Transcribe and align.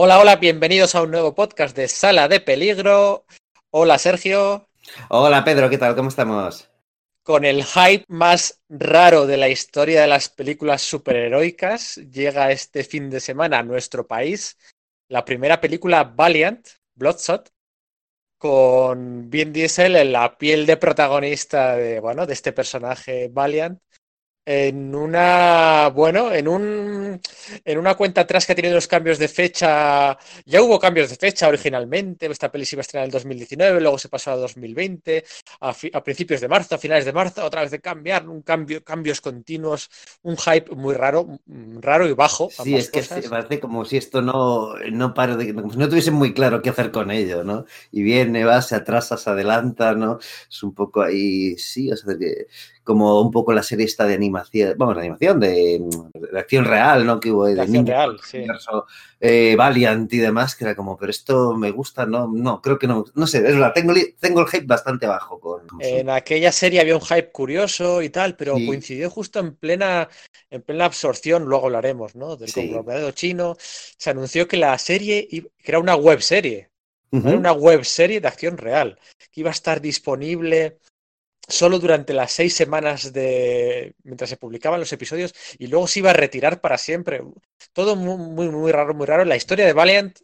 Hola, 0.00 0.20
hola, 0.20 0.36
bienvenidos 0.36 0.94
a 0.94 1.02
un 1.02 1.10
nuevo 1.10 1.34
podcast 1.34 1.76
de 1.76 1.88
Sala 1.88 2.28
de 2.28 2.38
Peligro. 2.38 3.24
Hola, 3.70 3.98
Sergio. 3.98 4.68
Hola, 5.08 5.42
Pedro, 5.42 5.68
¿qué 5.68 5.76
tal? 5.76 5.96
¿Cómo 5.96 6.08
estamos? 6.08 6.70
Con 7.24 7.44
el 7.44 7.64
hype 7.64 8.04
más 8.06 8.62
raro 8.68 9.26
de 9.26 9.36
la 9.36 9.48
historia 9.48 10.02
de 10.02 10.06
las 10.06 10.28
películas 10.28 10.82
superheroicas, 10.82 11.96
llega 11.96 12.52
este 12.52 12.84
fin 12.84 13.10
de 13.10 13.18
semana 13.18 13.58
a 13.58 13.64
nuestro 13.64 14.06
país 14.06 14.56
la 15.08 15.24
primera 15.24 15.60
película 15.60 16.04
Valiant, 16.04 16.64
Bloodshot, 16.94 17.50
con 18.38 19.28
Vin 19.28 19.52
Diesel 19.52 19.96
en 19.96 20.12
la 20.12 20.38
piel 20.38 20.64
de 20.64 20.76
protagonista 20.76 21.74
de, 21.74 21.98
bueno, 21.98 22.24
de 22.24 22.34
este 22.34 22.52
personaje 22.52 23.30
Valiant, 23.32 23.80
en 24.50 24.94
una, 24.94 25.90
bueno, 25.94 26.32
en 26.32 26.48
un, 26.48 27.20
en 27.66 27.78
una 27.78 27.94
cuenta 27.96 28.22
atrás 28.22 28.46
que 28.46 28.52
ha 28.52 28.56
tenido 28.56 28.76
los 28.76 28.88
cambios 28.88 29.18
de 29.18 29.28
fecha, 29.28 30.16
ya 30.46 30.62
hubo 30.62 30.80
cambios 30.80 31.10
de 31.10 31.16
fecha 31.16 31.48
originalmente, 31.48 32.24
esta 32.24 32.50
peli 32.50 32.64
se 32.64 32.74
iba 32.74 32.80
a 32.80 32.82
estrenar 32.82 33.04
en 33.04 33.08
el 33.08 33.12
2019, 33.12 33.78
luego 33.82 33.98
se 33.98 34.08
pasó 34.08 34.30
a 34.30 34.36
2020, 34.36 35.22
a, 35.60 35.76
a, 35.92 36.02
principios 36.02 36.40
de 36.40 36.48
marzo, 36.48 36.76
a 36.76 36.78
finales 36.78 37.04
de 37.04 37.12
marzo, 37.12 37.44
otra 37.44 37.60
vez 37.60 37.70
de 37.70 37.80
cambiar, 37.80 38.26
un 38.26 38.40
cambio, 38.40 38.82
cambios 38.82 39.20
continuos, 39.20 39.90
un 40.22 40.38
hype 40.38 40.74
muy 40.74 40.94
raro, 40.94 41.40
raro 41.82 42.08
y 42.08 42.14
bajo. 42.14 42.48
Sí, 42.50 42.74
es 42.74 42.90
que 42.90 43.00
cosas. 43.00 43.26
parece 43.28 43.60
como 43.60 43.84
si 43.84 43.98
esto 43.98 44.22
no, 44.22 44.76
no 44.90 45.12
para 45.12 45.36
de, 45.36 45.54
como 45.54 45.70
si 45.70 45.76
no 45.76 45.90
tuviese 45.90 46.10
muy 46.10 46.32
claro 46.32 46.62
qué 46.62 46.70
hacer 46.70 46.90
con 46.90 47.10
ello, 47.10 47.44
¿no? 47.44 47.66
Y 47.92 48.02
viene, 48.02 48.46
va, 48.46 48.62
se 48.62 48.76
atrasa, 48.76 49.18
se 49.18 49.28
adelanta, 49.28 49.92
¿no? 49.92 50.18
Es 50.50 50.62
un 50.62 50.72
poco 50.72 51.02
ahí, 51.02 51.58
sí, 51.58 51.92
o 51.92 51.96
sea, 51.98 52.16
que 52.18 52.46
como 52.88 53.20
un 53.20 53.30
poco 53.30 53.52
la 53.52 53.62
serie 53.62 53.84
esta 53.84 54.06
de 54.06 54.18
animación, 54.40 54.74
vamos, 54.78 54.94
de 54.94 55.00
animación, 55.00 55.40
de, 55.40 55.80
de 56.32 56.38
acción 56.38 56.64
real, 56.64 57.04
¿no? 57.06 57.20
Que 57.20 57.30
hubo 57.30 57.46
de, 57.46 57.54
de 57.54 57.62
acción 57.62 57.86
real, 57.86 58.20
sí. 58.22 58.38
Universo, 58.38 58.86
eh, 59.20 59.54
Valiant 59.56 60.12
y 60.12 60.18
demás, 60.18 60.54
que 60.54 60.64
era 60.64 60.76
como, 60.76 60.96
pero 60.96 61.10
esto 61.10 61.54
me 61.54 61.70
gusta, 61.70 62.06
no, 62.06 62.28
no, 62.28 62.60
creo 62.62 62.78
que 62.78 62.86
no, 62.86 63.04
no 63.14 63.26
sé, 63.26 63.38
es 63.38 63.44
verdad, 63.44 63.72
tengo, 63.74 63.92
tengo 64.20 64.40
el 64.40 64.46
hype 64.48 64.66
bastante 64.66 65.06
bajo 65.06 65.40
con... 65.40 65.62
En 65.80 66.10
aquella 66.10 66.52
serie 66.52 66.80
había 66.80 66.94
un 66.94 67.02
hype 67.02 67.30
curioso 67.30 68.02
y 68.02 68.10
tal, 68.10 68.36
pero 68.36 68.56
sí. 68.56 68.66
coincidió 68.66 69.10
justo 69.10 69.40
en 69.40 69.54
plena, 69.56 70.08
en 70.50 70.62
plena 70.62 70.84
absorción, 70.84 71.44
luego 71.44 71.66
hablaremos, 71.66 72.14
¿no? 72.14 72.36
Del 72.36 72.52
conglomerado 72.52 73.10
chino, 73.10 73.56
se 73.58 74.10
anunció 74.10 74.46
que 74.46 74.56
la 74.56 74.78
serie, 74.78 75.28
que 75.28 75.50
era 75.64 75.78
una 75.78 75.96
web 75.96 76.20
serie, 76.20 76.70
uh 77.10 77.18
-huh. 77.18 77.28
era 77.28 77.38
una 77.38 77.52
web 77.52 77.84
serie 77.84 78.20
de 78.20 78.28
acción 78.28 78.56
real, 78.56 78.98
que 79.32 79.40
iba 79.40 79.50
a 79.50 79.52
estar 79.52 79.80
disponible 79.80 80.78
solo 81.48 81.78
durante 81.78 82.12
las 82.12 82.32
seis 82.32 82.54
semanas 82.54 83.12
de 83.12 83.94
mientras 84.04 84.30
se 84.30 84.36
publicaban 84.36 84.80
los 84.80 84.92
episodios 84.92 85.34
y 85.58 85.66
luego 85.68 85.86
se 85.86 86.00
iba 86.00 86.10
a 86.10 86.14
retirar 86.14 86.60
para 86.60 86.78
siempre. 86.78 87.22
Todo 87.72 87.96
muy, 87.96 88.16
muy, 88.18 88.48
muy 88.50 88.70
raro, 88.72 88.94
muy 88.94 89.06
raro. 89.06 89.24
La 89.24 89.36
historia 89.36 89.66
de 89.66 89.72
Valiant, 89.72 90.18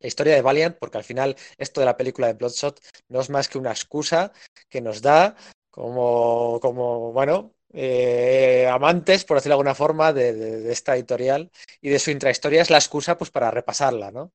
la 0.00 0.08
historia 0.08 0.34
de 0.34 0.42
Valiant, 0.42 0.76
porque 0.78 0.98
al 0.98 1.04
final 1.04 1.36
esto 1.56 1.80
de 1.80 1.86
la 1.86 1.96
película 1.96 2.26
de 2.26 2.34
Bloodshot 2.34 2.80
no 3.08 3.20
es 3.20 3.30
más 3.30 3.48
que 3.48 3.58
una 3.58 3.70
excusa 3.70 4.32
que 4.68 4.80
nos 4.80 5.02
da 5.02 5.36
como, 5.70 6.58
como 6.60 7.12
bueno, 7.12 7.54
eh, 7.72 8.66
amantes, 8.70 9.24
por 9.24 9.36
decirlo 9.36 9.52
de 9.52 9.60
alguna 9.60 9.74
forma, 9.74 10.12
de, 10.12 10.32
de, 10.32 10.60
de, 10.62 10.72
esta 10.72 10.96
editorial 10.96 11.50
y 11.80 11.90
de 11.90 11.98
su 11.98 12.10
intrahistoria 12.10 12.62
es 12.62 12.70
la 12.70 12.78
excusa 12.78 13.18
pues 13.18 13.30
para 13.30 13.50
repasarla, 13.50 14.10
¿no? 14.10 14.32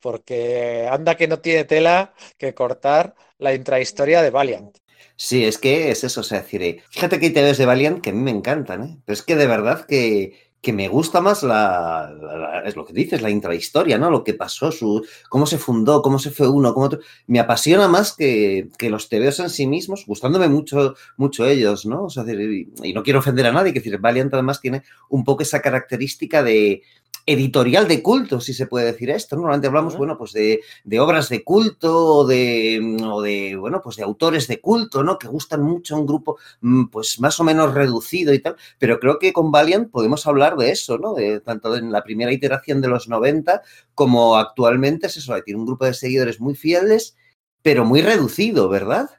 Porque 0.00 0.88
anda 0.90 1.16
que 1.16 1.28
no 1.28 1.40
tiene 1.40 1.64
tela 1.64 2.14
que 2.38 2.54
cortar 2.54 3.14
la 3.38 3.54
intrahistoria 3.54 4.22
de 4.22 4.30
Valiant. 4.30 4.78
Sí, 5.16 5.44
es 5.44 5.58
que 5.58 5.90
es 5.90 6.04
eso, 6.04 6.20
o 6.20 6.24
sea, 6.24 6.42
decir, 6.42 6.82
fíjate 6.90 7.18
que 7.18 7.26
hay 7.26 7.32
de 7.32 7.66
Valiant 7.66 8.00
que 8.00 8.10
a 8.10 8.12
mí 8.12 8.20
me 8.20 8.30
encantan, 8.30 8.82
¿eh? 8.82 8.98
Pero 9.04 9.14
es 9.14 9.22
que 9.22 9.36
de 9.36 9.46
verdad 9.46 9.86
que, 9.86 10.52
que 10.62 10.72
me 10.72 10.88
gusta 10.88 11.20
más 11.20 11.42
la, 11.42 12.62
es 12.64 12.76
lo 12.76 12.86
que 12.86 12.92
dices, 12.92 13.20
la 13.20 13.30
intrahistoria, 13.30 13.98
¿no? 13.98 14.10
Lo 14.10 14.22
que 14.22 14.34
pasó, 14.34 14.70
su, 14.70 15.04
cómo 15.28 15.44
se 15.44 15.58
fundó, 15.58 16.02
cómo 16.02 16.20
se 16.20 16.30
fue 16.30 16.48
uno, 16.48 16.72
cómo 16.72 16.86
otro. 16.86 17.00
Me 17.26 17.40
apasiona 17.40 17.88
más 17.88 18.14
que, 18.14 18.68
que 18.78 18.88
los 18.88 19.08
TVs 19.08 19.40
en 19.40 19.50
sí 19.50 19.66
mismos, 19.66 20.06
gustándome 20.06 20.48
mucho, 20.48 20.94
mucho 21.16 21.46
ellos, 21.46 21.84
¿no? 21.84 22.04
O 22.04 22.10
sea, 22.10 22.24
y, 22.24 22.68
y 22.82 22.92
no 22.94 23.02
quiero 23.02 23.18
ofender 23.18 23.46
a 23.46 23.52
nadie, 23.52 23.72
que 23.72 23.80
decir, 23.80 23.98
Valiant 23.98 24.32
además 24.32 24.60
tiene 24.60 24.84
un 25.08 25.24
poco 25.24 25.42
esa 25.42 25.60
característica 25.60 26.44
de, 26.44 26.82
editorial 27.26 27.86
de 27.86 28.02
culto, 28.02 28.40
si 28.40 28.52
se 28.52 28.66
puede 28.66 28.86
decir 28.86 29.10
esto. 29.10 29.36
¿no? 29.36 29.42
Normalmente 29.42 29.68
hablamos, 29.68 29.92
uh 29.94 29.96
-huh. 29.96 29.98
bueno, 29.98 30.18
pues 30.18 30.32
de, 30.32 30.60
de, 30.84 31.00
obras 31.00 31.28
de 31.28 31.44
culto 31.44 32.06
o 32.16 32.26
de, 32.26 32.98
o 33.04 33.22
de, 33.22 33.56
bueno, 33.56 33.80
pues 33.82 33.96
de 33.96 34.02
autores 34.02 34.48
de 34.48 34.60
culto, 34.60 35.02
¿no? 35.02 35.18
Que 35.18 35.28
gustan 35.28 35.62
mucho 35.62 35.94
a 35.94 35.98
un 35.98 36.06
grupo, 36.06 36.38
mm, 36.60 36.86
pues 36.86 37.20
más 37.20 37.38
o 37.40 37.44
menos 37.44 37.74
reducido 37.74 38.34
y 38.34 38.40
tal. 38.40 38.56
Pero 38.78 38.98
creo 38.98 39.18
que 39.18 39.32
con 39.32 39.52
Valiant 39.52 39.90
podemos 39.90 40.26
hablar 40.26 40.56
de 40.56 40.70
eso, 40.70 40.98
¿no? 40.98 41.14
De, 41.14 41.40
tanto 41.40 41.76
en 41.76 41.92
la 41.92 42.02
primera 42.02 42.32
iteración 42.32 42.80
de 42.80 42.88
los 42.88 43.08
90 43.08 43.62
como 43.94 44.36
actualmente 44.36 45.06
es 45.06 45.16
eso, 45.16 45.40
tiene 45.42 45.60
un 45.60 45.66
grupo 45.66 45.84
de 45.84 45.94
seguidores 45.94 46.40
muy 46.40 46.54
fieles, 46.54 47.16
pero 47.62 47.84
muy 47.84 48.02
reducido, 48.02 48.68
¿verdad? 48.68 49.10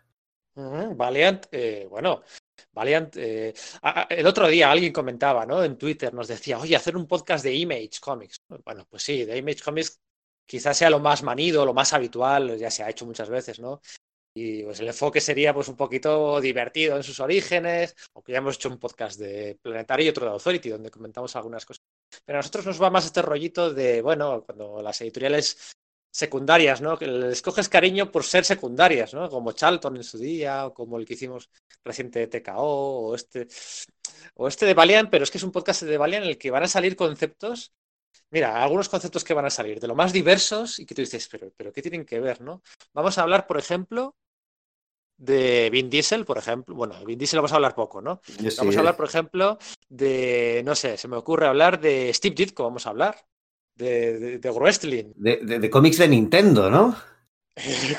Uh 0.55 0.61
-huh. 0.61 0.97
Valiant, 0.97 1.45
eh, 1.51 1.87
bueno, 1.89 2.21
Valiant, 2.73 3.15
eh, 3.17 3.53
el 4.09 4.27
otro 4.27 4.47
día 4.47 4.71
alguien 4.71 4.91
comentaba, 4.91 5.45
¿no? 5.45 5.63
En 5.63 5.77
Twitter 5.77 6.13
nos 6.13 6.27
decía, 6.27 6.59
oye, 6.59 6.75
hacer 6.75 6.97
un 6.97 7.07
podcast 7.07 7.43
de 7.43 7.53
Image 7.53 7.99
Comics. 8.01 8.37
Bueno, 8.65 8.85
pues 8.89 9.03
sí, 9.03 9.25
de 9.25 9.37
Image 9.37 9.61
Comics 9.63 9.99
quizás 10.45 10.77
sea 10.77 10.89
lo 10.89 10.99
más 10.99 11.23
manido, 11.23 11.65
lo 11.65 11.73
más 11.73 11.93
habitual, 11.93 12.57
ya 12.57 12.71
se 12.71 12.83
ha 12.83 12.89
hecho 12.89 13.05
muchas 13.05 13.29
veces, 13.29 13.59
¿no? 13.59 13.81
Y 14.35 14.63
pues 14.63 14.79
el 14.79 14.87
enfoque 14.87 15.21
sería 15.21 15.53
pues 15.53 15.67
un 15.67 15.75
poquito 15.75 16.41
divertido 16.41 16.97
en 16.97 17.03
sus 17.03 17.19
orígenes, 17.19 17.95
aunque 18.15 18.31
ya 18.31 18.39
hemos 18.39 18.55
hecho 18.55 18.69
un 18.69 18.79
podcast 18.79 19.19
de 19.19 19.59
Planetario 19.61 20.07
y 20.07 20.09
otro 20.09 20.25
de 20.25 20.31
Authority, 20.31 20.69
donde 20.69 20.89
comentamos 20.89 21.35
algunas 21.35 21.65
cosas. 21.65 21.83
Pero 22.25 22.39
a 22.39 22.41
nosotros 22.41 22.65
nos 22.65 22.81
va 22.81 22.89
más 22.89 23.05
este 23.05 23.21
rollito 23.21 23.71
de, 23.71 24.01
bueno, 24.01 24.43
cuando 24.43 24.81
las 24.81 24.99
editoriales 25.01 25.75
secundarias, 26.13 26.79
¿no? 26.79 26.95
Que 26.97 27.07
les 27.07 27.41
coges 27.41 27.67
cariño 27.67 28.11
por 28.11 28.23
ser 28.23 28.45
secundarias, 28.45 29.15
¿no? 29.15 29.29
Como 29.29 29.51
Charlton 29.51 29.97
en 29.97 30.03
su 30.03 30.19
día, 30.19 30.67
o 30.67 30.73
como 30.73 30.99
el 30.99 31.05
que 31.05 31.15
hicimos 31.15 31.49
reciente 31.83 32.19
de 32.19 32.27
TKO, 32.27 32.53
o 32.55 33.15
este, 33.15 33.47
o 34.35 34.47
este 34.47 34.67
de 34.67 34.75
Valiant, 34.75 35.09
pero 35.09 35.23
es 35.23 35.31
que 35.31 35.39
es 35.39 35.43
un 35.43 35.51
podcast 35.51 35.81
de 35.81 35.97
Valiant 35.97 36.23
en 36.25 36.29
el 36.29 36.37
que 36.37 36.51
van 36.51 36.61
a 36.61 36.67
salir 36.67 36.95
conceptos, 36.95 37.73
mira, 38.29 38.63
algunos 38.63 38.89
conceptos 38.89 39.23
que 39.23 39.33
van 39.33 39.45
a 39.45 39.49
salir 39.49 39.79
de 39.79 39.87
lo 39.87 39.95
más 39.95 40.13
diversos 40.13 40.77
y 40.77 40.85
que 40.85 40.93
tú 40.93 41.01
dices, 41.01 41.27
pero, 41.31 41.51
pero 41.57 41.73
¿qué 41.73 41.81
tienen 41.81 42.05
que 42.05 42.19
ver, 42.19 42.41
no? 42.41 42.61
Vamos 42.93 43.17
a 43.17 43.23
hablar, 43.23 43.47
por 43.47 43.57
ejemplo, 43.57 44.15
de 45.17 45.71
Vin 45.71 45.89
Diesel, 45.89 46.25
por 46.25 46.37
ejemplo. 46.37 46.75
Bueno, 46.75 47.03
Vin 47.05 47.17
Diesel 47.17 47.39
vamos 47.39 47.53
a 47.53 47.55
hablar 47.55 47.73
poco, 47.73 48.03
¿no? 48.03 48.21
Sí, 48.23 48.49
vamos 48.59 48.75
a 48.75 48.79
hablar, 48.79 48.95
por 48.95 49.07
ejemplo, 49.07 49.57
de, 49.89 50.61
no 50.63 50.75
sé, 50.75 50.95
se 50.95 51.07
me 51.07 51.17
ocurre 51.17 51.47
hablar 51.47 51.79
de 51.79 52.13
Steve 52.13 52.35
Ditko, 52.35 52.63
vamos 52.63 52.85
a 52.85 52.91
hablar 52.91 53.25
de, 53.75 54.19
de, 54.19 54.39
de 54.39 54.49
de, 55.15 55.59
de, 55.59 55.69
cómics 55.69 55.97
de 55.97 56.07
Nintendo, 56.07 56.69
¿no? 56.69 56.95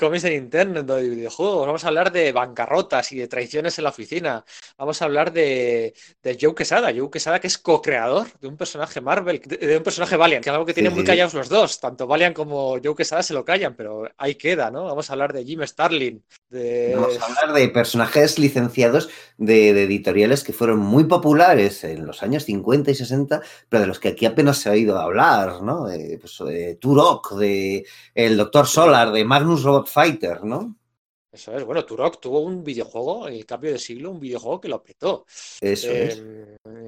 Cómics 0.00 0.22
de 0.24 0.30
Nintendo, 0.30 0.82
de 0.82 1.08
videojuegos. 1.08 1.66
Vamos 1.66 1.84
a 1.84 1.88
hablar 1.88 2.10
de 2.10 2.32
bancarrotas 2.32 3.12
y 3.12 3.18
de 3.18 3.28
traiciones 3.28 3.78
en 3.78 3.84
la 3.84 3.90
oficina. 3.90 4.44
Vamos 4.76 5.00
a 5.00 5.04
hablar 5.04 5.32
de, 5.32 5.94
de 6.22 6.38
Joe 6.40 6.56
Quesada. 6.56 6.92
Joe 6.94 7.08
Quesada, 7.08 7.38
que 7.38 7.46
es 7.46 7.56
co-creador 7.58 8.26
de 8.40 8.48
un 8.48 8.56
personaje 8.56 9.00
Marvel, 9.00 9.40
de, 9.40 9.76
un 9.76 9.82
personaje 9.84 10.16
Valiant, 10.16 10.42
que 10.42 10.50
es 10.50 10.52
algo 10.52 10.66
que 10.66 10.74
tienen 10.74 10.90
sí, 10.90 10.96
muy 10.96 11.04
callados 11.04 11.34
los 11.34 11.48
dos. 11.48 11.78
Tanto 11.78 12.08
Valiant 12.08 12.34
como 12.34 12.80
Joe 12.82 12.96
Quesada 12.96 13.22
se 13.22 13.32
lo 13.32 13.44
callan, 13.44 13.74
pero 13.74 14.08
ahí 14.18 14.34
queda, 14.34 14.72
¿no? 14.72 14.86
Vamos 14.86 15.08
a 15.08 15.12
hablar 15.12 15.32
de 15.32 15.44
Jim 15.44 15.62
Starlin. 15.64 16.24
De... 16.48 16.94
Vamos 16.96 17.18
a 17.20 17.26
hablar 17.26 17.54
de 17.54 17.68
personajes 17.68 18.40
licenciados 18.40 19.08
de, 19.38 19.72
de, 19.72 19.84
editoriales 19.84 20.42
que 20.42 20.52
fueron 20.52 20.80
muy 20.80 21.04
populares 21.04 21.84
en 21.84 22.06
los 22.06 22.24
años 22.24 22.44
50 22.44 22.90
y 22.90 22.94
60, 22.96 23.40
pero 23.68 23.82
de 23.82 23.86
los 23.86 24.00
que 24.00 24.08
aquí 24.08 24.26
apenas 24.26 24.58
se 24.58 24.68
ha 24.68 24.72
oído 24.72 24.98
hablar, 24.98 25.62
¿no? 25.62 25.86
De, 25.86 26.18
pues, 26.20 26.38
de 26.44 26.74
Turok, 26.74 27.36
de 27.36 27.86
el 28.16 28.36
Doctor 28.36 28.66
Solar, 28.66 29.12
de 29.12 29.24
Magnus 29.24 29.43
Robot 29.44 29.88
Fighter, 29.88 30.44
¿no? 30.44 30.76
Eso 31.34 31.56
es, 31.56 31.64
bueno, 31.64 31.84
Turok 31.84 32.20
tuvo 32.20 32.40
un 32.40 32.62
videojuego 32.62 33.26
en 33.26 33.34
el 33.34 33.44
cambio 33.44 33.72
de 33.72 33.78
siglo, 33.78 34.12
un 34.12 34.20
videojuego 34.20 34.60
que 34.60 34.68
lo 34.68 34.82
petó. 34.82 35.26
Eso 35.60 35.90
eh, 35.90 36.06
es. 36.06 36.22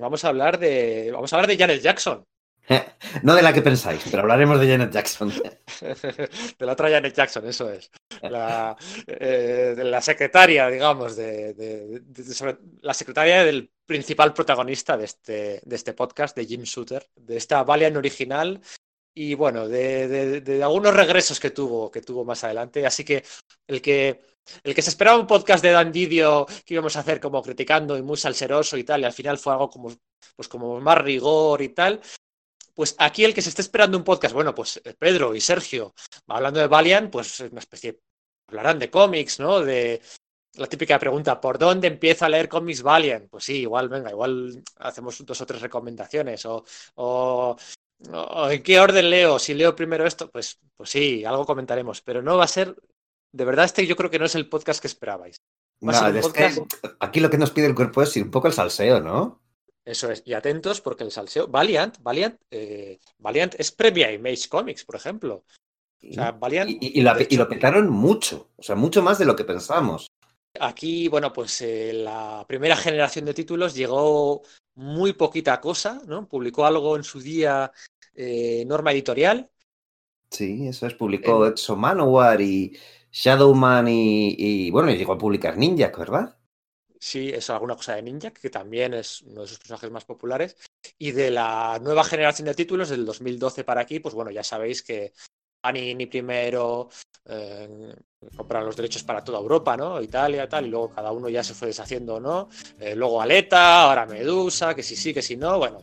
Vamos 0.00 0.24
a 0.24 0.28
hablar 0.28 0.58
de. 0.58 1.10
Vamos 1.12 1.32
a 1.32 1.36
hablar 1.36 1.48
de 1.48 1.58
Janet 1.58 1.82
Jackson. 1.82 2.24
No 3.22 3.34
de 3.34 3.42
la 3.42 3.52
que 3.52 3.62
pensáis, 3.62 4.02
pero 4.10 4.22
hablaremos 4.22 4.60
de 4.60 4.68
Janet 4.68 4.92
Jackson. 4.92 5.30
de 6.58 6.66
la 6.66 6.72
otra 6.72 6.90
Janet 6.90 7.14
Jackson, 7.14 7.46
eso 7.46 7.70
es. 7.70 7.90
La, 8.22 8.76
eh, 9.06 9.74
de 9.76 9.84
la 9.84 10.00
secretaria, 10.00 10.68
digamos, 10.68 11.16
de, 11.16 11.54
de, 11.54 12.00
de, 12.00 12.34
sobre, 12.34 12.58
la 12.80 12.92
secretaria 12.92 13.44
del 13.44 13.70
principal 13.84 14.34
protagonista 14.34 14.96
de 14.96 15.04
este, 15.04 15.60
de 15.64 15.76
este 15.76 15.92
podcast, 15.92 16.36
de 16.36 16.46
Jim 16.46 16.62
Shooter, 16.62 17.06
de 17.14 17.36
esta 17.36 17.62
Valiant 17.62 17.96
original 17.96 18.60
y 19.18 19.34
bueno, 19.34 19.66
de, 19.66 20.60
algunos 20.62 20.94
regresos 20.94 21.40
que 21.40 21.50
tuvo, 21.50 21.90
que 21.90 22.02
tuvo 22.02 22.22
más 22.22 22.44
adelante. 22.44 22.84
Así 22.84 23.02
que 23.02 23.24
el 23.66 23.80
que 23.80 24.20
el 24.62 24.74
que 24.74 24.82
se 24.82 24.90
esperaba 24.90 25.18
un 25.18 25.26
podcast 25.26 25.64
de 25.64 25.70
Dan 25.70 25.90
Didio 25.90 26.46
que 26.64 26.74
íbamos 26.74 26.94
a 26.96 27.00
hacer 27.00 27.18
como 27.18 27.42
criticando 27.42 27.96
y 27.96 28.02
muy 28.02 28.18
salseroso 28.18 28.76
y 28.76 28.84
tal, 28.84 29.00
y 29.00 29.04
al 29.04 29.14
final 29.14 29.38
fue 29.38 29.54
algo 29.54 29.70
como, 29.70 29.90
pues 30.36 30.48
como 30.48 30.78
más 30.80 30.98
rigor 30.98 31.62
y 31.62 31.70
tal. 31.70 32.00
Pues 32.74 32.94
aquí 32.98 33.24
el 33.24 33.32
que 33.32 33.40
se 33.40 33.48
esté 33.48 33.62
esperando 33.62 33.96
un 33.96 34.04
podcast, 34.04 34.34
bueno, 34.34 34.54
pues 34.54 34.82
eh, 34.84 34.94
Pedro 34.98 35.34
y 35.34 35.40
Sergio, 35.40 35.94
hablando 36.26 36.60
de 36.60 36.66
Valiant, 36.66 37.10
pues 37.10 37.40
una 37.40 37.60
especie, 37.60 38.00
hablarán 38.48 38.78
de 38.78 38.90
cómics, 38.90 39.40
¿no? 39.40 39.60
De 39.60 40.02
la 40.56 40.66
típica 40.66 40.98
pregunta, 40.98 41.40
¿por 41.40 41.58
dónde 41.58 41.88
empiezo 41.88 42.26
a 42.26 42.28
leer 42.28 42.50
cómics 42.50 42.82
Valiant? 42.82 43.30
Pues 43.30 43.44
sí, 43.44 43.60
igual, 43.62 43.88
venga, 43.88 44.10
igual 44.10 44.62
hacemos 44.76 45.24
dos 45.24 45.40
o 45.40 45.46
tres 45.46 45.62
recomendaciones, 45.62 46.44
o, 46.44 46.64
o 46.96 47.56
¿En 47.98 48.62
qué 48.62 48.80
orden 48.80 49.10
leo? 49.10 49.38
Si 49.38 49.54
leo 49.54 49.74
primero 49.74 50.06
esto, 50.06 50.30
pues, 50.30 50.58
pues 50.76 50.90
sí, 50.90 51.24
algo 51.24 51.46
comentaremos, 51.46 52.02
pero 52.02 52.22
no 52.22 52.36
va 52.36 52.44
a 52.44 52.48
ser, 52.48 52.76
de 53.32 53.44
verdad, 53.44 53.64
este 53.64 53.86
yo 53.86 53.96
creo 53.96 54.10
que 54.10 54.18
no 54.18 54.26
es 54.26 54.34
el 54.34 54.48
podcast 54.48 54.80
que 54.80 54.86
esperabais. 54.86 55.36
No, 55.80 56.08
es 56.08 56.28
que 56.28 56.50
aquí 57.00 57.20
lo 57.20 57.30
que 57.30 57.38
nos 57.38 57.50
pide 57.50 57.66
el 57.66 57.74
cuerpo 57.74 58.02
es 58.02 58.16
ir 58.16 58.24
un 58.24 58.30
poco 58.30 58.46
el 58.46 58.54
salseo, 58.54 59.00
¿no? 59.00 59.42
Eso 59.84 60.10
es, 60.10 60.22
y 60.24 60.32
atentos 60.32 60.80
porque 60.80 61.04
el 61.04 61.12
salseo, 61.12 61.46
Valiant, 61.46 61.98
Valiant, 62.00 62.40
eh, 62.50 62.98
Valiant 63.18 63.54
es 63.56 63.70
previa 63.70 64.10
Image 64.10 64.48
Comics, 64.48 64.84
por 64.84 64.96
ejemplo. 64.96 65.44
O 66.02 66.12
sea, 66.12 66.32
Valiant, 66.32 66.70
y, 66.80 67.00
lo 67.02 67.48
petaron 67.48 67.88
mucho, 67.88 68.50
o 68.56 68.62
sea, 68.62 68.74
mucho 68.74 69.02
más 69.02 69.18
de 69.18 69.26
lo 69.26 69.36
que 69.36 69.44
pensamos. 69.44 70.08
Aquí, 70.60 71.08
bueno, 71.08 71.32
pues 71.32 71.60
eh, 71.62 71.92
la 71.92 72.44
primera 72.48 72.76
generación 72.76 73.24
de 73.24 73.34
títulos 73.34 73.74
llegó 73.74 74.42
muy 74.74 75.12
poquita 75.12 75.60
cosa, 75.60 76.00
¿no? 76.06 76.28
Publicó 76.28 76.66
algo 76.66 76.96
en 76.96 77.04
su 77.04 77.20
día 77.20 77.72
eh, 78.14 78.64
Norma 78.66 78.92
Editorial. 78.92 79.50
Sí, 80.30 80.66
eso 80.68 80.86
es, 80.86 80.94
publicó 80.94 81.46
Edson 81.46 81.80
Manowar 81.80 82.40
y 82.40 82.76
Shadowman 83.10 83.88
y, 83.88 84.34
y, 84.36 84.70
bueno, 84.70 84.90
llegó 84.90 85.12
a 85.12 85.18
publicar 85.18 85.56
Ninja, 85.56 85.92
¿verdad? 85.96 86.36
Sí, 86.98 87.30
es 87.30 87.50
alguna 87.50 87.76
cosa 87.76 87.94
de 87.94 88.02
Ninja, 88.02 88.30
que 88.32 88.50
también 88.50 88.94
es 88.94 89.22
uno 89.22 89.42
de 89.42 89.46
sus 89.46 89.58
personajes 89.58 89.90
más 89.90 90.04
populares. 90.04 90.56
Y 90.98 91.12
de 91.12 91.30
la 91.30 91.78
nueva 91.80 92.04
generación 92.04 92.46
de 92.46 92.54
títulos, 92.54 92.88
del 92.88 93.04
2012 93.04 93.64
para 93.64 93.82
aquí, 93.82 94.00
pues 94.00 94.14
bueno, 94.14 94.30
ya 94.30 94.42
sabéis 94.42 94.82
que 94.82 95.12
Panini 95.60 96.06
primero 96.06 96.88
eh, 97.24 97.94
los 98.20 98.76
derechos 98.76 99.02
para 99.02 99.22
toda 99.22 99.38
Europa, 99.38 99.76
¿no? 99.76 100.00
Italia, 100.00 100.48
tal, 100.48 100.66
y 100.66 100.70
luego 100.70 100.90
cada 100.90 101.12
uno 101.12 101.28
ya 101.28 101.42
se 101.42 101.54
fue 101.54 101.68
deshaciendo, 101.68 102.20
¿no? 102.20 102.48
Eh, 102.78 102.94
luego 102.94 103.20
Aleta, 103.20 103.82
ahora 103.82 104.06
Medusa, 104.06 104.74
que 104.74 104.82
si 104.82 104.96
sí, 104.96 105.12
que 105.12 105.22
si 105.22 105.36
no, 105.36 105.58
bueno. 105.58 105.80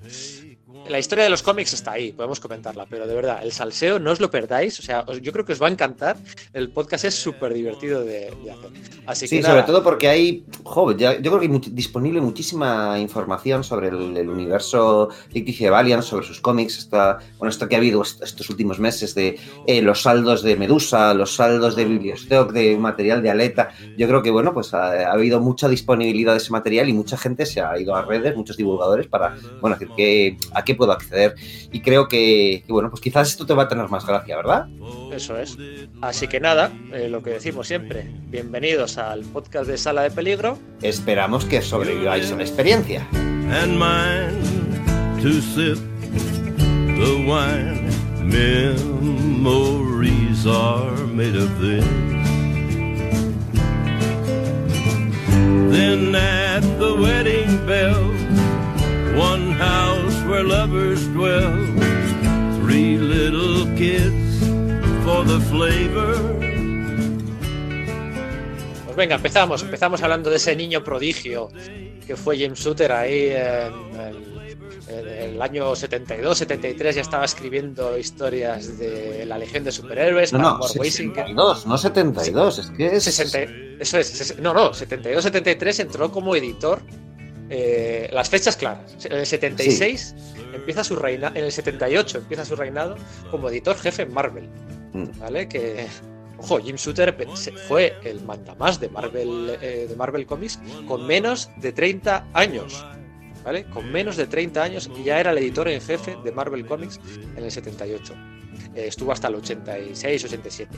La 0.89 0.97
historia 0.97 1.23
de 1.23 1.29
los 1.29 1.43
cómics 1.43 1.73
está 1.73 1.91
ahí, 1.91 2.11
podemos 2.11 2.39
comentarla, 2.39 2.87
pero 2.89 3.05
de 3.05 3.13
verdad, 3.13 3.41
el 3.43 3.51
salseo 3.51 3.99
no 3.99 4.11
os 4.11 4.19
lo 4.19 4.31
perdáis, 4.31 4.79
o 4.79 4.81
sea, 4.81 5.05
yo 5.21 5.31
creo 5.31 5.45
que 5.45 5.53
os 5.53 5.61
va 5.61 5.67
a 5.67 5.71
encantar, 5.71 6.17
el 6.51 6.71
podcast 6.71 7.05
es 7.05 7.13
súper 7.13 7.53
divertido 7.53 8.03
de, 8.03 8.27
hacer. 8.27 8.71
Así 9.05 9.27
sí, 9.27 9.43
sobre 9.43 9.63
todo 9.63 9.83
porque 9.83 10.07
hay, 10.07 10.43
joven, 10.63 10.97
yo 10.97 11.15
creo 11.21 11.39
que 11.39 11.45
hay 11.45 11.61
disponible 11.71 12.21
muchísima 12.21 12.99
información 12.99 13.63
sobre 13.63 13.89
el, 13.89 14.27
universo 14.27 15.09
ficticio 15.31 15.67
de 15.67 15.71
Valiant, 15.71 16.01
sobre 16.01 16.25
sus 16.25 16.41
cómics, 16.41 16.79
esta, 16.79 17.19
bueno, 17.37 17.51
esto 17.51 17.69
que 17.69 17.75
ha 17.75 17.77
habido 17.77 18.01
estos 18.01 18.49
últimos 18.49 18.79
meses 18.79 19.13
de 19.13 19.37
eh, 19.67 19.81
los 19.81 20.01
saldos 20.01 20.41
de 20.41 20.55
Medusa, 20.55 21.13
los 21.13 21.35
saldos 21.35 21.75
de 21.75 21.85
Bibliostock, 21.85 22.51
de 22.51 22.77
material 22.77 23.21
de 23.21 23.29
Aleta, 23.29 23.69
yo 23.95 24.07
creo 24.07 24.23
que, 24.23 24.31
bueno, 24.31 24.53
pues 24.53 24.73
ha, 24.73 25.11
habido 25.11 25.39
mucha 25.39 25.69
disponibilidad 25.69 26.31
de 26.31 26.39
ese 26.39 26.51
material 26.51 26.89
y 26.89 26.93
mucha 26.93 27.15
gente 27.15 27.45
se 27.45 27.61
ha 27.61 27.77
ido 27.79 27.95
a 27.95 28.01
redes, 28.01 28.35
muchos 28.35 28.57
divulgadores, 28.57 29.07
para, 29.07 29.35
bueno, 29.61 29.77
decir 29.77 29.93
que 29.95 30.37
a 30.63 30.65
qué 30.65 30.75
puedo 30.75 30.91
acceder. 30.91 31.35
Y 31.71 31.81
creo 31.81 32.07
que, 32.07 32.63
bueno, 32.67 32.89
pues 32.89 33.01
quizás 33.01 33.29
esto 33.29 33.45
te 33.45 33.53
va 33.53 33.63
a 33.63 33.67
tener 33.67 33.89
más 33.89 34.05
gracia, 34.05 34.35
¿verdad? 34.37 34.67
Eso 35.11 35.37
es. 35.37 35.57
Así 36.01 36.27
que 36.27 36.39
nada, 36.39 36.71
eh, 36.91 37.09
lo 37.09 37.21
que 37.21 37.31
decimos 37.31 37.67
siempre, 37.67 38.09
bienvenidos 38.29 38.97
al 38.97 39.21
podcast 39.21 39.67
de 39.67 39.77
Sala 39.77 40.03
de 40.03 40.11
Peligro. 40.11 40.57
Esperamos 40.81 41.45
que 41.45 41.61
sobreviváis 41.61 42.31
a 42.31 42.35
la 42.35 42.43
experiencia. 42.43 43.07
And 43.13 43.77
mine 43.77 44.41
to 45.21 45.41
sip 45.41 45.77
the 46.07 47.25
wine. 47.27 47.91
Memories 48.23 49.43
are 50.47 51.05
made 51.07 51.35
of 51.35 51.59
this. 51.59 51.85
Then 55.71 56.15
at 56.15 56.61
the 56.79 56.95
wedding 56.99 57.65
bell, 57.67 58.13
one 59.15 59.51
house 59.53 60.23
where 60.27 60.43
lovers 60.43 61.07
dwell. 61.09 61.53
Three 62.61 62.97
little 62.97 63.65
kids 63.75 64.39
for 65.03 65.23
the 65.23 65.39
flavor. 65.51 66.15
Pues 68.85 68.95
venga, 68.95 69.15
empezamos. 69.15 69.61
Empezamos 69.61 70.01
hablando 70.01 70.29
de 70.29 70.37
ese 70.37 70.55
niño 70.55 70.83
prodigio 70.83 71.49
que 72.05 72.15
fue 72.15 72.37
James 72.37 72.59
Suter 72.59 72.91
ahí 72.91 73.29
en 73.29 75.07
el, 75.07 75.41
año 75.41 75.75
72, 75.75 76.37
73 76.37 76.95
ya 76.95 77.01
estaba 77.01 77.25
escribiendo 77.25 77.97
historias 77.97 78.77
de 78.77 79.25
la 79.25 79.37
Legión 79.37 79.63
de 79.63 79.71
Superhéroes. 79.71 80.33
No, 80.33 80.57
no, 80.57 80.63
62, 80.63 81.65
no 81.65 81.77
72, 81.77 82.59
es 82.59 82.71
que 82.71 82.87
es... 82.87 83.07
eso 83.07 83.97
es, 83.97 84.39
no, 84.39 84.53
no, 84.53 84.73
72, 84.73 85.23
73 85.23 85.79
entró 85.79 86.11
como 86.11 86.35
editor 86.35 86.81
eh, 87.49 88.09
las 88.11 88.29
fechas 88.29 88.57
claras. 88.57 89.05
En 89.05 89.17
el 89.17 89.25
76 89.25 90.15
empieza 90.53 90.83
su 90.83 90.95
reinado, 90.95 91.35
en 91.35 91.45
el 91.45 91.51
78 91.51 92.19
empieza 92.19 92.45
su 92.45 92.55
reinado 92.55 92.95
como 93.31 93.49
editor 93.49 93.77
jefe 93.77 94.03
en 94.03 94.13
Marvel. 94.13 94.49
Mm. 94.93 95.19
¿Vale? 95.19 95.47
Que, 95.47 95.87
ojo, 96.37 96.59
Jim 96.59 96.75
Shooter 96.75 97.15
fue 97.67 97.95
el 98.03 98.21
mandamás 98.21 98.79
de 98.79 98.89
Marvel, 98.89 99.57
eh, 99.61 99.87
de 99.89 99.95
Marvel 99.95 100.25
Comics 100.25 100.59
con 100.87 101.05
menos 101.05 101.49
de 101.57 101.71
30 101.71 102.27
años. 102.33 102.85
¿Vale? 103.43 103.65
Con 103.65 103.91
menos 103.91 104.15
de 104.15 104.25
30 104.25 104.63
años 104.63 104.89
y 104.97 105.03
ya 105.03 105.19
era 105.19 105.31
el 105.31 105.37
editor 105.37 105.67
en 105.67 105.81
jefe 105.81 106.15
de 106.23 106.31
Marvel 106.31 106.65
Comics 106.65 106.99
en 107.35 107.43
el 107.43 107.51
78. 107.51 108.13
Eh, 108.75 108.87
estuvo 108.87 109.11
hasta 109.11 109.27
el 109.27 109.35
86, 109.35 110.25
87. 110.25 110.77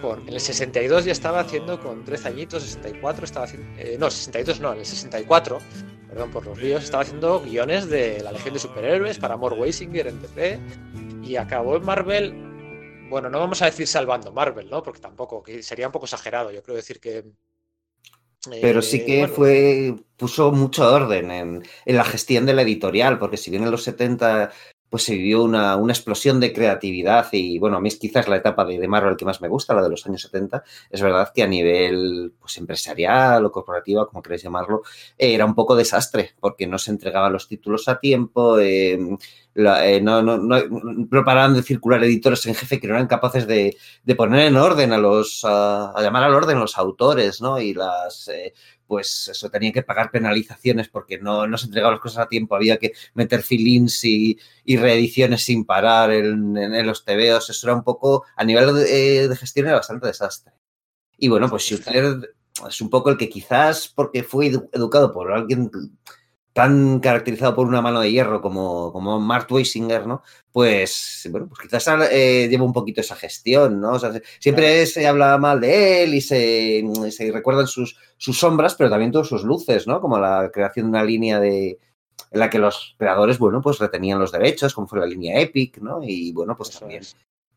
Con, 0.00 0.26
en 0.26 0.34
el 0.34 0.40
62 0.40 1.04
ya 1.04 1.12
estaba 1.12 1.40
haciendo 1.40 1.80
con 1.80 2.04
13 2.04 2.28
añitos, 2.28 2.62
64 2.64 3.24
estaba 3.24 3.44
haciendo, 3.44 3.68
no, 3.98 4.10
62 4.10 4.60
no, 4.60 4.72
en 4.72 4.80
el 4.80 4.86
64 4.86 5.58
perdón 6.12 6.30
por 6.30 6.44
los 6.44 6.58
ríos, 6.58 6.84
estaba 6.84 7.02
haciendo 7.02 7.40
guiones 7.40 7.88
de 7.88 8.20
la 8.22 8.32
Legión 8.32 8.52
de 8.52 8.60
Superhéroes 8.60 9.18
para 9.18 9.38
More 9.38 9.56
Weisinger 9.56 10.08
en 10.08 10.20
DC 10.20 10.60
y 11.22 11.36
acabó 11.36 11.76
en 11.76 11.84
Marvel. 11.86 12.34
Bueno, 13.08 13.30
no 13.30 13.38
vamos 13.38 13.62
a 13.62 13.66
decir 13.66 13.86
salvando 13.86 14.30
Marvel, 14.30 14.68
¿no? 14.68 14.82
Porque 14.82 15.00
tampoco, 15.00 15.42
que 15.42 15.62
sería 15.62 15.86
un 15.86 15.92
poco 15.92 16.04
exagerado. 16.04 16.50
Yo 16.50 16.62
creo 16.62 16.76
decir 16.76 17.00
que. 17.00 17.24
Pero 18.60 18.82
sí 18.82 18.98
eh, 18.98 19.04
que 19.06 19.28
fue. 19.28 19.94
puso 20.16 20.52
mucho 20.52 20.92
orden 20.92 21.30
en, 21.30 21.62
en, 21.86 21.96
la 21.96 22.04
gestión 22.04 22.44
de 22.44 22.52
la 22.52 22.62
editorial, 22.62 23.18
porque 23.18 23.38
si 23.38 23.50
bien 23.50 23.62
en 23.62 23.70
los 23.70 23.82
70 23.84 24.52
pues 24.92 25.04
se 25.04 25.14
vivió 25.14 25.42
una, 25.42 25.72
explosión 25.88 26.38
de 26.38 26.52
creatividad 26.52 27.26
y 27.32 27.58
bueno, 27.58 27.78
a 27.78 27.80
mí 27.80 27.88
es 27.88 27.96
quizás 27.96 28.28
la 28.28 28.36
etapa 28.36 28.66
de, 28.66 28.78
de, 28.78 28.86
Marvel 28.86 29.16
que 29.16 29.24
más 29.24 29.40
me 29.40 29.48
gusta, 29.48 29.72
la 29.72 29.82
de 29.82 29.88
los 29.88 30.06
años 30.06 30.20
70. 30.20 30.62
Es 30.90 31.00
verdad 31.00 31.32
que 31.34 31.42
a 31.42 31.46
nivel 31.46 32.34
pues, 32.38 32.58
empresarial 32.58 33.42
o 33.46 33.50
corporativo, 33.50 34.06
como 34.06 34.22
queréis 34.22 34.42
llamarlo, 34.42 34.82
era 35.16 35.46
un 35.46 35.54
poco 35.54 35.74
desastre 35.76 36.32
porque 36.38 36.66
no 36.66 36.76
se 36.76 36.90
entregaban 36.90 37.32
los 37.32 37.48
títulos 37.48 37.88
a 37.88 37.98
tiempo, 38.00 38.58
eh, 38.58 38.98
eh, 39.54 40.00
no, 40.02 40.22
no, 40.22 40.38
no, 40.38 41.24
paraban 41.24 41.54
de 41.54 41.62
circular 41.62 42.02
editores 42.04 42.46
en 42.46 42.54
jefe 42.54 42.80
que 42.80 42.86
no 42.86 42.94
eran 42.94 43.06
capaces 43.06 43.46
de, 43.46 43.76
poner 44.16 44.46
en 44.46 44.56
orden 44.56 44.92
a 44.92 44.98
los, 44.98 45.42
a, 45.44 45.92
llamar 46.00 46.24
al 46.24 46.34
orden 46.34 46.56
a 46.56 46.60
los 46.60 46.78
autores, 46.78 47.42
¿no? 47.42 47.58
Y 47.58 47.74
las, 47.74 48.28
eh, 48.28 48.54
pues 48.92 49.28
eso, 49.28 49.48
tenía 49.48 49.72
que 49.72 49.82
pagar 49.82 50.10
penalizaciones 50.10 50.90
porque 50.90 51.16
no, 51.16 51.46
no 51.46 51.56
se 51.56 51.64
entregaban 51.64 51.94
las 51.94 52.02
cosas 52.02 52.26
a 52.26 52.28
tiempo, 52.28 52.54
había 52.54 52.76
que 52.76 52.92
meter 53.14 53.40
fill-ins 53.42 54.04
y, 54.04 54.38
reediciones 54.66 55.42
sin 55.42 55.64
parar 55.64 56.10
en, 56.10 56.86
los 56.86 57.02
tebeos, 57.02 57.48
eso 57.48 57.66
era 57.66 57.74
un 57.74 57.84
poco, 57.84 58.26
a 58.36 58.44
nivel 58.44 58.74
de, 58.74 59.28
de 59.28 59.36
gestión 59.36 59.68
era 59.68 59.76
bastante 59.76 60.08
desastre. 60.08 60.52
Y 61.16 61.28
bueno, 61.28 61.48
pues 61.48 61.62
Shooter 61.62 62.34
es 62.68 62.80
un 62.82 62.90
poco 62.90 63.08
el 63.08 63.16
que 63.16 63.30
quizás 63.30 63.88
porque 63.88 64.24
fue 64.24 64.48
educado 64.48 65.10
por 65.10 65.32
alguien 65.32 65.70
tan 66.52 67.00
caracterizado 67.00 67.54
por 67.54 67.66
una 67.66 67.80
mano 67.80 68.00
de 68.00 68.10
hierro 68.10 68.42
como, 68.42 68.92
como 68.92 69.18
Mark 69.20 69.46
Weisinger, 69.50 70.06
¿no? 70.06 70.22
Pues, 70.52 71.28
bueno, 71.30 71.48
pues 71.48 71.60
quizás 71.60 71.88
eh, 72.10 72.48
lleva 72.50 72.64
un 72.64 72.72
poquito 72.72 73.00
esa 73.00 73.16
gestión, 73.16 73.80
¿no? 73.80 73.92
O 73.92 73.98
sea, 73.98 74.12
siempre 74.38 74.84
se 74.86 75.06
habla 75.06 75.38
mal 75.38 75.60
de 75.60 76.04
él 76.04 76.14
y 76.14 76.20
se, 76.20 76.84
se, 77.10 77.32
recuerdan 77.32 77.66
sus, 77.66 77.96
sus 78.18 78.38
sombras, 78.38 78.74
pero 78.74 78.90
también 78.90 79.12
todas 79.12 79.28
sus 79.28 79.44
luces, 79.44 79.86
¿no? 79.86 80.00
Como 80.00 80.18
la 80.18 80.50
creación 80.52 80.86
de 80.86 80.90
una 80.90 81.04
línea 81.04 81.40
de 81.40 81.78
en 82.30 82.40
la 82.40 82.48
que 82.48 82.58
los 82.58 82.94
creadores, 82.98 83.38
bueno, 83.38 83.60
pues 83.60 83.78
retenían 83.78 84.18
los 84.18 84.32
derechos, 84.32 84.74
como 84.74 84.86
fue 84.86 85.00
la 85.00 85.06
línea 85.06 85.38
Epic, 85.40 85.78
¿no? 85.78 86.00
Y 86.02 86.32
bueno, 86.32 86.56
pues 86.56 86.78
también 86.78 87.02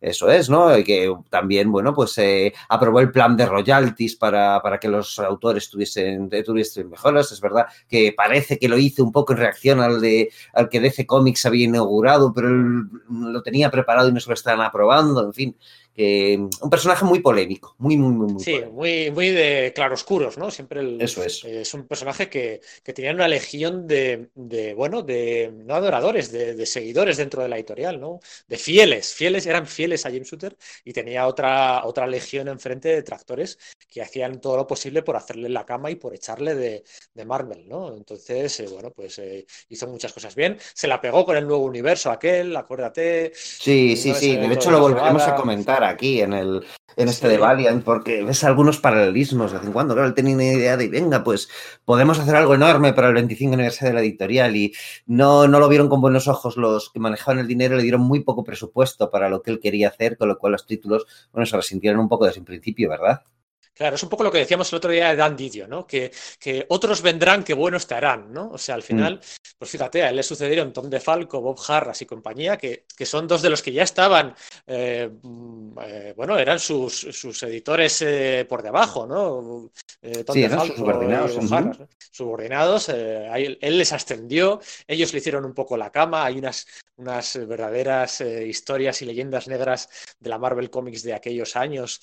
eso 0.05 0.29
es, 0.29 0.49
¿no? 0.51 0.77
Y 0.77 0.83
que 0.83 1.11
también, 1.29 1.71
bueno, 1.71 1.93
pues 1.93 2.15
eh, 2.19 2.53
aprobó 2.69 2.99
el 2.99 3.11
plan 3.11 3.35
de 3.35 3.47
royalties 3.47 4.15
para, 4.15 4.61
para 4.61 4.79
que 4.79 4.87
los 4.87 5.17
autores 5.17 5.67
tuviesen, 5.67 6.29
tuviesen 6.45 6.91
mejoras. 6.91 7.31
Es 7.31 7.41
verdad 7.41 7.65
que 7.87 8.13
parece 8.15 8.59
que 8.59 8.69
lo 8.69 8.77
hizo 8.77 9.03
un 9.03 9.11
poco 9.11 9.33
en 9.33 9.39
reacción 9.39 9.81
al, 9.81 9.99
de, 9.99 10.31
al 10.53 10.69
que 10.69 10.79
DC 10.79 11.07
Comics 11.07 11.47
había 11.47 11.65
inaugurado, 11.65 12.31
pero 12.33 12.49
él 12.49 12.83
lo 13.09 13.41
tenía 13.41 13.71
preparado 13.71 14.09
y 14.09 14.13
no 14.13 14.19
se 14.19 14.29
lo 14.29 14.35
estaban 14.35 14.61
aprobando. 14.61 15.25
En 15.25 15.33
fin, 15.33 15.55
un 15.97 16.69
personaje 16.69 17.05
muy 17.05 17.19
polémico, 17.19 17.75
muy, 17.77 17.95
muy, 17.95 18.13
muy, 18.13 18.33
muy 18.33 18.43
Sí, 18.43 18.59
muy, 18.71 19.11
muy 19.11 19.29
de 19.29 19.71
claroscuros, 19.73 20.37
¿no? 20.37 20.51
Siempre 20.51 20.81
el, 20.81 21.01
Eso 21.01 21.23
es. 21.23 21.43
es 21.45 21.73
un 21.73 21.87
personaje 21.87 22.29
que, 22.29 22.59
que 22.83 22.93
tenía 22.93 23.11
una 23.11 23.27
legión 23.27 23.87
de, 23.87 24.29
de, 24.35 24.73
bueno, 24.73 25.03
de 25.03 25.53
no 25.55 25.75
adoradores, 25.75 26.31
de, 26.31 26.53
de, 26.53 26.65
seguidores 26.65 27.17
dentro 27.17 27.41
de 27.41 27.49
la 27.49 27.55
editorial, 27.55 27.99
¿no? 27.99 28.19
De 28.47 28.57
fieles, 28.57 29.13
fieles, 29.13 29.45
eran 29.45 29.67
fieles 29.67 30.05
a 30.05 30.09
James 30.09 30.27
Shooter 30.29 30.57
y 30.83 30.91
tenía 30.91 31.27
otra, 31.27 31.85
otra 31.85 32.07
legión 32.07 32.49
enfrente 32.49 32.89
de 32.89 33.01
tractores 33.01 33.57
que 33.89 34.01
hacían 34.01 34.41
todo 34.41 34.57
lo 34.57 34.67
posible 34.67 35.01
por 35.01 35.15
hacerle 35.15 35.47
la 35.47 35.65
cama 35.65 35.89
y 35.91 35.95
por 35.95 36.13
echarle 36.13 36.55
de, 36.55 36.83
de 37.13 37.25
Marvel, 37.25 37.69
¿no? 37.69 37.95
Entonces, 37.95 38.59
eh, 38.59 38.67
bueno, 38.69 38.91
pues 38.91 39.17
eh, 39.19 39.45
hizo 39.69 39.87
muchas 39.87 40.11
cosas 40.11 40.35
bien. 40.35 40.57
Se 40.73 40.87
la 40.87 40.99
pegó 40.99 41.25
con 41.25 41.37
el 41.37 41.47
nuevo 41.47 41.63
universo 41.63 42.11
aquel, 42.11 42.55
acuérdate. 42.57 43.31
Sí, 43.33 43.95
sí, 43.95 44.13
sí. 44.13 44.35
De 44.35 44.53
hecho, 44.53 44.71
lo 44.71 44.81
volveremos 44.81 45.23
a 45.23 45.35
comentar 45.35 45.84
aquí 45.89 46.21
en 46.21 46.33
el 46.33 46.65
en 46.97 47.09
este 47.09 47.27
sí. 47.27 47.33
de 47.33 47.37
Valiant, 47.37 47.83
porque 47.83 48.23
ves 48.23 48.43
algunos 48.43 48.79
paralelismos 48.79 49.51
de 49.51 49.57
vez 49.57 49.67
en 49.67 49.73
cuando. 49.73 49.93
Claro, 49.93 50.07
él 50.07 50.13
tenía 50.13 50.35
una 50.35 50.45
idea 50.45 50.77
de, 50.77 50.87
venga, 50.87 51.23
pues 51.23 51.49
podemos 51.83 52.19
hacer 52.19 52.35
algo 52.35 52.55
enorme 52.55 52.93
para 52.93 53.09
el 53.09 53.13
25 53.15 53.53
aniversario 53.53 53.89
de 53.89 53.95
la 53.95 54.01
editorial 54.01 54.55
y 54.55 54.73
no, 55.05 55.47
no 55.47 55.59
lo 55.59 55.67
vieron 55.67 55.89
con 55.89 56.01
buenos 56.01 56.27
ojos 56.27 56.57
los 56.57 56.89
que 56.89 56.99
manejaban 56.99 57.39
el 57.39 57.47
dinero, 57.47 57.75
le 57.75 57.83
dieron 57.83 58.01
muy 58.01 58.21
poco 58.21 58.43
presupuesto 58.43 59.09
para 59.09 59.29
lo 59.29 59.41
que 59.41 59.51
él 59.51 59.59
quería 59.59 59.89
hacer, 59.89 60.17
con 60.17 60.29
lo 60.29 60.37
cual 60.37 60.53
los 60.53 60.65
títulos, 60.65 61.05
bueno, 61.33 61.45
se 61.45 61.57
resintieron 61.57 61.99
un 61.99 62.09
poco 62.09 62.25
desde 62.25 62.39
el 62.39 62.45
principio, 62.45 62.89
¿verdad? 62.89 63.21
Claro, 63.75 63.97
es 63.97 64.03
un 64.03 64.09
poco 64.09 64.23
lo 64.23 64.31
que 64.31 64.37
decíamos 64.37 64.71
el 64.71 64.77
otro 64.77 64.89
día 64.89 65.09
de 65.09 65.17
Dan 65.17 65.35
Didio, 65.35 65.67
¿no? 65.67 65.85
Que, 65.85 66.09
que 66.39 66.65
otros 66.69 67.01
vendrán 67.01 67.43
que 67.43 67.53
bueno 67.53 67.75
estarán, 67.75 68.31
¿no? 68.31 68.51
O 68.51 68.57
sea, 68.57 68.73
al 68.73 68.83
final, 68.83 69.15
mm. 69.15 69.57
pues 69.57 69.69
fíjate, 69.69 70.01
a 70.01 70.09
él 70.09 70.15
le 70.15 70.23
sucedieron 70.23 70.71
Tom 70.71 70.89
DeFalco, 70.89 71.41
Bob 71.41 71.59
Harras 71.67 72.01
y 72.01 72.05
compañía, 72.05 72.55
que, 72.55 72.85
que 72.95 73.05
son 73.05 73.27
dos 73.27 73.41
de 73.41 73.49
los 73.49 73.61
que 73.61 73.73
ya 73.73 73.83
estaban, 73.83 74.33
eh, 74.65 75.11
eh, 75.81 76.13
bueno, 76.15 76.37
eran 76.39 76.57
sus, 76.57 76.95
sus 76.95 77.43
editores 77.43 78.01
eh, 78.01 78.45
por 78.47 78.63
debajo, 78.63 79.05
¿no? 79.05 79.69
Tom 80.25 80.33
sí, 80.33 80.41
DeFalco 80.43 80.67
sus 80.67 80.75
subordinados. 80.77 81.35
Bob 81.35 81.53
Harras, 81.53 81.79
¿no? 81.79 81.89
Subordinados, 82.11 82.87
él, 82.87 83.57
él, 83.59 83.77
les 83.77 83.91
ascendió, 83.91 84.61
ellos 84.87 85.11
le 85.11 85.19
hicieron 85.19 85.43
un 85.43 85.53
poco 85.53 85.75
la 85.75 85.91
cama, 85.91 86.23
hay 86.23 86.37
unas, 86.37 86.65
unas 86.95 87.45
verdaderas 87.45 88.21
historias 88.21 89.01
y 89.01 89.05
leyendas 89.05 89.49
negras 89.49 89.89
de 90.17 90.29
la 90.29 90.37
Marvel 90.37 90.69
Comics 90.69 91.03
de 91.03 91.13
aquellos 91.13 91.57
años, 91.57 91.99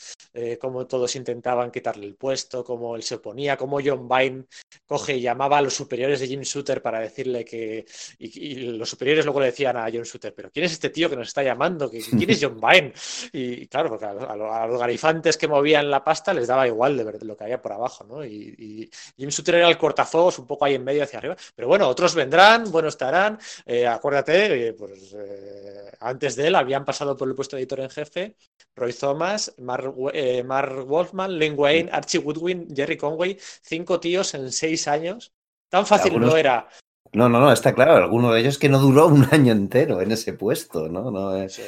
como 0.61 0.87
todos 0.87 1.17
intentaban 1.17 1.62
quitarle 1.71 2.07
el 2.07 2.15
puesto, 2.17 2.65
cómo 2.65 2.97
él 2.97 3.03
se 3.03 3.17
oponía, 3.17 3.57
cómo 3.57 3.79
John 3.85 4.09
Vine 4.09 4.45
coge 4.87 5.17
y 5.17 5.21
llamaba 5.21 5.59
a 5.59 5.63
los 5.63 5.75
superiores 5.75 6.21
de 6.21 6.27
Jim 6.27 6.41
Shooter 6.41 6.83
para 6.83 7.01
decirle 7.01 7.45
que. 7.45 7.85
Y, 8.19 8.55
los 8.73 8.89
superiores 8.89 9.25
luego 9.25 9.41
le 9.41 9.47
decían 9.47 9.77
a 9.77 9.85
John 9.93 10.03
Shooter, 10.03 10.35
pero 10.35 10.51
¿quién 10.51 10.65
es 10.65 10.73
este 10.73 10.91
tío 10.91 11.09
que 11.09 11.17
nos 11.17 11.29
está 11.29 11.43
llamando? 11.43 11.91
¿Quién 11.91 12.31
es 12.31 12.39
John 12.41 12.61
Vine? 12.61 12.93
Y, 13.33 13.67
claro, 13.67 13.89
porque 13.89 14.05
a, 14.05 14.11
a, 14.11 14.63
a, 14.63 14.67
los 14.67 14.79
garifantes 14.79 15.37
que 15.37 15.49
movían 15.49 15.91
la 15.91 16.05
pasta 16.05 16.35
les 16.35 16.47
daba 16.47 16.67
igual 16.67 16.97
de 16.97 17.05
ver 17.05 17.23
lo 17.23 17.37
que 17.37 17.45
había 17.45 17.61
por 17.63 17.73
abajo, 17.73 18.05
¿no? 18.05 18.25
Y, 18.25 18.55
y 18.59 18.91
Jim 19.17 19.29
Shooter 19.29 19.57
era 19.57 19.69
el 19.69 19.79
cortafuegos 19.79 20.39
un 20.39 20.47
poco 20.47 20.65
ahí 20.65 20.75
en 20.75 20.85
medio 20.85 21.03
hacia 21.03 21.19
arriba. 21.19 21.37
Pero 21.55 21.69
bueno, 21.69 21.89
otros 21.89 22.15
vendrán, 22.15 22.71
bueno 22.71 22.89
estarán. 22.89 23.39
Eh, 23.67 23.87
acuérdate, 23.87 24.69
eh, 24.69 24.73
pues 24.75 25.15
eh, 25.17 25.93
antes 26.01 26.37
de 26.37 26.49
él 26.49 26.55
habían 26.55 26.85
pasado 26.85 27.17
por 27.17 27.29
el 27.29 27.35
puesto 27.35 27.57
de 27.57 27.63
editor 27.63 27.81
en 27.81 27.91
jefe 27.91 28.37
Roy 28.75 28.93
Thomas, 28.93 29.55
Mark, 29.59 29.95
eh, 30.15 30.43
Mark 30.43 30.87
Wolfman, 30.87 31.39
Len 31.39 31.52
Wayne, 31.53 31.91
Archie 31.93 32.19
Woodwin, 32.19 32.69
Jerry 32.75 32.97
Conway, 32.97 33.39
cinco 33.63 34.01
tíos 34.01 34.35
en 34.35 34.51
seis 34.53 34.89
años. 34.89 35.33
Tan 35.69 35.87
fácil 35.87 36.13
Algunos... 36.13 36.31
no 36.31 36.37
era. 36.37 36.69
No, 37.13 37.29
no, 37.29 37.41
no, 37.41 37.53
está 37.53 37.75
claro. 37.75 37.95
Alguno 37.97 38.33
de 38.33 38.41
ellos 38.41 38.59
que 38.59 38.69
no 38.69 38.79
duró 38.79 39.07
un 39.07 39.29
año 39.33 39.53
entero 39.53 40.01
en 40.01 40.13
ese 40.13 40.33
puesto, 40.33 40.89
¿no? 40.89 41.11
no 41.11 41.37
es... 41.37 41.55
sí. 41.55 41.63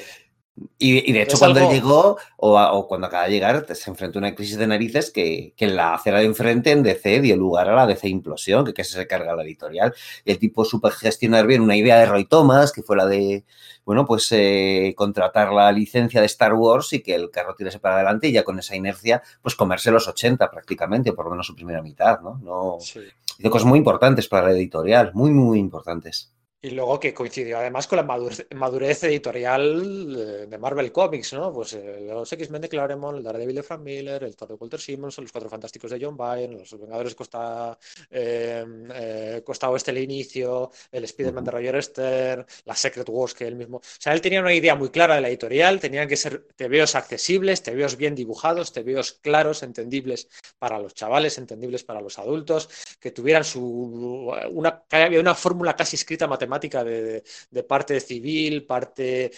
Y, 0.78 1.10
y, 1.10 1.12
de 1.12 1.22
hecho, 1.22 1.38
cuando 1.38 1.58
algo... 1.60 1.72
él 1.72 1.76
llegó, 1.76 2.16
o, 2.36 2.60
o, 2.60 2.86
cuando 2.86 3.08
acaba 3.08 3.24
de 3.24 3.32
llegar, 3.32 3.66
se 3.74 3.90
enfrentó 3.90 4.18
a 4.18 4.20
una 4.20 4.34
crisis 4.36 4.56
de 4.56 4.68
narices 4.68 5.10
que, 5.10 5.52
que 5.56 5.64
en 5.64 5.74
la 5.74 5.94
acera 5.94 6.20
de 6.20 6.26
enfrente 6.26 6.70
en 6.70 6.84
DC 6.84 7.20
dio 7.20 7.36
lugar 7.36 7.68
a 7.68 7.74
la 7.74 7.86
DC 7.86 8.08
implosión, 8.08 8.64
que, 8.64 8.72
que 8.72 8.84
se 8.84 9.06
carga 9.08 9.34
la 9.34 9.42
editorial. 9.42 9.92
Y 10.24 10.30
el 10.30 10.38
tipo 10.38 10.64
supo 10.64 10.90
gestionar 10.90 11.46
bien 11.46 11.60
una 11.60 11.76
idea 11.76 11.98
de 11.98 12.06
Roy 12.06 12.26
Thomas, 12.26 12.70
que 12.70 12.82
fue 12.82 12.96
la 12.96 13.06
de, 13.06 13.44
bueno, 13.84 14.06
pues 14.06 14.28
eh, 14.30 14.94
contratar 14.96 15.52
la 15.52 15.72
licencia 15.72 16.20
de 16.20 16.26
Star 16.26 16.54
Wars 16.54 16.92
y 16.92 17.02
que 17.02 17.14
el 17.14 17.30
carro 17.30 17.56
tirase 17.56 17.80
para 17.80 17.96
adelante 17.96 18.28
y 18.28 18.32
ya 18.32 18.44
con 18.44 18.58
esa 18.58 18.76
inercia, 18.76 19.22
pues 19.42 19.56
comerse 19.56 19.90
los 19.90 20.06
80 20.06 20.50
prácticamente, 20.50 21.10
o 21.10 21.14
por 21.16 21.24
lo 21.24 21.32
menos 21.32 21.46
su 21.46 21.54
primera 21.56 21.82
mitad, 21.82 22.20
¿no? 22.20 22.38
no 22.42 22.76
sí. 22.80 23.00
Hizo 23.38 23.50
cosas 23.50 23.66
muy 23.66 23.78
importantes 23.78 24.28
para 24.28 24.46
la 24.46 24.52
editorial, 24.52 25.10
muy, 25.14 25.30
muy 25.30 25.58
importantes. 25.58 26.33
Y 26.64 26.70
luego 26.70 26.98
que 26.98 27.12
coincidió 27.12 27.58
además 27.58 27.86
con 27.86 27.98
la 27.98 28.04
madurez, 28.04 28.46
madurez 28.54 29.04
editorial 29.04 30.48
de 30.48 30.56
Marvel 30.56 30.90
Comics, 30.92 31.34
¿no? 31.34 31.52
Pues 31.52 31.74
eh, 31.74 32.06
los 32.08 32.32
X-Men 32.32 32.62
de 32.62 32.70
Claremont, 32.70 33.18
el 33.18 33.22
Daredevil 33.22 33.56
de 33.56 33.62
Frank 33.62 33.82
Miller, 33.82 34.24
el 34.24 34.34
Thor 34.34 34.48
de 34.48 34.54
Walter 34.54 34.80
Simmons, 34.80 35.18
los 35.18 35.30
Cuatro 35.30 35.50
Fantásticos 35.50 35.90
de 35.90 36.02
John 36.02 36.16
Byrne, 36.16 36.56
los 36.56 36.80
Vengadores 36.80 37.14
Costa, 37.14 37.78
eh, 38.10 38.64
eh, 38.94 39.42
Costa 39.44 39.68
Oeste 39.68 39.90
el 39.90 39.98
inicio, 39.98 40.70
el 40.90 41.04
Spider-Man 41.04 41.44
de 41.44 41.50
Roger 41.50 41.82
Stern, 41.82 42.46
la 42.64 42.74
Secret 42.74 43.10
Wars 43.10 43.34
que 43.34 43.46
él 43.46 43.56
mismo... 43.56 43.76
O 43.76 43.82
sea, 43.98 44.14
él 44.14 44.22
tenía 44.22 44.40
una 44.40 44.54
idea 44.54 44.74
muy 44.74 44.88
clara 44.88 45.16
de 45.16 45.20
la 45.20 45.28
editorial, 45.28 45.78
tenían 45.80 46.08
que 46.08 46.16
ser 46.16 46.46
tebeos 46.56 46.94
accesibles, 46.94 47.62
tebeos 47.62 47.98
bien 47.98 48.14
dibujados, 48.14 48.72
tebeos 48.72 49.12
claros, 49.12 49.62
entendibles 49.62 50.28
para 50.58 50.78
los 50.78 50.94
chavales, 50.94 51.36
entendibles 51.36 51.84
para 51.84 52.00
los 52.00 52.18
adultos, 52.18 52.70
que 52.98 53.10
tuvieran 53.10 53.44
su... 53.44 54.32
Una, 54.50 54.82
una 55.20 55.34
fórmula 55.34 55.76
casi 55.76 55.96
escrita 55.96 56.26
matemática 56.26 56.53
de, 56.58 57.22
de, 57.50 57.62
parte 57.62 58.00
civil, 58.00 58.64
parte, 58.66 59.30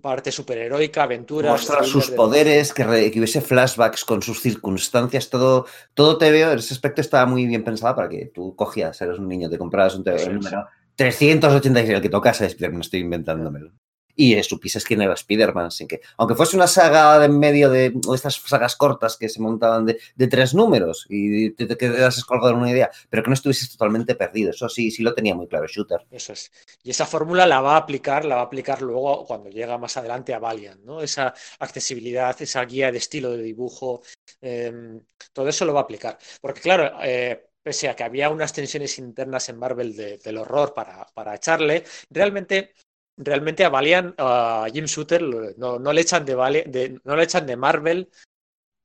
parte 0.00 0.32
superheroica, 0.32 1.02
aventura. 1.02 1.52
Mostrar 1.52 1.84
sus 1.84 2.10
de... 2.10 2.16
poderes, 2.16 2.72
que, 2.72 2.84
re, 2.84 3.10
que, 3.10 3.18
hubiese 3.18 3.40
flashbacks 3.40 4.04
con 4.04 4.22
sus 4.22 4.40
circunstancias, 4.40 5.30
todo, 5.30 5.66
todo 5.94 6.18
te 6.18 6.30
veo, 6.30 6.52
ese 6.52 6.74
aspecto 6.74 7.00
estaba 7.00 7.26
muy 7.26 7.46
bien 7.46 7.64
pensado 7.64 7.94
para 7.94 8.08
que 8.08 8.26
tú 8.26 8.54
cogías, 8.56 9.00
eres 9.00 9.18
un 9.18 9.28
niño, 9.28 9.48
te 9.48 9.58
comprabas 9.58 9.94
un 9.94 10.04
TV, 10.04 10.28
número 10.28 10.66
386, 10.96 11.88
el 11.90 12.02
que 12.02 12.08
tocase, 12.08 12.56
no 12.70 12.80
estoy 12.80 13.00
inventándomelo 13.00 13.72
y 14.16 14.34
eh, 14.34 14.42
supieses 14.42 14.84
quién 14.84 15.02
era 15.02 15.14
Spider-Man, 15.14 15.70
sin 15.70 15.88
que, 15.88 16.00
aunque 16.16 16.34
fuese 16.34 16.56
una 16.56 16.66
saga 16.66 17.18
de 17.18 17.26
en 17.26 17.38
medio 17.38 17.70
de, 17.70 17.92
estas 18.14 18.36
sagas 18.36 18.76
cortas 18.76 19.16
que 19.16 19.28
se 19.28 19.40
montaban 19.40 19.86
de, 19.86 19.98
de 20.14 20.28
tres 20.28 20.54
números 20.54 21.06
y 21.08 21.50
te, 21.50 21.66
te 21.66 21.76
quedas 21.76 22.24
colgado 22.24 22.50
en 22.50 22.60
una 22.60 22.70
idea, 22.70 22.90
pero 23.10 23.22
que 23.22 23.30
no 23.30 23.34
estuvieses 23.34 23.70
totalmente 23.70 24.14
perdido, 24.14 24.50
eso 24.50 24.68
sí, 24.68 24.90
sí 24.90 25.02
lo 25.02 25.14
tenía 25.14 25.34
muy 25.34 25.48
claro 25.48 25.66
Shooter. 25.66 26.06
Eso 26.10 26.32
es. 26.32 26.52
Y 26.82 26.90
esa 26.90 27.06
fórmula 27.06 27.46
la 27.46 27.60
va 27.60 27.74
a 27.74 27.78
aplicar, 27.78 28.24
la 28.24 28.36
va 28.36 28.42
a 28.42 28.44
aplicar 28.44 28.82
luego 28.82 29.24
cuando 29.24 29.50
llega 29.50 29.78
más 29.78 29.96
adelante 29.96 30.34
a 30.34 30.38
Valiant, 30.38 30.82
¿no? 30.82 31.00
Esa 31.00 31.34
accesibilidad, 31.58 32.40
esa 32.40 32.64
guía 32.64 32.92
de 32.92 32.98
estilo 32.98 33.30
de 33.30 33.42
dibujo, 33.42 34.02
eh, 34.40 35.00
todo 35.32 35.48
eso 35.48 35.64
lo 35.64 35.74
va 35.74 35.80
a 35.80 35.84
aplicar. 35.84 36.18
Porque 36.40 36.60
claro, 36.60 36.98
eh, 37.02 37.48
pese 37.62 37.88
a 37.88 37.96
que 37.96 38.04
había 38.04 38.28
unas 38.28 38.52
tensiones 38.52 38.98
internas 38.98 39.48
en 39.48 39.58
Marvel 39.58 39.96
de, 39.96 40.18
del 40.18 40.38
horror 40.38 40.74
para, 40.74 41.06
para 41.14 41.34
echarle, 41.34 41.84
realmente 42.10 42.74
realmente 43.16 43.64
a 43.64 43.70
a 44.18 44.66
Jim 44.72 44.86
Shooter, 44.86 45.22
no, 45.56 45.92
le 45.92 46.00
echan 46.00 46.24
de, 46.24 47.56
Marvel 47.56 48.10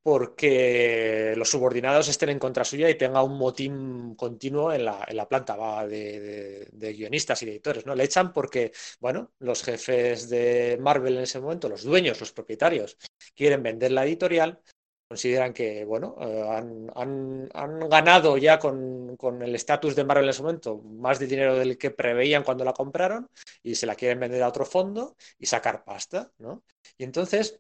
porque 0.02 1.34
los 1.36 1.50
subordinados 1.50 2.08
estén 2.08 2.30
en 2.30 2.40
contra 2.40 2.64
suya 2.64 2.90
y 2.90 2.98
tenga 2.98 3.22
un 3.22 3.38
motín 3.38 4.16
continuo 4.16 4.72
en 4.72 4.86
la, 4.86 5.28
planta 5.30 5.56
va, 5.56 5.86
de, 5.88 6.20
de, 6.20 6.70
de, 6.72 6.94
guionistas 6.94 7.42
y 7.44 7.46
de 7.46 7.52
editores. 7.52 7.86
¿no? 7.86 7.96
Le 7.96 8.06
echan 8.06 8.34
porque, 8.34 8.72
bueno, 9.00 9.32
los 9.40 9.64
jefes 9.64 10.30
de 10.30 10.78
Marvel 10.80 11.18
en 11.18 11.24
ese 11.24 11.40
momento, 11.40 11.70
los 11.70 11.84
dueños, 11.84 12.20
los 12.20 12.32
propietarios, 12.32 12.98
quieren 13.36 13.62
vender 13.62 13.92
la 13.92 14.06
editorial, 14.06 14.62
consideran 15.10 15.54
que, 15.54 15.84
bueno, 15.86 16.16
eh, 16.22 16.46
han, 16.48 16.92
han, 16.94 17.50
han, 17.56 17.90
ganado 17.90 18.38
ya 18.38 18.60
con, 18.60 19.18
con 19.18 19.42
el 19.42 19.56
estatus 19.56 19.96
de 19.96 20.04
Marvel 20.04 20.26
en 20.26 20.30
ese 20.30 20.44
momento 20.44 20.78
más 20.78 21.18
de 21.18 21.26
dinero 21.26 21.56
del 21.56 21.80
que 21.80 21.90
preveían 21.90 22.44
cuando 22.44 22.64
la 22.64 22.74
compraron 22.74 23.28
y 23.64 23.74
se 23.74 23.88
la 23.88 23.96
quieren 23.96 24.20
vender 24.20 24.44
a 24.44 24.48
otro 24.48 24.66
fondo 24.66 25.16
y 25.40 25.48
sacar 25.48 25.84
pasta, 25.84 26.32
¿no? 26.38 26.64
Y 26.96 27.06
entonces 27.06 27.60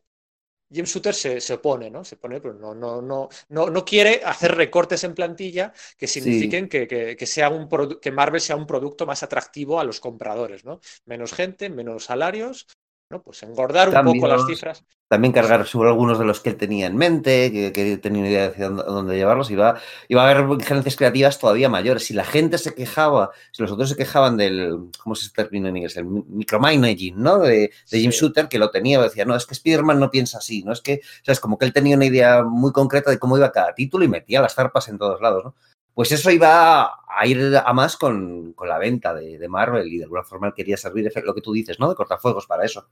Jim 0.71 0.85
Shooter 0.85 1.15
se, 1.15 1.41
se, 1.41 1.53
opone, 1.55 1.89
¿no? 1.89 2.05
Se 2.05 2.17
pone, 2.17 2.39
pero 2.39 2.53
no, 2.53 2.75
no, 2.75 3.01
no, 3.01 3.29
no, 3.49 3.69
no 3.71 3.83
quiere 3.83 4.21
hacer 4.23 4.53
recortes 4.53 5.03
en 5.03 5.15
plantilla 5.15 5.73
que 5.97 6.05
signifiquen 6.05 6.65
sí. 6.65 6.69
que, 6.69 6.87
que, 6.87 7.17
que, 7.17 7.25
sea 7.25 7.49
un 7.49 7.67
que 7.99 8.11
Marvel 8.11 8.41
sea 8.41 8.57
un 8.57 8.67
producto 8.67 9.07
más 9.07 9.23
atractivo 9.23 9.79
a 9.79 9.83
los 9.83 9.99
compradores, 9.99 10.65
¿no? 10.65 10.79
Menos 11.05 11.33
gente, 11.33 11.71
menos 11.71 12.03
salarios, 12.05 12.67
¿no? 13.09 13.21
Pues 13.23 13.41
engordar 13.43 13.89
un 13.89 14.13
poco 14.13 14.27
las 14.27 14.45
cifras. 14.45 14.83
También 15.07 15.33
cargar 15.33 15.65
sobre 15.65 15.89
algunos 15.89 16.19
de 16.19 16.25
los 16.25 16.39
que 16.39 16.49
él 16.49 16.57
tenía 16.57 16.85
en 16.85 16.95
mente, 16.95 17.51
que, 17.51 17.73
que 17.73 17.97
tenía 17.97 18.21
una 18.21 18.29
idea 18.29 18.49
de 18.51 18.63
dónde, 18.63 18.83
dónde 18.83 19.15
llevarlos, 19.17 19.49
y 19.49 19.55
va, 19.55 19.79
iba 20.07 20.21
a 20.21 20.29
haber 20.29 20.47
injerencias 20.51 20.95
creativas 20.95 21.39
todavía 21.39 21.67
mayores. 21.67 22.05
Si 22.05 22.13
la 22.13 22.23
gente 22.23 22.59
se 22.59 22.75
quejaba, 22.75 23.31
si 23.51 23.63
los 23.63 23.71
otros 23.71 23.89
se 23.89 23.95
quejaban 23.95 24.37
del, 24.37 24.91
¿cómo 25.03 25.15
se 25.15 25.31
termina 25.31 25.69
en 25.69 25.77
inglés? 25.77 25.97
El 25.97 26.05
micromanaging, 26.05 27.19
¿no? 27.19 27.39
De, 27.39 27.71
de 27.89 27.99
Jim 27.99 28.11
sí. 28.11 28.19
Shooter, 28.19 28.47
que 28.47 28.59
lo 28.59 28.69
tenía, 28.69 29.01
decía, 29.01 29.25
no, 29.25 29.35
es 29.35 29.47
que 29.47 29.55
Spider-Man 29.55 29.99
no 29.99 30.11
piensa 30.11 30.37
así, 30.37 30.61
no 30.63 30.71
es 30.71 30.81
que, 30.81 31.01
o 31.03 31.25
sea, 31.25 31.31
es 31.31 31.39
como 31.39 31.57
que 31.57 31.65
él 31.65 31.73
tenía 31.73 31.95
una 31.95 32.05
idea 32.05 32.43
muy 32.43 32.71
concreta 32.71 33.09
de 33.09 33.17
cómo 33.17 33.35
iba 33.35 33.51
cada 33.51 33.73
título 33.73 34.05
y 34.05 34.07
metía 34.07 34.41
las 34.41 34.53
zarpas 34.53 34.87
en 34.89 34.99
todos 34.99 35.19
lados, 35.19 35.43
¿no? 35.43 35.55
Pues 35.93 36.11
eso 36.11 36.31
iba 36.31 36.99
a 37.07 37.25
ir 37.25 37.55
a 37.57 37.73
más 37.73 37.97
con, 37.97 38.53
con 38.53 38.69
la 38.69 38.77
venta 38.77 39.13
de, 39.13 39.37
de 39.37 39.49
Marvel 39.49 39.87
y 39.87 39.97
de 39.97 40.03
alguna 40.03 40.23
forma 40.23 40.53
quería 40.53 40.77
servir 40.77 41.11
lo 41.23 41.33
que 41.33 41.41
tú 41.41 41.51
dices, 41.51 41.79
¿no? 41.79 41.89
De 41.89 41.95
cortafuegos 41.95 42.47
para 42.47 42.65
eso. 42.65 42.89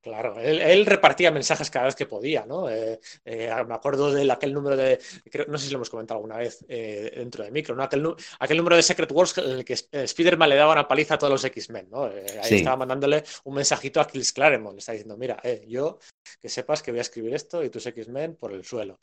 Claro, 0.00 0.38
él, 0.38 0.86
repartía 0.86 1.32
mensajes 1.32 1.70
cada 1.70 1.86
vez 1.86 1.96
que 1.96 2.06
podía, 2.06 2.46
¿no? 2.46 2.70
Eh, 2.70 3.00
eh, 3.24 3.52
me 3.66 3.74
acuerdo 3.74 4.12
de 4.12 4.30
aquel 4.30 4.54
número 4.54 4.76
de, 4.76 5.00
no 5.48 5.58
sé 5.58 5.66
si 5.66 5.72
lo 5.72 5.78
hemos 5.78 5.90
comentado 5.90 6.18
alguna 6.18 6.36
vez 6.36 6.64
eh, 6.68 7.12
dentro 7.16 7.42
de 7.42 7.50
micro, 7.50 7.74
¿no? 7.74 7.82
Aquel, 7.82 8.56
número 8.56 8.76
de 8.76 8.82
Secret 8.82 9.10
Wars 9.10 9.36
en 9.38 9.50
el 9.50 9.64
que 9.64 9.74
Spider-Man 9.90 10.50
le 10.50 10.56
daba 10.56 10.72
una 10.72 10.86
paliza 10.86 11.14
a 11.14 11.18
todos 11.18 11.32
los 11.32 11.44
X-Men, 11.44 11.88
¿no? 11.90 12.04
ahí 12.04 12.54
estaba 12.54 12.76
mandándole 12.76 13.24
un 13.44 13.54
mensajito 13.54 14.00
a 14.00 14.06
Kills 14.06 14.32
Claremont, 14.32 14.74
le 14.74 14.78
está 14.78 14.92
diciendo, 14.92 15.16
mira, 15.16 15.42
yo 15.66 15.98
que 16.40 16.48
sepas 16.48 16.82
que 16.82 16.92
voy 16.92 17.00
a 17.00 17.02
escribir 17.02 17.34
esto 17.34 17.64
y 17.64 17.70
tus 17.70 17.86
X-Men 17.86 18.36
por 18.36 18.52
el 18.52 18.64
suelo. 18.64 19.00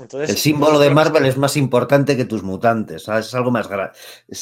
Entonces, 0.00 0.30
el 0.30 0.36
símbolo 0.36 0.78
de 0.78 0.90
Marvel 0.90 1.24
es 1.26 1.36
más 1.36 1.56
importante 1.56 2.16
que 2.16 2.24
tus 2.24 2.42
mutantes, 2.42 3.04
¿sabes? 3.04 3.26
es 3.26 3.34
algo 3.34 3.52
más 3.52 3.68
grave. 3.68 3.92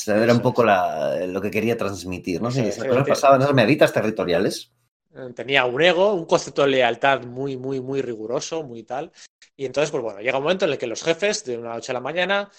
Era 0.07 0.33
un 0.33 0.41
poco 0.41 0.65
lo 0.65 1.41
que 1.41 1.51
quería 1.51 1.77
transmitir, 1.77 2.41
¿no? 2.41 2.51
Sí, 2.51 2.63
pasaban 3.07 3.43
esas 3.43 3.55
medidas 3.55 3.93
territoriales. 3.93 4.73
Eh, 5.15 5.31
tenía 5.35 5.67
un 5.67 5.81
ego, 5.83 6.15
un 6.15 6.25
concepto 6.25 6.63
de 6.63 6.69
lealtad 6.69 7.25
muy, 7.25 7.59
muy, 7.59 7.81
muy 7.81 8.01
riguroso, 8.01 8.63
muy 8.63 8.83
tal. 8.83 9.13
Y 9.55 9.67
entonces, 9.67 9.91
pues 9.91 10.03
bueno, 10.03 10.21
llega 10.21 10.39
un 10.39 10.45
momento 10.45 10.65
en 10.65 10.73
el 10.73 10.79
que 10.79 10.87
los 10.87 11.03
jefes 11.03 11.45
de 11.45 11.59
una 11.59 11.75
noche 11.75 11.93
a 11.93 11.95
la 11.95 12.01
mañana, 12.01 12.51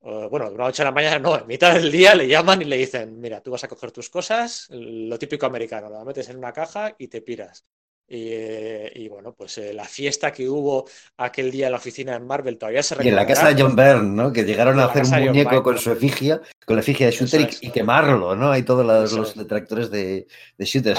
bueno, 0.00 0.48
de 0.48 0.54
una 0.54 0.64
noche 0.64 0.80
a 0.82 0.86
la 0.86 0.92
mañana 0.92 1.18
no, 1.18 1.38
en 1.38 1.46
mitad 1.46 1.74
del 1.74 1.92
día 1.92 2.14
le 2.14 2.28
llaman 2.28 2.62
y 2.62 2.64
le 2.64 2.78
dicen, 2.78 3.20
mira, 3.20 3.42
tú 3.42 3.50
vas 3.50 3.64
a 3.64 3.68
coger 3.68 3.92
tus 3.92 4.08
cosas, 4.08 4.68
lo 4.70 5.18
típico 5.18 5.44
americano, 5.44 5.90
lo 5.90 6.02
metes 6.04 6.30
en 6.30 6.38
una 6.38 6.52
caja 6.52 6.94
y 6.98 7.08
te 7.08 7.20
piras. 7.20 7.66
Y, 8.10 9.06
bueno, 9.08 9.34
pues 9.34 9.58
eh, 9.58 9.74
la 9.74 9.84
fiesta 9.84 10.32
que 10.32 10.48
hubo 10.48 10.86
aquel 11.18 11.50
día 11.50 11.66
en 11.66 11.72
la 11.72 11.78
oficina 11.78 12.12
de 12.12 12.20
Marvel 12.20 12.56
todavía 12.56 12.82
se 12.82 12.94
recuerda. 12.94 13.08
Y 13.08 13.10
en 13.10 13.16
la 13.16 13.26
casa 13.26 13.52
de 13.52 13.62
John 13.62 13.76
Byrne, 13.76 14.08
¿no? 14.08 14.32
Que 14.32 14.44
llegaron 14.44 14.80
a 14.80 14.86
hacer 14.86 15.04
un 15.04 15.26
muñeco 15.26 15.62
con 15.62 15.76
su 15.78 15.92
efigie, 15.92 16.40
con 16.64 16.76
la 16.76 16.80
efigie 16.80 17.06
de 17.06 17.12
Shooter 17.12 17.50
y, 17.60 17.70
quemarlo, 17.70 18.34
¿no? 18.34 18.50
Hay 18.50 18.62
todos 18.62 18.86
los, 18.86 19.34
detractores 19.36 19.90
de, 19.90 20.26
de 20.56 20.64
Shooter. 20.64 20.96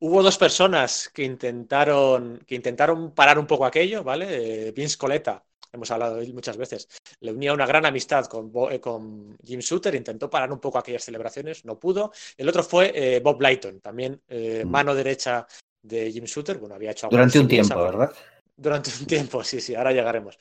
Hubo, 0.00 0.22
dos 0.22 0.38
personas 0.38 1.10
que 1.12 1.24
intentaron, 1.24 2.42
que 2.46 2.54
intentaron 2.54 3.10
parar 3.12 3.38
un 3.38 3.46
poco 3.46 3.66
aquello, 3.66 4.02
¿vale? 4.02 4.68
Eh, 4.68 4.72
Vince 4.72 4.96
Coletta 4.96 5.44
hemos 5.72 5.90
hablado 5.90 6.16
de 6.16 6.24
él 6.24 6.34
muchas 6.34 6.56
veces, 6.56 6.88
le 7.20 7.32
unía 7.32 7.52
una 7.52 7.66
gran 7.66 7.86
amistad 7.86 8.26
con, 8.26 8.52
eh, 8.70 8.80
con, 8.80 9.36
Jim 9.44 9.60
Shooter, 9.60 9.94
intentó 9.94 10.28
parar 10.30 10.52
un 10.52 10.60
poco 10.60 10.78
aquellas 10.78 11.04
celebraciones, 11.04 11.64
no 11.64 11.78
pudo. 11.78 12.12
El 12.36 12.48
otro 12.48 12.62
fue 12.62 12.92
eh, 12.94 13.20
Bob 13.20 13.40
Lighton, 13.40 13.80
también 13.80 14.20
eh, 14.28 14.62
mm. 14.64 14.68
mano 14.68 14.94
derecha 14.94 15.46
de 15.82 16.10
Jim 16.10 16.24
Shooter, 16.24 16.58
bueno, 16.58 16.74
había 16.74 16.90
hecho 16.90 17.08
Durante 17.08 17.38
un 17.38 17.48
tiempo, 17.48 17.82
¿verdad? 17.82 18.12
Durante 18.56 18.90
un 18.98 19.06
tiempo, 19.06 19.44
sí, 19.44 19.60
sí, 19.60 19.76
ahora 19.76 19.92
llegaremos. 19.92 20.36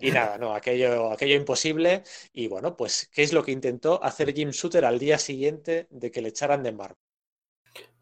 Y 0.00 0.10
nada, 0.10 0.36
no, 0.36 0.54
aquello, 0.54 1.10
aquello 1.10 1.36
imposible. 1.36 2.02
Y 2.32 2.46
bueno, 2.46 2.76
pues, 2.76 3.08
¿qué 3.10 3.22
es 3.22 3.32
lo 3.32 3.42
que 3.42 3.52
intentó 3.52 4.02
hacer 4.04 4.34
Jim 4.34 4.50
Shooter 4.50 4.84
al 4.84 4.98
día 4.98 5.18
siguiente 5.18 5.86
de 5.90 6.10
que 6.10 6.20
le 6.20 6.28
echaran 6.28 6.62
de 6.62 6.72
Marvel? 6.72 6.98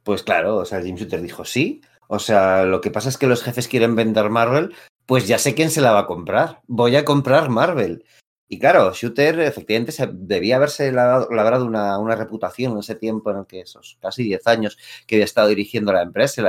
Pues 0.02 0.25
claro, 0.25 0.56
o 0.56 0.64
sea, 0.64 0.82
Jim 0.82 0.96
Shooter 0.96 1.22
dijo 1.22 1.44
sí. 1.44 1.82
O 2.08 2.18
sea, 2.18 2.64
lo 2.64 2.80
que 2.80 2.90
pasa 2.90 3.08
es 3.08 3.16
que 3.16 3.28
los 3.28 3.44
jefes 3.44 3.68
quieren 3.68 3.94
vender 3.94 4.30
Marvel, 4.30 4.75
pues 5.10 5.26
ya 5.26 5.38
sé 5.38 5.56
quién 5.56 5.70
se 5.72 5.80
la 5.80 5.90
va 5.90 6.00
a 6.00 6.06
comprar. 6.06 6.60
Voy 6.68 6.94
a 6.94 7.04
comprar 7.04 7.48
Marvel. 7.48 8.04
Y 8.46 8.60
claro, 8.60 8.92
Shooter 8.92 9.40
efectivamente 9.40 9.90
se, 9.90 10.08
debía 10.12 10.54
haberse 10.54 10.92
labrado 10.92 11.66
una, 11.66 11.98
una, 11.98 12.14
reputación 12.14 12.74
en 12.74 12.78
ese 12.78 12.94
tiempo 12.94 13.32
en 13.32 13.38
el 13.38 13.46
que 13.46 13.62
esos 13.62 13.98
casi 14.00 14.22
10 14.22 14.46
años 14.46 14.78
que 15.08 15.16
había 15.16 15.24
estado 15.24 15.48
dirigiendo 15.48 15.92
la 15.92 16.02
empresa 16.02 16.42
y 16.42 16.44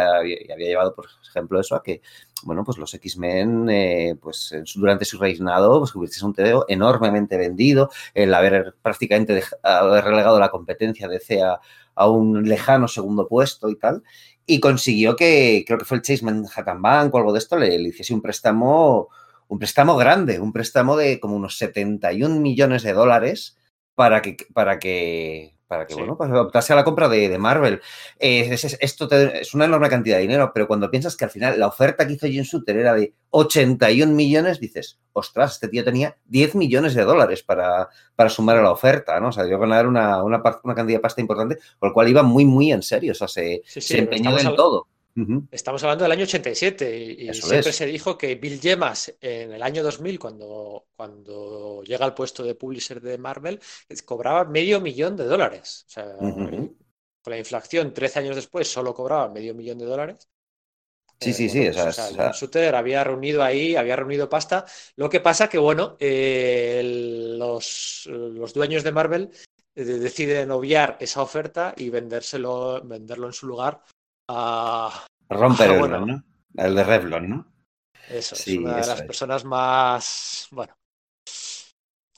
había, 0.52 0.56
llevado, 0.58 0.94
por 0.94 1.08
ejemplo, 1.28 1.60
eso 1.60 1.74
a 1.76 1.82
que, 1.82 2.04
bueno, 2.44 2.64
pues 2.64 2.78
los 2.78 2.94
X-Men, 2.94 3.68
eh, 3.72 4.16
pues 4.22 4.54
durante 4.76 5.06
su 5.06 5.18
reinado, 5.18 5.80
pues 5.80 5.96
hubiese 5.96 6.24
un 6.24 6.36
TVO 6.36 6.66
enormemente 6.68 7.38
vendido, 7.38 7.90
el 8.14 8.32
haber 8.32 8.76
prácticamente 8.84 9.42
haber 9.64 10.04
relegado 10.04 10.40
la 10.40 10.52
competencia 10.52 11.08
de 11.08 11.20
CEA 11.20 11.60
a 11.96 12.10
un 12.10 12.48
lejano 12.48 12.88
segundo 12.88 13.28
puesto 13.28 13.70
y 13.70 13.76
tal 13.76 14.04
y 14.46 14.60
consiguió 14.60 15.16
que, 15.16 15.64
creo 15.66 15.78
que 15.78 15.86
fue 15.86 15.98
el 15.98 16.04
Chase 16.04 16.26
Manhattan 16.26 16.82
Bank 16.82 17.14
o 17.14 17.18
algo 17.18 17.34
de 17.34 17.40
esto, 17.40 17.58
le, 17.58 17.76
hiciese 17.76 18.14
un 18.14 18.22
préstamo, 18.22 19.10
un 19.48 19.60
préstamo 19.60 19.96
grande, 19.96 20.40
un 20.40 20.52
préstamo 20.52 20.98
de 20.98 21.20
como 21.20 21.36
unos 21.36 21.58
71 21.58 22.40
millones 22.40 22.84
de 22.84 22.94
dólares 22.94 23.58
para 23.96 24.22
que, 24.22 24.38
para 24.54 24.80
que, 24.80 25.56
para 25.72 25.88
que, 25.88 25.96
bueno, 25.96 26.18
pues 26.18 26.30
optase 26.34 26.74
a 26.74 26.76
la 26.76 26.84
compra 26.84 27.08
de, 27.08 27.38
Marvel. 27.38 27.80
esto 28.20 29.08
es 29.10 29.54
una 29.54 29.64
enorme 29.64 29.88
cantidad 29.88 30.18
de 30.18 30.24
dinero, 30.24 30.52
pero 30.54 30.68
cuando 30.68 30.92
piensas 30.92 31.16
que 31.16 31.24
al 31.24 31.32
final 31.32 31.58
la 31.58 31.68
oferta 31.68 32.06
que 32.06 32.12
hizo 32.12 32.28
Jim 32.28 32.44
Shooter 32.44 32.76
era 32.76 32.94
de 32.94 33.14
81 33.30 34.12
millones, 34.12 34.60
dices, 34.60 35.00
ostras, 35.14 35.54
este 35.54 35.70
tío 35.70 35.86
tenía 35.86 36.18
10 36.26 36.56
millones 36.56 36.94
de 36.94 37.06
dólares 37.06 37.42
para, 37.42 37.88
para 38.18 38.30
sumar 38.30 38.58
a 38.58 38.64
la 38.64 38.72
oferta, 38.72 39.18
¿no? 39.22 39.30
O 39.30 39.32
sea, 39.32 39.44
debió 39.44 39.60
ganar 39.60 39.88
una, 39.88 40.22
una, 40.22 40.44
una, 40.62 40.76
cantidad 40.76 40.98
de 40.98 41.00
pasta 41.00 41.22
importante, 41.22 41.58
por 41.80 41.92
lo 41.92 41.94
cual 41.94 42.10
iba 42.10 42.22
muy, 42.22 42.44
muy 42.44 42.74
en 42.74 42.84
serio, 42.84 43.14
o 43.14 43.16
sea, 43.16 43.30
se, 43.30 43.62
se 43.66 43.98
empeñó 43.98 44.38
en 44.38 44.54
todo. 44.58 44.90
Estamos 45.52 45.84
hablando 45.84 46.06
del 46.06 46.12
año 46.14 46.24
87 46.24 46.98
y, 46.98 47.34
siempre 47.34 47.74
se 47.74 47.86
dijo 47.86 48.18
que 48.18 48.36
Bill 48.36 48.60
Gemas 48.60 49.14
en 49.20 49.52
el 49.52 49.62
año 49.62 49.84
2000, 49.84 50.18
cuando, 50.20 50.86
cuando 50.96 51.84
llega 51.84 52.06
al 52.06 52.14
puesto 52.14 52.44
de 52.44 52.56
publisher 52.56 53.02
de 53.02 53.18
Marvel, 53.18 53.60
cobraba 54.06 54.46
medio 54.46 54.80
millón 54.80 55.18
de 55.18 55.26
dólares. 55.26 55.86
O 55.88 55.92
sea, 55.92 56.16
con 56.16 57.32
la 57.32 57.38
inflación, 57.38 57.94
13 57.94 58.20
años 58.20 58.36
después, 58.36 58.68
solo 58.68 58.94
cobraba 58.94 59.30
medio 59.30 59.54
millón 59.54 59.78
de 59.80 59.86
dólares. 59.86 60.30
Sí, 61.20 61.34
sí, 61.34 61.50
sí. 61.50 61.70
Pues, 61.72 61.78
o 61.78 62.48
sea, 62.52 62.78
había 62.78 63.04
reunido 63.04 63.44
ahí, 63.44 63.76
había 63.76 63.96
reunido 63.96 64.28
pasta. 64.28 64.66
Lo 64.96 65.08
que 65.08 65.20
pasa 65.20 65.50
que, 65.50 65.60
bueno, 65.60 65.96
eh, 66.00 66.82
los, 67.38 68.10
los, 68.10 68.54
dueños 68.54 68.84
de 68.84 68.92
Marvel 68.92 69.30
eh, 69.76 69.84
deciden 69.84 70.50
obviar 70.50 70.98
esa 71.00 71.22
oferta 71.22 71.76
y 71.78 71.92
vendérselo, 71.92 72.82
venderlo 72.84 73.28
en 73.28 73.34
su 73.34 73.46
lugar 73.46 73.84
a... 74.32 75.06
Romper 75.30 75.72
el, 75.72 76.08
¿no? 76.08 76.24
El 76.56 76.76
de 76.76 76.84
Revlon, 76.84 77.30
¿no? 77.30 77.54
Eso, 78.10 78.36
es 78.36 78.48
una 78.48 78.78
de 78.78 78.88
las 78.88 79.02
personas 79.04 79.46
más, 79.46 80.48
bueno, 80.52 80.74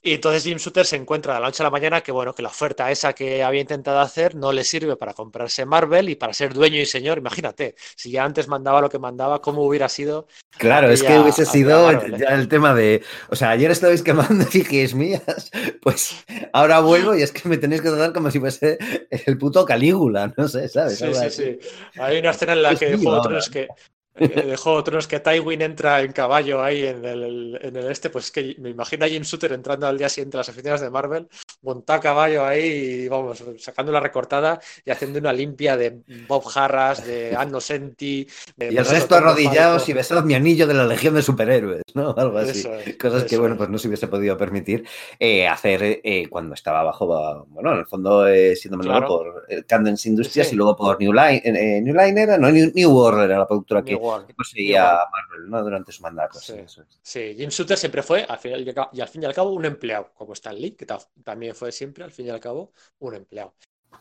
y 0.06 0.16
entonces 0.16 0.44
Jim 0.44 0.58
Shooter 0.58 0.86
se 0.86 0.98
encuentra 0.98 1.34
de 1.34 1.40
la 1.40 1.46
noche 1.46 1.64
a 1.64 1.66
la 1.66 1.70
mañana 1.70 2.02
que, 2.02 2.12
bueno, 2.12 2.36
que 2.36 2.42
la 2.42 2.50
oferta 2.50 2.92
esa 2.92 3.14
que 3.14 3.42
había 3.42 3.62
intentado 3.62 4.00
hacer 4.02 4.36
no 4.36 4.52
le 4.52 4.66
sirve 4.66 4.98
para 4.98 5.14
comprarse 5.14 5.66
Marvel 5.66 6.10
y 6.10 6.16
para 6.16 6.34
ser 6.34 6.54
dueño 6.54 6.78
y 6.82 6.86
señor. 6.86 7.20
Imagínate, 7.20 7.76
si 7.96 8.12
ya 8.12 8.26
antes 8.26 8.50
mandaba 8.50 8.82
lo 8.82 8.90
que 8.90 9.00
mandaba, 9.00 9.42
¿cómo 9.42 9.66
hubiera 9.66 9.88
sido? 9.88 10.28
Claro, 10.58 10.92
es 10.92 11.02
que 11.02 11.18
hubiese 11.18 11.46
sido 11.46 11.90
ya 12.18 12.28
el 12.36 12.50
tema 12.50 12.76
de, 12.76 13.02
o 13.30 13.36
sea, 13.38 13.52
ayer 13.52 13.72
estabais 13.72 14.04
quemando 14.04 14.46
fijes 14.52 14.94
mías, 14.94 15.52
pues 15.82 16.26
ahora 16.52 16.82
vuelvo 16.82 17.16
y 17.16 17.22
es 17.22 17.32
que 17.32 17.48
me 17.48 17.58
tenéis 17.58 17.82
que 17.82 17.90
tratar 17.90 18.12
como 18.12 18.30
si 18.30 18.42
fuese 18.42 18.78
el 19.10 19.38
puto 19.38 19.64
Calígula, 19.64 20.34
no 20.36 20.50
sé, 20.50 20.68
¿sabes? 20.68 20.98
Sí, 20.98 21.14
sí, 21.14 21.30
sí. 21.30 21.60
Hay 21.98 22.20
una 22.20 22.32
escena 22.32 22.54
en 22.54 22.62
la 22.62 22.76
que 22.76 23.00
otros 23.06 23.50
que 23.50 23.62
eh, 23.62 23.68
dejó 24.16 24.74
otros 24.74 25.08
que 25.08 25.20
Tywin 25.20 25.62
entra 25.62 26.02
en 26.02 26.12
caballo 26.12 26.64
ahí 26.64 26.86
en 26.86 27.04
el, 27.04 27.60
en 27.62 27.76
el 27.76 27.92
este, 27.92 28.10
pues 28.10 28.26
es 28.26 28.32
que 28.32 28.56
me 28.60 28.70
imagino 28.70 29.06
a 29.06 29.08
Jim 29.08 29.24
Shooter 29.24 29.54
entrando 29.54 29.88
al 29.88 29.98
día 29.98 30.10
siguiente 30.10 30.38
a 30.38 30.40
las 30.40 30.50
oficinas 30.50 30.82
de 30.82 30.90
Marvel, 30.90 31.28
monta 31.64 32.00
caballo 32.00 32.46
ahí 32.46 32.62
y 32.64 33.08
vamos, 33.08 33.44
sacando 33.58 33.92
la 33.92 34.00
recortada 34.00 34.60
y 34.86 34.92
haciendo 34.92 35.20
una 35.20 35.34
limpia 35.34 35.78
de 35.78 36.02
Bob 36.28 36.44
Harras, 36.54 37.06
de 37.06 37.36
Anno 37.36 37.60
Senti. 37.60 38.28
y 38.58 38.64
el 38.64 38.86
resto 38.86 39.16
arrodillados 39.16 39.90
y 39.90 39.94
besados 39.94 40.26
mi 40.26 40.36
anillo 40.36 40.68
de 40.68 40.76
la 40.76 40.86
Legión 40.86 41.16
de 41.16 41.24
Superhéroes, 41.24 41.82
¿no? 41.96 42.14
Algo 42.16 42.38
así. 42.38 42.64
Cosas 43.00 43.24
que, 43.24 43.38
bueno, 43.38 43.58
pues 43.58 43.70
no 43.70 43.78
se 43.80 43.88
hubiese 43.88 44.08
podido 44.08 44.38
permitir 44.38 44.86
eh, 45.20 45.48
hacer 45.48 46.02
eh, 46.04 46.28
cuando 46.30 46.54
estaba 46.54 46.84
bajo, 46.84 47.46
bueno, 47.48 47.74
en 47.74 47.80
el 47.80 47.86
fondo 47.86 48.26
siendo 48.56 48.78
mandado 48.78 49.08
por 49.08 49.48
Candence 49.66 50.08
Industries 50.08 50.54
y 50.54 50.56
luego 50.56 50.76
por 50.76 51.00
New 51.00 51.14
Line, 51.14 51.82
New 51.82 51.96
Line 51.96 52.22
era, 52.22 52.38
no, 52.38 52.52
New, 52.52 52.72
New 52.76 53.24
era 53.24 53.40
la 53.40 53.48
productora 53.48 53.84
que 53.84 54.03
que 54.28 54.34
poseía 54.34 55.00
Marvel 55.12 55.50
¿no? 55.50 55.64
durante 55.64 55.92
su 55.92 56.02
mandato. 56.02 56.40
Sí. 56.40 57.36
Jim 57.36 57.50
Shooter 57.50 57.78
siempre 57.78 58.04
fue, 58.04 58.24
al 58.24 58.40
final 58.40 58.90
y 58.92 59.02
al 59.02 59.08
fin 59.08 59.24
y 59.24 59.26
al 59.26 59.34
cabo, 59.34 59.52
un 59.52 59.66
empleado, 59.66 60.12
como 60.14 60.34
Stan 60.34 60.56
Lee, 60.56 60.72
que 60.72 60.86
también 61.24 61.56
fue 61.56 61.72
siempre, 61.72 62.04
al 62.04 62.12
fin 62.12 62.28
y 62.28 62.30
al 62.30 62.40
cabo, 62.40 62.74
un 63.00 63.16
empleado. 63.16 63.56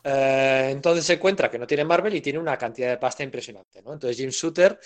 Eh, 0.05 0.69
entonces 0.71 1.05
se 1.05 1.15
encuentra 1.15 1.51
que 1.51 1.59
no 1.59 1.67
tiene 1.67 1.85
Marvel 1.85 2.15
y 2.15 2.21
tiene 2.21 2.39
una 2.39 2.57
cantidad 2.57 2.89
de 2.89 2.99
pasta 2.99 3.23
impresionante. 3.23 3.83
¿no? 3.83 3.93
Entonces 3.93 4.17
Jim 4.17 4.31
Shooter 4.31 4.79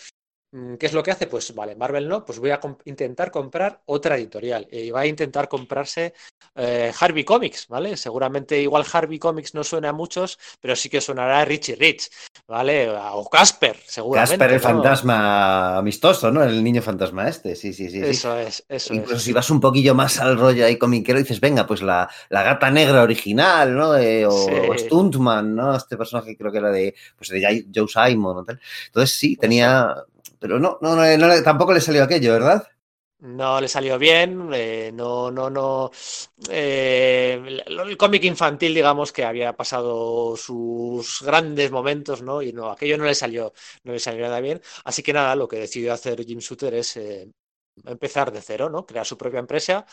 ¿Qué 0.79 0.87
es 0.87 0.93
lo 0.93 1.03
que 1.03 1.11
hace? 1.11 1.27
Pues 1.27 1.55
vale, 1.55 1.75
Marvel 1.77 2.09
no, 2.09 2.25
pues 2.25 2.39
voy 2.39 2.51
a 2.51 2.61
intentar 2.85 3.31
comprar 3.31 3.83
otra 3.87 4.17
editorial 4.17 4.67
y 4.71 4.91
va 4.91 5.01
a 5.01 5.07
intentar 5.07 5.49
comprarse 5.49 6.15
eh, 6.55 6.93
Harvey 6.99 7.25
Comics, 7.25 7.69
¿vale? 7.69 7.97
Seguramente 7.97 8.61
igual 8.61 8.85
Harvey 8.91 9.19
Comics 9.19 9.55
no 9.55 9.63
suena 9.63 9.91
a 9.91 9.93
muchos, 9.93 10.39
pero 10.61 10.75
sí 10.75 10.89
que 10.89 11.01
sonará 11.01 11.45
Richie 11.45 11.77
Rich, 11.77 12.11
¿vale? 12.49 12.89
O 12.89 13.29
Casper, 13.29 13.77
seguramente. 13.85 14.39
Casper 14.39 14.55
el 14.55 14.61
fantasma 14.61 15.77
amistoso, 15.77 16.31
¿no? 16.31 16.43
El 16.43 16.65
niño 16.65 16.81
fantasma 16.81 17.29
este, 17.29 17.55
sí, 17.55 17.75
sí, 17.75 17.91
sí. 17.91 18.01
Eso 18.03 18.39
es, 18.39 18.65
eso 18.69 18.95
Incluso 18.95 19.21
si 19.21 19.33
vas 19.33 19.51
un 19.51 19.61
poquillo 19.61 19.95
más 19.95 20.19
al 20.21 20.39
rollo 20.39 20.65
ahí 20.65 20.79
comiquero 20.79 21.19
dices, 21.19 21.41
venga, 21.41 21.67
pues 21.67 21.83
la, 21.83 22.09
la 22.31 22.43
gata 22.43 22.71
negra 22.71 23.03
original, 23.03 23.75
¿no? 23.75 23.97
Eh, 23.97 24.25
o, 24.27 24.75
Stuntman, 24.79 25.55
¿no? 25.55 25.77
Este 25.77 25.97
personaje 25.99 26.37
creo 26.37 26.51
que 26.51 26.59
era 26.59 26.71
de, 26.71 26.95
pues 27.17 27.29
de 27.29 27.67
Joe 27.75 27.89
Simon 27.89 28.39
o 28.39 28.45
tal. 28.45 28.59
Entonces 28.87 29.17
sí, 29.17 29.37
tenía 29.37 29.95
pero 30.47 30.61
no, 30.61 30.79
no, 30.81 30.95
no, 30.95 31.43
tampoco 31.43 31.75
le 31.75 31.81
salió 31.81 32.05
aquello, 32.05 32.33
¿verdad? 32.33 32.69
no 33.19 33.61
le 33.61 33.67
salió 33.67 33.99
bien, 33.99 34.51
eh, 34.55 34.93
no, 34.95 35.31
no, 35.31 35.51
no. 35.51 35.91
Eh, 36.49 37.63
el 37.67 37.97
cómic 37.97 38.23
infantil, 38.25 38.75
digamos, 38.75 39.11
que 39.13 39.25
había 39.25 39.57
pasado 39.57 40.37
sus 40.37 41.23
grandes 41.23 41.73
momentos, 41.73 42.23
¿no? 42.23 42.43
Y 42.43 42.53
no, 42.53 42.71
aquello 42.71 42.97
no 42.97 43.05
le 43.05 43.15
salió, 43.17 43.53
no 43.83 43.93
le 43.93 43.99
salió 43.99 44.23
nada 44.23 44.41
bien. 44.41 44.61
Así 44.85 45.03
que 45.03 45.13
nada, 45.13 45.35
lo 45.35 45.49
que 45.49 45.59
decidió 45.59 45.93
hacer 45.93 46.25
Jim 46.25 46.39
Shooter 46.39 46.75
es 46.75 46.97
eh, 46.99 47.29
empezar 47.85 48.31
de 48.31 48.43
cero, 48.43 48.71
¿no? 48.71 48.87
Crear 48.87 49.05
su 49.05 49.19
propia 49.19 49.41
empresa, 49.41 49.85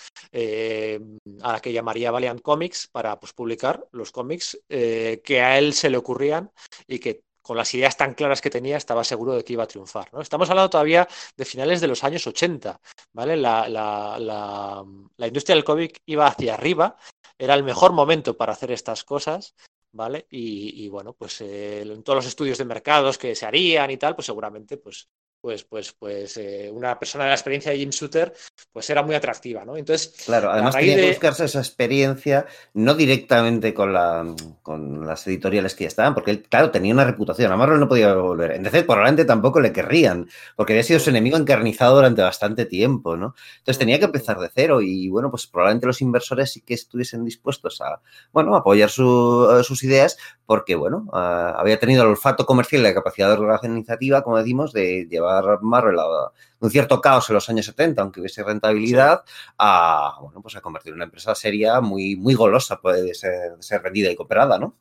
a 1.42 1.52
la 1.52 1.60
que 1.62 1.74
llamaría 1.74 2.12
Valiant 2.12 2.42
Comics, 2.42 2.88
para 2.92 3.20
pues, 3.20 3.34
publicar 3.34 3.88
los 3.92 4.12
cómics 4.12 4.60
que 4.68 5.42
a 5.42 5.58
él 5.58 5.74
se 5.74 5.90
le 5.90 5.98
ocurrían 5.98 6.52
y 6.88 7.00
que 7.00 7.24
con 7.44 7.58
las 7.58 7.72
ideas 7.76 7.96
tan 7.98 8.16
claras 8.16 8.42
que 8.42 8.50
tenía, 8.50 8.78
estaba 8.78 9.04
seguro 9.04 9.34
de 9.34 9.44
que 9.44 9.54
iba 9.54 9.64
a 9.64 9.68
triunfar. 9.68 10.12
¿no? 10.14 10.22
Estamos 10.22 10.50
hablando 10.50 10.70
todavía 10.70 11.08
de 11.36 11.46
finales 11.46 11.82
de 11.82 11.88
los 11.88 12.04
años 12.04 12.26
80, 12.26 12.80
¿vale? 13.12 13.38
La, 13.38 14.84
industria 15.20 15.56
del 15.56 15.66
cómic 15.66 16.02
iba 16.06 16.26
hacia 16.26 16.56
arriba, 16.56 16.96
era 17.38 17.54
el 17.54 17.64
mejor 17.64 17.92
momento 17.92 18.36
para 18.36 18.54
hacer 18.54 18.72
estas 18.72 19.04
cosas, 19.04 19.56
¿vale? 19.92 20.26
Y, 20.32 20.88
bueno, 20.88 21.14
pues 21.14 21.42
eh, 21.42 21.82
en 21.82 22.02
todos 22.02 22.18
los 22.18 22.26
estudios 22.26 22.58
de 22.58 22.66
mercados 22.66 23.18
que 23.18 23.36
se 23.36 23.46
harían 23.46 23.92
y 23.92 23.98
tal, 23.98 24.16
pues 24.16 24.26
seguramente 24.26 24.78
pues 24.78 25.10
pues, 25.44 25.66
pues, 25.66 25.92
pues 25.92 26.38
eh, 26.38 26.72
una 26.74 26.98
persona 26.98 27.26
de 27.26 27.32
la 27.32 27.36
experiencia 27.36 27.74
de 27.74 27.78
Jim 27.78 27.90
Shooter, 27.90 28.32
pues 28.72 28.90
era 28.90 29.04
muy 29.04 29.14
atractiva, 29.14 29.66
¿no? 29.66 29.76
Entonces, 29.76 30.24
claro, 30.24 30.50
además 30.50 30.74
tenía 30.74 30.96
que 30.96 31.10
buscarse 31.10 31.44
esa 31.44 31.60
experiencia 31.60 32.46
no 32.74 32.96
directamente 32.96 33.74
con, 33.74 33.92
la, 33.92 34.26
con 34.62 35.06
las 35.06 35.28
editoriales 35.28 35.76
que 35.76 35.84
ya 35.84 35.90
estaban, 35.90 36.14
porque 36.14 36.32
él, 36.32 36.44
claro, 36.44 36.72
tenía 36.72 36.94
una 36.94 37.04
reputación, 37.04 37.52
a 37.52 37.58
Marvel 37.58 37.82
no 37.82 37.90
podía 37.90 38.14
volver. 38.14 38.52
En 38.54 38.64
DC 38.64 38.84
probablemente 38.84 39.26
tampoco 39.26 39.60
le 39.60 39.74
querrían, 39.74 40.30
porque 40.56 40.72
había 40.72 40.84
sido 40.84 41.02
su 41.02 41.10
enemigo 41.10 41.36
encarnizado 41.36 41.96
durante 41.96 42.22
bastante 42.22 42.66
tiempo, 42.66 43.18
¿no? 43.18 43.36
Entonces 43.58 43.80
tenía 43.80 44.00
que 44.00 44.06
empezar 44.06 44.40
de 44.40 44.50
cero 44.56 44.80
y, 44.82 45.10
bueno, 45.10 45.30
pues 45.30 45.46
probablemente 45.48 45.88
los 45.88 46.02
inversores 46.02 46.54
sí 46.54 46.62
que 46.62 46.76
estuviesen 46.76 47.26
dispuestos 47.26 47.82
a, 47.82 48.00
bueno, 48.32 48.56
apoyar 48.56 48.90
sus 48.90 49.84
ideas, 49.84 50.18
porque, 50.46 50.76
bueno, 50.76 51.10
ah, 51.12 51.54
había 51.58 51.82
tenido 51.82 52.04
el 52.04 52.10
olfato 52.12 52.46
comercial 52.46 52.80
y 52.80 52.86
la 52.86 52.94
capacidad 52.94 53.28
de 53.28 53.34
organizativa, 53.34 54.24
como 54.24 54.38
decimos, 54.38 54.72
de 54.72 55.06
llevar 55.10 55.33
Marvel 55.62 56.00
a 56.00 56.32
un 56.60 56.72
cierto 56.72 57.02
caos 57.02 57.30
en 57.30 57.36
los 57.36 57.50
años 57.50 57.66
70, 57.66 58.02
aunque 58.02 58.20
hubiese 58.20 58.44
rentabilidad, 58.44 59.24
a, 59.58 60.18
bueno, 60.22 60.42
pues 60.42 60.56
a 60.56 60.62
convertir 60.62 60.94
una 60.94 61.06
empresa 61.06 61.36
seria 61.36 61.82
muy, 61.82 62.16
muy 62.16 62.34
golosa, 62.36 62.80
puede 62.80 63.14
ser, 63.14 63.58
ser 63.60 63.82
vendida 63.82 64.10
y 64.12 64.16
cooperada, 64.16 64.58
¿no? 64.58 64.78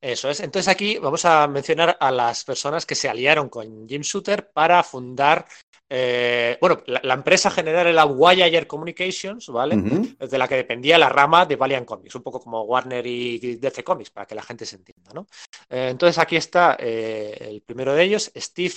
Eso 0.00 0.28
es. 0.28 0.40
Entonces 0.40 0.68
aquí 0.68 0.98
vamos 0.98 1.24
a 1.24 1.48
mencionar 1.48 1.96
a 1.98 2.10
las 2.10 2.44
personas 2.44 2.84
que 2.84 2.94
se 2.94 3.08
aliaron 3.08 3.48
con 3.48 3.88
Jim 3.88 4.02
Shooter 4.02 4.50
para 4.52 4.82
fundar, 4.82 5.46
eh, 5.88 6.58
bueno, 6.60 6.82
la, 6.86 7.14
empresa 7.14 7.50
general 7.50 7.86
era 7.86 8.04
Voyager 8.04 8.66
Communications, 8.66 9.48
¿vale? 9.48 9.76
De 9.76 10.38
la 10.38 10.46
que 10.46 10.56
dependía 10.56 10.98
la 10.98 11.08
rama 11.08 11.46
de 11.46 11.56
Valiant 11.56 11.86
Comics, 11.86 12.14
un 12.14 12.22
poco 12.22 12.40
como 12.40 12.62
Warner 12.62 13.06
y 13.06 13.56
DC 13.56 13.82
Comics, 13.82 14.10
para 14.10 14.26
que 14.26 14.34
la 14.34 14.42
gente 14.42 14.66
se 14.66 14.76
entienda, 14.76 15.12
¿no? 15.14 15.26
Eh, 15.70 15.88
entonces 15.90 16.18
aquí 16.18 16.36
está 16.36 16.76
eh, 16.78 17.36
el 17.40 17.62
primero 17.62 17.94
de 17.94 18.02
ellos, 18.04 18.30
Steve 18.36 18.74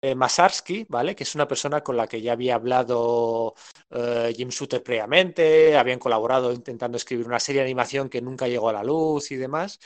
eh, 0.00 0.14
Masarsky, 0.14 0.86
¿vale? 0.88 1.14
Que 1.14 1.24
es 1.24 1.34
una 1.34 1.48
persona 1.48 1.82
con 1.82 1.96
la 1.96 2.06
que 2.06 2.20
ya 2.20 2.32
había 2.32 2.54
hablado 2.54 3.54
eh, 3.90 4.32
Jim 4.36 4.48
Shooter 4.48 4.82
previamente, 4.82 5.76
habían 5.76 5.98
colaborado 5.98 6.52
intentando 6.52 6.96
escribir 6.96 7.26
una 7.26 7.40
serie 7.40 7.60
de 7.60 7.66
animación 7.66 8.08
que 8.08 8.22
nunca 8.22 8.48
llegó 8.48 8.68
a 8.68 8.74
la 8.74 8.84
luz 8.84 9.30
y 9.30 9.36
demás. 9.36 9.80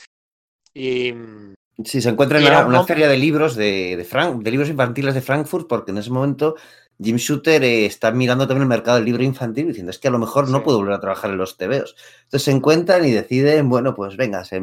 Y, 0.74 1.12
mm, 1.12 1.54
Sí, 1.84 2.02
se 2.02 2.10
encuentra 2.10 2.38
en 2.38 2.66
una, 2.66 2.84
feria 2.84 3.08
de 3.08 3.16
libros 3.16 3.56
de, 3.56 3.96
de, 3.96 4.50
libros 4.50 4.68
infantiles 4.68 5.14
de 5.14 5.22
Frankfurt, 5.22 5.66
porque 5.66 5.90
en 5.90 5.98
ese 5.98 6.10
momento 6.10 6.54
Jim 7.02 7.16
Shooter 7.16 7.64
eh, 7.64 7.86
está 7.86 8.12
mirando 8.12 8.46
también 8.46 8.62
el 8.62 8.68
mercado 8.68 8.98
del 8.98 9.06
libro 9.06 9.22
infantil 9.22 9.68
diciendo 9.68 9.90
es 9.90 9.98
que 9.98 10.08
a 10.08 10.10
lo 10.10 10.18
mejor 10.18 10.48
no 10.48 10.62
puedo 10.62 10.78
volver 10.78 10.94
a 10.94 11.00
trabajar 11.00 11.30
en 11.30 11.38
los 11.38 11.56
TVOs. 11.56 11.96
Entonces 12.24 12.42
se 12.42 12.50
encuentran 12.50 13.04
y 13.06 13.10
deciden, 13.10 13.70
bueno, 13.70 13.94
pues 13.94 14.16
venga, 14.16 14.44
se, 14.44 14.60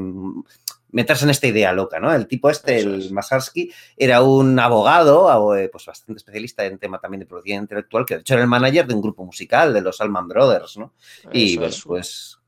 meterse 0.91 1.25
en 1.25 1.31
esta 1.31 1.47
idea 1.47 1.71
loca, 1.71 1.99
¿no? 1.99 2.13
El 2.13 2.27
tipo 2.27 2.49
este, 2.49 2.79
el 2.79 3.11
Masarsky, 3.11 3.71
era 3.95 4.21
un 4.21 4.57
abogado, 4.59 5.55
eh, 5.55 5.69
pues 5.69 5.85
bastante 5.85 6.17
especialista 6.17 6.65
en 6.65 6.79
tema 6.79 6.99
también 6.99 7.19
de 7.19 7.25
propiedad 7.25 7.61
intelectual, 7.61 8.05
que 8.05 8.15
de 8.15 8.21
hecho 8.21 8.33
era 8.33 8.43
el 8.43 8.49
manager 8.49 8.87
de 8.87 8.93
un 8.93 9.01
grupo 9.01 9.25
musical 9.25 9.73
de 9.73 9.81
los 9.81 10.01
Alman 10.01 10.27
Brothers, 10.27 10.77
¿no? 10.77 10.93
Y 11.31 11.57
pues 11.57 12.39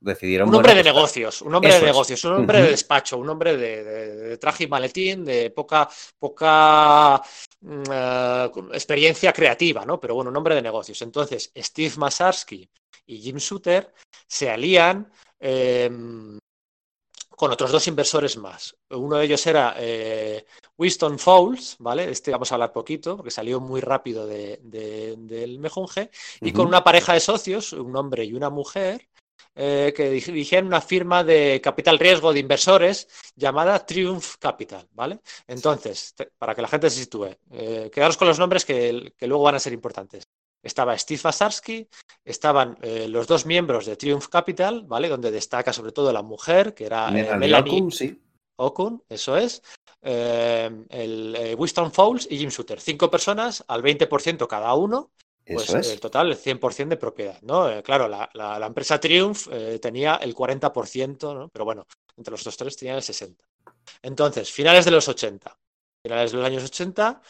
decidieron... 0.00 0.48
Un 0.48 0.56
hombre 0.56 0.74
de 0.74 0.82
pues, 0.82 0.94
negocios, 0.94 1.42
un 1.42 1.54
hombre 1.54 1.74
de 1.74 1.82
negocios, 1.82 2.24
un 2.24 2.32
hombre 2.32 2.62
de 2.62 2.70
despacho, 2.70 3.18
un 3.18 3.28
hombre 3.28 3.56
de, 3.56 4.38
traje 4.38 4.64
y 4.64 4.68
maletín, 4.68 5.24
de 5.24 5.50
poca, 5.50 5.88
poca 6.18 7.20
mm, 7.60 7.82
eh, 7.92 8.50
experiencia 8.72 9.32
creativa, 9.32 9.84
¿no? 9.84 10.00
Pero 10.00 10.14
bueno, 10.14 10.30
un 10.30 10.36
hombre 10.36 10.54
de 10.54 10.62
negocios. 10.62 11.00
Entonces, 11.02 11.52
Steve 11.54 11.92
Masarsky 11.98 12.68
y 13.06 13.18
Jim 13.18 13.36
Shooter 13.36 13.92
se 14.26 14.50
alían 14.50 15.12
em, 15.38 16.38
con 17.40 17.52
otros 17.52 17.72
dos 17.72 17.88
inversores 17.88 18.36
más. 18.36 18.76
Uno 18.90 19.16
de 19.16 19.24
ellos 19.24 19.46
era 19.46 19.74
eh, 19.78 20.44
Winston 20.76 21.18
Fowles, 21.18 21.76
¿vale? 21.78 22.10
Este 22.10 22.30
vamos 22.32 22.52
a 22.52 22.56
hablar 22.56 22.70
poquito, 22.70 23.16
porque 23.16 23.30
salió 23.30 23.60
muy 23.60 23.80
rápido 23.80 24.26
del 24.26 25.58
mejunje, 25.58 26.10
y 26.42 26.52
con 26.52 26.66
una 26.66 26.84
pareja 26.84 27.14
de 27.14 27.20
socios, 27.20 27.72
un 27.72 27.96
hombre 27.96 28.26
y 28.26 28.34
una 28.34 28.50
mujer, 28.50 29.08
eh, 29.54 29.94
que 29.96 30.10
dirigían 30.10 30.66
una 30.66 30.82
firma 30.82 31.24
de 31.24 31.62
capital 31.64 31.98
riesgo 31.98 32.30
de 32.34 32.40
inversores 32.40 33.08
llamada 33.34 33.86
Triumph 33.86 34.34
Capital, 34.38 34.86
¿vale? 34.92 35.20
Entonces, 35.46 36.14
para 36.36 36.54
que 36.54 36.60
la 36.60 36.68
gente 36.68 36.90
se 36.90 37.00
sitúe, 37.00 37.38
eh, 37.52 37.90
quedaros 37.90 38.18
con 38.18 38.28
los 38.28 38.38
nombres 38.38 38.66
que, 38.66 39.14
que 39.16 39.26
luego 39.26 39.44
van 39.44 39.54
a 39.54 39.60
ser 39.60 39.72
importantes 39.72 40.24
estaba 40.62 40.96
Steve 40.96 41.20
Vasarsky, 41.22 41.88
estaban 42.24 42.76
eh, 42.82 43.08
los 43.08 43.26
dos 43.26 43.46
miembros 43.46 43.86
de 43.86 43.96
Triumph 43.96 44.28
Capital, 44.28 44.84
¿vale? 44.86 45.08
Donde 45.08 45.30
destaca 45.30 45.72
sobre 45.72 45.92
todo 45.92 46.12
la 46.12 46.22
mujer, 46.22 46.74
que 46.74 46.86
era 46.86 47.08
eh, 47.08 47.36
Melanie, 47.36 47.78
Okun, 47.78 47.92
sí. 47.92 48.20
Okun, 48.56 49.02
eso 49.08 49.36
es. 49.36 49.62
Eh, 50.02 50.70
el 50.90 51.54
Winston 51.58 51.92
Fowles 51.92 52.26
y 52.30 52.38
Jim 52.38 52.50
Shooter. 52.50 52.80
Cinco 52.80 53.10
personas 53.10 53.64
al 53.68 53.82
20% 53.82 54.46
cada 54.46 54.74
uno. 54.74 55.10
Pues 55.52 55.68
el 55.70 55.98
total, 55.98 56.28
el 56.28 56.36
100% 56.36 56.90
de 56.90 56.96
propiedad, 56.96 57.42
¿no? 57.42 57.82
claro, 57.82 58.06
la, 58.06 58.30
la, 58.34 58.64
empresa 58.64 59.00
Triumph 59.00 59.48
tenía 59.80 60.14
el 60.16 60.32
40%, 60.32 61.34
¿no? 61.34 61.48
Pero 61.48 61.64
bueno, 61.64 61.86
entre 62.16 62.30
los 62.30 62.44
dos 62.44 62.56
tres 62.56 62.76
tenían 62.76 62.98
el 62.98 63.02
60%. 63.02 63.34
Entonces, 64.02 64.52
finales 64.52 64.84
de 64.84 64.92
los 64.92 65.08
80. 65.08 65.58
Finales 66.04 66.30
de 66.30 66.38
los 66.38 66.46
años 66.46 66.62
80, 66.62 67.20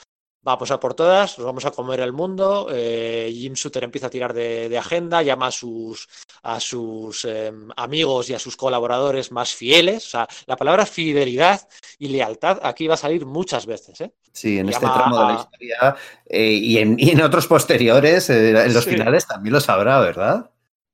vamos 0.42 0.70
a 0.70 0.81
por 0.81 0.94
todas, 0.94 1.38
nos 1.38 1.46
vamos 1.46 1.64
a 1.64 1.70
comer 1.70 2.00
el 2.00 2.12
mundo. 2.12 2.68
Eh, 2.70 3.31
Jim 3.33 3.55
Shooter 3.55 3.85
empieza 3.85 4.07
a 4.07 4.11
tirar 4.11 4.33
de, 4.33 4.76
agenda, 4.79 5.22
llama 5.22 5.48
a 5.48 5.50
sus, 5.50 6.09
a 6.42 6.61
sus 6.61 7.24
em, 7.24 7.68
amigos 7.76 8.31
y 8.31 8.35
a 8.35 8.38
sus 8.38 8.57
colaboradores 8.57 9.33
más 9.33 9.53
fieles. 9.53 10.07
O 10.07 10.11
sea, 10.11 10.29
la 10.46 10.57
palabra 10.57 10.87
fidelidad 10.87 11.68
y 11.98 12.09
lealtad 12.09 12.61
aquí 12.62 12.87
va 12.87 12.94
a 12.94 12.98
salir 12.98 13.26
muchas 13.26 13.66
veces. 13.66 14.00
¿eh? 14.00 14.12
Sí, 14.33 14.59
en 14.59 14.68
este 14.68 14.87
tramo 14.87 15.18
de 15.18 15.24
la 15.24 15.40
historia 15.40 15.96
eh, 16.26 16.53
y, 16.53 16.79
en, 16.79 17.22
otros 17.22 17.46
posteriores, 17.46 18.31
en 18.31 18.72
los 18.72 18.85
finales 18.85 19.26
también 19.26 19.53
lo 19.53 19.61
sabrá, 19.61 20.00
¿verdad? 20.00 20.50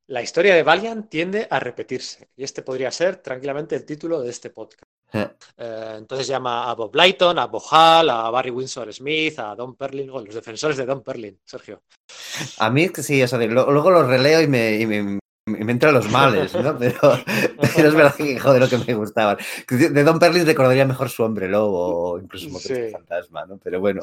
La 0.09 0.23
historia 0.23 0.55
de 0.55 0.63
Valiant 0.63 1.09
tiende 1.09 1.49
a 1.51 1.59
repetirse 1.59 2.29
y 2.37 2.45
este 2.45 2.63
podría 2.63 2.93
ser 2.93 3.17
tranquilamente 3.17 3.75
el 3.75 3.85
título 3.85 4.21
de 4.21 4.31
este 4.31 4.51
podcast. 4.51 4.85
Eh, 5.13 5.95
entonces 5.99 6.27
llama 6.27 6.71
a 6.71 6.75
Bob 6.75 6.95
Lighton, 6.95 7.39
a 7.39 7.47
Bob 7.47 7.63
Hall, 7.71 8.11
a 8.11 8.31
Barry 8.31 8.51
Windsor 8.51 8.93
Smith, 8.93 9.39
a 9.39 9.55
Don 9.55 9.75
Perlin, 9.75 10.09
los 10.09 10.35
defensores 10.35 10.77
de 10.77 10.85
Don 10.85 11.03
Perlin, 11.03 11.39
Sergio. 11.45 11.83
A 12.59 12.71
mí 12.71 12.89
sí, 13.03 13.23
o 13.23 13.29
sea, 13.29 13.39
luego 13.39 13.91
los 13.91 14.07
releo 14.07 14.41
y 14.43 14.47
me, 14.47 14.87
me 14.87 15.19
entran 15.47 15.95
los 15.95 16.11
males, 16.11 16.53
¿no? 16.55 16.77
Pero, 16.79 17.15
es 17.57 17.95
verdad 17.95 18.15
que, 18.15 18.39
joder, 18.39 18.61
lo 18.61 18.69
que 18.69 18.79
me 18.79 18.95
gustaban. 18.95 19.39
De 19.69 20.03
Don 20.03 20.19
Perlin 20.19 20.45
recordaría 20.45 20.85
mejor 20.85 21.09
su 21.09 21.23
hombre 21.23 21.49
lobo 21.49 22.15
o 22.15 22.19
incluso 22.19 22.59
sí. 22.59 22.75
fantasma, 22.91 23.47
¿no? 23.47 23.57
Pero 23.63 23.79
bueno. 23.81 24.03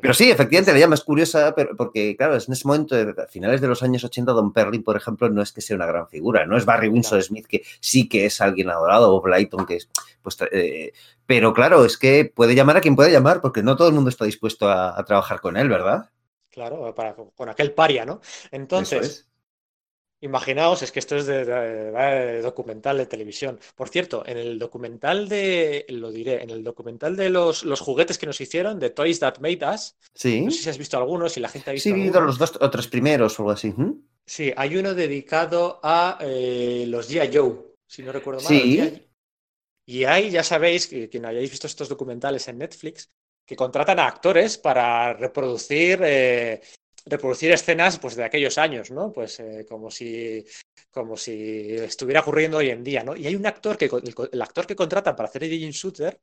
pero 0.00 0.14
sí, 0.14 0.30
efectivamente, 0.30 0.72
la 0.72 0.78
llama 0.78 0.94
es 0.94 1.02
curiosa 1.02 1.52
porque, 1.76 2.16
claro, 2.16 2.36
es 2.36 2.46
en 2.46 2.52
ese 2.52 2.66
momento, 2.66 2.94
a 2.94 3.26
finales 3.26 3.60
de 3.60 3.66
los 3.66 3.82
años 3.82 4.04
80, 4.04 4.32
Don 4.32 4.52
Perlin, 4.52 4.84
por 4.84 4.96
ejemplo, 4.96 5.28
no 5.28 5.42
es 5.42 5.50
que 5.50 5.60
sea 5.60 5.76
una 5.76 5.86
gran 5.86 6.08
figura, 6.08 6.46
no 6.46 6.56
es 6.56 6.64
Barry 6.64 6.88
Winsor 6.88 7.22
Smith, 7.22 7.46
que 7.46 7.64
sí 7.80 8.08
que 8.08 8.26
es 8.26 8.40
alguien 8.40 8.70
adorado, 8.70 9.14
o 9.14 9.20
Blyton, 9.20 9.66
que 9.66 9.76
es, 9.76 9.88
pues, 10.22 10.38
eh, 10.52 10.92
pero 11.26 11.52
claro, 11.52 11.84
es 11.84 11.98
que 11.98 12.30
puede 12.32 12.54
llamar 12.54 12.76
a 12.76 12.80
quien 12.80 12.94
puede 12.94 13.10
llamar, 13.10 13.40
porque 13.40 13.64
no 13.64 13.76
todo 13.76 13.88
el 13.88 13.94
mundo 13.94 14.10
está 14.10 14.24
dispuesto 14.24 14.70
a, 14.70 15.04
trabajar 15.04 15.40
con 15.40 15.56
él, 15.56 15.68
¿verdad? 15.68 16.08
Claro, 16.50 16.94
para, 16.94 17.14
con 17.14 17.48
aquel 17.48 17.72
paria, 17.72 18.06
¿no? 18.06 18.20
Entonces, 18.52 19.26
Imaginaos, 20.26 20.82
es 20.82 20.92
que 20.92 20.98
esto 20.98 21.16
es 21.16 21.26
de, 21.26 22.42
documental 22.42 22.98
de 22.98 23.06
televisión. 23.06 23.58
Por 23.74 23.88
cierto, 23.88 24.22
en 24.26 24.36
el 24.36 24.58
documental 24.58 25.28
de, 25.28 25.86
lo 25.88 26.10
diré, 26.10 26.42
en 26.42 26.50
el 26.50 26.62
documental 26.62 27.16
de 27.16 27.30
los, 27.30 27.64
los 27.64 27.80
juguetes 27.80 28.18
que 28.18 28.26
nos 28.26 28.40
hicieron, 28.40 28.78
de 28.78 28.90
Toys 28.90 29.20
That 29.20 29.38
Made 29.38 29.60
Us, 29.74 29.94
sí. 30.14 30.42
no 30.42 30.50
sé 30.50 30.62
si 30.62 30.70
has 30.70 30.78
visto 30.78 30.96
algunos, 30.98 31.32
si 31.32 31.40
la 31.40 31.48
gente 31.48 31.70
ha 31.70 31.72
visto. 31.72 31.88
Sí, 31.88 31.94
he 31.94 32.02
visto 32.02 32.20
los 32.20 32.38
dos 32.38 32.58
o 32.60 32.70
tres 32.70 32.88
primeros 32.88 33.38
o 33.38 33.42
algo 33.42 33.52
así. 33.52 33.74
Sí, 34.26 34.52
hay 34.56 34.76
uno 34.76 34.94
dedicado 34.94 35.80
a 35.82 36.18
eh, 36.20 36.84
los 36.88 37.10
G.I. 37.10 37.30
Joe, 37.32 37.54
si 37.86 38.02
no 38.02 38.12
recuerdo 38.12 38.40
mal. 38.40 38.48
Sí. 38.48 39.02
Y 39.88 40.04
ahí 40.04 40.30
ya 40.30 40.42
sabéis, 40.42 40.88
que 40.88 41.08
quien 41.08 41.24
hayáis 41.24 41.50
visto 41.50 41.68
estos 41.68 41.88
documentales 41.88 42.48
en 42.48 42.58
Netflix, 42.58 43.08
que 43.46 43.54
contratan 43.54 44.00
a 44.00 44.08
actores 44.08 44.58
para 44.58 45.12
reproducir 45.12 46.00
eh, 46.02 46.60
reproducir 47.06 47.52
escenas 47.52 47.98
pues, 47.98 48.16
de 48.16 48.24
aquellos 48.24 48.58
años, 48.58 48.90
¿no? 48.90 49.12
Pues 49.12 49.40
eh, 49.40 49.64
como 49.68 49.90
si 49.90 50.44
como 50.90 51.16
si 51.16 51.74
estuviera 51.74 52.20
ocurriendo 52.20 52.56
hoy 52.56 52.70
en 52.70 52.82
día, 52.82 53.04
¿no? 53.04 53.14
Y 53.14 53.26
hay 53.26 53.36
un 53.36 53.46
actor 53.46 53.76
que 53.76 53.84
el, 53.84 54.14
el 54.32 54.42
actor 54.42 54.66
que 54.66 54.74
contratan 54.74 55.14
para 55.14 55.28
hacer 55.28 55.44
el 55.44 55.50
Shooter, 55.70 56.18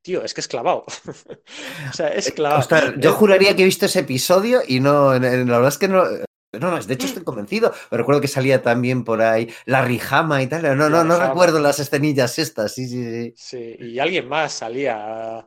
tío, 0.00 0.22
es 0.22 0.32
que 0.32 0.40
es 0.40 0.48
clavado. 0.48 0.84
o 1.90 1.92
sea, 1.92 2.08
es 2.08 2.30
clavado. 2.30 2.94
yo 2.98 3.12
juraría 3.12 3.56
que 3.56 3.62
he 3.62 3.64
visto 3.64 3.86
ese 3.86 4.00
episodio 4.00 4.60
y 4.66 4.78
no, 4.78 5.12
la 5.12 5.18
verdad 5.18 5.68
es 5.68 5.78
que 5.78 5.88
no, 5.88 6.04
no, 6.52 6.70
no, 6.70 6.80
de 6.80 6.94
hecho 6.94 7.06
estoy 7.06 7.24
convencido. 7.24 7.72
Pero 7.90 8.02
recuerdo 8.02 8.20
que 8.20 8.28
salía 8.28 8.62
también 8.62 9.04
por 9.04 9.22
ahí 9.22 9.52
la 9.64 9.84
Rijama 9.84 10.42
y 10.42 10.46
tal. 10.46 10.62
No, 10.76 10.88
no, 10.88 11.04
no 11.04 11.18
recuerdo 11.18 11.58
las 11.58 11.78
escenillas 11.78 12.38
estas. 12.38 12.74
Sí, 12.74 12.86
sí, 12.86 13.04
sí. 13.04 13.34
Sí, 13.36 13.76
y 13.78 13.98
alguien 13.98 14.28
más 14.28 14.52
salía. 14.52 15.46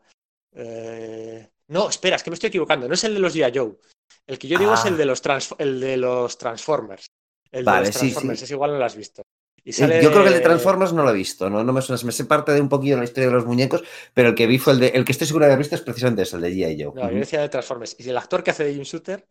Eh, 0.53 1.48
no, 1.69 1.87
espera, 1.89 2.15
es 2.15 2.23
que 2.23 2.31
me 2.31 2.33
estoy 2.33 2.47
equivocando. 2.47 2.87
No 2.87 2.93
es 2.93 3.03
el 3.03 3.13
de 3.13 3.19
los 3.19 3.33
Dia 3.33 3.51
Joe. 3.53 3.77
El 4.25 4.37
que 4.37 4.47
yo 4.47 4.57
digo 4.57 4.73
es 4.73 4.85
el 4.85 4.95
ah. 4.95 4.97
de 4.97 5.05
los, 5.05 5.21
el 5.57 5.79
de 5.79 5.97
los 5.97 6.37
Transformers. 6.37 7.07
El 7.51 7.65
de 7.65 7.71
los 7.71 7.91
Transformers, 7.91 8.41
es 8.41 8.51
igual 8.51 8.71
no 8.71 8.79
lo 8.79 8.85
has 8.85 8.95
visto. 8.95 9.21
Y 9.63 9.71
Yo 9.71 9.87
creo 9.87 10.23
que 10.23 10.29
el 10.29 10.33
de 10.33 10.39
Transformers 10.39 10.93
no 10.93 11.03
lo 11.03 11.11
he 11.11 11.13
visto, 11.13 11.49
no, 11.49 11.63
no 11.63 11.73
me 11.73 11.81
suena, 11.81 12.01
me 12.03 12.11
sé 12.11 12.25
parte 12.25 12.53
de 12.53 12.61
un 12.61 12.69
poquillo 12.69 12.95
de 12.95 13.01
la 13.01 13.05
historia 13.05 13.27
de 13.27 13.35
los 13.35 13.45
muñecos, 13.45 13.83
pero 14.13 14.29
el 14.29 14.35
que 14.35 14.47
vi 14.47 14.57
fue 14.57 14.73
el 14.73 14.79
de, 14.79 14.87
el 14.87 15.03
que 15.03 15.11
estoy 15.11 15.27
seguro 15.27 15.45
de 15.45 15.51
haber 15.51 15.59
visto 15.59 15.75
es 15.75 15.81
precisamente 15.81 16.21
ese, 16.23 16.37
el 16.37 16.41
de 16.43 16.51
G.I. 16.53 16.83
Joe. 16.83 16.93
No, 16.95 17.11
yo 17.11 17.17
decía 17.17 17.41
de 17.41 17.49
Transformers. 17.49 17.95
Y 17.99 18.09
el 18.09 18.17
actor 18.17 18.43
que 18.43 18.51
hace 18.51 18.63
de 18.63 18.73
Jim 18.73 18.83
Shooter 18.83 19.27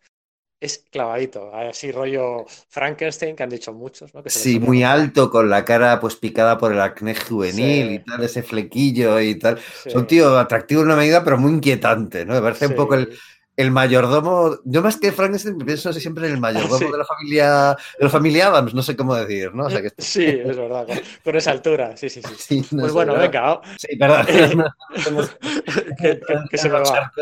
es 0.60 0.84
clavadito, 0.90 1.54
así 1.54 1.92
rollo 1.92 2.44
Frankenstein, 2.68 3.36
que 3.36 3.44
han 3.44 3.50
dicho 3.50 3.72
muchos, 3.72 4.12
¿no? 4.12 4.22
sí, 4.26 4.58
muy 4.58 4.82
alto, 4.82 5.30
con 5.30 5.48
la 5.48 5.64
cara 5.64 6.00
pues 6.00 6.16
picada 6.16 6.58
por 6.58 6.72
el 6.72 6.80
acné 6.80 7.14
juvenil 7.14 7.92
y 7.92 7.98
tal, 8.00 8.24
ese 8.24 8.42
flequillo 8.42 9.20
y 9.20 9.36
tal. 9.36 9.58
Son 9.86 10.06
tío 10.06 10.36
atractivo 10.36 10.80
en 10.80 10.88
una 10.88 10.96
medida, 10.96 11.22
pero 11.22 11.38
muy 11.38 11.52
inquietante, 11.52 12.24
¿no? 12.24 12.34
Me 12.34 12.42
parece 12.42 12.66
un 12.66 12.74
poco 12.74 12.96
el, 12.96 13.16
el 13.58 13.70
mayordomo, 13.72 14.58
yo 14.64 14.82
más 14.82 14.98
que 14.98 15.10
Frankenstein 15.10 15.58
pienso 15.58 15.92
siempre 15.92 16.26
en 16.26 16.34
el 16.34 16.40
mayordomo 16.40 16.92
de 16.92 16.98
la 16.98 17.04
familia, 17.04 17.76
de 17.98 18.04
la 18.04 18.08
familia 18.10 18.46
Adams, 18.46 18.72
no 18.72 18.82
sé 18.82 18.96
cómo 18.96 19.16
decir, 19.16 19.52
¿no? 19.52 19.68
Sí, 19.98 20.24
es 20.24 20.56
verdad, 20.56 20.86
con, 21.24 21.36
esa 21.36 21.50
altura, 21.52 21.96
sí, 21.96 22.08
sí, 22.08 22.22
sí. 22.36 22.64
pues 22.70 22.92
bueno, 22.92 23.14
venga. 23.14 23.60
Sí, 23.76 23.96
perdón. 23.96 24.26
que, 26.50 26.58
se 26.58 26.68
me 26.68 26.80
va. 26.80 27.12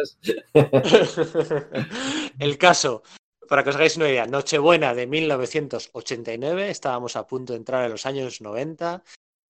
el 2.38 2.59
caso 2.59 3.03
para 3.48 3.62
que 3.62 3.70
os 3.70 3.76
hagáis 3.76 3.96
una 3.96 4.09
idea, 4.09 4.26
Nochebuena 4.26 4.94
de 4.94 5.06
1989, 5.06 6.70
estábamos 6.70 7.16
a 7.16 7.26
punto 7.26 7.52
de 7.52 7.59
entrar 7.59 7.85
en 7.85 7.92
los 7.92 8.06
años 8.06 8.40
90, 8.40 9.02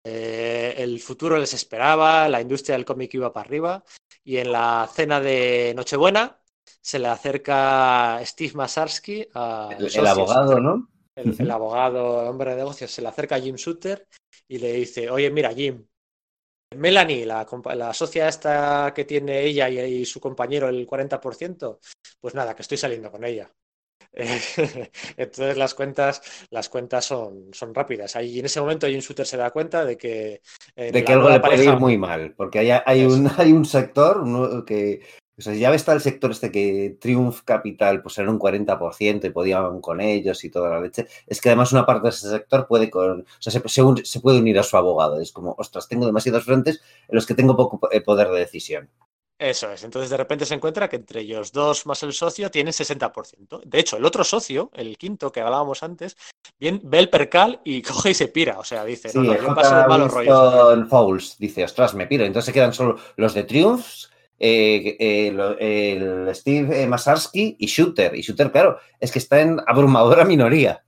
eh, 0.04 0.74
el 0.78 1.00
futuro 1.00 1.36
les 1.36 1.52
esperaba, 1.54 2.28
la 2.28 2.40
industria 2.40 2.76
del 2.76 2.84
cómic 2.84 3.14
iba 3.14 3.32
para 3.32 3.46
arriba, 3.46 3.84
y 4.22 4.36
en 4.38 4.52
la 4.52 4.88
cena 4.92 5.20
de 5.20 5.72
Nochebuena 5.74 6.38
se 6.80 6.98
le 6.98 7.08
acerca 7.08 8.20
Steve 8.24 8.54
Masarsky, 8.54 9.22
el, 9.22 10.06
abogado, 10.06 10.60
¿no? 10.60 10.88
El, 11.14 11.50
abogado, 11.50 12.28
hombre 12.28 12.50
de 12.50 12.56
negocios, 12.56 12.90
se 12.90 13.02
le 13.02 13.08
acerca 13.08 13.36
a 13.36 13.40
Jim 13.40 13.56
Shooter 13.56 14.06
y 14.46 14.58
le 14.58 14.72
dice, 14.72 15.10
oye, 15.10 15.30
mira, 15.30 15.52
Jim, 15.52 15.84
Melanie, 16.74 17.24
la, 17.24 17.46
la 17.74 17.94
socia 17.94 18.28
esta 18.28 18.92
que 18.94 19.04
tiene 19.04 19.42
ella 19.42 19.68
y, 19.68 20.04
su 20.04 20.20
compañero 20.20 20.68
el 20.68 20.86
40%, 20.86 21.78
pues 22.20 22.34
nada, 22.34 22.54
que 22.54 22.62
estoy 22.62 22.78
saliendo 22.78 23.10
con 23.10 23.24
ella. 23.24 23.50
Entonces 25.16 25.56
las 25.56 25.74
cuentas, 25.74 26.22
las 26.50 26.68
cuentas 26.68 27.04
son, 27.04 27.48
son 27.52 27.74
rápidas. 27.74 28.16
Ahí 28.16 28.38
en 28.38 28.46
ese 28.46 28.60
momento 28.60 28.86
Jim 28.86 29.00
Shooter 29.00 29.26
se 29.26 29.36
da 29.36 29.50
cuenta 29.50 29.84
de 29.84 29.96
que. 29.96 30.40
de 30.74 31.04
que 31.04 31.12
algo 31.12 31.30
le 31.30 31.40
puede 31.40 31.64
ir 31.64 31.76
muy 31.76 31.98
mal. 31.98 32.34
Porque 32.36 32.58
hay, 32.60 32.70
hay, 32.84 33.04
un, 33.04 33.30
hay 33.36 33.52
un 33.52 33.64
sector 33.64 34.64
que. 34.64 35.00
O 35.38 35.42
sea, 35.42 35.52
ya 35.52 35.74
está 35.74 35.92
el 35.92 36.00
sector 36.00 36.30
este 36.30 36.50
que 36.50 36.96
Triumph 36.98 37.42
Capital 37.44 38.00
pues 38.00 38.16
era 38.16 38.30
un 38.30 38.38
40% 38.38 39.26
y 39.26 39.30
podían 39.30 39.82
con 39.82 40.00
ellos 40.00 40.42
y 40.44 40.50
toda 40.50 40.70
la 40.70 40.80
leche. 40.80 41.06
Es 41.26 41.42
que 41.42 41.50
además 41.50 41.72
una 41.72 41.84
parte 41.84 42.04
de 42.04 42.08
ese 42.08 42.30
sector 42.30 42.66
puede 42.66 42.88
con. 42.88 43.20
O 43.20 43.24
sea, 43.38 43.52
se, 43.52 43.62
se 44.04 44.20
puede 44.20 44.38
unir 44.38 44.58
a 44.58 44.62
su 44.62 44.78
abogado. 44.78 45.20
Es 45.20 45.32
como, 45.32 45.54
ostras, 45.58 45.88
tengo 45.88 46.06
demasiados 46.06 46.44
frentes 46.44 46.80
en 47.08 47.14
los 47.14 47.26
que 47.26 47.34
tengo 47.34 47.54
poco 47.54 47.88
eh, 47.92 48.00
poder 48.00 48.28
de 48.28 48.38
decisión. 48.38 48.88
Eso 49.38 49.70
es. 49.70 49.84
Entonces 49.84 50.08
de 50.08 50.16
repente 50.16 50.46
se 50.46 50.54
encuentra 50.54 50.88
que 50.88 50.96
entre 50.96 51.20
ellos 51.20 51.52
dos 51.52 51.84
más 51.84 52.02
el 52.02 52.14
socio 52.14 52.50
tienen 52.50 52.72
60%. 52.72 53.62
De 53.64 53.78
hecho, 53.78 53.98
el 53.98 54.04
otro 54.04 54.24
socio, 54.24 54.70
el 54.72 54.96
quinto 54.96 55.30
que 55.30 55.40
hablábamos 55.40 55.82
antes, 55.82 56.16
bien, 56.58 56.80
ve 56.82 57.00
el 57.00 57.10
percal 57.10 57.60
y 57.62 57.82
coge 57.82 58.10
y 58.10 58.14
se 58.14 58.28
pira. 58.28 58.58
O 58.58 58.64
sea, 58.64 58.84
dice, 58.84 59.10
no, 59.14 59.22
no, 59.22 59.34
yo 59.34 59.54
paso 59.54 59.76
de 59.76 59.86
malos 59.86 60.12
rollos. 60.12 60.88
Fouls 60.88 61.36
dice, 61.38 61.64
ostras, 61.64 61.94
me 61.94 62.06
piro. 62.06 62.24
Entonces 62.24 62.46
se 62.46 62.52
quedan 62.52 62.72
solo 62.72 62.98
los 63.16 63.34
de 63.34 63.44
Triumphs, 63.44 64.10
eh, 64.38 64.96
eh, 64.98 65.92
el 65.92 66.34
Steve 66.34 66.86
Masarsky 66.86 67.56
y 67.58 67.66
Shooter. 67.66 68.14
Y 68.14 68.22
Shooter, 68.22 68.50
claro, 68.50 68.78
es 68.98 69.12
que 69.12 69.18
está 69.18 69.40
en 69.40 69.60
abrumadora 69.66 70.24
minoría. 70.24 70.82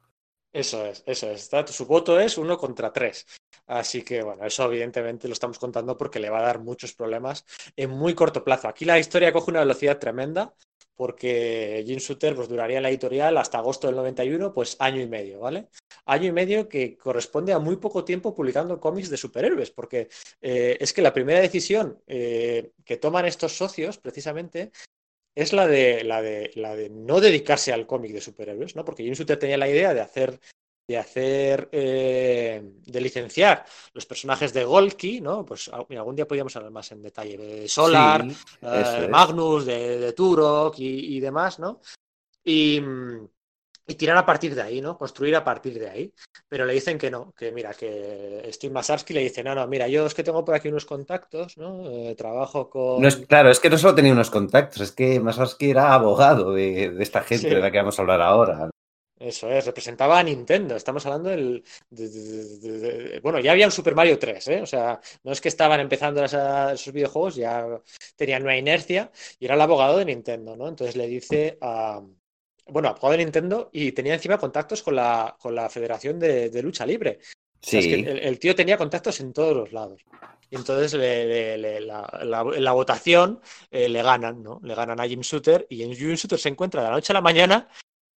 Eso 0.51 0.87
es, 0.87 1.05
eso 1.07 1.31
es. 1.31 1.51
su 1.67 1.85
voto 1.85 2.19
es 2.19 2.39
uno 2.39 2.57
contra 2.57 2.93
tres. 2.93 3.27
Así 3.69 4.03
que, 4.03 4.23
bueno, 4.23 4.45
eso 4.47 4.65
evidentemente 4.65 5.29
lo 5.29 5.35
estamos 5.35 5.59
contando 5.59 5.97
porque 5.97 6.19
le 6.19 6.31
va 6.31 6.39
a 6.39 6.43
dar 6.43 6.59
muchos 6.59 6.95
problemas 6.95 7.45
en 7.77 7.91
muy 7.91 8.15
corto 8.15 8.43
plazo. 8.43 8.67
Aquí 8.67 8.87
la 8.87 8.99
historia 8.99 9.33
coge 9.33 9.51
una 9.51 9.61
velocidad 9.61 9.99
tremenda 9.99 10.55
porque 10.97 11.85
Jim 11.87 11.99
Shooter 11.99 12.35
pues, 12.35 12.49
duraría 12.49 12.81
la 12.81 12.89
editorial 12.89 13.37
hasta 13.37 13.59
agosto 13.59 13.87
del 13.87 13.97
91, 13.97 14.53
pues 14.53 14.75
año 14.81 15.01
y 15.01 15.07
medio, 15.07 15.39
¿vale? 15.39 15.69
Año 16.07 16.29
y 16.29 16.33
medio 16.33 16.69
que 16.69 16.97
corresponde 16.97 17.53
a 17.53 17.61
muy 17.61 17.77
poco 17.77 18.05
tiempo 18.05 18.35
publicando 18.35 18.81
cómics 18.81 19.11
de 19.11 19.17
superhéroes, 19.17 19.71
porque 19.71 20.09
eh, 20.41 20.77
es 20.81 20.93
que 20.93 21.03
la 21.03 21.13
primera 21.13 21.39
decisión 21.39 22.03
eh, 22.07 22.73
que 22.85 22.97
toman 22.97 23.27
estos 23.27 23.57
socios, 23.57 23.99
precisamente, 23.99 24.73
es 25.37 25.53
la 25.53 25.69
de, 25.69 26.03
la 26.03 26.21
de, 26.21 26.51
la 26.55 26.75
de 26.75 26.89
no 26.91 27.21
dedicarse 27.21 27.73
al 27.73 27.87
cómic 27.87 28.13
de 28.13 28.21
superhéroes, 28.21 28.75
¿no? 28.75 28.85
Porque 28.85 29.05
Jim 29.05 29.13
Shooter 29.13 29.39
tenía 29.39 29.57
la 29.57 29.69
idea 29.69 29.95
de 29.95 30.01
hacer 30.01 30.41
de 30.89 30.97
hacer, 30.97 31.69
eh, 31.71 32.63
de 32.87 33.01
licenciar 33.01 33.63
los 33.93 34.07
personajes 34.07 34.55
de 34.55 34.65
Golki, 34.65 35.21
¿no? 35.21 35.45
Pues 35.45 35.69
algún 35.69 36.17
día 36.17 36.27
podríamos 36.27 36.57
hablar 36.57 36.73
más 36.73 36.91
en 36.93 37.03
detalle 37.03 37.37
de 37.37 37.69
Solar, 37.69 38.25
de 38.25 38.35
eh, 38.63 39.09
Magnus, 39.09 39.67
de, 39.67 40.15
Turok 40.15 40.77
y, 40.79 41.21
demás, 41.21 41.59
¿no? 41.59 41.83
Y, 42.43 42.83
tirar 43.99 44.17
a 44.17 44.25
partir 44.25 44.55
de 44.55 44.63
ahí, 44.63 44.81
¿no? 44.81 44.97
Construir 44.97 45.37
a 45.37 45.45
partir 45.45 45.79
de 45.79 45.91
ahí. 45.91 46.15
Pero 46.49 46.65
le 46.65 46.75
dicen 46.75 46.99
que 46.99 47.11
no, 47.11 47.33
que 47.37 47.53
mira, 47.53 47.75
que 47.75 48.49
Steve 48.53 48.73
Masarsky 48.73 49.13
le 49.13 49.21
dice, 49.21 49.43
no, 49.43 49.55
no, 49.55 49.67
mira, 49.67 49.89
yo 49.89 50.07
es 50.07 50.15
que 50.15 50.23
tengo 50.23 50.45
por 50.45 50.55
aquí 50.55 50.69
unos 50.69 50.87
contactos, 50.87 51.59
¿no? 51.59 51.91
Eh, 51.91 52.15
trabajo 52.15 52.71
con... 52.71 53.03
No 53.03 53.09
es, 53.09 53.17
claro, 53.17 53.51
es 53.51 53.61
que 53.61 53.69
no 53.69 53.77
solo 53.77 53.95
tenía 53.95 54.13
unos 54.13 54.31
contactos, 54.31 54.81
es 54.81 54.93
que 54.93 55.21
Masarsky 55.21 55.71
era 55.71 55.93
abogado 55.93 56.53
de, 56.53 56.97
esta 57.01 57.23
gente 57.23 57.49
de 57.49 57.61
la 57.61 57.71
que 57.71 57.79
vamos 57.79 57.99
a 57.99 58.03
hablar 58.03 58.23
ahora. 58.23 58.71
Eso 59.19 59.51
es, 59.51 59.67
representaba 59.67 60.19
a 60.19 60.23
Nintendo. 60.23 60.77
Estamos 60.77 61.05
hablando 61.05 61.31
del. 61.31 61.65
bueno, 63.23 63.41
ya 63.41 63.53
había 63.53 63.67
un 63.67 63.73
Super 63.73 63.95
Mario 63.95 64.19
3, 64.19 64.49
¿eh? 64.49 64.63
O 64.63 64.67
sea, 64.67 65.01
no 65.25 65.33
es 65.33 65.41
que 65.41 65.49
estaban 65.49 65.81
empezando 65.81 66.25
esos 66.25 66.93
videojuegos, 66.93 67.35
ya 67.35 67.67
tenían 68.17 68.45
una 68.45 68.57
inercia 68.57 69.11
y 69.41 69.47
era 69.47 69.57
el 69.57 69.61
abogado 69.61 69.99
de 69.99 70.05
Nintendo, 70.05 70.57
¿no? 70.57 70.69
Entonces 70.69 70.97
le 70.97 71.09
dice 71.09 71.59
a. 71.61 72.01
Bueno, 72.67 72.89
abogado 72.89 73.13
de 73.13 73.25
Nintendo 73.25 73.71
y 73.73 73.93
tenía 73.93 74.15
encima 74.15 74.39
contactos 74.39 74.83
con 74.83 74.95
la, 74.95 75.37
con 75.41 75.55
la 75.55 75.69
Federación 75.71 76.19
de, 76.19 76.63
Lucha 76.63 76.85
Libre. 76.87 77.19
Sí. 77.61 78.05
el, 78.07 78.39
tío 78.39 78.55
tenía 78.55 78.77
contactos 78.77 79.19
en 79.21 79.33
todos 79.33 79.57
los 79.57 79.73
lados. 79.73 80.05
Y 80.51 80.57
entonces 80.57 80.95
la, 80.95 82.73
votación 82.73 83.41
eh, 83.71 83.89
le 83.89 84.03
ganan, 84.03 84.43
¿no? 84.43 84.61
Le 84.63 84.75
ganan 84.75 85.01
a 85.01 85.09
Jim 85.09 85.23
Shooter 85.23 85.67
y 85.69 85.83
en 85.83 85.95
Jim 85.95 86.15
Shooter 86.15 86.39
se 86.39 86.51
encuentra 86.51 86.83
de 86.83 86.89
la 86.89 86.95
noche 86.95 87.13
a 87.13 87.15
la 87.15 87.21
mañana 87.21 87.69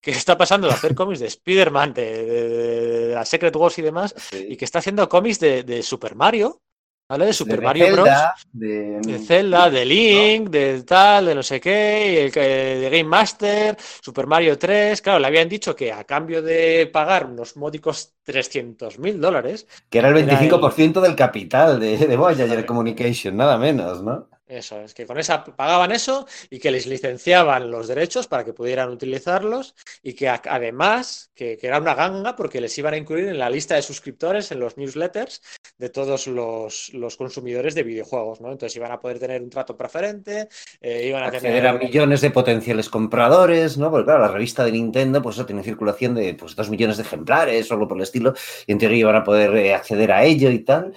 que 0.02 0.12
está 0.12 0.38
pasando 0.38 0.68
de 0.68 0.74
hacer 0.74 0.96
cómics 0.96 1.20
de 1.20 1.28
Spider-Man, 1.28 1.94
de, 1.94 3.12
la 3.14 3.24
Secret 3.24 3.56
Wars 3.56 3.78
y 3.78 3.84
demás, 3.84 4.16
y 4.34 4.58
que 4.58 4.66
está 4.66 4.80
haciendo 4.80 5.08
cómics 5.08 5.40
de, 5.40 5.84
Super 5.84 6.16
Mario, 6.16 6.60
¿vale? 7.08 7.28
De 7.28 7.34
Super 7.34 7.62
Mario 7.62 7.92
Bros. 7.94 8.10
De... 8.52 9.20
Zelda, 9.26 9.70
de 9.70 9.86
Link, 9.86 10.50
de 10.50 10.82
tal, 10.82 11.28
de 11.28 11.36
no 11.36 11.44
sé 11.44 11.62
qué, 11.62 12.32
de 12.34 12.90
Game 12.90 13.04
Master, 13.04 13.78
Super 14.02 14.26
Mario 14.26 14.58
3. 14.58 15.00
Claro, 15.02 15.20
le 15.20 15.28
habían 15.28 15.48
dicho 15.48 15.76
que 15.76 15.92
a 15.92 16.04
cambio 16.04 16.42
de 16.42 16.90
pagar 16.92 17.28
unos 17.28 17.56
módicos 17.56 18.16
300 18.24 18.98
mil 18.98 19.22
dólares. 19.22 19.68
Que 19.88 20.00
era 20.00 20.10
el 20.10 20.28
25% 20.28 21.00
del 21.00 21.16
capital 21.16 21.80
de, 21.80 21.98
de 21.98 22.18
Voyager 22.18 22.66
Communication, 22.66 23.38
nada 23.38 23.60
menos, 23.60 24.02
¿no? 24.02 24.28
Eso, 24.52 24.82
es 24.82 24.94
que 24.94 25.06
con 25.06 25.18
esa 25.18 25.46
pagaban 25.46 25.94
eso 25.94 26.28
y 26.50 26.60
que 26.60 26.72
les 26.72 26.86
licenciaban 26.86 27.72
los 27.72 27.88
derechos 27.88 28.28
para 28.28 28.44
que 28.44 28.52
pudieran 28.52 28.90
utilizarlos 28.90 29.76
y 30.04 30.12
que 30.12 30.28
además, 30.28 31.32
que, 31.34 31.58
era 31.62 31.80
una 31.80 31.96
ganga 31.96 32.36
porque 32.36 32.60
les 32.60 32.78
iban 32.78 32.94
a 32.94 32.98
incluir 32.98 33.30
en 33.30 33.40
la 33.40 33.50
lista 33.50 33.76
de 33.76 33.82
suscriptores, 33.82 34.52
en 34.52 34.60
los 34.60 34.76
newsletters 34.76 35.42
de 35.78 35.90
todos 35.90 36.28
los, 36.28 36.92
consumidores 37.18 37.76
de 37.76 37.84
videojuegos, 37.84 38.42
¿no? 38.42 38.52
Entonces 38.52 38.76
iban 38.76 38.92
a 38.92 39.00
poder 39.00 39.20
tener 39.20 39.42
un 39.42 39.50
trato 39.50 39.78
preferente, 39.78 40.50
eh, 40.82 41.08
iban 41.08 41.24
a 41.24 41.32
tener... 41.32 41.66
a 41.66 41.74
millones 41.74 42.20
de 42.20 42.32
potenciales 42.32 42.90
compradores, 42.90 43.78
¿no? 43.78 43.90
Porque 43.90 44.04
claro, 44.04 44.20
la 44.20 44.28
revista 44.28 44.66
de 44.66 44.74
Nintendo, 44.74 45.22
pues 45.22 45.38
eso 45.38 45.46
tiene 45.46 45.64
circulación 45.64 46.14
de 46.14 46.34
pues, 46.34 46.58
dos 46.58 46.70
millones 46.70 46.98
de 46.98 47.04
ejemplares 47.04 47.72
o 47.72 47.76
algo 47.76 47.88
por 47.88 47.96
el 47.96 48.04
estilo 48.04 48.34
y 48.68 48.74
en 48.74 48.80
teoría 48.80 49.00
iban 49.00 49.16
a 49.16 49.24
poder 49.24 49.56
eh, 49.56 49.74
acceder 49.74 50.12
a 50.12 50.26
ello 50.26 50.50
y 50.50 50.60
tal. 50.60 50.94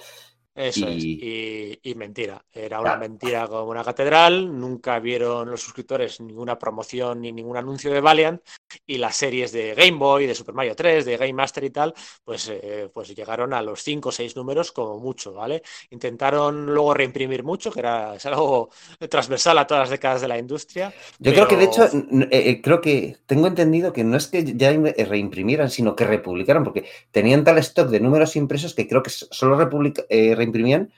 Eso 0.55 0.87
es. 0.87 1.03
Y, 1.03 1.93
mentira. 1.97 2.43
Era 2.51 2.79
una 2.79 2.95
mentira 2.95 3.45
como 3.47 3.71
una 3.71 3.83
catedral. 3.83 4.57
Nunca 4.57 4.99
vieron 4.99 5.51
los 5.51 5.61
suscriptores 5.61 6.21
ninguna 6.21 6.57
promoción 6.57 7.21
ni 7.21 7.33
ningún 7.33 7.57
anuncio 7.57 7.91
de 7.91 7.99
Valiant. 7.99 8.41
Y 8.85 8.97
las 8.97 9.17
series 9.17 9.51
de 9.51 9.75
Game 9.75 9.97
Boy, 9.97 10.27
de 10.27 10.33
Super 10.33 10.55
Mario 10.55 10.73
3, 10.75 11.03
de 11.03 11.17
Game 11.17 11.33
Master 11.33 11.65
y 11.65 11.71
tal, 11.71 11.93
pues, 12.23 12.49
eh, 12.49 12.89
pues 12.93 13.13
llegaron 13.13 13.53
a 13.53 13.61
los 13.61 13.83
5 13.83 14.09
o 14.09 14.11
6 14.11 14.35
números 14.37 14.71
como 14.71 14.97
mucho, 14.97 15.33
¿vale? 15.33 15.61
Intentaron 15.89 16.73
luego 16.73 16.93
reimprimir 16.93 17.43
mucho, 17.43 17.69
que 17.69 17.81
era 17.81 18.13
algo 18.13 18.69
transversal 19.09 19.57
a 19.57 19.67
todas 19.67 19.83
las 19.83 19.89
décadas 19.89 20.21
de 20.21 20.27
la 20.29 20.37
industria. 20.37 20.93
Yo 21.19 21.33
creo 21.33 21.47
que 21.49 21.57
de 21.57 21.65
hecho, 21.65 21.85
eh, 21.85 22.27
eh, 22.31 22.61
creo 22.61 22.79
que 22.79 23.17
tengo 23.25 23.47
entendido 23.47 23.91
que 23.91 24.05
no 24.05 24.15
es 24.15 24.27
que 24.27 24.43
ya 24.55 24.71
reimprimieran, 24.71 25.69
sino 25.69 25.95
que 25.97 26.05
republicaran, 26.05 26.63
porque 26.63 26.85
tenían 27.11 27.43
tal 27.43 27.57
stock 27.57 27.89
de 27.89 27.99
números 27.99 28.37
impresos 28.37 28.73
que 28.73 28.87
creo 28.87 29.03
que 29.03 29.09
solo 29.09 29.57
republica, 29.57 30.03
imprimían 30.45 30.91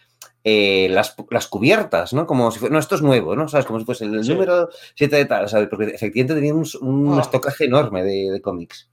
eh, 0.44 0.88
las, 0.90 1.16
las, 1.30 1.48
cubiertas, 1.48 2.14
¿no? 2.14 2.26
Como 2.26 2.52
si 2.52 2.60
fuera, 2.60 2.74
no, 2.74 2.80
esto 2.80 2.96
es 2.96 3.02
nuevo, 3.02 3.36
¿no? 3.36 3.48
¿Sabes? 3.48 3.66
Como 3.66 3.80
si 3.80 3.86
fuese 3.86 4.06
el 4.06 4.22
número 4.22 4.70
7 4.96 5.16
de 5.16 5.26
tal, 5.26 5.50
¿sabes? 5.50 5.68
Porque 5.68 5.86
efectivamente 5.86 6.36
tenían 6.36 6.64
un, 6.82 7.18
ah. 7.18 7.22
estocaje 7.22 7.66
enorme 7.66 8.04
de, 8.04 8.42
cómics. 8.42 8.90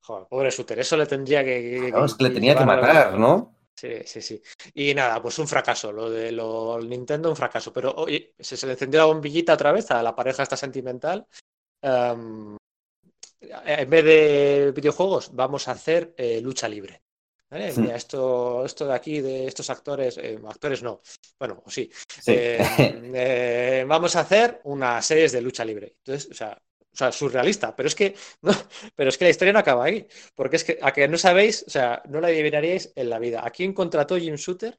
Joder, 0.00 0.26
pobre 0.28 0.50
Suter, 0.50 0.80
eso 0.80 0.96
le 0.96 1.06
tendría 1.06 1.44
que. 1.44 1.62
que, 1.62 1.92
que 1.92 2.24
le 2.24 2.30
tenía 2.30 2.56
que 2.56 2.64
matar, 2.64 3.18
¿no? 3.18 3.56
Sí, 3.74 4.00
sí, 4.04 4.20
sí. 4.20 4.42
Y 4.74 4.94
nada, 4.94 5.20
pues 5.22 5.38
un 5.38 5.48
fracaso, 5.48 5.92
lo 5.92 6.10
de 6.10 6.30
lo 6.30 6.78
Nintendo, 6.80 7.30
un 7.30 7.36
fracaso. 7.36 7.72
Pero 7.72 7.92
oye, 7.96 8.34
se, 8.38 8.56
se 8.56 8.66
le 8.66 8.72
encendió 8.72 9.00
la 9.00 9.06
bombillita 9.06 9.54
otra 9.54 9.72
vez 9.72 9.90
a 9.90 10.02
la 10.02 10.14
pareja 10.14 10.42
esta 10.42 10.56
sentimental. 10.56 11.26
En 11.80 12.58
vez 13.90 14.04
de 14.04 14.72
videojuegos, 14.74 15.34
vamos 15.34 15.68
a 15.68 15.72
hacer 15.72 16.14
eh, 16.16 16.40
lucha 16.40 16.68
libre. 16.68 17.02
Mira, 17.52 17.96
esto, 17.96 18.64
esto 18.64 18.86
de 18.86 18.94
aquí, 18.94 19.20
de 19.20 19.46
estos 19.46 19.68
actores, 19.68 20.16
eh, 20.16 20.38
actores 20.48 20.82
no, 20.82 21.02
bueno, 21.38 21.62
sí. 21.66 21.90
Eh, 22.26 22.58
eh, 23.14 23.84
vamos 23.86 24.16
a 24.16 24.20
hacer 24.20 24.60
unas 24.64 25.04
series 25.04 25.32
de 25.32 25.42
lucha 25.42 25.64
libre. 25.64 25.96
Entonces, 25.98 26.30
o 26.30 26.34
sea, 26.34 26.58
o 26.92 26.96
sea, 26.96 27.12
surrealista, 27.12 27.76
pero 27.76 27.88
es 27.88 27.94
que 27.94 28.14
no, 28.42 28.52
pero 28.96 29.10
es 29.10 29.18
que 29.18 29.24
la 29.24 29.30
historia 29.30 29.52
no 29.52 29.58
acaba 29.58 29.84
ahí, 29.84 30.06
porque 30.34 30.56
es 30.56 30.64
que 30.64 30.78
a 30.80 30.92
que 30.92 31.06
no 31.08 31.18
sabéis, 31.18 31.64
o 31.66 31.70
sea, 31.70 32.02
no 32.08 32.20
la 32.20 32.28
adivinaríais 32.28 32.92
en 32.96 33.10
la 33.10 33.18
vida. 33.18 33.44
¿A 33.46 33.50
quién 33.50 33.74
contrató 33.74 34.16
Jim 34.16 34.36
Shooter? 34.36 34.78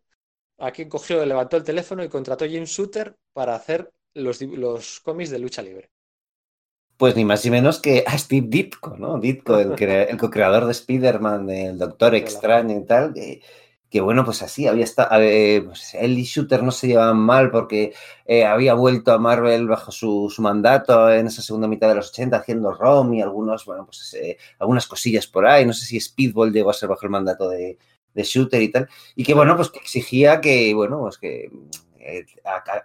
¿A 0.60 0.72
quién 0.72 0.90
cogió, 0.90 1.26
levantó 1.26 1.58
el 1.58 1.66
teléfono 1.66 2.04
y 2.04 2.10
contrató 2.10 2.46
Jim 2.48 2.66
Shooter 2.66 3.16
para 3.34 3.56
hacer 3.56 3.92
los, 4.16 4.42
los 4.44 5.02
cómics 5.02 5.32
de 5.32 5.40
lucha 5.40 5.64
libre? 5.64 5.93
Pues 6.98 7.16
ni 7.16 7.26
más 7.26 7.44
ni 7.44 7.52
menos 7.52 7.80
que 7.80 8.04
a 8.06 8.18
Steve 8.18 8.48
Ditko, 8.50 8.98
¿no? 8.98 9.20
Ditko, 9.20 9.58
el, 9.58 9.74
el 9.82 10.18
co-creador 10.18 10.66
de 10.66 10.72
Spider-Man, 10.72 11.50
el 11.50 11.78
Doctor 11.78 12.16
Extraño 12.16 12.78
y 12.78 12.86
tal, 12.86 13.14
que, 13.94 14.02
bueno, 14.02 14.26
pues 14.26 14.42
así, 14.42 14.66
había 14.66 14.86
estado, 14.86 15.10
pues 15.66 15.94
él 15.94 16.18
y 16.18 16.24
Shooter 16.24 16.64
no 16.64 16.72
se 16.72 16.88
llevaban 16.88 17.20
mal 17.20 17.52
porque 17.52 17.94
eh, 18.26 18.44
había 18.44 18.74
vuelto 18.74 19.12
a 19.12 19.20
Marvel 19.20 19.68
bajo 19.68 19.92
su, 19.92 20.34
mandato 20.40 21.12
en 21.12 21.28
esa 21.28 21.44
segunda 21.44 21.68
mitad 21.68 21.90
de 21.90 21.96
los 21.96 22.10
80 22.10 22.38
haciendo 22.38 22.74
ROM 22.74 23.14
y 23.14 23.22
algunos, 23.22 23.66
bueno, 23.66 23.86
pues 23.86 24.16
eh, 24.16 24.38
algunas 24.58 24.88
cosillas 24.88 25.28
por 25.28 25.46
ahí, 25.46 25.64
no 25.66 25.74
sé 25.74 25.86
si 25.86 26.00
Speedball 26.00 26.52
llegó 26.52 26.72
a 26.72 26.74
ser 26.74 26.90
bajo 26.90 27.06
el 27.06 27.12
mandato 27.12 27.50
de, 27.50 27.78
de 28.16 28.24
Shooter 28.24 28.64
y 28.64 28.70
tal, 28.70 28.90
y 29.16 29.24
que 29.24 29.34
bueno, 29.36 29.56
pues 29.56 29.70
que 29.70 29.78
exigía 29.78 30.42
que, 30.42 30.74
bueno, 30.74 31.00
pues 31.02 31.20
que 31.20 31.52
eh, 32.06 32.26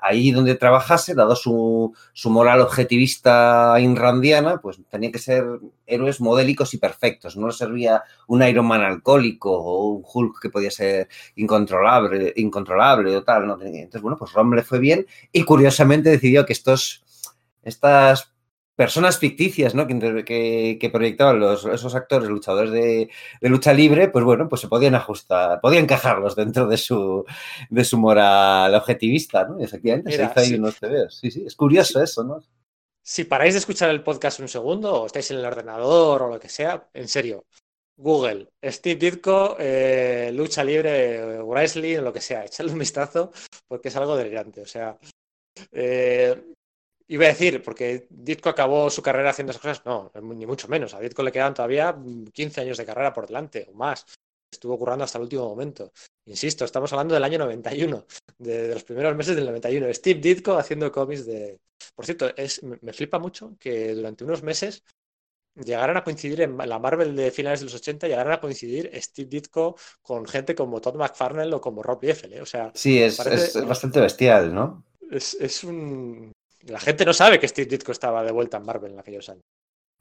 ahí 0.01 0.31
donde 0.31 0.55
trabajase, 0.55 1.15
dado 1.15 1.35
su, 1.35 1.93
moral 2.27 2.61
objetivista 2.61 3.75
inrandiana, 3.81 4.61
pues 4.61 4.79
tenía 4.89 5.11
que 5.11 5.19
ser 5.19 5.45
héroes 5.87 6.21
modélicos 6.21 6.73
y 6.75 6.79
perfectos. 6.79 7.37
No 7.37 7.49
le 7.49 7.53
servía 7.53 8.05
un 8.29 8.43
Iron 8.43 8.67
Man 8.67 8.83
alcohólico 8.83 9.51
o 9.53 9.87
un 9.87 10.05
Hulk 10.05 10.41
que 10.41 10.51
podía 10.51 10.71
ser 10.71 11.09
incontrolable, 11.35 12.33
incontrolable 12.37 13.17
o 13.17 13.25
tal. 13.25 13.45
Entonces, 13.45 14.03
bueno, 14.03 14.17
pues 14.17 14.33
Rom 14.33 14.55
le 14.55 14.63
fue 14.63 14.79
bien 14.79 15.07
y 15.33 15.43
curiosamente 15.43 16.11
decidió 16.11 16.47
que 16.47 16.53
estos, 16.53 17.03
estas 17.63 18.33
personas 18.79 19.19
ficticias, 19.19 19.75
¿no? 19.75 19.89
Que, 19.89 20.79
que, 20.81 20.91
proyectaban 20.91 21.41
los, 21.41 21.65
esos 21.65 21.97
actores 21.97 22.29
luchadores 22.29 22.71
de, 22.71 23.11
lucha 23.41 23.73
libre, 23.73 24.07
pues 24.07 24.25
bueno, 24.25 24.49
pues 24.49 24.61
se 24.61 24.69
podían 24.69 24.95
ajustar, 24.95 25.61
podían 25.61 25.83
encajarlos 25.83 26.37
dentro 26.37 26.69
de 26.69 26.77
su, 26.77 27.25
de 27.71 27.85
su 27.85 27.99
moral 27.99 28.73
objetivista, 28.77 29.49
¿no? 29.49 29.59
Y 29.59 29.65
efectivamente 29.65 30.13
se 30.13 30.23
hizo 30.23 30.33
ahí 30.37 30.55
unos 30.55 30.79
Sí, 31.11 31.29
sí, 31.33 31.43
es 31.45 31.57
curioso 31.57 32.01
eso, 32.01 32.23
¿no? 32.23 32.41
Si 33.03 33.25
paráis 33.25 33.55
de 33.55 33.59
escuchar 33.59 33.91
el 33.91 34.05
podcast 34.05 34.39
un 34.39 34.47
segundo, 34.47 35.03
o 35.03 35.07
estáis 35.07 35.29
en 35.33 35.39
el 35.39 35.47
ordenador 35.47 36.23
o 36.23 36.29
lo 36.29 36.39
que 36.39 36.49
sea, 36.49 36.89
en 36.95 37.09
serio, 37.09 37.47
Google, 37.97 38.47
Steve 38.65 38.95
Ditko, 38.95 39.57
eh, 39.59 40.31
lucha 40.33 40.63
libre, 40.63 41.43
wrestling, 41.43 41.99
o 41.99 42.03
lo 42.03 42.13
que 42.13 42.21
sea, 42.21 42.45
echadle 42.45 42.71
un 42.71 42.79
vistazo 42.79 43.33
porque 43.67 43.89
es 43.89 43.97
algo 43.97 44.17
delirante. 44.17 44.61
O 44.61 44.67
sea, 44.67 44.97
eh, 45.73 46.55
Iba 47.11 47.25
a 47.25 47.29
decir, 47.29 47.63
porque 47.63 48.07
Ditko 48.11 48.51
acabó 48.51 48.91
su 48.91 49.01
carrera 49.01 49.31
haciendo 49.31 49.53
esas 49.53 49.63
cosas, 49.63 49.83
no, 49.87 50.13
ni 50.23 50.45
mucho 50.45 50.69
menos. 50.69 50.93
A 50.93 51.01
Ditko 51.01 51.23
le 51.23 51.33
quedan 51.33 51.55
todavía 51.55 51.97
15 52.33 52.61
años 52.61 52.77
de 52.77 52.85
carrera 52.85 53.15
por 53.15 53.27
delante 53.27 53.67
o 53.71 53.75
más. 53.75 54.05
Estuvo 54.53 54.79
currando 54.79 55.05
hasta 55.05 55.17
el 55.17 55.25
último 55.25 55.49
momento. 55.49 55.93
Insisto, 56.27 56.67
estamos 56.67 56.93
hablando 56.93 57.15
del 57.15 57.25
año 57.25 57.39
91, 57.39 58.07
de, 58.39 58.75
los 58.75 58.85
primeros 58.85 59.17
meses 59.17 59.37
del 59.37 59.47
91. 59.47 59.93
Steve 59.95 60.21
Ditko 60.21 60.59
haciendo 60.59 60.93
cómics 60.93 61.25
de... 61.25 61.59
Por 61.95 62.05
cierto, 62.05 62.31
es, 62.37 62.63
me 62.63 62.93
flipa 62.93 63.19
mucho 63.19 63.57
que 63.59 63.95
durante 63.95 64.25
unos 64.25 64.43
meses 64.43 64.85
llegaran 65.55 65.97
a 65.97 66.05
coincidir 66.05 66.43
en 66.43 66.57
la 66.57 66.79
Marvel 66.79 67.17
de 67.17 67.31
finales 67.31 67.61
de 67.61 67.67
los 67.67 67.75
80, 67.75 68.07
llegaran 68.07 68.33
a 68.33 68.41
coincidir 68.41 68.91
Steve 68.95 69.29
Ditko 69.29 69.77
con 70.03 70.27
gente 70.27 70.55
como 70.55 70.81
Todd 70.81 70.97
McFarlane 70.97 71.55
o 71.55 71.61
como 71.61 71.83
Rob 71.83 72.03
Liefeld. 72.03 72.35
¿eh? 72.35 72.43
O 72.43 72.47
sea, 72.47 72.71
sí, 72.75 73.03
es, 73.03 73.19
es 73.19 73.65
bastante 73.65 74.01
bestial, 74.01 74.55
¿no? 74.55 74.85
Es, 75.11 75.35
es, 75.41 75.65
un, 75.65 76.33
la 76.67 76.81
gente 76.81 77.05
no 77.05 77.13
sabe 77.13 77.39
que 77.39 77.49
Steve 77.49 77.69
Ditko 77.69 77.93
estaba 77.93 78.23
de 78.23 78.33
vuelta 78.33 78.57
en 78.57 78.67
Marvel 78.67 78.93
en 78.93 79.01
aquellos 79.01 79.29
años. 79.29 79.45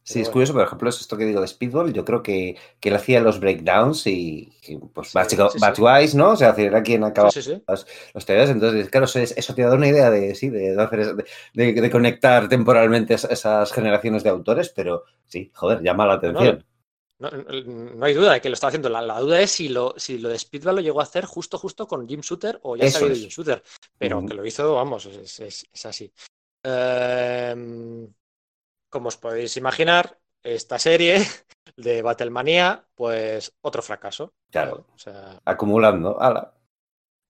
Sí, 0.07 0.21
es 0.21 0.29
curioso, 0.29 0.53
por 0.53 0.61
ejemplo, 0.61 0.87
es 0.87 1.01
esto 1.01 1.17
que 1.17 1.25
digo 1.25 1.41
de 1.41 1.47
Speedball, 1.47 1.91
yo 1.91 2.05
creo 2.05 2.23
que, 2.23 2.55
que 2.79 2.87
él 2.87 2.95
hacía 2.95 3.19
los 3.19 3.41
breakdowns 3.41 4.07
y, 4.07 4.53
pues 4.93 5.11
Batchwise, 5.11 6.15
¿no? 6.15 6.29
O 6.29 6.35
sea, 6.37 6.55
era 6.57 6.81
quien 6.81 7.03
acaba 7.03 7.29
los, 7.67 7.87
los 8.13 8.25
teorías. 8.25 8.49
Entonces, 8.49 8.89
claro, 8.89 9.05
eso, 9.05 9.53
te 9.53 9.61
da 9.63 9.73
una 9.73 9.89
idea 9.89 10.09
de, 10.09 10.33
sí, 10.33 10.49
de, 10.49 10.81
hacer, 10.81 11.13
de, 11.53 11.91
conectar 11.91 12.47
temporalmente 12.47 13.15
esas 13.15 13.73
generaciones 13.73 14.23
de 14.23 14.29
autores, 14.29 14.69
pero 14.69 15.03
sí, 15.25 15.51
joder, 15.53 15.83
llama 15.83 16.07
la 16.07 16.13
atención. 16.13 16.65
No, 17.19 18.05
hay 18.05 18.13
duda 18.13 18.31
de 18.31 18.39
que 18.39 18.47
lo 18.47 18.53
estaba 18.53 18.69
haciendo. 18.69 18.87
La, 18.87 19.19
duda 19.19 19.41
es 19.41 19.51
si 19.51 19.67
lo, 19.67 19.93
si 19.97 20.19
lo 20.19 20.29
de 20.29 20.39
Speedball 20.39 20.75
lo 20.75 20.81
llegó 20.81 21.01
a 21.01 21.03
hacer 21.03 21.25
justo 21.25 21.57
justo 21.57 21.85
con 21.85 22.07
Jim 22.07 22.21
Shooter 22.21 22.61
o 22.63 22.77
ya 22.77 22.89
sabía 22.89 23.13
Jim 23.13 23.27
Shooter. 23.27 23.61
Pero 23.97 24.25
que 24.25 24.35
lo 24.35 24.45
hizo, 24.45 24.73
vamos, 24.73 25.05
es, 25.05 25.37
es 25.41 25.85
así. 25.85 26.09
Em, 26.67 28.11
como 28.91 29.07
os 29.07 29.15
podéis 29.15 29.55
imaginar, 29.55 30.19
esta 30.43 30.77
serie 30.79 31.23
de 31.77 32.01
Battlemania, 32.01 32.83
pues 32.95 33.53
otro 33.61 33.81
fracaso. 33.81 34.33
Claro. 34.51 34.85
Acumulando. 35.45 36.19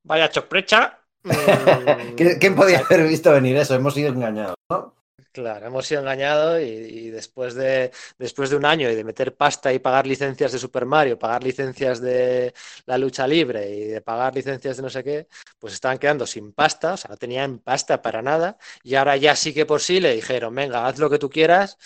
Vaya 0.04 0.30
chocprecha. 0.30 1.00
Mm, 1.28 2.15
¿Quién 2.15 2.56
podía 2.56 2.80
haber 2.80 3.06
visto 3.06 3.32
venir 3.34 3.58
eso? 3.58 3.76
Hemos 3.76 3.93
sido 3.93 4.10
engañados, 4.10 4.56
¿no? 4.69 4.96
Claro, 5.38 5.67
hemos 5.67 5.86
sido 5.86 6.02
engañados 6.02 6.60
y, 6.63 7.12
después, 7.12 7.54
de, 7.54 7.91
después 8.17 8.50
de 8.50 8.56
un 8.56 8.65
año 8.65 8.89
y 8.89 8.95
de 8.95 9.04
meter 9.04 9.36
pasta 9.36 9.71
y 9.71 9.78
pagar 9.78 10.08
licencias 10.08 10.52
de 10.52 10.58
Super 10.58 10.88
Mario, 10.88 11.19
pagar 11.19 11.43
licencias 11.43 12.02
de 12.02 12.56
la 12.88 12.97
lucha 12.97 13.28
libre 13.28 13.69
y 13.69 13.84
de 13.84 14.02
pagar 14.02 14.34
licencias 14.34 14.78
de 14.78 14.82
no 14.82 14.89
sé 14.89 15.04
qué, 15.04 15.28
pues 15.60 15.73
estaban 15.73 16.00
quedando 16.00 16.26
sin 16.26 16.54
pasta, 16.54 16.93
o 16.93 16.97
sea, 16.97 17.12
no 17.12 17.17
tenían 17.17 17.60
pasta 17.60 18.02
para 18.02 18.23
nada 18.23 18.58
y 18.82 18.95
ahora 18.95 19.15
ya 19.15 19.36
sí 19.36 19.54
que 19.54 19.67
por 19.67 19.80
sí 19.80 20.00
le 20.00 20.15
dijeron, 20.15 20.56
venga, 20.56 20.88
haz 20.88 20.97
lo 20.97 21.08
que 21.08 21.19
tú 21.19 21.30
quieras, 21.30 21.78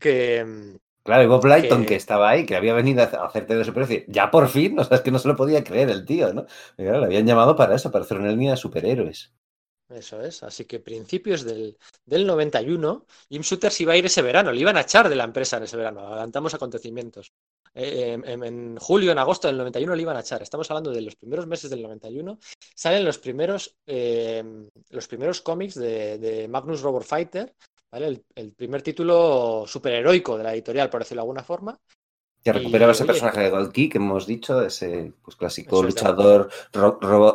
que... 0.00 0.78
Claro, 1.04 1.22
y 1.22 1.26
Bob 1.26 1.44
Lighton, 1.44 1.84
que, 1.84 1.96
estaba 1.96 2.30
ahí, 2.30 2.46
que 2.46 2.56
había 2.56 2.72
venido 2.72 3.02
a 3.02 3.26
hacerte 3.26 3.56
de 3.56 3.64
su 3.66 3.74
precio, 3.74 4.04
ya 4.08 4.30
por 4.30 4.48
fin, 4.48 4.78
o 4.80 4.84
sea, 4.84 4.96
es 4.96 5.02
que 5.02 5.10
no 5.10 5.18
se 5.18 5.28
lo 5.28 5.36
podía 5.36 5.62
creer 5.62 5.90
el 5.90 6.06
tío, 6.06 6.32
¿no? 6.32 6.46
le 6.78 6.88
habían 6.88 7.26
llamado 7.26 7.56
para 7.56 7.74
eso, 7.74 7.90
para 7.90 8.06
hacer 8.06 8.16
una 8.16 8.30
línea 8.30 8.52
de 8.52 8.56
superhéroes. 8.56 9.34
Eso 9.88 10.20
es. 10.20 10.42
Así 10.42 10.64
que 10.64 10.80
principios 10.80 11.44
del, 11.44 11.76
del 12.04 12.26
91, 12.26 13.06
Jim 13.28 13.42
Shooter 13.42 13.70
se 13.70 13.84
iba 13.84 13.92
a 13.92 13.96
ir 13.96 14.06
ese 14.06 14.22
verano, 14.22 14.50
le 14.50 14.60
iban 14.60 14.76
a 14.76 14.80
echar 14.80 15.08
de 15.08 15.14
la 15.14 15.24
empresa 15.24 15.58
en 15.58 15.62
ese 15.64 15.76
verano. 15.76 16.00
Adelantamos 16.00 16.54
acontecimientos. 16.54 17.32
Eh, 17.78 18.18
en, 18.24 18.76
julio, 18.78 19.12
en 19.12 19.18
agosto 19.18 19.48
del 19.48 19.58
91 19.58 19.94
le 19.94 20.02
iban 20.02 20.16
a 20.16 20.20
echar. 20.20 20.42
Estamos 20.42 20.68
hablando 20.70 20.90
de 20.90 21.02
los 21.02 21.14
primeros 21.14 21.46
meses 21.46 21.70
del 21.70 21.82
91. 21.82 22.38
Salen 22.74 23.04
los 23.04 23.18
primeros, 23.18 23.76
eh, 23.86 24.42
los 24.90 25.06
primeros 25.06 25.40
cómics 25.42 25.74
de, 25.74 26.46
Magnus 26.50 26.80
Robot 26.80 27.04
Fighter, 27.04 27.54
¿vale? 27.90 28.24
el, 28.34 28.52
primer 28.52 28.82
título 28.82 29.64
superheroico 29.66 30.36
de 30.36 30.44
la 30.44 30.54
editorial, 30.54 30.90
por 30.90 31.02
decirlo 31.02 31.20
de 31.20 31.24
alguna 31.24 31.44
forma. 31.44 31.78
Que 32.52 32.58
recuperaba 32.58 32.92
ese 32.92 33.04
personaje 33.04 33.40
de 33.40 33.50
Gold 33.50 33.72
Key 33.72 33.88
que 33.88 33.98
hemos 33.98 34.24
dicho, 34.26 34.62
ese 34.62 35.12
pues, 35.24 35.36
clásico 35.36 35.82
luchador 35.82 36.48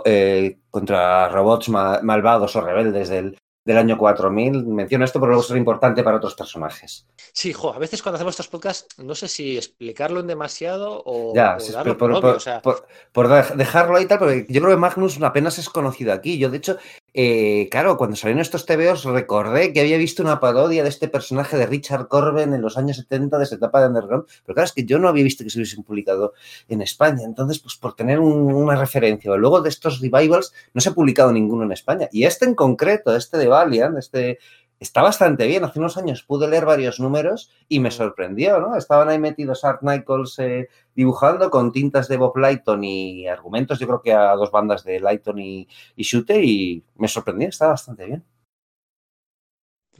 eh, 0.06 0.58
contra 0.70 1.28
robots 1.30 1.68
malvados 1.70 2.56
o 2.56 2.62
rebeldes 2.62 3.10
del, 3.10 3.38
del 3.66 3.78
año 3.78 3.98
4000. 3.98 4.66
Menciono 4.68 5.04
esto 5.04 5.20
porque 5.20 5.32
luego 5.32 5.44
será 5.44 5.60
importante 5.60 6.02
para 6.04 6.16
otros 6.18 6.36
personajes. 6.36 7.06
Sí, 7.34 7.52
jo, 7.52 7.74
a 7.74 7.78
veces 7.80 8.02
cuando 8.02 8.16
hacemos 8.16 8.34
estos 8.34 8.48
podcasts, 8.48 8.98
no 9.00 9.14
sé 9.16 9.28
si 9.28 9.58
explicarlo 9.58 10.22
en 10.22 10.28
demasiado 10.28 11.02
o, 11.06 11.34
Ya, 11.36 11.56
o 11.58 11.60
sí, 11.60 11.72
darlo 11.74 11.98
por, 11.98 12.12
por 12.12 12.22
por- 12.22 12.30
obvio, 12.30 12.38
o 12.38 12.40
sea, 12.40 12.62
por- 12.62 12.88
por 13.12 13.28
de- 13.28 13.56
dejarlo 13.58 13.98
ahí 13.98 14.06
tal, 14.06 14.20
porque 14.20 14.46
yo 14.50 14.62
creo 14.62 14.74
que 14.74 14.80
Magnus 14.80 15.22
apenas 15.22 15.58
es 15.60 15.70
conocido 15.70 16.14
aquí. 16.14 16.38
Yo, 16.38 16.50
de 16.50 16.58
hecho, 16.58 16.78
eh, 17.14 17.68
claro, 17.70 17.98
cuando 17.98 18.16
salieron 18.16 18.42
estos 18.42 18.66
TVOs 18.66 19.04
recordé 19.04 19.74
que 19.74 19.82
había 19.82 19.98
visto 19.98 20.24
una 20.24 20.40
parodia 20.40 20.84
de 20.84 20.90
este 20.90 21.08
personaje 21.10 21.58
de 21.58 21.66
Richard 21.66 22.08
Corben 22.08 22.54
en 22.54 22.62
los 22.62 22.78
años 22.78 22.98
70 22.98 23.38
de 23.38 23.44
esa 23.44 23.56
etapa 23.56 23.82
de 23.82 23.88
Underground, 23.88 24.26
pero 24.46 24.54
claro, 24.56 24.66
es 24.66 24.72
que 24.72 24.86
yo 24.86 24.98
no 24.98 25.10
había 25.10 25.24
visto 25.24 25.44
que 25.44 25.50
se 25.50 25.58
hubiesen 25.60 25.84
publicado 25.84 26.34
en 26.70 26.82
España. 26.82 27.24
Entonces, 27.26 27.60
pues 27.60 27.76
por 27.76 27.96
tener 27.96 28.20
un- 28.20 28.54
una 28.54 28.76
referencia. 28.76 29.36
Luego 29.36 29.62
de 29.62 29.70
estos 29.70 30.00
revivals 30.00 30.54
no 30.74 30.80
se 30.82 30.90
ha 30.90 30.94
publicado 30.94 31.32
ninguno 31.34 31.64
en 31.64 31.72
España. 31.74 32.08
Y 32.12 32.24
este 32.24 32.46
en 32.46 32.56
concreto, 32.56 33.16
este 33.16 33.38
de 33.38 33.48
Valiant, 33.48 33.98
este 33.98 34.40
está 34.82 35.02
bastante 35.02 35.48
bien. 35.48 35.64
Hace 35.64 35.80
unos 35.80 35.98
años 35.98 36.24
pude 36.24 36.48
leer 36.50 36.66
varios 36.66 37.00
números 37.00 37.52
y 37.70 37.80
me 37.80 37.90
Mm. 37.90 37.92
sorprendió, 37.92 38.60
¿no? 38.60 38.76
Estaban 38.76 39.08
ahí 39.10 39.20
metidos 39.20 39.64
Art 39.64 39.82
Nichols 39.84 40.38
eh, 40.40 40.68
dibujando 40.96 41.50
con 41.50 41.72
tintas 41.72 42.08
de 42.10 42.18
Bob 42.18 42.36
Lighton 42.38 42.84
y 42.84 43.28
argumentos, 43.28 43.80
yo 43.80 43.88
creo 43.88 44.02
que 44.02 44.14
a 44.14 44.34
dos 44.36 44.52
bandas 44.52 44.84
de 44.84 45.00
Lighton 45.00 45.40
y, 45.40 45.68
y 45.96 46.04
Shooter 46.04 46.44
y 46.44 46.84
me 46.96 47.08
sorprendió, 47.08 47.48
está 47.50 47.68
bastante 47.68 48.06
bien. 48.06 48.24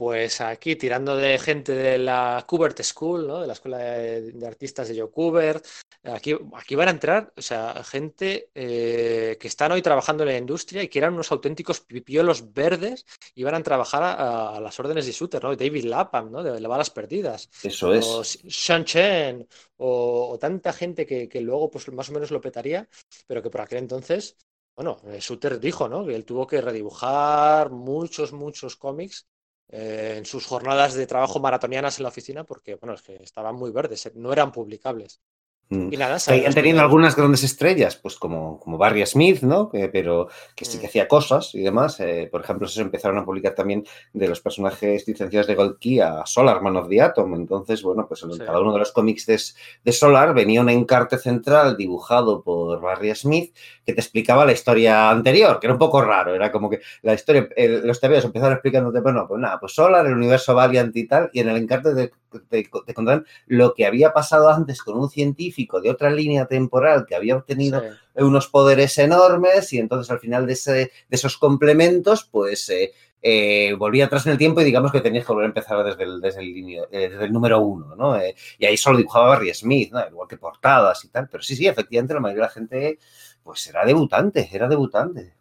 Pues 0.02 0.40
aquí 0.40 0.74
tirando 0.74 1.16
de 1.16 1.38
gente 1.38 1.72
de 1.72 1.96
la 1.96 2.44
Kubert 2.48 2.82
School, 2.82 3.24
¿no? 3.28 3.40
De 3.40 3.46
la 3.46 3.52
escuela 3.52 3.78
de, 3.78 4.32
de 4.32 4.46
artistas 4.48 4.88
de 4.88 4.98
Joe 4.98 5.12
Kubert. 5.12 5.64
Aquí, 6.02 6.34
aquí 6.54 6.74
van 6.74 6.88
a 6.88 6.90
entrar, 6.90 7.32
o 7.36 7.40
sea, 7.40 7.84
gente 7.84 8.50
eh, 8.52 9.36
que 9.38 9.46
están 9.46 9.70
hoy 9.70 9.80
trabajando 9.80 10.24
en 10.24 10.30
la 10.30 10.36
industria 10.36 10.82
y 10.82 10.88
que 10.88 10.98
eran 10.98 11.14
unos 11.14 11.30
auténticos 11.30 11.82
pipiolos 11.82 12.52
verdes 12.52 13.06
y 13.36 13.44
van 13.44 13.54
a 13.54 13.62
trabajar 13.62 14.02
a, 14.02 14.56
a 14.56 14.60
las 14.60 14.80
órdenes 14.80 15.06
de 15.06 15.12
Shooter, 15.12 15.40
¿no? 15.44 15.54
David 15.54 15.84
Lapham, 15.84 16.32
¿no? 16.32 16.42
De, 16.42 16.60
de 16.60 16.66
Balas 16.66 16.90
Perdidas. 16.90 17.48
Eso 17.62 17.90
O 17.90 18.22
es. 18.22 18.40
Sean 18.48 18.84
Chen, 18.84 19.46
o, 19.76 20.30
o 20.32 20.38
tanta 20.40 20.72
gente 20.72 21.06
que, 21.06 21.28
que 21.28 21.40
luego 21.40 21.70
pues 21.70 21.86
más 21.92 22.10
o 22.10 22.12
menos 22.12 22.32
lo 22.32 22.40
petaría, 22.40 22.88
pero 23.28 23.40
que 23.40 23.50
por 23.50 23.60
aquel 23.60 23.78
entonces, 23.78 24.36
bueno, 24.74 25.00
eh, 25.06 25.20
Shooter 25.20 25.60
dijo, 25.60 25.88
¿no? 25.88 26.04
Que 26.04 26.16
él 26.16 26.24
tuvo 26.24 26.44
que 26.44 26.60
redibujar 26.60 27.70
muchos, 27.70 28.32
muchos 28.32 28.74
cómics 28.74 29.28
eh, 29.72 30.16
en 30.18 30.24
sus 30.26 30.46
jornadas 30.46 30.94
de 30.94 31.06
trabajo 31.08 31.40
maratonianas 31.40 31.98
en 31.98 32.04
la 32.04 32.10
oficina 32.10 32.44
porque, 32.44 32.76
bueno, 32.76 32.94
es 32.94 33.02
que 33.02 33.16
estaban 33.16 33.56
muy 33.56 33.72
verdes, 33.72 34.06
eh, 34.06 34.12
no 34.14 34.32
eran 34.32 34.52
publicables. 34.52 35.20
Mm. 35.68 35.90
Y 35.90 35.96
nada, 35.96 36.18
Que 36.18 36.50
primeros- 36.50 36.80
algunas 36.82 37.16
grandes 37.16 37.42
estrellas, 37.44 37.96
pues 37.96 38.16
como, 38.16 38.60
como 38.60 38.76
Barry 38.76 39.06
Smith, 39.06 39.40
¿no? 39.40 39.70
Que- 39.70 39.88
pero 39.88 40.28
que 40.54 40.66
sí 40.66 40.78
que 40.78 40.84
Mm. 40.86 40.88
hacía 40.88 41.08
cosas 41.08 41.54
y 41.54 41.62
demás. 41.62 41.98
Eh, 42.00 42.28
por 42.30 42.42
ejemplo, 42.42 42.68
se 42.68 42.82
empezaron 42.82 43.16
a 43.16 43.24
publicar 43.24 43.54
también 43.54 43.82
de 44.12 44.28
los 44.28 44.40
personajes 44.42 45.08
licenciados 45.08 45.46
de 45.46 45.54
Gold 45.54 45.78
Key 45.78 46.00
a 46.00 46.26
Solar, 46.26 46.60
Man 46.60 46.76
of 46.76 46.88
the 46.90 47.00
Atom. 47.00 47.34
Entonces, 47.34 47.82
bueno, 47.82 48.06
pues 48.06 48.22
en 48.22 48.32
Sí. 48.32 48.38
cada 48.40 48.60
uno 48.60 48.74
de 48.74 48.80
los 48.80 48.92
cómics 48.92 49.24
de, 49.24 49.40
de 49.82 49.92
Solar 49.92 50.34
venía 50.34 50.60
un 50.60 50.68
encarte 50.68 51.16
central 51.16 51.76
dibujado 51.78 52.42
por 52.42 52.78
Barry 52.82 53.14
Smith 53.14 53.56
que 53.86 53.94
te 53.94 54.00
explicaba 54.02 54.44
la 54.44 54.52
historia 54.52 55.08
anterior, 55.08 55.58
que 55.58 55.68
era 55.68 55.72
un 55.74 55.78
poco 55.78 56.02
raro. 56.02 56.34
Era 56.34 56.52
como 56.52 56.68
que 56.68 56.80
la 57.00 57.14
historia, 57.14 57.48
el- 57.56 57.86
los 57.86 57.98
TVOs 57.98 58.26
empezaron 58.26 58.52
explicándote, 58.52 59.00
bueno, 59.00 59.26
pues 59.26 59.40
nada, 59.40 59.58
pues 59.58 59.72
Solar, 59.72 60.04
el 60.04 60.12
universo 60.12 60.54
Valiant 60.54 60.94
y 60.96 61.06
tal, 61.06 61.30
y 61.32 61.40
en 61.40 61.48
el 61.48 61.56
encarte 61.56 61.94
te, 61.94 62.12
te, 62.40 62.68
te 62.86 62.94
contaban 62.94 63.26
lo 63.46 63.74
que 63.74 63.86
había 63.86 64.12
pasado 64.12 64.48
antes 64.50 64.82
con 64.82 64.98
un 64.98 65.10
científico 65.10 65.80
de 65.80 65.90
otra 65.90 66.10
línea 66.10 66.46
temporal 66.46 67.06
que 67.06 67.14
había 67.14 67.36
obtenido 67.36 67.82
Sí. 67.82 67.98
unos 68.14 68.48
poderes 68.48 68.96
enormes 68.98 69.72
y 69.72 69.78
entonces 69.78 70.10
al 70.10 70.20
final 70.20 70.46
de, 70.46 70.52
ese, 70.54 70.72
de 70.74 70.90
esos 71.10 71.38
complementos, 71.38 72.24
pues 72.30 72.68
eh, 72.68 72.92
eh, 73.22 73.74
volvía 73.78 74.06
atrás 74.06 74.26
en 74.26 74.32
el 74.32 74.38
tiempo 74.38 74.60
y 74.60 74.64
digamos 74.64 74.92
que 74.92 75.00
tenías 75.00 75.24
que 75.24 75.32
volver 75.32 75.44
a 75.46 75.48
empezar 75.48 75.84
desde 75.84 76.02
el, 76.04 76.20
desde 76.20 76.40
el, 76.40 76.48
inicio- 76.56 76.88
eh, 76.90 77.08
desde 77.08 77.24
el 77.24 77.32
número 77.32 77.60
uno, 77.60 77.94
¿no? 77.96 78.16
Eh, 78.18 78.34
y 78.58 78.66
ahí 78.66 78.76
solo 78.76 78.98
dibujaba 78.98 79.28
Barry 79.28 79.54
Smith, 79.54 79.92
¿no? 79.92 80.06
Igual 80.06 80.28
que 80.28 80.36
portadas 80.38 81.04
y 81.04 81.08
tal. 81.08 81.28
Pero 81.30 81.42
sí, 81.42 81.56
sí, 81.56 81.66
efectivamente 81.66 82.14
la 82.14 82.20
mayoría 82.20 82.42
de 82.42 82.48
la 82.48 82.52
gente, 82.54 82.98
pues 83.42 83.66
era 83.66 83.84
debutante, 83.84 84.48
era 84.52 84.68
debutante. 84.68 85.34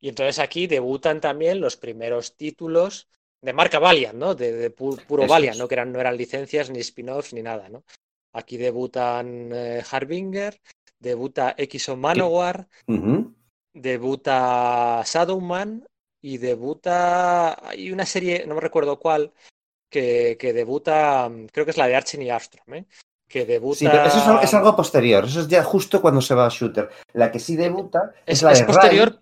Y 0.00 0.08
entonces 0.10 0.38
aquí 0.38 0.66
debutan 0.66 1.20
también 1.22 1.60
los 1.60 1.76
primeros 1.78 2.36
títulos 2.36 3.08
de 3.42 3.52
marca 3.52 3.78
Valiant, 3.78 4.14
¿no? 4.16 4.34
De, 4.34 4.52
de 4.52 4.74
pu- 4.74 5.04
puro 5.04 5.24
Eso 5.24 5.30
Valiant, 5.32 5.54
es. 5.54 5.58
¿no? 5.58 5.68
Que 5.68 5.74
eran, 5.74 5.92
no 5.92 6.00
eran 6.00 6.16
licencias, 6.16 6.70
ni 6.70 6.78
spin-offs, 6.80 7.32
ni 7.34 7.42
nada, 7.42 7.68
¿no? 7.68 7.82
Aquí 8.34 8.56
debutan 8.56 9.50
eh, 9.52 9.82
Harbinger, 9.90 10.60
debuta 10.98 11.54
X-O 11.58 11.96
Manowar, 11.96 12.68
Ujú. 12.86 13.34
debuta 13.74 15.02
Shadowman 15.04 15.84
y 16.22 16.38
debuta. 16.38 17.68
Hay 17.68 17.90
una 17.92 18.06
serie, 18.06 18.44
no 18.46 18.54
me 18.54 18.60
recuerdo 18.60 18.98
cuál, 18.98 19.32
que, 19.90 20.36
que 20.38 20.52
debuta, 20.52 21.30
creo 21.52 21.64
que 21.64 21.72
es 21.72 21.76
la 21.76 21.88
de 21.88 21.96
Archie 21.96 22.22
y 22.22 22.30
Armstrong, 22.30 22.74
¿eh? 22.74 22.84
Que 23.28 23.44
debuta. 23.44 23.78
Sí, 23.78 23.86
pero 23.90 24.04
eso 24.04 24.18
es, 24.18 24.26
al- 24.26 24.44
es 24.44 24.54
algo 24.54 24.76
posterior, 24.76 25.24
eso 25.24 25.40
es 25.40 25.48
ya 25.48 25.64
justo 25.64 26.00
cuando 26.00 26.20
se 26.20 26.34
va 26.34 26.46
a 26.46 26.50
Shooter. 26.50 26.88
La 27.14 27.32
que 27.32 27.38
sí 27.40 27.56
debuta 27.56 28.14
es, 28.24 28.38
Es, 28.38 28.42
la 28.42 28.52
es 28.52 28.58
de 28.60 28.64
Ray. 28.66 28.74
posterior, 28.74 29.20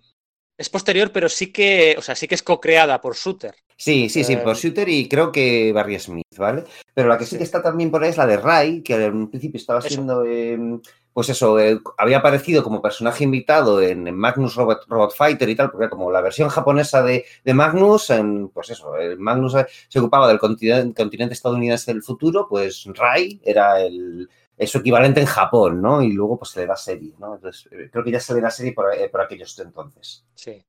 es 0.57 0.69
posterior, 0.69 1.11
pero 1.11 1.27
sí 1.27 1.51
que, 1.51 1.95
o 1.97 2.01
sea, 2.01 2.13
sí 2.15 2.27
que 2.27 2.35
es 2.35 2.43
co-creada 2.43 3.01
por 3.01 3.15
Shooter. 3.15 3.55
Sí, 3.81 4.09
sí, 4.09 4.23
sí, 4.23 4.33
Eh, 4.33 4.37
por 4.37 4.55
Shooter 4.55 4.87
y 4.89 5.09
creo 5.09 5.31
que 5.31 5.71
Barry 5.73 5.97
Smith, 5.99 6.37
¿vale? 6.37 6.65
Pero 6.93 7.09
la 7.09 7.17
que 7.17 7.25
sí, 7.25 7.31
Sí. 7.31 7.37
que 7.39 7.43
está 7.43 7.63
también 7.63 7.89
por 7.89 8.03
ahí 8.03 8.11
es 8.11 8.17
la 8.17 8.27
de 8.27 8.37
Ray, 8.37 8.83
que 8.83 9.05
en 9.05 9.27
principio 9.27 9.57
estaba 9.57 9.79
Eso. 9.79 9.87
siendo, 9.89 10.23
eh, 10.23 10.79
pues 11.13 11.29
eso, 11.29 11.59
eh, 11.59 11.79
había 11.97 12.19
aparecido 12.19 12.61
como 12.63 12.79
personaje 12.79 13.23
invitado 13.23 13.81
en, 13.81 14.07
en 14.07 14.15
Magnus 14.15 14.53
Robot, 14.53 14.85
Robot 14.87 15.15
Fighter 15.15 15.49
y 15.49 15.55
tal, 15.55 15.71
porque 15.71 15.89
como 15.89 16.11
la 16.11 16.21
versión 16.21 16.49
japonesa 16.49 17.01
de, 17.01 17.25
de 17.43 17.53
Magnus, 17.55 18.11
en, 18.11 18.49
pues 18.49 18.69
eso, 18.69 18.95
el 18.97 19.17
Magnus 19.17 19.55
eh, 19.55 19.65
se 19.89 19.97
ocupaba 19.99 20.27
del 20.27 20.37
continente, 20.37 21.01
continente 21.01 21.33
estadounidense 21.33 21.91
del 21.91 22.03
futuro, 22.03 22.45
pues 22.47 22.85
Ray 22.93 23.41
era 23.43 23.81
el, 23.81 24.29
su 24.67 24.77
equivalente 24.77 25.21
en 25.21 25.25
Japón, 25.25 25.81
¿no? 25.81 26.03
Y 26.03 26.11
luego 26.13 26.37
pues 26.37 26.51
se 26.51 26.59
le 26.59 26.67
da 26.67 26.75
serie, 26.75 27.15
¿no? 27.17 27.33
Entonces, 27.33 27.67
eh, 27.71 27.89
creo 27.91 28.03
que 28.03 28.11
ya 28.11 28.19
se 28.19 28.35
le 28.35 28.41
da 28.41 28.51
serie 28.51 28.73
por, 28.73 28.93
eh, 28.93 29.09
por 29.09 29.21
aquellos 29.21 29.57
entonces. 29.57 30.23
Sí. 30.35 30.63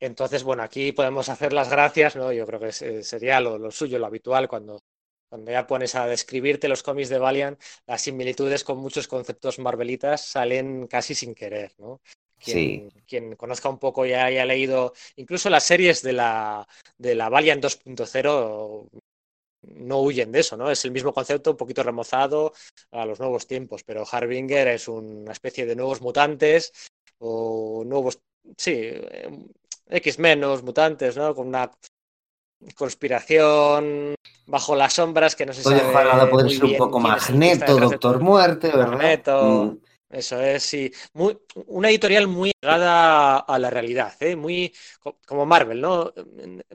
Entonces, 0.00 0.44
bueno, 0.44 0.62
aquí 0.62 0.92
podemos 0.92 1.28
hacer 1.28 1.52
las 1.52 1.70
gracias, 1.70 2.16
¿no? 2.16 2.32
Yo 2.32 2.46
creo 2.46 2.60
que 2.60 2.68
eh, 2.68 3.02
sería 3.02 3.40
lo, 3.40 3.58
lo 3.58 3.70
suyo, 3.70 3.98
lo 3.98 4.06
habitual, 4.06 4.46
cuando, 4.48 4.82
cuando 5.28 5.50
ya 5.50 5.66
pones 5.66 5.94
a 5.94 6.06
describirte 6.06 6.68
los 6.68 6.82
cómics 6.82 7.08
de 7.08 7.18
Valiant, 7.18 7.60
las 7.86 8.02
similitudes 8.02 8.62
con 8.62 8.78
muchos 8.78 9.08
conceptos 9.08 9.58
marvelitas 9.58 10.20
salen 10.22 10.86
casi 10.86 11.14
sin 11.14 11.34
querer, 11.34 11.72
¿no? 11.78 12.00
Quien, 12.38 12.90
quien 13.06 13.34
conozca 13.34 13.70
un 13.70 13.78
poco 13.78 14.04
y 14.04 14.12
haya 14.12 14.44
leído 14.44 14.92
incluso 15.16 15.48
las 15.48 15.64
series 15.64 16.02
de 16.02 16.12
la, 16.12 16.68
de 16.98 17.14
la 17.14 17.30
Valiant 17.30 17.64
2.0 17.64 18.88
no 19.62 20.00
huyen 20.02 20.30
de 20.30 20.40
eso, 20.40 20.56
¿no? 20.56 20.70
Es 20.70 20.84
el 20.84 20.90
mismo 20.90 21.12
concepto, 21.12 21.52
un 21.52 21.56
poquito 21.56 21.82
remozado 21.82 22.52
a 22.90 23.06
los 23.06 23.18
nuevos 23.18 23.46
tiempos, 23.46 23.82
pero 23.84 24.04
Harbinger 24.10 24.68
es 24.68 24.86
una 24.86 25.32
especie 25.32 25.66
de 25.66 25.76
nuevos 25.76 26.00
mutantes 26.00 26.72
o 27.18 27.82
nuevos, 27.84 28.20
sí, 28.56 28.72
eh, 28.74 29.28
X-Men, 29.88 30.40
nuevos 30.40 30.62
mutantes, 30.62 31.16
¿no? 31.16 31.34
Con 31.34 31.48
una 31.48 31.70
conspiración 32.74 34.14
bajo 34.46 34.74
las 34.76 34.94
sombras 34.94 35.36
que 35.36 35.46
no 35.46 35.52
se 35.52 35.62
Oye, 35.62 35.76
sabe 35.76 35.90
ojalá 35.90 36.26
muy 36.26 36.54
ser 36.54 36.64
un 36.64 36.76
poco 36.76 37.00
Magneto, 37.00 37.74
de 37.76 37.80
Doctor. 37.82 38.20
Muerte, 38.20 38.68
¿verdad? 38.68 38.90
Magneto. 38.90 39.64
Mm. 39.64 39.86
Eso 40.08 40.40
es, 40.40 40.62
sí. 40.62 40.90
Muy, 41.14 41.36
una 41.66 41.90
editorial 41.90 42.28
muy 42.28 42.52
ligada 42.62 43.38
a 43.38 43.58
la 43.58 43.70
realidad, 43.70 44.14
¿eh? 44.20 44.36
Muy 44.36 44.72
co- 45.00 45.18
como 45.26 45.44
Marvel, 45.44 45.80
¿no? 45.80 46.12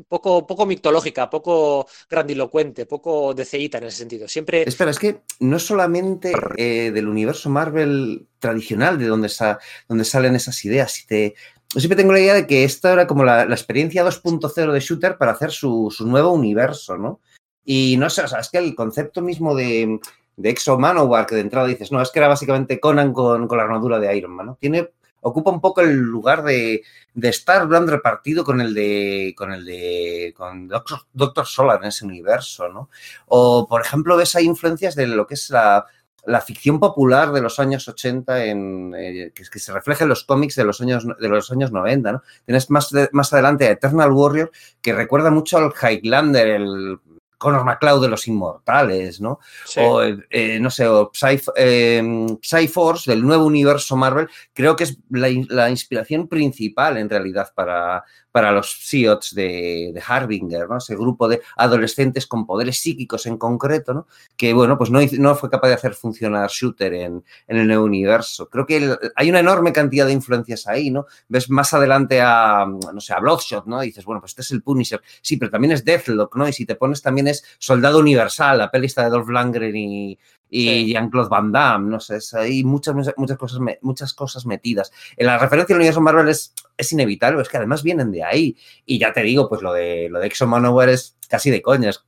Poco, 0.09 0.45
poco 0.45 0.65
mitológica, 0.65 1.29
poco 1.29 1.87
grandilocuente, 2.09 2.85
poco 2.85 3.33
deceíta 3.33 3.77
en 3.77 3.85
ese 3.85 3.97
sentido. 3.99 4.27
Siempre 4.27 4.63
Espera, 4.63 4.91
es 4.91 4.99
que 4.99 5.21
no 5.39 5.55
es 5.57 5.63
solamente 5.65 6.33
eh, 6.57 6.91
del 6.91 7.07
universo 7.07 7.49
Marvel 7.49 8.27
tradicional 8.37 8.99
de 8.99 9.05
donde, 9.07 9.29
sa- 9.29 9.59
donde 9.87 10.03
salen 10.03 10.35
esas 10.35 10.63
ideas. 10.65 10.91
Si 10.91 11.07
te, 11.07 11.33
yo 11.73 11.79
siempre 11.79 11.95
tengo 11.95 12.11
la 12.11 12.19
idea 12.19 12.33
de 12.33 12.47
que 12.47 12.63
esta 12.63 12.91
era 12.91 13.07
como 13.07 13.23
la, 13.23 13.45
la 13.45 13.55
experiencia 13.55 14.05
2.0 14.05 14.71
de 14.71 14.79
Shooter 14.79 15.17
para 15.17 15.31
hacer 15.31 15.51
su, 15.51 15.93
su 15.95 16.05
nuevo 16.05 16.31
universo, 16.31 16.97
¿no? 16.97 17.21
Y 17.63 17.95
no 17.97 18.09
sé, 18.09 18.23
o 18.23 18.27
sea, 18.27 18.39
es 18.39 18.49
que 18.49 18.57
el 18.57 18.75
concepto 18.75 19.21
mismo 19.21 19.55
de, 19.55 19.99
de 20.35 20.49
Exo 20.49 20.77
Manowar, 20.77 21.25
que 21.25 21.35
de 21.35 21.41
entrada 21.41 21.67
dices, 21.67 21.91
no, 21.91 22.01
es 22.01 22.11
que 22.11 22.19
era 22.19 22.27
básicamente 22.27 22.79
Conan 22.79 23.13
con, 23.13 23.47
con 23.47 23.57
la 23.57 23.63
armadura 23.63 23.99
de 23.99 24.15
Iron 24.17 24.31
Man, 24.31 24.47
¿no? 24.47 24.57
Tiene, 24.59 24.89
ocupa 25.21 25.51
un 25.51 25.61
poco 25.61 25.81
el 25.81 25.95
lugar 25.95 26.43
de, 26.43 26.83
de 27.13 27.29
Star 27.29 27.67
Brand 27.67 27.89
repartido 27.89 28.43
con 28.43 28.59
el 28.59 28.73
de 28.73 29.33
con 29.37 29.53
el 29.53 29.63
de 29.63 30.33
con 30.35 30.67
Doctor, 30.67 31.01
Doctor 31.13 31.45
Solar 31.45 31.79
en 31.81 31.89
ese 31.89 32.05
universo, 32.05 32.67
¿no? 32.69 32.89
O, 33.27 33.67
por 33.67 33.81
ejemplo, 33.81 34.17
ves 34.17 34.35
ahí 34.35 34.45
influencias 34.45 34.95
de 34.95 35.07
lo 35.07 35.27
que 35.27 35.35
es 35.35 35.49
la, 35.51 35.85
la 36.25 36.41
ficción 36.41 36.79
popular 36.79 37.31
de 37.31 37.41
los 37.41 37.59
años 37.59 37.87
80 37.87 38.45
en, 38.45 38.93
eh, 38.95 39.31
que, 39.33 39.59
se 39.59 39.73
refleja 39.73 40.03
en 40.03 40.09
los 40.09 40.23
cómics 40.23 40.55
de 40.55 40.63
los 40.63 40.81
años, 40.81 41.07
de 41.19 41.29
los 41.29 41.51
años 41.51 41.71
90, 41.71 42.11
¿no? 42.11 42.23
Tienes 42.45 42.69
más, 42.69 42.89
de, 42.91 43.09
más 43.11 43.33
adelante 43.33 43.67
a 43.67 43.71
Eternal 43.71 44.11
Warrior, 44.11 44.51
que 44.81 44.93
recuerda 44.93 45.31
mucho 45.31 45.57
al 45.57 45.73
Highlander, 45.73 46.47
el 46.47 46.99
Connor 47.41 47.65
McCloud 47.65 48.03
de 48.03 48.07
los 48.07 48.27
Inmortales, 48.27 49.19
¿no? 49.19 49.39
O, 49.77 50.03
eh, 50.03 50.59
no 50.61 50.69
sé, 50.69 50.87
o 50.87 51.09
Psy, 51.11 51.41
eh, 51.55 52.67
Force 52.71 53.09
del 53.09 53.25
nuevo 53.25 53.45
universo 53.45 53.97
Marvel, 53.97 54.29
creo 54.53 54.75
que 54.75 54.83
es 54.83 54.99
la, 55.09 55.67
inspiración 55.71 56.27
principal 56.27 56.97
en 56.97 57.09
realidad 57.09 57.51
para, 57.55 58.03
para 58.31 58.51
los 58.51 58.77
SEOTs 58.87 59.33
de, 59.33 59.91
de, 59.91 60.03
Harbinger, 60.05 60.69
¿no? 60.69 60.77
Ese 60.77 60.95
grupo 60.95 61.27
de 61.27 61.41
adolescentes 61.57 62.27
con 62.27 62.45
poderes 62.45 62.79
psíquicos 62.79 63.25
en 63.25 63.37
concreto, 63.37 63.93
¿no? 63.95 64.07
Que, 64.37 64.53
bueno, 64.53 64.77
pues 64.77 64.91
no, 64.91 64.99
no 65.17 65.35
fue 65.35 65.49
capaz 65.49 65.69
de 65.69 65.73
hacer 65.73 65.95
funcionar 65.95 66.47
Shooter 66.47 66.93
en, 66.93 67.23
en 67.47 67.57
el 67.57 67.65
nuevo 67.65 67.85
universo. 67.85 68.49
Creo 68.49 68.67
que 68.67 68.95
hay 69.15 69.29
una 69.31 69.39
enorme 69.39 69.73
cantidad 69.73 70.05
de 70.05 70.13
influencias 70.13 70.67
ahí, 70.67 70.91
¿no? 70.91 71.07
Ves 71.27 71.49
más 71.49 71.73
adelante 71.73 72.21
a, 72.21 72.67
no 72.67 73.01
sé, 73.01 73.13
a 73.13 73.19
Bloodshot, 73.19 73.65
¿no? 73.65 73.83
Y 73.83 73.87
dices, 73.87 74.05
bueno, 74.05 74.21
pues 74.21 74.31
este 74.31 74.43
es 74.43 74.51
el 74.51 74.61
Punisher. 74.61 75.01
Sí, 75.21 75.37
pero 75.37 75.49
también 75.49 75.71
es 75.71 75.83
Deathlock, 75.83 76.35
¿no? 76.35 76.47
Y 76.47 76.53
si 76.53 76.67
te 76.67 76.75
pones 76.75 77.01
también 77.01 77.30
es 77.31 77.43
Soldado 77.57 77.99
Universal, 77.99 78.57
la 78.57 78.71
pelista 78.71 79.03
de 79.03 79.09
Dolph 79.09 79.29
Lundgren 79.29 79.75
y, 79.75 80.19
y 80.49 80.91
Jean-Claude 80.91 81.29
Van 81.29 81.51
Damme, 81.51 81.89
no 81.89 81.99
sé, 81.99 82.19
hay 82.37 82.63
muchas, 82.63 82.93
muchas, 82.93 83.37
cosas, 83.37 83.59
muchas 83.81 84.13
cosas 84.13 84.45
metidas. 84.45 84.91
En 85.15 85.27
la 85.27 85.37
referencia 85.37 85.73
al 85.73 85.79
universo 85.79 86.01
Marvel 86.01 86.27
es, 86.27 86.53
es 86.81 86.91
inevitable, 86.91 87.41
es 87.41 87.49
que 87.49 87.57
además 87.57 87.83
vienen 87.83 88.11
de 88.11 88.23
ahí. 88.23 88.55
Y 88.85 88.99
ya 88.99 89.13
te 89.13 89.21
digo, 89.21 89.49
pues 89.49 89.61
lo 89.61 89.73
de, 89.73 90.09
lo 90.09 90.19
de 90.19 90.27
Exo 90.27 90.47
Manowar 90.47 90.89
es 90.89 91.17
casi 91.31 91.49
de 91.49 91.61
coñas. 91.61 92.03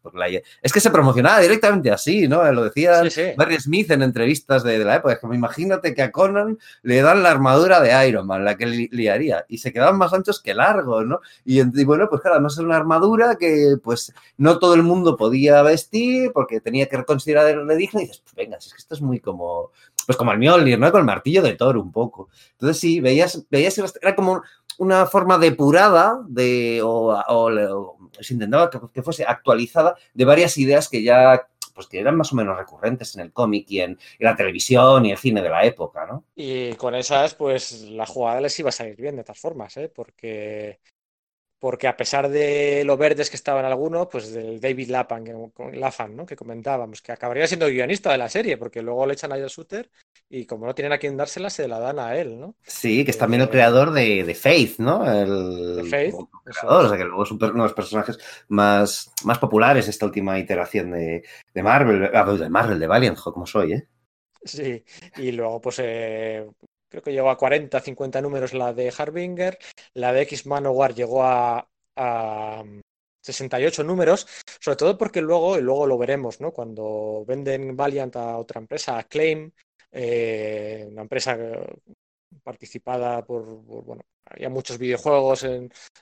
Es 0.61 0.73
que 0.73 0.81
se 0.81 0.91
promocionaba 0.91 1.39
directamente 1.39 1.89
así, 1.89 2.27
¿no? 2.27 2.51
Lo 2.51 2.65
decía 2.65 3.01
Barry 3.37 3.59
Smith 3.59 3.89
en 3.89 4.03
entrevistas 4.03 4.63
de, 4.63 4.77
la 4.79 4.97
época. 4.97 5.13
Es 5.13 5.19
que 5.19 5.27
imagínate 5.33 5.95
que 5.95 6.03
a 6.03 6.11
Conan 6.11 6.59
le 6.83 7.01
dan 7.01 7.23
la 7.23 7.31
armadura 7.31 7.79
de 7.79 8.07
Iron 8.07 8.27
Man, 8.27 8.43
la 8.43 8.57
que 8.57 8.65
liaría, 8.91 9.45
y 9.47 9.59
se 9.59 9.71
quedaban 9.71 9.97
más 9.97 10.13
anchos 10.13 10.41
que 10.41 10.53
largos, 10.53 11.05
¿no? 11.05 11.21
Y, 11.45 11.63
bueno, 11.85 12.07
pues 12.09 12.21
claro, 12.21 12.35
además 12.35 12.53
es 12.53 12.59
una 12.59 12.75
armadura 12.75 13.37
que 13.39 13.77
pues 13.81 14.13
no 14.37 14.59
todo 14.59 14.75
el 14.75 14.83
mundo 14.83 15.15
podía 15.15 15.61
vestir 15.63 16.31
porque 16.33 16.59
tenía 16.59 16.87
que 16.87 17.03
considerarle 17.05 17.75
digno 17.77 18.01
y 18.01 18.03
dices, 18.03 18.21
pues 18.23 18.35
venga, 18.35 18.57
es 18.57 18.73
que 18.73 18.77
esto 18.77 18.93
es 18.93 19.01
muy 19.01 19.19
como 19.21 19.71
pues 20.05 20.17
como 20.17 20.33
el 20.33 20.39
Mjolnir, 20.39 20.77
¿no? 20.77 20.91
Con 20.91 20.99
el 20.99 21.05
martillo 21.05 21.41
de 21.41 21.55
Thor 21.55 21.77
un 21.77 21.91
poco. 21.91 22.29
Entonces 22.51 22.79
sí, 22.79 22.99
veías, 22.99 23.45
veías 23.49 23.77
era 24.01 24.15
como 24.15 24.43
una 24.77 25.05
forma 25.05 25.37
depurada 25.37 26.19
de, 26.27 26.81
o, 26.83 27.97
se 28.19 28.33
intentaba 28.33 28.69
que, 28.69 29.01
fuese 29.01 29.23
actualizada 29.25 29.95
de 30.13 30.25
varias 30.25 30.57
ideas 30.57 30.89
que 30.89 31.03
ya 31.03 31.47
pues 31.73 31.87
que 31.87 31.99
eran 31.99 32.15
más 32.15 32.31
o 32.31 32.35
menos 32.35 32.55
recurrentes 32.55 33.15
en 33.15 33.21
el 33.21 33.33
cómic 33.33 33.65
y 33.69 33.79
en, 33.79 33.97
la 34.19 34.35
televisión 34.35 35.05
y 35.05 35.11
el 35.11 35.17
cine 35.17 35.41
de 35.41 35.49
la 35.49 35.65
época, 35.65 36.05
¿no? 36.05 36.23
Y 36.35 36.73
con 36.73 36.93
esas, 36.93 37.33
pues 37.33 37.81
la 37.89 38.05
jugada 38.05 38.41
les 38.41 38.59
iba 38.59 38.69
a 38.69 38.71
salir 38.71 38.95
bien 38.95 39.15
de 39.15 39.23
todas 39.23 39.39
formas, 39.39 39.75
¿eh? 39.77 39.91
Porque 39.93 40.79
porque 41.63 41.87
a 41.87 41.95
pesar 41.95 42.27
de 42.27 42.83
lo 42.83 42.97
verdes 42.97 43.29
que 43.29 43.37
estaban 43.37 43.63
algunos, 43.63 44.09
pues 44.11 44.33
del 44.33 44.59
David 44.59 44.89
Lapan, 44.89 45.23
que, 45.23 45.33
que 46.27 46.35
comentábamos, 46.35 47.01
que 47.01 47.13
acabaría 47.13 47.47
siendo 47.47 47.67
guionista 47.67 48.11
de 48.11 48.17
la 48.17 48.27
serie, 48.27 48.57
porque 48.57 48.81
luego 48.81 49.05
le 49.05 49.13
echan 49.13 49.31
a 49.31 49.37
Joe 49.37 49.47
Sutter 49.47 49.89
y 50.29 50.45
como 50.45 50.65
no 50.65 50.75
tienen 50.75 50.91
a 50.91 50.97
quien 50.97 51.15
dársela, 51.15 51.49
se 51.49 51.69
la 51.69 51.79
dan 51.79 51.99
a 51.99 52.17
él, 52.17 52.37
¿no? 52.37 52.55
Sí, 52.63 53.05
que 53.05 53.11
es 53.11 53.17
también 53.17 53.43
el 53.43 53.47
eh, 53.47 53.51
creador 53.51 53.93
de, 53.93 54.35
Faith, 54.35 54.79
¿no? 54.79 55.09
El, 55.09 55.87
Faith. 55.89 56.15
Creador, 56.43 56.85
o 56.85 56.89
sea, 56.89 56.97
que 56.97 57.05
luego 57.05 57.23
es 57.23 57.31
uno 57.31 57.47
de 57.47 57.53
los 57.53 57.73
personajes 57.73 58.19
más, 58.49 59.13
más 59.23 59.39
populares 59.39 59.85
de 59.85 59.91
esta 59.91 60.05
última 60.05 60.37
iteración 60.37 60.91
de, 60.91 61.23
Marvel, 61.63 62.11
ah, 62.13 62.25
de 62.25 62.49
Marvel, 62.49 62.77
de 62.77 62.87
Valiant, 62.87 63.17
como 63.17 63.45
soy, 63.45 63.71
¿eh? 63.71 63.87
Sí, 64.43 64.83
y 65.15 65.31
luego 65.31 65.61
pues 65.61 65.79
eh, 65.81 66.45
creo 66.93 67.01
que 67.01 67.11
llegó 67.11 67.31
a 67.31 67.37
40, 67.39 67.79
50 67.79 68.21
números 68.21 68.53
la 68.53 68.71
de 68.71 68.93
Harbinger, 68.95 69.57
la 69.95 70.13
de 70.13 70.21
X 70.21 70.45
Manowar 70.45 70.93
llegó 70.93 71.23
a, 71.23 71.67
68 73.19 73.83
números, 73.83 74.27
sobre 74.59 74.75
todo 74.75 74.97
porque 74.97 75.21
luego, 75.21 75.57
y 75.57 75.61
luego 75.61 75.87
lo 75.87 75.97
veremos, 75.97 76.39
¿no? 76.39 76.51
Cuando 76.51 77.23
venden 77.25 77.75
Valiant 77.75 78.15
a 78.15 78.37
otra 78.37 78.59
empresa, 78.59 78.97
a 78.99 79.05
Claim, 79.05 79.51
eh, 79.91 80.85
una 80.91 81.01
empresa 81.03 81.37
participada 82.43 83.23
por, 83.25 83.43
bueno, 83.43 84.03
había 84.25 84.49
muchos 84.49 84.77
videojuegos 84.77 85.45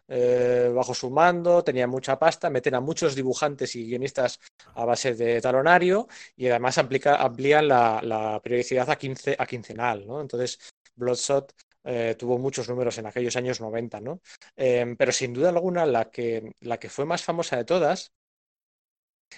eh, 0.07 0.71
bajo 0.73 0.93
su 0.93 1.09
mando, 1.09 1.63
tenía 1.63 1.87
mucha 1.87 2.17
pasta, 2.19 2.49
meten 2.49 2.75
a 2.75 2.81
muchos 2.81 3.15
dibujantes 3.15 3.75
y 3.75 3.85
guionistas 3.85 4.39
a 4.75 4.85
base 4.85 5.13
de 5.13 5.39
talonario 5.41 6.07
y 6.35 6.47
además 6.47 6.77
amplían 6.77 7.67
la, 7.67 8.01
la 8.03 8.39
periodicidad 8.41 8.89
a, 8.89 8.97
15, 8.97 9.35
a 9.37 9.45
quincenal, 9.45 10.05
¿no? 10.07 10.21
Entonces, 10.21 10.59
Bloodshot 11.01 11.53
eh, 11.83 12.15
tuvo 12.17 12.37
muchos 12.37 12.69
números 12.69 12.97
en 12.99 13.07
aquellos 13.07 13.35
años 13.35 13.59
90, 13.59 13.99
¿no? 14.01 14.21
Em, 14.55 14.95
pero 14.95 15.11
sin 15.11 15.33
duda 15.33 15.49
alguna 15.49 15.85
la 15.85 16.09
que, 16.09 16.53
la 16.61 16.77
que 16.77 16.89
fue 16.89 17.05
más 17.05 17.23
famosa 17.23 17.57
de 17.57 17.65
todas 17.65 18.11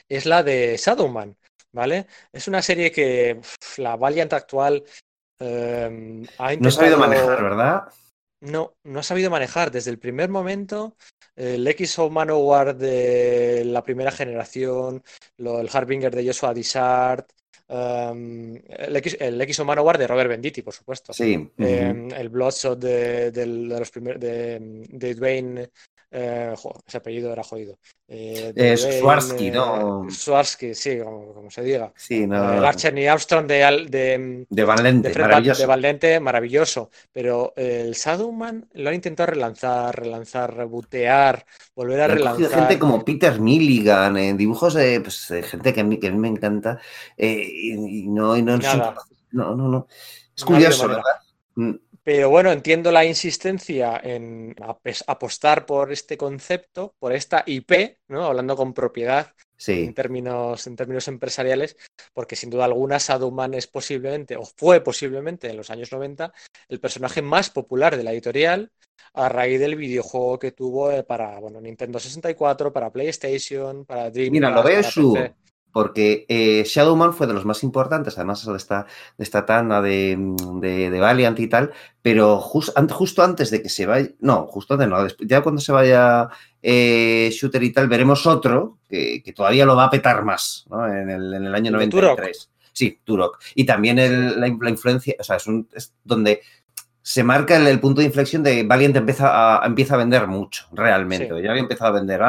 es 0.10 0.26
la 0.26 0.44
de 0.44 0.76
Shadowman, 0.78 1.38
¿vale? 1.72 2.08
Es 2.32 2.48
una 2.48 2.62
serie 2.62 2.92
que 2.92 3.40
la 3.78 3.96
Valiant 3.96 4.34
actual 4.34 4.84
em, 5.40 6.26
ha 6.38 6.54
intentado... 6.54 6.60
No 6.60 6.68
ha 6.68 6.72
sabido 6.72 6.98
manejar, 6.98 7.44
¿verdad? 7.44 7.84
No, 8.42 8.76
no 8.84 9.00
ha 9.00 9.04
sabido 9.04 9.30
manejar. 9.30 9.72
Desde 9.72 9.92
el 9.92 10.00
primer 10.00 10.30
momento, 10.30 10.98
el 11.36 11.66
X 11.66 11.98
of 12.00 12.12
Manowar 12.12 12.76
de 12.76 13.64
la 13.66 13.84
primera 13.84 14.12
generación, 14.12 15.02
lo, 15.38 15.62
el 15.62 15.70
Harbinger 15.72 16.14
de 16.14 16.28
Joshua 16.28 16.54
Dishart, 16.54 17.32
el, 17.68 18.96
X, 18.96 19.18
el 19.20 19.42
X 19.42 19.60
o 19.60 19.66
Manowar 19.66 19.98
de 19.98 20.08
Robert 20.08 20.30
Benditti, 20.30 20.62
por 20.62 20.74
supuesto. 20.74 21.14
Sí. 21.14 21.52
el 21.58 22.30
Bloodshot 22.30 22.80
de, 22.80 23.32
de, 23.32 23.46
los 23.46 23.92
primeros 23.92 24.20
de, 24.20 24.60
de 24.90 25.16
Dwayne 25.16 25.70
eh, 26.16 26.54
ese 26.86 26.98
apellido 26.98 27.34
era 27.34 27.44
jodido. 27.44 27.80
Eh, 28.08 28.54
eh 28.56 28.78
Swarsky, 28.78 29.50
¿no? 29.50 30.06
Eh, 30.08 30.12
Swarsky, 30.12 30.76
sí, 30.76 31.00
como, 31.00 31.50
se 31.50 31.64
diga. 31.64 31.92
Sí, 31.96 32.28
no. 32.28 32.54
El 32.54 32.64
Archer 32.64 32.94
Armstrong 33.10 33.48
de, 33.48 33.88
de, 33.90 34.46
de 34.48 34.64
Valente, 34.64 35.12
maravilloso. 35.18 35.68
De 35.98 36.20
maravilloso. 36.20 36.92
Pero 37.12 37.54
el 37.56 37.94
Shadowman 37.94 38.70
lo 38.74 38.90
han 38.90 38.96
intentado 38.96 39.32
relanzar, 39.32 40.00
relanzar, 40.00 40.56
rebotear, 40.56 41.48
volver 41.76 42.02
a 42.02 42.08
relanzar. 42.08 42.60
gente 42.60 42.78
como 42.78 43.04
Peter 43.04 43.40
Milligan 43.40 44.16
en 44.16 44.38
dibujos 44.38 44.76
de, 44.76 45.02
pues, 45.02 45.34
gente 45.50 45.74
que 45.74 45.82
a, 45.82 45.84
mí, 45.84 46.00
que 46.00 46.10
a 46.10 46.12
mí 46.12 46.20
me 46.20 46.28
encanta. 46.28 46.80
y, 47.18 48.06
no, 48.08 48.38
y 48.38 48.44
no, 48.44 48.58
no, 48.58 49.56
no, 49.56 49.68
no. 49.68 49.88
Es 50.38 50.46
curioso, 50.46 50.88
¿verdad? 50.88 51.80
Pero 52.04 52.30
bueno, 52.30 52.52
entiendo 52.52 52.92
la 52.92 53.06
insistencia 53.06 54.00
en 54.04 54.56
apostar 55.08 55.66
por 55.66 55.92
este 55.92 56.18
concepto, 56.18 56.94
por 57.00 57.14
esta 57.14 57.44
IP, 57.46 58.00
¿no? 58.10 58.26
hablando 58.26 58.58
con 58.58 58.74
propiedad 58.74 59.34
en, 59.68 59.94
términos, 59.94 60.68
en 60.68 60.76
términos 60.76 61.08
empresariales, 61.08 61.78
porque 62.14 62.36
sin 62.36 62.50
duda 62.50 62.66
alguna 62.66 63.00
Saduman 63.00 63.54
es 63.54 63.68
posiblemente, 63.68 64.36
o 64.36 64.44
fue 64.44 64.82
posiblemente 64.82 65.50
en 65.50 65.58
los 65.58 65.70
años 65.70 65.92
90, 65.92 66.34
el 66.68 66.80
personaje 66.80 67.22
más 67.22 67.50
popular 67.50 67.96
de 67.96 68.04
la 68.04 68.12
editorial 68.12 68.72
a 69.14 69.30
raíz 69.30 69.60
del 69.60 69.76
videojuego 69.76 70.40
que 70.40 70.52
tuvo 70.52 70.92
eh, 70.92 71.04
para 71.04 71.40
bueno, 71.40 71.62
Nintendo 71.62 72.00
64, 72.00 72.74
para 72.74 72.92
PlayStation, 72.92 73.86
para 73.86 74.10
Dreamcast. 74.10 74.32
Mira, 74.34 74.50
lo 74.50 74.64
veo 74.64 74.84
su, 74.84 75.18
porque 75.74 76.26
eh, 76.30 76.64
Shadowman 76.66 77.14
fue 77.14 77.28
de 77.28 77.34
los 77.34 77.46
más 77.46 77.64
importantes, 77.64 78.18
además 78.18 78.46
de 78.46 78.56
esta, 78.56 78.86
de 79.18 79.24
esta 79.24 79.46
tanda 79.46 79.82
de, 79.82 80.16
de, 80.62 81.00
Valiant 81.00 81.38
y 81.40 81.48
tal, 81.48 81.72
pero 82.02 82.40
justo 82.40 83.24
antes 83.24 83.50
de 83.50 83.62
que 83.62 83.70
se 83.70 83.88
vaya, 83.88 84.10
no, 84.20 84.46
justo 84.46 84.76
antes 84.76 84.88
no, 84.88 85.06
ya 85.26 85.42
cuando 85.42 85.60
se 85.60 85.72
vaya 85.72 86.30
eh, 86.62 87.30
Shooter 87.34 87.64
y 87.64 87.74
tal, 87.74 87.90
veremos 87.90 88.26
otro 88.28 88.78
que, 88.88 89.24
todavía 89.36 89.66
lo 89.66 89.76
va 89.76 89.86
a 89.86 89.90
petar 89.90 90.24
más, 90.24 90.66
¿no? 90.70 90.88
En 90.88 91.10
el, 91.10 91.34
en 91.34 91.46
el 91.48 91.56
año 91.56 91.72
93. 91.72 92.52
Sí, 92.72 93.00
Turok. 93.04 93.40
Y 93.56 93.66
también 93.66 94.40
la, 94.40 94.48
influencia, 94.48 95.16
o 95.20 95.24
sea, 95.24 95.38
es, 95.38 95.48
un, 95.48 95.68
es 95.74 95.94
donde 96.04 96.42
se 97.06 97.22
marca 97.22 97.58
el, 97.58 97.80
punto 97.82 98.00
de 98.00 98.08
inflexión 98.08 98.44
de 98.44 98.64
Valiant 98.64 98.96
empieza 98.96 99.62
a, 99.62 99.66
empieza 99.68 99.96
a 99.96 99.98
vender 99.98 100.26
mucho, 100.26 100.68
realmente. 100.72 101.28
Ya 101.44 101.50
había 101.50 101.62
empezado 101.62 101.92
a 101.92 102.00
vender 102.00 102.22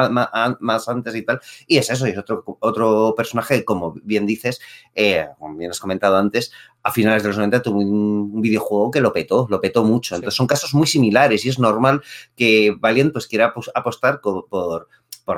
más, 0.59 0.89
antes 0.89 1.15
y 1.15 1.21
tal. 1.21 1.39
Y 1.65 1.77
es 1.77 1.89
eso, 1.89 2.05
y 2.05 2.11
es 2.11 2.17
otro, 2.17 2.43
otro 2.59 3.13
personaje, 3.15 3.63
como 3.63 3.95
bien 4.03 4.25
dices, 4.25 4.59
eh, 4.93 5.27
como 5.39 5.55
bien 5.55 5.71
has 5.71 5.79
comentado 5.79 6.17
antes, 6.17 6.51
a 6.83 6.91
finales 6.91 7.23
de 7.23 7.29
los 7.29 7.37
90 7.37 7.61
tuvo 7.61 7.79
un, 7.79 8.41
videojuego 8.41 8.91
que 8.91 8.99
lo 8.99 9.13
petó, 9.13 9.47
lo 9.49 9.61
petó 9.61 9.85
mucho. 9.85 10.13
Entonces 10.13 10.35
son 10.35 10.45
casos 10.45 10.73
muy 10.73 10.87
similares 10.87 11.45
y 11.45 11.49
es 11.49 11.57
normal 11.57 12.01
que 12.35 12.75
Valiant 12.77 13.13
pues 13.13 13.27
quiera 13.27 13.53
apostar 13.73 14.19
por 14.19 14.45
por, 14.47 14.89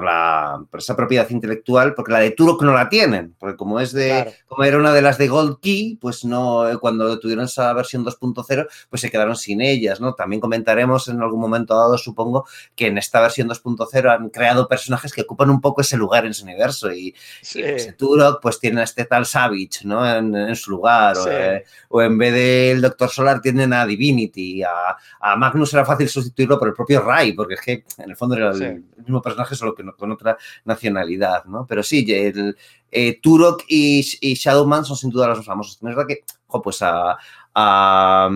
la, 0.04 0.64
por 0.70 0.80
esa 0.80 0.96
propiedad 0.96 1.30
intelectual, 1.30 1.94
porque 1.94 2.12
la 2.12 2.20
de 2.20 2.32
Turok 2.32 2.62
no 2.64 2.74
la 2.74 2.90
tienen, 2.90 3.36
porque 3.40 3.56
como 3.56 3.80
es 3.80 3.94
de, 3.94 4.34
como 4.48 4.66
era 4.66 4.78
una 4.78 4.94
de 4.94 5.02
las 5.02 5.18
de 5.18 5.30
Gold 5.30 5.60
Key, 5.62 5.98
pues 6.02 6.26
no, 6.26 6.70
eh, 6.70 6.78
cuando 6.78 7.18
tuvieron 7.20 7.46
esa 7.46 7.72
versión 7.74 8.06
2.0, 8.06 8.68
pues 8.90 9.02
se 9.02 9.10
quedaron 9.10 9.36
sin 9.38 9.62
ellas, 9.62 10.02
¿no? 10.02 10.14
También 10.14 10.42
comentaremos 10.42 11.08
en 11.08 11.22
algún 11.22 11.40
momento 11.40 11.76
dado, 11.76 11.98
supongo, 11.98 12.46
que 12.76 12.88
en 12.88 12.98
esta 12.98 13.22
versión 13.22 13.48
2.0 13.48 14.14
han 14.14 14.30
creado 14.30 14.68
personajes 14.68 15.14
que 15.14 15.22
ocupan 15.22 15.50
un 15.50 15.62
poco 15.62 15.82
ese 15.82 15.96
lugar 15.96 16.26
en 16.26 16.34
su 16.34 16.44
universo 16.44 16.92
y, 16.92 17.16
pues, 17.54 17.96
Turok 17.98 18.42
pues 18.42 18.60
tiene 18.60 18.82
a 18.82 18.84
este 18.84 19.06
tal 19.06 19.26
Savage, 19.26 19.86
¿no? 19.86 20.06
En, 20.08 20.56
su 20.56 20.72
lugar, 20.72 21.16
eh, 21.30 21.64
o, 21.90 22.02
en 22.02 22.18
vez 22.18 22.34
del 22.34 22.82
Doctor 22.82 23.10
Solar 23.10 23.42
tienen 23.42 23.74
a 23.74 23.86
Divinity, 23.86 24.64
a, 24.64 24.98
a, 25.20 25.36
Magnus 25.36 25.74
era 25.74 25.86
fácil 25.86 26.10
sustituirlo 26.10 26.60
por 26.60 26.70
el 26.70 26.74
propio 26.74 27.02
Ray, 27.02 27.34
porque 27.34 27.54
es 27.56 27.62
que 27.62 27.84
en 27.98 28.10
el 28.10 28.16
fondo 28.16 28.36
era 28.36 28.52
el, 28.52 28.84
mismo 28.98 29.22
personaje, 29.22 29.56
solo 29.56 29.74
con 29.98 30.12
otra 30.12 30.38
nacionalidad, 30.66 31.46
¿no? 31.46 31.66
Pero 31.68 31.84
sí, 31.84 32.06
el, 32.12 32.58
eh, 32.92 33.20
Turok 33.22 33.64
y, 33.68 34.02
Shadowman 34.36 34.86
son 34.86 34.98
sin 34.98 35.10
duda 35.10 35.28
los 35.28 35.38
más 35.40 35.46
famosos. 35.46 35.76
Es 35.76 35.82
verdad 35.82 36.06
que, 36.08 36.24
jo, 36.48 36.62
pues 36.62 36.82
a, 36.82 37.18
a 37.54 38.30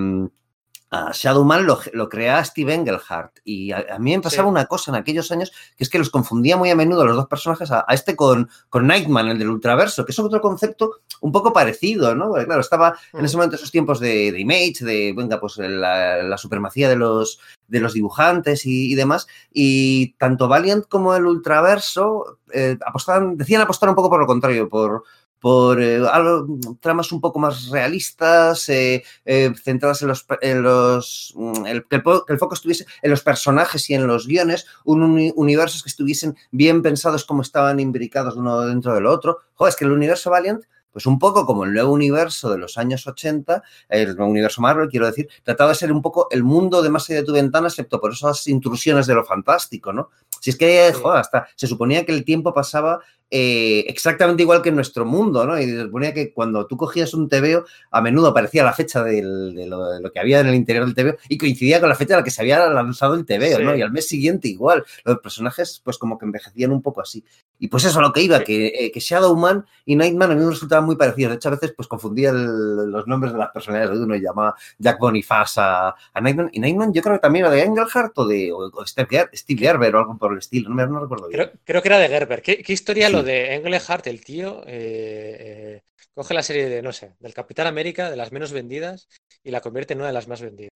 a 0.92 1.12
Shadowman 1.14 1.66
lo, 1.66 1.80
lo, 1.94 2.10
crea 2.10 2.44
Steve 2.44 2.74
Engelhardt. 2.74 3.40
Y 3.46 3.72
a, 3.72 3.86
a 3.96 3.98
mí 3.98 4.14
me 4.14 4.22
pasaba 4.22 4.50
sí. 4.50 4.52
una 4.52 4.66
cosa 4.66 4.92
en 4.92 4.96
aquellos 4.96 5.32
años, 5.32 5.52
que 5.78 5.86
es 5.86 5.90
que 5.90 5.98
los 5.98 6.10
confundía 6.10 6.58
muy 6.58 6.70
a 6.70 6.76
menudo 6.76 7.06
los 7.06 7.16
dos 7.16 7.28
personajes, 7.28 7.72
a, 7.72 7.86
a, 7.88 7.94
este 7.94 8.18
con, 8.18 8.50
con 8.68 8.88
Nightman, 8.88 9.30
el 9.30 9.40
del 9.40 9.50
ultraverso, 9.50 10.06
que 10.06 10.12
es 10.12 10.20
otro 10.20 10.42
concepto 10.42 11.00
un 11.22 11.32
poco 11.32 11.54
parecido, 11.54 12.14
¿no? 12.14 12.28
Porque, 12.28 12.46
claro, 12.46 12.60
estaba 12.60 12.96
mm. 13.14 13.20
en 13.20 13.26
ese 13.26 13.38
momento 13.38 13.56
esos 13.56 13.72
tiempos 13.72 14.02
de, 14.02 14.34
de 14.34 14.40
Image, 14.42 14.84
de, 14.84 15.14
venga, 15.16 15.40
pues 15.40 15.58
la, 15.58 16.22
la, 16.24 16.38
supremacía 16.38 16.90
de 16.90 16.98
los, 16.98 17.40
de 17.70 17.80
los 17.80 17.94
dibujantes 17.94 18.66
y, 18.66 18.92
y, 18.92 18.96
demás. 18.96 19.28
Y 19.50 20.14
tanto 20.16 20.50
Valiant 20.50 20.86
como 20.90 21.16
el 21.16 21.26
ultraverso 21.26 22.40
eh, 22.54 22.78
apostaban, 22.86 23.38
decían 23.38 23.62
apostar 23.62 23.88
un 23.88 23.96
poco 23.96 24.10
por 24.10 24.20
lo 24.20 24.28
contrario, 24.28 24.68
por 24.68 25.04
por 25.42 25.82
eh, 25.82 26.00
algo, 26.10 26.48
tramas 26.80 27.12
un 27.12 27.20
poco 27.20 27.40
más 27.40 27.70
realistas, 27.70 28.70
eh, 28.70 29.04
eh, 29.26 29.52
centradas 29.62 30.04
en 30.04 30.10
los, 30.10 30.26
en 30.40 30.62
los 30.62 31.34
mm, 31.36 31.66
el, 31.66 31.84
que, 31.88 31.96
el, 31.96 32.04
que, 32.04 32.34
el, 32.34 32.40
foco 32.40 32.54
estuviese 32.54 32.86
en 33.02 33.10
los 33.10 33.24
personajes 33.24 33.90
y 33.90 33.96
en 33.96 34.06
los 34.06 34.28
guiones, 34.28 34.68
un 34.86 35.02
uni, 35.02 35.34
universos 35.36 35.82
que 35.82 35.90
estuviesen 35.90 36.38
bien 36.52 36.84
pensados 36.84 37.26
como 37.26 37.42
estaban 37.42 37.80
imbricados 37.80 38.36
uno 38.36 38.62
dentro 38.62 38.94
del 38.94 39.08
otro. 39.08 39.40
Joder, 39.56 39.72
es 39.72 39.76
que 39.76 39.86
el 39.86 39.92
universo 39.92 40.30
Valiant 40.30 40.64
pues 40.92 41.06
un 41.06 41.20
poco 41.20 41.46
como 41.46 41.64
el 41.64 41.74
nuevo 41.74 41.94
universo 41.94 42.52
de 42.52 42.58
los 42.58 42.78
años 42.78 43.08
80, 43.08 43.64
el 43.90 44.16
nuevo 44.16 44.30
universo 44.30 44.62
Marvel, 44.62 44.90
quiero 44.90 45.06
decir, 45.06 45.30
trataba 45.44 45.70
de 45.70 45.76
ser 45.76 45.92
un 45.92 46.02
poco 46.02 46.28
el 46.32 46.44
mundo 46.44 46.82
de 46.82 46.90
más 46.90 47.10
allá 47.10 47.22
de 47.22 47.26
tu 47.26 47.32
ventana, 47.34 47.68
excepto 47.68 48.00
por 48.00 48.12
esas 48.12 48.46
intrusiones 48.48 49.08
de 49.08 49.16
lo 49.16 49.24
fantástico, 49.24 49.94
¿no? 49.94 50.10
Si 50.42 50.50
es 50.50 50.58
que, 50.58 50.92
joder, 50.94 51.20
hasta 51.20 51.48
se 51.56 51.68
suponía 51.68 52.06
que 52.06 52.12
el 52.12 52.26
tiempo 52.26 52.54
pasaba 52.54 53.00
eh, 53.34 53.86
exactamente 53.88 54.44
igual 54.44 54.62
que 54.62 54.70
en 54.70 54.76
nuestro 54.76 55.06
mundo, 55.06 55.46
¿no? 55.46 55.58
Y 55.58 55.66
se 55.66 55.84
suponía 55.84 56.14
que 56.14 56.34
cuando 56.34 56.68
tú 56.68 56.76
cogías 56.76 57.14
un 57.14 57.30
TVO, 57.30 57.64
a 57.90 58.02
menudo 58.02 58.28
aparecía 58.28 58.62
la 58.62 58.74
fecha 58.74 59.04
del, 59.04 59.56
de, 59.56 59.68
lo, 59.68 59.90
de, 59.90 60.02
lo, 60.02 60.12
que 60.12 60.20
había 60.20 60.42
en 60.42 60.48
el 60.48 60.56
interior 60.56 60.86
del 60.86 60.94
TVO 60.94 61.18
y 61.30 61.38
coincidía 61.38 61.80
con 61.80 61.88
la 61.88 61.96
fecha 61.96 62.16
en 62.16 62.20
la 62.20 62.24
que 62.26 62.32
se 62.32 62.42
había 62.42 62.68
lanzado 62.68 63.16
el 63.16 63.26
TVO, 63.26 63.58
sí. 63.58 63.64
¿no? 63.64 63.74
Y 63.74 63.82
al 63.82 63.94
mes 63.94 64.06
siguiente 64.06 64.50
igual. 64.50 64.84
Los 65.06 65.20
personajes, 65.20 65.82
pues 65.82 65.98
como 65.98 66.18
que 66.18 66.26
envejecían 66.26 66.72
un 66.72 66.82
poco 66.82 67.00
así. 67.00 67.24
Y 67.62 67.68
pues 67.68 67.86
eso 67.86 68.00
a 68.00 68.02
lo 68.02 68.12
que 68.12 68.24
iba, 68.24 68.44
que, 68.44 68.70
eh, 68.70 68.92
que 68.92 69.00
Shadowman 69.00 69.64
y 69.86 69.96
Nightman 69.96 70.32
a 70.32 70.34
mí 70.34 70.44
me 70.44 70.50
resultaban 70.50 70.84
muy 70.84 70.96
parecidos. 70.96 71.30
De 71.30 71.36
hecho, 71.36 71.50
a 71.50 71.52
veces 71.52 71.74
pues 71.76 71.88
confundía 71.88 72.32
el, 72.32 72.90
los 72.90 73.06
nombres 73.06 73.34
de 73.34 73.38
las 73.38 73.52
personalidades 73.52 74.00
de 74.00 74.04
uno 74.04 74.16
y 74.16 74.20
llamaba 74.20 74.56
Jack 74.80 74.98
Boniface 74.98 75.62
a, 75.62 75.90
a, 76.12 76.22
Nightman. 76.22 76.50
Y 76.54 76.60
Nightman 76.60 76.92
yo 76.92 77.04
creo 77.04 77.18
que 77.18 77.22
también 77.22 77.46
era 77.46 77.54
de 77.54 77.62
Engelhardt 77.62 78.18
o 78.18 78.26
de 78.26 78.52
o, 78.52 78.72
o 78.74 78.86
Steve, 78.88 79.30
Steve 79.34 79.60
Gerber 79.60 79.96
o 79.96 80.00
algo 80.00 80.18
por 80.18 80.32
el 80.32 80.40
estilo, 80.40 80.70
no, 80.70 80.76
me, 80.76 80.88
no 80.88 81.02
recuerdo 81.02 81.28
bien. 81.28 81.40
Creo, 81.40 81.52
creo, 81.64 81.82
que 81.84 81.90
era 81.90 82.00
de 82.00 82.08
Gerber. 82.08 82.42
¿Qué, 82.42 82.64
qué 82.64 82.74
historia 82.74 83.06
sí. 83.06 83.14
lo 83.14 83.22
de 83.22 83.54
Engelhardt, 83.54 84.08
el 84.08 84.26
tío? 84.26 84.64
Eh, 84.66 85.36
eh, 85.40 85.82
coge 86.16 86.34
la 86.34 86.42
serie 86.42 86.68
de, 86.68 86.82
no 86.82 86.92
sé, 86.92 87.14
del 87.20 87.36
Capitán 87.36 87.68
América, 87.68 88.10
de 88.10 88.18
las 88.18 88.32
menos 88.32 88.54
vendidas, 88.54 89.08
y 89.44 89.52
la 89.52 89.62
convierte 89.62 89.94
en 89.94 90.00
una 90.00 90.08
de 90.08 90.14
las 90.14 90.28
más 90.28 90.42
vendidas 90.42 90.72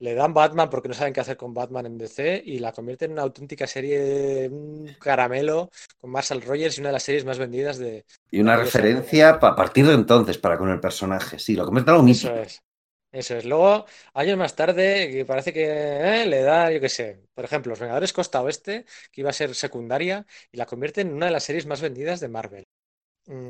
le 0.00 0.14
dan 0.14 0.34
Batman 0.34 0.70
porque 0.70 0.88
no 0.88 0.94
saben 0.94 1.12
qué 1.12 1.20
hacer 1.20 1.36
con 1.36 1.54
Batman 1.54 1.86
en 1.86 1.98
DC 1.98 2.42
y 2.44 2.58
la 2.58 2.72
convierten 2.72 3.10
en 3.10 3.12
una 3.12 3.22
auténtica 3.22 3.66
serie, 3.66 4.48
un 4.48 4.96
caramelo 4.98 5.70
con 5.98 6.10
Marshall 6.10 6.42
Rogers 6.42 6.78
y 6.78 6.80
una 6.80 6.88
de 6.88 6.94
las 6.94 7.02
series 7.02 7.24
más 7.24 7.38
vendidas 7.38 7.78
de... 7.78 8.04
Y 8.30 8.40
una 8.40 8.56
de 8.56 8.64
referencia 8.64 9.28
a 9.28 9.54
partir 9.54 9.86
de 9.86 9.94
entonces 9.94 10.38
para 10.38 10.56
con 10.56 10.70
el 10.70 10.80
personaje, 10.80 11.38
sí, 11.38 11.54
lo 11.54 11.66
convierte 11.66 11.90
en 11.90 11.94
algo 11.94 12.04
mítico. 12.04 12.32
Eso 12.32 12.42
es. 12.42 12.62
Eso 13.12 13.36
es. 13.36 13.44
Luego, 13.44 13.86
años 14.14 14.38
más 14.38 14.54
tarde, 14.54 15.10
que 15.10 15.24
parece 15.24 15.52
que 15.52 15.64
eh, 15.64 16.26
le 16.26 16.42
da, 16.42 16.70
yo 16.70 16.80
qué 16.80 16.88
sé, 16.88 17.20
por 17.34 17.44
ejemplo, 17.44 17.70
Los 17.70 17.80
Vengadores 17.80 18.12
Costa 18.12 18.40
Oeste, 18.40 18.86
que 19.10 19.20
iba 19.20 19.30
a 19.30 19.34
ser 19.34 19.54
secundaria, 19.54 20.26
y 20.52 20.56
la 20.56 20.64
convierte 20.64 21.00
en 21.00 21.12
una 21.12 21.26
de 21.26 21.32
las 21.32 21.44
series 21.44 21.66
más 21.66 21.80
vendidas 21.80 22.20
de 22.20 22.28
Marvel. 22.28 22.64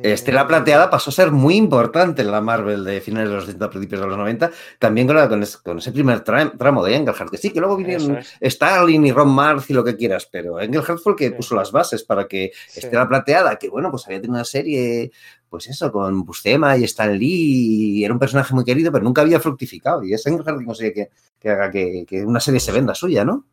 Estela 0.02 0.46
Plateada 0.46 0.90
pasó 0.90 1.10
a 1.10 1.12
ser 1.12 1.30
muy 1.30 1.56
importante 1.56 2.22
en 2.22 2.30
la 2.30 2.40
Marvel 2.40 2.84
de 2.84 3.00
finales 3.00 3.30
de 3.30 3.34
los 3.36 3.44
80, 3.44 3.70
principios 3.70 4.00
de 4.00 4.06
los 4.06 4.16
90, 4.16 4.50
también 4.78 5.06
con, 5.06 5.16
la, 5.16 5.28
con, 5.28 5.42
ese, 5.42 5.58
con 5.62 5.78
ese, 5.78 5.92
primer 5.92 6.20
tram, 6.20 6.56
tramo 6.58 6.84
de 6.84 6.96
Engelhardt, 6.96 7.30
que 7.30 7.38
sí, 7.38 7.50
que 7.50 7.60
luego 7.60 7.76
vinieron 7.76 8.18
es. 8.18 8.36
Stalin 8.40 9.06
y 9.06 9.12
Ron 9.12 9.30
Marth 9.30 9.70
y 9.70 9.72
lo 9.72 9.82
que 9.82 9.96
quieras, 9.96 10.28
pero 10.30 10.60
Engelhardt 10.60 11.00
fue 11.00 11.12
el 11.12 11.18
que 11.18 11.28
sí. 11.28 11.34
puso 11.34 11.54
las 11.54 11.72
bases 11.72 12.02
para 12.02 12.28
que 12.28 12.52
sí. 12.68 12.80
Estela 12.80 13.08
Plateada, 13.08 13.56
que 13.56 13.68
bueno, 13.68 13.90
pues 13.90 14.06
había 14.06 14.20
tenido 14.20 14.34
una 14.34 14.44
serie, 14.44 15.12
pues 15.48 15.68
eso, 15.68 15.90
con 15.90 16.24
Bustema 16.24 16.76
y 16.76 16.84
Stan 16.84 17.18
Lee, 17.18 18.00
y 18.00 18.04
era 18.04 18.12
un 18.12 18.20
personaje 18.20 18.54
muy 18.54 18.64
querido, 18.64 18.92
pero 18.92 19.04
nunca 19.04 19.22
había 19.22 19.40
fructificado, 19.40 20.04
y 20.04 20.12
es 20.12 20.26
Engelhardt 20.26 20.58
que 20.58 20.64
consigue 20.66 20.92
que, 20.92 21.10
que 21.38 21.48
haga 21.48 21.70
que, 21.70 22.04
que 22.06 22.24
una 22.24 22.40
serie 22.40 22.60
se 22.60 22.72
venda 22.72 22.94
suya, 22.94 23.24
¿no? 23.24 23.46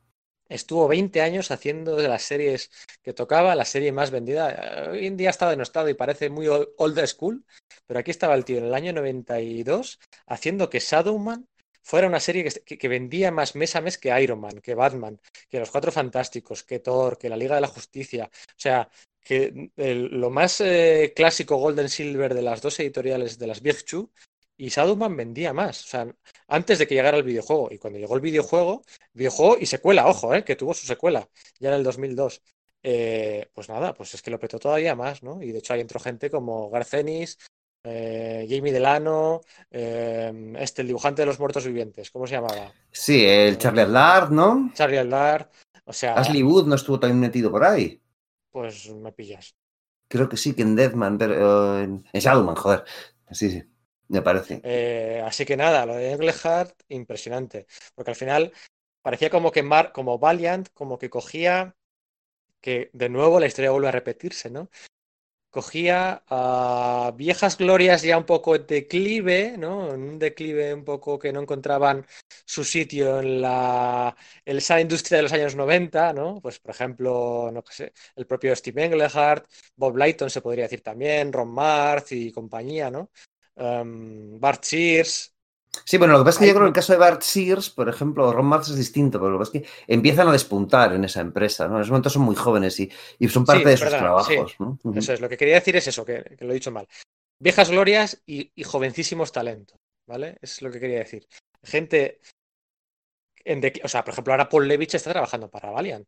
Estuvo 0.49 0.87
20 0.87 1.21
años 1.21 1.51
haciendo 1.51 1.95
de 1.95 2.07
las 2.07 2.23
series 2.23 2.71
que 3.01 3.13
tocaba 3.13 3.55
la 3.55 3.65
serie 3.65 3.91
más 3.91 4.11
vendida. 4.11 4.89
Hoy 4.91 5.07
en 5.07 5.17
día 5.17 5.29
está 5.29 5.49
denostado 5.49 5.89
y 5.89 5.93
parece 5.93 6.29
muy 6.29 6.47
old 6.47 7.05
school, 7.05 7.45
pero 7.85 7.99
aquí 7.99 8.11
estaba 8.11 8.35
el 8.35 8.45
tío 8.45 8.57
en 8.57 8.65
el 8.65 8.73
año 8.73 8.93
92 8.93 9.99
haciendo 10.27 10.69
que 10.69 10.79
Shadowman 10.79 11.47
fuera 11.87 12.07
una 12.07 12.19
serie 12.19 12.43
que, 12.43 12.87
vendía 12.89 13.31
más 13.31 13.55
mes 13.55 13.75
a 13.77 13.81
mes 13.81 13.97
que 13.97 14.21
Iron 14.21 14.41
Man, 14.41 14.59
que 14.61 14.75
Batman, 14.75 15.21
que 15.49 15.59
Los 15.59 15.71
Cuatro 15.71 15.89
Fantásticos, 15.89 16.63
que 16.63 16.79
Thor, 16.79 17.17
que 17.17 17.29
la 17.29 17.37
Liga 17.37 17.55
de 17.55 17.61
la 17.61 17.67
Justicia. 17.67 18.29
O 18.29 18.59
sea, 18.59 18.89
que 19.21 19.71
lo 19.75 20.29
más 20.29 20.59
eh, 20.61 21.13
clásico 21.15 21.55
Golden 21.57 21.87
Silver 21.87 22.33
de 22.33 22.41
las 22.41 22.61
dos 22.61 22.77
editoriales 22.81 23.39
de 23.39 23.47
las 23.47 23.61
Big 23.61 23.85
y 24.57 24.69
Shadowman 24.69 25.15
vendía 25.15 25.53
más. 25.53 25.85
O 25.85 25.87
sea, 25.87 26.07
antes 26.47 26.79
de 26.79 26.87
que 26.87 26.95
llegara 26.95 27.17
el 27.17 27.23
videojuego. 27.23 27.69
Y 27.71 27.77
cuando 27.77 27.99
llegó 27.99 28.15
el 28.15 28.21
videojuego, 28.21 28.81
videojuego 29.13 29.57
y 29.59 29.67
secuela, 29.67 30.07
ojo, 30.07 30.33
eh, 30.33 30.43
que 30.43 30.55
tuvo 30.55 30.73
su 30.73 30.87
secuela, 30.87 31.29
ya 31.59 31.69
en 31.69 31.75
el 31.75 31.83
2002. 31.83 32.41
Eh, 32.83 33.49
pues 33.53 33.69
nada, 33.69 33.93
pues 33.93 34.13
es 34.13 34.21
que 34.21 34.31
lo 34.31 34.39
petó 34.39 34.59
todavía 34.59 34.95
más, 34.95 35.21
¿no? 35.21 35.41
Y 35.41 35.51
de 35.51 35.59
hecho 35.59 35.73
ahí 35.73 35.81
entró 35.81 35.99
gente 35.99 36.29
como 36.29 36.69
Garcenis, 36.69 37.37
eh, 37.83 38.47
Jamie 38.49 38.73
Delano, 38.73 39.41
eh, 39.69 40.53
este, 40.59 40.81
el 40.81 40.87
dibujante 40.87 41.21
de 41.21 41.25
los 41.27 41.39
muertos 41.39 41.65
vivientes, 41.65 42.11
¿cómo 42.11 42.25
se 42.27 42.35
llamaba? 42.35 42.71
Sí, 42.91 43.25
el 43.25 43.57
Charlie 43.57 43.81
Allard, 43.81 44.31
¿no? 44.31 44.71
Charlie 44.73 44.99
Allard, 44.99 45.47
o 45.85 45.93
sea... 45.93 46.15
Ashley 46.15 46.43
Wood 46.43 46.67
no 46.67 46.75
estuvo 46.75 46.99
también 46.99 47.19
metido 47.19 47.51
por 47.51 47.63
ahí. 47.63 48.01
Pues 48.51 48.89
me 48.89 49.11
pillas. 49.11 49.55
Creo 50.07 50.29
que 50.29 50.37
sí, 50.37 50.53
que 50.53 50.61
en 50.61 50.75
Deathman, 50.75 51.17
pero 51.17 51.79
en 51.79 52.03
Shadowman, 52.13 52.55
joder. 52.55 52.85
Sí, 53.31 53.51
sí 53.51 53.63
me 54.09 54.21
parece. 54.21 54.61
Eh, 54.63 55.21
así 55.25 55.45
que 55.45 55.57
nada, 55.57 55.85
lo 55.85 55.95
de 55.95 56.11
Engelhardt, 56.11 56.73
impresionante. 56.89 57.67
Porque 57.95 58.11
al 58.11 58.15
final 58.15 58.51
parecía 59.01 59.29
como 59.29 59.51
que 59.51 59.63
Mar, 59.63 59.91
como 59.91 60.19
Valiant, 60.19 60.69
como 60.73 60.97
que 60.97 61.09
cogía, 61.09 61.75
que 62.61 62.89
de 62.93 63.09
nuevo 63.09 63.39
la 63.39 63.47
historia 63.47 63.71
vuelve 63.71 63.89
a 63.89 63.91
repetirse, 63.91 64.49
¿no? 64.49 64.69
Cogía 65.49 66.23
a 66.27 67.13
viejas 67.15 67.57
glorias 67.57 68.03
ya 68.03 68.17
un 68.17 68.25
poco 68.25 68.55
en 68.55 68.67
declive, 68.67 69.55
¿no? 69.57 69.93
En 69.93 70.01
un 70.03 70.19
declive 70.19 70.73
un 70.73 70.83
poco 70.83 71.17
que 71.17 71.33
no 71.33 71.41
encontraban 71.41 72.05
su 72.45 72.63
sitio 72.63 73.19
en 73.21 73.41
la 73.41 74.15
en 74.45 74.59
industria 74.81 75.17
de 75.17 75.23
los 75.23 75.33
años 75.33 75.55
90, 75.55 76.13
¿no? 76.13 76.41
Pues 76.41 76.59
por 76.59 76.71
ejemplo, 76.71 77.49
no 77.51 77.63
sé, 77.69 77.93
el 78.15 78.27
propio 78.27 78.55
Steve 78.55 78.85
Engelhardt, 78.85 79.47
Bob 79.75 79.97
Lighton 79.97 80.29
se 80.29 80.41
podría 80.41 80.65
decir 80.65 80.81
también, 80.81 81.33
Ron 81.33 81.49
Marth 81.49 82.11
y 82.11 82.31
compañía, 82.31 82.91
¿no? 82.91 83.09
Um, 83.57 84.39
Bart 84.39 84.63
Sears. 84.63 85.33
Sí, 85.85 85.97
bueno, 85.97 86.13
lo 86.13 86.19
que 86.19 86.25
pasa 86.25 86.37
es 86.37 86.39
que 86.39 86.47
yo 86.47 86.53
creo 86.53 86.63
que 86.63 86.67
en 86.67 86.73
el 86.73 86.73
caso 86.73 86.93
de 86.93 86.99
Bart 86.99 87.21
Sears, 87.21 87.69
por 87.69 87.87
ejemplo, 87.87 88.31
Ron 88.33 88.45
Marx 88.45 88.69
es 88.69 88.77
distinto, 88.77 89.19
pero 89.19 89.31
lo 89.31 89.37
que 89.37 89.45
pasa 89.45 89.57
es 89.57 89.63
que 89.63 89.93
empiezan 89.93 90.27
a 90.27 90.31
despuntar 90.31 90.93
en 90.93 91.03
esa 91.03 91.21
empresa, 91.21 91.67
¿no? 91.67 91.75
En 91.75 91.81
ese 91.81 91.91
momento 91.91 92.09
son 92.09 92.23
muy 92.23 92.35
jóvenes 92.35 92.79
y, 92.79 92.91
y 93.19 93.27
son 93.27 93.45
parte 93.45 93.63
sí, 93.63 93.69
de 93.69 93.77
sus 93.77 93.89
trabajos, 93.89 94.51
sí. 94.51 94.55
¿no? 94.59 94.79
Uh 94.83 94.91
-huh. 94.91 94.97
Eso 94.97 95.13
es, 95.13 95.21
lo 95.21 95.29
que 95.29 95.37
quería 95.37 95.55
decir 95.55 95.75
es 95.75 95.87
eso, 95.87 96.03
que, 96.03 96.23
que 96.37 96.45
lo 96.45 96.51
he 96.51 96.55
dicho 96.55 96.71
mal. 96.71 96.87
Viejas 97.39 97.69
glorias 97.69 98.21
y, 98.25 98.51
y, 98.55 98.63
jovencísimos 98.63 99.31
talentos, 99.31 99.77
¿vale? 100.07 100.37
Es 100.41 100.61
lo 100.63 100.71
que 100.71 100.79
quería 100.79 100.99
decir. 100.99 101.27
Gente, 101.63 102.19
en 103.45 103.61
de, 103.61 103.79
o 103.83 103.87
sea, 103.87 104.03
por 104.03 104.13
ejemplo, 104.13 104.33
ahora 104.33 104.49
Paul 104.49 104.67
Levitch 104.67 104.95
está 104.95 105.11
trabajando 105.11 105.49
para 105.49 105.69
Valiant. 105.69 106.07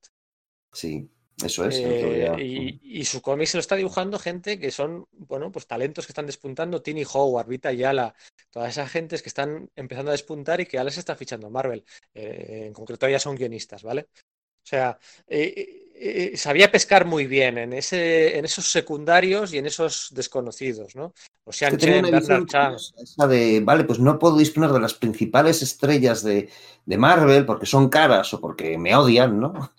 Sí. 0.74 1.10
Eso 1.44 1.66
es. 1.66 1.78
Eh, 1.80 2.32
y, 2.40 3.00
y, 3.00 3.06
su 3.06 3.22
cómic 3.22 3.48
se 3.48 3.58
lo 3.58 3.62
está 3.62 3.76
dibujando 3.76 4.20
gente 4.20 4.60
que 4.60 4.72
son, 4.72 5.08
bueno, 5.12 5.52
pues 5.52 5.68
talentos 5.68 6.06
que 6.06 6.12
están 6.12 6.26
despuntando. 6.26 6.82
Tini 6.82 7.04
Howard, 7.12 7.48
Vita 7.48 7.72
Yala, 7.72 8.14
todas 8.50 8.70
esas 8.70 8.92
gentes 8.92 9.22
que 9.22 9.30
están 9.30 9.70
empezando 9.76 10.12
a 10.12 10.14
despuntar 10.14 10.60
y 10.60 10.66
que 10.66 10.78
ya 10.78 10.84
les 10.84 10.98
está 10.98 11.16
fichando 11.16 11.50
Marvel. 11.50 11.86
Eh, 12.14 12.64
en 12.68 12.74
concreto, 12.74 13.08
ya 13.08 13.20
son 13.20 13.36
guionistas, 13.36 13.84
¿vale? 13.84 14.08
O 14.12 14.68
sea, 14.70 15.00
eh, 15.28 16.34
sabía 16.36 16.72
pescar 16.72 17.06
muy 17.06 17.26
bien 17.26 17.58
en, 17.58 17.74
ese, 17.74 18.38
en 18.38 18.46
esos 18.46 18.72
secundarios 18.72 19.54
y 19.54 19.58
en 19.58 19.66
esos 19.66 20.10
desconocidos, 20.12 20.96
¿no? 20.96 21.14
O 21.44 21.52
sea. 21.52 21.70
Esa 21.70 23.28
de, 23.28 23.62
vale, 23.62 23.84
pues 23.86 24.00
no 24.00 24.20
puedo 24.20 24.38
disponer 24.38 24.72
de 24.72 24.80
las 24.80 24.94
principales 24.94 25.62
estrellas 25.62 26.24
de, 26.24 26.50
de 26.86 26.98
Marvel 26.98 27.46
porque 27.46 27.66
son 27.66 27.90
caras 27.90 28.34
o 28.34 28.42
porque 28.42 28.78
me 28.78 28.96
odian, 28.96 29.40
¿no? 29.40 29.74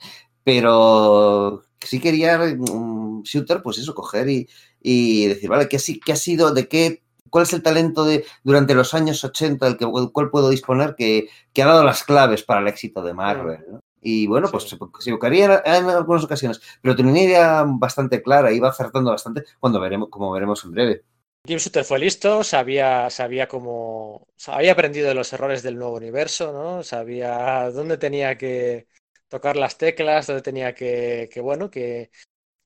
Pero 0.51 1.63
sí 1.81 2.01
quería 2.01 2.37
un 2.41 3.23
shooter, 3.23 3.63
pues 3.63 3.79
eso, 3.79 3.95
coger 3.95 4.29
y, 4.29 4.49
y 4.83 5.27
decir, 5.27 5.49
vale, 5.49 5.69
¿qué, 5.69 5.79
¿qué, 6.05 6.13
ha 6.13 6.17
sido, 6.17 6.53
de 6.53 6.67
qué, 6.67 7.05
cuál 7.31 7.45
es 7.45 7.53
el 7.53 7.63
talento 7.63 8.05
de 8.05 8.25
durante 8.43 8.75
los 8.75 8.93
años 8.93 9.23
80 9.23 9.65
del 9.65 9.77
que, 9.77 9.87
cuál 10.13 10.31
puedo 10.31 10.51
disponer 10.51 10.97
que, 10.97 11.29
que, 11.53 11.63
ha 11.63 11.67
dado 11.67 11.85
las 11.85 12.03
claves 12.03 12.43
para 12.43 12.61
el 12.61 12.67
éxito 12.67 13.01
de 13.01 13.15
Marvel? 13.15 13.61
¿no? 13.71 13.81
Y 14.03 14.27
bueno, 14.27 14.49
pues 14.51 14.65
se, 14.65 14.75
equivocaría 14.75 15.63
en, 15.65 15.85
algunas 15.85 16.25
ocasiones, 16.25 16.61
pero 16.83 16.97
tenía 16.97 17.13
una 17.13 17.23
idea 17.23 17.65
bastante 17.65 18.21
clara, 18.21 18.51
iba 18.51 18.71
acertando 18.71 19.13
bastante, 19.13 19.45
cuando 19.61 19.79
veremos, 19.79 20.09
como 20.09 20.33
veremos 20.33 20.65
en 20.65 20.73
breve. 20.73 21.05
Jim 21.47 21.59
Shooter 21.59 21.85
fue 21.85 22.01
listo, 22.01 22.43
sabía, 22.43 23.09
sabía 23.09 23.47
cómo. 23.47 24.27
Había 24.49 24.73
aprendido 24.73 25.09
de 25.09 25.15
los 25.15 25.33
errores 25.33 25.63
del 25.63 25.79
nuevo 25.79 25.95
universo, 25.95 26.53
¿no? 26.53 26.83
Sabía 26.83 27.71
dónde 27.71 27.99
tenía 27.99 28.37
que 28.37 28.89
tocar 29.31 29.57
las 29.57 29.79
teclas, 29.79 30.27
dónde 30.27 30.43
tenía 30.43 30.75
que, 30.75 31.31
que 31.33 31.41
bueno, 31.41 31.71
que, 31.71 32.11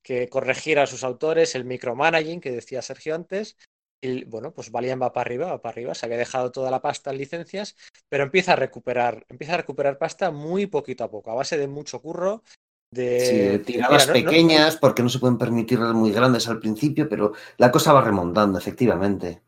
que 0.03 0.27
corregir 0.27 0.79
a 0.79 0.87
sus 0.87 1.03
autores, 1.03 1.55
el 1.55 1.63
micromanaging 1.63 2.41
que 2.41 2.51
decía 2.51 2.81
Sergio 2.81 3.15
antes. 3.15 3.55
Y 4.01 4.25
bueno, 4.25 4.53
pues 4.53 4.71
Valiant 4.71 5.01
va 5.01 5.13
para 5.13 5.25
arriba, 5.25 5.47
va 5.47 5.61
para 5.61 5.73
arriba, 5.73 5.95
se 5.95 6.05
había 6.05 6.17
dejado 6.17 6.51
toda 6.51 6.69
la 6.69 6.81
pasta 6.81 7.11
en 7.11 7.17
licencias, 7.17 7.75
pero 8.09 8.23
empieza 8.23 8.53
a 8.53 8.55
recuperar, 8.57 9.25
empieza 9.29 9.53
a 9.53 9.57
recuperar 9.57 9.97
pasta 9.97 10.31
muy 10.31 10.65
poquito 10.65 11.03
a 11.03 11.09
poco, 11.09 11.31
a 11.31 11.35
base 11.35 11.57
de 11.57 11.67
mucho 11.67 12.01
curro, 12.01 12.43
de, 12.91 13.59
tiradas 13.65 14.07
pequeñas, 14.07 14.77
porque 14.77 15.03
no 15.03 15.09
se 15.09 15.19
pueden 15.19 15.37
permitir 15.37 15.79
muy 15.79 16.11
grandes 16.11 16.47
al 16.47 16.59
principio, 16.59 17.07
pero 17.09 17.33
la 17.57 17.71
cosa 17.71 17.93
va 17.93 18.01
remontando, 18.01 18.59
efectivamente. 18.59 19.41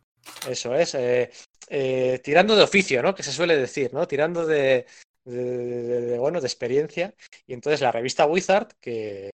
Eso 0.47 0.73
es, 0.75 0.95
eh, 0.95 1.29
eh, 1.69 2.19
tirando 2.23 2.55
de 2.55 2.63
oficio, 2.63 3.01
¿no? 3.01 3.13
Que 3.13 3.23
se 3.23 3.31
suele 3.31 3.55
decir, 3.55 3.93
¿no? 3.93 4.07
Tirando 4.07 4.45
de, 4.45 4.85
bueno, 5.27 6.39
de 6.41 6.47
experiencia. 6.47 7.13
Y 7.45 7.53
entonces 7.53 7.81
la 7.81 7.91
revista 7.91 8.25
Wizard, 8.25 8.69
que 8.79 9.31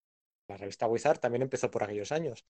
la 0.49 0.57
revista 0.57 0.86
Wizard 0.86 1.18
también 1.18 1.43
empezó 1.43 1.70
por 1.70 1.84
aquellos 1.84 2.12
años. 2.12 2.45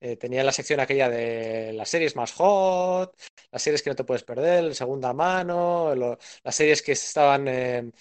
Eh, 0.00 0.16
tenía 0.16 0.44
la 0.44 0.52
sección 0.52 0.80
aquella 0.80 1.08
de 1.08 1.72
las 1.72 1.88
series 1.88 2.16
más 2.16 2.32
hot, 2.32 3.14
las 3.50 3.62
series 3.62 3.82
que 3.82 3.90
no 3.90 3.96
te 3.96 4.04
puedes 4.04 4.24
perder, 4.24 4.74
segunda 4.74 5.12
mano, 5.12 5.94
las 5.94 6.54
series 6.54 6.82
que 6.82 6.94
se 6.94 7.06
estaban 7.06 7.92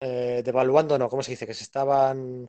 devaluando, 0.00 0.98
no, 0.98 1.08
¿cómo 1.08 1.22
se 1.22 1.32
dice? 1.32 1.46
Que 1.46 1.54
se 1.54 1.64
estaban 1.64 2.48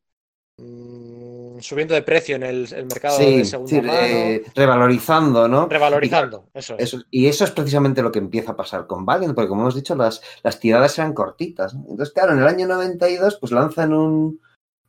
Mm, 0.58 1.60
subiendo 1.60 1.93
de 1.93 2.02
precio 2.02 2.36
en 2.36 2.43
el, 2.43 2.68
mercado 2.86 3.18
de 3.18 3.45
segunda 3.45 3.82
mano. 3.82 4.43
revalorizando, 4.56 5.47
¿no? 5.47 5.68
Revalorizando, 5.68 6.49
eso 6.54 6.76
es. 6.78 6.97
Y 7.10 7.28
eso 7.28 7.45
es 7.45 7.52
precisamente 7.52 8.02
lo 8.02 8.12
que 8.12 8.20
empieza 8.20 8.52
a 8.52 8.56
pasar 8.56 8.88
con 8.88 9.06
Valiant, 9.06 9.34
porque 9.34 9.49
como 9.49 9.62
hemos 9.62 9.76
dicho, 9.76 9.95
las, 9.95 10.22
las 10.43 10.60
tiradas 10.60 10.97
eran 10.99 11.14
cortitas. 11.14 11.74
Entonces, 11.74 12.12
claro, 12.14 12.34
en 12.34 12.39
el 12.39 12.47
año 12.47 12.68
92, 12.68 13.38
pues 13.39 13.52
lanzan 13.52 13.93
un, 13.93 14.39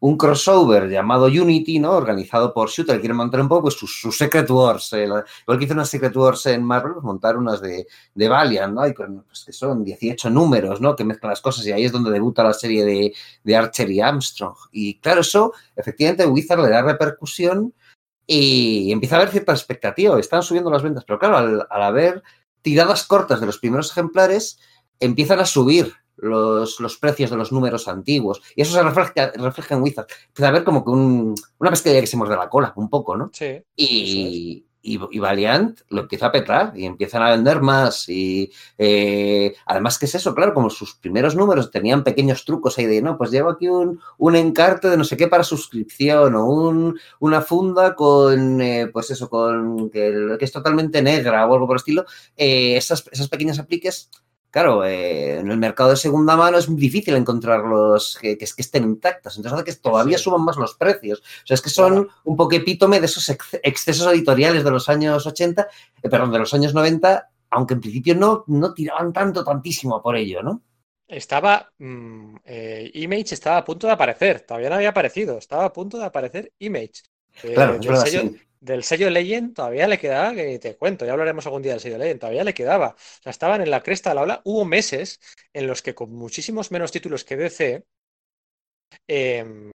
un 0.02 0.16
crossover 0.16 0.88
llamado 0.90 1.26
Unity, 1.26 1.78
¿no? 1.78 1.92
Organizado 1.92 2.52
por 2.52 2.68
Shooter, 2.68 2.98
quieren 2.98 3.16
montar 3.16 3.40
un 3.40 3.48
poco 3.48 3.62
pues, 3.62 3.74
sus, 3.74 4.16
Secret 4.18 4.50
Wars. 4.50 4.92
Eh, 4.94 5.04
igual 5.04 5.58
que 5.58 5.64
hizo 5.64 5.74
unas 5.74 5.88
Secret 5.88 6.16
Wars 6.16 6.44
en 6.46 6.64
Marvel, 6.64 6.94
pues, 6.94 7.04
montar 7.04 7.36
unas 7.36 7.60
de, 7.60 7.86
de 8.12 8.28
Valiant, 8.28 8.74
¿no? 8.74 8.84
Y 8.84 8.94
pues, 8.94 9.44
que 9.46 9.52
son 9.52 9.84
18 9.84 10.28
números, 10.28 10.80
¿no? 10.80 10.96
Que 10.96 11.04
mezclan 11.04 11.30
las 11.30 11.40
cosas 11.40 11.64
y 11.66 11.70
ahí 11.70 11.84
es 11.84 11.92
donde 11.92 12.10
debuta 12.10 12.42
la 12.42 12.52
serie 12.52 12.84
de, 12.84 13.14
de 13.44 13.56
Archer 13.56 13.88
y 13.92 14.00
Armstrong. 14.00 14.56
Y 14.72 14.98
claro, 14.98 15.20
eso, 15.20 15.52
efectivamente, 15.76 16.26
Wizard 16.26 16.60
le 16.60 16.70
da 16.70 16.82
repercusión 16.82 17.72
y 18.26 18.90
empieza 18.90 19.14
a 19.14 19.18
haber 19.20 19.30
cierta 19.30 19.52
expectativa. 19.52 20.18
Están 20.18 20.42
subiendo 20.42 20.68
las 20.68 20.82
ventas, 20.82 21.04
pero 21.04 21.20
claro, 21.20 21.36
al, 21.36 21.66
al 21.70 21.82
haber 21.82 22.24
tiradas 22.60 23.04
cortas 23.04 23.38
de 23.38 23.46
los 23.46 23.58
primeros 23.58 23.92
ejemplares, 23.92 24.58
empiezan 24.98 25.38
a 25.38 25.46
subir 25.46 25.94
los, 26.22 26.80
los, 26.80 26.96
precios 26.98 27.30
de 27.30 27.36
los 27.36 27.52
números 27.52 27.88
antiguos. 27.88 28.40
Y 28.56 28.62
eso 28.62 28.72
se 28.72 28.82
refleja, 28.82 29.32
refleja 29.34 29.74
en 29.74 29.82
Wizard. 29.82 30.06
Empieza 30.28 30.48
a 30.48 30.52
ver 30.52 30.64
como 30.64 30.84
que 30.84 30.90
un, 30.90 31.34
una 31.58 31.70
pesquería 31.70 32.00
que 32.00 32.06
se 32.06 32.16
muerde 32.16 32.36
la 32.36 32.48
cola, 32.48 32.72
un 32.76 32.88
poco, 32.88 33.16
¿no? 33.16 33.30
Sí. 33.32 33.62
Y, 33.76 34.64
y, 34.82 35.18
Valiant 35.18 35.80
lo 35.90 36.02
empieza 36.02 36.26
a 36.26 36.32
petar 36.32 36.72
y 36.76 36.84
empiezan 36.86 37.22
a 37.22 37.30
vender 37.30 37.60
más. 37.60 38.08
Y 38.08 38.50
eh, 38.76 39.54
además, 39.66 39.98
¿qué 39.98 40.06
es 40.06 40.14
eso? 40.16 40.34
Claro, 40.34 40.54
como 40.54 40.70
sus 40.70 40.94
primeros 40.96 41.36
números 41.36 41.70
tenían 41.70 42.02
pequeños 42.02 42.44
trucos 42.44 42.78
ahí 42.78 42.86
de, 42.86 43.00
no, 43.00 43.16
pues 43.16 43.30
llevo 43.30 43.50
aquí 43.50 43.68
un, 43.68 44.00
un 44.18 44.36
encarte 44.36 44.88
de 44.90 44.96
no 44.96 45.04
sé 45.04 45.16
qué 45.16 45.28
para 45.28 45.44
suscripción 45.44 46.34
o 46.34 46.46
un, 46.46 46.98
una 47.20 47.40
funda 47.40 47.94
con, 47.94 48.60
eh, 48.60 48.88
pues 48.92 49.10
eso, 49.10 49.30
con 49.30 49.88
que, 49.90 50.36
que, 50.38 50.44
es 50.44 50.52
totalmente 50.52 51.00
negra 51.00 51.46
o 51.46 51.54
algo 51.54 51.66
por 51.66 51.76
el 51.76 51.80
estilo. 51.80 52.04
Eh, 52.36 52.76
esas, 52.76 53.04
esas 53.12 53.28
pequeñas 53.28 53.60
apliques 53.60 54.10
claro, 54.52 54.84
eh, 54.84 55.38
en 55.38 55.50
el 55.50 55.56
mercado 55.56 55.90
de 55.90 55.96
segunda 55.96 56.36
mano 56.36 56.58
es 56.58 56.68
muy 56.68 56.80
difícil 56.80 57.16
encontrarlos 57.16 58.18
que, 58.20 58.38
que, 58.38 58.44
estén 58.44 58.84
intactas. 58.84 59.36
Entonces 59.36 59.58
hace 59.60 59.64
que 59.64 59.80
todavía 59.80 60.18
suban 60.18 60.44
más 60.44 60.56
los 60.56 60.74
precios. 60.74 61.20
O 61.20 61.46
sea, 61.46 61.54
es 61.54 61.62
que 61.62 61.70
son 61.70 62.08
un 62.24 62.36
poco 62.36 62.54
epítome 62.54 63.00
de 63.00 63.06
esos 63.06 63.28
excesos 63.62 64.12
editoriales 64.12 64.62
de 64.62 64.70
los 64.70 64.88
años 64.88 65.26
80, 65.26 65.66
eh, 66.02 66.08
perdón, 66.08 66.30
de 66.30 66.38
los 66.38 66.52
años 66.54 66.74
90, 66.74 67.30
aunque 67.50 67.74
en 67.74 67.80
principio 67.80 68.14
no, 68.14 68.44
no 68.46 68.74
tiraban 68.74 69.12
tanto, 69.12 69.42
tantísimo 69.42 70.02
por 70.02 70.16
ello, 70.16 70.42
¿no? 70.42 70.62
Estaba, 71.08 71.72
mmm, 71.78 72.36
eh, 72.44 72.90
Image 72.94 73.34
estaba 73.34 73.58
a 73.58 73.64
punto 73.64 73.86
de 73.86 73.94
aparecer, 73.94 74.42
todavía 74.42 74.68
no 74.68 74.76
había 74.76 74.90
aparecido, 74.90 75.38
estaba 75.38 75.64
a 75.64 75.72
punto 75.72 75.98
de 75.98 76.04
aparecer 76.04 76.52
Image. 76.58 77.02
Claro, 77.40 77.80
yo 77.80 77.96
sello, 77.96 78.30
del 78.60 78.84
sello 78.84 79.10
Legend 79.10 79.54
todavía 79.54 79.88
le 79.88 79.98
quedaba, 79.98 80.34
que 80.34 80.58
te 80.58 80.76
cuento, 80.76 81.04
ya 81.04 81.12
hablaremos 81.12 81.44
algún 81.46 81.62
día 81.62 81.72
del 81.72 81.80
sello 81.80 81.98
Legend, 81.98 82.20
todavía 82.20 82.44
le 82.44 82.54
quedaba. 82.54 82.88
O 82.88 83.22
sea, 83.22 83.30
estaban 83.30 83.60
en 83.60 83.70
la 83.70 83.82
cresta 83.82 84.10
de 84.10 84.14
la 84.14 84.22
ola. 84.22 84.40
Hubo 84.44 84.64
meses 84.64 85.20
en 85.52 85.66
los 85.66 85.82
que 85.82 85.94
con 85.94 86.12
muchísimos 86.12 86.70
menos 86.70 86.92
títulos 86.92 87.24
que 87.24 87.36
DC 87.36 87.84
eh, 89.08 89.70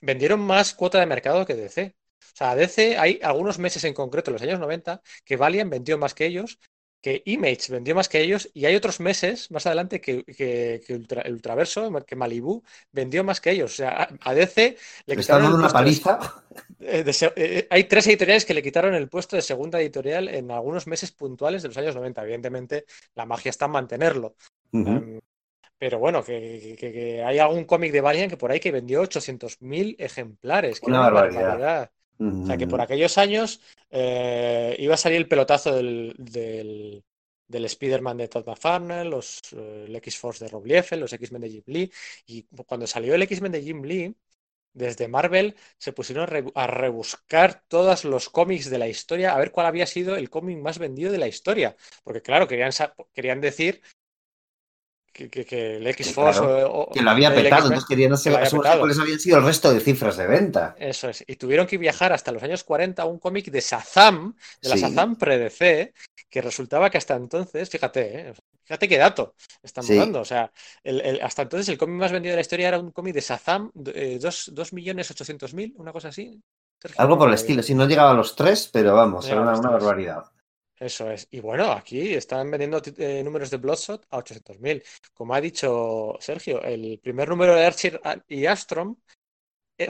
vendieron 0.00 0.40
más 0.40 0.74
cuota 0.74 0.98
de 0.98 1.06
mercado 1.06 1.46
que 1.46 1.54
DC. 1.54 1.94
O 2.20 2.36
sea, 2.36 2.54
DC 2.56 2.98
hay 2.98 3.20
algunos 3.22 3.58
meses 3.58 3.84
en 3.84 3.94
concreto, 3.94 4.30
en 4.30 4.34
los 4.34 4.42
años 4.42 4.58
90, 4.58 5.02
que 5.24 5.36
Valiant 5.36 5.70
vendió 5.70 5.98
más 5.98 6.14
que 6.14 6.26
ellos, 6.26 6.58
que 7.02 7.20
Image 7.26 7.70
vendió 7.70 7.96
más 7.96 8.08
que 8.08 8.22
ellos, 8.22 8.48
y 8.54 8.64
hay 8.64 8.76
otros 8.76 9.00
meses 9.00 9.50
más 9.50 9.66
adelante 9.66 10.00
que, 10.00 10.24
que, 10.24 10.80
que 10.86 10.94
Ultra, 10.94 11.22
el 11.22 11.32
Ultraverso, 11.34 11.92
que 12.06 12.14
Malibu, 12.14 12.62
vendió 12.92 13.24
más 13.24 13.40
que 13.40 13.50
ellos. 13.50 13.72
O 13.72 13.76
sea, 13.76 14.08
a 14.20 14.34
DC 14.34 14.76
le 15.06 15.16
quitaron 15.16 15.42
dando 15.42 15.58
una 15.58 15.68
paliza. 15.68 16.44
De, 16.78 17.02
de, 17.02 17.32
eh, 17.36 17.66
hay 17.70 17.84
tres 17.84 18.06
editoriales 18.06 18.44
que 18.44 18.54
le 18.54 18.62
quitaron 18.62 18.94
el 18.94 19.08
puesto 19.08 19.34
de 19.34 19.42
segunda 19.42 19.80
editorial 19.80 20.28
en 20.28 20.52
algunos 20.52 20.86
meses 20.86 21.10
puntuales 21.10 21.62
de 21.62 21.68
los 21.68 21.76
años 21.76 21.96
90. 21.96 22.22
Evidentemente, 22.22 22.84
la 23.16 23.26
magia 23.26 23.50
está 23.50 23.64
en 23.64 23.72
mantenerlo. 23.72 24.36
Uh 24.70 24.78
-huh. 24.78 25.16
um, 25.16 25.20
pero 25.76 25.98
bueno, 25.98 26.22
que, 26.22 26.76
que, 26.78 26.92
que, 26.92 27.24
hay 27.24 27.40
algún 27.40 27.64
cómic 27.64 27.90
de 27.90 28.00
Valiant 28.00 28.30
que 28.30 28.36
por 28.36 28.52
ahí 28.52 28.60
que 28.60 28.70
vendió 28.70 29.02
800.000 29.02 29.96
ejemplares. 29.98 30.78
Que 30.78 30.86
una, 30.86 31.00
una 31.00 31.10
barbaridad. 31.10 31.42
barbaridad. 31.42 31.90
O 32.42 32.46
sea 32.46 32.56
que 32.56 32.66
por 32.66 32.80
aquellos 32.80 33.18
años 33.18 33.60
eh, 33.90 34.76
iba 34.78 34.94
a 34.94 34.96
salir 34.96 35.18
el 35.18 35.28
pelotazo 35.28 35.74
del, 35.74 36.14
del, 36.18 37.04
del 37.46 37.64
Spider-Man 37.66 38.16
de 38.18 38.28
Todd 38.28 38.46
McFarlane, 38.46 39.04
los, 39.08 39.40
eh, 39.52 39.84
el 39.86 39.96
X-Force 39.96 40.44
de 40.44 40.50
Rob 40.50 40.66
Liefeld, 40.66 41.02
los 41.02 41.12
X-Men 41.12 41.42
de 41.42 41.50
Jim 41.50 41.62
Lee. 41.66 41.92
Y 42.26 42.42
cuando 42.66 42.86
salió 42.86 43.14
el 43.14 43.22
X-Men 43.22 43.52
de 43.52 43.62
Jim 43.62 43.82
Lee, 43.84 44.16
desde 44.74 45.08
Marvel 45.08 45.56
se 45.78 45.92
pusieron 45.92 46.28
a 46.54 46.66
rebuscar 46.66 47.62
todos 47.68 48.04
los 48.04 48.30
cómics 48.30 48.70
de 48.70 48.78
la 48.78 48.88
historia, 48.88 49.34
a 49.34 49.38
ver 49.38 49.52
cuál 49.52 49.66
había 49.66 49.86
sido 49.86 50.16
el 50.16 50.30
cómic 50.30 50.58
más 50.58 50.78
vendido 50.78 51.12
de 51.12 51.18
la 51.18 51.28
historia. 51.28 51.76
Porque 52.04 52.22
claro, 52.22 52.48
querían, 52.48 52.72
querían 53.12 53.40
decir 53.40 53.82
que, 55.12 55.28
que, 55.28 55.44
que, 55.44 55.76
el 55.76 55.86
X-Force. 55.86 56.40
Claro, 56.40 56.88
que 56.92 57.02
lo 57.02 57.10
había 57.10 57.34
petado, 57.34 57.64
entonces 57.66 57.86
querían 57.88 58.16
saber 58.16 58.48
cuáles 58.50 58.98
habían 58.98 59.20
sido 59.20 59.38
el 59.38 59.44
resto 59.44 59.72
de 59.72 59.80
cifras 59.80 60.16
de 60.16 60.26
venta. 60.26 60.74
Eso 60.78 61.08
es. 61.08 61.24
Y 61.26 61.36
tuvieron 61.36 61.66
que 61.66 61.78
viajar 61.78 62.12
hasta 62.12 62.32
los 62.32 62.42
años 62.42 62.64
40 62.64 63.02
a 63.02 63.06
un 63.06 63.18
cómic 63.18 63.50
de 63.50 63.60
Shazam, 63.60 64.34
de 64.60 64.68
la 64.68 64.76
sí. 64.76 64.82
Shazam 64.82 65.16
pre-DC, 65.16 65.92
que 66.28 66.42
resultaba 66.42 66.90
que 66.90 66.98
hasta 66.98 67.14
entonces, 67.14 67.68
fíjate, 67.68 68.30
¿eh? 68.30 68.34
fíjate 68.64 68.88
qué 68.88 68.98
dato 68.98 69.34
estamos 69.62 69.88
sí. 69.88 69.96
dando. 69.96 70.20
O 70.20 70.24
sea, 70.24 70.50
el, 70.82 71.00
el, 71.02 71.20
hasta 71.20 71.42
entonces 71.42 71.68
el 71.68 71.78
cómic 71.78 71.96
más 71.96 72.12
vendido 72.12 72.32
de 72.32 72.36
la 72.36 72.42
historia 72.42 72.68
era 72.68 72.78
un 72.78 72.90
cómic 72.90 73.14
de 73.14 73.20
Shazam, 73.20 73.70
2.800.000, 73.74 75.60
eh, 75.60 75.72
una 75.76 75.92
cosa 75.92 76.08
así. 76.08 76.40
Sergio, 76.80 77.00
Algo 77.00 77.18
por 77.18 77.28
el 77.28 77.34
estilo, 77.34 77.62
si 77.62 77.74
no 77.74 77.86
llegaba 77.86 78.10
a 78.10 78.14
los 78.14 78.34
3, 78.34 78.70
pero 78.72 78.94
vamos, 78.94 79.28
era 79.28 79.40
una, 79.40 79.56
una 79.56 79.70
barbaridad. 79.70 80.31
Eso 80.82 81.10
es. 81.12 81.28
Y 81.30 81.38
bueno, 81.40 81.70
aquí 81.70 82.12
están 82.14 82.50
vendiendo 82.50 82.82
eh, 82.98 83.22
números 83.22 83.50
de 83.50 83.56
Bloodshot 83.58 84.04
a 84.10 84.18
800.000. 84.18 84.82
Como 85.14 85.32
ha 85.32 85.40
dicho 85.40 86.16
Sergio, 86.18 86.60
el 86.62 86.98
primer 87.00 87.28
número 87.28 87.54
de 87.54 87.64
Archer 87.64 88.00
y 88.26 88.46
Astrom 88.46 88.96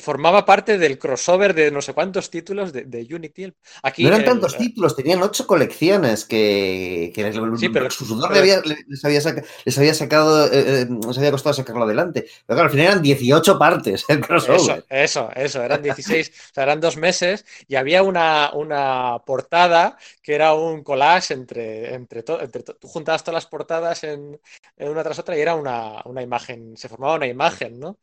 formaba 0.01 0.45
parte 0.45 0.79
del 0.79 0.99
crossover 0.99 1.55
de 1.55 1.71
no 1.71 1.83
sé 1.83 1.93
cuántos 1.93 2.31
títulos 2.31 2.73
de, 2.73 2.85
de 2.85 3.15
Unity. 3.15 3.53
Aquí 3.83 4.03
no 4.03 4.09
eran 4.09 4.21
el, 4.21 4.27
tantos 4.27 4.57
títulos, 4.57 4.97
tenían 4.97 5.23
ocho 5.23 5.47
colecciones 5.47 6.25
que, 6.25 7.13
que 7.15 7.33
sí, 7.59 7.69
pero, 7.69 7.91
su 7.91 8.05
sudor 8.05 8.29
pero, 8.29 8.41
había, 8.41 8.61
les, 8.61 9.05
había 9.05 9.21
saca, 9.21 9.43
les, 9.65 9.79
había 9.79 9.95
sacado, 9.95 10.51
eh, 10.53 10.87
les 11.07 11.19
había 11.19 11.31
costado 11.31 11.55
sacarlo 11.55 11.85
adelante. 11.85 12.27
Pero 12.47 12.57
claro, 12.57 12.65
al 12.65 12.71
final 12.71 12.87
eran 12.87 13.03
18 13.03 13.59
partes 13.59 14.05
el 14.09 14.21
crossover. 14.21 14.85
Eso, 14.89 15.31
eso, 15.31 15.31
eso 15.35 15.63
eran 15.63 15.83
16, 15.83 16.29
o 16.29 16.55
sea, 16.55 16.65
eran 16.65 16.81
dos 16.81 16.97
meses 16.97 17.45
y 17.69 17.77
había 17.77 18.03
una, 18.03 18.51
una 18.55 19.19
portada 19.25 19.97
que 20.23 20.35
era 20.35 20.55
un 20.55 20.83
collage 20.83 21.35
entre, 21.35 21.95
entre, 21.95 22.23
to, 22.23 22.41
entre 22.41 22.63
to, 22.63 22.75
tú 22.77 22.89
juntabas 22.89 23.25
todas 23.25 23.35
las 23.35 23.47
portadas 23.47 24.05
en, 24.05 24.41
en, 24.77 24.89
una 24.89 25.03
tras 25.03 25.19
otra 25.19 25.37
y 25.37 25.41
era 25.41 25.55
una, 25.55 26.03
una 26.05 26.23
imagen, 26.23 26.77
se 26.77 26.89
formaba 26.89 27.17
una 27.17 27.27
imagen, 27.27 27.79
¿no? 27.79 27.99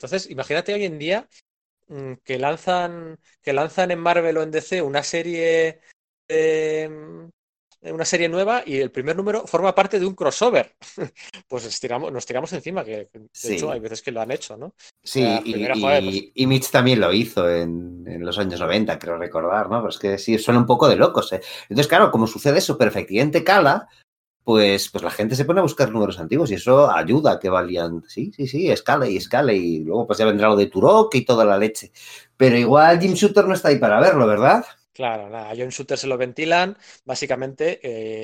Entonces, 0.00 0.30
imagínate 0.30 0.72
hoy 0.72 0.84
en 0.86 0.98
día 0.98 1.28
mmm, 1.88 2.14
que 2.24 2.38
lanzan 2.38 3.18
que 3.42 3.52
lanzan 3.52 3.90
en 3.90 4.00
Marvel 4.00 4.38
o 4.38 4.42
en 4.42 4.50
DC 4.50 4.80
una 4.80 5.02
serie 5.02 5.80
de, 6.26 7.28
una 7.82 8.04
serie 8.06 8.30
nueva 8.30 8.62
y 8.64 8.78
el 8.78 8.90
primer 8.90 9.14
número 9.14 9.46
forma 9.46 9.74
parte 9.74 10.00
de 10.00 10.06
un 10.06 10.14
crossover. 10.14 10.74
pues 11.48 11.66
estiramos, 11.66 12.10
nos 12.10 12.24
tiramos 12.24 12.50
encima, 12.54 12.82
que 12.82 13.10
de 13.12 13.28
Sí. 13.34 13.56
hecho 13.56 13.70
hay 13.70 13.80
veces 13.80 14.00
que 14.00 14.10
lo 14.10 14.22
han 14.22 14.30
hecho, 14.30 14.56
¿no? 14.56 14.72
Sí, 15.04 15.20
y, 15.20 15.52
joder, 15.82 16.02
pues- 16.02 16.14
y- 16.14 16.32
y 16.34 16.46
Mitch 16.46 16.70
también 16.70 17.00
lo 17.00 17.12
hizo 17.12 17.50
en, 17.50 18.04
en 18.06 18.24
los 18.24 18.38
años 18.38 18.58
90, 18.58 18.98
creo 18.98 19.18
recordar, 19.18 19.68
¿no? 19.68 19.80
Pero 19.80 19.90
es 19.90 19.98
que 19.98 20.16
sí, 20.16 20.38
suena 20.38 20.60
un 20.60 20.66
poco 20.66 20.88
de 20.88 20.96
locos, 20.96 21.30
¿eh? 21.34 21.42
Entonces, 21.64 21.88
claro, 21.88 22.10
como 22.10 22.26
sucede 22.26 22.58
eso, 22.58 22.78
pero 22.78 22.90
efectivamente 22.90 23.44
cala, 23.44 23.86
pues, 24.44 24.88
pues 24.90 25.04
la 25.04 25.10
gente 25.10 25.36
se 25.36 25.44
pone 25.44 25.60
a 25.60 25.62
buscar 25.62 25.90
números 25.90 26.18
antiguos 26.18 26.50
y 26.50 26.54
eso 26.54 26.90
ayuda 26.90 27.32
a 27.32 27.38
que 27.40 27.48
Valiant, 27.50 28.04
sí, 28.06 28.32
sí, 28.34 28.46
sí, 28.46 28.70
escale 28.70 29.10
y 29.10 29.16
escale 29.18 29.54
y 29.56 29.80
luego 29.84 30.06
pues 30.06 30.18
ya 30.18 30.24
vendrá 30.26 30.48
lo 30.48 30.56
de 30.56 30.66
Turok 30.66 31.14
y 31.14 31.24
toda 31.24 31.44
la 31.44 31.58
leche. 31.58 31.92
Pero 32.36 32.56
igual 32.56 33.00
Jim 33.00 33.12
Shooter 33.14 33.46
no 33.46 33.54
está 33.54 33.68
ahí 33.68 33.78
para 33.78 34.00
verlo, 34.00 34.26
¿verdad? 34.26 34.64
Claro, 34.92 35.30
nada, 35.30 35.50
a 35.50 35.54
John 35.56 35.68
Shooter 35.70 35.96
se 35.96 36.06
lo 36.08 36.18
ventilan. 36.18 36.76
Básicamente, 37.04 37.78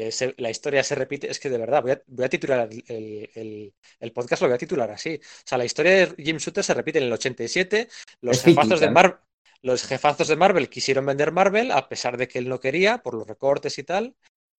eh, 0.09 0.11
se- 0.13 0.35
la 0.39 0.51
historia 0.51 0.83
se 0.83 0.95
repite. 0.97 1.31
Es 1.31 1.39
que 1.39 1.49
de 1.49 1.59
verdad, 1.59 1.81
voy 1.83 1.93
a, 1.93 2.03
voy 2.07 2.25
a 2.25 2.29
titular 2.29 2.69
el, 2.71 3.31
el- 3.35 3.75
el- 4.01 4.13
podcast, 4.13 4.43
lo 4.43 4.49
voy 4.49 4.57
a 4.57 4.59
titular 4.59 4.91
así. 4.91 5.15
O 5.15 5.43
sea, 5.45 5.59
la 5.59 5.65
historia 5.65 5.93
de 6.07 6.23
Jim 6.23 6.37
Shooter 6.39 6.65
se 6.65 6.75
repite 6.75 6.99
en 6.99 7.05
el 7.05 7.13
87. 7.13 7.89
Los 8.21 8.43
jefazos 8.43 8.81
de 8.81 8.89
cíclica. 8.89 8.91
Marvel. 8.91 9.17
Los 9.63 9.85
jefazos 9.85 10.29
de 10.29 10.37
Marvel 10.37 10.69
quisieron 10.69 11.07
vender 11.07 11.33
Marvel 11.33 11.71
a 11.73 11.89
pesar 11.89 12.17
de 12.17 12.29
que 12.29 12.39
él 12.39 12.49
no 12.49 12.61
quería 12.61 12.99
por 12.99 13.15
los 13.15 13.27
recortes 13.27 13.79
y 13.79 13.85
tal, 13.85 14.15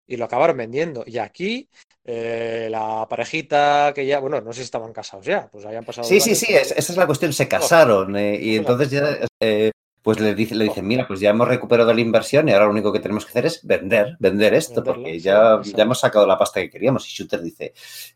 y 0.07 0.17
lo 0.17 0.25
acabaron 0.25 0.57
vendiendo. 0.57 1.03
Y 1.05 1.17
aquí 1.17 1.69
eh, 2.05 2.67
la 2.71 3.05
parejita 3.09 3.91
que 3.93 4.05
ya, 4.05 4.19
bueno, 4.19 4.39
no 4.41 4.53
sé 4.53 4.59
si 4.59 4.65
estaban 4.65 4.93
casados 4.93 5.25
ya, 5.25 5.47
pues 5.51 5.65
habían 5.65 5.83
pasado. 5.85 6.07
Sí, 6.07 6.19
sí, 6.19 6.35
sí, 6.35 6.53
es- 6.53 6.71
esa 6.71 6.91
es 6.93 6.97
la 6.97 7.05
cuestión, 7.05 7.33
se 7.33 7.47
casaron 7.47 8.15
eh, 8.15 8.39
y 8.41 8.55
entonces 8.55 8.89
ya, 8.89 9.17
eh, 9.41 9.71
pues 10.01 10.19
le, 10.21 10.33
dice, 10.35 10.55
le 10.55 10.65
dicen, 10.65 10.87
mira, 10.87 11.05
pues 11.05 11.19
ya 11.19 11.31
hemos 11.31 11.47
recuperado 11.49 11.93
la 11.93 11.99
inversión 11.99 12.47
y 12.47 12.53
ahora 12.53 12.65
lo 12.65 12.71
único 12.71 12.93
que 12.93 12.99
tenemos 13.01 13.25
que 13.25 13.31
hacer 13.31 13.45
es 13.45 13.65
vender, 13.67 14.15
vender 14.19 14.53
esto, 14.53 14.75
Venderlo, 14.75 14.93
porque 15.03 15.19
ya, 15.19 15.61
ya 15.63 15.83
hemos 15.83 15.99
sacado 15.99 16.25
la 16.25 16.37
pasta 16.37 16.61
que 16.61 16.69
queríamos 16.69 17.05
y 17.07 17.09
Shooter 17.11 17.41
dice, 17.41 17.73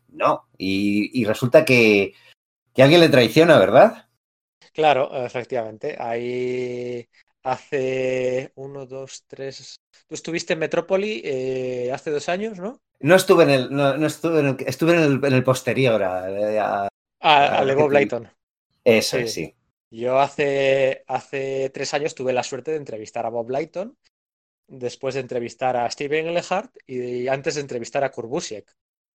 no, 0.08 0.48
y, 0.56 1.20
y 1.20 1.24
resulta 1.26 1.64
que, 1.66 2.14
que 2.74 2.82
alguien 2.82 3.00
le 3.00 3.08
traiciona, 3.10 3.58
¿verdad? 3.58 4.08
Claro, 4.72 5.10
efectivamente. 5.24 5.96
Ahí 5.98 7.06
hace 7.42 8.52
uno, 8.56 8.86
dos, 8.86 9.24
tres. 9.26 9.76
Tú 10.08 10.14
estuviste 10.14 10.52
en 10.54 10.58
Metrópoli 10.60 11.22
eh, 11.24 11.90
hace 11.92 12.10
dos 12.10 12.28
años, 12.28 12.58
¿no? 12.58 12.80
No 13.00 13.14
estuve 13.16 13.42
en 13.44 13.50
el, 13.50 13.70
no, 13.74 13.96
no 13.96 14.06
estuve 14.06 14.40
en 14.40 14.46
el, 14.46 14.56
estuve 14.66 14.92
en 14.94 15.00
el, 15.02 15.24
en 15.24 15.32
el 15.32 15.44
posterior, 15.44 16.02
a- 16.02 16.84
a- 16.84 16.88
Ah, 17.20 17.58
al 17.60 17.68
de 17.68 17.74
que 17.76 17.82
Bob 17.82 17.88
te- 17.88 17.94
Layton. 17.94 18.28
eso 18.84 19.16
Sí. 19.18 19.28
sí. 19.28 19.54
Yo 19.90 20.18
hace, 20.20 21.04
hace 21.06 21.70
tres 21.70 21.92
años 21.94 22.14
tuve 22.14 22.32
la 22.32 22.42
suerte 22.42 22.70
de 22.70 22.78
entrevistar 22.78 23.26
a 23.26 23.30
Bob 23.30 23.50
Layton, 23.50 23.96
después 24.68 25.14
de 25.14 25.20
entrevistar 25.20 25.76
a 25.76 25.90
Steven 25.90 26.28
Englehart 26.28 26.74
y 26.86 27.28
antes 27.28 27.56
de 27.56 27.60
entrevistar 27.62 28.04
a 28.04 28.10
Kurbusiek. 28.10 28.70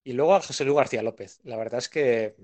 Y 0.04 0.12
luego 0.14 0.34
a 0.34 0.42
José 0.42 0.64
Luis 0.64 0.76
García 0.76 1.02
López. 1.02 1.40
La 1.44 1.56
verdad 1.56 1.78
es 1.78 1.88
que 1.88 2.36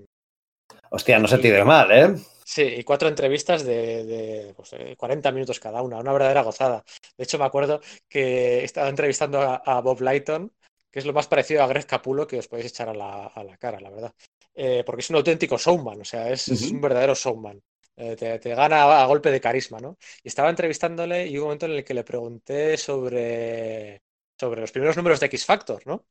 Hostia, 0.91 1.19
no 1.19 1.29
se 1.29 1.39
te 1.39 1.53
dio 1.53 1.65
mal, 1.65 1.91
¿eh? 1.93 2.15
Sí, 2.45 2.63
y 2.63 2.83
cuatro 2.83 3.09
entrevistas 3.09 3.65
de, 3.65 4.05
de, 4.05 4.55
pues, 4.57 4.73
eh, 4.73 4.97
40 4.99 5.31
minutos 5.31 5.61
cada 5.61 5.83
una, 5.83 5.99
una 5.99 6.13
verdadera 6.13 6.43
gozada. 6.43 6.83
De 7.17 7.25
hecho, 7.25 7.39
me 7.39 7.45
acuerdo 7.45 7.81
que 8.09 8.65
estaba 8.65 8.89
entrevistando 8.89 9.41
a, 9.41 9.63
a 9.65 9.81
Bob 9.81 10.01
Lighton, 10.01 10.53
que 10.91 10.99
es 10.99 11.07
lo 11.07 11.13
más 11.13 11.29
parecido 11.29 11.63
a 11.63 11.69
Greg 11.69 11.87
Capulo 11.87 12.27
que 12.27 12.41
os 12.41 12.49
podéis 12.49 12.73
echar 12.73 12.89
a 12.89 12.95
la, 12.95 13.27
a 13.27 13.45
la 13.45 13.57
cara, 13.57 13.79
la 13.81 13.91
verdad. 13.91 14.13
Eh, 14.53 14.83
porque 14.85 15.03
es 15.03 15.11
un 15.11 15.17
auténtico 15.17 15.57
showman, 15.59 16.01
o 16.01 16.05
sea, 16.05 16.29
es, 16.29 16.49
un 16.49 16.81
verdadero 16.81 17.15
showman. 17.15 17.63
Eh, 17.97 18.17
te, 18.17 18.39
te 18.41 18.55
gana 18.55 18.83
a, 18.83 19.03
a 19.03 19.07
golpe 19.07 19.31
de 19.31 19.41
carisma, 19.41 19.79
¿no? 19.79 19.97
Y 20.25 20.29
estaba 20.29 20.51
entrevistándole 20.51 21.29
y 21.29 21.39
hubo 21.39 21.45
un 21.45 21.49
momento 21.51 21.67
en 21.67 21.73
el 21.73 21.85
que 21.85 21.95
le 21.95 22.03
pregunté 22.03 22.77
sobre, 22.77 24.03
sobre 24.37 24.61
los 24.61 24.73
primeros 24.73 24.97
números 24.97 25.21
de 25.21 25.27
X 25.27 25.45
Factor, 25.45 25.87
¿no? 25.87 26.05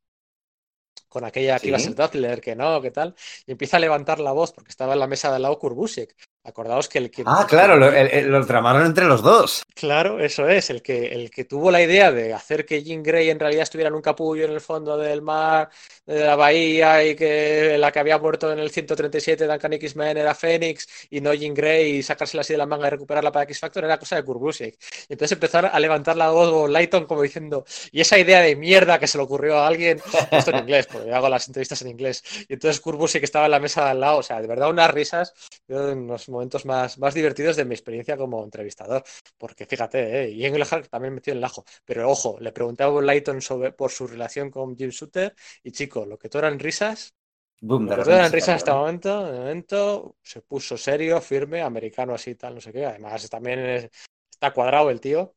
Con 1.09 1.25
aquella 1.25 1.55
que 1.55 1.61
Sí. 1.63 1.67
iba 1.69 1.77
a 1.77 1.79
ser 1.79 1.95
Doppler, 1.95 2.39
que 2.41 2.55
no, 2.55 2.81
que 2.81 2.91
tal. 2.91 3.15
Y 3.45 3.51
empieza 3.53 3.77
a 3.77 3.79
levantar 3.79 4.19
la 4.19 4.31
voz 4.31 4.51
porque 4.53 4.69
estaba 4.69 4.93
en 4.93 4.99
la 4.99 5.07
mesa 5.07 5.29
de 5.29 5.35
al 5.37 5.41
lado 5.41 5.59
Kurbusiek. 5.59 6.15
Acordaos 6.49 6.89
que 6.89 6.97
el 6.99 7.09
que. 7.11 7.23
Ah, 7.25 7.45
claro, 7.47 7.77
lo, 7.77 7.87
el- 7.87 8.07
el- 8.11 8.27
lo 8.29 8.45
tramaron 8.45 8.85
entre 8.85 9.05
los 9.05 9.21
dos. 9.21 9.63
Claro, 9.75 10.19
eso 10.19 10.47
es, 10.49 10.69
el 10.69 10.81
que, 10.81 11.07
el 11.07 11.29
que 11.31 11.45
tuvo 11.45 11.71
la 11.71 11.81
idea 11.81 12.11
de 12.11 12.33
hacer 12.33 12.65
que 12.65 12.83
Jean 12.83 13.01
Grey 13.03 13.29
en 13.29 13.39
realidad 13.39 13.63
estuviera 13.63 13.87
en 13.89 13.95
un 13.95 14.01
capullo 14.01 14.45
en 14.45 14.51
el 14.51 14.61
fondo 14.61 14.97
del 14.97 15.21
mar, 15.21 15.69
de 16.05 16.25
la 16.25 16.35
bahía, 16.35 17.03
y 17.05 17.15
que 17.15 17.77
la 17.77 17.91
que 17.91 17.99
había 17.99 18.17
muerto 18.17 18.51
en 18.51 18.59
el 18.59 18.69
137 18.71 19.47
de 19.47 19.53
Uncanny 19.53 19.75
X-Men 19.77 20.17
era 20.17 20.35
Fénix, 20.35 20.87
y 21.09 21.21
no 21.21 21.33
Jean 21.33 21.53
Grey, 21.53 21.97
y 21.97 22.03
sacársela 22.03 22.41
así 22.41 22.53
de 22.53 22.57
la 22.57 22.65
manga 22.65 22.87
y 22.87 22.89
recuperarla 22.89 23.31
para 23.31 23.43
X 23.43 23.59
Factor, 23.59 23.85
era 23.85 23.97
cosa 23.97 24.15
de 24.17 24.23
Kurbusiek. 24.23 24.75
Y 25.07 25.13
entonces 25.13 25.31
empezaron 25.33 25.69
a 25.73 25.79
levantar 25.79 26.17
la 26.17 26.29
voz 26.31 26.69
Lighton 26.69 27.05
como 27.05 27.21
diciendo, 27.21 27.63
y 27.91 28.01
esa 28.01 28.17
idea 28.17 28.41
de 28.41 28.55
mierda 28.55 28.99
que 28.99 29.07
se 29.07 29.17
le 29.17 29.23
ocurrió 29.23 29.57
a 29.59 29.67
alguien, 29.67 30.01
esto 30.31 30.51
en 30.51 30.57
inglés, 30.63 30.87
porque 30.91 31.07
yo 31.09 31.15
hago 31.15 31.29
las 31.29 31.47
entrevistas 31.47 31.81
en 31.83 31.89
inglés, 31.89 32.23
y 32.49 32.53
entonces 32.53 32.81
Kurbusiek 32.81 33.23
estaba 33.23 33.45
en 33.45 33.51
la 33.51 33.59
mesa 33.59 33.85
de 33.85 33.91
al 33.91 33.99
lado, 33.99 34.17
o 34.17 34.23
sea, 34.23 34.41
de 34.41 34.47
verdad 34.47 34.69
unas 34.69 34.91
risas, 34.91 35.33
yo 35.67 35.89
en 35.91 36.07
los 36.07 36.27
momentos 36.39 36.65
más, 36.65 36.97
más 36.97 37.13
divertidos 37.13 37.55
de 37.55 37.65
mi 37.65 37.73
experiencia 37.75 38.17
como 38.17 38.43
entrevistador. 38.43 39.03
Porque 39.37 39.65
fíjate, 39.65 40.23
¿eh? 40.23 40.29
y 40.31 40.45
Engelhardt 40.45 40.89
también 40.89 41.13
metió 41.13 41.31
en 41.33 41.37
el 41.39 41.43
ajo. 41.43 41.63
Pero 41.85 42.09
ojo, 42.09 42.37
le 42.39 42.51
pregunté 42.51 42.83
a 42.83 42.87
Bob 42.87 43.01
Lighton 43.03 43.41
sobre, 43.41 43.71
por 43.71 43.91
su 43.91 44.07
relación 44.07 44.49
con 44.49 44.75
Jim 44.77 44.89
Shooter 44.89 45.35
y 45.63 45.71
chico, 45.71 46.05
lo 46.05 46.17
que 46.17 46.29
todo 46.29 46.41
eran 46.43 46.59
risas, 46.59 47.13
Boom, 47.61 47.85
lo 47.85 47.91
de 47.91 47.95
que 47.97 48.03
todo 48.03 48.13
eran 48.15 48.31
repente 48.31 48.31
se 48.31 48.35
risas 48.35 48.55
hasta 48.55 48.71
el 48.71 48.77
momento, 48.77 49.31
de 49.31 49.39
momento 49.39 50.15
se 50.23 50.41
puso 50.41 50.77
serio, 50.77 51.21
firme, 51.21 51.61
americano 51.61 52.13
así, 52.13 52.35
tal, 52.35 52.55
no 52.55 52.61
sé 52.61 52.71
qué. 52.71 52.85
Además 52.85 53.29
también 53.29 53.59
es- 53.59 53.89
está 54.31 54.53
cuadrado 54.53 54.89
el 54.89 54.99
tío. 55.01 55.33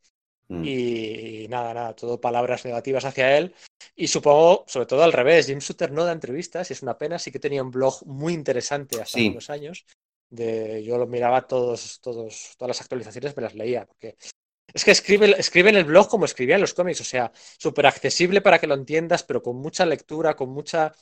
Mm. 0.48 0.64
y, 0.64 1.44
y 1.44 1.48
nada, 1.48 1.72
nada, 1.72 1.94
todo 1.94 2.20
palabras 2.20 2.64
negativas 2.64 3.04
hacia 3.04 3.38
él. 3.38 3.54
Y 3.94 4.08
supongo, 4.08 4.64
sobre 4.66 4.86
todo 4.86 5.02
al 5.02 5.12
revés, 5.12 5.46
Jim 5.46 5.58
Shooter 5.60 5.90
no 5.92 6.04
da 6.04 6.12
entrevistas 6.12 6.68
y 6.70 6.74
es 6.74 6.82
una 6.82 6.98
pena, 6.98 7.18
sí 7.18 7.30
que 7.32 7.38
tenía 7.38 7.62
un 7.62 7.70
blog 7.70 8.04
muy 8.06 8.34
interesante 8.34 9.00
hasta 9.00 9.18
Sí. 9.18 9.20
hace 9.26 9.30
unos 9.30 9.50
años. 9.50 9.86
De, 10.32 10.82
yo 10.82 10.96
lo 10.98 11.06
miraba 11.06 11.46
todos, 11.46 12.00
todos, 12.00 12.54
todas 12.58 12.70
las 12.70 12.80
actualizaciones, 12.80 13.36
me 13.36 13.42
las 13.42 13.54
leía, 13.54 13.84
porque 13.86 14.16
es 14.74 14.84
que 14.84 14.92
escribe, 14.92 15.34
escribe 15.38 15.70
en 15.70 15.76
el 15.76 15.84
blog 15.84 16.08
como 16.08 16.24
escribía 16.26 16.56
en 16.56 16.62
los 16.62 16.74
cómics, 16.74 17.00
o 17.02 17.04
sea, 17.04 17.32
súper 17.58 17.86
accesible 17.86 18.40
para 18.42 18.58
que 18.60 18.66
lo 18.68 18.74
entiendas, 18.74 19.24
pero 19.24 19.42
con 19.42 19.56
mucha 19.56 19.86
lectura, 19.86 20.34
con 20.36 20.50
mucha 20.50 20.92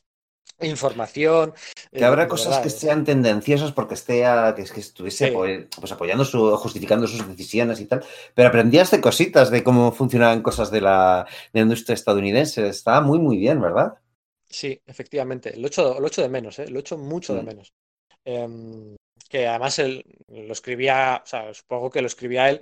información. 0.63 1.55
Que 1.97 2.05
habrá 2.05 2.25
eh, 2.25 2.29
cosas 2.29 2.55
verdad, 2.55 2.63
que 2.63 2.71
sean 2.71 3.05
tendenciosas 3.05 3.73
porque 3.77 3.95
esté 4.01 4.17
a- 4.33 4.55
que, 4.57 4.63
es 4.63 4.73
que 4.75 4.81
estuviese 4.81 5.25
Sí. 5.27 5.33
apoy- 5.33 5.69
pues 5.81 5.93
apoyando 5.93 6.25
su, 6.25 6.39
justificando 6.57 7.07
sus 7.07 7.27
decisiones 7.29 7.81
y 7.81 7.87
tal, 7.87 8.01
pero 8.35 8.49
aprendías 8.49 8.91
de 8.91 9.01
cositas 9.09 9.51
de 9.51 9.63
cómo 9.65 9.93
funcionaban 9.93 10.43
cosas 10.43 10.71
de 10.71 10.81
la, 10.81 11.27
de 11.53 11.61
la 11.61 11.65
industria 11.67 11.95
estadounidense. 11.95 12.67
Estaba 12.69 13.01
muy, 13.03 13.19
muy 13.19 13.37
bien, 13.39 13.61
¿verdad? 13.61 13.95
Sí, 14.49 14.81
efectivamente. 14.87 15.57
Lo 15.57 15.69
echo, 15.69 16.01
lo 16.01 16.07
echo 16.09 16.23
de 16.23 16.29
menos, 16.29 16.59
¿eh? 16.59 16.69
Lo 16.69 16.81
echo 16.81 16.99
mucho 16.99 17.35
de 17.35 17.43
Mm. 17.43 17.47
menos. 17.47 17.73
Em, 18.25 18.97
que 19.31 19.47
además 19.49 19.79
él 19.79 20.05
lo 20.29 20.53
escribía, 20.53 21.23
o 21.25 21.27
sea, 21.27 21.55
supongo 21.55 21.91
que 21.91 22.03
lo 22.03 22.09
escribía 22.09 22.51
él, 22.51 22.61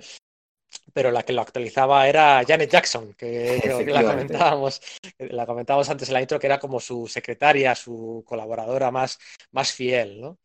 pero 0.93 1.11
la 1.11 1.23
que 1.23 1.33
lo 1.33 1.41
actualizaba 1.41 2.07
era 2.07 2.43
Janet 2.47 2.69
Jackson, 2.71 3.13
que, 3.13 3.59
que 3.61 3.85
la 3.91 4.03
comentábamos, 4.03 4.81
la 5.19 5.45
comentábamos 5.45 5.89
antes 5.89 6.09
en 6.09 6.13
la 6.15 6.21
intro, 6.21 6.39
que 6.39 6.47
era 6.47 6.59
como 6.59 6.79
su 6.79 7.07
secretaria, 7.07 7.75
su 7.75 8.23
colaboradora 8.27 8.91
más, 8.91 9.19
más 9.51 9.71
fiel, 9.73 10.21
¿no? 10.21 10.37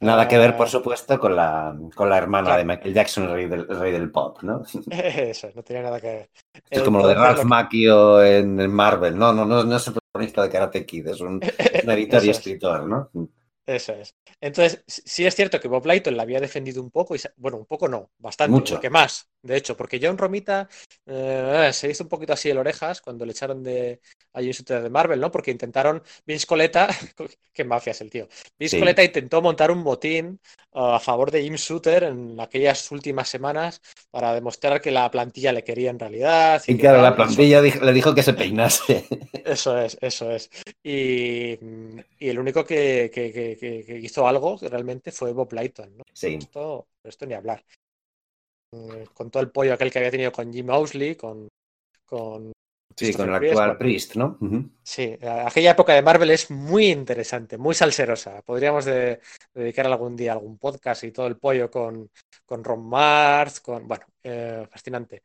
Nada 0.00 0.28
que 0.28 0.36
ver, 0.38 0.56
por 0.56 0.66
Ah, 0.66 0.70
supuesto, 0.70 1.18
con 1.18 1.34
la, 1.34 1.74
con 1.94 2.08
la 2.10 2.18
hermana 2.18 2.46
claro. 2.46 2.58
de 2.58 2.64
Michael 2.64 2.94
Jackson, 2.94 3.24
el 3.24 3.30
rey 3.32 3.46
del, 3.48 3.66
el 3.70 3.80
rey 3.80 3.92
del 3.92 4.10
pop, 4.10 4.42
¿no? 4.42 4.62
Eso, 4.90 5.50
no 5.54 5.62
tenía 5.62 5.82
nada 5.82 6.00
que 6.00 6.06
ver. 6.08 6.30
Es 6.70 6.82
como 6.82 6.98
lo 6.98 7.08
de 7.08 7.14
Ralph 7.14 7.38
lo- 7.38 7.44
Macchio 7.44 8.22
en, 8.22 8.70
Marvel. 8.70 9.16
No, 9.16 9.32
no, 9.32 9.44
no, 9.44 9.64
no 9.64 9.76
es 9.76 9.86
el 9.86 9.94
protagonista 9.94 10.42
de 10.42 10.50
Karate 10.50 10.84
Kid, 10.86 11.08
es 11.08 11.20
un, 11.20 11.40
es 11.42 11.82
un 11.84 11.90
editor 11.90 12.24
y 12.24 12.30
escritor, 12.30 12.86
¿no? 12.86 13.10
Eso 13.64 13.92
es. 13.92 14.16
Entonces, 14.40 14.82
sí 14.88 15.24
es 15.24 15.36
cierto 15.36 15.60
que 15.60 15.68
Bob 15.68 15.86
Lighton 15.86 16.16
la 16.16 16.24
había 16.24 16.40
defendido 16.40 16.82
un 16.82 16.90
poco, 16.90 17.14
y 17.14 17.20
bueno, 17.36 17.58
un 17.58 17.66
poco 17.66 17.86
no, 17.88 18.10
bastante, 18.18 18.50
Mucho. 18.50 18.74
porque 18.74 18.90
más, 18.90 19.28
de 19.40 19.56
hecho, 19.56 19.76
porque 19.76 20.00
John 20.02 20.18
Romita 20.18 20.68
eh, 21.06 21.70
se 21.72 21.88
hizo 21.88 22.02
un 22.02 22.08
poquito 22.08 22.32
así 22.32 22.50
el 22.50 22.58
orejas 22.58 23.00
cuando 23.00 23.24
le 23.24 23.30
echaron 23.30 23.62
de 23.62 24.00
a 24.32 24.40
Jim 24.40 24.50
Shooter 24.50 24.82
de 24.82 24.90
Marvel, 24.90 25.20
¿no? 25.20 25.30
Porque 25.30 25.52
intentaron, 25.52 26.02
Vince 26.26 26.44
Coletta, 26.46 26.88
qué 27.52 27.62
mafia 27.64 27.92
es 27.92 28.00
el 28.00 28.10
tío, 28.10 28.26
Vince 28.58 28.76
Sí. 28.76 28.80
Coletta 28.80 29.04
intentó 29.04 29.40
montar 29.40 29.70
un 29.70 29.78
motín 29.78 30.40
uh, 30.72 30.80
a 30.94 31.00
favor 31.00 31.30
de 31.30 31.42
Jim 31.42 31.54
Shooter 31.54 32.02
en 32.04 32.40
aquellas 32.40 32.90
últimas 32.90 33.28
semanas 33.28 33.80
para 34.10 34.34
demostrar 34.34 34.80
que 34.80 34.90
la 34.90 35.08
plantilla 35.08 35.52
le 35.52 35.62
quería 35.62 35.90
en 35.90 36.00
realidad. 36.00 36.62
Y 36.66 36.76
claro, 36.78 37.00
la 37.02 37.14
plantilla 37.14 37.60
dijo- 37.62 37.84
le 37.84 37.92
dijo 37.92 38.12
que 38.14 38.22
se 38.24 38.32
peinase. 38.34 39.06
eso 39.44 39.78
es, 39.78 39.96
eso 40.00 40.30
es. 40.30 40.50
Y, 40.82 41.58
y 42.18 42.28
el 42.28 42.38
único 42.38 42.64
que, 42.64 43.10
que- 43.12 43.32
que- 43.32 43.51
que- 43.56 43.84
que 43.84 43.98
hizo 43.98 44.26
algo 44.26 44.58
realmente 44.60 45.12
fue 45.12 45.32
Bob 45.32 45.52
Lighton, 45.52 45.96
¿no? 45.96 46.04
Sí. 46.12 46.34
Esto, 46.34 46.86
esto 47.04 47.26
ni 47.26 47.34
hablar. 47.34 47.64
Mm, 48.74 49.04
Con 49.14 49.30
todo 49.30 49.42
el 49.42 49.50
pollo 49.50 49.74
aquel 49.74 49.90
que 49.90 49.98
había 49.98 50.10
tenido 50.10 50.32
con 50.32 50.52
Jim 50.52 50.70
Owsley, 50.70 51.16
con, 51.16 51.48
con 52.04 52.52
Sí, 52.96 53.14
con 53.14 53.28
el 53.30 53.34
actual 53.34 53.78
Priest, 53.78 54.16
¿no? 54.16 54.38
Sí, 54.84 55.16
aquella 55.22 55.70
época 55.70 55.94
de 55.94 56.02
Marvel 56.02 56.30
es 56.30 56.50
muy 56.50 56.86
interesante, 56.90 57.56
muy 57.56 57.74
salserosa. 57.74 58.42
Podríamos 58.42 58.84
de- 58.84 59.20
dedicar 59.54 59.86
algún 59.86 60.14
día 60.14 60.32
algún 60.32 60.58
podcast 60.58 61.04
y 61.04 61.10
todo 61.12 61.26
el 61.26 61.38
pollo 61.38 61.70
con, 61.70 62.10
con 62.44 62.62
Ron 62.62 62.86
Mars, 62.86 63.60
con, 63.60 63.88
bueno, 63.88 64.04
eh, 64.22 64.66
fascinante. 64.70 65.22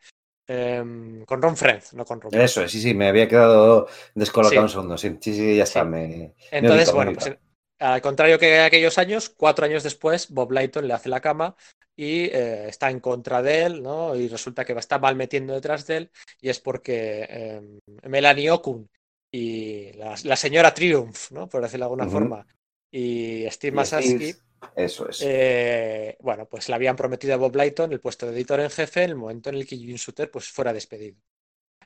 Em, 0.49 1.25
con 1.25 1.41
Ron 1.41 1.57
Friend, 1.57 1.83
no 1.93 2.05
con 2.05 2.21
Ron. 2.21 2.33
Eso, 2.35 2.65
sí, 2.69 2.79
sí, 2.79 2.93
me 2.93 3.09
había 3.09 3.27
quedado 3.27 3.87
descolocado 4.15 4.61
un 4.63 4.69
segundo. 4.69 4.97
Sí, 4.97 5.17
sí, 5.19 5.33
sí 5.33 5.57
ya 5.57 5.63
está. 5.63 5.83
Me, 5.83 6.35
Entonces, 6.51 6.93
bueno, 6.93 7.11
pues, 7.13 7.37
al 7.79 8.01
contrario 8.01 8.39
que 8.39 8.59
aquellos 8.59 8.97
años, 8.97 9.29
cuatro 9.29 9.65
años 9.65 9.83
después, 9.83 10.29
Bob 10.29 10.51
Lighton 10.51 10.87
le 10.87 10.93
hace 10.93 11.09
la 11.09 11.21
cama 11.21 11.55
y 11.95 12.25
eh, 12.25 12.67
está 12.69 12.89
en 12.89 12.99
contra 12.99 13.41
de 13.41 13.63
él, 13.63 13.83
¿no? 13.83 14.15
Y 14.15 14.27
resulta 14.27 14.65
que 14.65 14.73
va 14.73 14.79
a 14.79 14.81
estar 14.81 15.01
mal 15.01 15.15
metiendo 15.15 15.53
detrás 15.53 15.85
de 15.87 15.97
él 15.97 16.11
y 16.41 16.49
es 16.49 16.59
porque 16.59 17.27
em, 17.29 17.79
Melanie 18.03 18.51
Okun 18.51 18.89
y 19.31 19.93
la, 19.93 20.35
señora 20.35 20.73
Triumph, 20.73 21.31
¿no? 21.31 21.49
Por 21.49 21.61
decirlo 21.61 21.85
de 21.85 21.91
alguna 21.91 22.09
forma, 22.09 22.47
y 22.91 23.45
Steve 23.49 23.75
Masaski 23.75 24.35
eso 24.75 25.09
es. 25.09 25.21
Eh, 25.23 26.17
bueno, 26.19 26.47
pues 26.47 26.69
le 26.69 26.75
habían 26.75 26.95
prometido 26.95 27.33
a 27.33 27.37
Bob 27.37 27.55
Lighton 27.55 27.91
el 27.91 27.99
puesto 27.99 28.25
de 28.25 28.33
editor 28.33 28.59
en 28.59 28.69
jefe 28.69 29.03
en 29.03 29.11
el 29.11 29.15
momento 29.15 29.49
en 29.49 29.55
el 29.55 29.67
que 29.67 29.77
Jim 29.77 29.95
Shooter 29.95 30.31
pues, 30.31 30.49
fuera 30.49 30.73
despedido. 30.73 31.17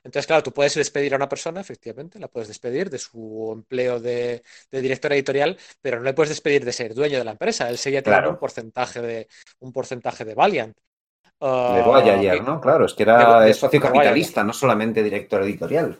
Entonces, 0.04 0.26
claro, 0.26 0.42
tú 0.42 0.52
puedes 0.52 0.74
despedir 0.74 1.14
a 1.14 1.16
una 1.16 1.28
persona, 1.28 1.60
efectivamente, 1.60 2.18
la 2.18 2.28
puedes 2.28 2.48
despedir 2.48 2.90
de 2.90 2.98
su 2.98 3.50
empleo 3.54 4.00
de, 4.00 4.42
director 4.70 5.12
editorial, 5.12 5.56
pero 5.80 5.98
no 5.98 6.04
le 6.04 6.14
puedes 6.14 6.30
despedir 6.30 6.64
de 6.64 6.72
ser 6.72 6.94
dueño 6.94 7.18
de 7.18 7.24
la 7.24 7.32
empresa. 7.32 7.68
Él 7.68 7.78
seguía 7.78 8.02
teniendo 8.02 8.30
un 8.30 8.38
porcentaje 8.38 9.00
de 9.00 9.28
un 9.60 9.72
porcentaje 9.72 10.24
de 10.24 10.34
Valiant. 10.34 10.76
de 11.40 11.82
Voyager, 11.82 12.40
ah, 12.40 12.44
¿no? 12.44 12.60
Claro, 12.60 12.86
es 12.86 12.94
que 12.94 13.04
era 13.04 13.52
socio 13.54 13.80
capitalista, 13.80 14.42
no 14.42 14.52
solamente 14.52 15.02
director 15.02 15.42
editorial. 15.42 15.98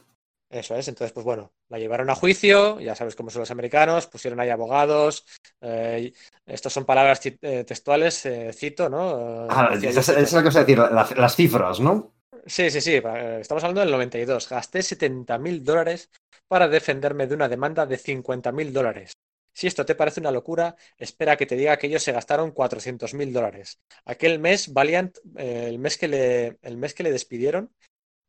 Eso 0.53 0.77
es, 0.77 0.87
entonces, 0.87 1.13
pues 1.13 1.25
bueno, 1.25 1.51
la 1.71 1.79
llevaron 1.79 2.11
a 2.11 2.15
juicio, 2.15 2.79
ya 2.79 2.95
sabes 2.95 3.17
cómo 3.17 3.31
son 3.31 3.41
los 3.41 3.51
americanos, 3.51 4.07
pusieron 4.07 4.39
ahí 4.39 4.51
abogados. 4.51 5.25
Eh, 5.63 6.13
estas 6.45 6.75
son 6.75 6.85
palabras 6.85 7.25
eh, 7.25 7.65
textuales, 7.65 8.27
eh, 8.27 8.53
cito, 8.53 8.91
¿no? 8.91 9.47
Ah, 9.49 9.71
esa, 9.81 10.21
es 10.21 10.33
lo 10.35 10.43
que 10.43 10.49
os 10.49 10.57
a 10.57 10.61
decir, 10.61 10.77
las, 10.77 11.37
cifras, 11.37 11.81
¿no? 11.81 12.13
Sí, 12.47 12.71
sí, 12.71 12.81
sí, 12.81 12.95
estamos 12.95 13.63
hablando 13.63 13.81
del 13.81 13.91
92. 13.91 14.49
Gasté 14.49 14.83
70 14.83 15.39
mil 15.39 15.63
dólares 15.63 16.11
para 16.49 16.69
defenderme 16.69 17.27
de 17.27 17.35
una 17.35 17.49
demanda 17.49 17.87
de 17.87 17.99
50 17.99 18.53
mil 18.53 18.73
dólares. 18.73 19.13
Si 19.55 19.67
esto 19.67 19.85
te 19.85 19.95
parece 19.95 20.21
una 20.21 20.31
locura, 20.31 20.75
espera 20.97 21.37
que 21.37 21.47
te 21.47 21.57
diga 21.57 21.77
que 21.77 21.87
ellos 21.87 22.03
se 22.03 22.13
gastaron 22.13 22.53
400 22.53 23.13
mil 23.15 23.33
dólares. 23.33 23.81
Aquel 24.07 24.39
mes, 24.39 24.73
Valiant, 24.73 25.15
el, 25.37 25.79
mes 25.79 25.99
que 25.99 26.09
le, 26.09 26.59
el 26.63 26.79
mes 26.79 26.95
que 26.95 27.03
le 27.03 27.13
despidieron, 27.13 27.71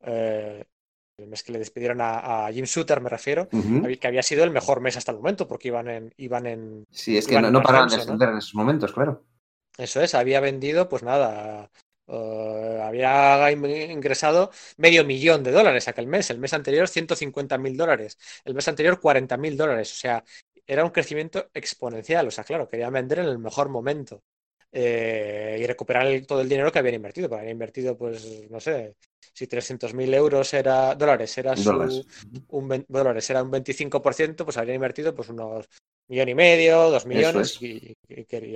el 0.02 0.66
mes 1.26 1.42
que 1.42 1.52
le 1.52 1.58
despidieron 1.58 1.98
a, 2.02 2.50
Jim 2.52 2.66
Shooter, 2.66 3.00
me 3.00 3.08
refiero, 3.08 3.48
que 3.48 4.06
había 4.06 4.22
sido 4.22 4.44
el 4.44 4.50
mejor 4.50 4.80
mes 4.80 4.98
hasta 4.98 5.12
el 5.12 5.18
momento, 5.18 5.48
porque 5.48 5.68
iban 5.68 5.88
en. 5.88 6.14
Iban 6.18 6.46
en 6.46 6.84
sí, 6.90 7.16
es 7.16 7.26
que 7.26 7.40
no, 7.40 7.62
paraban 7.62 7.88
de 7.88 7.96
ascender 7.96 8.28
en 8.28 8.38
esos 8.38 8.54
momentos, 8.54 8.92
claro. 8.92 9.24
Eso 9.78 10.02
es, 10.02 10.14
había 10.14 10.40
vendido, 10.40 10.88
pues 10.88 11.02
nada, 11.02 11.70
eh, 12.06 12.80
había 12.82 13.50
ingresado 13.52 14.50
medio 14.76 15.04
millón 15.04 15.42
de 15.42 15.52
dólares 15.52 15.88
aquel 15.88 16.06
mes. 16.06 16.30
El 16.30 16.38
mes 16.38 16.52
anterior, 16.54 16.88
150 16.88 17.58
mil 17.58 17.76
dólares. 17.76 18.18
El 18.44 18.54
mes 18.54 18.68
anterior, 18.68 19.00
40 19.00 19.36
mil 19.36 19.56
dólares. 19.56 19.92
O 19.92 19.96
sea, 19.96 20.24
era 20.66 20.84
un 20.84 20.90
crecimiento 20.90 21.50
exponencial. 21.54 22.26
O 22.28 22.30
sea, 22.30 22.44
claro, 22.44 22.68
querían 22.68 22.92
vender 22.92 23.20
en 23.20 23.26
el 23.26 23.38
mejor 23.38 23.68
momento. 23.68 24.22
Eh, 24.76 25.58
y 25.60 25.66
recuperar 25.66 26.08
todo 26.26 26.40
el 26.40 26.48
dinero 26.48 26.72
que 26.72 26.80
habían 26.80 26.96
invertido. 26.96 27.28
Porque 27.28 27.42
habían 27.42 27.54
invertido, 27.54 27.96
pues, 27.96 28.50
no 28.50 28.58
sé, 28.58 28.96
si 29.32 29.46
300.000 29.46 30.12
euros 30.14 30.52
era 30.52 30.94
dólares 30.94 31.38
era 31.38 31.54
un 32.48 32.84
dólares 32.88 33.30
era 33.30 33.42
un 33.42 33.50
25%, 33.50 34.44
pues 34.44 34.56
habrían 34.56 34.76
invertido 34.76 35.14
pues 35.14 35.28
unos 35.28 35.68
millón 36.08 36.28
y 36.28 36.34
medio, 36.34 36.90
dos 36.90 37.06
millones 37.06 37.60
y, 37.60 37.96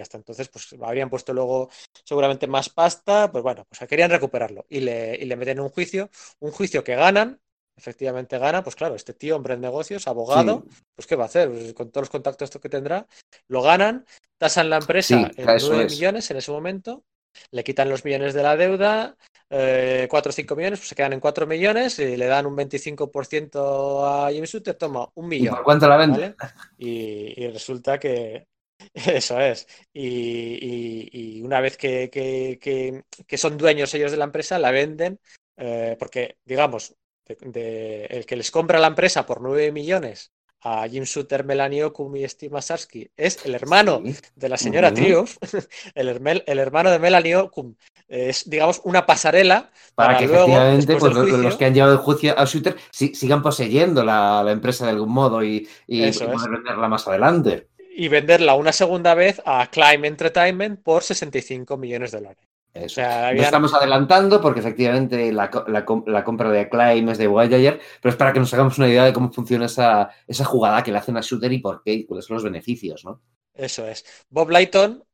hasta 0.01 0.19
entonces 0.19 0.49
pues 0.49 0.75
habrían 0.81 1.09
puesto 1.09 1.33
luego 1.33 1.71
seguramente 2.05 2.47
más 2.47 2.69
pasta, 2.69 3.31
pues 3.31 3.43
bueno, 3.43 3.65
pues 3.69 3.89
querían 3.89 4.11
recuperarlo 4.11 4.67
y 4.69 4.81
le, 4.81 5.17
y 5.17 5.25
le 5.25 5.37
meten 5.37 5.61
un 5.61 5.69
juicio, 5.69 6.11
un 6.41 6.51
juicio 6.51 6.85
que 6.85 6.95
ganan, 6.95 7.41
efectivamente 7.79 8.39
gana, 8.39 8.63
pues 8.63 8.77
claro, 8.77 8.95
este 8.95 9.15
tío, 9.15 9.37
hombre 9.37 9.55
de 9.55 9.63
negocios, 9.63 10.07
abogado, 10.07 10.65
pues 10.95 11.07
¿qué 11.07 11.17
va 11.17 11.25
a 11.25 11.27
hacer? 11.27 11.49
Pues, 11.51 11.73
con 11.75 11.91
todos 11.91 12.03
los 12.03 12.11
contactos 12.11 12.51
que 12.51 12.69
tendrá, 12.69 13.07
lo 13.47 13.63
ganan, 13.63 14.05
tasan 14.37 14.69
la 14.69 14.77
empresa 14.77 15.31
en 15.37 15.47
9 15.47 15.87
millones 15.87 16.31
en 16.31 16.37
ese 16.37 16.51
momento, 16.51 17.05
le 17.51 17.65
quitan 17.65 17.89
los 17.89 18.05
millones 18.05 18.35
de 18.35 18.43
la 18.43 18.57
deuda, 18.57 19.17
eh, 19.51 20.07
4 20.11 20.31
o 20.31 20.33
5 20.33 20.57
millones, 20.57 20.81
pues 20.81 20.89
se 20.89 20.95
quedan 20.95 21.13
en 21.13 21.21
4 21.21 21.47
millones 21.47 21.99
y 21.99 22.17
le 22.17 22.27
dan 22.27 22.47
un 22.47 22.57
25% 22.57 24.05
a 24.05 24.31
James 24.33 24.51
Shooter, 24.51 24.75
toma 24.75 25.09
un 25.15 25.29
millón. 25.29 25.55
por 25.55 25.65
cuánto 25.65 25.89
la 25.89 25.97
vende? 25.97 26.35
Y, 26.77 27.47
resulta 27.49 27.99
que 27.99 28.47
eso 28.95 29.41
es. 29.41 29.67
Y, 29.93 31.41
una 31.43 31.61
vez 31.61 31.77
que, 31.77 32.11
que, 32.11 33.37
son 33.37 33.57
dueños 33.57 33.95
ellos 33.95 34.11
de 34.11 34.19
la 34.19 34.25
empresa, 34.25 34.59
la 34.59 34.71
venden, 34.71 35.19
eh, 35.57 35.97
porque 35.99 36.37
digamos, 36.45 36.95
el 37.29 38.27
que 38.27 38.37
les 38.37 38.51
compra 38.51 38.79
la 38.79 38.89
empresa 38.89 39.27
por 39.27 39.41
9 39.41 39.73
millones 39.73 40.33
a 40.63 40.89
Jim 40.89 41.05
Shooter, 41.05 41.45
Melanie 41.45 41.85
Okum 41.85 42.17
y 42.17 42.29
Steve 42.29 42.53
Masarsky 42.53 43.09
es 43.17 43.45
el 43.45 43.55
hermano 43.55 44.03
de 44.35 44.49
la 44.49 44.57
señora 44.57 44.93
Triumph, 44.93 45.37
el, 45.95 46.43
el, 46.47 46.59
hermano 46.59 46.91
de 46.91 46.99
Melanie 46.99 47.37
Okum. 47.37 47.75
Es, 48.09 48.49
digamos, 48.49 48.81
una 48.85 49.05
pasarela 49.07 49.71
para, 49.95 50.17
que 50.17 50.27
luego, 50.27 50.47
efectivamente 50.47 50.97
pues, 50.97 51.15
los 51.15 51.57
que 51.57 51.65
han 51.67 51.75
llevado 51.75 51.93
el 51.93 51.99
juicio 51.99 52.39
a 52.39 52.45
Shooter 52.45 52.77
sigan 52.91 53.43
poseyendo 53.43 54.03
la, 54.03 54.45
empresa 54.49 54.87
de 54.87 54.93
algún 54.93 55.13
modo 55.13 55.45
y, 55.45 55.69
y 55.87 56.11
poder 56.13 56.51
venderla 56.51 56.89
más 56.89 57.07
adelante. 57.07 57.69
Y 57.95 58.09
venderla 58.09 58.55
una 58.55 58.73
segunda 58.73 59.15
vez 59.15 59.43
a 59.45 59.69
Climb 59.71 60.05
Entertainment 60.05 60.83
por 60.83 61.03
65 61.03 61.77
millones 61.77 62.13
de 62.13 62.19
dólares. 62.19 62.49
No 62.87 63.43
estamos 63.43 63.75
adelantando 63.75 64.41
porque 64.41 64.61
efectivamente 64.61 65.33
la, 65.33 65.51
compra 65.51 66.51
de 66.51 66.61
Acclaim 66.61 67.09
es 67.09 67.19
de 67.19 67.27
Voyager, 67.27 67.81
pero 68.01 68.11
es 68.11 68.17
para 68.17 68.33
que 68.33 68.41
nos 68.41 68.53
hagamos 68.55 68.79
una 68.79 68.89
idea 68.89 69.05
de 69.05 69.13
cómo 69.13 69.33
funciona 69.33 69.67
esa, 69.67 70.11
esa 70.27 70.45
jugada 70.45 70.83
que 70.83 70.93
le 70.93 70.99
hacen 70.99 71.17
a 71.17 71.21
Shooter 71.21 71.53
y 71.53 71.59
por 71.59 71.83
qué 71.83 71.93
y 71.93 72.07
cuáles 72.07 72.27
son 72.27 72.35
los 72.35 72.45
beneficios, 72.45 73.05
¿no? 73.05 73.23
Eso 73.55 73.87
es. 73.87 74.05
Bob 74.31 74.51
Lighton, 74.51 75.05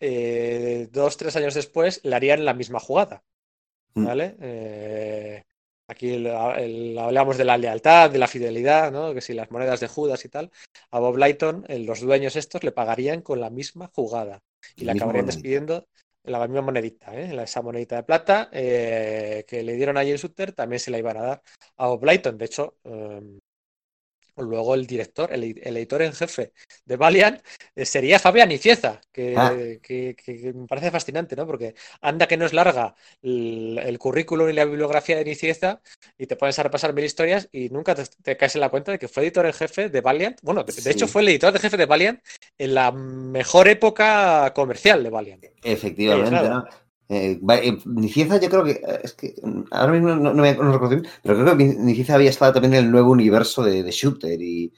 eh, 0.00 0.88
dos, 0.92 1.16
tres 1.16 1.34
años 1.36 1.54
después, 1.54 2.00
le 2.04 2.14
harían 2.14 2.44
la 2.44 2.54
misma 2.54 2.78
jugada. 2.78 3.22
Mm. 3.94 4.04
¿Vale? 4.04 4.36
Eh, 4.40 5.42
aquí 5.88 6.26
hablamos 6.28 7.38
de 7.38 7.44
la 7.44 7.56
lealtad, 7.56 8.10
de 8.10 8.18
la 8.18 8.28
fidelidad, 8.28 8.92
¿no? 8.92 9.14
Que 9.14 9.22
si 9.22 9.32
las 9.32 9.50
monedas 9.50 9.80
de 9.80 9.88
Judas 9.88 10.24
y 10.24 10.28
tal. 10.28 10.50
A 10.90 10.98
Bob 10.98 11.16
Lighton, 11.16 11.64
eh, 11.68 11.78
los 11.78 12.00
dueños 12.00 12.36
estos 12.36 12.62
le 12.64 12.72
pagarían 12.72 13.22
con 13.22 13.40
la 13.40 13.50
misma 13.50 13.90
jugada. 13.94 14.42
Y 14.76 14.84
le 14.84 14.92
acabarían 14.92 15.26
despidiendo 15.26 15.86
la 16.26 16.46
misma 16.46 16.62
monedita, 16.62 17.14
¿eh? 17.14 17.42
esa 17.42 17.62
monedita 17.62 17.96
de 17.96 18.02
plata 18.02 18.48
eh, 18.52 19.44
que 19.46 19.62
le 19.62 19.74
dieron 19.74 19.96
a 19.96 20.02
Jay 20.02 20.18
Sutter 20.18 20.52
también 20.52 20.80
se 20.80 20.90
la 20.90 20.98
iban 20.98 21.16
a 21.16 21.22
dar 21.22 21.42
a 21.76 21.86
Bob 21.88 22.04
De 22.04 22.44
hecho, 22.44 22.76
em, 22.84 23.38
Luego 24.36 24.74
el 24.74 24.86
director, 24.86 25.32
el, 25.32 25.44
editor 25.44 26.02
en 26.02 26.12
jefe 26.12 26.52
de 26.84 26.96
Valiant 26.96 27.40
eh, 27.74 27.86
sería 27.86 28.18
Fabián 28.18 28.52
Icieza, 28.52 29.00
ah. 29.36 29.54
que, 29.82 30.52
me 30.54 30.66
parece 30.66 30.90
fascinante, 30.90 31.34
¿no? 31.36 31.46
Porque 31.46 31.74
anda 32.02 32.28
que 32.28 32.36
no 32.36 32.44
es 32.44 32.52
larga 32.52 32.94
el, 33.22 33.96
currículum 33.98 34.50
y 34.50 34.52
la 34.52 34.64
bibliografía 34.64 35.16
de 35.16 35.30
Icieza 35.30 35.80
y 36.18 36.26
te 36.26 36.36
pones 36.36 36.58
a 36.58 36.62
repasar 36.62 36.92
mil 36.92 37.04
historias 37.04 37.48
y 37.50 37.70
nunca 37.70 37.94
te, 37.94 38.36
caes 38.36 38.54
en 38.54 38.60
la 38.60 38.68
cuenta 38.68 38.92
de 38.92 38.98
que 38.98 39.08
fue 39.08 39.22
editor 39.22 39.46
en 39.46 39.52
jefe 39.52 39.88
de 39.88 40.00
Valiant. 40.00 40.38
Bueno, 40.42 40.64
de, 40.64 40.90
hecho 40.90 41.08
fue 41.08 41.22
el 41.22 41.28
editor 41.28 41.52
de 41.52 41.58
jefe 41.58 41.76
de 41.76 41.86
Valiant 41.86 42.20
en 42.58 42.74
la 42.74 42.92
mejor 42.92 43.68
época 43.68 44.52
comercial 44.54 45.02
de 45.02 45.10
Valiant. 45.10 45.44
Efectivamente, 45.62 46.48
¿no? 46.48 46.66
Eh, 47.08 47.38
eh, 47.48 47.78
Nicieza, 47.84 48.40
yo 48.40 48.50
creo 48.50 48.64
que 48.64 48.72
eh, 48.72 49.00
es 49.04 49.12
que 49.12 49.34
mm, 49.40 49.62
ahora 49.70 49.92
mismo 49.92 50.16
no, 50.16 50.34
me 50.34 50.52
recuerdo 50.52 50.88
bien, 50.88 51.06
pero 51.22 51.40
creo 51.40 51.56
que 51.56 51.64
Nicieza 51.64 52.14
había 52.14 52.30
estado 52.30 52.54
también 52.54 52.74
en 52.74 52.84
el 52.86 52.90
nuevo 52.90 53.12
universo 53.12 53.62
de, 53.62 53.88
Shooter 53.90 54.40
y, 54.40 54.72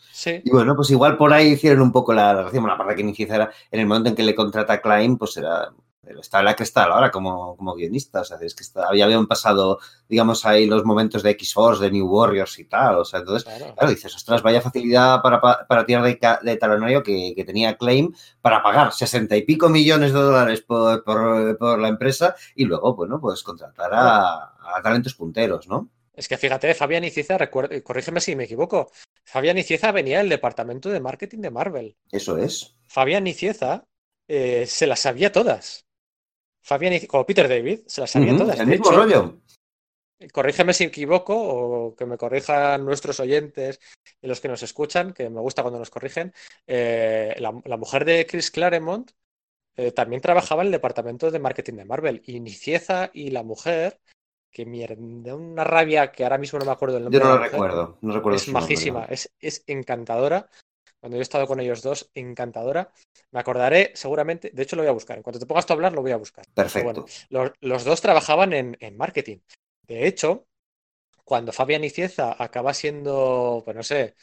bueno, 0.51 0.77
pues 0.77 0.91
igual 0.91 1.17
por 1.17 1.33
ahí 1.33 1.53
hicieron 1.53 1.81
un 1.81 1.93
poco 1.93 2.13
la 2.13 2.35
relación. 2.35 2.63
Bueno, 2.63 2.75
aparte 2.75 2.97
que 2.97 3.05
Nicieza 3.05 3.37
era 3.37 3.51
en 3.71 3.81
el 3.81 3.87
momento 3.87 4.11
en 4.11 4.17
que 4.17 4.23
le 4.23 4.35
contrata 4.35 4.75
a 4.75 4.81
Klein, 4.81 5.17
pues 5.17 5.37
era 5.39 5.73
estaba 6.21 6.43
en 6.43 6.47
la 6.47 6.57
cresta 6.57 6.85
ahora 6.85 7.11
como, 7.11 7.57
como 7.57 7.75
guionista. 7.75 8.21
O 8.21 8.25
sea, 8.25 8.39
es 8.41 8.55
que 8.55 8.65
había, 8.81 9.05
habían 9.05 9.27
pasado, 9.27 9.79
digamos, 10.09 10.45
ahí 10.47 10.67
los 10.67 10.85
momentos 10.85 11.23
de 11.23 11.31
X-Force, 11.31 11.83
de 11.83 11.91
New 11.91 12.07
Warriors 12.07 12.59
y 12.59 12.65
tal. 12.65 12.99
O 12.99 13.05
sea, 13.05 13.21
entonces, 13.21 13.45
claro, 13.45 13.91
dices, 13.91 14.15
ostras, 14.15 14.43
vaya 14.43 14.61
facilidad 14.61 15.23
para, 15.23 15.41
para 15.41 15.87
tirar 15.87 16.05
de, 16.05 16.19
de 16.43 16.57
talonario 16.57 17.03
que, 17.03 17.33
que, 17.35 17.45
tenía 17.45 17.77
Claim 17.77 18.13
para 18.41 18.63
pagar 18.63 18.93
sesenta 18.93 19.37
y 19.37 19.43
pico 19.43 19.69
millones 19.69 20.13
de 20.13 20.19
dólares 20.19 20.61
por, 20.63 21.05
por, 21.05 21.79
la 21.79 21.89
empresa 21.89 22.35
y 22.55 22.65
luego, 22.65 22.95
bueno, 22.95 23.21
pues 23.21 23.43
contratar 23.43 23.91
a, 23.93 24.55
talentos 24.83 25.15
punteros, 25.15 25.69
¿no? 25.69 25.89
Es 26.15 26.29
que 26.29 26.37
fíjate, 26.37 26.75
Fabián 26.75 27.05
Icieza, 27.05 27.39
corrígeme 27.49 28.21
si 28.21 28.35
me 28.35 28.45
equivoco, 28.45 28.91
Fabián 29.25 29.59
Icieza 29.59 29.93
venía 29.93 30.19
del 30.19 30.29
departamento 30.29 30.89
de 30.89 31.01
marketing 31.01 31.39
de 31.39 31.51
Marvel. 31.51 31.97
Eso 32.11 32.37
es. 32.39 32.75
Fabián 32.87 33.27
Icieza 33.27 33.85
eh, 34.27 34.67
se 34.67 34.87
las 34.87 35.01
sabía 35.01 35.33
todas. 35.33 35.87
Fabián, 36.69 37.01
como 37.07 37.25
Peter 37.25 37.49
David, 37.49 37.81
se 37.87 38.03
las 38.03 38.11
sabía 38.11 38.37
todas. 38.37 38.61
El 38.61 38.67
mismo 38.67 38.91
rollo. 38.91 39.41
Corrígeme 40.31 40.75
si 40.75 40.85
equivoco 40.85 41.35
o 41.35 41.97
que 41.97 42.05
me 42.05 42.19
corrijan 42.19 42.85
nuestros 42.85 43.21
oyentes 43.21 43.81
y 44.21 44.27
los 44.27 44.43
que 44.43 44.49
nos 44.49 44.63
escuchan, 44.63 45.15
que 45.15 45.31
me 45.31 45.41
gusta 45.41 45.63
cuando 45.63 45.79
nos 45.79 45.89
corrigen. 45.89 46.35
Eh, 46.67 47.35
la, 47.39 47.77
mujer 47.79 48.05
de 48.05 48.27
Chris 48.27 48.51
Claremont 48.51 49.13
eh, 49.77 49.93
también 49.93 50.21
trabajaba 50.21 50.61
en 50.61 50.67
el 50.67 50.73
departamento 50.73 51.31
de 51.31 51.39
marketing 51.39 51.75
de 51.75 51.85
Marvel 51.87 52.23
y 52.27 52.39
Nicieza 52.41 53.11
y 53.15 53.31
la 53.31 53.45
mujer 53.45 53.99
que 54.51 54.67
mierda, 54.67 55.35
una 55.35 55.65
rabia 55.65 56.13
que 56.13 56.25
ahora 56.25 56.37
mismo 56.37 56.59
no 56.59 56.67
me 56.67 56.73
acuerdo 56.73 56.97
del 56.97 57.05
nombre. 57.05 57.19
Yo 57.19 57.25
no 57.25 57.37
lo 57.37 57.43
recuerdo, 57.43 57.99
no 58.03 58.13
recuerdo. 58.13 58.37
Es 58.37 58.49
majísima, 58.49 59.07
es, 59.07 59.33
es 59.41 59.65
encantadora. 59.67 60.51
Cuando 61.01 61.17
yo 61.17 61.21
he 61.21 61.23
estado 61.23 61.47
con 61.47 61.61
ellos 61.61 61.83
dos, 61.83 62.11
encantadora. 62.15 62.91
Me 63.31 63.41
acordaré 63.41 63.93
seguramente, 63.95 64.51
de 64.53 64.63
hecho 64.63 64.77
lo 64.77 64.83
voy 64.83 64.91
a 64.91 64.93
buscar. 64.93 65.17
En 65.17 65.23
cuanto 65.23 65.39
te 65.39 65.47
pongas 65.47 65.69
a 65.69 65.73
hablar, 65.75 65.93
lo 65.93 66.03
voy 66.03 66.13
a 66.13 66.17
buscar. 66.17 66.45
Perfecto. 66.55 67.07
Bueno, 67.31 67.53
los, 67.61 67.85
dos 67.85 68.01
trabajaban 68.01 68.53
en, 68.53 68.77
en, 68.81 68.97
marketing. 68.97 69.39
De 69.87 70.07
hecho, 70.07 70.47
cuando 71.25 71.53
Fabián 71.53 71.85
Icieza 71.85 72.37
acaba 72.43 72.75
siendo, 72.75 73.63
pues 73.65 73.77
no 73.77 73.83
sé, 73.83 74.15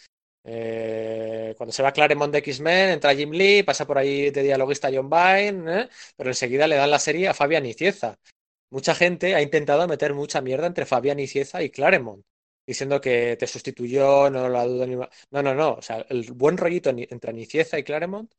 eh, 0.47 1.55
cuando 1.57 1.73
se 1.73 1.81
va 1.81 1.91
Claremont 1.91 2.31
de 2.31 2.37
X-Men, 2.39 2.91
entra 2.91 3.15
Jim 3.15 3.31
Lee, 3.31 3.63
pasa 3.63 3.87
por 3.87 3.97
ahí 3.97 4.29
de 4.29 4.43
dialoguista 4.43 4.91
John 4.93 5.09
Byrne, 5.09 5.81
¿eh? 5.81 5.89
pero 6.15 6.29
enseguida 6.29 6.67
le 6.67 6.75
dan 6.75 6.91
la 6.91 6.99
serie 6.99 7.27
a 7.27 7.33
Fabián 7.33 7.65
Icieza. 7.65 8.19
Mucha 8.69 8.93
gente 8.93 9.33
ha 9.33 9.41
intentado 9.41 9.87
meter 9.87 10.13
mucha 10.13 10.41
mierda 10.41 10.67
entre 10.67 10.85
Fabián 10.85 11.19
Icieza 11.19 11.63
y 11.63 11.71
Claremont, 11.71 12.23
diciendo 12.65 13.01
que 13.01 13.35
te 13.37 13.47
sustituyó, 13.47 14.29
no 14.29 14.49
la 14.49 14.65
dudo 14.65 14.87
ni 14.87 14.95
más. 14.95 15.09
No, 15.31 15.43
no, 15.43 15.53
no. 15.55 15.73
O 15.73 15.81
sea, 15.81 16.05
el 16.09 16.31
buen 16.33 16.57
rollito 16.57 16.89
entre 16.89 17.33
Nicieza 17.33 17.77
y 17.77 17.83
Claremont 17.83 18.31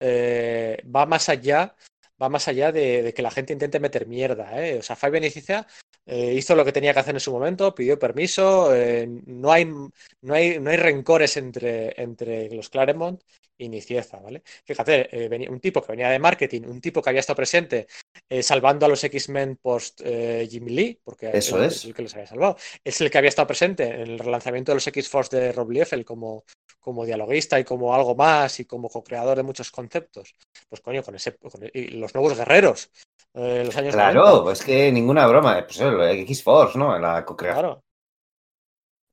eh, 0.00 0.82
va 0.94 1.06
más 1.06 1.28
allá 1.28 1.74
va 2.20 2.28
más 2.28 2.48
allá 2.48 2.72
de, 2.72 3.12
que 3.14 3.22
la 3.22 3.30
gente 3.30 3.52
intente 3.52 3.80
meter 3.80 4.06
mierda. 4.06 4.60
¿eh? 4.64 4.78
O 4.78 4.82
sea, 4.82 4.96
Fabián 4.96 5.24
Icieza 5.24 5.66
eh, 6.06 6.34
hizo 6.34 6.54
lo 6.54 6.64
que 6.64 6.72
tenía 6.72 6.92
que 6.92 7.00
hacer 7.00 7.14
en 7.14 7.20
su 7.20 7.32
momento, 7.32 7.74
pidió 7.74 7.98
permiso, 7.98 8.74
eh, 8.74 9.08
no, 9.26 9.52
hay, 9.52 9.64
no, 9.64 10.34
hay, 10.34 10.58
no 10.60 10.70
hay 10.70 10.76
rencores 10.76 11.36
entre, 11.36 12.00
entre 12.00 12.50
los 12.50 12.68
Claremont 12.70 13.22
Nicieza, 13.58 14.18
¿vale? 14.18 14.42
Fíjate, 14.64 15.08
eh, 15.10 15.48
un 15.48 15.60
tipo 15.60 15.80
que 15.80 15.92
venía 15.92 16.10
de 16.10 16.18
marketing, 16.18 16.62
un 16.62 16.80
tipo 16.80 17.00
que 17.00 17.10
había 17.10 17.20
estado 17.20 17.36
presente 17.36 17.86
salvando 18.42 18.86
a 18.86 18.88
los 18.88 19.04
X-Men 19.04 19.58
post 19.60 20.00
Jimmy 20.02 20.70
Lee, 20.70 21.00
porque 21.02 21.30
Eso 21.32 21.62
es. 21.62 21.84
el 21.84 21.94
que 21.94 22.02
los 22.02 22.14
había 22.14 22.26
salvado, 22.26 22.56
es 22.82 23.00
el 23.00 23.10
que 23.10 23.18
había 23.18 23.28
estado 23.28 23.46
presente 23.46 23.84
en 23.84 24.00
el 24.00 24.18
relanzamiento 24.18 24.72
de 24.72 24.76
los 24.76 24.86
X-Force 24.86 25.36
de 25.36 25.52
Rob 25.52 25.70
Liefeld 25.70 26.04
como, 26.04 26.44
como 26.80 27.04
dialoguista 27.06 27.58
y 27.58 27.64
como 27.64 27.94
algo 27.94 28.14
más 28.14 28.60
y 28.60 28.66
como 28.66 28.88
co-creador 28.88 29.36
de 29.36 29.42
muchos 29.42 29.70
conceptos. 29.70 30.34
Pues 30.68 30.80
coño, 30.80 31.02
con 31.02 31.14
ese, 31.14 31.36
y 31.72 31.88
los 31.88 32.14
nuevos 32.14 32.36
guerreros. 32.36 32.90
Eh, 33.34 33.62
los 33.64 33.76
años 33.76 33.94
claro, 33.94 34.50
es 34.50 34.62
que 34.62 34.92
ninguna 34.92 35.26
broma. 35.26 35.66
Pues 35.66 35.80
X-Force, 35.80 36.78
¿no? 36.78 36.98
La 36.98 37.24
co-creación. 37.24 37.62
Claro. 37.62 37.84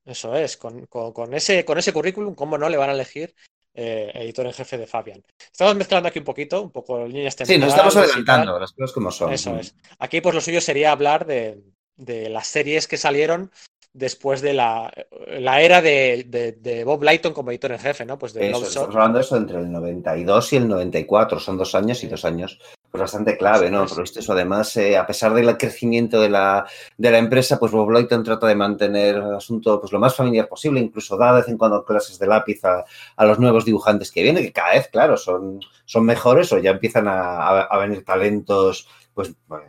Eso 0.03 0.35
es, 0.35 0.57
con, 0.57 0.85
con, 0.87 1.33
ese, 1.33 1.63
con 1.63 1.77
ese 1.77 1.93
currículum, 1.93 2.33
¿cómo 2.35 2.57
no 2.57 2.67
le 2.69 2.77
van 2.77 2.89
a 2.89 2.93
elegir 2.93 3.35
eh, 3.73 4.11
editor 4.15 4.45
en 4.45 4.53
jefe 4.53 4.77
de 4.77 4.87
Fabian? 4.87 5.23
Estamos 5.39 5.75
mezclando 5.75 6.09
aquí 6.09 6.19
un 6.19 6.25
poquito, 6.25 6.61
un 6.61 6.71
poco 6.71 7.05
líneas 7.07 7.35
Sí, 7.43 7.57
nos 7.57 7.69
estamos 7.69 7.95
adelantando, 7.95 8.59
las 8.59 8.71
cosas 8.73 8.91
como 8.91 9.11
son. 9.11 9.33
Eso 9.33 9.57
es. 9.57 9.75
Aquí, 9.99 10.21
pues 10.21 10.35
lo 10.35 10.41
suyo 10.41 10.61
sería 10.61 10.91
hablar 10.91 11.25
de, 11.25 11.61
de 11.95 12.29
las 12.29 12.47
series 12.47 12.87
que 12.87 12.97
salieron 12.97 13.51
después 13.93 14.41
de 14.41 14.53
la, 14.53 14.91
la 15.27 15.61
era 15.61 15.81
de, 15.81 16.25
de, 16.57 16.83
Bob 16.83 17.03
Lighton 17.03 17.33
como 17.33 17.51
editor 17.51 17.73
en 17.73 17.79
jefe, 17.79 18.05
¿no? 18.05 18.17
Pues 18.17 18.33
de 18.33 18.49
eso, 18.49 18.63
estamos 18.65 18.95
hablando 18.95 19.17
de 19.17 19.23
eso 19.23 19.35
entre 19.35 19.59
el 19.59 19.71
92 19.71 20.53
y 20.53 20.57
el 20.57 20.67
94, 20.67 21.39
son 21.39 21.57
dos 21.57 21.75
años 21.75 22.03
y 22.03 22.07
dos 22.07 22.23
años 22.23 22.59
pues 22.89 23.01
bastante 23.01 23.37
clave, 23.37 23.71
¿no? 23.71 23.85
Por 23.85 24.03
esto 24.03 24.19
eso 24.19 24.33
además, 24.33 24.75
eh, 24.75 24.97
a 24.97 25.07
pesar 25.07 25.33
del 25.33 25.57
crecimiento 25.57 26.19
de 26.19 26.29
la, 26.29 26.65
de 26.97 27.11
la 27.11 27.19
empresa, 27.19 27.57
pues 27.57 27.71
Bob 27.71 27.89
Lighton 27.89 28.23
trata 28.23 28.47
de 28.47 28.55
mantener 28.55 29.15
el 29.15 29.35
asunto 29.35 29.79
pues 29.79 29.93
lo 29.93 29.99
más 29.99 30.13
familiar 30.13 30.49
posible, 30.49 30.81
incluso 30.81 31.15
da 31.15 31.31
de 31.33 31.39
vez 31.39 31.47
en 31.47 31.57
cuando 31.57 31.85
clases 31.85 32.19
de 32.19 32.27
lápiz 32.27 32.63
a, 32.65 32.83
a 33.15 33.25
los 33.25 33.39
nuevos 33.39 33.63
dibujantes 33.63 34.11
que 34.11 34.23
vienen, 34.23 34.43
que 34.43 34.51
cada 34.51 34.73
vez, 34.73 34.89
claro, 34.89 35.15
son, 35.15 35.61
son 35.85 36.05
mejores 36.05 36.51
o 36.51 36.57
ya 36.57 36.71
empiezan 36.71 37.07
a, 37.07 37.61
a, 37.61 37.77
venir 37.77 38.03
talentos 38.03 38.87
pues, 39.13 39.33
pues, 39.47 39.63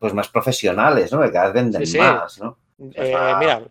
pues, 0.00 0.14
más 0.14 0.28
profesionales, 0.28 1.12
¿no? 1.12 1.20
Que 1.20 1.30
cada 1.30 1.50
vez 1.50 1.54
venden 1.54 1.82
más, 1.98 2.38
¿no? 2.38 2.56
Eh, 2.78 3.34
mira, 3.38 3.62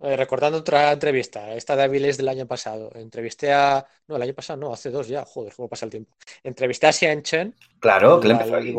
eh, 0.00 0.16
recordando 0.16 0.58
otra 0.58 0.92
entrevista, 0.92 1.54
esta 1.54 1.76
de 1.76 1.82
Avilés 1.82 2.16
del 2.16 2.28
año 2.28 2.46
pasado, 2.46 2.90
entrevisté 2.94 3.52
a. 3.52 3.86
No, 4.06 4.16
el 4.16 4.22
año 4.22 4.34
pasado 4.34 4.58
no, 4.58 4.72
hace 4.72 4.90
dos 4.90 5.08
ya, 5.08 5.24
joder, 5.24 5.52
cómo 5.54 5.68
pasa 5.68 5.84
el 5.86 5.90
tiempo. 5.90 6.16
Entrevisté 6.42 6.86
a 6.86 6.92
Xian 6.92 7.22
Chen. 7.22 7.54
Claro, 7.80 8.20
que 8.20 8.28
él 8.28 8.32
empezó 8.32 8.56
ahí. 8.56 8.76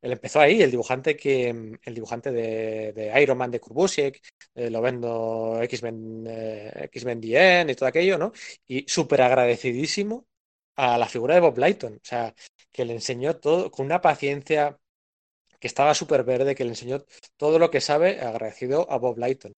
Él 0.00 0.12
empezó 0.12 0.40
ahí, 0.40 0.62
el 0.62 0.70
dibujante 0.70 1.16
que 1.16 1.48
el 1.48 1.94
dibujante 1.94 2.30
de, 2.30 2.92
de 2.92 3.20
Iron 3.20 3.36
Man 3.36 3.50
de 3.50 3.58
Kurbusiek, 3.58 4.20
eh, 4.54 4.70
lo 4.70 4.80
vendo 4.80 5.58
X-Men 5.62 6.24
X-Men 6.92 7.20
y 7.68 7.74
todo 7.74 7.88
aquello, 7.88 8.16
¿no? 8.16 8.32
Y 8.64 8.88
súper 8.88 9.22
agradecidísimo 9.22 10.26
a 10.76 10.96
la 10.98 11.08
figura 11.08 11.34
de 11.34 11.40
Bob 11.40 11.58
Lighton, 11.58 11.94
o 11.94 12.04
sea, 12.04 12.32
que 12.70 12.84
le 12.84 12.92
enseñó 12.92 13.36
todo 13.36 13.72
con 13.72 13.86
una 13.86 14.00
paciencia 14.00 14.78
que 15.58 15.66
estaba 15.66 15.94
súper 15.94 16.24
verde, 16.24 16.54
que 16.54 16.64
le 16.64 16.70
enseñó 16.70 17.04
todo 17.36 17.58
lo 17.58 17.70
que 17.70 17.80
sabe, 17.80 18.20
agradecido 18.20 18.90
a 18.90 18.98
Bob 18.98 19.18
Lighton. 19.18 19.52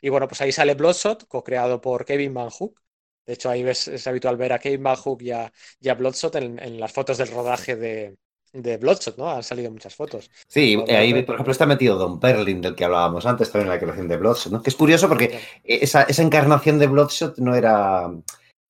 Y 0.00 0.08
bueno, 0.08 0.28
pues 0.28 0.40
ahí 0.40 0.52
sale 0.52 0.74
Bloodshot, 0.74 1.26
co-creado 1.28 1.80
por 1.80 2.04
Kevin 2.04 2.34
Van 2.34 2.50
Hook. 2.50 2.80
De 3.24 3.32
hecho, 3.32 3.50
ahí 3.50 3.62
ves, 3.62 3.88
es 3.88 4.06
habitual 4.06 4.36
ver 4.36 4.52
a 4.52 4.58
Kevin 4.58 4.82
Van 4.82 4.96
Hook 4.96 5.22
y 5.22 5.30
a, 5.30 5.50
Bloodshot 5.94 6.34
en, 6.36 6.80
las 6.80 6.92
fotos 6.92 7.18
del 7.18 7.28
rodaje 7.28 7.74
de, 7.76 8.16
de 8.52 8.76
Bloodshot, 8.76 9.16
¿no? 9.16 9.30
Han 9.30 9.42
salido 9.42 9.70
muchas 9.70 9.94
fotos. 9.94 10.30
Sí, 10.46 10.76
ahí, 10.88 11.22
por 11.22 11.34
ejemplo, 11.34 11.52
está 11.52 11.66
metido 11.66 11.96
Don 11.96 12.20
Perlin, 12.20 12.60
del 12.60 12.74
que 12.74 12.84
hablábamos 12.84 13.26
antes, 13.26 13.50
también 13.50 13.68
en 13.68 13.74
la 13.74 13.80
creación 13.80 14.08
de 14.08 14.16
Bloodshot, 14.16 14.52
¿no? 14.52 14.62
Que 14.62 14.70
es 14.70 14.76
curioso 14.76 15.08
porque 15.08 15.40
esa, 15.64 16.02
esa 16.02 16.22
encarnación 16.22 16.78
de 16.78 16.86
Bloodshot 16.86 17.38
no 17.38 17.54
era 17.54 18.10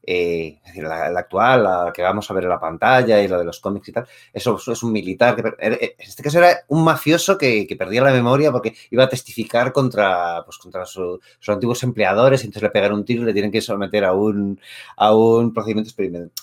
eh, 0.09 0.61
es 0.63 0.67
decir, 0.67 0.85
la, 0.85 1.07
actual, 1.07 1.65
la 1.65 1.93
que 1.93 2.01
vamos 2.01 2.31
a 2.31 2.35
ver 2.35 2.45
en 2.45 2.51
la 2.51 2.61
pantalla 2.61 3.21
y 3.21 3.27
lo 3.27 3.39
de 3.39 3.45
los 3.45 3.59
cómics 3.59 3.89
y 3.89 3.93
tal, 3.93 4.07
eso, 4.33 4.57
es 4.57 4.83
un 4.85 4.93
militar, 4.93 5.35
que, 5.35 5.49
eh, 5.59 5.97
en 5.99 6.09
este 6.09 6.23
caso 6.23 6.39
era 6.39 6.61
un 6.69 6.85
mafioso 6.85 7.37
que, 7.37 7.67
perdía 7.77 8.03
la 8.03 8.13
memoria 8.13 8.53
porque 8.53 8.75
iba 8.91 9.05
a 9.05 9.09
testificar 9.09 9.73
contra, 9.73 10.45
pues, 10.45 10.59
contra 10.59 10.87
sus 10.87 11.21
antiguos 11.49 11.83
empleadores 11.83 12.43
y 12.43 12.47
entonces 12.47 12.63
le 12.63 12.71
pegan 12.71 12.93
un 12.93 13.05
tiro 13.05 13.23
y 13.23 13.27
le 13.27 13.33
tienen 13.33 13.51
que 13.51 13.61
someter 13.61 14.05
a 14.05 14.13
un, 14.13 14.61
a 14.97 15.15
un 15.15 15.53
procedimiento 15.53 15.91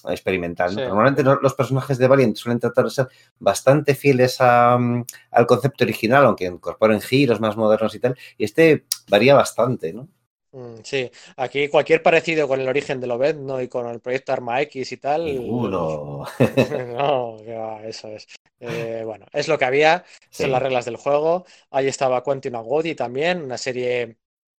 experimental. 0.09 0.76
Normalmente 0.76 1.24
los 1.24 1.53
personajes 1.53 1.97
de 1.97 2.07
Valiant 2.07 2.36
suelen 2.36 2.59
tratar 2.59 2.84
de 2.84 2.91
ser 2.91 3.07
bastante 3.39 3.95
fieles 3.95 4.41
al 4.41 5.05
concepto 5.47 5.86
original, 5.86 6.26
aunque 6.26 6.45
incorporen 6.45 6.99
giros 6.99 7.39
más 7.39 7.55
modernos 7.55 7.95
y 7.95 7.99
tal, 7.99 8.18
y 8.38 8.43
este 8.43 8.84
varía 9.07 9.36
bastante, 9.36 9.93
¿no? 9.93 10.07
Mm, 10.54 10.84
sí, 10.84 11.10
aquí 11.38 11.68
cualquier 11.68 12.04
parecido 12.04 12.47
con 12.47 12.62
el 12.62 12.68
origen 12.68 13.01
de 13.01 13.08
Lobet, 13.08 13.38
¿no? 13.38 13.60
Y 13.60 13.68
con 13.68 13.88
el 13.88 13.99
proyecto 13.99 14.34
Arma 14.34 14.62
X 14.62 14.91
y 14.91 14.97
tal. 14.97 15.26
Ninguno. 15.26 16.26
no, 16.95 17.38
eso 17.84 18.10
es. 18.10 18.28
Eh, 18.60 19.01
bueno, 19.04 19.26
es 19.34 19.47
lo 19.47 19.58
que 19.58 19.66
había, 19.66 20.06
son 20.30 20.51
las 20.51 20.62
reglas 20.62 20.86
del 20.86 20.97
juego. 20.97 21.45
Ahí 21.72 21.88
estaba 21.88 22.24
Quentin 22.24 22.56
Woody 22.56 22.93
también, 22.93 23.41
una 23.41 23.58
serie. 23.58 24.18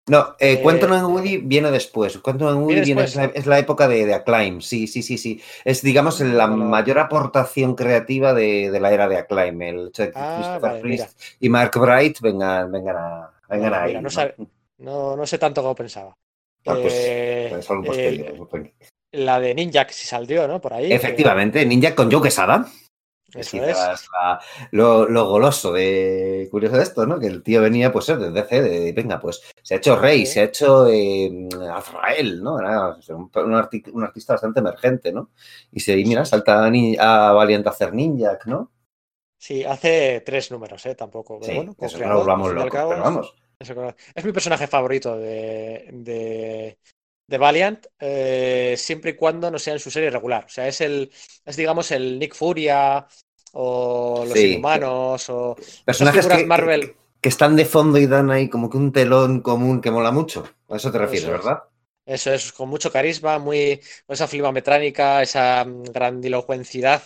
No, 0.09 0.35
eh, 0.41 0.61
Quentin 0.61 0.91
Woody 0.91 1.37
viene 1.39 1.71
después. 1.71 2.19
Quentin 2.19 2.49
Woody 2.49 2.81
viene, 2.81 3.05
es, 3.05 3.47
la, 3.47 3.59
época 3.61 3.87
de, 3.87 4.05
de, 4.05 4.15
Acclaim, 4.15 4.61
sí, 4.61 4.89
sí, 4.89 5.01
sí, 5.01 5.17
sí. 5.17 5.41
Es, 5.65 5.81
digamos, 5.81 6.19
la 6.21 6.49
mayor 6.49 6.99
aportación 6.99 7.77
creativa 7.77 8.35
de, 8.35 8.69
la 8.81 8.93
era 8.93 9.09
de 9.09 9.19
Acclaim. 9.19 9.63
El 9.63 9.89
hecho 9.89 10.03
de 10.03 10.11
que 10.11 10.19
ah, 10.19 10.59
Christopher 10.83 11.09
y 11.39 11.49
Mark 11.49 11.79
Bright 11.79 12.21
vengan, 12.21 12.73
vengan 12.73 12.97
a, 12.97 13.31
vengan 13.49 13.75
ahí. 13.75 14.03
No, 14.03 14.11
no 14.79 15.27
sé 15.27 15.39
tanto 15.39 15.63
como 15.63 15.75
pensaba. 15.75 16.17
Ah, 16.67 16.79
pues, 16.81 16.95
eh, 16.97 17.61
pues 18.51 18.73
la 19.13 19.39
de 19.39 19.55
Ninja 19.55 19.87
que 19.87 19.93
sí 19.93 20.07
saldrió, 20.07 20.49
¿no? 20.49 20.61
Por 20.61 20.73
ahí. 20.73 20.93
Efectivamente, 20.93 21.65
Ninja 21.65 21.95
con 21.95 22.11
Joe 22.11 22.23
Quesada. 22.23 22.67
Eso 23.33 23.65
es. 23.65 24.09
lo, 24.71 25.07
goloso 25.27 25.73
de 25.73 26.47
curioso 26.53 26.77
de 26.77 26.85
esto, 26.85 27.05
¿no? 27.05 27.19
Que 27.19 27.27
el 27.27 27.43
tío 27.43 27.61
venía, 27.61 27.93
pues, 27.93 28.07
de 28.07 28.31
DC, 28.31 28.63
de 28.63 28.93
venga, 28.93 29.21
pues 29.21 29.43
se 29.61 29.75
ha 29.75 29.77
hecho 29.79 29.97
rey, 29.97 30.25
se 30.25 30.41
ha 30.41 30.45
hecho 30.45 30.87
eh, 30.89 31.49
Azrael, 31.73 32.43
¿no? 32.43 32.61
Era 32.61 32.97
un, 33.09 33.55
artista 34.05 34.35
bastante 34.35 34.61
emergente, 34.61 35.13
¿no? 35.13 35.31
Y 35.73 35.81
se, 35.81 35.97
mira, 35.97 36.25
salta 36.25 36.65
a, 36.65 37.33
Valiant 37.33 37.67
a 37.67 37.71
hacer 37.71 37.93
Ninja, 37.93 38.39
¿no? 38.47 38.71
Sí, 39.37 39.65
hace 39.65 40.23
tres 40.25 40.53
números, 40.53 40.87
¿eh? 40.87 40.95
Tampoco. 40.95 41.41
Pero 41.41 41.55
bueno, 41.57 41.77
eso 41.81 41.99
no 41.99 42.25
pero 42.25 42.89
vamos. 42.89 43.35
Es 43.59 44.25
mi 44.25 44.33
personaje 44.33 44.67
favorito 44.67 45.17
de, 45.17 46.77
de, 47.27 47.39
Valiant, 47.39 47.87
eh, 47.99 48.75
siempre 48.77 49.13
y 49.13 49.15
cuando 49.15 49.51
no 49.51 49.59
sea 49.59 49.75
en 49.75 49.81
su 49.81 49.91
serie 49.91 50.11
regular. 50.11 50.45
O 50.45 50.49
sea, 50.49 50.69
es 50.69 50.81
el, 50.81 51.11
es 51.45 51.57
digamos 51.57 51.91
el 51.91 52.19
Nick 52.19 52.35
Furia 52.35 53.07
o 53.53 54.25
los 54.27 54.37
inhumanos 54.37 55.29
o 55.31 55.57
personajes 55.85 56.27
que, 56.27 56.47
Marvel. 56.47 56.95
Que, 57.21 57.29
están 57.29 57.57
de 57.57 57.65
fondo 57.65 57.99
y 57.99 58.07
dan 58.07 58.31
ahí 58.31 58.49
como 58.49 58.69
que 58.69 58.77
un 58.77 58.93
telón 58.93 59.41
común 59.41 59.81
que 59.81 59.91
mola 59.91 60.11
mucho. 60.11 60.49
A 60.69 60.77
eso 60.77 60.93
te 60.93 60.99
refieres, 60.99 61.29
¿verdad? 61.29 61.63
Eso 62.07 62.33
es, 62.33 62.53
con 62.53 62.69
mucho 62.69 62.93
carisma, 62.93 63.39
muy, 63.39 63.81
con 64.07 64.15
esa 64.15 64.53
metránica, 64.53 65.23
esa 65.23 65.65
mm, 65.65 65.85
grandilocuencidad 65.85 67.03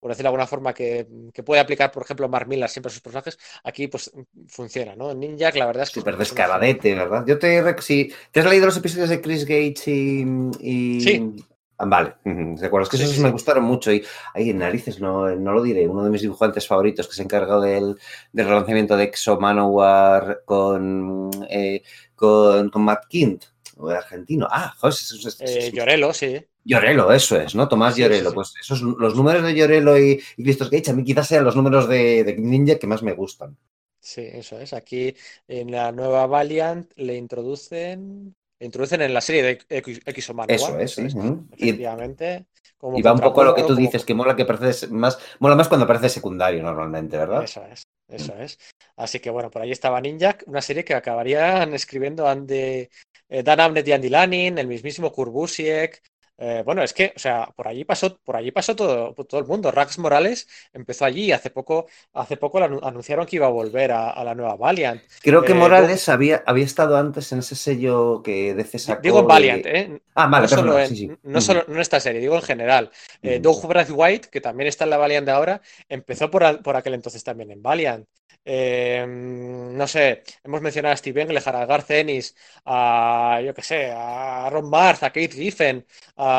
por 0.00 0.10
decirlo 0.10 0.28
de 0.28 0.32
alguna 0.32 0.46
forma, 0.46 0.72
que, 0.72 1.06
puede 1.44 1.60
aplicar, 1.60 1.92
por 1.92 2.02
ejemplo, 2.02 2.28
Mark 2.28 2.48
Millar 2.48 2.70
siempre 2.70 2.88
a 2.88 2.92
sus 2.92 3.02
personajes, 3.02 3.38
aquí 3.62 3.86
pues 3.86 4.10
funciona, 4.48 4.96
¿no? 4.96 5.14
Ninja, 5.14 5.50
la 5.54 5.66
verdad 5.66 5.82
es 5.82 5.90
que... 5.90 6.00
Súper 6.00 6.16
descaradete, 6.16 6.94
¿verdad? 6.94 7.24
Yo 7.26 7.38
te... 7.38 7.80
Si 7.82 8.12
te 8.32 8.40
has 8.40 8.46
leído 8.46 8.66
los 8.66 8.76
episodios 8.76 9.10
de 9.10 9.20
Chris 9.20 9.44
Gates 9.44 9.86
y... 9.86 11.00
Sí. 11.00 11.36
Ah, 11.80 11.86
vale, 11.86 12.14
de 12.24 12.66
acuerdo. 12.66 12.84
Es 12.84 12.90
que 12.90 12.96
esos 12.96 13.18
me 13.20 13.30
gustaron 13.30 13.64
mucho 13.64 13.90
y 13.90 14.04
ahí 14.34 14.50
en 14.50 14.58
narices 14.58 15.00
no, 15.00 15.34
no, 15.34 15.52
lo 15.52 15.62
diré. 15.62 15.88
Uno 15.88 16.04
de 16.04 16.10
mis 16.10 16.20
dibujantes 16.20 16.66
favoritos 16.66 17.08
que 17.08 17.14
se 17.14 17.22
encargó 17.22 17.58
del, 17.58 17.96
del 18.32 18.46
relanzamiento 18.46 18.98
de 18.98 19.04
Exo 19.04 19.40
Manowar 19.40 20.42
con, 20.44 21.30
eh, 21.48 21.82
con, 22.14 22.68
con 22.68 22.82
Matt 22.82 23.06
Kint, 23.08 23.44
argentino. 23.88 24.46
Ah, 24.50 24.74
joder, 24.78 24.94
eso 24.94 25.28
es, 25.28 25.40
eh, 25.40 25.70
Llorelo, 25.72 26.12
sí. 26.12 26.40
Llorelo, 26.64 27.12
eso 27.12 27.40
es, 27.40 27.54
¿no? 27.54 27.68
Tomás 27.68 27.96
Llorelo. 27.96 28.32
Pues 28.32 28.54
esos, 28.60 28.82
los 28.82 29.14
números 29.14 29.42
de 29.42 29.54
Llorelo 29.54 29.98
y, 29.98 30.22
y 30.36 30.42
Cristos 30.44 30.70
Cage 30.70 30.90
a 30.90 30.94
mí 30.94 31.04
quizás 31.04 31.28
sean 31.28 31.44
los 31.44 31.56
números 31.56 31.88
de, 31.88 32.24
de 32.24 32.36
Ninja 32.36 32.78
que 32.78 32.86
más 32.86 33.02
me 33.02 33.14
gustan. 33.14 33.56
Sí, 34.00 34.22
eso 34.32 34.58
es. 34.58 34.72
Aquí 34.72 35.14
en 35.46 35.70
la 35.70 35.92
nueva 35.92 36.26
Valiant 36.26 36.90
le 36.96 37.16
introducen 37.16 38.34
introducen 38.60 39.00
en 39.02 39.14
la 39.14 39.20
serie 39.20 39.42
de 39.42 39.58
X, 39.68 40.30
o 40.30 40.34
Manowar. 40.34 40.80
Eso 40.82 41.02
es, 41.02 41.12
sí. 41.12 41.18
Efectivamente. 41.52 42.46
y 42.94 43.02
va 43.02 43.12
un 43.12 43.20
poco 43.20 43.42
lo 43.42 43.54
que 43.54 43.62
tú 43.62 43.74
dices, 43.74 44.04
que 44.04 44.14
mola 44.14 44.36
que 44.36 44.44
parece 44.44 44.88
más, 44.88 45.18
mola 45.38 45.56
más 45.56 45.68
cuando 45.68 45.86
parece 45.86 46.08
secundario 46.08 46.62
normalmente, 46.62 47.16
¿verdad? 47.16 47.42
Eso 47.42 47.64
es, 47.64 47.84
eso 48.08 48.34
es. 48.34 48.58
Así 48.96 49.18
que 49.18 49.30
bueno, 49.30 49.50
por 49.50 49.62
ahí 49.62 49.70
estaba 49.70 50.00
Ninja, 50.00 50.36
una 50.46 50.60
serie 50.60 50.84
que 50.84 50.94
acabarían 50.94 51.72
escribiendo 51.72 52.30
eh, 52.48 52.90
Dan 53.30 53.60
Abnett 53.60 53.88
y 53.88 53.92
Andy 53.92 54.08
Lanning, 54.08 54.58
el 54.58 54.66
mismísimo 54.66 55.12
Kurbusiek, 55.12 56.02
eh, 56.42 56.62
bueno, 56.64 56.82
es 56.82 56.94
que, 56.94 57.12
o 57.14 57.18
sea, 57.18 57.50
por 57.54 57.68
allí 57.68 57.84
pasó, 57.84 58.16
por 58.16 58.34
allí 58.34 58.50
pasó 58.50 58.74
todo, 58.74 59.12
todo 59.12 59.40
el 59.40 59.46
mundo. 59.46 59.70
Rax 59.70 59.98
Morales 59.98 60.48
empezó 60.72 61.04
allí 61.04 61.32
hace 61.32 61.50
poco, 61.50 61.86
hace 62.14 62.38
poco 62.38 62.56
anunciaron 62.58 63.26
que 63.26 63.36
iba 63.36 63.46
a 63.46 63.50
volver 63.50 63.92
a, 63.92 64.24
la 64.24 64.34
nueva 64.34 64.56
Valiant. 64.56 65.02
Creo 65.20 65.42
que 65.42 65.52
eh, 65.52 65.54
Morales 65.54 66.08
había, 66.08 66.42
había 66.46 66.64
estado 66.64 66.96
antes 66.96 67.30
en 67.32 67.40
ese 67.40 67.56
sello 67.56 68.22
que 68.22 68.54
DC 68.54 68.78
sacó. 68.78 69.02
Digo 69.02 69.20
en 69.20 69.26
Valiant, 69.26 69.66
¿eh? 69.66 70.00
Ah, 70.14 70.28
vale, 70.28 70.44
no, 70.44 70.48
solo 70.48 70.80
en, 70.80 71.18
no 71.24 71.40
solo 71.42 71.64
en 71.68 71.78
esta 71.78 72.00
serie, 72.00 72.22
digo 72.22 72.36
en 72.36 72.42
general. 72.42 72.90
Eh, 73.20 73.38
Doug 73.38 73.62
White, 73.90 74.28
que 74.30 74.40
también 74.40 74.68
está 74.68 74.84
en 74.84 74.90
la 74.90 74.96
Valiant 74.96 75.26
de 75.26 75.32
ahora, 75.32 75.60
empezó 75.90 76.30
por, 76.30 76.62
por 76.62 76.74
aquel 76.74 76.94
entonces 76.94 77.22
también 77.22 77.50
en 77.50 77.60
Valiant. 77.60 78.06
Em, 78.44 79.76
no 79.76 79.86
sé, 79.86 80.22
hemos 80.42 80.60
mencionado 80.62 80.94
a 80.94 80.96
Steve 80.96 81.22
Englehart, 81.22 81.56
a 81.56 81.66
Garth 81.66 81.90
Ennis, 81.90 82.34
a 82.64 83.40
yo 83.44 83.52
qué 83.54 83.62
sé, 83.62 83.90
a 83.94 84.48
Ron 84.50 84.70
Marth, 84.70 85.02
a 85.02 85.10
Kate 85.10 85.28
Giffen, 85.28 85.86
a, 86.16 86.29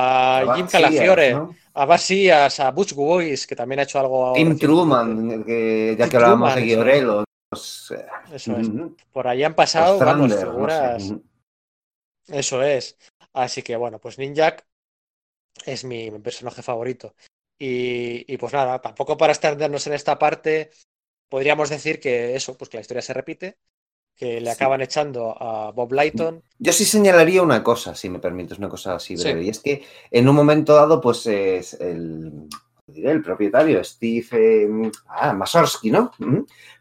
Jim 0.56 0.68
Calafiore, 0.68 1.38
a 1.74 1.86
Basias, 1.86 2.60
a 2.60 2.72
Butch 2.72 2.94
Boys, 2.94 3.48
que 3.48 3.56
también 3.56 3.80
ha 3.80 3.84
hecho 3.84 4.00
algo. 4.00 4.34
Tim 4.34 4.58
Truman, 4.58 5.44
que, 5.44 5.96
ya 5.98 6.10
que 6.10 6.18
hablábamos 6.18 6.56
de. 6.56 7.24
Pues, 7.50 7.94
eso 8.32 8.58
es. 8.58 8.70
Por 9.12 9.28
ahí 9.28 9.44
han 9.44 9.56
pasado 9.56 10.00
vamos, 10.00 10.34
figuras. 10.34 11.14
Eso 12.28 12.64
es. 12.64 12.98
Así 13.34 13.62
que 13.62 13.76
bueno, 13.76 14.00
pues 14.00 14.18
Ninjak 14.18 14.66
es 15.66 15.84
mi, 15.84 16.12
personaje 16.12 16.62
favorito. 16.62 17.14
Y, 17.60 18.26
y, 18.34 18.38
pues 18.38 18.54
nada, 18.54 18.82
tampoco 18.82 19.18
para 19.18 19.34
extendernos 19.34 19.86
en 19.86 19.94
esta 19.94 20.18
parte, 20.18 20.72
podríamos 21.30 21.70
decir 21.70 22.00
que 22.00 22.36
eso, 22.36 22.58
pues 22.58 22.70
que 22.70 22.78
la 22.78 22.82
historia 22.82 23.04
se 23.04 23.14
repite, 23.14 23.58
que 24.22 24.40
le 24.40 24.52
acaban 24.52 24.82
echando 24.82 25.36
a 25.42 25.72
Bob 25.72 25.94
Lighton. 25.94 26.44
Yo 26.60 26.72
sí 26.72 26.86
señalaría 26.86 27.42
una 27.42 27.64
cosa, 27.64 27.96
si 27.96 28.08
me 28.08 28.20
permites, 28.20 28.60
una 28.60 28.70
cosa 28.70 28.94
así 28.94 29.16
breve, 29.16 29.46
y 29.46 29.50
es 29.50 29.58
que 29.58 29.84
en 30.12 30.30
un 30.30 30.36
momento 30.36 30.76
dado, 30.76 31.02
pues 31.02 31.26
es 31.26 31.74
el, 31.82 32.48
el 32.94 33.24
propietario, 33.24 33.84
Steve 33.84 34.92
ah, 35.08 35.34
Masorsky, 35.34 35.90
¿no? 35.90 36.12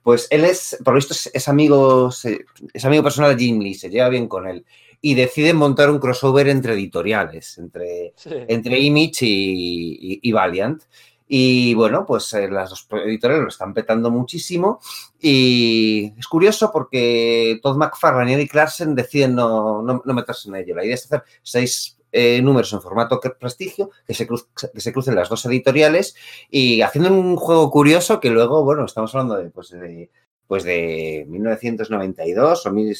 Pues 0.02 0.28
él 0.28 0.44
es, 0.44 0.76
por 0.84 0.92
lo 0.92 0.98
visto, 0.98 1.14
es, 1.32 1.48
amigo, 1.48 2.10
es 2.10 2.84
amigo 2.84 3.02
personal 3.02 3.34
de 3.34 3.42
Jim 3.42 3.58
Lee, 3.58 3.72
se 3.72 3.88
lleva 3.88 4.10
bien 4.10 4.28
con 4.28 4.46
él. 4.46 4.66
Y 5.00 5.14
deciden 5.14 5.56
montar 5.56 5.88
un 5.88 5.98
crossover 5.98 6.46
entre 6.46 6.74
editoriales, 6.74 7.56
entre, 7.56 8.12
entre 8.48 8.78
Image 8.80 9.20
y 9.22 10.30
Valiant. 10.30 10.82
Y 11.32 11.74
bueno, 11.74 12.04
pues 12.04 12.32
eh, 12.32 12.50
las 12.50 12.70
dos 12.70 12.88
editoriales 13.04 13.44
lo 13.44 13.48
están 13.50 13.72
petando 13.72 14.10
muchísimo. 14.10 14.80
Y 15.20 16.12
es 16.18 16.26
curioso 16.26 16.72
porque 16.72 17.60
Todd 17.62 17.76
McFarlane 17.76 18.32
y 18.32 18.34
Eddie 18.34 18.48
Clarkson 18.48 18.96
deciden 18.96 19.36
no, 19.36 19.80
no, 19.80 20.02
meterse 20.06 20.48
en 20.48 20.56
ello. 20.56 20.74
La 20.74 20.84
idea 20.84 20.96
es 20.96 21.04
hacer 21.04 21.22
seis 21.40 21.96
eh, 22.10 22.42
números 22.42 22.72
en 22.72 22.82
formato 22.82 23.20
prestigio, 23.38 23.90
que 24.04 24.12
se, 24.12 24.26
que 24.26 24.80
se 24.80 24.92
crucen 24.92 25.14
las 25.14 25.28
dos 25.28 25.46
editoriales 25.46 26.16
y 26.50 26.82
haciendo 26.82 27.12
un 27.12 27.36
juego 27.36 27.70
curioso 27.70 28.18
que 28.18 28.30
luego, 28.30 28.64
bueno, 28.64 28.84
estamos 28.84 29.14
hablando 29.14 29.36
de, 29.36 29.50
pues, 29.50 29.70
de, 29.70 30.10
pues 30.48 30.64
de 30.64 31.26
1992 31.28 32.66
o 32.66 32.72
mil, 32.72 32.98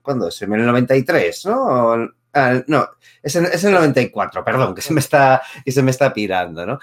¿cuándo 0.00 0.28
es? 0.28 0.40
En 0.40 0.54
el 0.54 0.64
93, 0.64 1.44
¿no? 1.44 2.08
Ah, 2.32 2.62
no, 2.68 2.88
es 3.22 3.36
en, 3.36 3.44
es 3.44 3.64
el 3.64 3.72
94, 3.72 4.42
perdón, 4.42 4.74
que 4.74 4.80
se 4.80 4.94
me 4.94 5.00
está, 5.00 5.42
que 5.62 5.72
se 5.72 5.82
me 5.82 5.90
está 5.90 6.14
pirando, 6.14 6.64
¿no? 6.64 6.78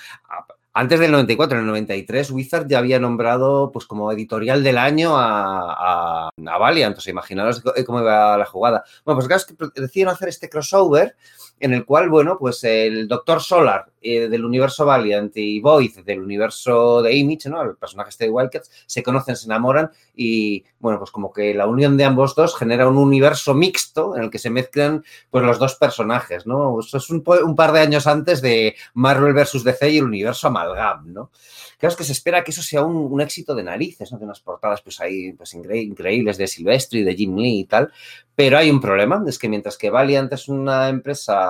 Antes 0.75 0.99
del 0.99 1.11
94, 1.11 1.57
en 1.57 1.63
el 1.65 1.67
93, 1.67 2.31
Wizard 2.31 2.67
ya 2.67 2.79
había 2.79 2.99
nombrado 2.99 3.71
pues 3.71 3.85
como 3.85 4.11
editorial 4.11 4.63
del 4.63 4.79
año 4.79 5.15
a, 5.15 6.29
a, 6.29 6.57
Valiant. 6.57 6.97
O 6.97 7.09
imaginaros 7.09 7.61
cómo 7.85 7.99
iba 7.99 8.37
la 8.37 8.45
jugada. 8.45 8.83
Bueno, 9.05 9.17
pues 9.19 9.27
claro, 9.27 9.37
es 9.37 9.45
que 9.73 9.81
decidieron 9.81 10.13
hacer 10.15 10.29
este 10.29 10.49
crossover 10.49 11.15
en 11.59 11.73
el 11.73 11.85
cual, 11.85 12.09
bueno, 12.09 12.37
pues 12.37 12.63
el 12.63 13.07
Doctor 13.07 13.41
Solar 13.41 13.85
eh, 14.01 14.27
del 14.27 14.43
universo 14.43 14.85
Valiant 14.85 15.31
y 15.37 15.61
Void 15.61 15.99
del 15.99 16.19
universo 16.19 17.01
de 17.01 17.15
Image, 17.15 17.49
¿no? 17.49 17.61
El 17.61 17.77
personaje 17.77 18.09
este 18.09 18.25
de 18.25 18.31
Wildcats, 18.31 18.69
se 18.85 19.01
conocen, 19.01 19.37
se 19.37 19.45
enamoran 19.45 19.89
y, 20.13 20.65
bueno, 20.79 20.99
pues 20.99 21.09
como 21.09 21.31
que 21.31 21.53
la 21.53 21.67
unión 21.67 21.95
de 21.95 22.03
ambos 22.03 22.35
dos 22.35 22.57
genera 22.57 22.87
un 22.87 22.97
universo 22.97 23.53
mixto 23.53 24.17
en 24.17 24.23
el 24.23 24.29
que 24.29 24.39
se 24.39 24.49
mezclan, 24.49 25.05
pues, 25.29 25.45
los 25.45 25.57
dos 25.57 25.75
personajes, 25.75 26.45
¿no? 26.45 26.79
Eso 26.81 26.97
es 26.97 27.09
un, 27.09 27.23
un 27.25 27.55
par 27.55 27.71
de 27.71 27.79
años 27.79 28.07
antes 28.07 28.41
de 28.41 28.75
Marvel 28.93 29.33
vs. 29.33 29.63
DC 29.63 29.89
y 29.89 29.97
el 29.99 30.03
universo 30.03 30.47
Amalgam, 30.47 31.13
¿no? 31.13 31.31
Claro, 31.77 31.91
es 31.91 31.97
que 31.97 32.03
se 32.03 32.11
espera 32.11 32.43
que 32.43 32.51
eso 32.51 32.61
sea 32.61 32.83
un, 32.83 32.95
un 32.95 33.21
éxito 33.21 33.55
de 33.55 33.63
narices, 33.63 34.11
¿no? 34.11 34.17
De 34.17 34.25
unas 34.25 34.41
portadas, 34.41 34.81
pues, 34.81 34.99
ahí, 34.99 35.31
pues, 35.31 35.53
increíbles 35.53 36.37
de 36.37 36.47
Silvestri, 36.47 37.03
de 37.03 37.15
Jim 37.15 37.37
Lee 37.37 37.59
y 37.59 37.65
tal, 37.65 37.91
pero 38.35 38.57
hay 38.57 38.71
un 38.71 38.81
problema, 38.81 39.23
es 39.27 39.37
que 39.37 39.47
mientras 39.47 39.77
que 39.77 39.91
Valiant 39.91 40.33
es 40.33 40.47
una 40.47 40.89
empresa 40.89 41.42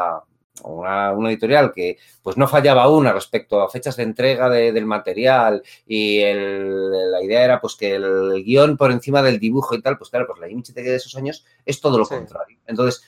una, 0.63 1.11
una, 1.11 1.29
editorial 1.29 1.71
que 1.73 1.97
pues 2.21 2.37
no 2.37 2.47
fallaba 2.47 2.89
una 2.89 3.11
respecto 3.11 3.61
a 3.61 3.69
fechas 3.69 3.95
de 3.97 4.03
entrega 4.03 4.49
de, 4.49 4.71
del 4.71 4.85
material 4.85 5.63
y 5.85 6.19
el, 6.19 7.11
la 7.11 7.23
idea 7.23 7.43
era 7.43 7.61
pues 7.61 7.75
que 7.75 7.95
el, 7.95 8.43
guion 8.43 8.77
por 8.77 8.91
encima 8.91 9.21
del 9.21 9.39
dibujo 9.39 9.75
y 9.75 9.81
tal, 9.81 9.97
pues 9.97 10.09
claro, 10.09 10.27
pues 10.27 10.39
la 10.39 10.49
Image 10.49 10.73
de 10.73 10.95
esos 10.95 11.15
años 11.15 11.45
es 11.65 11.81
todo 11.81 11.97
lo 11.97 12.05
sí. 12.05 12.15
contrario. 12.15 12.59
Entonces, 12.67 13.03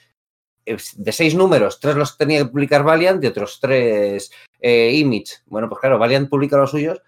de 0.66 1.12
seis 1.12 1.36
números, 1.36 1.80
tres 1.80 1.96
los 1.96 2.18
tenía 2.18 2.40
que 2.40 2.46
publicar 2.46 2.84
Valiant 2.84 3.24
y 3.24 3.28
otros 3.28 3.60
tres 3.62 4.32
eh, 4.60 4.92
Image. 4.94 5.36
Bueno, 5.46 5.70
pues 5.70 5.80
claro, 5.80 6.00
Valiant 6.00 6.30
publica 6.30 6.58
los 6.58 6.72
suyos, 6.72 7.02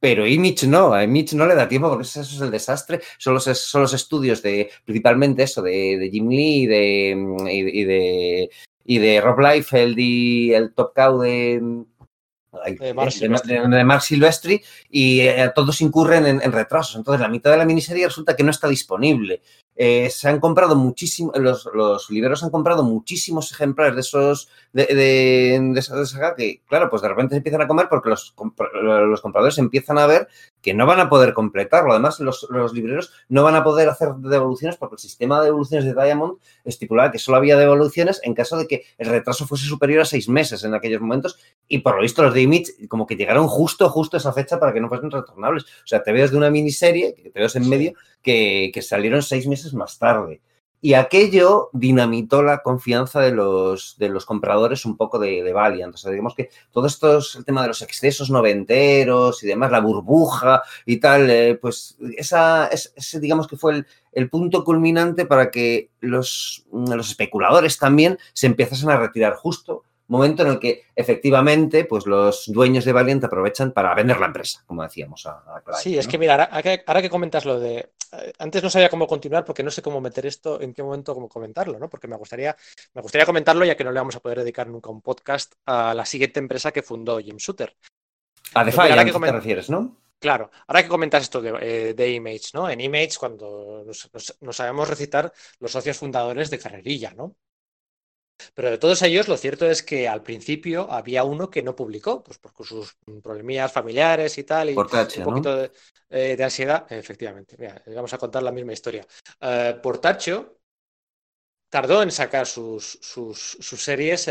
pero 0.00 0.26
Image 0.26 0.66
no, 0.66 0.92
a 0.92 1.04
Image 1.04 1.36
no 1.36 1.46
le 1.46 1.54
da 1.54 1.68
tiempo 1.68 1.88
porque 1.88 2.02
eso 2.02 2.20
es 2.20 2.40
el 2.40 2.50
desastre. 2.50 3.00
Son 3.18 3.34
los, 3.34 3.44
son 3.44 3.82
los 3.82 3.94
estudios 3.94 4.42
de, 4.42 4.70
principalmente 4.84 5.44
eso, 5.44 5.62
de, 5.62 5.96
de 5.98 6.10
Jim 6.10 6.28
Lee 6.28 6.62
y 6.62 6.66
de, 6.66 7.36
y, 7.52 7.80
y 7.80 7.84
de, 7.84 8.50
y 8.88 8.96
de 8.96 9.20
Rob 9.20 9.38
Liefeld 9.38 9.98
y 9.98 10.54
el 10.54 10.72
Top 10.72 10.94
Cow 10.94 11.20
de, 11.20 11.60
de, 12.78 12.94
Mark 12.94 13.12
de, 13.12 13.68
de, 13.68 13.84
Mark 13.84 14.02
Silvestri 14.02 14.62
y 14.88 15.20
eh, 15.20 15.52
todos 15.54 15.82
incurren 15.82 16.24
en, 16.24 16.40
en, 16.42 16.52
retrasos. 16.52 16.96
Entonces, 16.96 17.20
la 17.20 17.28
mitad 17.28 17.50
de 17.50 17.58
la 17.58 17.66
miniserie 17.66 18.06
resulta 18.06 18.34
que 18.34 18.42
no 18.42 18.50
está 18.50 18.66
disponible. 18.66 19.42
Eh, 19.80 20.10
se 20.10 20.28
han 20.28 20.40
comprado 20.40 20.74
muchísimos, 20.74 21.38
los, 21.38 21.70
los 21.72 22.10
libreros 22.10 22.42
han 22.42 22.50
comprado 22.50 22.82
muchísimos 22.82 23.52
ejemplares 23.52 23.94
de 23.94 24.00
esos, 24.00 24.48
de, 24.72 24.86
de, 24.86 25.60
de, 25.72 25.78
esa, 25.78 26.02
esa 26.02 26.34
que, 26.34 26.62
claro, 26.66 26.90
pues 26.90 27.00
de 27.00 27.08
repente 27.08 27.34
se 27.34 27.36
empiezan 27.36 27.62
a 27.62 27.68
comer 27.68 27.86
porque 27.88 28.08
los, 28.08 28.34
los 28.36 29.20
compradores 29.20 29.56
empiezan 29.58 29.98
a 29.98 30.06
ver 30.08 30.26
que 30.62 30.74
no 30.74 30.84
van 30.84 30.98
a 30.98 31.08
poder 31.08 31.32
completarlo. 31.32 31.92
Además, 31.92 32.18
los, 32.18 32.48
los, 32.50 32.72
libreros 32.72 33.12
no 33.28 33.44
van 33.44 33.54
a 33.54 33.62
poder 33.62 33.88
hacer 33.88 34.14
devoluciones 34.16 34.76
porque 34.76 34.96
el 34.96 34.98
sistema 34.98 35.38
de 35.38 35.46
devoluciones 35.46 35.84
de 35.84 35.94
Diamond 35.94 36.38
estipulaba 36.64 37.12
que 37.12 37.20
solo 37.20 37.36
había 37.36 37.56
devoluciones 37.56 38.20
en 38.24 38.34
caso 38.34 38.56
de 38.56 38.66
que 38.66 38.82
el 38.98 39.08
retraso 39.08 39.46
fuese 39.46 39.66
superior 39.66 40.02
a 40.02 40.04
seis 40.06 40.28
meses 40.28 40.64
en 40.64 40.74
aquellos 40.74 41.00
momentos 41.00 41.38
y 41.68 41.78
por 41.78 41.94
lo 41.94 42.02
visto 42.02 42.24
los 42.24 42.34
de 42.34 42.42
Image 42.42 42.88
como 42.88 43.06
que 43.06 43.14
llegaron 43.14 43.46
justo, 43.46 43.88
justo 43.90 44.16
a 44.16 44.18
esa 44.18 44.32
fecha 44.32 44.58
para 44.58 44.72
que 44.72 44.80
no 44.80 44.88
fuesen 44.88 45.12
retornables. 45.12 45.62
O 45.62 45.86
sea, 45.86 46.02
te 46.02 46.10
ves 46.10 46.32
de 46.32 46.36
una 46.36 46.50
miniserie, 46.50 47.14
que 47.14 47.30
te 47.30 47.38
ves 47.38 47.54
en 47.54 47.68
medio, 47.68 47.92
que, 48.22 48.72
salieron 48.82 49.22
seis 49.22 49.46
meses 49.46 49.74
más 49.74 49.98
tarde. 49.98 50.40
Y 50.80 50.94
aquello 50.94 51.70
dinamitó 51.72 52.42
la 52.44 52.58
confianza 52.58 53.20
de 53.20 53.32
los, 53.32 53.96
de 53.98 54.08
los 54.10 54.24
compradores 54.24 54.84
un 54.84 54.96
poco 54.96 55.18
de, 55.18 55.42
de 55.42 55.52
Valiant. 55.52 55.96
O 55.96 56.10
digamos 56.10 56.36
que 56.36 56.50
todo 56.70 56.86
esto 56.86 57.18
es 57.18 57.34
el 57.34 57.44
tema 57.44 57.62
de 57.62 57.68
los 57.68 57.82
excesos 57.82 58.30
noventeros 58.30 59.42
y 59.42 59.48
demás, 59.48 59.72
la 59.72 59.80
burbuja 59.80 60.62
y 60.86 60.98
tal, 60.98 61.28
eh, 61.30 61.58
pues 61.60 61.96
esa, 62.16 62.68
ese 62.68 63.18
digamos 63.18 63.48
que 63.48 63.56
fue 63.56 63.72
el, 63.74 63.86
el, 64.12 64.30
punto 64.30 64.62
culminante 64.62 65.26
para 65.26 65.50
que 65.50 65.90
los, 66.00 66.64
los 66.70 67.10
especuladores 67.10 67.76
también 67.76 68.16
se 68.32 68.46
empezasen 68.46 68.90
a 68.90 69.00
retirar 69.00 69.34
justo 69.34 69.82
momento 70.08 70.42
en 70.42 70.48
el 70.48 70.58
que 70.58 70.84
efectivamente 70.94 71.84
pues 71.84 72.06
los 72.06 72.44
dueños 72.48 72.84
de 72.84 72.92
Valiant 72.92 73.24
aprovechan 73.24 73.72
para 73.72 73.94
vender 73.94 74.18
la 74.18 74.26
empresa, 74.26 74.62
como 74.66 74.82
decíamos 74.82 75.26
a, 75.26 75.62
Clive, 75.64 75.78
Sí, 75.80 75.98
es 75.98 76.08
que 76.08 76.18
mira, 76.18 76.34
ahora 76.34 76.62
que, 76.62 76.82
ahora 76.86 77.02
que, 77.02 77.10
comentas 77.10 77.44
lo 77.44 77.60
de... 77.60 77.90
Eh, 78.12 78.32
antes 78.38 78.62
no 78.62 78.70
sabía 78.70 78.88
cómo 78.88 79.06
continuar 79.06 79.44
porque 79.44 79.62
no 79.62 79.70
sé 79.70 79.82
cómo 79.82 80.00
meter 80.00 80.26
esto, 80.26 80.60
en 80.60 80.74
qué 80.74 80.82
momento 80.82 81.14
cómo 81.14 81.28
comentarlo, 81.28 81.78
¿no? 81.78 81.88
Porque 81.88 82.08
me 82.08 82.16
gustaría, 82.16 82.56
me 82.94 83.02
gustaría 83.02 83.26
comentarlo 83.26 83.64
ya 83.64 83.76
que 83.76 83.84
no 83.84 83.92
le 83.92 84.00
vamos 84.00 84.16
a 84.16 84.20
poder 84.20 84.38
dedicar 84.40 84.66
nunca 84.68 84.90
un 84.90 85.02
podcast 85.02 85.54
a 85.66 85.94
la 85.94 86.04
siguiente 86.04 86.40
empresa 86.40 86.72
que 86.72 86.82
fundó 86.82 87.18
Jim 87.20 87.36
Shooter. 87.36 87.76
A 88.54 88.64
Defiant, 88.64 89.04
¿qué 89.04 89.12
te 89.12 89.32
refieres, 89.32 89.70
no? 89.70 89.98
Claro, 90.18 90.50
ahora 90.66 90.82
que 90.82 90.88
comentas 90.88 91.22
esto 91.22 91.40
de, 91.40 91.94
eh, 91.96 92.10
Image, 92.10 92.50
¿no? 92.54 92.68
En 92.68 92.80
Image, 92.80 93.12
cuando 93.18 93.84
nos, 93.86 94.56
sabemos 94.56 94.88
recitar 94.88 95.32
los 95.60 95.70
socios 95.70 95.96
fundadores 95.96 96.50
de 96.50 96.58
Carrerilla, 96.58 97.12
¿no? 97.14 97.36
Pero 98.54 98.70
de 98.70 98.78
todos 98.78 99.02
ellos, 99.02 99.28
lo 99.28 99.36
cierto 99.36 99.66
es 99.66 99.82
que 99.82 100.08
al 100.08 100.22
principio 100.22 100.90
había 100.90 101.24
uno 101.24 101.50
que 101.50 101.62
no 101.62 101.74
publicó, 101.74 102.22
pues 102.22 102.38
por 102.38 102.52
sus 102.66 102.96
problemillas 103.22 103.72
familiares 103.72 104.38
y 104.38 104.44
tal, 104.44 104.70
y 104.70 104.76
un 104.76 105.24
poquito 105.24 105.64
eh, 106.10 106.36
de, 106.36 106.44
ansiedad. 106.44 106.86
Efectivamente, 106.90 107.56
mira, 107.58 107.82
vamos 107.94 108.12
a 108.12 108.18
contar 108.18 108.42
la 108.42 108.52
misma 108.52 108.72
historia. 108.72 109.06
Eh, 109.40 109.78
Portacho 109.82 110.58
tardó 111.68 112.02
en 112.02 112.10
sacar 112.10 112.46
sus, 112.46 112.98
series 113.60 114.30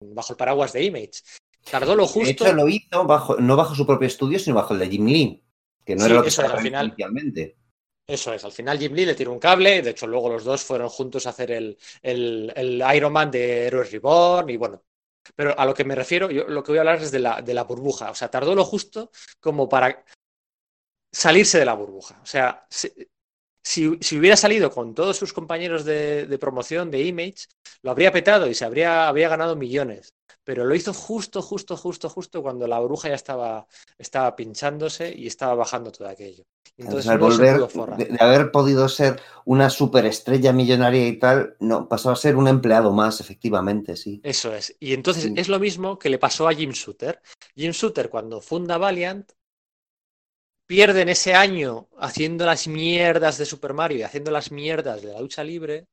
bajo 0.00 0.32
el 0.32 0.36
paraguas 0.36 0.72
de 0.72 0.84
Image. 0.84 1.22
Tardó 1.70 1.94
lo 1.94 2.06
justo. 2.06 2.44
De 2.44 2.50
hecho, 2.50 2.52
lo 2.52 2.68
hizo 2.68 3.04
bajo, 3.04 3.36
no 3.36 3.56
bajo 3.56 3.74
su 3.74 3.86
propio 3.86 4.08
estudio, 4.08 4.38
sino 4.38 4.56
bajo 4.56 4.74
el 4.74 4.80
de 4.80 4.88
Jim 4.88 5.06
Lee, 5.06 5.44
que 5.84 5.94
no 5.94 6.06
era 6.06 6.16
lo 6.16 6.22
que 6.22 6.28
eso 6.28 6.42
al 6.42 6.60
final, 6.60 6.88
inicialmente. 6.88 7.56
Eso 8.06 8.32
es, 8.32 8.44
al 8.44 8.52
final 8.52 8.78
Jim 8.78 8.92
Lee 8.94 9.06
le 9.06 9.14
tiró 9.14 9.32
un 9.32 9.38
cable, 9.38 9.80
de 9.80 9.90
hecho 9.90 10.06
luego 10.06 10.28
los 10.28 10.44
dos 10.44 10.62
fueron 10.62 10.88
juntos 10.88 11.26
a 11.26 11.30
hacer 11.30 11.52
el, 11.52 11.78
el, 12.02 12.84
Iron 12.94 13.12
Man 13.12 13.30
de 13.30 13.66
Heroes 13.66 13.92
Reborn 13.92 14.50
y 14.50 14.56
bueno, 14.56 14.82
pero 15.36 15.58
a 15.58 15.64
lo 15.64 15.74
que 15.74 15.84
me 15.84 15.94
refiero, 15.94 16.30
yo 16.30 16.44
lo 16.48 16.62
que 16.62 16.72
voy 16.72 16.78
a 16.78 16.80
hablar 16.82 17.00
es 17.00 17.12
de 17.12 17.20
la, 17.20 17.40
de 17.40 17.54
la 17.54 17.64
burbuja. 17.64 18.10
O 18.10 18.14
sea, 18.14 18.28
tardó 18.30 18.54
lo 18.54 18.64
justo 18.64 19.10
como 19.40 19.68
para 19.68 20.04
salirse 21.12 21.58
de 21.58 21.64
la 21.64 21.74
burbuja. 21.74 22.20
O 22.22 22.26
sea, 22.26 22.66
si, 23.62 23.86
hubiera 23.86 24.36
salido 24.36 24.70
con 24.70 24.94
todos 24.94 25.16
sus 25.16 25.32
compañeros 25.32 25.84
de, 25.84 26.38
promoción 26.40 26.90
de 26.90 27.02
Image, 27.02 27.46
lo 27.82 27.90
habría 27.90 28.12
petado 28.12 28.48
y 28.48 28.54
se 28.54 28.64
habría, 28.64 29.08
habría 29.08 29.28
ganado 29.28 29.56
millones. 29.56 30.14
Pero 30.44 30.64
lo 30.64 30.74
hizo 30.74 30.92
justo, 30.92 31.40
justo, 31.40 31.76
justo, 31.76 32.08
justo 32.08 32.42
cuando 32.42 32.66
la 32.66 32.80
bruja 32.80 33.08
ya 33.08 33.14
estaba, 33.14 33.66
estaba 33.96 34.34
pinchándose 34.34 35.14
y 35.14 35.28
estaba 35.28 35.54
bajando 35.54 35.92
todo 35.92 36.08
aquello. 36.08 36.44
Entonces, 36.76 37.08
al 37.08 37.18
volver 37.18 37.60
de, 37.96 38.16
haber 38.18 38.50
podido 38.50 38.88
ser 38.88 39.20
una 39.44 39.70
superestrella 39.70 40.52
millonaria 40.52 41.06
y 41.06 41.18
tal, 41.18 41.54
no, 41.60 41.88
pasó 41.88 42.10
a 42.10 42.16
ser 42.16 42.34
un 42.36 42.48
empleado 42.48 42.92
más, 42.92 43.20
efectivamente, 43.20 43.94
sí. 43.94 44.20
Eso 44.24 44.52
es. 44.54 44.74
Y 44.80 44.94
entonces 44.94 45.30
es 45.36 45.48
lo 45.48 45.60
mismo 45.60 45.98
que 45.98 46.10
le 46.10 46.18
pasó 46.18 46.48
a 46.48 46.54
Jim 46.54 46.70
Shooter. 46.70 47.20
Jim 47.54 47.72
Shooter, 47.72 48.08
cuando 48.08 48.40
funda 48.40 48.78
Valiant, 48.78 49.30
pierden 50.72 51.10
ese 51.10 51.34
año 51.34 51.86
haciendo 51.98 52.46
las 52.46 52.66
mierdas 52.66 53.36
de 53.36 53.44
Super 53.44 53.74
Mario 53.74 53.98
y 53.98 54.02
haciendo 54.04 54.30
las 54.30 54.50
mierdas 54.50 55.02
de 55.02 55.12
la 55.12 55.20
lucha 55.20 55.44
libre. 55.44 55.86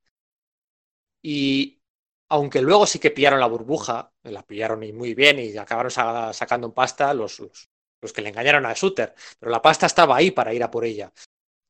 Y 1.22 1.82
aunque 2.30 2.62
luego 2.62 2.88
sí 2.88 2.98
que 2.98 3.12
pillaron 3.12 3.42
la 3.42 3.48
burbuja, 3.48 4.14
la 4.24 4.42
pillaron 4.42 4.80
muy 4.96 5.14
bien 5.16 5.38
y 5.38 5.58
acabaron 5.58 5.92
sacando 5.92 6.74
pasta 6.74 7.14
los, 7.14 7.40
los, 7.40 8.14
que 8.14 8.22
le 8.22 8.30
engañaron 8.30 8.66
a 8.66 8.72
Shooter, 8.72 9.14
pero 9.38 9.52
la 9.52 9.62
pasta 9.62 9.86
estaba 9.86 10.16
ahí 10.16 10.32
para 10.32 10.54
ir 10.54 10.64
a 10.64 10.72
por 10.72 10.86
ella. 10.86 11.12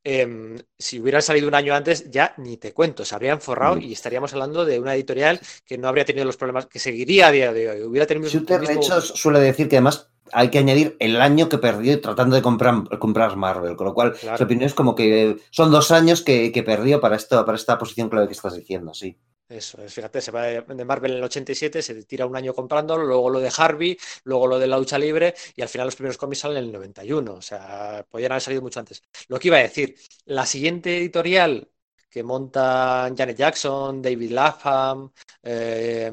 Em, 0.03 0.59
si 0.77 0.99
hubieran 0.99 1.23
salido 1.23 1.47
un 1.47 1.55
año 1.55 1.73
antes, 1.73 2.11
ya 2.11 2.35
ni 2.37 2.57
te 2.57 2.73
cuento, 2.73 3.03
se 3.05 3.15
habrían 3.15 3.41
forrado 3.41 3.77
mm. 3.77 3.81
y 3.81 3.93
estaríamos 3.93 4.31
hablando 4.33 4.65
de 4.65 4.79
una 4.79 4.93
editorial 4.93 5.41
que 5.65 5.79
no 5.79 5.87
habría 5.87 6.05
tenido 6.05 6.25
los 6.25 6.37
problemas, 6.37 6.67
que 6.67 6.77
seguiría 6.77 7.27
a 7.27 7.31
día 7.31 7.51
de 7.51 7.69
hoy. 7.71 7.81
Hubiera 7.81 8.05
tenido 8.05 8.29
Shooter, 8.29 8.61
de 8.61 8.75
hecho, 8.75 9.01
suele 9.01 9.39
decir 9.39 9.67
que 9.67 9.77
además 9.77 10.11
hay 10.31 10.49
que 10.49 10.59
añadir 10.59 10.95
el 10.99 11.21
año 11.21 11.49
que 11.49 11.57
perdió 11.57 11.99
tratando 12.01 12.35
de 12.35 12.41
comprar, 12.41 12.97
comprar 12.99 13.35
Marvel, 13.35 13.75
con 13.75 13.87
lo 13.87 13.93
cual 13.93 14.15
su 14.15 14.43
opinión 14.43 14.67
es 14.67 14.73
como 14.73 14.95
que 14.95 15.37
son 15.51 15.71
dos 15.71 15.91
años 15.91 16.21
que, 16.21 16.63
perdió 16.65 16.99
para, 16.99 17.15
esto, 17.15 17.45
para 17.45 17.55
esta 17.55 17.77
posición 17.77 18.09
clave 18.09 18.27
que 18.27 18.33
estás 18.33 18.55
diciendo, 18.55 18.93
sí. 18.93 19.17
Eso 19.47 19.81
es, 19.81 19.91
fíjate, 19.91 20.21
se 20.21 20.29
va 20.29 20.43
de 20.43 20.85
Marvel 20.85 21.13
en 21.13 21.17
el 21.17 21.23
87, 21.23 21.81
se 21.81 22.03
tira 22.03 22.27
un 22.27 22.35
año 22.35 22.53
comprándolo, 22.53 23.03
luego 23.03 23.31
lo 23.31 23.39
de 23.39 23.51
Harvey, 23.57 23.97
luego 24.23 24.45
lo 24.45 24.59
de 24.59 24.67
la 24.67 24.77
lucha 24.77 24.99
libre 24.99 25.33
y 25.55 25.63
al 25.63 25.69
final 25.69 25.87
los 25.87 25.95
primeros 25.95 26.17
cómics 26.17 26.41
salen 26.41 26.57
en 26.57 26.65
el 26.65 26.71
91, 26.71 27.33
o 27.33 27.41
sea, 27.41 28.05
podrían 28.07 28.33
haber 28.33 28.43
salido 28.43 28.61
mucho 28.61 28.79
antes. 28.79 29.01
Lo 29.27 29.39
que 29.39 29.47
iba 29.47 29.57
a 29.57 29.61
decir, 29.61 29.95
la 30.25 30.45
siguiente 30.45 30.97
editorial 30.97 31.67
que 32.09 32.21
montan 32.23 33.15
Janet 33.17 33.37
Jackson, 33.37 34.01
David 34.03 34.31
Lapham, 34.31 35.11
eh, 35.41 36.11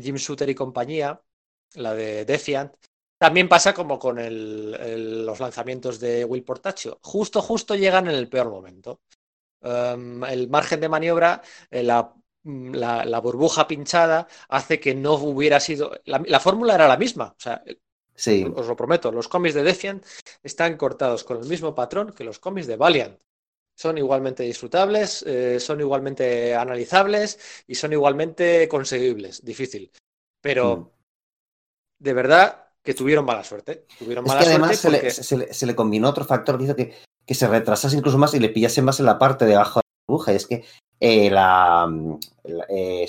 Jim 0.00 0.16
Shooter 0.16 0.48
y 0.50 0.54
compañía, 0.54 1.20
la 1.74 1.94
de 1.94 2.24
Defiant, 2.24 2.74
también 3.22 3.48
pasa 3.48 3.72
como 3.72 4.00
con 4.00 4.16
los 4.16 5.38
lanzamientos 5.38 6.00
de 6.00 6.24
Will 6.24 6.42
Portacho. 6.42 6.98
Justo, 7.02 7.40
justo 7.40 7.76
llegan 7.76 8.08
en 8.08 8.16
el 8.16 8.28
peor 8.28 8.50
momento. 8.50 9.02
Um, 9.60 10.24
el 10.24 10.48
margen 10.48 10.80
de 10.80 10.88
maniobra, 10.88 11.40
eh, 11.70 11.84
la, 11.84 13.20
burbuja 13.22 13.68
pinchada, 13.68 14.26
hace 14.48 14.80
que 14.80 14.96
no 14.96 15.14
hubiera 15.14 15.60
sido. 15.60 15.92
La, 16.04 16.40
fórmula 16.40 16.74
era 16.74 16.88
la 16.88 16.96
misma. 16.96 17.26
O 17.26 17.40
sea, 17.40 17.62
sí. 18.12 18.44
os 18.56 18.66
lo 18.66 18.74
prometo, 18.74 19.12
los 19.12 19.28
cómics 19.28 19.54
de 19.54 19.62
Defiant 19.62 20.04
están 20.42 20.76
cortados 20.76 21.22
con 21.22 21.36
el 21.36 21.46
mismo 21.46 21.76
patrón 21.76 22.12
que 22.12 22.24
los 22.24 22.40
cómics 22.40 22.66
de 22.66 22.74
Valiant. 22.74 23.20
Son 23.76 23.98
igualmente 23.98 24.42
disfrutables, 24.42 25.22
eh, 25.28 25.60
son 25.60 25.78
igualmente 25.80 26.56
analizables 26.56 27.38
y 27.68 27.76
son 27.76 27.92
igualmente 27.92 28.66
conseguibles. 28.66 29.44
Difícil. 29.44 29.92
Pero, 30.40 30.76
mm. 30.76 30.90
de 32.00 32.14
verdad, 32.14 32.62
que 32.82 32.94
tuvieron 32.94 33.24
mala 33.24 33.44
suerte. 33.44 33.86
Tuvieron 33.98 34.26
es 34.26 34.32
que 34.32 34.44
además 34.44 34.78
se, 34.78 35.66
le, 35.66 35.74
combinó 35.74 36.08
otro 36.08 36.24
factor 36.24 36.58
que 36.58 36.64
hizo 36.64 36.76
que, 36.76 36.94
que, 37.26 37.34
se 37.34 37.46
retrasase 37.46 37.96
incluso 37.96 38.18
más 38.18 38.34
y 38.34 38.40
le 38.40 38.48
pillase 38.48 38.82
más 38.82 39.00
en 39.00 39.06
la 39.06 39.18
parte 39.18 39.44
de 39.44 39.54
abajo 39.54 39.80
de 39.80 39.84
la 39.84 40.04
burbuja. 40.06 40.32
Y 40.32 40.36
es 40.36 40.46
que 40.46 40.64
eh, 41.00 41.30
la, 41.30 41.88
eh, 42.68 43.06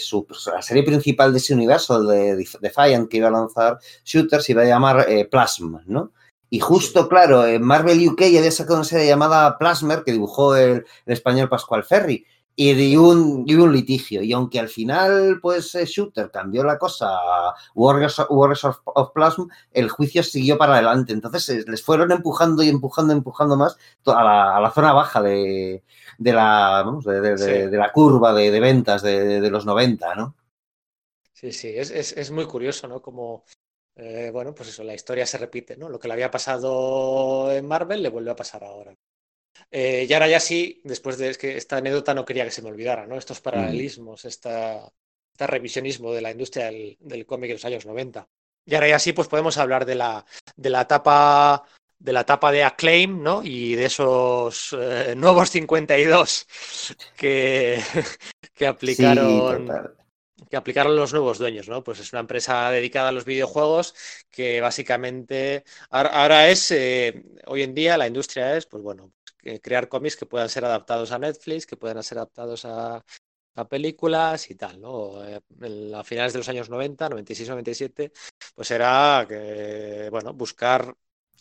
la, 0.51 0.61
serie 0.61 0.83
principal 0.83 1.31
de 1.31 1.39
ese 1.39 1.53
universo 1.53 2.03
de 2.03 2.35
Defiant 2.61 3.09
que 3.09 3.17
iba 3.17 3.27
a 3.27 3.31
lanzar 3.31 3.79
Shooters 4.03 4.49
iba 4.49 4.61
a 4.63 4.65
llamar 4.65 5.05
eh, 5.09 5.25
Plasma, 5.25 5.83
¿no? 5.85 6.11
Y 6.49 6.59
justo, 6.59 7.09
claro, 7.09 7.47
en 7.47 7.63
Marvel 7.63 8.07
UK 8.07 8.21
había 8.21 8.51
sacado 8.51 8.75
una 8.75 8.83
serie 8.83 9.07
llamada 9.07 9.57
Plasmer 9.57 10.03
que 10.03 10.11
dibujó 10.11 10.55
el, 10.55 10.85
el 11.05 11.13
español 11.13 11.49
Pascual 11.49 11.83
Ferry 11.83 12.27
y 12.55 12.95
un, 12.95 13.43
y 13.47 13.55
un 13.55 13.73
litigio. 13.73 14.21
Y 14.21 14.33
aunque 14.33 14.59
al 14.59 14.69
final, 14.69 15.39
pues, 15.41 15.73
eh, 15.75 15.85
Shooter 15.85 16.29
cambió 16.31 16.63
la 16.63 16.77
cosa 16.77 17.07
a 17.09 17.55
Warriors, 17.73 18.19
of, 18.19 19.11
Plasma, 19.13 19.47
el 19.71 19.89
juicio 19.89 20.23
siguió 20.23 20.57
para 20.57 20.73
adelante. 20.73 21.13
Entonces 21.13 21.49
eh, 21.49 21.65
les 21.67 21.83
fueron 21.83 22.11
empujando 22.11 22.63
y 22.63 22.69
empujando, 22.69 23.13
empujando 23.13 23.57
más 23.57 23.77
a 24.05 24.23
la, 24.23 24.57
a 24.57 24.61
la 24.61 24.71
zona 24.71 24.93
baja 24.93 25.21
de, 25.21 25.83
de 26.17 26.33
la, 26.33 26.85
de, 27.03 27.69
de, 27.69 27.77
la 27.77 27.91
curva 27.91 28.33
de, 28.33 28.59
ventas 28.59 29.01
de, 29.01 29.49
los 29.49 29.65
90, 29.65 30.15
¿no? 30.15 30.35
Sí, 31.33 31.51
sí, 31.51 31.73
es, 31.75 31.91
es, 31.91 32.13
es 32.15 32.31
muy 32.31 32.45
curioso, 32.45 32.87
¿no? 32.87 33.01
Como, 33.01 33.43
eh, 33.95 34.29
bueno, 34.31 34.55
pues 34.55 34.69
eso, 34.69 34.83
la 34.83 34.93
historia 34.93 35.25
se 35.25 35.37
repite, 35.37 35.77
¿no? 35.77 35.89
Lo 35.89 35.99
que 35.99 36.07
le 36.07 36.13
había 36.13 36.31
pasado 36.31 37.51
en 37.51 37.67
Marvel 37.67 38.01
le 38.01 38.09
vuelve 38.09 38.31
a 38.31 38.35
pasar 38.35 38.63
ahora. 38.63 38.95
Eh, 39.71 40.05
y 40.07 40.13
ahora 40.13 40.27
ya 40.27 40.39
sí, 40.39 40.81
después 40.83 41.17
de 41.17 41.33
que 41.35 41.57
esta 41.57 41.77
anécdota 41.77 42.13
no 42.13 42.25
quería 42.25 42.45
que 42.45 42.51
se 42.51 42.61
me 42.61 42.69
olvidara, 42.69 43.07
¿no? 43.07 43.17
Estos 43.17 43.41
paralelismos, 43.41 44.25
esta, 44.25 44.91
revisionismo 45.37 46.13
de 46.13 46.21
la 46.21 46.31
industria 46.31 46.65
del, 46.65 47.25
cómic 47.25 47.49
en 47.49 47.55
los 47.55 47.65
años 47.65 47.85
90. 47.85 48.27
Y 48.65 48.75
ahora 48.75 48.87
ya 48.87 48.99
sí, 48.99 49.13
pues 49.13 49.27
podemos 49.27 49.57
hablar 49.57 49.85
de 49.85 49.95
la, 49.95 50.25
de 50.55 50.69
la 50.69 50.81
etapa 50.81 51.63
de 52.03 52.11
la 52.11 52.21
etapa 52.21 52.51
de 52.51 52.63
Acclaim, 52.63 53.23
¿no? 53.23 53.41
Y 53.43 53.75
de 53.75 53.85
esos 53.85 54.75
eh, 54.77 55.15
nuevos 55.15 55.49
52 55.49 56.45
que, 57.15 57.81
que 58.53 58.67
aplicaron. 58.67 59.71
que 60.49 60.57
aplicaron 60.57 60.97
los 60.97 61.13
nuevos 61.13 61.39
dueños, 61.39 61.69
¿no? 61.69 61.81
Pues 61.81 61.99
es 61.99 62.11
una 62.11 62.19
empresa 62.19 62.69
dedicada 62.71 63.09
a 63.09 63.13
los 63.13 63.23
videojuegos 63.23 63.95
que 64.29 64.59
básicamente 64.59 65.63
ahora, 65.89 66.49
es, 66.49 66.71
eh, 66.71 67.23
hoy 67.45 67.63
en 67.63 67.73
día 67.73 67.97
la 67.97 68.07
industria 68.07 68.57
es, 68.57 68.65
pues 68.65 68.83
bueno, 68.83 69.13
crear 69.61 69.89
cómics 69.89 70.15
que 70.15 70.25
puedan 70.25 70.49
ser 70.49 70.65
adaptados 70.65 71.11
a 71.11 71.19
Netflix, 71.19 71.65
que 71.65 71.77
puedan 71.77 72.01
ser 72.03 72.17
adaptados 72.17 72.65
a, 72.65 73.03
películas 73.69 74.49
y 74.49 74.55
tal, 74.55 74.81
¿no? 74.81 75.23
Eh, 75.23 75.39
a 75.95 76.03
finales 76.03 76.33
de 76.33 76.39
los 76.39 76.49
años 76.49 76.69
90, 76.69 77.09
96, 77.09 77.49
97, 77.49 78.11
pues 78.55 78.71
era 78.71 79.25
que, 79.27 80.07
bueno, 80.09 80.33
buscar 80.33 80.95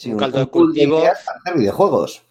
un 0.05 0.17
caldo 0.19 0.39
de 0.39 0.47
cultivo. 0.47 0.99
Hacer 0.99 1.57
videojuegos. 1.57 2.23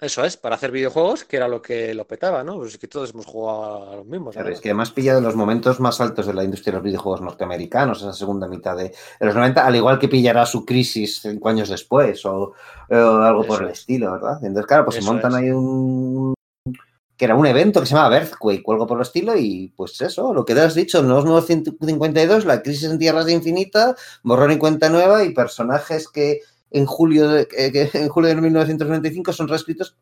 Eso 0.00 0.24
es, 0.24 0.36
para 0.36 0.56
hacer 0.56 0.72
videojuegos, 0.72 1.24
que 1.24 1.36
era 1.36 1.46
lo 1.46 1.62
que 1.62 1.94
lo 1.94 2.06
petaba, 2.06 2.42
¿no? 2.42 2.58
Pues 2.58 2.76
que 2.78 2.88
todos 2.88 3.10
hemos 3.14 3.26
jugado 3.26 3.92
a 3.92 3.96
los 3.96 4.06
mismos. 4.06 4.36
es 4.36 4.60
que 4.60 4.70
además 4.70 4.90
pilla 4.90 5.14
de 5.14 5.20
los 5.20 5.36
momentos 5.36 5.78
más 5.78 6.00
altos 6.00 6.26
de 6.26 6.34
la 6.34 6.42
industria 6.42 6.72
de 6.72 6.78
los 6.78 6.84
videojuegos 6.84 7.20
norteamericanos, 7.20 8.02
esa 8.02 8.12
segunda 8.12 8.48
mitad 8.48 8.76
de, 8.76 8.92
los 9.20 9.34
90, 9.34 9.64
al 9.64 9.76
igual 9.76 9.98
que 9.98 10.08
pillará 10.08 10.44
su 10.46 10.64
crisis 10.64 11.20
cinco 11.22 11.48
años 11.48 11.68
después 11.68 12.26
o, 12.26 12.54
algo 12.90 13.44
por 13.46 13.62
el 13.62 13.70
estilo, 13.70 14.12
¿verdad? 14.12 14.38
Entonces, 14.42 14.66
claro, 14.66 14.84
pues 14.84 14.96
se 14.96 15.02
montan 15.02 15.34
ahí 15.34 15.50
un, 15.50 16.34
que 17.16 17.24
era 17.24 17.36
un 17.36 17.46
evento 17.46 17.80
que 17.80 17.86
se 17.86 17.94
llamaba 17.94 18.16
Earthquake 18.16 18.62
o 18.66 18.72
algo 18.72 18.86
por 18.86 18.98
el 18.98 19.02
estilo, 19.02 19.36
y 19.36 19.72
pues 19.76 20.00
eso, 20.00 20.34
lo 20.34 20.44
que 20.44 20.54
te 20.54 20.60
has 20.60 20.74
dicho, 20.74 21.02
Nuevos 21.02 21.24
Nuevos 21.24 21.46
152, 21.46 22.44
La 22.44 22.62
Crisis 22.62 22.90
en 22.90 22.98
Tierras 22.98 23.26
de 23.26 23.32
Infinita, 23.32 23.94
Borrón 24.22 24.52
y 24.52 24.58
Cuenta 24.58 24.88
Nueva, 24.88 25.24
y 25.24 25.32
personajes 25.32 26.08
que 26.08 26.40
en 26.74 26.86
julio 26.86 27.28
de, 27.28 27.46
que 27.48 27.88
en 27.94 28.08
julio 28.08 28.28
de 28.28 28.40
1995 28.40 29.32
son 29.32 29.48
reescritos, 29.48 29.96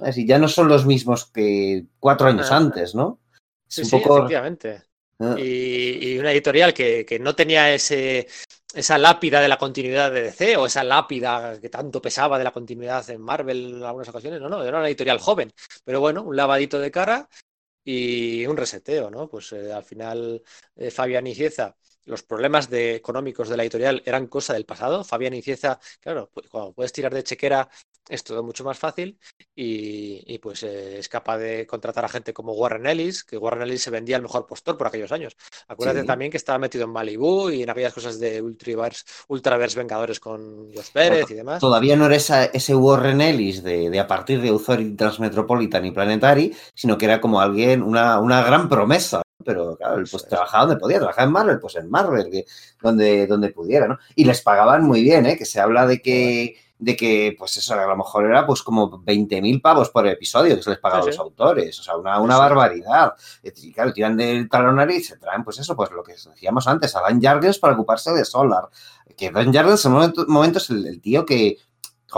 así, 0.00 0.26
ya 0.26 0.38
no 0.38 0.48
son 0.48 0.68
los 0.68 0.86
mismos 0.86 1.26
que 1.26 1.84
cuatro 2.00 2.26
años 2.28 2.50
Ah. 2.50 2.56
antes, 2.56 2.94
¿no? 2.94 3.20
Es 3.68 3.74
Sí, 3.76 3.80
un 3.82 3.86
sí, 3.88 3.96
poco- 3.98 4.18
efectivamente. 4.18 4.82
Ah. 5.20 5.36
Y, 5.38 6.14
y 6.14 6.18
una 6.18 6.32
editorial 6.32 6.74
que, 6.74 7.04
que 7.06 7.18
no 7.20 7.34
tenía 7.36 7.72
ese, 7.72 8.26
esa 8.74 8.98
lápida 8.98 9.40
de 9.40 9.48
la 9.48 9.58
continuidad 9.58 10.10
de 10.10 10.22
DC 10.22 10.56
o 10.56 10.66
esa 10.66 10.82
lápida 10.82 11.60
que 11.60 11.68
tanto 11.68 12.02
pesaba 12.02 12.36
de 12.38 12.44
la 12.44 12.52
continuidad 12.52 13.08
en 13.10 13.20
Marvel 13.20 13.76
en 13.76 13.82
algunas 13.84 14.08
ocasiones. 14.08 14.40
No, 14.40 14.48
no, 14.48 14.64
era 14.64 14.78
una 14.78 14.88
editorial 14.88 15.18
joven. 15.20 15.52
Pero 15.84 16.00
bueno, 16.00 16.22
un 16.22 16.34
lavadito 16.36 16.78
de 16.80 16.90
cara 16.90 17.28
y 17.84 18.44
un 18.46 18.56
reseteo, 18.56 19.10
¿no? 19.10 19.28
Pues 19.28 19.52
eh, 19.52 19.72
al 19.72 19.84
final 19.84 20.42
eh, 20.76 20.90
Fabián 20.90 21.26
y 21.26 21.34
Cieza, 21.34 21.76
los 22.06 22.22
problemas 22.22 22.68
de, 22.70 22.94
económicos 22.94 23.48
de 23.48 23.56
la 23.56 23.62
editorial 23.62 24.02
eran 24.04 24.26
cosa 24.26 24.52
del 24.54 24.64
pasado. 24.66 25.04
Fabián 25.04 25.34
y 25.34 25.42
Cieza, 25.42 25.78
claro, 26.00 26.30
pu- 26.34 26.48
cuando 26.48 26.72
puedes 26.72 26.92
tirar 26.92 27.14
de 27.14 27.22
chequera 27.24 27.68
es 28.06 28.22
todo 28.22 28.42
mucho 28.42 28.64
más 28.64 28.78
fácil 28.78 29.18
y, 29.54 30.22
y, 30.26 30.38
pues 30.38 30.62
eh, 30.62 30.98
es 30.98 31.08
capaz 31.08 31.38
de 31.38 31.66
contratar 31.66 32.04
a 32.04 32.08
gente 32.10 32.34
como 32.34 32.52
Warren 32.52 32.86
Ellis, 32.86 33.24
que 33.24 33.38
Warren 33.38 33.62
Ellis 33.62 33.80
se 33.82 33.90
vendía 33.90 34.16
el 34.16 34.22
mejor 34.22 34.46
postor 34.46 34.76
por 34.76 34.86
aquellos 34.88 35.10
años. 35.12 35.34
Acuérdate 35.68 36.02
Sí. 36.02 36.06
también 36.06 36.30
que 36.30 36.36
estaba 36.36 36.58
metido 36.58 36.84
en 36.84 36.90
Malibu 36.90 37.48
y 37.48 37.62
en 37.62 37.70
aquellas 37.70 37.94
cosas 37.94 38.20
de 38.20 38.42
Ultraverse, 38.42 39.04
Ultraverse 39.28 39.78
Vengadores 39.78 40.20
con 40.20 40.68
Dios 40.70 40.90
Pérez 40.90 41.30
y 41.30 41.34
demás. 41.34 41.60
Todavía 41.60 41.96
no 41.96 42.04
era 42.06 42.16
esa- 42.16 42.44
ese 42.44 42.74
Warren 42.74 43.22
Ellis 43.22 43.62
de, 43.62 43.88
de 43.88 44.00
a 44.00 44.06
partir 44.06 44.42
de 44.42 44.50
Authority 44.50 44.96
Transmetropolitan 44.96 45.86
y 45.86 45.90
Planetary, 45.92 46.54
sino 46.74 46.98
que 46.98 47.06
era 47.06 47.22
como 47.22 47.40
alguien, 47.40 47.82
una, 47.82 48.20
una 48.20 48.42
gran 48.44 48.68
promesa. 48.68 49.22
Pero 49.44 49.76
claro, 49.76 49.98
él, 49.98 50.06
pues 50.10 50.22
es. 50.24 50.28
trabajaba 50.28 50.66
donde 50.66 50.80
podía, 50.80 50.98
trabajaba 50.98 51.26
en 51.26 51.32
Marvel, 51.32 51.58
pues 51.60 51.76
en 51.76 51.90
Marvel, 51.90 52.30
que, 52.30 52.44
donde, 52.82 53.26
donde 53.26 53.50
pudiera, 53.50 53.86
¿no? 53.88 53.98
Y 54.14 54.24
les 54.24 54.40
pagaban 54.42 54.82
muy 54.84 55.02
bien, 55.02 55.26
¿eh? 55.26 55.36
Que 55.36 55.44
se 55.44 55.60
habla 55.60 55.86
de 55.86 56.00
que, 56.02 56.56
de 56.78 56.96
que 56.96 57.34
pues 57.38 57.56
eso, 57.56 57.74
a 57.74 57.86
lo 57.86 57.96
mejor 57.96 58.26
era 58.26 58.44
pues 58.46 58.62
como 58.62 58.90
20.000 59.04 59.62
pavos 59.62 59.90
por 59.90 60.06
episodio 60.06 60.56
que 60.56 60.62
se 60.62 60.70
les 60.70 60.78
pagaba 60.80 61.02
Sí, 61.02 61.08
a 61.08 61.12
sí. 61.12 61.18
los 61.18 61.24
autores, 61.26 61.78
o 61.80 61.82
sea, 61.82 61.96
una, 61.96 62.20
una 62.20 62.34
Sí, 62.34 62.40
barbaridad. 62.40 63.12
Y 63.42 63.72
claro, 63.72 63.92
tiran 63.92 64.16
del 64.16 64.48
talonario 64.48 64.96
y 64.96 65.02
se 65.02 65.16
traen, 65.18 65.44
pues 65.44 65.58
eso, 65.58 65.76
pues 65.76 65.90
lo 65.92 66.02
que 66.02 66.12
decíamos 66.14 66.66
antes, 66.66 66.94
a 66.96 67.00
Dan 67.00 67.20
Jargens 67.20 67.58
para 67.58 67.74
ocuparse 67.74 68.12
de 68.12 68.24
Solar. 68.24 68.68
Que 69.16 69.30
Dan 69.30 69.52
Jargens 69.52 69.84
en 69.84 69.92
un 69.92 69.98
momento, 69.98 70.24
momento 70.26 70.58
es 70.58 70.70
el, 70.70 70.86
el 70.86 71.00
tío 71.00 71.24
que, 71.24 71.56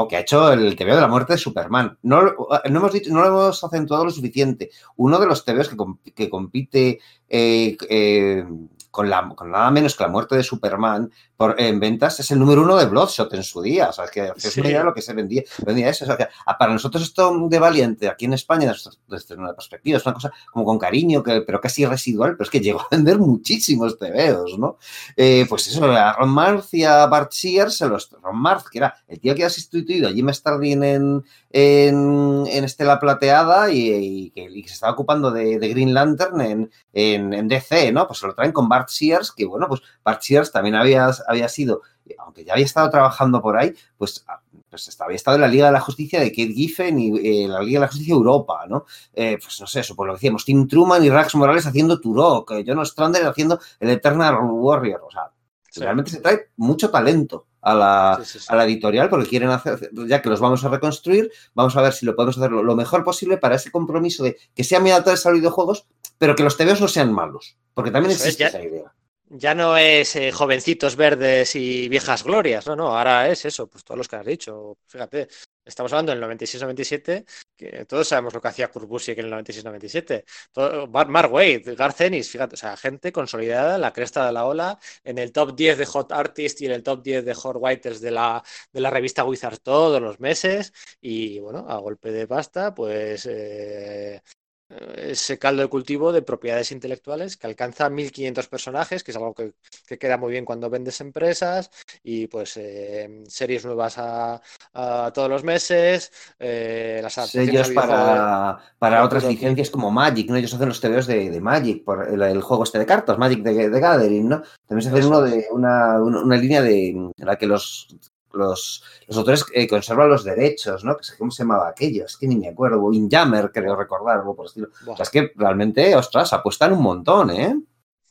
que 0.06 0.16
ha 0.16 0.20
hecho 0.20 0.52
el 0.52 0.76
TVO 0.76 0.94
de 0.94 1.00
la 1.00 1.08
muerte 1.08 1.32
de 1.32 1.38
Superman. 1.38 1.96
No, 2.02 2.22
no, 2.22 2.34
hemos, 2.64 2.92
dicho, 2.92 3.10
no 3.12 3.22
lo 3.22 3.28
hemos 3.28 3.64
acentuado 3.64 4.04
lo 4.04 4.10
suficiente. 4.10 4.70
Uno 4.96 5.18
de 5.18 5.26
los 5.26 5.44
TVOs 5.44 5.70
que, 5.70 6.12
que 6.12 6.28
compite 6.28 7.00
eh, 7.28 7.76
eh, 7.88 8.44
con, 8.90 9.08
la, 9.08 9.32
con 9.34 9.50
nada 9.50 9.70
menos 9.70 9.96
que 9.96 10.04
la 10.04 10.10
muerte 10.10 10.36
de 10.36 10.42
Superman 10.42 11.10
por, 11.36 11.60
en 11.60 11.78
ventas 11.80 12.18
es 12.20 12.30
el 12.30 12.38
número 12.38 12.62
uno 12.62 12.76
de 12.76 12.86
Bloodshot 12.86 13.32
en 13.34 13.42
su 13.42 13.62
día. 13.62 13.88
O 13.90 13.92
sea, 13.92 14.06
es 14.06 14.10
que 14.10 14.32
es 14.36 14.42
Sí. 14.42 14.62
lo 14.62 14.94
que 14.94 15.02
se 15.02 15.12
vendía, 15.12 15.42
vendía 15.64 15.88
eso. 15.90 16.04
O 16.04 16.06
sea, 16.06 16.16
que, 16.16 16.26
para 16.58 16.72
nosotros 16.72 17.02
esto 17.02 17.32
de 17.48 17.58
Valiente 17.58 18.08
aquí 18.08 18.24
en 18.24 18.32
España, 18.32 18.72
desde, 19.08 19.34
una 19.34 19.52
perspectiva, 19.54 19.98
es 19.98 20.06
una 20.06 20.14
cosa 20.14 20.32
como 20.52 20.64
con 20.64 20.78
cariño, 20.78 21.22
que, 21.22 21.42
pero 21.42 21.60
casi 21.60 21.84
residual, 21.84 22.32
pero 22.32 22.44
es 22.44 22.50
que 22.50 22.60
llegó 22.60 22.80
a 22.80 22.88
vender 22.90 23.18
muchísimos 23.18 23.98
TVOs, 23.98 24.58
¿no? 24.58 24.78
Eh, 25.16 25.46
pues 25.48 25.66
eso, 25.68 25.84
a 25.84 26.12
Ron 26.14 26.30
Marth 26.30 26.72
y 26.72 26.84
a 26.84 27.06
Bart 27.06 27.32
Shears, 27.32 27.76
se 27.76 27.86
los, 27.88 28.10
Ron 28.22 28.36
Marth, 28.38 28.66
que 28.70 28.78
era 28.78 28.94
el 29.08 29.20
tío 29.20 29.34
que 29.34 29.44
ha 29.44 29.50
sustituido 29.50 30.08
a 30.08 30.12
Jim 30.12 30.32
Starlin 30.32 30.82
en, 30.84 31.24
en, 31.50 32.44
en 32.46 32.64
Estela 32.64 32.98
Plateada 33.00 33.70
y, 33.70 33.92
y 33.92 34.30
que, 34.30 34.42
y 34.50 34.62
que 34.62 34.68
se 34.68 34.74
estaba 34.74 34.92
ocupando 34.92 35.30
de, 35.30 35.58
de 35.58 35.68
Green 35.68 35.94
Lantern 35.94 36.40
en, 36.40 36.70
en, 36.92 37.32
en 37.32 37.48
DC, 37.48 37.92
¿no? 37.92 38.06
Pues 38.06 38.18
se 38.20 38.26
lo 38.26 38.34
traen 38.34 38.52
con 38.52 38.68
Bart 38.68 38.88
Shears, 38.90 39.32
que 39.32 39.44
bueno, 39.44 39.66
pues 39.68 39.80
Bart 40.04 40.22
Shears 40.22 40.52
también 40.52 40.74
había, 40.74 41.10
había 41.26 41.48
sido, 41.48 41.82
aunque 42.18 42.44
ya 42.44 42.52
había 42.54 42.64
estado 42.64 42.88
trabajando 42.90 43.40
por 43.42 43.56
ahí, 43.56 43.74
pues, 43.96 44.24
ah, 44.28 44.40
pues 44.70 45.00
había 45.00 45.16
estado 45.16 45.36
en 45.36 45.40
la 45.42 45.48
Liga 45.48 45.66
de 45.66 45.72
la 45.72 45.80
Justicia 45.80 46.20
de 46.20 46.30
Kate 46.30 46.52
Giffen 46.52 46.98
y 46.98 47.44
eh, 47.44 47.48
la 47.48 47.60
Liga 47.62 47.80
de 47.80 47.86
la 47.86 47.88
Justicia 47.88 48.14
Europa, 48.14 48.64
¿no? 48.68 48.84
Eh, 49.14 49.38
pues 49.40 49.60
no 49.60 49.66
sé, 49.66 49.80
eso, 49.80 49.94
pues 49.96 50.06
lo 50.06 50.14
decíamos, 50.14 50.44
Tim 50.44 50.66
Truman 50.68 51.04
y 51.04 51.10
Rax 51.10 51.34
Morales 51.34 51.66
haciendo 51.66 52.00
Turok, 52.00 52.50
eh, 52.52 52.64
John 52.66 52.84
Strander 52.84 53.26
haciendo 53.26 53.58
el 53.80 53.90
Eternal 53.90 54.36
Warrior, 54.42 55.02
o 55.06 55.10
sea, 55.10 55.30
Sí. 55.70 55.80
realmente 55.82 56.10
se 56.10 56.20
trae 56.20 56.48
mucho 56.56 56.90
talento 56.90 57.46
a 57.60 57.74
la, 57.74 58.18
Sí, 58.24 58.32
sí, 58.32 58.38
sí. 58.38 58.46
a 58.48 58.56
la 58.56 58.64
editorial 58.64 59.10
porque 59.10 59.28
quieren 59.28 59.50
hacer, 59.50 59.90
ya 60.06 60.22
que 60.22 60.30
los 60.30 60.40
vamos 60.40 60.64
a 60.64 60.68
reconstruir, 60.70 61.30
vamos 61.54 61.76
a 61.76 61.82
ver 61.82 61.92
si 61.92 62.06
lo 62.06 62.16
podemos 62.16 62.38
hacer 62.38 62.50
lo, 62.50 62.76
mejor 62.76 63.04
posible 63.04 63.36
para 63.36 63.56
ese 63.56 63.70
compromiso 63.70 64.24
de 64.24 64.38
que 64.54 64.64
sea 64.64 64.80
muy 64.80 64.90
adaptables 64.90 65.26
a 65.26 65.30
los 65.30 65.38
videojuegos, 65.40 65.86
pero 66.16 66.34
que 66.34 66.44
los 66.44 66.56
TVOs 66.56 66.80
no 66.80 66.88
sean 66.88 67.12
malos, 67.12 67.58
porque 67.74 67.90
también 67.90 68.12
Eso 68.12 68.22
es, 68.22 68.26
existe 68.28 68.42
ya- 68.44 68.48
esa 68.48 68.62
idea. 68.66 68.94
Ya 69.28 69.54
no 69.56 69.76
es 69.76 70.14
eh, 70.16 70.30
jovencitos 70.30 70.94
verdes 70.94 71.56
y 71.56 71.88
viejas 71.88 72.22
glorias, 72.22 72.64
no, 72.66 72.76
no, 72.76 72.96
ahora 72.96 73.28
es 73.28 73.44
eso, 73.44 73.66
pues 73.68 73.82
todos 73.82 73.98
los 73.98 74.06
que 74.08 74.14
has 74.16 74.24
dicho. 74.24 74.78
Fíjate, 74.86 75.26
estamos 75.64 75.92
hablando 75.92 76.12
del 76.12 76.20
96-97, 76.20 77.24
que 77.56 77.84
todos 77.86 78.06
sabemos 78.06 78.32
lo 78.34 78.40
que 78.40 78.46
hacía 78.48 78.68
Kurt 78.70 78.86
Busiek 78.88 79.18
en 79.18 79.24
el 79.24 79.30
96-97. 79.32 80.24
Todo- 80.52 80.86
Mar- 80.86 81.08
Mark 81.08 81.32
Wade, 81.32 81.74
Garth 81.76 82.00
Ennis, 82.02 82.30
fíjate, 82.30 82.54
o 82.54 82.56
sea, 82.56 82.76
gente 82.76 83.10
consolidada 83.10 83.78
la 83.78 83.92
cresta 83.92 84.24
de 84.26 84.32
la 84.32 84.44
ola, 84.46 84.78
en 85.02 85.18
el 85.18 85.32
top 85.32 85.56
10 85.56 85.76
de 85.76 85.86
Hot 85.86 86.12
Artist 86.12 86.60
y 86.60 86.66
en 86.66 86.72
el 86.72 86.84
top 86.84 87.02
10 87.02 87.24
de 87.24 87.34
Hot 87.34 87.56
Writers 87.60 88.00
de 88.00 88.12
la, 88.12 88.44
de 88.72 88.80
la 88.80 88.90
revista 88.90 89.24
Wizard 89.24 89.58
todos 89.58 90.00
los 90.00 90.20
meses. 90.20 90.72
Y 91.00 91.40
bueno, 91.40 91.66
a 91.68 91.78
golpe 91.78 92.12
de 92.12 92.28
pasta, 92.28 92.72
pues 92.74 93.26
eh, 93.28 94.22
ese 94.68 95.38
caldo 95.38 95.62
de 95.62 95.68
cultivo 95.68 96.12
de 96.12 96.22
propiedades 96.22 96.72
intelectuales 96.72 97.36
que 97.36 97.46
alcanza 97.46 97.88
1.500 97.88 98.48
personajes, 98.48 99.04
que 99.04 99.12
es 99.12 99.16
algo 99.16 99.34
que, 99.34 99.52
que 99.86 99.98
queda 99.98 100.16
muy 100.16 100.32
bien 100.32 100.44
cuando 100.44 100.68
vendes 100.68 101.00
empresas, 101.00 101.70
y 102.02 102.26
pues 102.26 102.56
eh, 102.56 103.22
series 103.28 103.64
nuevas 103.64 103.96
a, 103.98 104.40
a 104.74 105.10
todos 105.14 105.28
los 105.28 105.44
meses, 105.44 106.12
eh, 106.38 107.00
las 107.02 107.14
Sellos 107.14 107.68
videojuegos- 107.70 107.74
para, 107.74 108.58
para 108.78 109.04
otras 109.04 109.24
licencias 109.24 109.70
como 109.70 109.90
Magic, 109.90 110.28
¿no? 110.30 110.36
Ellos 110.36 110.52
hacen 110.54 110.68
los 110.68 110.80
TVOs 110.80 111.06
de, 111.06 111.30
de 111.30 111.40
Magic, 111.40 111.84
por 111.84 112.08
el, 112.08 112.20
el 112.22 112.42
juego 112.42 112.64
este 112.64 112.78
de 112.78 112.86
cartas, 112.86 113.18
Magic 113.18 113.42
de, 113.42 113.70
de 113.70 113.80
Gathering, 113.80 114.28
¿no? 114.28 114.42
También 114.66 114.82
se 114.82 114.88
hacen 114.88 114.98
Eso 114.98 115.08
uno 115.08 115.22
de 115.22 115.46
una, 115.52 116.02
una, 116.02 116.20
una 116.22 116.36
línea 116.36 116.62
de 116.62 116.88
en 116.88 117.12
la 117.16 117.36
que 117.36 117.46
los, 117.46 117.88
los, 118.36 118.82
los 119.06 119.16
autores 119.16 119.44
eh, 119.52 119.66
conservan 119.66 120.08
los 120.08 120.24
derechos, 120.24 120.84
¿no? 120.84 120.96
¿Cómo 121.18 121.30
se 121.30 121.42
llamaba 121.42 121.68
aquello? 121.68 122.04
Es 122.04 122.16
que 122.16 122.26
ni 122.26 122.36
me 122.36 122.48
acuerdo. 122.48 122.78
Windjammer, 122.80 123.50
creo 123.52 123.76
recordar, 123.76 124.18
algo 124.18 124.34
por 124.36 124.44
el 124.44 124.48
estilo. 124.48 124.68
O 124.86 124.96
sea, 124.96 125.02
es 125.04 125.10
que 125.10 125.32
realmente, 125.36 125.94
ostras, 125.96 126.32
apuestan 126.32 126.72
un 126.72 126.82
montón, 126.82 127.30
¿eh? 127.30 127.56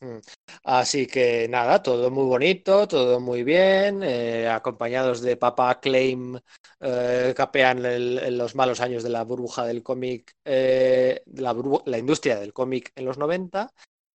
Mm. 0.00 0.18
Así 0.64 1.06
que 1.06 1.48
nada, 1.48 1.82
todo 1.82 2.10
muy 2.10 2.24
bonito, 2.26 2.86
todo 2.86 3.18
muy 3.18 3.42
bien, 3.44 4.02
eh, 4.02 4.46
acompañados 4.46 5.22
de 5.22 5.38
Papa 5.38 5.80
Claim, 5.80 6.38
eh, 6.80 7.32
capean 7.34 7.84
el- 7.86 8.18
en 8.18 8.36
los 8.36 8.54
malos 8.54 8.80
años 8.80 9.02
de 9.02 9.08
la 9.08 9.24
burbuja 9.24 9.64
del 9.64 9.82
cómic, 9.82 10.36
eh, 10.44 11.22
la, 11.32 11.54
burbu- 11.54 11.82
la 11.86 11.96
industria 11.98 12.36
del 12.38 12.52
cómic 12.52 12.92
en 12.94 13.06
los 13.06 13.16
90, 13.16 13.72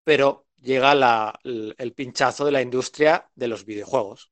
pero 0.04 0.48
llega 0.60 0.96
la- 0.96 1.40
el, 1.44 1.76
el 1.78 1.94
pinchazo 1.94 2.46
de 2.46 2.52
la 2.54 2.62
industria 2.64 3.30
de 3.36 3.48
los 3.48 3.64
videojuegos. 3.64 4.32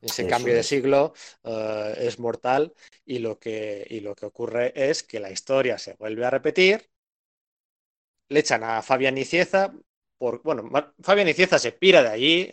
Ese 0.00 0.22
Eso 0.22 0.26
cambio 0.26 0.54
de 0.54 0.62
es. 0.62 0.64
siglo 0.64 1.12
eh, 1.44 1.94
es 1.98 2.18
mortal 2.18 2.74
y 3.04 3.18
lo 3.18 3.38
que, 3.38 3.86
y 3.90 4.00
lo 4.00 4.14
que 4.14 4.26
ocurre 4.26 4.72
es 4.74 5.02
que 5.02 5.20
la 5.20 5.30
historia 5.30 5.78
se 5.78 5.94
vuelve 5.94 6.24
a 6.26 6.30
repetir 6.30 6.88
le 8.28 8.40
echan 8.40 8.62
a 8.64 8.82
Fabián 8.82 9.14
Nicieza, 9.14 9.72
por, 10.18 10.42
bueno, 10.42 10.68
Fabián 11.02 11.26
Nicieza 11.26 11.58
se 11.58 11.72
pira 11.72 12.02
de 12.02 12.08
allí, 12.08 12.50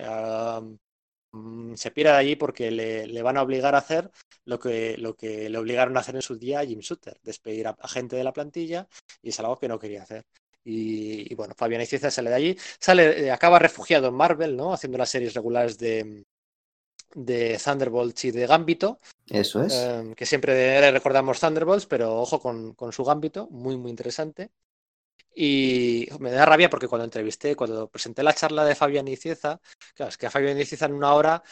se 1.75 1.91
pira 1.91 2.13
de 2.13 2.17
allí 2.17 2.35
porque 2.35 2.71
le, 2.71 3.07
le 3.07 3.21
van 3.21 3.37
a 3.37 3.43
obligar 3.43 3.75
a 3.75 3.79
hacer 3.79 4.09
lo 4.45 4.59
que, 4.59 4.97
lo 4.97 5.15
que 5.15 5.49
le 5.49 5.57
obligaron 5.57 5.95
a 5.97 5.99
hacer 6.01 6.15
en 6.15 6.21
su 6.21 6.37
día 6.37 6.59
a 6.59 6.65
Jim 6.65 6.79
Shooter, 6.79 7.17
despedir 7.23 7.67
a, 7.67 7.71
a 7.79 7.87
gente 7.87 8.15
de 8.15 8.23
la 8.23 8.33
plantilla, 8.33 8.87
y 9.21 9.29
es 9.29 9.39
algo 9.39 9.57
que 9.57 9.67
no 9.67 9.79
quería 9.79 10.03
hacer. 10.03 10.23
Y, 10.63 11.31
y 11.31 11.35
bueno, 11.35 11.53
Fabián 11.57 11.79
Nicieza 11.81 12.11
sale 12.11 12.29
de 12.29 12.35
allí, 12.35 12.57
sale, 12.79 13.25
eh, 13.27 13.31
acaba 13.31 13.59
refugiado 13.59 14.07
en 14.09 14.15
Marvel, 14.15 14.55
¿no? 14.57 14.73
Haciendo 14.73 14.97
las 14.97 15.09
series 15.09 15.33
regulares 15.33 15.77
de, 15.77 16.23
de 17.15 17.59
Thunderbolts 17.63 18.25
y 18.25 18.31
de 18.31 18.47
Gambito, 18.47 18.99
Eso 19.29 19.61
es. 19.63 19.95
eh, 19.95 20.13
que 20.17 20.25
siempre 20.25 20.53
le 20.81 20.91
recordamos 20.91 21.39
Thunderbolts, 21.39 21.85
pero 21.87 22.15
ojo 22.17 22.39
con, 22.41 22.73
con 22.75 22.91
su 22.93 23.03
Gambito, 23.05 23.47
muy, 23.51 23.77
muy 23.77 23.91
interesante. 23.91 24.51
Y 25.35 26.07
me 26.19 26.31
da 26.31 26.45
rabia 26.45 26.69
porque 26.69 26.87
cuando 26.87 27.05
entrevisté, 27.05 27.55
cuando 27.55 27.89
presenté 27.89 28.23
la 28.23 28.33
charla 28.33 28.65
de 28.65 28.75
Fabián 28.75 29.07
Icieza, 29.07 29.61
claro, 29.95 30.09
es 30.09 30.17
que 30.17 30.27
a 30.27 30.31
Fabián 30.31 30.59
Icieza 30.59 30.85
en 30.87 30.93
una 30.93 31.13
hora 31.13 31.43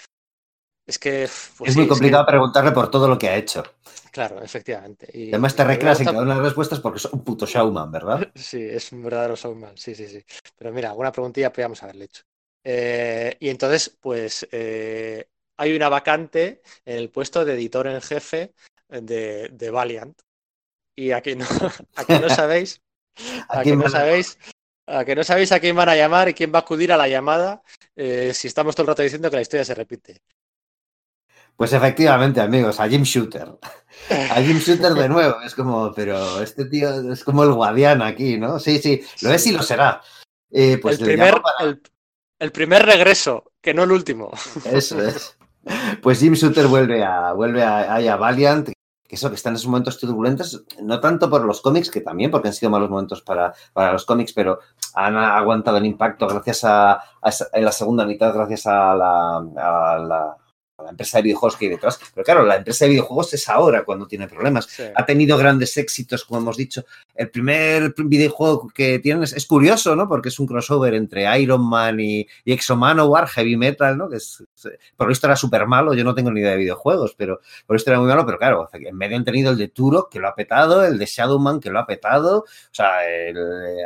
es 0.88 0.99
que. 0.99 1.30
pues 1.57 1.72
es 1.72 1.76
sí, 1.76 1.80
muy 1.80 1.88
que- 1.90 1.90
complicado 1.90 2.26
preguntarle 2.26 2.72
por 2.72 2.90
todo 2.90 3.10
lo 3.10 3.18
que 3.18 3.27
ha 3.27 3.36
hecho. 3.36 3.64
claro, 4.11 4.41
efectivamente. 4.41 5.07
Y, 5.14 5.32
Además 5.32 5.56
te 5.56 5.64
recreas 5.64 6.02
en 6.02 6.07
cada 6.10 6.23
una 6.23 6.32
de 6.34 6.38
las 6.40 6.45
respuestas 6.45 6.80
porque 6.80 6.98
es 6.98 7.06
un 7.06 7.23
puto 7.23 7.45
showman, 7.45 7.91
¿verdad? 7.91 8.27
Sí, 8.36 8.61
es 8.64 8.91
un 8.91 9.03
verdadero 9.03 9.36
showman, 9.36 9.77
sí, 9.77 9.95
sí, 9.95 10.07
sí. 10.07 10.23
Pero 10.57 10.72
mira, 10.72 10.90
alguna 10.90 11.11
preguntilla 11.11 11.52
podríamos 11.52 11.82
haberle 11.84 12.06
hecho. 12.06 12.23
Eh, 12.64 13.38
y 13.40 13.49
entonces, 13.49 13.95
pues 14.02 14.48
eh, 14.52 15.27
hay 15.57 15.76
una 15.76 15.90
vacante 15.90 16.61
en 16.86 16.98
el 16.98 17.10
puesto 17.10 17.45
de 17.45 17.53
editor 17.53 17.88
en 17.88 18.02
jefe 18.02 18.53
de, 18.90 19.49
de 19.52 19.69
Valiant. 19.69 20.19
Y 20.95 21.11
aquí 21.11 21.36
no, 21.36 21.45
aquí 21.95 22.14
no 22.19 22.30
sabéis 22.30 22.82
a, 23.49 23.64
que 23.64 23.76
no 23.76 23.90
sabéis, 23.90 24.38
a 24.88 25.06
que 25.06 25.15
no 25.15 25.23
sabéis 25.23 25.52
a 25.52 25.60
quién 25.60 25.76
van 25.76 25.90
a 25.90 25.95
llamar 25.95 26.30
y 26.30 26.34
quién 26.34 26.52
va 26.53 26.60
a 26.60 26.61
acudir 26.61 26.91
a 26.91 26.98
la 26.98 27.07
llamada 27.07 27.61
eh, 27.95 28.32
si 28.34 28.48
estamos 28.48 28.76
todo 28.76 28.84
el 28.84 28.88
rato 28.90 29.02
diciendo 29.02 29.30
que 29.30 29.38
la 29.38 29.41
historia 29.41 29.65
se 29.65 29.76
repite. 29.76 30.22
Pues 31.56 31.72
efectivamente, 31.72 32.41
amigos, 32.41 32.80
a 32.82 32.90
Jim 32.90 33.03
Shooter. 33.03 33.48
A 34.10 34.41
Jim 34.41 34.57
Shooter 34.57 34.94
de 34.94 35.07
nuevo. 35.07 35.41
Es 35.41 35.56
como, 35.56 35.94
pero 35.94 36.41
este 36.41 36.65
tío 36.65 37.14
es 37.14 37.23
como 37.23 37.44
el 37.44 37.53
guardián 37.53 38.02
aquí, 38.02 38.38
¿no? 38.38 38.60
Sí, 38.60 38.77
sí, 38.80 39.02
lo 39.22 39.32
es 39.32 39.48
y 39.48 39.53
lo 39.53 39.64
será. 39.64 40.02
Eh, 40.52 40.77
pues 40.82 40.99
el, 40.99 41.06
primer, 41.06 41.41
el, 42.40 42.52
primer 42.52 42.86
regreso, 42.86 43.53
que 43.61 43.73
no 43.73 43.84
el 43.84 43.94
último. 43.94 44.32
Eso 44.65 45.02
es. 45.02 45.38
Pues 46.02 46.20
Jim 46.20 46.34
Shooter 46.34 46.68
vuelve 46.68 47.04
a, 47.04 47.34
vuelve 47.34 47.64
a, 47.64 47.96
a 47.96 48.16
Valiant, 48.16 48.70
que 49.08 49.16
eso, 49.16 49.30
que 49.30 49.36
están 49.36 49.54
en 49.54 49.56
esos 49.56 49.68
momentos 49.68 50.00
turbulentos, 50.00 50.64
no 50.82 51.00
tanto 51.00 51.30
por 51.30 51.44
los 51.46 51.62
cómics, 51.62 51.90
que 51.90 52.02
también, 52.02 52.32
porque 52.32 52.48
han 52.48 52.54
sido 52.54 52.70
malos 52.70 52.90
momentos 52.90 53.22
para, 53.22 53.54
para 53.74 53.94
los 53.94 54.06
cómics, 54.06 54.34
pero 54.34 54.60
han 54.94 55.16
aguantado 55.16 55.78
el 55.78 55.86
impacto 55.86 56.28
gracias 56.28 56.64
a, 56.64 57.02
en 57.54 57.66
la 57.66 57.72
segunda 57.72 58.06
mitad, 58.06 58.34
gracias 58.34 58.68
a 58.68 58.96
la 58.96 59.46
la 60.00 60.38
empresa 60.89 61.18
de 61.18 61.23
videojuegos 61.23 61.57
que 61.57 61.65
hay 61.65 61.72
detrás. 61.72 61.99
Pero 62.14 62.23
claro, 62.23 62.45
la 62.45 62.57
empresa 62.57 62.85
de 62.85 62.91
videojuegos 62.91 63.34
es 63.34 63.47
ahora 63.49 63.84
cuando 63.84 64.07
tiene 64.07 64.27
problemas. 64.27 64.68
Ha 64.95 65.06
tenido 65.06 65.38
grandes 65.38 65.77
éxitos, 65.77 66.23
como 66.26 66.41
hemos 66.41 66.57
dicho. 66.57 66.85
El 67.14 67.30
primer 67.30 67.93
videojuego 67.97 68.68
que 68.73 68.99
tienen 68.99 69.23
es, 69.23 69.45
curioso, 69.45 69.95
¿no? 69.95 70.07
Porque 70.07 70.30
es 70.30 70.39
un 70.39 70.47
crossover 70.47 70.93
entre 70.93 71.39
Iron 71.39 71.68
Man 71.68 71.99
y, 71.99 72.27
y 72.43 72.53
Exo 72.53 72.76
Manowar, 72.76 73.27
Heavy 73.27 73.57
Metal, 73.57 73.97
¿no? 73.97 74.10
Que 74.10 74.18
es, 74.18 74.43
por 74.95 75.07
lo 75.07 75.10
visto 75.10 75.27
era 75.27 75.35
súper 75.35 75.65
malo. 75.65 75.93
Yo 75.93 76.03
no 76.03 76.15
tengo 76.15 76.31
ni 76.31 76.41
idea 76.41 76.52
de 76.52 76.57
videojuegos, 76.57 77.15
pero 77.15 77.39
por 77.65 77.76
esto 77.76 77.91
era 77.91 77.99
muy 77.99 78.10
malo. 78.10 78.26
Pero 78.26 78.38
claro, 78.38 78.69
en 78.73 78.97
medio 78.97 79.18
han 79.18 79.26
tenido 79.26 79.52
el 79.52 79.57
de 79.57 79.69
Turo, 79.69 80.10
que 80.10 80.19
lo 80.19 80.27
ha 80.27 80.35
petado, 80.35 80.84
el 80.84 80.97
de 80.97 81.06
Shadowman, 81.06 81.60
que 81.60 81.69
lo 81.69 81.80
ha 81.80 81.88
petado. 81.88 82.39
O 82.39 82.45
sea, 82.72 82.99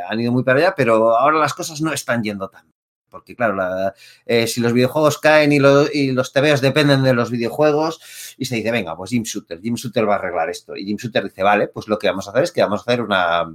han 0.09 0.19
ido 0.19 0.31
muy 0.31 0.43
para 0.43 0.59
allá, 0.59 0.73
pero 0.75 1.17
ahora 1.17 1.37
las 1.37 1.53
cosas 1.53 1.81
no 1.81 1.93
están 1.93 2.23
yendo 2.23 2.49
tan 2.49 2.65
porque 3.09 3.35
claro, 3.35 3.93
eh, 4.25 4.47
si 4.47 4.61
los 4.61 4.73
videojuegos 4.73 5.17
caen 5.17 5.51
y, 5.51 5.59
los 5.59 6.33
TVOs 6.33 6.61
dependen 6.61 7.03
de 7.03 7.13
los 7.13 7.31
videojuegos, 7.31 7.99
y 8.37 8.45
se 8.45 8.55
dice, 8.55 8.71
venga, 8.71 8.95
pues 8.95 9.09
Jim 9.09 9.23
Shooter, 9.23 9.59
Jim 9.61 9.75
Shooter 9.75 10.07
va 10.07 10.15
a 10.15 10.17
arreglar 10.17 10.49
esto. 10.49 10.75
Y 10.75 10.85
Jim 10.85 10.97
Shooter 10.97 11.23
dice, 11.25 11.43
vale, 11.43 11.67
pues 11.67 11.87
lo 11.87 11.97
que 11.97 12.07
vamos 12.07 12.27
a 12.27 12.31
hacer 12.31 12.43
es 12.43 12.51
que 12.51 12.61
vamos 12.61 12.81
a 12.81 12.83
hacer 12.83 13.01
una, 13.01 13.53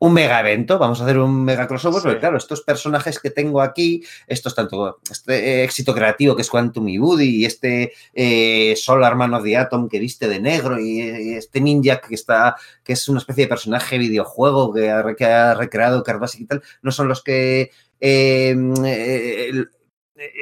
un 0.00 0.12
mega 0.12 0.40
evento, 0.40 0.78
vamos 0.78 1.00
a 1.00 1.04
hacer 1.04 1.18
un 1.18 1.44
mega 1.44 1.66
crossover, 1.66 2.02
porque 2.02 2.20
claro, 2.20 2.36
estos 2.36 2.62
personajes 2.62 3.18
que 3.18 3.30
tengo 3.30 3.60
aquí, 3.60 4.04
estos 4.26 4.54
tanto, 4.54 5.00
este 5.10 5.64
éxito 5.64 5.94
creativo 5.94 6.36
que 6.36 6.42
es 6.42 6.50
Quantum 6.50 6.88
y 6.88 6.98
Woody, 6.98 7.40
y 7.40 7.44
este 7.44 7.92
eh, 8.14 8.74
Solar 8.76 9.16
Man 9.16 9.34
of 9.34 9.42
the 9.42 9.56
Atom 9.56 9.88
que 9.88 9.98
viste 9.98 10.28
de 10.28 10.40
negro, 10.40 10.78
y, 10.78 11.00
este 11.34 11.60
ninja 11.60 12.00
que 12.00 12.14
está, 12.14 12.56
que 12.84 12.92
es 12.92 13.08
una 13.08 13.18
especie 13.18 13.44
de 13.44 13.48
personaje 13.48 13.98
videojuego 13.98 14.72
que 14.72 14.90
ha, 14.90 15.04
que 15.16 15.24
ha 15.24 15.54
recreado 15.54 16.02
Carbasic 16.02 16.42
y 16.42 16.46
tal, 16.46 16.62
no 16.82 16.92
son 16.92 17.08
los 17.08 17.22
que 17.22 17.70
eh, 18.00 18.56
eh, 18.84 19.64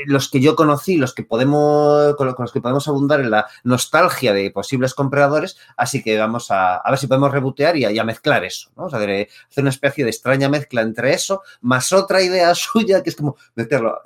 los 0.06 0.30
que 0.30 0.40
yo 0.40 0.56
conocí, 0.56 0.96
los 0.96 1.14
que 1.14 1.22
podemos, 1.22 2.14
con 2.16 2.34
los 2.38 2.52
que 2.52 2.60
podemos 2.60 2.88
abundar 2.88 3.20
en 3.20 3.30
la 3.30 3.46
nostalgia 3.64 4.32
de 4.32 4.50
posibles 4.50 4.94
compradores, 4.94 5.56
así 5.76 6.02
que 6.02 6.18
vamos 6.18 6.50
a, 6.50 6.82
ver 6.88 6.98
si 6.98 7.06
podemos 7.06 7.32
rebotear 7.32 7.76
y 7.76 7.98
a, 7.98 8.04
mezclar 8.04 8.44
eso, 8.44 8.70
¿no? 8.76 8.84
O 8.84 8.90
sea, 8.90 8.98
hacer 9.00 9.28
una 9.56 9.70
especie 9.70 10.04
de 10.04 10.10
extraña 10.10 10.48
mezcla 10.48 10.82
entre 10.82 11.12
eso, 11.12 11.42
más 11.60 11.92
otra 11.92 12.22
idea 12.22 12.54
suya, 12.54 13.02
que 13.02 13.10
es 13.10 13.16
como 13.16 13.36
meterlo 13.54 14.00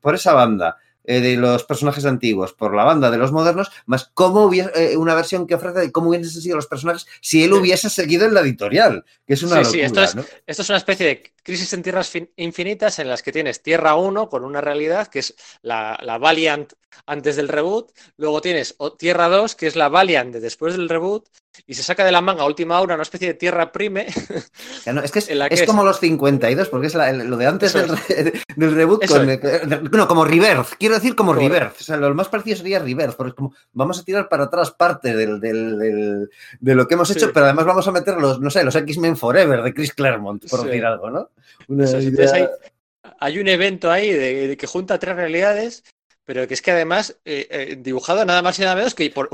por 0.00 0.14
esa 0.14 0.34
banda, 0.34 0.76
eh, 1.06 1.20
de 1.20 1.36
los 1.36 1.64
personajes 1.64 2.04
antiguos 2.04 2.52
por 2.52 2.74
la 2.74 2.84
banda 2.84 3.10
de 3.10 3.16
los 3.16 3.32
modernos, 3.32 3.70
más 3.86 4.10
cómo 4.12 4.44
hubiese 4.44 4.70
eh, 4.74 4.96
una 4.96 5.14
versión 5.14 5.46
que 5.46 5.54
ofrece 5.54 5.78
de 5.78 5.92
cómo 5.92 6.10
hubiesen 6.10 6.42
sido 6.42 6.56
los 6.56 6.66
personajes 6.66 7.06
si 7.20 7.44
él 7.44 7.52
hubiese 7.52 7.88
seguido 7.88 8.26
en 8.26 8.34
la 8.34 8.40
editorial, 8.40 9.04
que 9.26 9.34
es 9.34 9.42
una 9.42 9.64
sí, 9.64 9.78
locura, 9.80 10.06
sí, 10.06 10.18
esto 10.46 10.62
es, 10.62 10.68
una 10.68 10.78
especie 10.78 11.06
de 11.06 11.32
crisis 11.42 11.72
en 11.72 11.82
tierras 11.82 12.12
infinitas 12.36 12.98
en 12.98 13.08
las 13.08 13.22
que 13.22 13.32
tienes 13.32 13.62
Tierra 13.62 13.94
1 13.94 14.28
con 14.28 14.44
una 14.44 14.60
realidad 14.60 15.06
que 15.06 15.20
es 15.20 15.34
la, 15.62 15.98
la 16.02 16.18
Valiant 16.18 16.72
antes 17.06 17.36
del 17.36 17.48
reboot, 17.48 17.92
luego 18.16 18.40
tienes 18.40 18.76
Tierra 18.98 19.28
2, 19.28 19.54
que 19.54 19.66
es 19.66 19.76
la 19.76 19.88
Valiant 19.88 20.32
de 20.32 20.40
después 20.40 20.76
del 20.76 20.88
reboot, 20.88 21.28
y 21.66 21.74
se 21.74 21.82
saca 21.82 22.04
de 22.04 22.12
la 22.12 22.20
manga 22.20 22.42
a 22.42 22.46
última 22.46 22.80
hora 22.80 22.94
una 22.94 23.02
especie 23.02 23.28
de 23.28 23.34
Tierra 23.34 23.72
Prime. 23.72 24.06
es 25.04 25.12
que 25.12 25.18
es, 25.18 25.62
como 25.64 25.84
los 25.84 25.98
52, 26.00 26.68
porque 26.68 26.88
es 26.88 26.94
lo 26.94 27.36
de 27.36 27.46
antes 27.46 27.72
del, 28.56 28.74
reboot, 28.74 29.04
no, 29.92 30.08
como 30.08 30.24
Rebirth, 30.24 30.74
quiero 30.78 30.94
decir 30.94 31.14
como 31.14 31.32
Rebirth, 31.32 31.80
o 31.80 31.84
sea, 31.84 31.96
lo 31.96 32.14
más 32.14 32.28
parecido 32.28 32.58
sería 32.58 32.78
Rebirth, 32.78 33.16
porque 33.16 33.30
es 33.30 33.34
como 33.34 33.54
vamos 33.72 33.98
a 33.98 34.04
tirar 34.04 34.28
para 34.28 34.44
atrás 34.44 34.70
parte 34.70 35.14
del, 35.14 35.40
de 35.40 36.74
lo 36.74 36.86
que 36.86 36.94
hemos 36.94 37.10
hecho, 37.10 37.32
pero 37.32 37.46
además 37.46 37.64
vamos 37.64 37.88
a 37.88 37.92
meter 37.92 38.16
los, 38.16 38.40
no 38.40 38.50
sé, 38.50 38.64
los 38.64 38.76
X-Men 38.76 39.16
Forever 39.16 39.62
de 39.62 39.74
Chris 39.74 39.92
Claremont, 39.92 40.48
por 40.48 40.64
decir 40.64 40.84
algo, 40.84 41.10
¿no? 41.10 41.30
hay, 43.20 43.38
un 43.38 43.48
evento 43.48 43.90
ahí 43.90 44.12
de 44.12 44.56
que 44.56 44.66
junta 44.66 44.98
tres 44.98 45.16
realidades 45.16 45.84
pero 46.26 46.46
que 46.48 46.54
es 46.54 46.60
que 46.60 46.72
además, 46.72 47.16
eh, 47.24 47.46
eh, 47.48 47.76
dibujado 47.78 48.24
nada 48.24 48.42
más 48.42 48.58
y 48.58 48.62
nada 48.62 48.74
menos 48.74 48.94
que 48.94 49.08
por, 49.10 49.28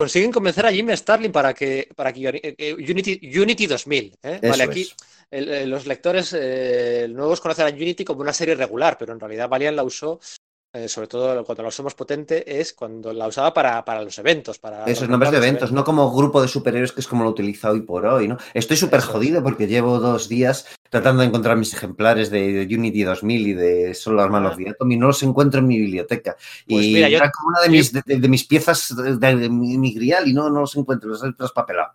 consiguen, 0.00 0.32
convencer 0.32 0.64
a 0.64 0.72
Jim 0.72 0.88
Starlin 0.96 1.30
para 1.30 1.52
que, 1.52 1.86
para 1.94 2.10
que 2.10 2.54
eh, 2.56 2.72
Unity, 2.72 3.20
Unity 3.38 3.66
2000. 3.66 4.16
Vale, 4.42 4.62
aquí 4.62 4.88
los 5.30 5.86
lectores 5.86 6.32
nuevos 7.10 7.40
conocen 7.42 7.66
a 7.66 7.68
Unity 7.68 8.02
como 8.02 8.22
una 8.22 8.32
serie 8.32 8.54
regular, 8.54 8.96
pero 8.98 9.12
en 9.12 9.20
realidad 9.20 9.50
Valiant 9.50 9.76
la 9.76 9.84
usó 9.84 10.18
eh, 10.72 10.88
sobre 10.88 11.08
todo 11.08 11.44
cuando 11.44 11.64
la 11.64 11.68
usamos 11.68 11.94
potente, 11.94 12.60
es 12.60 12.72
cuando 12.72 13.12
la 13.12 13.26
usaba 13.26 13.52
para, 13.52 13.84
para 13.84 14.02
los 14.02 14.16
eventos. 14.18 14.58
Para 14.58 14.84
Esos 14.84 15.08
nombres 15.08 15.32
de 15.32 15.38
eventos, 15.38 15.72
no 15.72 15.84
como 15.84 16.14
grupo 16.14 16.40
de 16.40 16.46
superhéroes 16.48 16.92
que 16.92 17.00
es 17.00 17.08
como 17.08 17.24
lo 17.24 17.30
utiliza 17.30 17.70
hoy 17.70 17.82
por 17.82 18.06
hoy, 18.06 18.28
¿no? 18.28 18.36
Estoy 18.54 18.76
súper 18.76 19.00
jodido 19.00 19.42
porque 19.42 19.66
llevo 19.66 19.98
dos 19.98 20.28
días 20.28 20.66
tratando 20.88 21.22
de 21.22 21.28
encontrar 21.28 21.56
mis 21.56 21.74
ejemplares 21.74 22.30
de 22.30 22.68
Unity 22.70 23.02
2000 23.02 23.48
y 23.48 23.52
de 23.54 23.94
Solar 23.94 24.30
Man 24.30 24.46
of 24.46 24.56
the 24.56 24.70
Atom 24.70 24.92
y 24.92 24.96
no 24.96 25.08
los 25.08 25.22
encuentro 25.22 25.60
en 25.60 25.66
mi 25.66 25.78
biblioteca. 25.78 26.36
Pues 26.68 26.84
y 26.84 27.02
era 27.02 27.30
como 27.30 27.48
una 27.48 27.62
de 27.62 27.68
mis, 27.68 27.92
de, 27.92 28.28
mis 28.28 28.44
piezas 28.44 28.94
de, 28.96 29.48
mi, 29.48 29.94
grial 29.94 30.28
y 30.28 30.32
no, 30.32 30.50
no 30.50 30.60
los 30.60 30.76
encuentro, 30.76 31.08
los 31.10 31.24
he 31.24 31.32
traspapelado. 31.32 31.94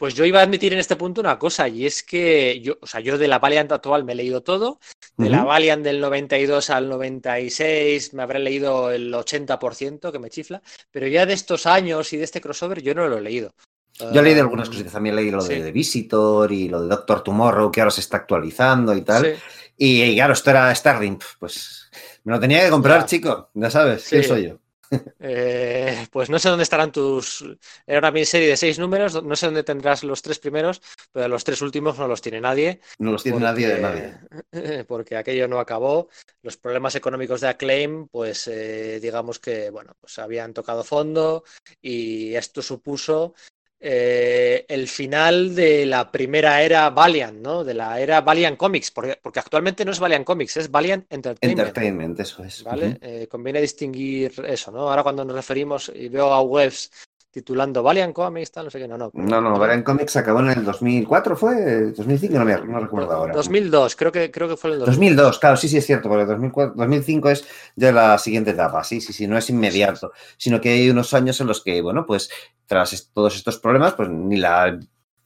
Pues 0.00 0.14
yo 0.14 0.24
iba 0.24 0.40
a 0.40 0.44
admitir 0.44 0.72
en 0.72 0.78
este 0.78 0.96
punto 0.96 1.20
una 1.20 1.38
cosa, 1.38 1.68
y 1.68 1.84
es 1.84 2.02
que 2.02 2.58
yo, 2.62 2.78
o 2.80 2.86
sea, 2.86 3.00
yo 3.00 3.18
de 3.18 3.28
la 3.28 3.38
Valiant 3.38 3.70
actual 3.70 4.02
me 4.02 4.12
he 4.12 4.14
leído 4.14 4.42
todo, 4.42 4.80
de 5.18 5.28
la 5.28 5.44
Valiant 5.44 5.84
del 5.84 6.00
92 6.00 6.70
al 6.70 6.88
96 6.88 8.14
me 8.14 8.22
habré 8.22 8.38
leído 8.38 8.90
el 8.90 9.12
80%, 9.12 10.10
que 10.10 10.18
me 10.18 10.30
chifla, 10.30 10.62
pero 10.90 11.06
ya 11.06 11.26
de 11.26 11.34
estos 11.34 11.66
años 11.66 12.14
y 12.14 12.16
de 12.16 12.24
este 12.24 12.40
crossover 12.40 12.80
yo 12.80 12.94
no 12.94 13.08
lo 13.08 13.18
he 13.18 13.20
leído. 13.20 13.52
Yo 13.98 14.20
he 14.20 14.22
leído 14.22 14.40
algunas 14.40 14.68
ah, 14.68 14.70
cositas, 14.70 14.94
también 14.94 15.18
he 15.18 15.20
leído 15.20 15.36
lo 15.36 15.44
de, 15.44 15.62
de, 15.62 15.70
Visitor 15.70 16.50
y 16.50 16.70
lo 16.70 16.80
de 16.80 16.88
Doctor 16.88 17.22
Tomorrow, 17.22 17.70
que 17.70 17.82
ahora 17.82 17.90
se 17.90 18.00
está 18.00 18.16
actualizando 18.16 18.96
y 18.96 19.02
tal. 19.02 19.36
Y, 19.76 20.14
claro, 20.14 20.32
esto 20.32 20.48
era 20.48 20.74
Starling, 20.74 21.18
pues 21.38 21.90
me 22.24 22.32
lo 22.32 22.40
tenía 22.40 22.64
que 22.64 22.70
comprar, 22.70 23.04
chico, 23.04 23.50
ya 23.52 23.68
sabes, 23.68 24.06
¿quién 24.08 24.24
soy 24.24 24.44
yo? 24.44 24.60
Eh, 25.20 26.06
pues 26.10 26.30
no 26.30 26.38
sé 26.38 26.48
dónde 26.48 26.64
estarán 26.64 26.90
tus. 26.90 27.44
Era 27.86 27.98
una 28.00 28.10
miniserie 28.10 28.48
de 28.48 28.56
seis 28.56 28.78
números, 28.78 29.22
no 29.22 29.36
sé 29.36 29.46
dónde 29.46 29.62
tendrás 29.62 30.02
los 30.02 30.22
tres 30.22 30.38
primeros, 30.38 30.80
pero 31.12 31.28
los 31.28 31.44
tres 31.44 31.62
últimos 31.62 31.98
no 31.98 32.08
los 32.08 32.20
tiene 32.20 32.40
nadie. 32.40 32.80
No 32.98 33.12
los 33.12 33.22
tiene 33.22 33.38
nadie 33.38 33.68
de 33.68 33.80
nadie. 33.80 34.84
Porque 34.88 35.16
aquello 35.16 35.46
no 35.46 35.60
acabó. 35.60 36.08
Los 36.42 36.56
problemas 36.56 36.94
económicos 36.94 37.40
de 37.40 37.48
Acclaim, 37.48 38.08
pues 38.08 38.48
eh, 38.48 38.98
digamos 39.00 39.38
que, 39.38 39.70
bueno, 39.70 39.94
pues 40.00 40.18
habían 40.18 40.54
tocado 40.54 40.82
fondo 40.82 41.44
y 41.80 42.34
esto 42.34 42.62
supuso 42.62 43.34
eh, 43.82 44.66
el 44.68 44.88
final 44.88 45.54
de 45.54 45.86
la 45.86 46.12
primera 46.12 46.62
era 46.62 46.90
Valiant, 46.90 47.40
¿no? 47.40 47.64
De 47.64 47.72
la 47.72 47.98
era 47.98 48.20
Valiant 48.20 48.58
Comics, 48.58 48.90
porque, 48.90 49.18
actualmente 49.22 49.84
no 49.86 49.92
es 49.92 49.98
Valiant 49.98 50.24
Comics, 50.24 50.58
es 50.58 50.70
Valiant 50.70 51.06
Entertainment. 51.10 51.58
Entertainment, 51.58 52.20
eso 52.20 52.44
es. 52.44 52.62
¿Vale? 52.62 52.98
Eh, 53.00 53.26
conviene 53.28 53.60
distinguir 53.60 54.32
eso, 54.46 54.70
¿no? 54.70 54.90
Ahora 54.90 55.02
cuando 55.02 55.24
nos 55.24 55.34
referimos 55.34 55.90
y 55.94 56.08
veo 56.08 56.32
a 56.32 56.42
webs 56.42 56.90
titulando 57.30 57.82
Valiant 57.82 58.12
Comics, 58.12 58.50
tal, 58.50 58.64
no 58.64 58.70
sé 58.70 58.78
qué, 58.78 58.88
no, 58.88 58.98
no. 58.98 59.10
No, 59.14 59.40
no, 59.40 59.58
Valiant 59.58 59.84
Comics 59.84 60.16
acabó 60.16 60.40
en 60.40 60.50
el 60.50 60.64
2004, 60.64 61.36
¿fue? 61.36 61.94
¿2005? 61.94 62.30
No, 62.30 62.44
me, 62.44 62.60
no 62.60 62.80
recuerdo 62.80 63.12
ahora. 63.12 63.34
2002, 63.34 63.96
creo 63.96 64.12
que, 64.12 64.30
creo 64.30 64.48
que 64.48 64.56
fue 64.56 64.70
el 64.70 64.78
2002. 64.80 64.96
2002, 64.96 65.38
claro, 65.38 65.56
sí, 65.56 65.68
sí 65.68 65.76
es 65.76 65.86
cierto, 65.86 66.08
porque 66.08 66.24
2004, 66.26 66.74
2005 66.76 67.30
es 67.30 67.46
de 67.76 67.92
la 67.92 68.18
siguiente 68.18 68.50
etapa, 68.50 68.82
sí, 68.84 69.00
sí, 69.00 69.12
sí, 69.12 69.26
no 69.26 69.38
es 69.38 69.48
inmediato, 69.50 70.12
sino 70.36 70.60
que 70.60 70.70
hay 70.70 70.90
unos 70.90 71.14
años 71.14 71.40
en 71.40 71.46
los 71.46 71.62
que, 71.62 71.80
bueno, 71.80 72.04
pues 72.06 72.30
tras 72.66 73.10
todos 73.12 73.36
estos 73.36 73.58
problemas, 73.58 73.94
pues 73.94 74.08
ni 74.08 74.36
la 74.36 74.78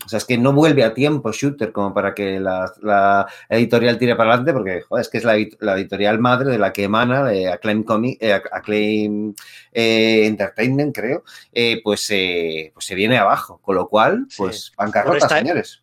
o 0.04 0.08
sea, 0.08 0.18
es 0.18 0.24
que 0.24 0.38
no 0.38 0.52
vuelve 0.52 0.84
a 0.84 0.94
tiempo 0.94 1.32
Shooter 1.32 1.72
como 1.72 1.94
para 1.94 2.14
que 2.14 2.40
la, 2.40 3.26
editorial 3.48 3.98
tire 3.98 4.16
para 4.16 4.30
adelante, 4.30 4.52
porque 4.52 4.82
joder, 4.82 5.02
es 5.02 5.08
que 5.08 5.18
es 5.18 5.24
la, 5.24 5.36
editorial 5.36 6.18
madre 6.18 6.50
de 6.50 6.58
la 6.58 6.72
que 6.72 6.84
emana 6.84 7.24
de 7.24 7.48
Acclaim, 7.48 7.84
Comic, 7.84 8.18
eh, 8.20 8.32
Acclaim 8.32 9.34
eh, 9.72 10.26
Entertainment, 10.26 10.94
creo, 10.94 11.24
eh, 11.52 11.80
pues, 11.82 12.06
pues 12.08 12.86
se 12.86 12.94
viene 12.94 13.18
abajo. 13.18 13.60
Con 13.62 13.76
lo 13.76 13.88
cual, 13.88 14.26
pues 14.36 14.72
bancarrota, 14.76 15.28
señores. 15.28 15.82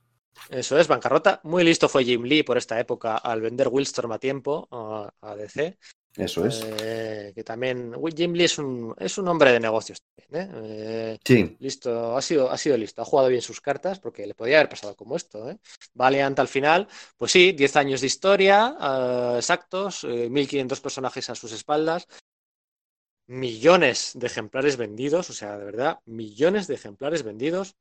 Eso 0.50 0.78
es, 0.78 0.88
bancarrota. 0.88 1.40
Muy 1.44 1.64
listo 1.64 1.88
fue 1.88 2.04
Jim 2.04 2.24
Lee 2.24 2.44
por 2.44 2.58
esta 2.58 2.80
época 2.80 3.16
al 3.18 3.42
vender 3.42 3.70
Willstorm 3.70 4.12
a 4.12 4.20
tiempo 4.20 4.68
a 5.22 5.36
DC 5.36 5.78
Eso 6.18 6.46
es. 6.46 6.62
Eh, 6.66 7.32
que 7.34 7.44
también, 7.44 7.94
Jim 8.16 8.34
Lee 8.34 8.44
es 8.44 8.58
un, 8.58 8.94
es 8.98 9.18
un 9.18 9.28
hombre 9.28 9.52
de 9.52 9.60
negocios 9.60 10.02
también, 10.02 10.50
¿eh? 10.50 10.52
Eh, 10.64 11.18
Sí, 11.26 11.56
listo, 11.60 12.18
ha 12.18 12.22
sido, 12.22 12.52
ha 12.52 12.58
sido 12.58 12.78
listo, 12.78 13.02
ha 13.02 13.06
jugado 13.06 13.30
bien 13.30 13.42
sus 13.42 13.62
cartas 13.62 14.00
porque 14.00 14.28
le 14.28 14.36
podía 14.36 14.58
haber 14.58 14.70
pasado 14.70 14.96
como 14.96 15.16
esto. 15.16 15.58
Valiant 15.94 16.38
al 16.40 16.48
final, 16.48 16.88
pues 17.18 17.32
sí, 17.32 17.54
10 17.54 17.76
años 17.76 18.02
de 18.02 18.08
historia, 18.08 18.76
exactos, 19.38 20.04
eh, 20.04 20.30
1500 20.30 20.82
personajes 20.82 21.30
a 21.30 21.36
sus 21.36 21.52
espaldas, 21.54 22.08
millones 23.28 24.12
de 24.16 24.28
ejemplares 24.28 24.78
vendidos, 24.78 25.30
o 25.30 25.34
sea, 25.34 25.58
de 25.58 25.66
verdad, 25.66 26.00
millones 26.06 26.68
de 26.68 26.76
ejemplares 26.76 27.24
vendidos. 27.24 27.76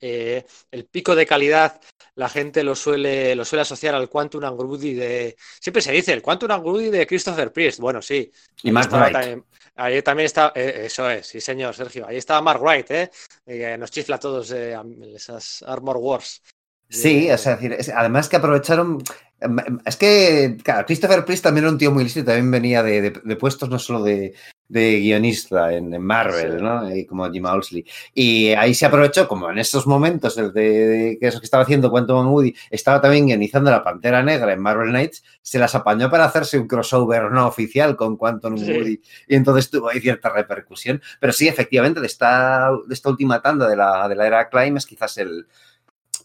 Eh, 0.00 0.44
el 0.70 0.84
pico 0.86 1.14
de 1.16 1.26
calidad 1.26 1.80
la 2.14 2.28
gente 2.28 2.62
lo 2.64 2.74
suele, 2.74 3.34
lo 3.34 3.44
suele 3.44 3.62
asociar 3.62 3.94
al 3.94 4.08
Quantum 4.08 4.44
Angrudi 4.44 4.94
de... 4.94 5.36
Siempre 5.60 5.82
se 5.82 5.92
dice 5.92 6.12
el 6.12 6.22
Quantum 6.22 6.50
Angrudi 6.50 6.90
de 6.90 7.06
Christopher 7.06 7.52
Priest. 7.52 7.78
Bueno, 7.80 8.02
sí. 8.02 8.30
y 8.62 8.70
Mark 8.72 8.90
Wright. 8.92 9.12
también- 9.12 9.44
ahí 9.76 10.02
también 10.02 10.26
está, 10.26 10.52
eh, 10.54 10.82
eso 10.86 11.08
es, 11.08 11.26
sí 11.28 11.40
señor, 11.40 11.74
Sergio. 11.74 12.06
Ahí 12.08 12.16
estaba 12.16 12.40
Mark 12.42 12.60
Wright, 12.60 12.90
¿eh? 12.90 13.10
Eh, 13.46 13.76
nos 13.78 13.90
chifla 13.92 14.16
a 14.16 14.20
todos 14.20 14.50
esas 14.50 15.62
Armor 15.62 15.96
Wars. 15.98 16.42
Sí, 16.90 17.30
o 17.30 17.38
sea, 17.38 17.54
es 17.54 17.60
decir, 17.60 17.92
además 17.94 18.28
que 18.28 18.36
aprovecharon. 18.36 19.02
em, 19.40 19.58
em, 19.60 19.78
Es 19.84 19.96
que, 19.96 20.56
claro, 20.64 20.86
Christopher 20.86 21.24
Priest 21.24 21.44
también 21.44 21.64
era 21.64 21.72
un 21.72 21.78
tío 21.78 21.92
muy 21.92 22.02
listo 22.02 22.18
y 22.20 22.24
también 22.24 22.50
venía 22.50 22.82
de, 22.82 23.00
de- 23.02 23.20
de 23.22 23.36
puestos 23.36 23.68
no 23.68 23.78
solo 23.78 24.02
de, 24.02 24.34
de 24.68 25.00
guionista 25.00 25.72
en, 25.72 25.94
en 25.94 26.02
Marvel, 26.02 26.58
Sí. 26.58 26.62
¿no? 26.62 26.94
Y 26.94 27.06
como 27.06 27.30
Jim 27.30 27.46
Owsley. 27.46 27.86
Y 28.12 28.48
ahí 28.50 28.74
se 28.74 28.84
aprovechó, 28.84 29.26
como 29.26 29.50
en 29.50 29.58
estos 29.58 29.86
momentos, 29.86 30.36
el 30.36 30.52
de, 30.52 30.62
de- 30.86 31.18
que 31.18 31.26
eso 31.28 31.40
que 31.40 31.46
estaba 31.46 31.62
haciendo 31.62 31.90
Quantum 31.90 32.26
Woody, 32.30 32.54
estaba 32.70 33.00
también 33.00 33.26
guionizando 33.26 33.70
la 33.70 33.82
Pantera 33.82 34.22
Negra 34.22 34.52
en 34.52 34.60
Marvel 34.60 34.90
Knights, 34.90 35.24
se 35.40 35.58
las 35.58 35.74
apañó 35.74 36.10
para 36.10 36.26
hacerse 36.26 36.58
un 36.58 36.68
crossover 36.68 37.30
no 37.30 37.46
oficial 37.46 37.96
con 37.96 38.16
Quantum 38.18 38.58
Sí. 38.58 38.70
Woody. 38.72 39.00
Y 39.26 39.36
entonces 39.36 39.70
tuvo 39.70 39.88
ahí 39.88 40.00
cierta 40.00 40.28
repercusión. 40.28 41.00
Pero 41.18 41.32
sí, 41.32 41.48
efectivamente, 41.48 42.00
de 42.00 42.06
esta, 42.06 42.70
de 42.86 42.94
esta 42.94 43.08
última 43.08 43.40
tanda 43.40 43.66
de 43.68 43.76
la, 43.76 44.06
de 44.06 44.14
la 44.16 44.26
era 44.26 44.48
Climb 44.50 44.76
es 44.76 44.84
quizás 44.84 45.16
el, 45.16 45.46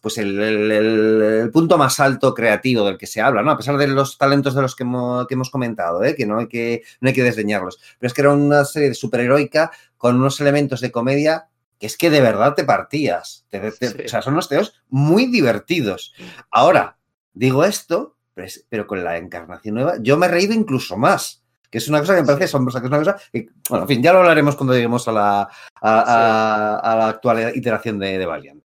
pues 0.03 0.17
el, 0.17 0.37
el- 0.41 0.69
el- 0.71 1.21
el 1.43 1.49
punto 1.51 1.77
más 1.77 1.97
alto 2.01 2.33
creativo 2.33 2.85
del 2.85 2.97
que 2.97 3.07
se 3.07 3.21
habla, 3.21 3.41
¿no? 3.41 3.51
A 3.51 3.57
pesar 3.57 3.77
de 3.77 3.87
los 3.87 4.17
talentos 4.17 4.53
de 4.53 4.61
los 4.61 4.75
que 4.75 4.83
hemos, 4.83 5.25
que 5.27 5.33
hemos 5.35 5.49
comentado, 5.49 6.03
¿eh? 6.03 6.13
que, 6.13 6.25
no 6.25 6.39
hay 6.39 6.47
que 6.49 6.83
no 6.99 7.07
hay 7.07 7.13
que 7.15 7.23
desdeñarlos. 7.23 7.79
Pero 7.97 8.07
es 8.07 8.13
que 8.13 8.19
era 8.21 8.33
una 8.33 8.65
serie 8.65 8.93
superheroica 8.93 9.71
con 9.97 10.17
unos 10.17 10.41
elementos 10.41 10.81
de 10.81 10.91
comedia 10.91 11.47
que 11.79 11.87
es 11.87 11.95
que 11.97 12.09
de 12.09 12.19
verdad 12.19 12.53
te 12.53 12.65
partías. 12.65 13.45
Te- 13.49 13.71
te- 13.71 13.87
Sí. 13.89 14.03
O 14.05 14.09
sea, 14.09 14.21
son 14.21 14.33
unos 14.33 14.49
teos 14.49 14.73
muy 14.89 15.27
divertidos. 15.27 16.13
Ahora, 16.51 16.97
digo 17.33 17.63
esto, 17.63 18.17
pero, 18.33 18.45
es- 18.47 18.65
pero 18.69 18.85
con 18.85 19.03
la 19.05 19.17
encarnación 19.17 19.75
nueva, 19.75 19.95
yo 20.01 20.17
me 20.17 20.25
he 20.25 20.29
reído 20.29 20.53
incluso 20.53 20.97
más. 20.97 21.39
Que 21.69 21.79
es 21.79 21.87
una 21.87 21.99
cosa 22.01 22.13
que 22.15 22.21
me 22.21 22.27
parece 22.27 22.43
asombrosa, 22.43 22.79
que 22.81 22.85
es 22.85 22.89
una 22.91 22.99
cosa 22.99 23.17
que, 23.31 23.47
bueno, 23.69 23.85
en 23.85 23.87
fin, 23.87 24.03
ya 24.03 24.13
lo 24.13 24.19
hablaremos 24.19 24.55
cuando 24.55 24.73
lleguemos 24.75 25.07
a 25.07 25.11
la, 25.11 25.41
a, 25.41 25.49
a- 25.81 26.77
a 26.79 26.95
la 26.95 27.07
actual 27.07 27.51
iteración 27.55 27.97
de, 27.99 28.17
de 28.19 28.25
Valiant. 28.25 28.62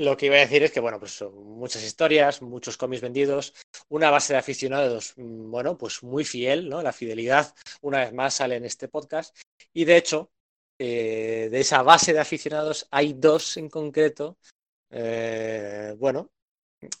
Lo 0.00 0.16
que 0.16 0.26
iba 0.26 0.36
a 0.36 0.46
decir 0.46 0.62
es 0.62 0.72
que, 0.72 0.80
bueno, 0.80 0.98
pues 0.98 1.22
muchas 1.34 1.84
historias, 1.84 2.40
muchos 2.40 2.78
cómics 2.78 3.02
vendidos, 3.02 3.52
una 3.90 4.10
base 4.10 4.32
de 4.32 4.38
aficionados, 4.38 5.12
mm, 5.16 5.50
bueno, 5.50 5.76
pues 5.76 6.02
muy 6.02 6.24
fiel, 6.24 6.70
¿no? 6.70 6.80
La 6.80 6.94
fidelidad, 6.94 7.54
una 7.82 7.98
vez 7.98 8.14
más, 8.14 8.32
sale 8.32 8.56
en 8.56 8.64
este 8.64 8.88
podcast. 8.88 9.36
Y 9.74 9.84
de 9.84 9.98
hecho, 9.98 10.30
eh, 10.78 11.48
de 11.50 11.60
esa 11.60 11.82
base 11.82 12.14
de 12.14 12.18
aficionados 12.18 12.88
hay 12.90 13.12
dos 13.12 13.58
en 13.58 13.68
concreto, 13.68 14.38
eh, 14.90 15.94
bueno, 15.98 16.30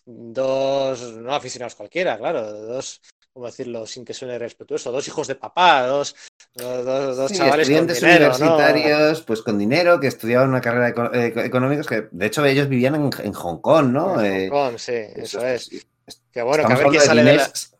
dos, 0.04 1.00
no 1.14 1.34
aficionados 1.34 1.76
cualquiera, 1.76 2.18
claro, 2.18 2.52
dos, 2.52 3.00
¿cómo 3.32 3.46
decirlo 3.46 3.86
sin 3.86 4.04
que 4.04 4.14
suene 4.14 4.38
respetuoso? 4.38 4.90
Dos 4.92 5.06
hijos 5.08 5.26
de 5.28 5.34
papá, 5.34 5.86
dos, 5.86 6.14
dos, 6.54 6.84
dos- 6.84 7.16
dos 7.16 7.30
Sí, 7.30 7.36
chavales 7.38 7.68
con 7.68 7.76
estudiantes 7.90 8.02
universitarios, 8.02 9.22
pues 9.22 9.42
con 9.42 9.58
dinero, 9.58 10.00
que 10.00 10.08
estudiaban 10.08 10.48
una 10.48 10.60
carrera 10.60 10.88
eco- 10.88 11.14
eh, 11.14 11.32
económica, 11.46 11.82
que 11.82 12.08
de 12.10 12.26
hecho 12.26 12.44
ellos 12.44 12.68
vivían 12.68 12.94
en, 12.96 13.10
en 13.22 13.32
Hong 13.32 13.58
Kong, 13.60 13.86
¿no? 13.90 14.20
En 14.20 14.26
Eh, 14.32 14.48
Hong 14.50 14.70
Kong, 14.70 14.78
sí, 14.78 14.92
eso 15.16 15.44
es. 15.46 15.70
pues, 16.04 16.22
Que 16.32 16.42
bueno, 16.42 16.66
que 16.66 16.72
a 16.72 16.76
ver 16.76 16.86
quién 16.88 17.02
sale 17.02 17.22
de 17.24 17.36
la, 17.36 17.44
Inés- 17.44 17.70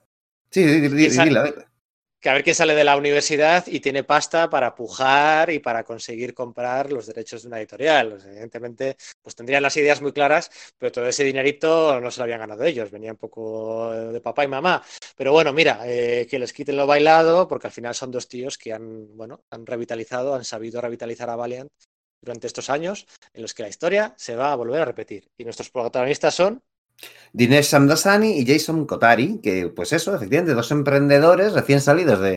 Sí, 0.52 0.64
di- 0.64 1.08
que 2.20 2.28
a 2.28 2.34
ver 2.34 2.44
quién 2.44 2.54
sale 2.54 2.74
de 2.74 2.84
la 2.84 2.96
universidad 2.96 3.66
y 3.66 3.80
tiene 3.80 4.04
pasta 4.04 4.50
para 4.50 4.74
pujar 4.74 5.50
y 5.50 5.58
para 5.58 5.84
conseguir 5.84 6.34
comprar 6.34 6.92
los 6.92 7.06
derechos 7.06 7.42
de 7.42 7.48
una 7.48 7.58
editorial. 7.58 8.18
Evidentemente, 8.26 8.96
pues 9.22 9.34
tendrían 9.34 9.62
las 9.62 9.76
ideas 9.76 10.02
muy 10.02 10.12
claras, 10.12 10.50
pero 10.78 10.92
todo 10.92 11.06
ese 11.06 11.24
dinerito 11.24 12.00
no 12.00 12.10
se 12.10 12.18
lo 12.20 12.24
habían 12.24 12.40
ganado 12.40 12.64
ellos, 12.64 12.90
venía 12.90 13.12
un 13.12 13.18
poco 13.18 13.90
de 13.92 14.20
papá 14.20 14.44
y 14.44 14.48
mamá. 14.48 14.82
Pero 15.16 15.32
bueno, 15.32 15.52
mira, 15.52 15.80
eh, 15.84 16.26
que 16.28 16.38
les 16.38 16.52
quiten 16.52 16.76
lo 16.76 16.86
bailado, 16.86 17.48
porque 17.48 17.68
al 17.68 17.72
final 17.72 17.94
son 17.94 18.10
dos 18.10 18.28
tíos 18.28 18.58
que 18.58 18.72
han, 18.72 19.16
bueno, 19.16 19.44
han 19.50 19.64
revitalizado, 19.66 20.34
han 20.34 20.44
sabido 20.44 20.80
revitalizar 20.80 21.30
a 21.30 21.36
Valiant 21.36 21.70
durante 22.20 22.46
estos 22.46 22.68
años 22.70 23.06
en 23.32 23.42
los 23.42 23.54
que 23.54 23.62
la 23.62 23.68
historia 23.68 24.14
se 24.16 24.36
va 24.36 24.52
a 24.52 24.56
volver 24.56 24.82
a 24.82 24.84
repetir. 24.84 25.30
Y 25.38 25.44
nuestros 25.44 25.70
protagonistas 25.70 26.34
son 26.34 26.62
Dinesh 27.32 27.66
Samdasani 27.66 28.38
y 28.38 28.46
Jason 28.46 28.86
Kotari, 28.86 29.40
que 29.42 29.68
pues 29.68 29.92
eso, 29.92 30.14
efectivamente, 30.14 30.54
dos 30.54 30.70
emprendedores 30.72 31.52
recién 31.52 31.80
salidos 31.80 32.20
de 32.20 32.36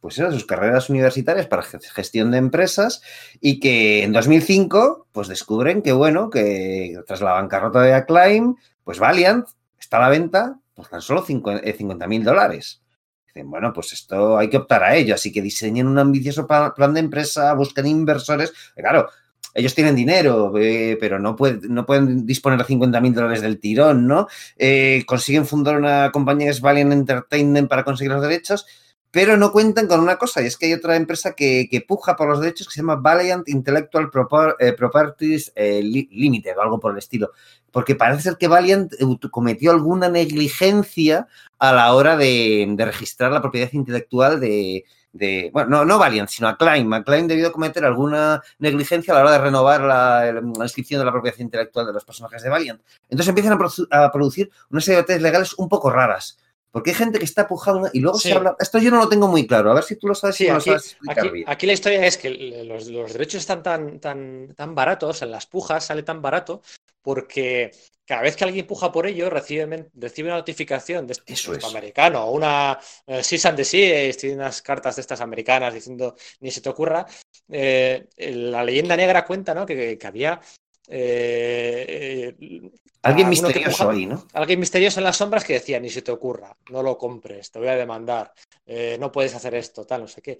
pues 0.00 0.18
eso, 0.18 0.30
sus 0.30 0.46
carreras 0.46 0.88
universitarias 0.90 1.46
para 1.46 1.62
ge- 1.62 1.78
gestión 1.80 2.30
de 2.30 2.38
empresas 2.38 3.02
y 3.40 3.58
que 3.60 4.04
en 4.04 4.12
2005 4.12 5.08
pues 5.10 5.26
descubren 5.28 5.82
que 5.82 5.92
bueno, 5.92 6.30
que 6.30 6.96
tras 7.06 7.22
la 7.22 7.32
bancarrota 7.32 7.80
de 7.82 7.94
Acclaim, 7.94 8.54
pues 8.84 8.98
Valiant 9.00 9.48
está 9.78 9.96
a 9.96 10.00
la 10.02 10.08
venta 10.10 10.60
por 10.74 10.86
tan 10.88 11.00
solo 11.00 11.24
50 11.24 12.06
mil 12.06 12.22
dólares. 12.22 12.82
Dicen, 13.26 13.50
bueno, 13.50 13.72
pues 13.72 13.92
esto 13.94 14.38
hay 14.38 14.48
que 14.48 14.58
optar 14.58 14.84
a 14.84 14.94
ello, 14.96 15.14
así 15.14 15.32
que 15.32 15.42
diseñen 15.42 15.86
un 15.88 15.98
ambicioso 15.98 16.46
plan 16.46 16.94
de 16.94 17.00
empresa, 17.00 17.52
buscan 17.54 17.86
inversores. 17.86 18.52
Claro, 18.76 19.08
ellos 19.56 19.74
tienen 19.74 19.94
dinero, 19.96 20.52
eh, 20.58 20.96
pero 21.00 21.18
no, 21.18 21.34
puede- 21.34 21.66
no 21.68 21.86
pueden 21.86 22.26
disponer 22.26 22.58
de 22.58 22.64
50 22.66 23.00
mil 23.00 23.14
dólares 23.14 23.40
del 23.42 23.58
tirón, 23.58 24.06
¿no? 24.06 24.28
Eh, 24.58 25.02
consiguen 25.06 25.46
fundar 25.46 25.76
una 25.78 26.10
compañía 26.12 26.46
que 26.46 26.50
es 26.52 26.60
Valiant 26.60 26.92
Entertainment 26.92 27.68
para 27.68 27.82
conseguir 27.84 28.12
los 28.12 28.22
derechos, 28.22 28.66
pero 29.10 29.38
no 29.38 29.50
cuentan 29.52 29.86
con 29.86 30.00
una 30.00 30.16
cosa, 30.16 30.42
y 30.42 30.46
es 30.46 30.58
que 30.58 30.66
hay 30.66 30.74
otra 30.74 30.94
empresa 30.94 31.32
que, 31.32 31.68
puja 31.88 32.16
por 32.16 32.28
los 32.28 32.40
derechos 32.40 32.66
que 32.68 32.74
se 32.74 32.80
llama 32.80 32.96
Valiant 32.96 33.48
Intellectual 33.48 34.10
eh, 34.58 34.72
Properties 34.74 35.52
Li- 35.56 36.08
Limited 36.12 36.56
o 36.58 36.60
algo 36.62 36.78
por 36.78 36.92
el 36.92 36.98
estilo. 36.98 37.30
Porque 37.70 37.94
parece 37.94 38.22
ser 38.22 38.36
que 38.36 38.48
Valiant 38.48 38.92
cometió 39.30 39.70
alguna 39.70 40.08
negligencia 40.10 41.28
a 41.58 41.72
la 41.72 41.94
hora 41.94 42.16
de 42.16 42.74
registrar 42.78 43.32
la 43.32 43.40
propiedad 43.40 43.72
intelectual 43.72 44.38
de, 44.38 44.84
de- 45.16 45.50
bueno, 45.52 45.68
no, 45.70 45.84
no 45.84 45.98
Valiant, 45.98 46.28
sino 46.28 46.48
Acclaim. 46.48 46.92
Acclaim 46.92 47.26
debió 47.26 47.52
cometer 47.52 47.84
alguna 47.84 48.42
negligencia 48.58 49.12
a 49.12 49.16
la 49.16 49.22
hora 49.22 49.32
de 49.32 49.38
renovar 49.38 49.80
la, 49.80 50.32
la 50.32 50.64
inscripción 50.64 50.98
de 51.00 51.04
la 51.06 51.12
propiedad 51.12 51.38
intelectual 51.38 51.86
de 51.86 51.92
los 51.92 52.04
personajes 52.04 52.42
de 52.42 52.48
Valiant. 52.48 52.80
Entonces 53.08 53.28
empiezan 53.28 53.52
a, 53.54 53.56
produ- 53.58 53.88
a 53.90 54.10
producir 54.12 54.50
una 54.70 54.80
serie 54.80 54.96
de 54.96 55.02
batallas 55.02 55.22
legales 55.22 55.54
un 55.58 55.68
poco 55.68 55.90
raras. 55.90 56.38
Porque 56.72 56.90
hay 56.90 56.96
gente 56.96 57.18
que 57.18 57.24
está 57.24 57.48
pujando 57.48 57.88
y 57.94 58.00
luego 58.00 58.18
Sí. 58.18 58.28
se 58.28 58.34
habla. 58.34 58.54
Esto 58.58 58.78
yo 58.78 58.90
no 58.90 58.98
lo 58.98 59.08
tengo 59.08 59.28
muy 59.28 59.46
claro. 59.46 59.70
A 59.70 59.74
ver 59.74 59.84
si 59.84 59.96
tú 59.96 60.08
lo 60.08 60.14
sabes. 60.14 60.36
Sí, 60.36 60.44
si 60.44 60.48
me 60.48 60.52
lo 60.54 60.58
aquí, 60.58 60.70
sabes 60.70 60.90
explicar 60.92 61.26
aquí, 61.26 61.44
aquí 61.46 61.66
la 61.66 61.72
historia 61.72 62.04
es 62.06 62.18
que 62.18 62.64
los, 62.66 62.86
los 62.88 63.12
derechos 63.14 63.40
están 63.40 63.62
tan, 63.62 63.98
tan, 63.98 64.52
tan 64.54 64.74
baratos, 64.74 65.22
en 65.22 65.30
las 65.30 65.46
pujas 65.46 65.86
sale 65.86 66.02
tan 66.02 66.20
barato, 66.20 66.60
porque 67.00 67.70
cada 68.06 68.22
vez 68.22 68.36
que 68.36 68.44
alguien 68.44 68.66
puja 68.66 68.92
por 68.92 69.06
ello, 69.06 69.28
recibe, 69.30 69.88
recibe 69.94 70.28
una 70.28 70.38
notificación 70.38 71.06
de 71.06 71.12
este 71.14 71.32
Eso 71.34 71.52
de 71.52 71.58
es. 71.58 71.64
americano, 71.64 72.24
o 72.26 72.32
una 72.32 72.78
eh, 73.06 73.22
and 73.44 73.56
desist, 73.56 74.20
tiene 74.20 74.36
unas 74.36 74.62
cartas 74.62 74.96
de 74.96 75.00
estas 75.02 75.20
americanas 75.20 75.74
diciendo 75.74 76.14
ni 76.40 76.50
se 76.50 76.60
te 76.60 76.68
ocurra. 76.68 77.06
Eh, 77.48 78.06
la 78.16 78.64
leyenda 78.64 78.96
negra 78.96 79.24
cuenta 79.24 79.54
¿no? 79.54 79.66
que, 79.66 79.98
que 79.98 80.06
había. 80.06 80.40
eh, 80.88 82.34
eh, 82.40 82.70
Alguien 83.06 83.28
misterioso 83.28 83.90
ahí, 83.90 84.06
¿no? 84.06 84.26
Alguien 84.32 84.60
misterioso 84.60 85.00
en 85.00 85.04
las 85.04 85.16
sombras 85.16 85.44
que 85.44 85.54
decía, 85.54 85.80
ni 85.80 85.90
se 85.90 86.02
te 86.02 86.12
ocurra, 86.12 86.56
no 86.70 86.82
lo 86.82 86.98
compres, 86.98 87.50
te 87.50 87.58
voy 87.58 87.68
a 87.68 87.76
demandar, 87.76 88.32
eh, 88.66 88.96
no 88.98 89.12
puedes 89.12 89.34
hacer 89.34 89.54
esto, 89.54 89.84
tal, 89.84 90.02
no 90.02 90.08
sé 90.08 90.22
qué. 90.22 90.38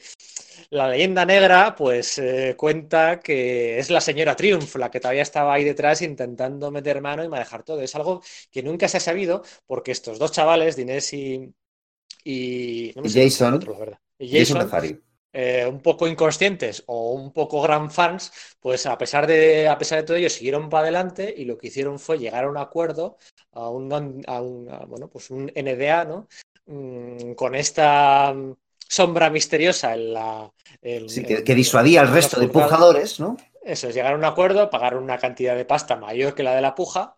La 0.70 0.88
leyenda 0.88 1.24
negra, 1.24 1.74
pues, 1.74 2.18
eh, 2.18 2.55
cuenta 2.56 3.20
que 3.20 3.78
es 3.78 3.90
la 3.90 4.01
señora 4.01 4.36
Triumph 4.36 4.76
la 4.76 4.90
que 4.90 5.01
todavía 5.01 5.22
estaba 5.22 5.55
ahí 5.55 5.64
detrás 5.64 6.02
intentando 6.02 6.70
meter 6.70 7.01
mano 7.01 7.24
y 7.24 7.28
manejar 7.28 7.62
todo. 7.62 7.80
Es 7.80 7.94
algo 7.94 8.22
que 8.51 8.62
nunca 8.62 8.88
se 8.88 8.97
ha 8.97 9.01
sabido 9.01 9.43
porque 9.66 9.93
estos 9.93 10.18
dos 10.18 10.32
chavales, 10.32 10.76
Dinés 10.76 11.12
y... 11.12 11.52
y, 12.24 12.93
no 12.97 13.02
me 13.02 13.10
Jason. 13.10 13.55
otro, 13.55 13.72
la 13.72 13.78
verdad. 13.78 13.98
Y 14.18 14.38
Jason 14.38 14.68
Jason. 14.68 15.02
Eh, 15.32 15.66
un 15.66 15.81
poco 15.81 16.09
inconscientes 16.09 16.82
o 16.86 17.12
un 17.12 17.32
poco 17.32 17.61
gran 17.62 17.90
fans, 17.90 18.32
pues 18.61 18.86
a 18.86 18.97
pesar 18.98 19.27
de, 19.27 19.69
a 19.69 19.78
pesar 19.78 19.98
de 20.01 20.05
todo 20.05 20.16
ello, 20.16 20.31
siguieron 20.31 20.69
para 20.70 20.85
adelante 20.85 21.32
y 21.36 21.44
lo 21.44 21.59
que 21.59 21.69
hicieron 21.69 21.98
fue 21.98 22.19
llegar 22.19 22.44
a 22.44 22.51
un 22.51 22.57
acuerdo, 22.57 23.16
a 23.53 23.69
un, 23.69 23.93
a 24.27 24.40
un- 24.40 24.69
a, 24.70 24.85
bueno, 24.86 25.09
pues 25.09 25.31
un 25.31 25.51
NDA, 25.55 26.05
¿no? 26.05 26.28
Mm, 26.66 27.32
con 27.35 27.55
esta 27.55 28.32
mm, 28.35 28.55
sombra 28.89 29.31
misteriosa 29.31 29.94
en 29.94 30.15
la... 30.15 30.53
en- 30.82 31.09
Sí, 31.09 31.23
que, 31.24 31.55
disuadía 31.55 32.01
al 32.03 32.12
resto 32.12 32.40
de 32.40 32.48
pujadores, 32.48 33.20
¿no? 33.20 33.36
Eso 33.62 33.89
es, 33.89 33.94
llegar 33.94 34.12
a 34.15 34.16
un 34.16 34.24
acuerdo, 34.24 34.70
pagar 34.70 34.97
una 34.97 35.19
cantidad 35.19 35.57
de 35.57 35.65
pasta 35.65 35.97
mayor 35.97 36.35
que 36.35 36.43
la 36.43 36.55
de 36.55 36.62
la 36.62 36.74
puja 36.74 37.16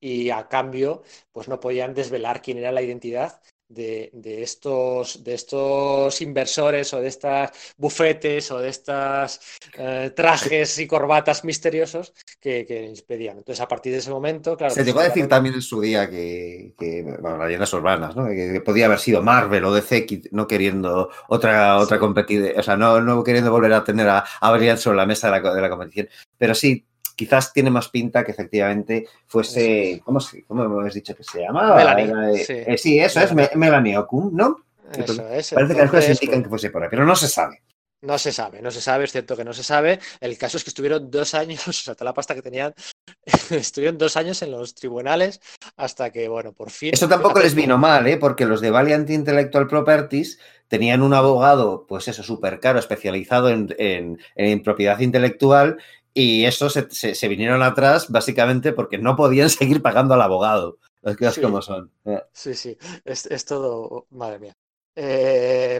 y 0.00 0.30
a 0.30 0.48
cambio, 0.48 1.02
pues 1.32 1.48
no 1.48 1.60
podían 1.60 1.94
desvelar 1.94 2.42
quién 2.42 2.58
era 2.58 2.72
la 2.72 2.82
identidad 2.82 3.40
de, 3.68 4.10
de, 4.12 4.42
estos, 4.42 5.22
de 5.24 5.34
estos 5.34 6.20
inversores 6.20 6.92
o 6.94 7.00
de 7.00 7.08
estas 7.08 7.50
bufetes 7.76 8.50
o 8.50 8.58
de 8.58 8.68
estas 8.68 9.40
eh, 9.78 10.12
trajes 10.14 10.78
y 10.78 10.86
corbatas 10.86 11.44
misteriosos 11.44 12.12
que, 12.40 12.64
que 12.66 12.94
pedían. 13.06 13.38
Entonces, 13.38 13.60
a 13.60 13.68
partir 13.68 13.92
de 13.92 13.98
ese 13.98 14.10
momento, 14.10 14.56
claro. 14.56 14.72
Se 14.72 14.80
pues, 14.80 14.86
llegó 14.86 15.00
a 15.00 15.04
decir 15.04 15.28
también 15.28 15.54
en 15.54 15.62
su 15.62 15.80
día 15.80 16.08
que, 16.08 16.74
que 16.78 17.02
bueno, 17.02 17.38
las 17.38 17.46
leyendas 17.46 17.72
urbanas, 17.72 18.14
¿no? 18.14 18.26
Que, 18.26 18.60
podía 18.64 18.86
haber 18.86 18.98
sido 18.98 19.22
Marvel 19.22 19.64
o 19.64 19.74
DC 19.74 20.06
no 20.30 20.46
queriendo 20.46 21.10
otra, 21.28 21.78
otra 21.78 21.98
o 22.02 22.62
sea, 22.62 22.76
no, 22.76 23.00
no 23.00 23.22
queriendo 23.24 23.50
volver 23.50 23.72
a 23.72 23.84
tener 23.84 24.08
a, 24.08 24.24
a 24.40 24.52
Brian 24.52 24.78
sobre 24.78 24.96
la 24.96 25.06
mesa 25.06 25.30
de 25.30 25.40
la, 25.40 25.54
de 25.54 25.60
la 25.60 25.70
competición. 25.70 26.08
Pero 26.38 26.54
sí, 26.54 26.86
quizás 27.16 27.52
tiene 27.52 27.70
más 27.70 27.88
pinta 27.88 28.22
que 28.22 28.30
efectivamente 28.30 29.08
fuese, 29.26 30.00
¿cómo, 30.04 30.20
cómo 30.46 30.64
hemos 30.64 30.94
dicho 30.94 31.16
que 31.16 31.24
se 31.24 31.40
llamaba? 31.40 31.76
Melanie, 31.76 32.44
sí. 32.44 32.52
Eh, 32.52 32.78
sí. 32.78 32.98
eso 33.00 33.20
es, 33.20 33.32
Melanie 33.56 33.98
Okun, 33.98 34.36
¿no? 34.36 34.58
Eso 34.92 35.28
es. 35.28 35.50
Parece 35.52 35.74
que 35.74 35.80
las 35.80 35.90
cosas 35.90 36.10
indican 36.10 36.42
que 36.42 36.48
fuese 36.48 36.70
por 36.70 36.82
ahí, 36.82 36.88
pero 36.90 37.04
no 37.04 37.16
se 37.16 37.26
sabe. 37.26 37.62
No 38.02 38.18
se 38.18 38.30
sabe, 38.30 38.60
no 38.60 38.70
se 38.70 38.80
sabe, 38.80 39.04
es 39.04 39.12
cierto 39.12 39.36
que 39.36 39.44
no 39.44 39.54
se 39.54 39.64
sabe. 39.64 39.98
El 40.20 40.36
caso 40.36 40.58
es 40.58 40.64
que 40.64 40.70
estuvieron 40.70 41.10
dos 41.10 41.34
años, 41.34 41.66
o 41.68 41.72
sea, 41.72 41.94
toda 41.94 42.10
la 42.10 42.14
pasta 42.14 42.34
que 42.34 42.42
tenían, 42.42 42.74
estuvieron 43.50 43.98
dos 43.98 44.16
años 44.16 44.42
en 44.42 44.50
los 44.50 44.74
tribunales 44.74 45.40
hasta 45.76 46.10
que, 46.10 46.28
bueno, 46.28 46.52
por 46.52 46.70
fin. 46.70 46.90
Eso 46.92 47.08
tampoco 47.08 47.40
les 47.40 47.54
vino 47.54 47.78
mal, 47.78 48.06
¿eh? 48.06 48.18
Porque 48.18 48.44
los 48.44 48.60
de 48.60 48.70
Valiant 48.70 49.08
Intellectual 49.08 49.66
Properties 49.66 50.38
tenían 50.68 51.02
un 51.02 51.14
abogado, 51.14 51.86
pues 51.88 52.06
eso, 52.08 52.22
súper 52.22 52.60
caro, 52.60 52.78
especializado 52.78 53.48
en, 53.48 53.74
en, 53.78 54.18
en, 54.34 54.62
propiedad 54.62 54.98
intelectual, 54.98 55.78
y 56.18 56.46
eso 56.46 56.70
se, 56.70 56.90
se, 56.90 57.14
se, 57.14 57.28
vinieron 57.28 57.62
atrás 57.62 58.08
básicamente 58.08 58.72
porque 58.72 58.96
no 58.96 59.16
podían 59.16 59.50
seguir 59.50 59.82
pagando 59.82 60.14
al 60.14 60.22
abogado. 60.22 60.78
Las 61.02 61.14
cosas 61.14 61.34
sí. 61.34 61.40
como 61.42 61.60
son. 61.60 61.92
Sí, 62.32 62.54
sí, 62.54 62.76
es, 63.04 63.26
es 63.26 63.44
todo, 63.44 64.06
madre 64.10 64.38
mía. 64.38 64.56
Eh, 64.96 65.78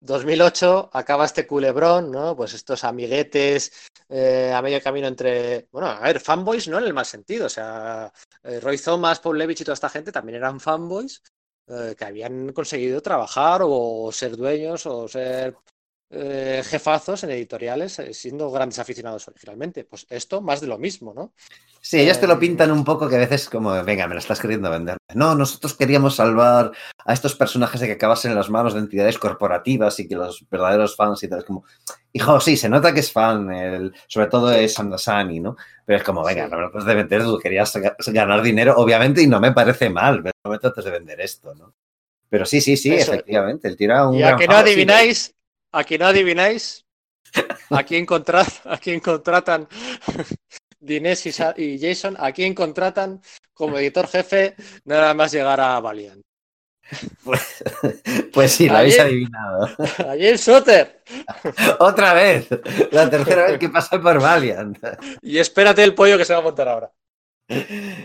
2008 0.00 0.90
acaba 0.92 1.24
este 1.24 1.46
culebrón, 1.46 2.10
¿no? 2.10 2.34
Pues 2.34 2.52
estos 2.52 2.82
amiguetes 2.82 3.72
eh, 4.08 4.52
a 4.52 4.60
medio 4.60 4.82
camino 4.82 5.06
entre, 5.06 5.68
bueno, 5.70 5.86
a 5.86 6.00
ver, 6.00 6.18
fanboys 6.18 6.66
no 6.66 6.78
en 6.78 6.84
el 6.84 6.94
mal 6.94 7.06
sentido, 7.06 7.46
o 7.46 7.48
sea, 7.48 8.12
eh, 8.42 8.58
Roy 8.58 8.76
Thomas, 8.78 9.20
Paul 9.20 9.38
Levitch 9.38 9.60
y 9.60 9.64
toda 9.64 9.74
esta 9.74 9.88
gente 9.88 10.10
también 10.10 10.36
eran 10.36 10.58
fanboys 10.58 11.22
eh, 11.68 11.94
que 11.96 12.04
habían 12.04 12.52
conseguido 12.52 13.00
trabajar 13.00 13.60
o 13.64 14.10
ser 14.10 14.36
dueños 14.36 14.84
o 14.86 15.06
ser 15.06 15.54
eh, 16.10 16.62
jefazos 16.64 17.22
en 17.24 17.30
editoriales 17.30 17.98
eh, 17.98 18.14
siendo 18.14 18.50
grandes 18.50 18.78
aficionados 18.78 19.28
originalmente. 19.28 19.84
Pues 19.84 20.06
esto 20.08 20.40
más 20.40 20.60
de 20.60 20.66
lo 20.66 20.78
mismo, 20.78 21.12
¿no? 21.12 21.34
Sí, 21.80 22.00
ellos 22.00 22.18
te 22.18 22.26
lo 22.26 22.38
pintan 22.38 22.70
un 22.70 22.84
poco 22.84 23.08
que 23.08 23.16
a 23.16 23.20
veces 23.20 23.48
como, 23.48 23.70
venga, 23.84 24.06
me 24.06 24.14
lo 24.14 24.18
estás 24.18 24.40
queriendo 24.40 24.70
vender. 24.70 24.96
No, 25.14 25.34
nosotros 25.34 25.74
queríamos 25.74 26.16
salvar 26.16 26.72
a 27.04 27.12
estos 27.12 27.34
personajes 27.34 27.80
de 27.80 27.86
que 27.86 27.92
acabasen 27.92 28.32
en 28.32 28.36
las 28.36 28.50
manos 28.50 28.74
de 28.74 28.80
entidades 28.80 29.16
corporativas 29.18 29.98
y 30.00 30.08
que 30.08 30.16
los 30.16 30.44
verdaderos 30.50 30.96
fans 30.96 31.22
y 31.22 31.28
tal, 31.28 31.38
es 31.38 31.44
como, 31.44 31.64
hijo, 32.12 32.40
sí, 32.40 32.56
se 32.56 32.68
nota 32.68 32.92
que 32.92 33.00
es 33.00 33.12
fan, 33.12 33.50
el, 33.52 33.94
sobre 34.06 34.26
todo 34.26 34.52
es 34.52 34.74
Sandasani, 34.74 35.40
¿no? 35.40 35.56
Pero 35.84 35.98
es 35.98 36.04
como, 36.04 36.24
venga, 36.24 36.46
sí. 36.46 36.50
no 36.50 36.58
me 36.58 36.68
trates 36.68 36.84
de 36.84 36.94
vender, 36.94 37.22
tú 37.22 37.38
querías 37.38 37.72
ganar 38.08 38.42
dinero, 38.42 38.74
obviamente, 38.76 39.22
y 39.22 39.26
no 39.26 39.40
me 39.40 39.52
parece 39.52 39.88
mal, 39.88 40.22
pero 40.22 40.32
no 40.44 40.50
me 40.50 40.58
trates 40.58 40.84
de 40.84 40.90
vender 40.90 41.20
esto, 41.20 41.54
¿no? 41.54 41.74
Pero 42.28 42.44
sí, 42.44 42.60
sí, 42.60 42.76
sí, 42.76 42.92
Eso. 42.92 43.12
efectivamente, 43.12 43.68
el 43.68 43.76
tira 43.76 44.06
un 44.06 44.16
Y 44.16 44.22
a 44.22 44.36
que 44.36 44.46
no 44.46 44.56
adivináis, 44.56 45.34
a 45.72 45.84
no 45.98 46.06
adivináis, 46.06 46.86
a 47.70 47.82
quién, 47.82 48.06
a 48.64 48.78
quién 48.78 49.00
contratan 49.00 49.68
Dinés 50.80 51.26
y, 51.26 51.62
y, 51.62 51.78
Jason, 51.80 52.16
a 52.18 52.32
quién 52.32 52.54
contratan 52.54 53.20
como 53.52 53.78
editor 53.78 54.06
jefe 54.06 54.54
nada 54.84 55.12
más 55.14 55.32
llegar 55.32 55.60
a 55.60 55.80
Valiant. 55.80 56.22
Pues, 57.22 57.64
pues 58.32 58.52
sí, 58.52 58.68
lo 58.68 58.78
habéis 58.78 58.98
adivinado. 58.98 59.68
Ayer 60.08 60.38
Sutter. 60.38 61.02
Otra 61.80 62.14
vez. 62.14 62.48
La 62.92 63.10
tercera 63.10 63.46
vez 63.46 63.58
que 63.58 63.68
pasa 63.68 64.00
por 64.00 64.20
Valiant. 64.20 64.78
Y 65.20 65.38
espérate 65.38 65.84
el 65.84 65.94
pollo 65.94 66.16
que 66.16 66.24
se 66.24 66.32
va 66.32 66.38
a 66.38 66.42
montar 66.42 66.68
ahora. 66.68 66.90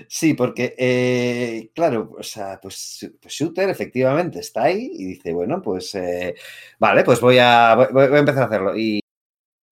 Sí, 0.07 0.33
porque, 0.33 0.75
eh, 0.77 1.71
claro, 1.75 2.15
o 2.17 2.23
sea, 2.23 2.59
pues, 2.61 3.11
pues, 3.21 3.33
Shooter 3.33 3.69
efectivamente 3.69 4.39
está 4.39 4.63
ahí 4.63 4.89
y 4.93 5.05
dice, 5.05 5.33
bueno, 5.33 5.61
pues, 5.61 5.95
eh, 5.95 6.35
vale, 6.79 7.03
pues 7.03 7.19
voy 7.19 7.39
a, 7.39 7.75
voy, 7.75 8.07
voy 8.07 8.17
a 8.17 8.19
empezar 8.19 8.43
a 8.43 8.45
hacerlo. 8.45 8.77
Y, 8.77 9.01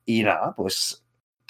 y 0.05 0.23
nada, 0.23 0.53
pues 0.55 1.01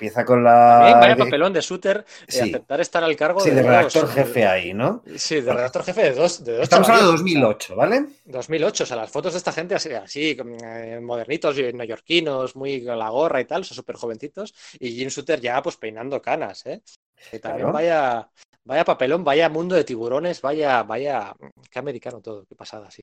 empieza 0.01 0.25
con 0.25 0.43
la. 0.43 0.97
Vaya 0.99 1.15
papelón 1.15 1.53
de 1.53 1.61
Shooter 1.61 2.03
sí. 2.27 2.39
eh, 2.39 2.41
aceptar 2.43 2.81
estar 2.81 3.03
al 3.03 3.15
cargo 3.15 3.39
sí, 3.39 3.51
de. 3.51 3.57
de 3.57 3.63
redactor 3.63 4.03
dos, 4.03 4.13
jefe 4.13 4.45
ahí, 4.45 4.73
¿no? 4.73 5.03
Sí, 5.15 5.41
de 5.41 5.53
redactor 5.53 5.83
jefe 5.83 6.03
de 6.03 6.13
dos. 6.13 6.43
De 6.43 6.53
dos 6.53 6.63
Estamos 6.63 6.89
hablando 6.89 7.11
de 7.11 7.17
2008, 7.17 7.75
¿vale? 7.75 8.05
2008, 8.25 8.83
o 8.83 8.87
sea, 8.87 8.97
las 8.97 9.11
fotos 9.11 9.33
de 9.33 9.37
esta 9.37 9.51
gente 9.51 9.75
así, 9.75 9.93
así 9.93 10.37
eh, 10.63 10.99
modernitos 11.01 11.57
y 11.59 11.71
neoyorquinos, 11.73 12.55
muy 12.55 12.83
con 12.83 12.97
la 12.97 13.09
gorra 13.09 13.41
y 13.41 13.45
tal, 13.45 13.63
son 13.63 13.75
súper 13.75 13.95
jovencitos. 13.95 14.53
Y 14.79 14.91
Jim 14.91 15.09
Shooter 15.09 15.39
ya, 15.39 15.61
pues 15.61 15.77
peinando 15.77 16.21
canas, 16.21 16.65
¿eh? 16.65 16.81
Que 17.29 17.39
también 17.39 17.69
claro. 17.69 17.73
vaya. 17.73 18.29
Vaya 18.63 18.85
papelón, 18.85 19.23
vaya 19.23 19.49
mundo 19.49 19.73
de 19.73 19.83
tiburones, 19.83 20.39
vaya, 20.39 20.83
vaya, 20.83 21.33
qué 21.71 21.79
americano 21.79 22.21
todo, 22.21 22.45
qué 22.45 22.53
pasada, 22.53 22.91
sí. 22.91 23.01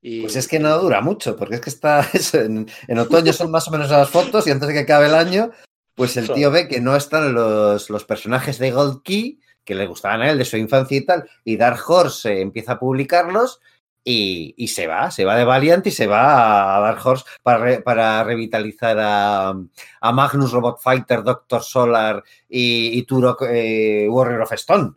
Y... 0.00 0.22
Pues 0.22 0.34
es 0.36 0.48
que 0.48 0.58
no 0.58 0.78
dura 0.78 1.02
mucho, 1.02 1.36
porque 1.36 1.56
es 1.56 1.60
que 1.60 1.68
está 1.68 2.00
eso, 2.14 2.40
en, 2.40 2.66
en, 2.88 2.98
otoño 2.98 3.34
son 3.34 3.50
más 3.50 3.68
o 3.68 3.70
menos 3.70 3.90
las 3.90 4.08
fotos 4.08 4.46
y 4.46 4.50
antes 4.50 4.66
de 4.66 4.72
que 4.72 4.80
acabe 4.80 5.06
el 5.06 5.14
año, 5.14 5.50
pues 5.94 6.16
el 6.16 6.30
tío 6.30 6.50
ve 6.50 6.68
que 6.68 6.80
no 6.80 6.96
están 6.96 7.34
los, 7.34 7.90
los 7.90 8.04
personajes 8.04 8.58
de 8.58 8.70
Gold 8.70 9.02
Key, 9.02 9.40
que 9.64 9.74
le 9.74 9.86
gustaban 9.86 10.22
a 10.22 10.30
él 10.30 10.38
de 10.38 10.44
su 10.44 10.56
infancia 10.56 10.96
y 10.96 11.04
tal, 11.04 11.28
y 11.44 11.56
Dark 11.56 11.80
Horse 11.86 12.32
eh, 12.32 12.40
empieza 12.40 12.72
a 12.72 12.78
publicarlos 12.78 13.60
y, 14.04 14.54
y, 14.56 14.68
se 14.68 14.86
va, 14.86 15.10
se 15.10 15.24
va 15.24 15.36
de 15.36 15.44
Valiant 15.44 15.86
y 15.86 15.90
se 15.90 16.06
va 16.06 16.76
a 16.76 16.80
Dark 16.80 17.04
Horse 17.04 17.24
para, 17.42 17.58
re, 17.58 17.80
para 17.80 18.22
revitalizar 18.22 18.98
a, 19.00 19.54
a, 20.00 20.12
Magnus 20.12 20.52
Robot 20.52 20.80
Fighter, 20.80 21.22
Doctor 21.22 21.62
Solar 21.62 22.22
y, 22.48 22.98
y 22.98 23.02
Turok 23.04 23.44
eh, 23.48 24.06
Warrior 24.08 24.42
of 24.42 24.52
Stone. 24.52 24.92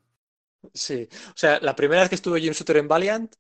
Sí, 0.74 1.08
o 1.30 1.38
sea, 1.38 1.60
la 1.62 1.76
primera 1.76 2.02
vez 2.02 2.10
que 2.10 2.16
estuve 2.16 2.42
Jim 2.42 2.54
Shooter 2.54 2.78
en 2.78 2.88
Valiant 2.88 3.34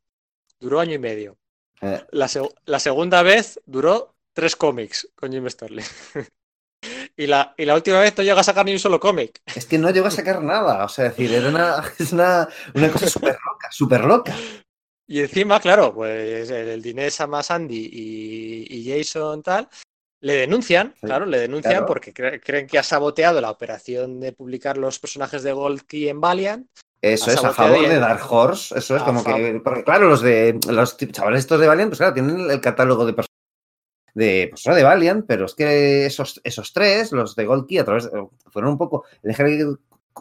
duró 0.59 0.79
año 0.79 0.93
y 0.93 0.99
medio. 0.99 1.37
Eh. 1.81 2.03
La, 2.11 2.27
seg 2.27 2.43
la, 2.65 2.79
segunda 2.79 3.21
vez 3.21 3.59
duró 3.65 4.15
tres 4.33 4.55
cómics 4.55 5.09
con 5.15 5.31
Jim 5.31 5.47
Sterling. 5.49 5.85
y, 7.17 7.27
la, 7.27 7.53
y 7.57 7.65
la 7.65 7.75
última 7.75 7.99
vez 7.99 8.17
no 8.17 8.23
llegó 8.23 8.39
a 8.39 8.43
sacar 8.43 8.65
ni 8.65 8.73
un 8.73 8.79
solo 8.79 8.99
cómic. 8.99 9.41
Es 9.53 9.65
que 9.65 9.77
no 9.77 9.89
llegó 9.91 10.07
a 10.07 10.11
sacar 10.11 10.41
nada, 10.41 10.85
o 10.85 10.89
sea, 10.89 11.05
decir, 11.05 11.33
era 11.33 11.49
una, 11.49 11.83
es 11.99 12.13
una, 12.13 12.47
una 12.73 12.89
cosa 12.89 13.07
súper 13.09 13.37
loca, 13.45 13.71
súper 13.71 14.05
loca. 14.05 14.35
Y 15.07 15.21
encima, 15.21 15.59
claro, 15.61 15.93
pues 15.93 16.49
el 16.49 16.81
Dinés 16.81 17.21
a 17.21 17.27
más 17.27 17.49
Andy 17.49 17.89
y, 17.91 18.67
y, 18.69 18.91
Jason 18.91 19.41
tal, 19.41 19.69
le 20.19 20.33
denuncian, 20.33 20.93
sí, 20.95 21.05
claro, 21.07 21.25
le 21.25 21.39
denuncian 21.39 21.73
claro. 21.73 21.85
porque 21.85 22.13
cre 22.13 22.41
creen 22.41 22.67
que 22.67 22.77
ha 22.77 22.83
saboteado 22.83 23.39
la 23.39 23.49
operación 23.49 24.19
de 24.19 24.33
publicar 24.33 24.77
los 24.77 24.99
personajes 24.99 25.43
de 25.43 25.53
Gold 25.53 25.83
Key 25.83 26.09
en 26.09 26.19
Valiant. 26.19 26.67
Eso 27.01 27.31
es, 27.31 27.41
a 27.41 27.53
favor 27.53 27.87
de 27.87 27.99
Dark 27.99 28.21
Horse, 28.29 28.77
eso 28.77 28.97
es 28.97 29.03
como 29.03 29.23
que, 29.23 29.61
porque 29.63 29.83
claro, 29.83 30.09
los 30.09 30.21
de 30.21 30.59
los 30.67 30.97
chavales 30.97 31.41
estos 31.41 31.59
de 31.59 31.67
Valiant, 31.67 31.91
pues 31.91 31.99
claro, 31.99 32.13
tienen 32.13 32.49
el 32.49 32.59
catálogo 32.59 33.05
de 33.05 33.13
personajes 33.13 33.37
de, 34.13 34.49
pues, 34.49 34.75
de 34.75 34.83
Valiant, 34.83 35.25
pero 35.27 35.45
es 35.45 35.53
que 35.53 36.07
esos, 36.07 36.41
esos 36.43 36.73
tres, 36.73 37.11
los 37.11 37.35
de 37.35 37.45
Gold 37.45 37.67
Key, 37.67 37.77
a 37.77 37.85
través 37.85 38.11
de, 38.11 38.27
fueron 38.51 38.71
un 38.71 38.77
poco 38.77 39.05
el 39.21 39.31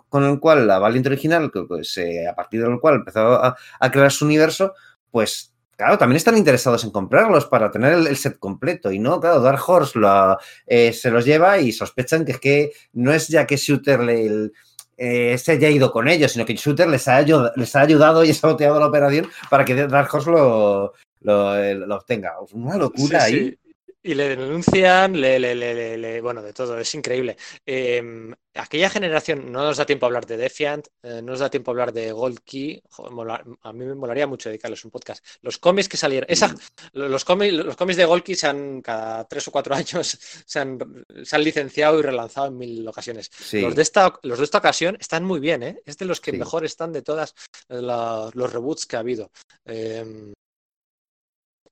con 0.09 0.24
el 0.24 0.39
cual 0.40 0.66
la 0.66 0.78
Valiant 0.78 1.06
original, 1.06 1.51
pues, 1.68 1.97
eh, 1.98 2.27
a 2.28 2.35
partir 2.35 2.62
del 2.62 2.81
cual 2.81 2.97
empezó 2.97 3.32
a, 3.32 3.56
a, 3.81 3.90
crear 3.90 4.10
su 4.10 4.24
universo, 4.24 4.74
pues 5.10 5.55
claro, 5.77 5.98
también 5.98 6.16
están 6.16 6.36
interesados 6.36 6.85
en 6.85 6.90
comprarlos 6.90 7.47
para 7.47 7.70
tener 7.70 7.93
el, 7.93 8.06
el 8.06 8.16
set 8.16 8.39
completo. 8.39 8.90
Y 8.90 8.98
no, 8.98 9.20
claro, 9.20 9.40
Dark 9.40 9.60
Horse 9.66 9.98
lo, 9.98 10.39
eh, 10.66 10.93
se 10.93 11.10
los 11.10 11.24
lleva 11.24 11.59
y 11.59 11.73
sospechan 11.73 12.24
que 12.24 12.32
es 12.32 12.40
que 12.40 12.73
no 12.93 13.12
es 13.12 13.28
ya 13.28 13.47
que 13.47 13.56
Shooter 13.56 14.01
le, 14.01 14.27
el, 14.27 14.52
eh, 14.97 15.36
se 15.39 15.52
haya 15.52 15.68
ido 15.68 15.93
con 15.93 16.09
ellos, 16.09 16.32
sino 16.32 16.47
que 16.47 16.56
Shooter 16.56 16.89
les 16.89 17.06
ha, 17.09 17.16
ayudado, 17.16 17.52
les 17.56 17.77
ha 17.77 17.82
ayudado 17.82 18.24
y 18.24 18.31
ha 18.31 18.35
saboteado 18.35 18.81
la 18.81 18.86
operación 18.86 19.28
para 19.51 19.64
que 19.64 19.74
Dark 19.86 20.09
Horse 20.12 20.31
lo, 20.31 20.94
lo, 21.20 21.74
lo 21.74 21.97
obtenga. 21.97 22.35
Una 22.52 22.77
locura 22.77 23.20
sí, 23.20 23.35
ahí. 23.35 23.48
Sí. 23.51 23.59
Y 24.06 24.14
le 24.14 24.28
denuncian, 24.28 25.20
le, 25.20 25.36
le, 25.40 25.52
le, 25.56 25.98
le, 25.98 26.20
bueno, 26.20 26.40
de 26.40 26.52
todo, 26.52 26.78
es 26.78 26.94
increíble. 26.94 27.36
Eh, 27.66 28.32
aquella 28.54 28.88
generación, 28.88 29.50
no 29.50 29.64
nos 29.64 29.78
da 29.78 29.84
tiempo 29.84 30.06
a 30.06 30.08
hablar 30.08 30.26
de 30.26 30.36
Defiant, 30.36 30.86
eh, 31.02 31.20
no 31.24 31.32
nos 31.32 31.40
da 31.40 31.50
tiempo 31.50 31.70
a 31.70 31.72
hablar 31.72 31.92
de 31.92 32.12
Gold 32.12 32.38
Key, 32.44 32.80
joder, 32.88 33.12
mola, 33.12 33.44
a 33.62 33.72
mí 33.72 33.84
me 33.84 33.96
molaría 33.96 34.28
mucho 34.28 34.48
dedicarles 34.48 34.84
un 34.84 34.92
podcast. 34.92 35.26
Los 35.42 35.58
cómics 35.58 35.88
que 35.88 35.96
salieron, 35.96 36.30
esa, 36.30 36.54
los, 36.92 37.24
cómics, 37.24 37.52
los 37.52 37.74
cómics 37.74 37.96
de 37.96 38.04
Gold 38.04 38.22
Key 38.22 38.36
se 38.36 38.46
han, 38.46 38.80
cada 38.80 39.26
tres 39.26 39.48
o 39.48 39.50
cuatro 39.50 39.74
años, 39.74 40.16
se 40.46 40.60
han, 40.60 40.78
se 41.24 41.34
han 41.34 41.42
licenciado 41.42 41.98
y 41.98 42.02
relanzado 42.02 42.46
en 42.46 42.58
mil 42.58 42.86
ocasiones. 42.86 43.28
Sí. 43.36 43.60
Los, 43.60 43.74
de 43.74 43.82
esta, 43.82 44.20
los 44.22 44.38
de 44.38 44.44
esta 44.44 44.58
ocasión 44.58 44.96
están 45.00 45.24
muy 45.24 45.40
bien, 45.40 45.64
¿eh? 45.64 45.82
es 45.84 45.98
de 45.98 46.04
los 46.04 46.20
que 46.20 46.30
sí. 46.30 46.36
mejor 46.36 46.64
están 46.64 46.92
de 46.92 47.02
todas 47.02 47.34
la, 47.68 48.30
los 48.34 48.52
reboots 48.52 48.86
que 48.86 48.94
ha 48.94 49.00
habido. 49.00 49.32
Eh, 49.64 50.32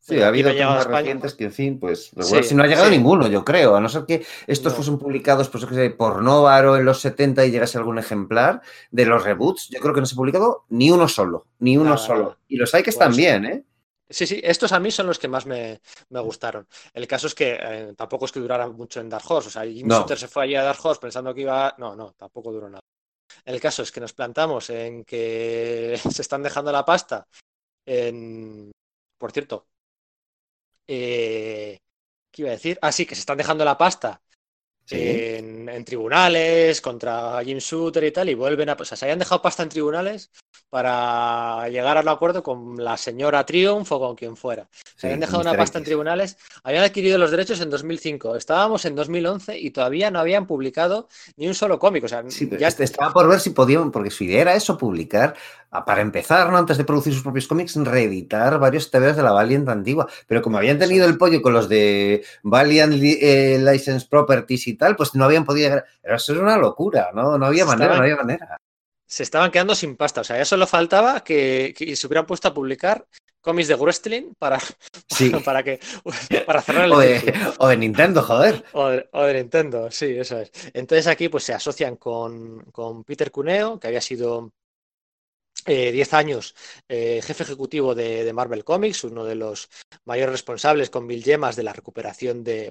Sí, 0.06 0.20
ha 0.20 0.28
habido 0.28 0.52
más 0.52 0.84
recientes 0.84 1.32
que, 1.32 1.44
en 1.44 1.52
fin, 1.52 1.80
pues, 1.80 2.12
si 2.42 2.54
no 2.54 2.62
ha 2.62 2.66
llegado 2.66 2.90
ninguno, 2.90 3.26
yo 3.26 3.42
creo, 3.42 3.74
a 3.74 3.80
no 3.80 3.88
ser 3.88 4.04
que 4.04 4.26
estos 4.46 4.74
fuesen 4.74 4.98
publicados, 4.98 5.48
pues, 5.48 5.64
que 5.64 5.74
sé, 5.74 5.88
por 5.88 6.20
Novaro 6.20 6.76
en 6.76 6.84
los 6.84 7.00
70 7.00 7.46
y 7.46 7.50
llegase 7.50 7.78
algún 7.78 7.98
ejemplar 7.98 8.60
de 8.90 9.06
los 9.06 9.24
reboots, 9.24 9.70
yo 9.70 9.80
creo 9.80 9.94
que 9.94 10.00
no 10.00 10.06
se 10.06 10.14
ha 10.14 10.16
publicado 10.16 10.66
ni 10.68 10.90
uno 10.90 11.08
solo, 11.08 11.46
ni 11.58 11.78
uno 11.78 11.96
solo. 11.96 12.36
Y 12.48 12.58
los 12.58 12.74
hay 12.74 12.82
que 12.82 12.90
están 12.90 13.08
pues 13.08 13.16
bien, 13.16 13.46
¿eh? 13.46 13.64
Sí, 14.06 14.26
sí, 14.26 14.38
estos 14.44 14.72
a 14.72 14.78
mí 14.78 14.90
son 14.90 15.06
los 15.06 15.18
que 15.18 15.26
más 15.26 15.46
me, 15.46 15.80
gustaron. 16.10 16.68
El 16.92 17.06
caso 17.06 17.26
es 17.26 17.34
que 17.34 17.58
eh, 17.58 17.94
tampoco 17.96 18.26
es 18.26 18.32
que 18.32 18.40
duraran 18.40 18.76
mucho 18.76 19.00
en 19.00 19.08
Dark 19.08 19.24
Horse. 19.26 19.48
O 19.48 19.50
sea, 19.50 19.64
Jim 19.64 19.88
Shooter 19.88 20.18
se 20.18 20.28
fue 20.28 20.44
allí 20.44 20.54
a 20.54 20.62
Dark 20.62 20.78
Horse 20.84 21.00
pensando 21.00 21.32
que 21.32 21.40
iba. 21.40 21.74
No, 21.78 21.96
no, 21.96 22.12
tampoco 22.12 22.52
duró 22.52 22.68
nada. 22.68 22.84
El 23.42 23.58
caso 23.58 23.82
es 23.82 23.90
que 23.90 24.00
nos 24.00 24.12
plantamos 24.12 24.68
en 24.68 25.02
que 25.04 25.98
se 26.10 26.20
están 26.20 26.42
dejando 26.42 26.70
la 26.70 26.84
pasta 26.84 27.26
en. 27.86 28.70
Por 29.16 29.32
cierto, 29.32 29.66
eh, 30.86 31.80
¿qué 32.30 32.42
iba 32.42 32.50
a 32.50 32.54
decir? 32.54 32.78
Ah, 32.82 32.92
sí, 32.92 33.06
que 33.06 33.14
se 33.14 33.20
están 33.20 33.38
dejando 33.38 33.64
la 33.64 33.78
pasta 33.78 34.20
en, 34.90 35.84
tribunales 35.84 36.80
contra 36.80 37.42
Jim 37.44 37.58
Shooter 37.58 38.04
y 38.04 38.10
tal, 38.10 38.28
y 38.28 38.34
vuelven 38.34 38.68
a. 38.68 38.76
O 38.78 38.84
sea, 38.84 38.96
se 38.96 39.04
habían 39.04 39.18
dejado 39.18 39.40
pasta 39.40 39.62
en 39.62 39.68
tribunales 39.68 40.30
para 40.68 41.68
llegar 41.68 41.96
a 41.96 42.00
un 42.00 42.08
acuerdo 42.08 42.42
con 42.42 42.82
la 42.82 42.96
señora 42.96 43.46
Triumph 43.46 43.90
o 43.92 44.00
con 44.00 44.16
quien 44.16 44.36
fuera. 44.36 44.68
Se 44.96 45.06
habían 45.06 45.20
dejado 45.20 45.40
una 45.40 45.54
pasta 45.54 45.78
en 45.78 45.84
tribunales, 45.84 46.36
habían 46.62 46.84
adquirido 46.84 47.16
los 47.18 47.30
derechos 47.30 47.60
en 47.60 47.70
2005, 47.70 48.36
estábamos 48.36 48.84
en 48.84 48.94
2011 48.94 49.58
y 49.58 49.70
todavía 49.70 50.10
no 50.10 50.18
habían 50.18 50.46
publicado 50.46 51.08
ni 51.36 51.46
un 51.46 51.54
solo 51.54 51.78
cómic. 51.78 52.04
O 52.04 52.08
sea, 52.08 52.24
ya 52.58 52.68
este 52.68 52.84
estaba 52.84 53.12
por 53.12 53.28
ver 53.28 53.40
si 53.40 53.50
podían, 53.50 53.90
porque 53.90 54.10
su 54.10 54.24
idea 54.24 54.42
era 54.42 54.54
eso, 54.54 54.76
publicar, 54.76 55.34
para 55.82 56.02
empezar, 56.02 56.50
¿no? 56.50 56.58
antes 56.58 56.76
de 56.76 56.84
producir 56.84 57.14
sus 57.14 57.22
propios 57.22 57.48
cómics, 57.48 57.74
reeditar 57.76 58.58
varios 58.58 58.90
TVs 58.90 59.16
de 59.16 59.22
la 59.22 59.32
Valiant 59.32 59.68
antigua. 59.68 60.06
Pero 60.26 60.42
como 60.42 60.58
habían 60.58 60.78
tenido 60.78 61.06
el 61.06 61.16
pollo 61.16 61.40
con 61.40 61.54
los 61.54 61.68
de 61.68 62.24
Valiant 62.42 62.94
eh, 63.02 63.58
License 63.58 64.06
Properties 64.08 64.68
y 64.68 64.74
tal, 64.74 64.94
pues 64.94 65.14
no 65.14 65.24
habían 65.24 65.44
podido. 65.44 65.82
Eso 66.02 66.32
es 66.34 66.38
una 66.38 66.58
locura, 66.58 67.10
¿no? 67.14 67.38
No 67.38 67.46
había 67.46 67.64
manera, 67.64 67.96
no 67.96 68.02
había 68.02 68.16
manera 68.16 68.58
se 69.14 69.22
estaban 69.22 69.50
quedando 69.52 69.74
sin 69.76 69.96
pasta. 69.96 70.22
O 70.22 70.24
sea, 70.24 70.38
ya 70.38 70.44
solo 70.44 70.66
faltaba 70.66 71.22
que, 71.22 71.72
se 71.94 72.06
hubieran 72.06 72.26
puesto 72.26 72.48
a 72.48 72.54
publicar 72.54 73.06
cómics 73.40 73.68
de 73.68 73.76
wrestling 73.76 74.32
para, 74.38 74.58
para, 75.44 75.62
que 75.62 75.78
para 76.46 76.62
cerrar 76.62 76.86
el 76.86 76.92
o 76.92 76.98
de, 76.98 77.34
o 77.58 77.68
de 77.68 77.76
Nintendo, 77.76 78.22
joder. 78.22 78.64
O 78.72 78.88
de, 78.88 79.34
Nintendo, 79.34 79.90
sí, 79.90 80.16
eso 80.18 80.40
es. 80.40 80.50
Entonces 80.72 81.06
aquí 81.06 81.28
pues 81.28 81.44
se 81.44 81.54
asocian 81.54 81.96
con, 81.96 82.64
Peter 83.06 83.30
Cuneo, 83.30 83.78
que 83.78 83.86
había 83.86 84.00
sido 84.00 84.50
10 85.66 86.12
eh, 86.12 86.16
años 86.16 86.54
eh, 86.88 87.20
jefe 87.22 87.42
ejecutivo 87.42 87.94
de, 87.94 88.32
Marvel 88.32 88.64
Comics, 88.64 89.04
uno 89.04 89.24
de 89.24 89.34
los 89.34 89.68
mayores 90.04 90.32
responsables 90.32 90.90
con 90.90 91.06
Bill 91.06 91.24
Gemas 91.24 91.56
de 91.56 91.62
la 91.62 91.72
recuperación 91.72 92.44
de, 92.44 92.70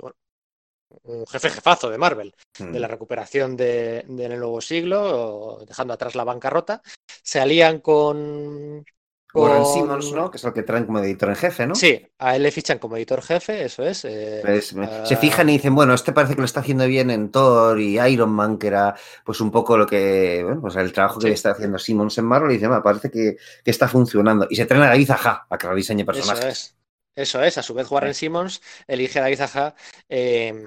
un 1.03 1.25
jefe 1.25 1.49
jefazo 1.49 1.89
de 1.89 1.97
Marvel, 1.97 2.35
de 2.57 2.79
la 2.79 2.87
mm. 2.87 2.91
recuperación 2.91 3.57
de, 3.57 3.99
el 3.99 4.39
nuevo 4.39 4.61
siglo, 4.61 5.63
dejando 5.67 5.93
atrás 5.93 6.15
la 6.15 6.23
bancarrota, 6.23 6.81
se 7.23 7.39
alían 7.39 7.79
con... 7.79 8.85
Warren 9.33 9.65
Simmons, 9.65 10.11
¿no? 10.11 10.29
Que 10.29 10.37
es 10.37 10.43
el 10.43 10.53
que 10.53 10.63
traen 10.63 10.85
como 10.85 10.99
editor 10.99 11.29
en 11.29 11.35
jefe, 11.35 11.65
¿no? 11.65 11.73
Sí, 11.73 12.05
a 12.19 12.35
él 12.35 12.43
le 12.43 12.51
fichan 12.51 12.77
como 12.77 12.97
editor 12.97 13.21
jefe, 13.21 13.65
eso 13.65 13.83
es. 13.83 14.05
Eh, 14.05 14.61
se 14.61 15.17
fijan 15.17 15.49
y 15.49 15.53
dicen, 15.53 15.73
bueno, 15.73 15.93
este 15.93 16.11
parece 16.11 16.35
que 16.35 16.41
lo 16.41 16.45
está 16.45 16.59
haciendo 16.59 16.85
bien 16.85 17.09
en 17.09 17.31
Thor 17.31 17.79
y 17.79 17.99
Iron 17.99 18.29
Man, 18.29 18.57
que 18.57 18.67
era 18.67 18.95
pues 19.25 19.41
un 19.41 19.49
poco 19.49 19.77
lo 19.77 19.87
que, 19.87 20.41
bueno, 20.43 20.61
pues 20.61 20.75
el 20.75 20.93
trabajo 20.93 21.19
que 21.19 21.29
le 21.29 21.33
está 21.33 21.51
haciendo 21.51 21.79
Simmons 21.79 22.17
en 22.17 22.25
Marvel, 22.25 22.51
y 22.51 22.55
dice, 22.55 22.69
me 22.69 22.81
parece 22.81 23.09
que, 23.09 23.37
está 23.65 23.87
funcionando. 23.87 24.45
Y 24.49 24.55
se 24.55 24.65
traen 24.65 24.83
a 24.83 24.87
David 24.87 25.09
Aja 25.09 25.47
a 25.49 25.57
que 25.57 25.67
rediseñe 25.67 26.05
personajes. 26.05 26.43
Eso 26.43 26.49
es. 26.49 26.75
Eso 27.15 27.43
es, 27.43 27.57
a 27.57 27.63
su 27.63 27.73
vez 27.73 27.89
Warren 27.91 28.13
Simmons 28.13 28.61
elige 28.87 29.19
a 29.19 29.23
David 29.23 29.41
Aja, 29.41 29.75
em, 30.09 30.65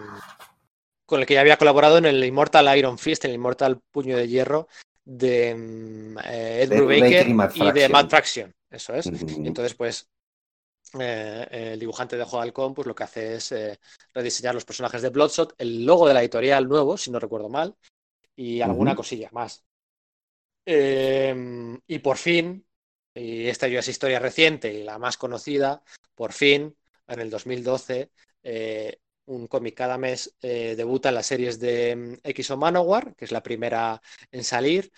con 1.05 1.21
el 1.21 1.27
que 1.27 1.35
ya 1.35 1.41
había 1.41 1.57
colaborado 1.57 1.99
en 1.99 2.07
el 2.07 2.25
Immortal 2.25 2.77
Iron 2.79 2.99
Fist, 2.99 3.25
en 3.25 3.31
el 3.31 3.37
Immortal 3.37 3.81
Puño 3.93 4.17
de 4.17 4.29
Hierro 4.29 4.69
de 5.07 5.51
em, 5.51 6.19
eh, 6.19 6.62
Ed 6.62 6.77
Brubaker 6.77 7.28
y, 7.55 7.73
de 7.73 7.89
Mad 7.89 8.09
Fraction. 8.09 8.53
Eso 8.69 8.93
es. 8.93 9.07
Entonces, 9.07 9.74
pues, 9.74 10.09
eh, 10.99 11.47
el 11.73 11.78
dibujante 11.78 12.16
de 12.16 12.27
Halcón, 12.31 12.74
pues 12.74 12.87
lo 12.87 12.95
que 12.95 13.05
hace 13.05 13.37
es 13.37 13.53
eh, 13.53 13.78
rediseñar 14.12 14.55
los 14.55 14.65
personajes 14.65 15.01
de 15.03 15.11
Bloodshot, 15.11 15.55
el 15.59 15.87
logo 15.87 16.09
de 16.09 16.15
la 16.15 16.20
editorial 16.20 16.69
nuevo, 16.69 16.97
si 16.97 17.11
no 17.11 17.20
recuerdo 17.20 17.49
mal, 17.49 17.77
y 18.35 18.61
alguna 18.61 18.97
cosilla 18.97 19.31
más. 19.33 19.65
Em, 20.65 21.78
y 21.87 21.99
por 22.01 22.16
fin, 22.16 22.66
y 23.15 23.47
esta 23.47 23.69
ya 23.69 23.78
es 23.78 23.89
historia 23.89 24.19
reciente 24.19 24.73
y 24.73 24.83
la 24.83 24.99
más 24.99 25.16
conocida, 25.16 25.83
por 26.16 26.33
fin, 26.33 26.77
en 27.07 27.20
el 27.20 27.31
2012, 27.31 28.11
eh, 28.43 28.99
un 29.27 29.47
cómic 29.47 29.74
cada 29.74 29.98
mes 29.98 30.36
eh, 30.43 30.74
debuta 30.77 31.09
en 31.11 31.16
las 31.16 31.27
series 31.27 31.59
de 31.61 31.97
mm, 31.97 32.12
X 32.23 32.51
o 32.51 32.57
Manowar, 32.57 33.15
que 33.15 33.24
es 33.24 33.32
la 33.32 33.43
primera 33.43 34.01
en 34.31 34.44
salir, 34.44 34.90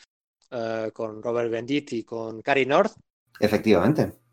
eh, 0.50 0.90
con 0.92 1.22
Robert 1.22 1.50
Benditti 1.50 1.98
y 1.98 2.04
con 2.04 2.42
Cary 2.42 2.66
North. 2.66 2.92
Efectivamente. 3.40 4.27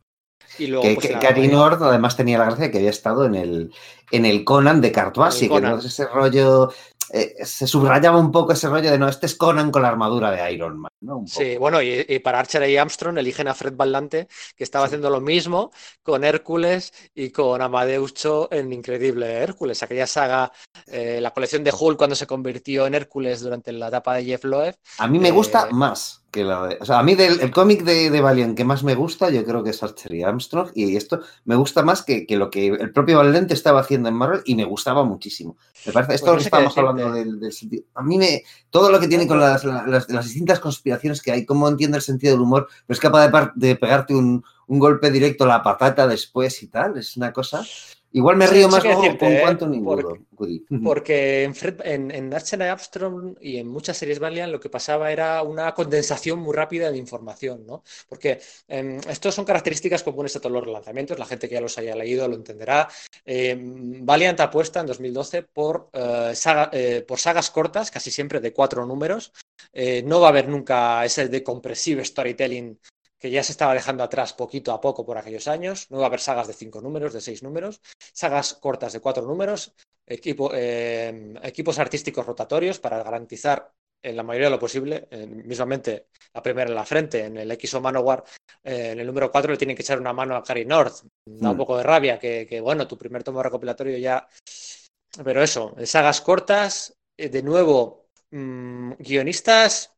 Y 0.58 0.68
luego, 0.68 0.86
pues, 0.96 1.08
Cary 1.20 1.48
North 1.48 1.82
además 1.82 2.16
tenía 2.16 2.38
la 2.38 2.46
gracia 2.46 2.66
de 2.66 2.72
que 2.72 2.78
había 2.78 2.90
estado 2.90 3.26
en 3.26 3.36
el, 3.36 3.72
en 4.12 4.26
el 4.26 4.44
Conan 4.44 4.82
de 4.82 4.92
Cartuasi, 4.92 5.50
que 5.50 5.62
no 5.62 5.78
ese 5.78 6.06
rollo 6.06 6.70
eh, 7.12 7.46
se 7.46 7.68
subrayaba 7.68 8.18
un 8.18 8.32
poco 8.32 8.54
ese 8.54 8.68
rollo 8.68 8.90
de 8.90 8.98
no, 8.98 9.08
este 9.08 9.28
es 9.28 9.36
Conan 9.36 9.72
con 9.72 9.84
la 9.84 9.90
armadura 9.90 10.32
de 10.32 10.52
Iron 10.52 10.80
Man. 10.80 11.28
sí, 11.28 11.56
bueno, 11.58 11.82
y, 11.82 12.20
para 12.20 12.40
Archer 12.40 12.68
y 12.68 12.78
Armstrong 12.78 13.18
eligen 13.18 13.48
a 13.48 13.54
Fred 13.54 13.76
Vallante, 13.76 14.28
que 14.56 14.64
estaba 14.64 14.86
haciendo 14.86 15.10
lo 15.10 15.22
mismo 15.22 15.72
con 16.02 16.24
Hércules 16.24 16.94
y 17.14 17.30
con 17.30 17.62
Amadeus 17.62 18.14
Cho 18.16 18.50
en 18.52 18.74
Increíble 18.74 19.32
Hércules, 19.34 19.84
aquella 19.84 20.08
saga, 20.08 20.52
eh, 20.88 21.20
la 21.22 21.32
colección 21.32 21.64
de 21.64 21.74
Hulk 21.78 21.98
cuando 21.98 22.16
se 22.16 22.28
convirtió 22.28 22.88
en 22.88 22.96
Hércules 22.96 23.42
durante 23.42 23.72
la 23.72 23.90
etapa 23.90 24.16
de 24.16 24.26
Jeff 24.26 24.44
Loeb. 24.44 24.76
A 24.98 25.08
mí 25.08 25.20
me 25.20 25.32
gusta 25.32 25.70
o 26.44 26.86
sea, 26.86 27.00
a 27.00 27.04
mí 27.04 27.16
del 27.16 27.40
el 27.40 27.52
cómic 27.52 27.84
de, 27.84 28.10
de, 28.10 28.22
Valiant 28.22 28.58
que 28.58 28.66
más 28.66 28.84
me 28.84 28.96
gusta, 28.96 29.30
yo 29.30 29.46
creo 29.46 29.64
que 29.64 29.70
es 29.70 29.82
Archer 29.84 30.14
y 30.14 30.24
Armstrong, 30.24 30.72
y 30.74 30.96
esto 30.96 31.22
me 31.46 31.56
gusta 31.56 31.84
más 31.84 32.02
que, 32.04 32.26
lo 32.32 32.50
que 32.50 32.68
el 32.68 32.92
propio 32.92 33.18
Valiant 33.18 33.52
estaba 33.52 33.82
haciendo 33.82 34.10
en 34.10 34.16
Marvel 34.16 34.42
y 34.46 34.56
me 34.56 34.66
gustaba 34.66 35.04
muchísimo. 35.04 35.58
Me 35.86 35.94
parece, 35.94 36.16
esto 36.16 36.32
pues 36.32 36.40
que 36.40 36.44
estábamos 36.46 36.78
hablando 36.78 37.12
del, 37.12 37.52
sentido. 37.54 37.84
A 37.94 38.02
mí 38.02 38.18
me, 38.18 38.44
todo 38.70 38.92
lo 38.92 39.00
que 39.00 39.08
tiene 39.08 39.28
con 39.28 39.40
las, 39.40 39.64
distintas 40.08 40.60
conspiraciones 40.60 41.22
que 41.22 41.32
hay, 41.32 41.46
cómo 41.46 41.68
entiende 41.68 41.98
el 41.98 42.04
sentido 42.04 42.34
del 42.34 42.42
humor, 42.42 42.68
pero 42.88 42.96
es 42.96 43.00
capaz 43.00 43.28
de, 43.28 43.52
de 43.56 43.76
pegarte 43.76 44.16
un, 44.16 44.44
un 44.68 44.80
golpe 44.80 45.12
directo 45.12 45.44
a 45.44 45.48
la 45.48 45.64
patata 45.64 46.08
después 46.08 46.62
y 46.64 46.68
tal, 46.68 46.98
es 46.98 47.16
una 47.18 47.32
cosa. 47.32 47.64
Igual 48.16 48.38
me 48.38 48.48
río 48.48 48.70
más 48.70 48.82
con 48.82 48.94
¿eh? 49.34 49.42
cuanto 49.42 49.70
Porque, 50.84 51.44
en, 51.44 52.12
en, 52.12 52.34
Archer 52.34 52.64
Armstrong 52.64 53.36
y 53.42 53.58
en 53.58 53.68
muchas 53.68 53.98
series 53.98 54.20
Valiant 54.20 54.54
lo 54.54 54.60
que 54.62 54.70
pasaba 54.70 55.12
era 55.12 55.44
una 55.44 55.74
condensación 55.74 56.40
muy 56.40 56.56
rápida 56.56 56.90
de 56.90 56.98
información, 56.98 57.66
¿no? 57.68 57.84
Porque 58.08 58.40
eh, 58.70 59.02
estos 59.10 59.36
son 59.36 59.44
características 59.44 60.02
comunes 60.02 60.34
a 60.38 60.40
todos 60.40 60.54
los 60.54 60.66
lanzamientos, 60.66 61.20
la 61.20 61.26
gente 61.26 61.50
que 61.50 61.56
ya 61.56 61.62
los 61.62 61.78
haya 61.78 61.94
leído 61.94 62.26
lo 62.30 62.36
entenderá. 62.36 62.88
Eh, 63.26 63.58
Valiant 63.60 64.40
apuesta 64.40 64.80
en 64.80 64.86
2012 64.86 65.44
por, 65.44 65.90
por 65.90 67.20
sagas 67.20 67.52
cortas, 67.52 67.92
casi 67.92 68.12
siempre 68.12 68.40
de 68.40 68.54
cuatro 68.54 68.86
números. 68.86 69.34
no 70.06 70.22
va 70.22 70.28
a 70.28 70.30
haber 70.30 70.48
nunca 70.48 71.04
ese 71.04 71.28
de 71.28 71.44
compresive 71.44 72.06
storytelling 72.06 72.80
que 73.26 73.32
ya 73.32 73.42
se 73.42 73.54
estaba 73.54 73.74
dejando 73.74 74.04
atrás 74.04 74.34
poquito 74.34 74.72
a 74.72 74.80
poco 74.80 75.04
por 75.04 75.18
aquellos 75.18 75.48
años. 75.48 75.90
No 75.90 75.98
va 75.98 76.04
a 76.04 76.08
haber 76.10 76.20
sagas 76.20 76.46
de 76.46 76.54
cinco 76.54 76.80
números, 76.80 77.12
de 77.12 77.22
seis 77.22 77.42
números, 77.42 77.82
sagas 78.14 78.54
cortas 78.54 78.94
de 78.94 79.00
cuatro 79.00 79.26
números, 79.26 79.74
eh, 80.06 81.34
equipos 81.42 81.80
artísticos 81.80 82.24
rotatorios 82.24 82.78
para 82.78 83.02
garantizar 83.02 83.72
en 84.04 84.16
la 84.16 84.22
mayoría 84.22 84.50
de 84.50 84.52
lo 84.52 84.60
posible, 84.60 85.08
mismamente 85.44 86.10
la 86.36 86.44
primera 86.44 86.70
en 86.70 86.76
la 86.76 86.86
frente, 86.86 87.26
en 87.26 87.38
el 87.38 87.50
X 87.54 87.74
o 87.74 87.82
Manowar, 87.82 88.24
eh, 88.64 88.92
en 88.92 89.00
el 89.00 89.08
número 89.08 89.32
4 89.32 89.54
le 89.54 89.58
tienen 89.58 89.76
que 89.76 89.82
echar 89.82 90.00
una 90.00 90.14
mano 90.14 90.36
a 90.36 90.44
Cary 90.44 90.64
North. 90.64 91.02
Da 91.26 91.50
un 91.50 91.56
mm. 91.56 91.58
poco 91.58 91.78
de 91.78 91.84
rabia 91.84 92.20
que, 92.20 92.62
bueno, 92.62 92.88
tu 92.88 92.96
primer 92.96 93.24
tomo 93.24 93.42
recopilatorio 93.42 93.98
ya... 93.98 94.28
Pero 95.24 95.42
eso, 95.42 95.74
sagas 95.84 96.22
cortas, 96.22 96.96
eh, 97.18 97.30
de 97.30 97.42
nuevo, 97.42 98.06
mm, 98.30 98.92
guionistas 99.00 99.96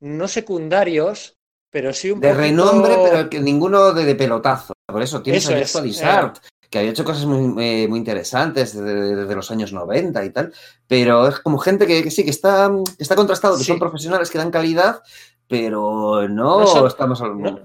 no 0.00 0.26
secundarios, 0.26 1.38
pero 1.74 1.92
sí 1.92 2.12
un 2.12 2.20
De 2.20 2.32
renombre, 2.32 2.96
pero 3.02 3.28
que 3.28 3.40
ninguno 3.40 3.92
de, 3.92 4.14
pelotazo. 4.14 4.74
Por 4.86 5.02
eso 5.02 5.20
tienes 5.22 5.44
a 5.48 5.56
Jeff 5.56 5.74
eh. 5.74 6.32
que 6.70 6.78
había 6.78 6.92
hecho 6.92 7.02
cosas 7.02 7.26
muy, 7.26 7.64
eh, 7.64 7.88
muy 7.88 7.98
interesantes 7.98 8.80
desde, 8.80 9.34
los 9.34 9.50
años 9.50 9.72
90 9.72 10.24
y 10.24 10.30
tal, 10.30 10.52
pero 10.86 11.26
es 11.26 11.40
como 11.40 11.58
gente 11.58 11.88
que, 11.88 12.08
sí, 12.12 12.22
que 12.22 12.30
está, 12.30 12.70
está 12.96 13.16
contrastado, 13.16 13.58
que 13.58 13.64
son 13.64 13.80
profesionales 13.80 14.30
que 14.30 14.38
dan 14.38 14.52
calidad, 14.52 15.02
pero 15.48 16.28
no, 16.28 16.86
estamos 16.86 17.20
hablando... 17.20 17.64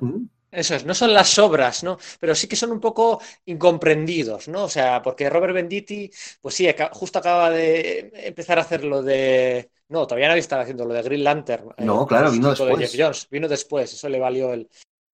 Eso 0.51 0.75
es, 0.75 0.85
no 0.85 0.95
son 0.95 1.13
las 1.13 1.37
obras, 1.37 1.83
¿no? 1.83 1.97
Pero 2.19 2.33
sí 2.33 2.47
que 2.47 2.55
son 2.55 2.71
un 2.71 2.79
poco 2.79 3.21
incomprendidos, 3.45 4.47
¿no? 4.47 4.63
O 4.63 4.69
sea, 4.69 5.01
porque 5.01 5.29
Robert 5.29 5.53
Benditti, 5.53 6.09
pues 6.41 6.55
sí, 6.55 6.67
justo 6.91 7.19
acaba 7.19 7.51
de 7.51 8.11
empezar 8.13 8.57
a 8.57 8.61
hacer 8.61 8.83
lo 8.83 9.03
de. 9.03 9.69
No, 9.89 10.05
todavía 10.07 10.27
nadie 10.27 10.41
estaba 10.41 10.63
haciendo 10.63 10.85
lo 10.85 10.93
de 10.93 11.03
Green 11.03 11.23
Lantern. 11.23 11.69
No, 11.79 12.05
claro, 12.07 12.31
vino 12.31 12.49
después. 12.49 13.27
Vino 13.29 13.47
después, 13.47 13.93
eso 13.93 14.09
le 14.09 14.19
valió 14.19 14.53
el, 14.53 14.67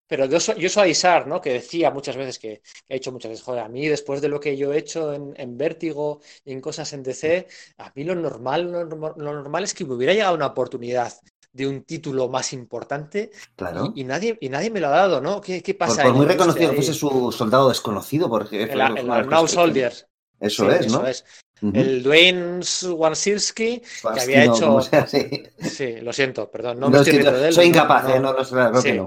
pero 0.07 0.25
yo 0.25 0.39
soy, 0.39 0.61
yo 0.61 0.69
soy 0.69 0.93
¿no? 1.25 1.41
Que 1.41 1.53
decía 1.53 1.89
muchas 1.89 2.15
veces 2.15 2.37
que, 2.37 2.61
que 2.87 2.93
ha 2.93 2.97
hecho 2.97 3.11
muchas 3.11 3.29
veces, 3.31 3.43
joder, 3.43 3.63
a 3.63 3.69
mí 3.69 3.87
después 3.87 4.21
de 4.21 4.29
lo 4.29 4.39
que 4.39 4.55
yo 4.55 4.71
he 4.71 4.77
hecho 4.77 5.13
en, 5.13 5.33
en 5.35 5.57
Vértigo 5.57 6.21
y 6.43 6.51
en 6.53 6.61
cosas 6.61 6.93
en 6.93 7.01
DC, 7.03 7.47
a 7.77 7.91
mí 7.95 8.03
lo 8.03 8.13
normal, 8.15 8.71
lo, 8.71 8.85
lo 8.85 9.15
normal 9.15 9.63
es 9.63 9.73
que 9.73 9.83
me 9.85 9.95
hubiera 9.95 10.13
llegado 10.13 10.35
una 10.35 10.47
oportunidad 10.47 11.11
de 11.55 11.65
un 11.67 11.83
título 11.83 12.27
más 12.27 12.51
importante 12.53 13.31
Claro. 13.55 13.93
y, 13.95 14.01
y 14.01 14.03
nadie, 14.03 14.37
y 14.41 14.49
nadie 14.49 14.69
me 14.69 14.81
lo 14.81 14.87
ha 14.87 14.91
dado, 14.91 15.21
¿no? 15.21 15.39
¿Qué, 15.39 15.63
qué 15.63 15.73
pasa? 15.73 16.03
por 16.03 16.13
muy 16.13 16.25
la 16.25 16.33
reconocido 16.33 16.69
que 16.69 16.75
fuese 16.75 16.93
su 16.93 17.31
soldado 17.31 17.69
desconocido, 17.69 18.27
por 18.29 18.43
ejemplo. 18.43 18.85
El, 18.87 18.97
el 18.97 19.09
Arnau 19.11 19.47
Soldier. 19.47 19.93
Eso 20.39 20.69
Sí, 20.69 20.77
es, 20.79 20.91
¿no? 20.91 20.97
eso 20.99 21.07
es. 21.07 21.25
El 21.61 22.03
Dwayne 22.03 22.59
Wansirski, 22.89 23.79
que 24.13 24.19
había 24.21 24.43
hecho. 24.43 24.81
sea, 24.81 25.07
sí. 25.07 25.43
Sí, 25.61 25.95
lo 26.01 26.11
siento, 26.11 26.51
perdón, 26.51 26.79
no, 26.81 26.87
No, 26.87 26.97
me 26.97 27.01
es 27.01 27.07
estoy 27.07 27.23
que 27.23 27.31
de 27.31 27.47
él. 27.47 27.53
soy 27.53 27.65
incapaz, 27.67 28.03
no, 28.03 28.15
¿eh? 28.15 28.19
No, 28.19 28.33
no, 28.33 28.81
sí, 28.81 28.99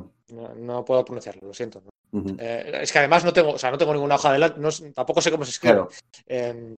no. 0.57 0.85
puedo 0.87 1.05
pronunciarlo, 1.05 1.47
lo 1.47 1.55
siento. 1.55 1.83
Eh, 2.39 2.79
es 2.83 2.91
que 2.91 2.99
además 3.01 3.25
no 3.25 3.33
tengo, 3.35 3.51
o 3.53 3.59
sea, 3.59 3.70
no 3.70 3.77
tengo 3.77 3.93
ninguna 3.93 4.15
hoja 4.15 4.33
de 4.33 4.39
no, 4.57 4.70
tampoco 4.95 5.20
sé 5.20 5.31
cómo 5.31 5.45
se 5.45 5.51
escribe. 5.51 5.75
Claro. 5.75 5.91
Eh, 6.27 6.75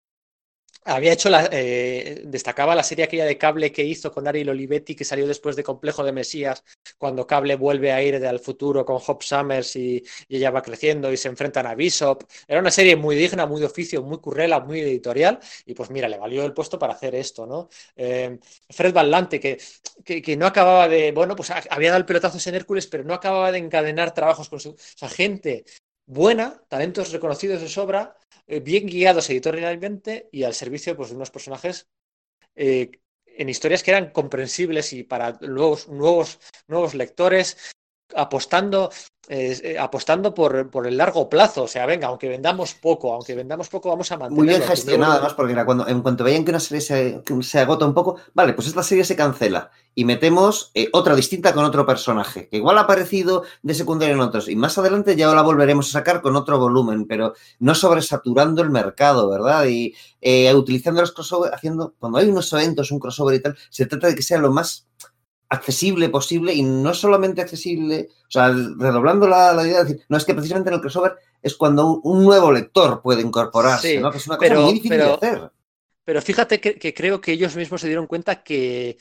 había 0.85 1.13
hecho 1.13 1.29
la, 1.29 1.49
eh, 1.53 2.23
destacaba 2.25 2.75
la 2.75 2.83
serie 2.83 3.05
aquella 3.05 3.25
de 3.25 3.37
Cable 3.39 3.73
que 3.73 3.85
hizo 3.85 4.11
con 4.13 4.27
Ariel 4.27 4.49
Olivetti, 4.49 4.95
que 4.95 5.05
salió 5.05 5.27
después 5.27 5.57
de 5.57 5.63
Complejo 5.63 6.03
de 6.05 6.13
Mesías, 6.13 6.65
cuando 6.99 7.27
Cable 7.27 7.57
vuelve 7.57 7.93
a 7.93 8.03
ir 8.03 8.25
al 8.25 8.41
futuro 8.41 8.85
con 8.85 9.01
Hop 9.07 9.23
Summers 9.23 9.77
y, 9.77 10.03
ella 10.29 10.51
va 10.51 10.63
creciendo 10.63 11.13
y 11.13 11.17
se 11.17 11.29
enfrentan 11.29 11.67
a 11.67 11.75
Bishop. 11.75 12.25
Era 12.49 12.61
una 12.61 12.71
serie 12.71 12.97
muy 12.97 13.17
digna, 13.17 13.47
muy 13.47 13.61
de 13.61 13.67
oficio, 13.67 14.03
muy 14.03 14.19
currela, 14.19 14.61
muy 14.61 14.81
editorial, 14.81 15.39
y 15.67 15.75
pues 15.75 15.91
mira, 15.91 16.09
le 16.09 16.19
valió 16.19 16.45
el 16.45 16.55
puesto 16.55 16.79
para 16.79 16.95
hacer 16.95 17.15
esto, 17.15 17.47
¿no? 17.47 17.69
Eh, 17.97 18.39
Fred 18.69 18.95
Van 18.95 19.11
Lante, 19.11 19.41
que, 19.41 19.59
que, 20.05 20.23
que, 20.23 20.37
no 20.37 20.47
acababa 20.47 20.89
de, 20.89 21.13
bueno, 21.13 21.37
pues 21.37 21.51
había 21.51 21.91
dado 21.91 21.99
el 21.99 22.07
pelotazo 22.07 22.39
en 22.49 22.55
Hércules, 22.55 22.87
pero 22.87 23.05
no 23.05 23.15
acababa 23.15 23.53
de 23.53 23.59
encadenar 23.59 24.15
trabajos 24.15 24.49
con 24.49 24.61
su, 24.61 24.71
o 24.71 24.77
sea, 24.79 25.09
gente 25.09 25.65
buena, 26.11 26.63
talentos 26.69 27.13
reconocidos 27.13 27.61
de 27.61 27.69
sobra, 27.69 28.17
bien 28.59 28.87
guiados 28.87 29.31
editorialmente 29.31 30.29
y 30.33 30.43
al 30.43 30.55
servicio 30.55 30.97
pues, 30.97 31.11
de 31.11 31.17
unos 31.17 31.31
personajes 31.31 31.89
eh, 32.57 32.91
en 33.27 33.49
historias 33.49 33.83
que 33.83 33.93
eran 33.93 34.11
comprensibles 34.11 34.93
y 34.93 35.05
para 35.05 35.39
nuevos, 35.41 35.89
nuevos, 35.89 36.41
nuevos 36.67 36.95
lectores, 36.95 37.57
apostando, 38.17 38.91
eh, 39.29 39.77
apostando 39.79 40.35
por, 40.35 40.71
por, 40.71 40.87
el 40.87 40.97
largo 40.97 41.29
plazo. 41.29 41.65
O 41.65 41.69
sea, 41.69 41.87
venga, 41.87 42.09
aunque 42.09 42.29
vendamos 42.29 42.75
poco, 42.75 43.13
aunque 43.13 43.35
vendamos 43.35 43.69
poco, 43.69 43.89
vamos 43.89 44.11
a 44.13 44.17
mantenerlo. 44.17 44.45
Muy 44.45 44.49
bien 44.49 44.63
gestionado, 44.63 45.13
además, 45.13 45.35
porque 45.35 45.53
era 45.53 45.65
cuando, 45.65 45.87
en 45.87 46.03
cuanto 46.03 46.25
veían 46.25 46.45
que 46.45 46.51
una 46.51 46.61
serie 46.61 46.81
se, 46.81 47.23
que 47.25 47.43
se, 47.43 47.61
agota 47.61 47.87
un 47.87 47.95
poco, 47.95 48.17
vale, 48.35 48.53
pues 48.55 48.69
esta 48.69 48.83
serie 48.83 49.05
se 49.05 49.17
cancela 49.17 49.71
y 49.95 50.05
metemos 50.05 50.71
eh, 50.75 50.89
otra 50.93 51.15
distinta 51.15 51.53
con 51.53 51.65
otro 51.65 51.85
personaje, 51.85 52.49
que 52.49 52.59
igual 52.59 52.79
ha 52.79 52.83
aparecido 52.83 53.43
de 53.63 53.75
secundario 53.75 54.15
en 54.15 54.21
otros, 54.21 54.49
y 54.49 54.57
más 54.57 54.79
adelante 54.79 55.17
ya 55.17 55.33
la 55.35 55.43
volveremos 55.43 55.89
a 55.89 55.93
sacar 55.99 56.23
con 56.23 56.37
otro 56.37 56.59
volumen, 56.59 57.07
pero 57.07 57.35
no 57.59 57.75
sobresaturando 57.75 58.63
el 58.63 58.71
mercado, 58.71 59.29
¿verdad? 59.29 59.67
Y 59.67 59.95
eh, 60.21 60.53
utilizando 60.55 61.01
los 61.01 61.13
crossover, 61.13 61.53
haciendo, 61.55 61.95
cuando 61.99 62.19
hay 62.19 62.29
unos 62.29 62.53
eventos, 62.53 62.91
un 62.93 63.01
crossover 63.01 63.35
y 63.35 63.43
tal, 63.43 63.57
se 63.69 63.87
trata 63.87 64.09
de 64.09 64.15
que 64.15 64.23
sea 64.23 64.39
lo 64.39 64.53
más 64.53 64.87
accesible 65.51 66.09
posible 66.09 66.55
y 66.55 66.63
no 66.63 66.95
solamente 66.95 67.43
accesible, 67.43 68.09
o 68.29 68.31
sea, 68.31 68.49
redoblando 68.49 69.27
la, 69.27 69.53
la, 69.53 69.67
idea 69.67 69.79
de 69.79 69.85
decir, 69.85 70.07
no 70.09 70.17
es 70.17 70.25
que 70.25 70.33
precisamente 70.33 70.71
en 70.71 70.75
el 70.75 70.81
crossover 70.81 71.17
es 71.43 71.57
cuando 71.57 72.01
un, 72.03 72.25
nuevo 72.25 72.53
lector 72.53 73.03
puede 73.03 73.23
incorporarse, 73.23 73.97
sí, 73.97 73.99
¿no? 73.99 74.13
Que 74.13 74.19
es 74.19 74.27
una 74.29 74.37
cosa 74.37 74.49
pero, 74.49 74.63
muy 74.63 74.75
difícil 74.75 74.91
pero, 74.91 75.07
de 75.07 75.13
hacer. 75.13 75.53
Pero 76.05 76.23
fíjate 76.23 76.61
que, 76.61 76.79
que, 76.79 76.95
creo 76.95 77.21
que 77.21 77.33
ellos 77.33 77.57
mismos 77.57 77.81
se 77.81 77.89
dieron 77.89 78.07
cuenta 78.07 78.45
que, 78.45 78.97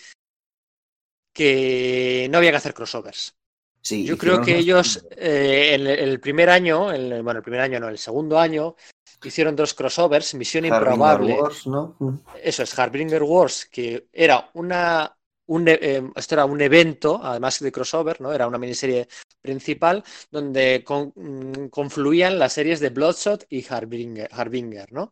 que 1.31 2.27
no 2.31 2.39
había 2.39 2.51
que 2.51 2.57
hacer 2.57 2.73
crossovers. 2.73 3.35
Sí, 3.81 4.03
Yo 4.03 4.17
creo 4.17 4.41
que 4.41 4.57
ellos 4.57 5.05
eh, 5.11 5.75
en 5.75 5.87
el 5.87 6.19
primer 6.19 6.49
año, 6.49 6.91
en, 6.91 7.23
bueno, 7.23 7.37
el 7.37 7.43
primer 7.43 7.61
año 7.61 7.79
no, 7.79 7.87
el 7.87 7.97
segundo 7.97 8.37
año, 8.37 8.75
hicieron 9.23 9.55
dos 9.55 9.73
crossovers, 9.73 10.33
Misión 10.33 10.65
Harbinger 10.65 10.91
Improbable. 10.91 11.33
Wars, 11.41 11.67
¿no? 11.67 11.95
Eso 12.43 12.63
es, 12.63 12.77
Harbinger 12.77 13.23
Wars, 13.23 13.67
que 13.71 14.07
era 14.11 14.49
una 14.53 15.15
un, 15.49 15.67
eh, 15.67 16.01
esto 16.15 16.35
era 16.35 16.45
un 16.45 16.61
evento, 16.61 17.19
además 17.23 17.59
de 17.59 17.71
crossover, 17.71 18.21
¿no? 18.21 18.31
Era 18.33 18.47
una 18.47 18.57
miniserie 18.57 19.07
principal 19.41 20.03
donde 20.31 20.83
mm, 20.87 21.67
confluían 21.69 22.39
las 22.39 22.53
series 22.53 22.79
de 22.79 22.89
Bloodshot 22.89 23.45
y 23.49 23.65
Harbinger, 23.67 24.29
Harbinger 24.31 24.91
¿no? 24.93 25.11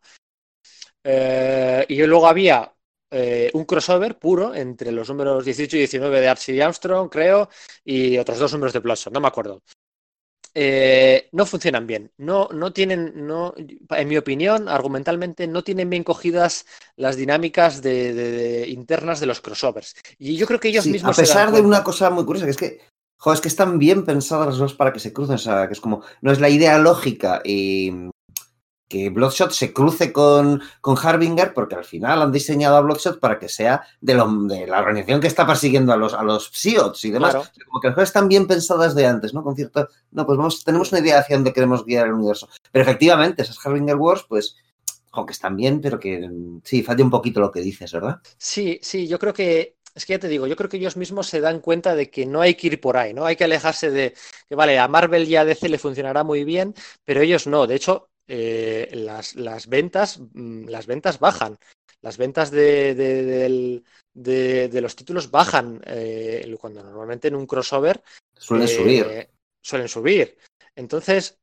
Eh, 1.04 1.86
y 1.90 2.04
luego 2.06 2.28
había 2.28 2.74
eh, 3.12 3.50
un 3.54 3.66
crossover 3.66 4.18
puro 4.20 4.54
entre 4.54 4.92
los 4.92 5.10
números 5.10 5.46
18 5.46 5.76
y 5.78 5.80
19 5.80 6.20
de 6.22 6.28
Archie 6.30 6.62
Armstrong, 6.62 7.10
creo, 7.10 7.50
y 7.84 8.18
otros 8.18 8.40
dos 8.40 8.54
números 8.54 8.74
de 8.74 8.80
Bloodshot, 8.80 9.14
no 9.14 9.22
me 9.22 9.28
acuerdo. 9.28 9.64
Eh, 10.60 11.30
no 11.34 11.46
funcionan 11.46 11.86
bien. 11.86 12.12
No, 12.18 12.50
no 12.52 12.74
tienen, 12.74 13.28
no, 13.28 13.54
en 13.56 14.08
mi 14.08 14.18
opinión, 14.18 14.68
argumentalmente, 14.68 15.46
no 15.46 15.64
tienen 15.64 15.88
bien 15.88 16.04
cogidas 16.04 16.66
las 16.96 17.16
dinámicas 17.16 17.84
de, 17.84 18.12
de, 18.12 18.32
de 18.32 18.68
internas 18.70 19.20
de 19.20 19.28
los 19.28 19.40
crossovers. 19.40 19.96
Y 20.18 20.36
yo 20.36 20.48
creo 20.48 20.60
que 20.60 20.70
ellos 20.70 20.86
sí, 20.86 20.94
mismos. 20.94 21.16
A 21.16 21.22
pesar 21.22 21.52
de 21.52 21.62
una 21.62 21.84
cosa 21.84 22.10
muy 22.10 22.26
curiosa, 22.26 22.46
que 22.46 22.52
es 22.52 22.58
que, 22.58 22.80
joder, 23.20 23.36
es 23.36 23.42
que 23.42 23.50
están 23.50 23.78
bien 23.78 24.04
pensadas 24.04 24.48
las 24.48 24.58
dos 24.58 24.74
para 24.74 24.92
que 24.92 25.00
se 25.00 25.14
crucen. 25.14 25.36
O 25.36 25.38
sea, 25.38 25.68
que 25.68 25.74
es 25.74 25.80
como, 25.80 26.02
no 26.22 26.32
es 26.32 26.40
la 26.40 26.50
idea 26.50 26.80
lógica 26.80 27.40
y 27.46 27.92
que 28.88 29.10
Bloodshot 29.10 29.52
se 29.52 29.74
cruce 29.74 30.14
con, 30.14 30.62
con 30.82 30.98
Harbinger, 30.98 31.54
porque 31.54 31.76
al 31.76 31.84
final 31.84 32.22
han 32.22 32.32
diseñado 32.32 32.78
a 32.78 32.82
Bloodshot 32.82 33.20
para 33.20 33.38
que 33.38 33.50
sea 33.50 33.84
de, 34.00 34.14
lo, 34.14 34.28
de 34.44 34.66
la 34.66 34.80
organización 34.80 35.20
que 35.20 35.28
está 35.28 35.46
persiguiendo 35.46 35.92
a 35.92 35.98
los, 35.98 36.14
a 36.14 36.24
los 36.24 36.50
SEOTs 36.54 37.06
y 37.06 37.12
demás. 37.12 37.32
Claro. 37.32 37.50
Como 37.66 37.82
que 37.82 37.88
las 37.88 37.96
cosas 37.96 38.10
están 38.10 38.28
bien 38.28 38.48
pensadas 38.48 38.96
de 38.96 39.06
antes, 39.06 39.34
¿no? 39.34 39.44
Con 39.44 39.56
cierto. 39.56 39.90
No, 40.12 40.26
pues 40.26 40.38
vamos, 40.38 40.64
tenemos 40.64 40.92
una 40.92 41.02
idea 41.02 41.20
hacia 41.20 41.36
dónde 41.36 41.54
queremos 41.54 41.86
guiar 41.86 42.08
el 42.08 42.14
universo. 42.14 42.48
Pero 42.72 42.84
efectivamente, 42.84 43.42
esas 43.42 43.64
Harbinger 43.66 43.96
Wars, 43.96 44.26
pues. 44.28 44.56
Jo, 45.10 45.26
que 45.26 45.34
están 45.34 45.56
bien, 45.56 45.82
pero 45.82 46.00
que 46.00 46.30
sí, 46.64 46.84
falta 46.84 47.02
un 47.02 47.10
poquito 47.10 47.40
lo 47.40 47.52
que 47.52 47.62
dices, 47.62 47.92
¿verdad? 47.92 48.20
Sí, 48.38 48.80
sí, 48.84 49.08
yo 49.08 49.18
creo 49.18 49.34
que 49.34 49.78
es 49.98 50.06
que 50.06 50.14
ya 50.14 50.20
te 50.20 50.28
digo, 50.28 50.46
yo 50.46 50.56
creo 50.56 50.70
que 50.70 50.78
ellos 50.78 50.96
mismos 50.96 51.26
se 51.26 51.42
dan 51.42 51.60
cuenta 51.60 51.96
de 51.96 52.12
que 52.12 52.28
no 52.28 52.42
hay 52.42 52.54
que 52.54 52.68
ir 52.68 52.80
por 52.80 52.98
ahí, 52.98 53.16
¿no? 53.16 53.26
Hay 53.26 53.36
que 53.36 53.46
alejarse 53.46 53.90
de 53.90 54.14
que, 54.48 54.54
vale, 54.54 54.78
a 54.78 54.88
Marvel 54.88 55.28
y 55.28 55.36
a 55.36 55.44
DC 55.44 55.70
le 55.70 55.80
funcionará 55.80 56.24
muy 56.24 56.44
bien, 56.44 56.76
pero 57.04 57.22
ellos 57.22 57.48
no. 57.48 57.66
De 57.66 57.74
hecho, 57.74 58.08
eh, 58.28 58.90
las, 58.94 59.36
las, 59.36 59.68
ventas, 59.68 60.20
mm, 60.20 60.68
las 60.68 60.86
ventas 60.86 61.20
bajan. 61.20 61.58
Las 62.02 62.18
ventas 62.18 62.52
de, 62.52 62.94
de, 62.94 63.82
de, 64.14 64.68
de, 64.68 64.82
los 64.82 64.96
títulos 64.96 65.32
bajan 65.32 65.82
eh, 65.86 66.56
cuando 66.60 66.84
normalmente 66.84 67.28
en 67.28 67.36
un 67.36 67.48
crossover 67.48 68.04
suelen 68.36 68.68
eh, 68.68 68.72
subir. 68.72 69.30
Suelen 69.62 69.88
subir. 69.88 70.38
Entonces, 70.76 71.40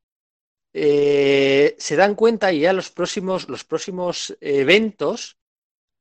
se 0.72 1.96
dan 1.96 2.14
cuenta 2.14 2.52
y 2.52 2.60
ya 2.60 2.72
los 2.72 2.90
próximos, 2.90 3.48
los 3.48 3.64
próximos 3.64 4.36
eventos 4.40 5.36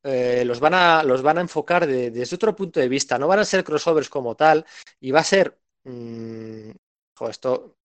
los, 0.03 0.59
van 0.59 0.73
a, 0.73 1.03
los 1.03 1.21
van 1.21 1.37
a 1.39 1.41
enfocar 1.41 1.87
de, 1.87 2.11
desde 2.11 2.35
otro 2.35 2.55
punto 2.55 2.79
de 2.79 2.89
vista. 2.89 3.17
No 3.17 3.27
van 3.27 3.39
a 3.39 3.45
ser 3.45 3.63
crossovers 3.63 4.09
como 4.09 4.35
tal 4.35 4.65
y 4.99 5.11
va 5.11 5.21
a 5.21 5.23
ser. 5.23 5.57
Mmm, 5.85 6.71
jo, 7.17 7.29
esto. 7.29 7.77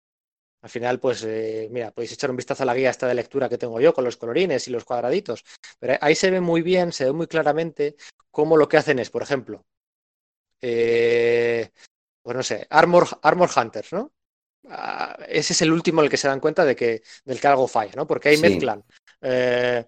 Al 0.60 0.70
final, 0.70 0.98
pues, 0.98 1.22
eh, 1.24 1.68
mira, 1.70 1.92
podéis 1.92 2.12
echar 2.12 2.30
un 2.30 2.36
vistazo 2.36 2.64
a 2.64 2.66
la 2.66 2.74
guía 2.74 2.90
esta 2.90 3.06
de 3.06 3.14
lectura 3.14 3.48
que 3.48 3.58
tengo 3.58 3.80
yo 3.80 3.94
con 3.94 4.04
los 4.04 4.16
colorines 4.16 4.66
y 4.66 4.70
los 4.70 4.84
cuadraditos. 4.84 5.44
Pero 5.78 5.94
ahí 6.00 6.14
se 6.14 6.30
ve 6.30 6.40
muy 6.40 6.62
bien, 6.62 6.92
se 6.92 7.04
ve 7.04 7.12
muy 7.12 7.26
claramente 7.28 7.96
cómo 8.30 8.56
lo 8.56 8.68
que 8.68 8.76
hacen 8.76 8.98
es, 8.98 9.10
por 9.10 9.22
ejemplo, 9.22 9.64
eh, 10.60 11.70
pues 12.22 12.36
no 12.36 12.42
sé, 12.42 12.66
Armor, 12.70 13.06
Armor 13.22 13.50
Hunters, 13.56 13.92
¿no? 13.92 14.12
Uh, 14.64 15.22
ese 15.28 15.52
es 15.52 15.62
el 15.62 15.72
último 15.72 16.00
en 16.00 16.06
el 16.06 16.10
que 16.10 16.16
se 16.16 16.28
dan 16.28 16.40
cuenta 16.40 16.64
de 16.64 16.76
que, 16.76 17.02
del 17.24 17.40
que 17.40 17.46
algo 17.46 17.68
falla, 17.68 17.92
¿no? 17.96 18.06
Porque 18.06 18.28
ahí 18.28 18.36
sí. 18.36 18.42
mezclan 18.42 18.84
eh, 19.22 19.86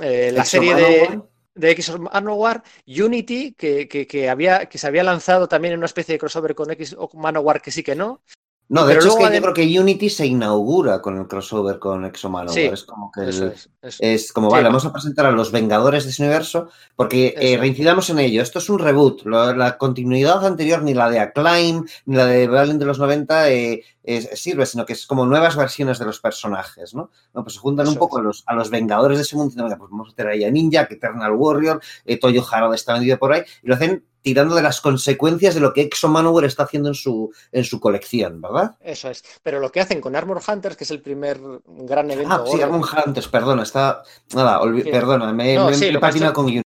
eh, 0.00 0.32
la 0.32 0.44
serie 0.44 0.74
de, 0.74 1.22
de 1.54 1.70
X 1.70 1.98
Manowar, 1.98 2.62
Unity, 2.86 3.52
que, 3.52 3.86
que, 3.86 4.06
que, 4.06 4.28
había, 4.28 4.66
que 4.66 4.78
se 4.78 4.86
había 4.86 5.04
lanzado 5.04 5.46
también 5.48 5.74
en 5.74 5.78
una 5.78 5.86
especie 5.86 6.14
de 6.14 6.18
crossover 6.18 6.54
con 6.54 6.70
X 6.72 6.96
Manowar 7.14 7.62
que 7.62 7.70
sí 7.70 7.82
que 7.82 7.94
no. 7.94 8.22
No, 8.70 8.86
de 8.86 8.94
Pero 8.94 9.00
hecho 9.00 9.08
es 9.08 9.16
que 9.16 9.30
de... 9.30 9.36
yo 9.36 9.42
creo 9.42 9.54
que 9.54 9.80
Unity 9.80 10.08
se 10.08 10.26
inaugura 10.26 11.02
con 11.02 11.18
el 11.18 11.26
crossover 11.26 11.80
con 11.80 12.04
Exomano. 12.04 12.50
Sí, 12.52 12.60
es 12.60 12.84
como 12.84 13.10
que 13.10 13.28
eso 13.28 13.46
el, 13.46 13.50
es, 13.50 13.68
eso. 13.82 13.98
es, 14.00 14.32
como, 14.32 14.48
vale, 14.48 14.62
sí. 14.62 14.66
vamos 14.68 14.86
a 14.86 14.92
presentar 14.92 15.26
a 15.26 15.32
los 15.32 15.50
Vengadores 15.50 16.04
de 16.04 16.10
ese 16.10 16.22
universo, 16.22 16.68
porque 16.94 17.34
eh, 17.36 17.56
reincidamos 17.58 18.10
en 18.10 18.20
ello. 18.20 18.40
Esto 18.40 18.60
es 18.60 18.70
un 18.70 18.78
reboot. 18.78 19.26
La, 19.26 19.56
la, 19.56 19.76
continuidad 19.76 20.46
anterior, 20.46 20.84
ni 20.84 20.94
la 20.94 21.10
de 21.10 21.18
Acclaim, 21.18 21.84
ni 22.06 22.14
la 22.14 22.26
de 22.26 22.46
Valiant 22.46 22.78
de 22.78 22.86
los 22.86 23.00
90, 23.00 23.50
eh, 23.50 23.82
es, 24.04 24.40
sirve, 24.40 24.64
sino 24.66 24.86
que 24.86 24.92
es 24.92 25.04
como 25.04 25.26
nuevas 25.26 25.56
versiones 25.56 25.98
de 25.98 26.04
los 26.04 26.20
personajes, 26.20 26.94
¿no? 26.94 27.10
no 27.34 27.42
pues 27.42 27.54
se 27.54 27.60
juntan 27.60 27.86
eso 27.86 27.94
un 27.94 27.98
poco 27.98 28.18
a 28.18 28.22
los, 28.22 28.44
a 28.46 28.54
los, 28.54 28.70
Vengadores 28.70 29.18
de 29.18 29.22
ese 29.22 29.36
mundo, 29.36 29.52
pues 29.56 29.90
vamos 29.90 30.10
a 30.12 30.14
tener 30.14 30.32
ahí 30.32 30.44
a 30.44 30.50
Ninja, 30.50 30.86
Eternal 30.88 31.32
Warrior, 31.32 31.80
eh, 32.04 32.18
Toyo 32.18 32.44
Harada 32.48 32.74
está 32.74 32.92
vendido 32.94 33.18
por 33.18 33.32
ahí, 33.32 33.42
y 33.62 33.66
lo 33.66 33.74
hacen 33.74 34.04
tirando 34.22 34.54
de 34.54 34.62
las 34.62 34.80
consecuencias 34.80 35.54
de 35.54 35.60
lo 35.60 35.72
que 35.72 35.82
Exo 35.82 36.08
Manowar 36.08 36.44
está 36.44 36.64
haciendo 36.64 36.88
en 36.88 36.94
su, 36.94 37.32
en 37.52 37.64
su 37.64 37.80
colección, 37.80 38.40
¿verdad? 38.40 38.76
Eso 38.80 39.10
es. 39.10 39.24
Pero 39.42 39.60
lo 39.60 39.70
que 39.70 39.80
hacen 39.80 40.00
con 40.00 40.16
Armor 40.16 40.40
Hunters, 40.46 40.76
que 40.76 40.84
es 40.84 40.90
el 40.90 41.00
primer 41.00 41.40
gran 41.66 42.10
evento. 42.10 42.34
Ah, 42.34 42.44
sí, 42.50 42.60
Armor 42.60 42.86
Hunters, 43.06 43.28
perdona, 43.28 43.62
está. 43.62 44.02
Nada, 44.34 44.60
olvi... 44.60 44.82
sí. 44.82 44.90
perdona, 44.90 45.32
me, 45.32 45.54
no, 45.54 45.66
me, 45.66 45.74
sí, 45.74 45.90
me 45.90 45.98
patina 45.98 46.32
con 46.32 46.46
Unity. 46.46 46.62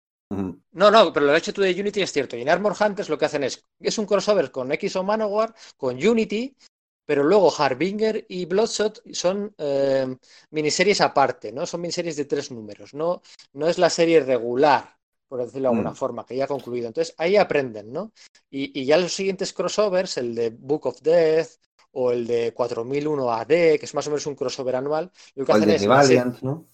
No, 0.71 0.91
no, 0.91 1.11
pero 1.11 1.25
lo 1.25 1.35
hecho 1.35 1.53
tú 1.53 1.61
de 1.61 1.71
Unity 1.71 2.01
es 2.01 2.11
cierto. 2.11 2.37
Y 2.37 2.41
en 2.41 2.49
Armor 2.49 2.75
Hunters 2.79 3.09
lo 3.09 3.17
que 3.17 3.25
hacen 3.25 3.43
es, 3.43 3.65
es 3.79 3.97
un 3.97 4.05
crossover 4.05 4.51
con 4.51 4.71
X 4.71 4.95
o 4.95 5.03
Manowar, 5.03 5.53
con 5.75 5.95
Unity, 5.95 6.55
pero 7.09 7.23
luego 7.23 7.51
Harbinger 7.51 8.23
y 8.29 8.45
Bloodshot 8.45 9.01
son 9.13 9.51
eh, 9.57 10.15
miniseries 10.51 11.01
aparte, 11.01 11.51
¿no? 11.51 11.65
Son 11.65 11.81
miniseries 11.81 12.15
de 12.15 12.25
tres 12.25 12.51
números, 12.51 12.93
no, 12.93 13.23
no 13.53 13.67
es 13.67 13.79
la 13.79 13.89
serie 13.89 14.19
regular, 14.19 14.98
por 15.29 15.39
decirlo 15.39 15.69
de 15.69 15.75
alguna 15.75 15.91
Mm. 15.91 15.95
forma, 15.95 16.25
que 16.25 16.35
ya 16.35 16.45
ha 16.45 16.47
concluido. 16.47 16.87
Entonces 16.87 17.15
ahí 17.17 17.37
aprenden, 17.37 17.93
¿no? 17.93 18.11
Y, 18.49 18.77
y 18.79 18.85
ya 18.85 18.97
los 18.97 19.13
siguientes 19.13 19.53
crossovers, 19.53 20.17
el 20.17 20.35
de 20.35 20.49
Book 20.49 20.87
of 20.87 21.01
Death 21.01 21.49
o 21.91 22.11
el 22.11 22.27
de 22.27 22.53
4001 22.53 23.31
AD, 23.31 23.79
que 23.79 23.85
es 23.85 23.93
más 23.95 24.07
o 24.07 24.11
menos 24.11 24.25
un 24.27 24.35
crossover 24.35 24.75
anual, 24.75 25.11
lo 25.35 25.45
que 25.45 25.51
O 25.51 25.55
el 25.55 25.61
hacen 25.61 25.69
de 25.69 25.75
es... 25.75 25.87
Valiant, 25.87 26.41
¿no? 26.41 26.65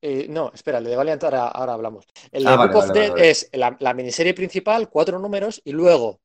eh, 0.00 0.26
no, 0.28 0.50
espera, 0.54 0.78
el 0.78 0.84
de 0.84 0.96
Valiant 0.96 1.22
ahora, 1.24 1.48
ahora 1.48 1.74
hablamos. 1.74 2.06
El 2.30 2.44
de 2.44 2.50
Ah, 2.52 2.56
Book 2.56 2.74
vale, 2.74 2.74
of 2.76 2.86
vale, 2.88 2.92
Death 2.92 3.10
vale. 3.10 3.30
es 3.30 3.48
la, 3.52 3.76
la 3.80 3.94
miniserie 3.94 4.34
principal, 4.34 4.88
cuatro 4.88 5.18
números, 5.18 5.60
y 5.64 5.72
luego 5.72 6.20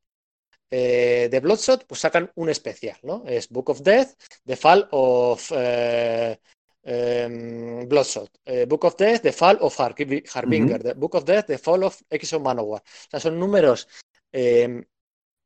eh, 0.71 1.29
de 1.31 1.39
Bloodshot, 1.39 1.85
pues 1.85 2.01
sacan 2.01 2.31
un 2.35 2.49
especial, 2.49 2.97
¿no? 3.03 3.23
Es 3.27 3.49
Book 3.49 3.69
of 3.71 3.81
Death, 3.81 4.13
The 4.45 4.55
Fall 4.55 4.87
of 4.91 5.51
eh, 5.55 6.39
em, 6.83 7.87
Bloodshot, 7.87 8.29
eh, 8.45 8.65
Book 8.65 8.85
of 8.85 8.95
Death, 8.97 9.21
The 9.21 9.31
Fall 9.33 9.57
of 9.61 9.79
Harbi- 9.79 10.23
Harbinger, 10.33 10.83
The 10.83 10.93
Book 10.93 11.15
of 11.15 11.23
Death, 11.25 11.45
The 11.47 11.57
Fall 11.57 11.83
of 11.83 12.01
X 12.09 12.33
of 12.33 12.41
Manowar. 12.41 12.81
O 12.81 13.09
sea, 13.11 13.19
son 13.19 13.39
números 13.39 13.87
em, 14.31 14.83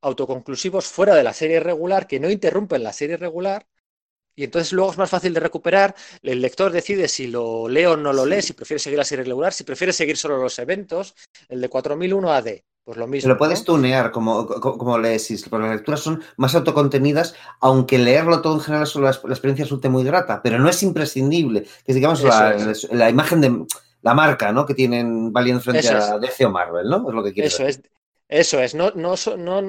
autoconclusivos 0.01 0.85
fuera 0.87 1.15
de 1.15 1.23
la 1.23 1.33
serie 1.33 1.59
regular 1.59 2.07
que 2.07 2.19
no 2.19 2.29
interrumpen 2.29 2.83
la 2.83 2.93
serie 2.93 3.17
regular. 3.17 3.67
Y 4.35 4.43
entonces 4.43 4.71
luego 4.71 4.91
es 4.91 4.97
más 4.99 5.09
fácil 5.09 5.33
de 5.33 5.39
recuperar. 5.39 5.95
El 6.21 6.41
lector 6.41 6.71
decide 6.71 7.07
si 7.07 7.27
lo 7.27 7.67
lee 7.67 7.85
o 7.85 7.97
no 7.97 8.13
lo 8.13 8.25
lee, 8.25 8.43
si 8.43 8.53
prefiere 8.53 8.79
seguir 8.79 8.99
la 8.99 9.03
serie 9.05 9.25
regular, 9.25 9.51
si 9.51 9.63
prefiere 9.63 9.91
seguir 9.93 10.15
solo 10.15 10.37
los 10.37 10.59
eventos. 10.59 11.15
El 11.49 11.59
de 11.59 11.69
4001 11.69 12.31
AD, 12.31 12.63
pues 12.87 12.97
lo 12.97 13.03
Te 13.03 13.11
mismo. 13.11 13.33
lo 13.33 13.37
puedes 13.37 13.59
¿no? 13.59 13.65
tunear 13.65 14.11
como, 14.11 14.47
como, 14.47 14.77
como 14.77 14.97
lees, 14.97 15.45
porque 15.49 15.65
las 15.65 15.75
lecturas 15.75 15.99
son 15.99 16.23
más 16.37 16.55
autocontenidas, 16.55 17.35
aunque 17.59 17.97
leerlo 17.97 18.41
todo 18.41 18.53
en 18.53 18.61
general 18.61 18.87
solo 18.87 19.07
la, 19.07 19.19
la 19.25 19.33
experiencia 19.33 19.65
resulte 19.65 19.89
muy 19.89 20.05
grata, 20.05 20.39
pero 20.41 20.57
no 20.57 20.69
es 20.69 20.81
imprescindible, 20.83 21.63
que 21.63 21.91
es 21.91 21.95
digamos 21.95 22.23
la, 22.23 23.09
imagen 23.09 23.41
de 23.41 23.65
la 24.03 24.13
marca 24.13 24.53
¿no? 24.53 24.65
que 24.65 24.73
tienen 24.73 25.33
Valiant 25.33 25.61
frente 25.61 25.81
Eso 25.81 25.97
a 25.97 26.17
DC 26.17 26.45
o 26.45 26.49
Marvel, 26.49 26.87
¿no? 26.87 27.09
Es 27.09 27.13
lo 27.13 27.21
que 27.25 27.33
quieres 27.33 27.55
Eso 27.55 27.65
decir. 27.65 27.83
es. 27.83 27.96
Eso 28.29 28.59
es, 28.61 28.75
no, 28.75 28.91
no, 28.91 29.15
no, 29.37 29.61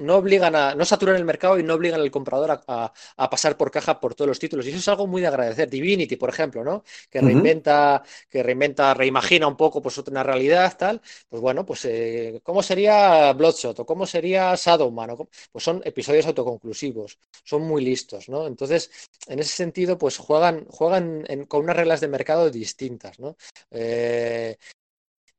no 0.00 0.16
obligan 0.16 0.54
a, 0.54 0.74
no 0.74 0.84
saturan 0.84 1.16
el 1.16 1.24
mercado 1.24 1.58
y 1.58 1.62
no 1.62 1.74
obligan 1.74 2.00
al 2.00 2.10
comprador 2.10 2.50
a, 2.50 2.62
a- 2.68 2.92
a 3.16 3.30
pasar 3.30 3.56
por 3.56 3.70
caja 3.70 3.98
por 4.00 4.14
todos 4.14 4.28
los 4.28 4.38
títulos. 4.38 4.66
Y 4.66 4.68
eso 4.70 4.78
es 4.78 4.88
algo 4.88 5.06
muy 5.06 5.22
de 5.22 5.28
agradecer. 5.28 5.70
Divinity, 5.70 6.16
por 6.16 6.28
ejemplo, 6.28 6.62
¿no? 6.62 6.84
Que 7.10 7.22
reinventa, 7.22 8.02
que 8.28 8.42
reinventa, 8.42 8.92
reimagina 8.92 9.46
un 9.48 9.56
poco 9.56 9.80
pues 9.80 9.96
una 9.98 10.22
realidad, 10.22 10.76
tal. 10.78 11.00
Pues 11.28 11.40
bueno, 11.40 11.64
pues 11.64 11.84
eh, 11.86 12.40
¿cómo 12.42 12.62
sería 12.62 13.32
Bloodshot? 13.32 13.80
o 13.80 13.86
cómo 13.86 14.04
sería 14.06 14.54
Shadowman? 14.54 15.10
o 15.10 15.16
cómo- 15.16 15.30
Pues 15.52 15.64
son 15.64 15.80
episodios 15.84 16.26
autoconclusivos, 16.26 17.18
son 17.44 17.62
muy 17.62 17.82
listos, 17.84 18.28
¿no? 18.28 18.46
Entonces, 18.46 18.90
en 19.26 19.38
ese 19.38 19.54
sentido, 19.54 19.96
pues 19.98 20.18
juegan, 20.18 20.66
juegan 20.68 21.24
en- 21.28 21.46
con 21.46 21.62
unas 21.64 21.76
reglas 21.76 22.00
de 22.00 22.08
mercado 22.08 22.50
distintas, 22.50 23.18
¿no? 23.18 23.36
Eh, 23.70 24.56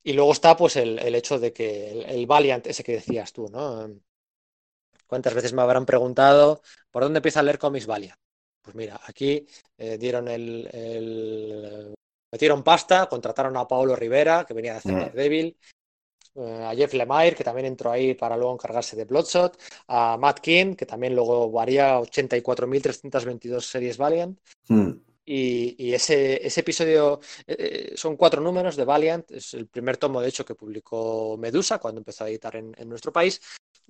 y 0.09 0.13
luego 0.13 0.31
está 0.31 0.55
pues 0.55 0.75
el, 0.77 0.99
el 0.99 1.15
hecho 1.15 1.37
de 1.37 1.51
que 1.51 1.91
el, 1.91 2.01
el 2.05 2.25
Valiant, 2.27 2.65
ese 2.67 2.83
que 2.83 2.93
decías 2.93 3.33
tú, 3.33 3.49
¿no? 3.49 3.89
¿Cuántas 5.05 5.33
veces 5.33 5.53
me 5.53 5.61
habrán 5.61 5.85
preguntado 5.85 6.61
por 6.91 7.03
dónde 7.03 7.17
empieza 7.19 7.39
a 7.39 7.43
leer 7.43 7.59
cómics 7.59 7.85
Valiant? 7.87 8.19
Pues 8.61 8.75
mira, 8.75 8.99
aquí 9.05 9.45
eh, 9.77 9.97
dieron 9.97 10.27
el, 10.27 10.67
el- 10.71 11.93
metieron 12.31 12.63
pasta, 12.63 13.07
contrataron 13.07 13.55
a 13.57 13.67
Paolo 13.67 13.95
Rivera, 13.95 14.45
que 14.45 14.53
venía 14.53 14.73
de 14.73 14.77
hacer 14.79 14.93
Mm. 14.93 14.99
Daredevil, 14.99 15.57
eh, 16.35 16.63
a 16.69 16.75
Jeff 16.75 16.93
Lemire, 16.93 17.35
que 17.35 17.43
también 17.43 17.67
entró 17.67 17.91
ahí 17.91 18.13
para 18.13 18.37
luego 18.37 18.53
encargarse 18.53 18.95
de 18.95 19.05
Bloodshot, 19.05 19.57
a 19.87 20.17
Matt 20.17 20.39
King, 20.39 20.75
que 20.75 20.85
también 20.85 21.15
luego 21.15 21.49
varía 21.51 21.99
84.322 21.99 23.65
series 23.65 23.97
Valiant. 23.97 24.39
Mm. 24.69 24.91
Y, 25.29 25.75
y 25.77 25.93
ese, 25.93 26.47
ese 26.47 26.61
episodio 26.61 27.19
eh, 27.45 27.91
son 27.97 28.15
cuatro 28.15 28.41
números 28.41 28.77
de 28.77 28.85
Valiant, 28.85 29.29
es 29.31 29.53
el 29.55 29.67
primer 29.67 29.97
tomo 29.97 30.21
de 30.21 30.29
hecho 30.29 30.45
que 30.45 30.55
publicó 30.55 31.35
Medusa 31.37 31.79
cuando 31.79 31.99
empezó 31.99 32.23
a 32.23 32.29
editar 32.29 32.55
en, 32.55 32.73
en 32.77 32.87
nuestro 32.87 33.11
país, 33.11 33.41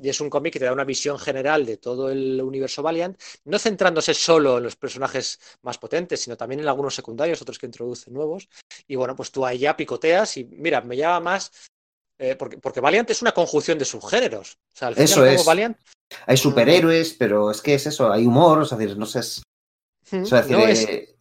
y 0.01 0.09
es 0.09 0.19
un 0.19 0.31
cómic 0.31 0.53
que 0.53 0.59
te 0.59 0.65
da 0.65 0.73
una 0.73 0.83
visión 0.83 1.19
general 1.19 1.63
de 1.67 1.77
todo 1.77 2.09
el 2.09 2.41
universo 2.41 2.81
Valiant, 2.81 3.21
no 3.45 3.59
centrándose 3.59 4.15
solo 4.15 4.57
en 4.57 4.63
los 4.63 4.75
personajes 4.75 5.39
más 5.61 5.77
potentes, 5.77 6.21
sino 6.21 6.35
también 6.35 6.61
en 6.61 6.67
algunos 6.67 6.95
secundarios, 6.95 7.39
otros 7.39 7.59
que 7.59 7.67
introducen 7.67 8.15
nuevos, 8.15 8.49
y 8.87 8.95
bueno, 8.95 9.15
pues 9.15 9.29
tú 9.29 9.45
ahí 9.45 9.59
ya 9.59 9.77
picoteas 9.77 10.37
y 10.37 10.45
mira, 10.45 10.81
me 10.81 10.97
llama 10.97 11.19
más, 11.19 11.51
eh, 12.17 12.35
porque, 12.35 12.57
porque 12.57 12.81
Valiant 12.81 13.11
es 13.11 13.21
una 13.21 13.31
conjunción 13.31 13.77
de 13.77 13.85
subgéneros, 13.85 14.57
o 14.73 14.75
sea, 14.75 14.87
al 14.87 14.97
Eso 14.97 15.23
es. 15.23 15.45
Valiant 15.45 15.77
Hay 16.25 16.37
superhéroes, 16.37 17.13
pero 17.13 17.51
es 17.51 17.61
que 17.61 17.75
es 17.75 17.85
eso, 17.85 18.11
hay 18.11 18.25
humor, 18.25 18.57
o 18.57 18.65
sea, 18.65 18.75
decir, 18.75 18.97
no 18.97 19.05
sé, 19.05 19.19
es, 19.19 19.43
o 20.11 20.25
sea, 20.25 20.41
decir, 20.41 20.57
no 20.57 20.65
es, 20.65 20.83
eh, 20.87 21.13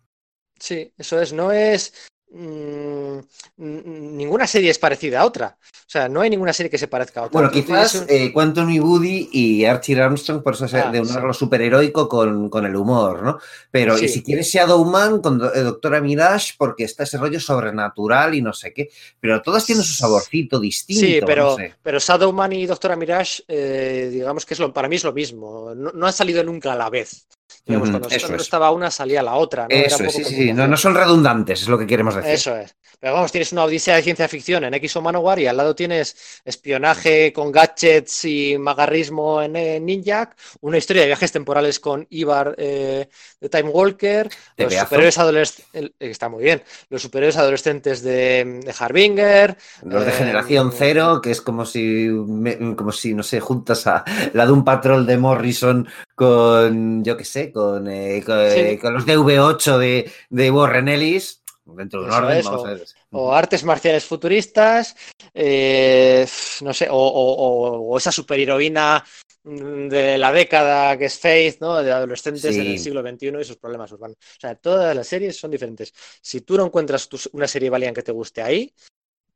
Sí, 0.59 0.93
eso 0.97 1.20
es, 1.20 1.33
no 1.33 1.53
es 1.53 1.93
mm, 2.31 3.19
ninguna 3.59 4.47
serie 4.47 4.70
es 4.70 4.78
parecida 4.78 5.20
a 5.20 5.27
otra. 5.27 5.59
O 5.62 5.89
sea, 5.89 6.09
no 6.09 6.20
hay 6.20 6.31
ninguna 6.31 6.53
serie 6.53 6.69
que 6.69 6.78
se 6.78 6.89
parezca 6.89 7.20
a 7.20 7.24
otra. 7.24 7.33
Bueno, 7.41 7.51
quizás 7.51 7.95
un- 7.95 8.07
eh, 8.09 8.33
Quantum 8.33 8.69
y 8.70 8.81
Woody 8.81 9.28
y 9.33 9.65
Archie 9.65 10.01
Armstrong, 10.01 10.43
por 10.43 10.55
eso 10.55 10.65
es 10.65 10.74
Ah, 10.74 10.91
de 10.91 11.01
un 11.01 11.07
sí. 11.07 11.15
lo 11.23 11.33
superheroico 11.33 12.09
con, 12.09 12.51
con 12.51 12.66
el 12.66 12.74
humor, 12.74 13.23
¿no? 13.23 13.39
Pero, 13.70 13.97
y 13.97 14.01
Sí. 14.01 14.09
si 14.09 14.23
quieres 14.24 14.49
Shadowman 14.49 15.20
con 15.20 15.41
eh, 15.55 15.61
Doctora 15.61 16.01
Mirage, 16.01 16.55
porque 16.59 16.85
está 16.85 17.05
ese 17.05 17.19
rollo 17.19 17.39
sobrenatural 17.39 18.35
y 18.35 18.43
no 18.43 18.53
sé 18.53 18.73
qué. 18.73 18.89
Pero 19.20 19.41
todas 19.43 19.65
tienen 19.65 19.85
su 19.85 19.93
saborcito 19.93 20.59
distinto. 20.59 21.07
Sí, 21.07 21.20
pero, 21.24 21.51
no 21.51 21.57
sé. 21.57 21.74
pero 21.83 21.99
Shadowman 22.01 22.53
y 22.53 22.66
Doctora 22.66 22.97
Mirage, 22.97 23.45
eh, 23.47 24.09
digamos 24.12 24.45
que 24.45 24.55
es 24.55 24.61
lo, 24.61 24.73
para 24.73 24.89
mí 24.89 24.97
es 24.97 25.05
lo 25.05 25.12
mismo. 25.12 25.73
No, 25.77 25.93
no 25.93 26.07
han 26.07 26.12
salido 26.12 26.43
nunca 26.43 26.73
a 26.73 26.77
la 26.77 26.91
vez. 26.91 27.27
Digamos, 27.66 27.90
cuando, 27.90 28.09
eso 28.09 28.18
cuando 28.20 28.36
es. 28.36 28.43
estaba 28.43 28.70
una, 28.70 28.90
salía 28.90 29.23
la 29.23 29.35
otra. 29.35 29.66
¿no? 29.68 29.74
Eso 29.74 30.02
es, 30.05 30.12
sí, 30.12 30.24
sí. 30.24 30.52
No, 30.52 30.66
no 30.68 30.77
son 30.77 30.94
redundantes, 30.94 31.62
es 31.62 31.68
lo 31.68 31.78
que 31.78 31.86
queremos 31.86 32.14
decir. 32.14 32.32
Eso 32.32 32.56
es. 32.56 32.74
Pero 32.98 33.12
vamos, 33.12 33.31
tienes 33.31 33.52
una 33.52 33.64
odisea 33.64 33.97
de 33.97 34.02
ciencia 34.02 34.27
ficción 34.27 34.64
en 34.64 34.73
X 34.74 34.97
o 34.97 35.02
Manowar 35.02 35.39
y 35.39 35.47
al 35.47 35.56
lado 35.56 35.74
tienes 35.74 36.16
espionaje 36.44 37.31
con 37.32 37.52
gadgets 37.52 38.24
y 38.24 38.56
magarrismo 38.59 39.43
en, 39.43 39.55
eh, 39.56 39.78
Ninjak, 39.81 40.35
una 40.62 40.78
historia 40.78 41.02
de 41.02 41.09
viajes 41.09 41.31
temporales 41.31 41.78
con 41.78 42.06
Ibar 42.09 42.55
eh, 42.56 43.06
de 43.40 43.48
Time 43.51 43.68
Walker, 43.68 44.31
los 44.56 44.73
superhéroes 44.74 45.18
adolescentes, 45.18 45.93
está 45.98 46.28
muy 46.31 46.43
bien, 46.43 46.62
los 46.89 47.02
superhéroes 47.02 47.36
adolescentes 47.36 48.02
de, 48.02 48.60
de 48.64 48.74
Harbinger, 48.78 49.56
Los 49.85 50.05
de 50.05 50.10
eh, 50.10 50.14
generación 50.14 50.73
cero, 50.73 51.20
que 51.23 51.31
es 51.32 51.43
como 51.43 51.66
si, 51.66 52.09
me- 52.09 52.74
como 52.77 52.93
si, 52.93 53.12
no 53.14 53.23
sé, 53.23 53.40
juntas 53.40 53.86
a 53.86 54.05
la 54.32 54.47
de 54.47 54.52
un 54.52 54.64
patrol 54.64 55.06
de 55.06 55.18
Morrison 55.18 55.86
con, 56.14 57.05
yo 57.05 57.16
qué 57.16 57.24
sé, 57.24 57.36
con, 57.53 57.89
eh, 57.89 58.23
con, 58.25 58.51
Sí. 58.51 58.79
con 58.79 58.95
los 58.95 59.07
DV8 59.07 59.79
de, 59.79 60.11
de 60.31 60.51
Warren 60.51 60.89
Ellis, 60.89 61.43
dentro 61.65 62.01
de 62.01 62.07
un 62.07 62.13
orden, 62.13 62.45
vamos 62.45 62.63
o- 62.63 62.67
a 62.67 62.71
ver. 62.75 62.85
o 63.11 63.33
artes 63.35 63.65
marciales 63.65 64.05
futuristas, 64.05 64.95
eh, 65.35 66.27
no 66.63 66.73
sé, 66.73 66.89
o, 66.91 66.97
o- 66.97 67.99
esa 67.99 68.13
superheroína 68.13 69.05
mm, 69.45 69.89
de 69.89 70.19
la 70.19 70.33
década 70.33 70.97
que 70.99 71.05
es 71.07 71.19
Faith, 71.19 71.59
¿no? 71.61 71.83
De 71.83 71.93
adolescentes 71.93 72.45
en 72.57 72.67
el 72.67 72.79
siglo 72.79 73.03
XXI 73.03 73.41
y 73.41 73.45
sus 73.45 73.57
problemas 73.59 73.91
urbanos. 73.93 74.17
O 74.21 74.41
sea, 74.41 74.55
todas 74.57 74.95
las 74.97 75.07
series 75.07 75.37
son 75.39 75.51
diferentes. 75.53 75.93
Si 76.21 76.41
tú 76.41 76.57
no 76.57 76.67
encuentras 76.67 77.09
tu- 77.09 77.19
una 77.33 77.47
serie 77.47 77.71
Valiant 77.71 77.95
que 77.97 78.03
te 78.03 78.13
guste 78.13 78.43
ahí, 78.43 78.73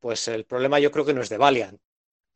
pues 0.01 0.27
el 0.29 0.45
problema 0.47 0.79
yo 0.81 0.91
creo 0.91 1.05
que 1.05 1.15
no 1.15 1.21
es 1.23 1.29
de 1.29 1.37
Valiant. 1.39 1.79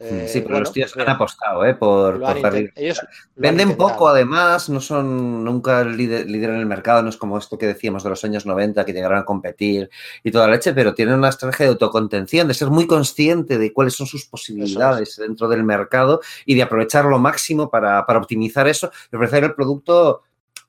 Eh, 0.05 0.28
Sí, 0.28 0.40
pero 0.40 0.51
bueno, 0.51 0.60
los 0.60 0.72
tíos 0.72 0.93
pues 0.93 1.06
han 1.06 1.14
apostado, 1.14 1.64
¿eh? 1.64 1.74
Por, 1.74 2.20
por 2.20 2.56
ellos 2.76 3.01
Venden 3.36 3.76
poco, 3.76 4.09
además, 4.09 4.68
no 4.68 4.81
son 4.81 5.43
nunca 5.44 5.82
líder, 5.85 6.28
líder 6.28 6.51
en 6.51 6.56
el 6.56 6.66
mercado, 6.66 7.02
no 7.02 7.09
es 7.09 7.16
como 7.16 7.39
esto 7.39 7.56
que 7.56 7.66
decíamos 7.66 8.05
de 8.05 8.10
los 8.10 8.24
años 8.24 8.47
90, 8.47 8.85
que 8.85 8.93
llegaron 8.93 9.18
a 9.18 9.24
competir 9.24 9.89
y 10.22 10.31
toda 10.31 10.47
la 10.47 10.55
leche, 10.55 10.72
pero 10.74 10.94
tienen 10.94 11.14
una 11.14 11.31
estrategia 11.31 11.66
de 11.66 11.72
autocontención, 11.72 12.48
de 12.48 12.55
ser 12.55 12.68
muy 12.68 12.86
consciente 12.86 13.59
de 13.59 13.72
cuáles 13.72 13.94
son 13.94 14.06
sus 14.06 14.26
posibilidades 14.26 15.16
dentro 15.16 15.48
del 15.48 15.64
mercado 15.64 16.20
y 16.44 16.55
de 16.55 16.62
aprovechar 16.62 17.05
lo 17.06 17.18
máximo 17.18 17.70
para, 17.70 18.05
para 18.06 18.18
optimizar 18.18 18.68
eso 18.68 18.90
y 19.12 19.16
ofrecer 19.16 19.44
el 19.44 19.55
producto 19.55 20.22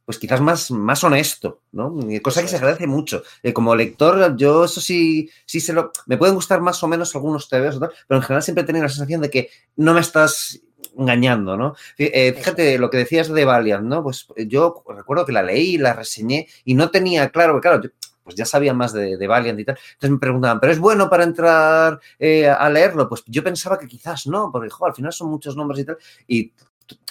pues 0.05 0.19
quizás 0.19 0.39
más, 0.39 0.71
más 0.71 1.03
honesto, 1.03 1.61
¿no? 1.71 1.97
Y 2.07 2.19
Cosa 2.19 2.41
que 2.41 2.47
se 2.47 2.57
agradece 2.57 2.87
mucho. 2.87 3.23
Eh, 3.41 3.53
como 3.53 3.75
lector, 3.75 4.35
yo 4.37 4.65
eso 4.65 4.79
sí, 4.79 5.29
sí 5.45 5.59
se 5.59 5.73
lo... 5.73 5.91
Me 6.05 6.17
pueden 6.17 6.35
gustar 6.35 6.61
más 6.61 6.81
o 6.83 6.87
menos 6.87 7.15
algunos 7.15 7.49
TVs, 7.49 7.79
pero 8.07 8.19
en 8.19 8.21
general 8.21 8.43
siempre 8.43 8.63
he 8.63 8.67
tenido 8.67 8.83
la 8.83 8.89
sensación 8.89 9.21
de 9.21 9.29
que 9.29 9.49
no 9.75 9.93
me 9.93 10.01
estás 10.01 10.61
engañando, 10.97 11.57
¿no? 11.57 11.75
Eh, 11.97 12.33
fíjate 12.37 12.77
lo 12.77 12.89
que 12.89 12.97
decías 12.97 13.27
de 13.27 13.45
Valiant, 13.45 13.85
¿no? 13.85 14.03
Pues 14.03 14.27
yo 14.47 14.83
recuerdo 14.87 15.25
que 15.25 15.31
la 15.31 15.43
leí, 15.43 15.77
la 15.77 15.93
reseñé 15.93 16.47
y 16.63 16.75
no 16.75 16.89
tenía 16.91 17.29
claro, 17.29 17.53
porque 17.53 17.67
claro, 17.67 17.83
yo, 17.83 17.89
pues 18.23 18.35
ya 18.35 18.45
sabía 18.45 18.73
más 18.73 18.91
de, 18.93 19.17
de 19.17 19.27
Valiant 19.27 19.59
y 19.59 19.65
tal. 19.65 19.77
Entonces 19.93 20.11
me 20.11 20.19
preguntaban, 20.19 20.59
¿pero 20.59 20.73
es 20.73 20.79
bueno 20.79 21.09
para 21.09 21.23
entrar 21.23 21.99
eh, 22.19 22.47
a 22.47 22.69
leerlo? 22.69 23.07
Pues 23.07 23.23
yo 23.27 23.43
pensaba 23.43 23.77
que 23.77 23.87
quizás 23.87 24.27
no, 24.27 24.51
porque 24.51 24.69
jo, 24.69 24.85
al 24.85 24.95
final 24.95 25.13
son 25.13 25.29
muchos 25.29 25.55
nombres 25.55 25.81
y 25.81 25.85
tal. 25.85 25.97
Y 26.27 26.53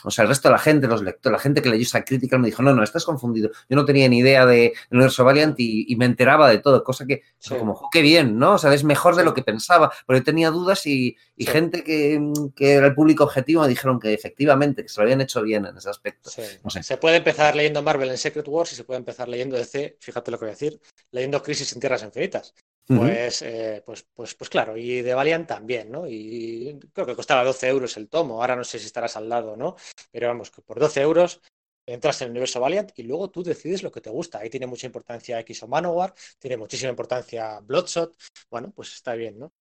o 0.05 0.11
sea, 0.11 0.23
el 0.23 0.29
resto 0.29 0.49
de 0.49 0.53
la 0.53 0.59
gente, 0.59 0.87
los 0.87 1.03
lectores, 1.03 1.33
la 1.33 1.43
gente 1.43 1.63
que 1.63 1.71
leyó 1.71 1.83
esa 1.83 2.05
crítica 2.05 2.37
me 2.37 2.47
dijo, 2.47 2.63
no, 2.63 2.75
no, 2.75 2.83
estás 2.83 3.05
confundido. 3.05 3.51
Yo 3.69 3.77
no 3.77 3.85
tenía 3.85 4.09
ni 4.09 4.19
idea 4.19 4.45
de 4.45 4.75
universo 4.91 5.25
Valiant 5.25 5.55
y, 5.59 5.95
me 5.97 6.05
enteraba 6.05 6.51
de 6.51 6.59
todo, 6.59 6.85
cosa 6.85 7.07
que, 7.07 7.23
como, 7.49 7.89
qué 7.91 8.03
bien, 8.03 8.39
¿no? 8.39 8.55
O 8.55 8.59
sea, 8.59 8.75
es 8.75 8.85
mejor 8.85 9.17
de 9.17 9.25
lo 9.25 9.33
que 9.33 9.43
pensaba, 9.43 9.91
pero 10.07 10.19
yo 10.19 10.25
tenía 10.25 10.51
dudas 10.51 10.87
y, 10.87 11.17
gente 11.39 11.83
que, 11.83 12.21
era 12.59 12.87
el 12.87 12.95
público 12.95 13.25
objetivo 13.25 13.63
me 13.63 13.69
dijeron 13.69 13.99
que 13.99 14.13
efectivamente, 14.13 14.83
que 14.83 14.89
se 14.89 15.01
lo 15.01 15.05
habían 15.05 15.21
hecho 15.21 15.43
bien 15.43 15.65
en 15.65 15.77
ese 15.77 15.89
aspecto. 15.89 16.31
Se 16.31 16.97
puede 16.99 17.17
empezar 17.17 17.57
leyendo 17.57 17.83
Marvel 17.83 18.11
en 18.11 18.19
Secret 18.19 18.47
Wars 18.49 18.73
y 18.73 18.77
se 18.77 18.85
puede 18.85 18.99
empezar 18.99 19.29
leyendo 19.29 19.57
DC, 19.57 19.97
fíjate 20.01 20.31
lo 20.31 20.39
que 20.39 20.45
voy 20.45 20.51
a 20.51 20.55
decir, 20.55 20.81
leyendo 21.13 21.43
Crisis 21.43 21.73
en 21.73 21.81
Tierras 21.81 22.03
Infinitas. 22.03 22.55
Pues, 22.87 23.41
eh, 23.43 23.83
pues, 23.85 24.07
pues, 24.13 24.35
pues 24.35 24.51
claro, 24.51 24.77
y 24.77 25.01
de 25.01 25.15
Valiant 25.15 25.49
también, 25.49 25.91
¿no? 25.91 26.07
Y 26.07 26.79
creo 26.93 27.07
que 27.07 27.17
costaba 27.17 27.43
12 27.43 27.69
euros 27.69 27.97
el 27.97 28.09
tomo, 28.09 28.41
ahora 28.41 28.57
no 28.57 28.65
sé 28.65 28.79
si 28.79 28.87
estarás 28.87 29.17
al 29.17 29.29
lado, 29.29 29.57
¿no? 29.57 29.77
Pero 30.11 30.29
vamos, 30.29 30.51
que 30.51 30.61
por 30.61 30.79
12 30.79 31.01
euros 31.01 31.41
entras 31.87 32.21
en 32.21 32.27
el 32.27 32.31
universo 32.33 32.61
Valiant 32.61 32.93
y 32.97 33.05
luego 33.05 33.31
tú 33.31 33.43
decides 33.43 33.83
lo 33.83 33.91
que 33.91 34.01
te 34.03 34.11
gusta. 34.11 34.39
Ahí 34.39 34.51
tiene 34.51 34.67
mucha 34.67 34.87
importancia 34.87 35.41
X 35.41 35.63
o 35.63 35.69
Manowar, 35.69 36.15
tiene 36.39 36.57
muchísima 36.59 36.91
importancia 36.91 37.61
Bloodshot, 37.61 38.17
bueno, 38.51 38.71
pues 38.75 38.93
está 38.93 39.15
bien, 39.15 39.39
¿no? 39.39 39.53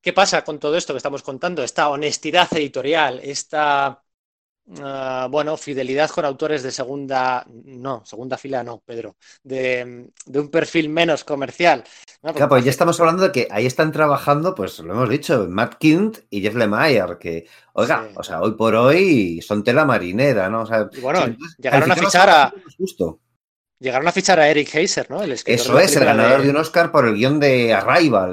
¿Qué 0.00 0.12
pasa 0.12 0.44
con 0.44 0.58
todo 0.58 0.76
esto 0.76 0.92
que 0.92 0.98
estamos 0.98 1.22
contando? 1.22 1.62
Esta 1.62 1.88
honestidad 1.88 2.48
editorial, 2.52 3.20
esta 3.22 4.04
Ah, 4.80 5.28
bueno, 5.30 5.56
fidelidad 5.56 6.10
con 6.10 6.24
autores 6.24 6.62
de 6.64 6.72
segunda, 6.72 7.46
no, 7.48 8.04
segunda 8.04 8.36
fila 8.36 8.64
no, 8.64 8.80
Pedro, 8.80 9.16
de, 9.44 10.10
un 10.34 10.50
perfil 10.50 10.88
menos 10.88 11.22
comercial. 11.22 11.84
Claro, 12.32 12.48
pues 12.48 12.64
ya 12.64 12.70
estamos 12.70 12.98
hablando 13.00 13.22
de 13.22 13.32
que 13.32 13.48
ahí 13.50 13.66
están 13.66 13.92
trabajando, 13.92 14.54
pues 14.54 14.78
lo 14.80 14.92
hemos 14.92 15.08
dicho, 15.08 15.46
Matt 15.48 15.76
Kint 15.78 16.18
y 16.30 16.40
Jeff 16.40 16.54
Lemire, 16.54 17.18
que, 17.20 17.46
oiga, 17.74 18.08
o 18.14 18.22
sea, 18.22 18.40
hoy 18.40 18.52
por 18.52 18.74
hoy 18.74 19.40
son 19.42 19.62
tela 19.62 19.84
marinera, 19.84 20.48
¿no? 20.48 20.62
O 20.62 20.66
sea, 20.66 20.88
bueno, 21.00 21.36
llegaron 21.58 21.92
a 21.92 21.96
fichar 21.96 22.30
a... 22.30 22.54
Llegaron 23.78 24.08
a 24.08 24.12
fichar 24.12 24.40
a 24.40 24.48
Eric 24.48 24.74
Heiser, 24.74 25.10
¿no? 25.10 25.22
Eso 25.22 25.78
es, 25.78 25.96
el 25.96 26.04
ganador 26.04 26.42
de... 26.42 26.50
un 26.50 26.56
Oscar 26.56 26.90
por 26.90 27.06
el 27.06 27.14
guion 27.14 27.38
de 27.38 27.74
Arrival. 27.74 28.32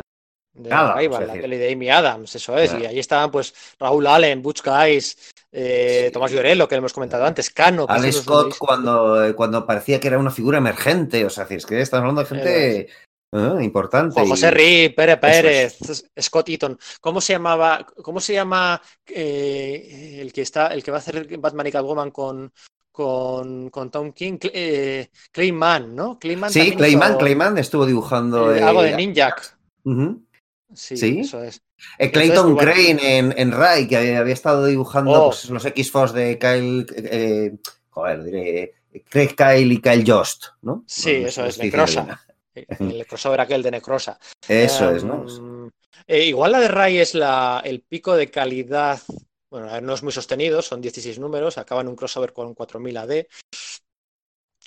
De 0.53 0.71
Arrival, 0.71 1.27
la 1.27 1.33
peli 1.33 1.57
de 1.57 1.73
Amy 1.73 1.89
Adams, 1.89 2.35
eso 2.35 2.57
es. 2.57 2.73
Y 2.79 2.85
ahí 2.85 2.99
estaban 2.99 3.31
pues 3.31 3.53
Raúl 3.79 4.07
Allen, 4.07 4.41
Butch 4.41 4.63
Guys, 4.63 5.33
eh, 5.51 6.09
Tomás 6.13 6.31
Llorello, 6.31 6.67
que 6.67 6.75
hemos 6.75 6.93
comentado 6.93 7.25
antes, 7.25 7.49
Cano. 7.49 7.85
Alex 7.89 8.17
Scott 8.17 8.55
cuando, 8.57 9.33
cuando 9.35 9.65
parecía 9.65 9.99
que 9.99 10.07
era 10.07 10.17
una 10.17 10.31
figura 10.31 10.59
emergente, 10.59 11.25
o 11.25 11.29
sea, 11.29 11.45
es 11.49 11.65
que 11.65 11.81
estamos 11.81 12.03
hablando 12.03 12.21
de 12.21 12.27
gente 12.27 12.87
eh, 13.33 13.63
importante. 13.63 14.25
José 14.25 14.49
y... 14.49 14.89
Pérez 14.89 15.19
Pérez, 15.19 15.77
Scott 16.21 16.49
Eaton. 16.49 16.77
¿Cómo 17.01 17.21
se 17.21 17.33
llamaba, 17.33 17.85
cómo 18.01 18.19
se 18.19 18.33
llama 18.33 18.81
el 19.05 20.31
que 20.33 20.41
está, 20.41 20.67
el 20.67 20.83
que 20.83 20.91
va 20.91 20.97
a 20.97 20.99
hacer 20.99 21.37
Batman 21.37 21.67
y 21.67 21.71
Catwoman 21.71 22.11
con, 22.11 22.51
con, 22.91 23.69
con, 23.69 23.91
Tom 23.91 24.11
King, 24.11 24.37
Clayman, 25.31 25.95
¿no? 25.95 26.19
Clayman 26.19 26.51
sí, 26.51 26.75
Clayman, 26.75 27.17
Clayman 27.17 27.57
estuvo 27.57 27.85
dibujando. 27.85 28.49
algo 28.49 28.83
de 28.83 28.95
Ninjak. 28.95 29.57
Sí, 30.73 31.19
eso 31.19 31.43
es. 31.43 31.61
Eh, 31.97 32.11
Clayton 32.11 32.55
Crane 32.55 33.17
en, 33.17 33.33
en 33.37 33.51
Rai, 33.51 33.87
que 33.87 33.97
había, 33.97 34.33
estado 34.33 34.65
dibujando 34.65 35.11
oh. 35.11 35.29
pues, 35.29 35.49
los 35.49 35.65
X-Force 35.65 36.17
de 36.17 36.39
Kyle. 36.39 36.85
Eh, 36.95 37.55
joder, 37.89 38.23
diré. 38.23 38.73
Craig 39.09 39.35
Kyle 39.35 39.71
y 39.71 39.81
Kyle 39.81 40.03
Jost, 40.05 40.45
¿no? 40.61 40.83
Sí, 40.87 41.11
eso 41.11 41.45
es, 41.45 41.57
Necrosa. 41.57 42.21
El 42.53 43.05
crossover 43.07 43.41
aquel 43.41 43.63
de 43.63 43.71
Necrosa. 43.71 44.19
Eso 44.47 44.91
es, 44.91 45.03
¿no? 45.03 45.25
Eh, 46.07 46.25
igual 46.25 46.51
la 46.51 46.59
de 46.59 46.67
Rai 46.67 46.99
es 46.99 47.15
la, 47.15 47.61
el 47.63 47.81
pico 47.81 48.15
de 48.15 48.29
calidad. 48.29 48.99
Bueno, 49.49 49.81
no 49.81 49.93
es 49.93 50.03
muy 50.03 50.11
sostenido, 50.11 50.61
son 50.61 50.81
16 50.81 51.19
números, 51.19 51.57
acaba 51.57 51.81
en 51.81 51.87
un 51.87 51.95
crossover 51.95 52.33
con 52.33 52.53
4000 52.53 52.97
AD. 52.97 53.25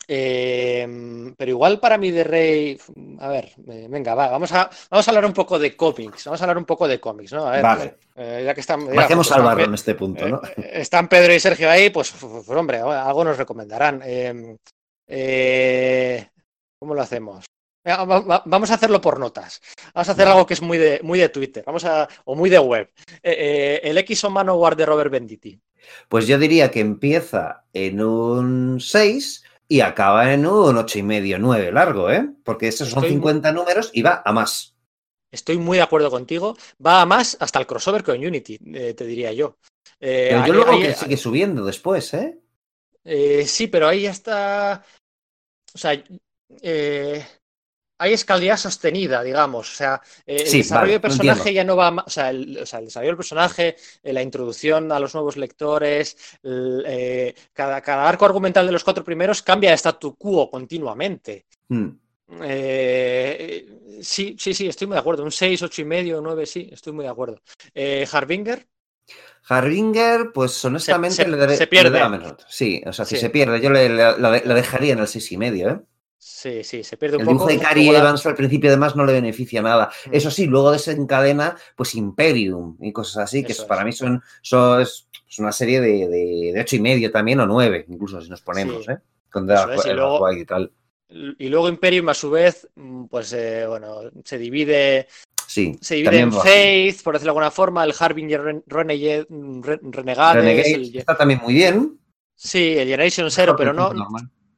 Em, 0.08 1.34
pero 1.34 1.50
igual 1.50 1.80
para 1.80 1.98
mí 1.98 2.12
de 2.12 2.22
Rey, 2.22 2.78
a 3.18 3.28
ver, 3.28 3.52
eh, 3.68 3.88
venga, 3.90 4.14
va, 4.14 4.28
vamos 4.28 4.52
a, 4.52 4.70
vamos 4.88 5.08
a 5.08 5.10
hablar 5.10 5.26
un 5.26 5.32
poco 5.32 5.58
de 5.58 5.76
cómics, 5.76 6.26
vamos 6.26 6.40
a 6.40 6.44
hablar 6.44 6.58
un 6.58 6.64
poco 6.64 6.86
de 6.86 7.00
cómics, 7.00 7.32
¿no? 7.32 7.44
A 7.44 7.50
ver, 7.52 7.62
vale. 7.62 7.96
Eh, 8.14 8.42
ya 8.44 8.54
que 8.54 8.60
están, 8.60 8.86
Hacemos 8.96 9.32
al 9.32 9.60
en 9.60 9.74
este 9.74 9.96
punto, 9.96 10.28
¿no? 10.28 10.40
Eh, 10.56 10.70
están 10.74 11.08
Pedro 11.08 11.34
y 11.34 11.40
Sergio 11.40 11.68
ahí, 11.68 11.90
pues, 11.90 12.12
pues 12.12 12.48
hombre, 12.50 12.78
algo 12.78 13.24
nos 13.24 13.36
recomendarán. 13.36 14.00
Em, 14.04 14.56
¿Cómo 16.78 16.94
lo 16.94 17.02
hacemos? 17.02 17.44
Vamos 17.86 18.70
a 18.70 18.74
hacerlo 18.74 19.00
por 19.00 19.18
notas. 19.20 19.62
Vamos 19.94 20.08
a 20.08 20.12
hacer 20.12 20.28
algo 20.28 20.46
que 20.46 20.54
es 20.54 20.62
muy 20.62 20.78
de, 20.78 21.00
muy 21.02 21.18
de 21.18 21.28
Twitter, 21.28 21.62
vamos 21.64 21.84
a, 21.84 22.08
o 22.24 22.34
muy 22.34 22.50
de 22.50 22.58
web. 22.58 22.90
el 23.22 23.96
X 23.98 24.24
o 24.24 24.30
Manowar 24.30 24.76
de 24.76 24.86
Robert 24.86 25.10
Benditti. 25.10 25.58
Pues 26.08 26.26
yo 26.26 26.38
diría 26.38 26.70
que 26.70 26.80
empieza 26.80 27.64
en 27.72 28.00
un 28.00 28.80
6 28.80 29.44
y 29.68 29.80
acaba 29.80 30.32
en 30.32 30.46
un 30.46 30.76
ocho 30.76 30.98
y 30.98 31.02
medio, 31.02 31.38
nueve 31.38 31.72
largo, 31.72 32.10
¿eh? 32.10 32.28
Porque 32.44 32.68
esos 32.68 32.88
son 32.88 33.04
50 33.04 33.52
números 33.52 33.90
y 33.92 34.02
va 34.02 34.22
a 34.24 34.32
más. 34.32 34.74
Estoy 35.30 35.58
muy 35.58 35.78
de 35.78 35.82
acuerdo 35.82 36.10
contigo. 36.10 36.56
Va 36.84 37.02
a 37.02 37.06
más 37.06 37.36
hasta 37.40 37.58
el 37.58 37.66
crossover 37.66 38.04
con 38.04 38.24
Unity, 38.24 38.58
eh, 38.74 38.94
te 38.94 39.04
diría 39.04 39.32
yo. 39.32 39.58
Eh, 39.98 40.28
pero 40.30 40.46
yo 40.46 40.52
luego 40.52 40.78
que 40.78 40.94
sigue 40.94 41.16
subiendo 41.16 41.64
después, 41.64 42.14
¿eh? 42.14 42.38
¿eh? 43.04 43.44
Sí, 43.46 43.66
pero 43.66 43.88
ahí 43.88 44.02
ya 44.02 44.10
está. 44.10 44.84
O 45.74 45.78
sea, 45.78 46.00
hay 47.98 48.12
escalidad 48.12 48.56
sostenida, 48.56 49.22
digamos. 49.22 49.70
O 49.70 49.74
sea, 49.74 50.00
eh, 50.26 50.44
el 50.44 50.52
desarrollo 50.52 50.92
del 50.92 51.00
personaje 51.00 51.52
ya 51.52 51.64
no 51.64 51.76
va 51.76 51.90
más. 51.90 52.06
O 52.06 52.10
sea, 52.10 52.30
el, 52.30 52.54
desarrollo 52.54 53.10
del 53.10 53.16
personaje, 53.16 53.76
eh, 54.02 54.12
la 54.12 54.22
introducción 54.22 54.92
a 54.92 55.00
los 55.00 55.14
nuevos 55.14 55.36
lectores, 55.36 56.16
eh, 56.42 57.34
cada, 57.52 57.78
arco 58.08 58.24
argumental 58.24 58.66
de 58.66 58.72
los 58.72 58.84
cuatro 58.84 59.04
primeros 59.04 59.42
cambia 59.42 59.70
de 59.70 59.76
statu 59.76 60.16
quo 60.16 60.50
continuamente. 60.50 61.46
Hmm. 61.68 61.88
sí, 64.00 64.36
sí, 64.38 64.54
sí, 64.54 64.68
estoy 64.68 64.86
muy 64.86 64.94
de 64.94 65.00
acuerdo. 65.00 65.22
Un 65.22 65.32
6, 65.32 65.62
8 65.62 65.82
y 65.82 65.84
medio, 65.84 66.20
9, 66.20 66.46
sí, 66.46 66.68
estoy 66.72 66.92
muy 66.92 67.04
de 67.04 67.10
acuerdo. 67.10 67.40
Harbinger. 68.12 68.66
Harbinger, 69.48 70.32
pues 70.34 70.64
honestamente 70.64 71.24
se, 71.56 71.66
pierde. 71.68 72.02
Sí, 72.48 72.82
o 72.84 72.92
sea, 72.92 73.04
si 73.04 73.16
se 73.16 73.30
pierde, 73.30 73.60
yo 73.60 73.70
le, 73.70 73.88
la, 73.88 74.30
dejaría 74.40 74.92
en 74.92 74.98
el 74.98 75.06
6 75.06 75.32
y 75.32 75.36
medio, 75.36 75.70
¿eh? 75.70 75.80
Sí, 76.18 76.64
sí, 76.64 76.82
se 76.82 76.96
pierde 76.96 77.16
un 77.16 77.22
el 77.22 77.26
poco. 77.26 77.48
El 77.48 77.56
dibujo 77.56 77.64
de 77.64 77.68
Cary 77.68 77.88
Evans 77.88 78.24
al 78.26 78.34
principio 78.34 78.70
además 78.70 78.96
no 78.96 79.04
le 79.04 79.12
beneficia 79.12 79.62
nada. 79.62 79.90
Mm. 80.06 80.14
Eso 80.14 80.30
sí, 80.30 80.46
luego 80.46 80.72
desencadena 80.72 81.56
pues 81.76 81.94
Imperium 81.94 82.76
y 82.80 82.92
cosas 82.92 83.24
así, 83.24 83.44
que 83.44 83.54
para 83.68 83.84
mí 83.84 83.92
son, 83.92 84.22
son 84.42 84.80
es 84.80 85.06
una 85.38 85.52
serie 85.52 85.80
de, 85.80 86.08
de, 86.08 86.60
ocho 86.60 86.76
y 86.76 86.80
medio 86.80 87.10
también 87.10 87.40
o 87.40 87.46
nueve, 87.46 87.84
incluso 87.88 88.20
si 88.20 88.30
nos 88.30 88.40
ponemos, 88.40 88.88
¿eh? 88.88 88.98
Con 89.30 89.44
y, 89.44 89.92
luego, 89.92 90.32
y, 90.32 90.44
tal. 90.46 90.72
y 91.08 91.48
luego 91.48 91.68
Imperium 91.68 92.08
a 92.08 92.14
su 92.14 92.30
vez, 92.30 92.66
mm, 92.74 93.04
pues 93.06 93.32
eh, 93.34 93.66
bueno, 93.66 94.00
se 94.24 94.38
divide 94.38 95.08
Sí, 95.46 95.78
se 95.80 95.94
divide 95.94 96.18
en 96.20 96.32
Faith, 96.32 97.02
por 97.02 97.14
decirlo 97.14 97.32
de 97.32 97.38
alguna 97.38 97.50
forma, 97.50 97.84
el 97.84 97.94
Harbinger 97.96 98.62
Renegade, 98.66 99.26
Renegades. 99.30 100.94
Está 100.94 101.16
también 101.16 101.40
muy 101.42 101.54
bien. 101.54 101.98
Sí, 102.34 102.76
el 102.76 102.88
Generation 102.88 103.30
Zero, 103.30 103.54
pero 103.56 103.72
no, 103.72 103.92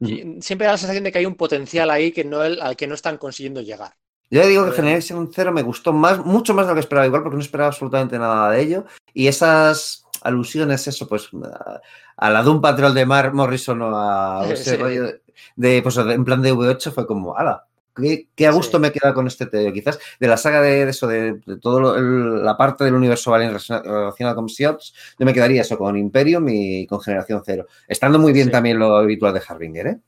siempre 0.00 0.66
da 0.66 0.72
la 0.72 0.78
sensación 0.78 1.04
de 1.04 1.12
que 1.12 1.18
hay 1.18 1.26
un 1.26 1.34
potencial 1.34 1.90
ahí 1.90 2.12
que 2.12 2.24
no, 2.24 2.40
al 2.40 2.76
que 2.76 2.86
no 2.86 2.94
están 2.94 3.18
consiguiendo 3.18 3.60
llegar. 3.60 3.94
Yo 4.30 4.46
digo 4.46 4.66
que 4.66 4.72
Generation 4.72 5.30
Zero 5.32 5.52
me 5.52 5.62
gustó 5.62 5.92
más, 5.92 6.24
mucho 6.24 6.52
más 6.52 6.66
de 6.66 6.70
lo 6.70 6.74
que 6.74 6.80
esperaba, 6.80 7.06
igual 7.06 7.22
porque 7.22 7.36
no 7.36 7.42
esperaba 7.42 7.68
absolutamente 7.68 8.18
nada 8.18 8.50
de 8.50 8.60
ello. 8.60 8.84
Y 9.14 9.26
esas 9.26 10.04
alusiones, 10.22 10.86
eso, 10.86 11.08
pues, 11.08 11.30
a, 12.16 12.30
la 12.30 12.42
de 12.42 12.50
un 12.50 12.60
patrón 12.60 12.94
de 12.94 13.06
Mark 13.06 13.32
Morrison 13.34 13.80
o 13.80 13.96
a 13.96 14.46
ese 14.50 14.76
rollo 14.76 15.06
de, 15.56 15.82
pues, 15.82 15.96
en 15.96 16.24
plan 16.24 16.42
de 16.42 16.52
V8 16.52 16.92
fue 16.92 17.06
como, 17.06 17.36
ala, 17.36 17.67
qué, 18.34 18.46
a 18.46 18.50
gusto 18.50 18.78
me 18.78 18.92
queda 18.92 19.14
con 19.14 19.26
este 19.26 19.46
TVO. 19.46 19.72
Quizás 19.72 19.98
de 20.18 20.28
la 20.28 20.36
saga 20.36 20.60
de, 20.60 20.88
eso, 20.88 21.06
de, 21.06 21.40
toda 21.60 22.00
la 22.00 22.56
parte 22.56 22.84
del 22.84 22.94
universo 22.94 23.30
Valiant 23.30 23.52
relacionada 23.52 24.34
con 24.34 24.48
Siots, 24.48 24.94
yo 25.18 25.26
me 25.26 25.34
quedaría 25.34 25.62
eso 25.62 25.76
con 25.76 25.96
Imperium 25.96 26.48
y 26.48 26.86
con 26.86 27.00
Generación 27.00 27.42
Cero. 27.44 27.66
Estando 27.86 28.18
muy 28.18 28.32
bien 28.32 28.50
también 28.50 28.78
lo 28.78 28.96
habitual 28.96 29.34
de 29.34 29.42
Harbinger, 29.46 29.86
¿eh? 29.86 29.98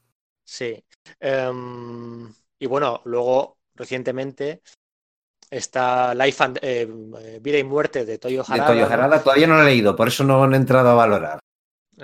Sí. 0.45 0.83
Em, 1.19 2.29
y 2.59 2.67
bueno, 2.67 3.03
luego, 3.05 3.59
recientemente, 3.75 4.63
está 5.51 6.15
Life 6.15 6.45
and, 6.45 6.59
eh, 6.63 6.89
Vida 7.41 7.59
y 7.59 7.65
Muerte 7.65 8.05
de 8.05 8.19
Toyo 8.19 8.43
Harada. 8.47 8.71
De 8.71 8.75
Toyo 8.75 8.93
Harada 8.93 9.23
todavía 9.23 9.47
no 9.47 9.57
lo 9.57 9.63
he 9.63 9.67
leído, 9.67 9.97
por 9.97 10.09
eso 10.09 10.25
no 10.25 10.51
he 10.53 10.57
entrado 10.57 10.91
a 10.91 10.95
valorar. 10.95 11.41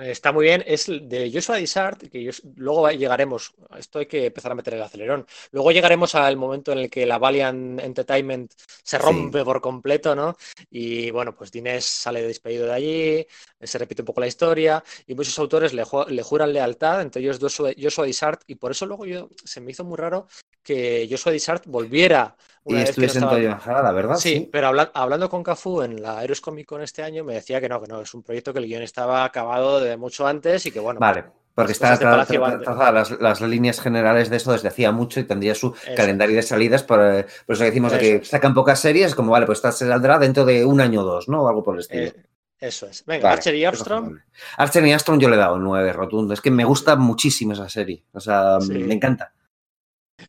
Está 0.01 0.31
muy 0.31 0.45
bien, 0.45 0.63
es 0.67 0.85
de 0.87 1.31
Joshua 1.33 1.57
Dishart, 1.57 2.09
que 2.09 2.31
luego 2.55 2.89
llegaremos, 2.91 3.53
esto 3.77 3.99
hay 3.99 4.05
que 4.05 4.27
empezar 4.27 4.51
a 4.51 4.55
meter 4.55 4.75
el 4.75 4.81
acelerón, 4.83 5.25
luego 5.51 5.71
llegaremos 5.71 6.13
al 6.13 6.37
momento 6.37 6.71
en 6.71 6.79
el 6.79 6.89
que 6.89 7.05
la 7.05 7.17
Valiant 7.17 7.79
Entertainment 7.79 8.51
se 8.83 8.97
rompe 8.99 9.43
por 9.43 9.59
completo, 9.59 10.15
¿no? 10.15 10.37
Y 10.69 11.09
bueno, 11.11 11.33
pues 11.35 11.51
Dinés 11.51 11.85
sale 11.85 12.21
despedido 12.21 12.67
de 12.67 12.73
allí, 12.73 13.27
se 13.61 13.77
repite 13.77 14.03
un 14.03 14.07
poco 14.07 14.21
la 14.21 14.27
historia, 14.27 14.83
y 15.07 15.15
muchos 15.15 15.37
autores 15.39 15.73
le, 15.73 15.83
juran 15.83 16.53
lealtad, 16.53 17.01
entre 17.01 17.21
ellos 17.21 17.39
Joshua 17.39 18.05
Dishart, 18.05 18.43
y 18.45 18.55
por 18.55 18.71
eso 18.71 18.85
luego 18.85 19.05
yo 19.05 19.29
se 19.43 19.61
me 19.61 19.71
hizo 19.71 19.83
muy 19.83 19.97
raro 19.97 20.27
que 20.67 21.07
Joshua 21.09 21.31
Dishart 21.31 21.63
volviera 21.65 22.35
una 22.65 22.81
y 22.81 22.83
vez 22.83 22.95
que 22.95 23.19
no 23.19 23.37
estaba... 23.37 23.81
la 23.81 23.91
verdad. 23.93 24.15
Sí, 24.17 24.33
sí. 24.33 24.49
pero 24.51 24.67
hablando 24.93 25.29
con 25.29 25.41
Cafú 25.41 25.81
en 25.81 26.01
la 26.01 26.21
Heroes 26.21 26.41
Comic 26.41 26.67
Con 26.67 26.81
este 26.81 27.03
año, 27.03 27.23
me 27.23 27.35
decía 27.35 27.61
que 27.61 27.69
no, 27.69 27.81
que 27.81 27.87
no, 27.87 28.01
es 28.01 28.13
un 28.13 28.21
proyecto 28.21 28.51
que 28.51 28.59
el 28.59 28.65
guion 28.65 28.83
estaba 28.83 29.23
acabado 29.23 29.79
de 29.79 29.95
mucho 29.95 30.27
antes 30.27 30.65
y 30.65 30.71
que 30.71 30.81
bueno. 30.81 30.99
Vale. 30.99 31.23
Porque 31.55 31.71
está 31.71 31.97
trazadas 31.97 33.19
las, 33.19 33.41
líneas 33.41 33.79
generales 33.79 34.29
de 34.29 34.37
eso 34.37 34.51
desde 34.51 34.67
hacía 34.67 34.91
mucho 34.91 35.19
y 35.19 35.23
tendría 35.23 35.55
su 35.55 35.73
calendario 35.95 36.35
de 36.35 36.43
salidas. 36.43 36.83
Por, 36.83 36.99
por 37.47 37.55
eso 37.55 37.63
decimos 37.63 37.93
que 37.93 38.23
sacan 38.23 38.53
pocas 38.53 38.79
series, 38.79 39.15
como 39.15 39.31
vale, 39.31 39.47
pues 39.47 39.59
esta 39.59 39.71
se 39.71 39.87
saldrá 39.87 40.19
dentro 40.19 40.45
de 40.45 40.65
un 40.65 40.81
año 40.81 41.01
o 41.01 41.03
dos, 41.03 41.27
¿no? 41.29 41.43
O 41.43 41.47
algo 41.47 41.63
por 41.63 41.75
el 41.75 41.79
estilo. 41.79 42.11
eso 42.59 42.85
es. 42.85 43.03
Venga, 43.05 43.31
Archer 43.31 43.55
y 43.55 43.65
Armstrong. 43.65 44.19
Archer 44.57 44.85
y 44.85 44.91
Armstrong 44.91 45.19
yo 45.19 45.29
le 45.29 45.35
he 45.35 45.39
dado 45.39 45.55
un 45.55 45.63
9 45.63 45.93
rotundo. 45.93 46.35
Es 46.35 46.41
que 46.41 46.51
me 46.51 46.63
gusta 46.63 46.95
muchísimo 46.95 47.53
esa 47.53 47.69
serie. 47.69 48.03
O 48.11 48.19
sea, 48.19 48.59
me 48.67 48.93
encanta. 48.93 49.33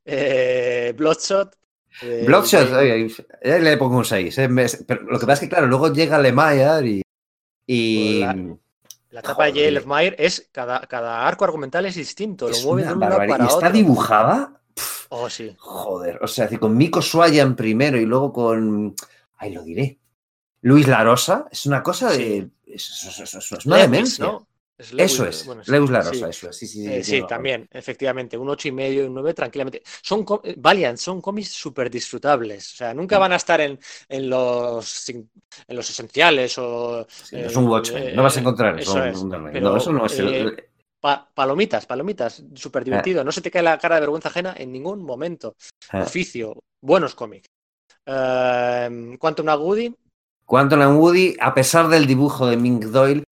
Eh, 0.04 0.94
Bloodshot. 0.96 1.56
Eh, 2.02 2.24
Bloodshot, 2.26 2.70
le 3.42 3.76
pongo 3.76 3.98
un 3.98 4.04
6. 4.04 4.38
Eh, 4.38 4.48
pero 4.86 5.02
lo 5.04 5.18
que 5.18 5.26
pasa 5.26 5.34
es 5.34 5.40
que, 5.40 5.48
claro, 5.48 5.66
luego 5.66 5.92
llega 5.92 6.18
Lemire 6.18 6.86
y. 6.86 7.02
y... 7.66 8.24
Pues 8.24 8.58
la 9.10 9.20
etapa 9.20 9.50
de. 9.50 9.82
Meyer 9.86 10.14
es 10.18 10.48
cada, 10.52 10.80
cada 10.80 11.26
arco 11.26 11.44
argumental 11.44 11.86
es 11.86 11.94
distinto, 11.94 12.48
lo 12.48 12.58
mueve 12.60 12.86
de 12.86 12.92
un 12.92 13.00
lado 13.00 13.16
para 13.16 13.44
¿Y 13.44 13.46
está 13.46 13.70
dibujada? 13.70 14.60
oh, 15.08 15.30
sí. 15.30 15.54
Joder, 15.58 16.18
o 16.22 16.28
sea, 16.28 16.48
con 16.58 16.76
Miko 16.76 17.00
Swayan 17.00 17.56
primero 17.56 17.98
y 17.98 18.04
luego 18.04 18.32
con. 18.32 18.94
Ay, 19.36 19.52
lo 19.52 19.62
diré. 19.62 19.98
Luis 20.60 20.86
Larosa, 20.86 21.46
es 21.50 21.66
una 21.66 21.82
cosa 21.82 22.10
de. 22.10 22.50
Es, 22.66 22.90
es, 23.20 23.66
una 23.66 23.78
demencia. 23.78 24.26
¿no? 24.26 24.47
Eso 24.78 25.26
es, 25.26 25.44
Lewis 25.66 25.90
Larosa, 25.90 26.28
eso 26.28 26.50
es. 26.50 26.56
Sí, 26.56 26.66
sí, 26.68 26.84
sí, 26.84 27.02
sí 27.02 27.22
también, 27.28 27.68
efectivamente. 27.72 28.38
Un 28.38 28.48
8 28.48 28.68
y 28.68 28.72
medio 28.72 29.02
y 29.02 29.06
un 29.06 29.14
9 29.14 29.34
tranquilamente. 29.34 29.82
Son 30.02 30.24
Valiant, 30.56 30.96
son 30.96 31.20
cómics 31.20 31.50
súper 31.50 31.90
disfrutables. 31.90 32.74
O 32.74 32.76
sea, 32.76 32.94
nunca 32.94 33.18
mm. 33.18 33.20
van 33.20 33.32
a 33.32 33.36
estar 33.36 33.60
en, 33.60 33.78
en, 34.08 34.30
los, 34.30 35.08
en 35.08 35.28
los 35.68 35.90
esenciales 35.90 36.56
o. 36.58 37.06
es 37.32 37.56
un 37.56 37.66
Watchmen, 37.66 38.14
no 38.14 38.22
vas 38.22 38.36
a 38.36 38.40
encontrar 38.40 38.78
eso. 38.78 38.98
no, 38.98 39.76
eso 39.76 39.92
no 39.92 40.06
es 40.06 40.18
el... 40.20 40.64
palomitas, 41.34 41.84
palomitas, 41.84 42.44
súper 42.54 42.84
divertido. 42.84 43.24
No 43.24 43.32
se 43.32 43.40
te 43.40 43.50
cae 43.50 43.62
la 43.64 43.78
cara 43.78 43.96
de 43.96 44.02
vergüenza 44.02 44.28
ajena 44.28 44.54
en 44.56 44.70
ningún 44.70 45.02
momento. 45.02 45.56
Oficio, 45.92 46.62
buenos 46.80 47.16
cómics. 47.16 47.48
Uh, 48.06 49.18
Quantum 49.18 49.48
Woody. 49.48 49.92
Quantum 50.46 50.96
Woody, 50.96 51.36
a 51.40 51.52
pesar 51.52 51.88
del 51.88 52.06
dibujo 52.06 52.46
de 52.46 52.56
Mink 52.56 52.84
Doyle, 52.84 53.24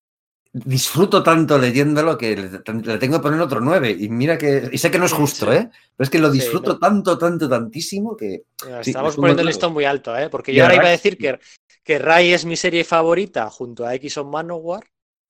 disfruto 0.64 1.22
tanto 1.22 1.58
leyéndolo 1.58 2.16
que 2.16 2.36
le, 2.36 2.98
tengo 2.98 3.18
que 3.18 3.22
poner 3.22 3.40
otro 3.40 3.60
9. 3.60 3.96
Y 3.98 4.08
mira 4.08 4.38
que. 4.38 4.68
Y 4.72 4.78
sé 4.78 4.90
que 4.90 4.98
no 4.98 5.06
es 5.06 5.12
justo, 5.12 5.52
¿eh? 5.52 5.68
Pero 5.96 6.04
es 6.04 6.10
que 6.10 6.18
lo 6.18 6.30
disfruto 6.30 6.78
tanto, 6.78 7.18
tanto, 7.18 7.48
tantísimo 7.48 8.16
que. 8.16 8.44
Estamos 8.82 9.16
poniendo 9.16 9.42
el 9.42 9.48
listón 9.48 9.72
muy 9.72 9.84
alto, 9.84 10.16
¿eh? 10.16 10.28
Porque 10.30 10.54
yo 10.54 10.62
ahora 10.62 10.76
iba 10.76 10.86
a 10.86 10.90
decir 10.90 11.18
que, 11.18 11.38
que 11.82 11.98
Ray 11.98 12.32
es 12.32 12.44
mi 12.44 12.56
serie 12.56 12.84
favorita 12.84 13.50
junto 13.50 13.84
a 13.84 13.94
X 13.94 14.18
on 14.18 14.30
Manowar. 14.30 14.84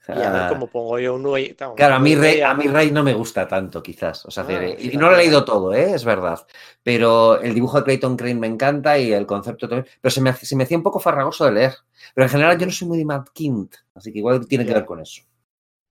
Y 0.08 0.12
a 0.12 0.30
ver 0.30 0.42
ah. 0.42 0.48
cómo 0.48 0.68
pongo 0.68 0.98
yo 1.00 1.14
un 1.14 1.22
9. 1.22 1.56
Claro, 1.76 1.94
a 1.96 1.98
mí, 1.98 2.14
Rey, 2.14 2.40
a 2.40 2.54
no 2.54 3.02
me 3.02 3.12
gusta 3.12 3.48
tanto, 3.48 3.82
quizás. 3.82 4.24
O 4.26 4.30
sea, 4.30 4.46
ah, 4.48 4.64
y 4.78 4.96
no 4.96 5.10
lo 5.10 5.14
he 5.14 5.18
leído 5.18 5.44
todo, 5.44 5.74
¿eh? 5.74 5.94
es 5.94 6.04
verdad. 6.04 6.46
Pero 6.82 7.40
el 7.40 7.54
dibujo 7.54 7.78
de 7.78 7.84
Clayton 7.84 8.16
Crane 8.16 8.36
me 8.36 8.46
encanta 8.46 8.98
y 8.98 9.12
el 9.12 9.26
concepto 9.26 9.68
también. 9.68 9.92
Pero 10.00 10.10
se 10.10 10.20
me, 10.20 10.32
se 10.32 10.54
me 10.54 10.62
hacía 10.62 10.76
un 10.76 10.84
poco 10.84 11.00
farragoso 11.00 11.44
de 11.44 11.52
leer. 11.52 11.74
Pero 12.14 12.24
en 12.24 12.30
general 12.30 12.58
yo 12.58 12.66
no 12.66 12.72
soy 12.72 12.86
muy 12.86 12.98
de 12.98 13.04
Matt 13.04 13.30
Kint, 13.32 13.74
así 13.94 14.12
que 14.12 14.18
igual 14.18 14.46
tiene 14.46 14.64
que 14.64 14.74
ver 14.74 14.84
con 14.84 15.00
eso. 15.00 15.22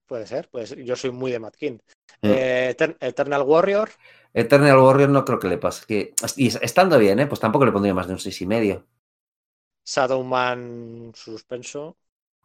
Puede 0.07 0.27
ser, 0.27 0.47
pues 0.49 0.75
yo 0.77 0.95
soy 0.95 1.11
muy 1.11 1.31
de 1.31 1.39
Matt 1.39 1.55
Kint. 1.55 1.81
Mm. 2.21 2.31
Eh, 2.31 2.75
Eternal 3.01 3.41
Warrior. 3.41 3.89
Eternal 4.33 4.77
Warrior 4.77 5.09
no 5.09 5.25
creo 5.25 5.39
que 5.39 5.47
le 5.47 5.57
pase. 5.57 5.85
Que, 5.85 6.13
y 6.37 6.47
estando 6.47 6.97
bien, 6.99 7.19
¿eh? 7.19 7.27
pues 7.27 7.41
tampoco 7.41 7.65
le 7.65 7.71
pondría 7.71 7.93
más 7.93 8.07
de 8.07 8.13
un 8.13 8.19
seis 8.19 8.41
y 8.41 8.45
medio. 8.45 8.85
Shadowman 9.85 11.11
suspenso. 11.15 11.97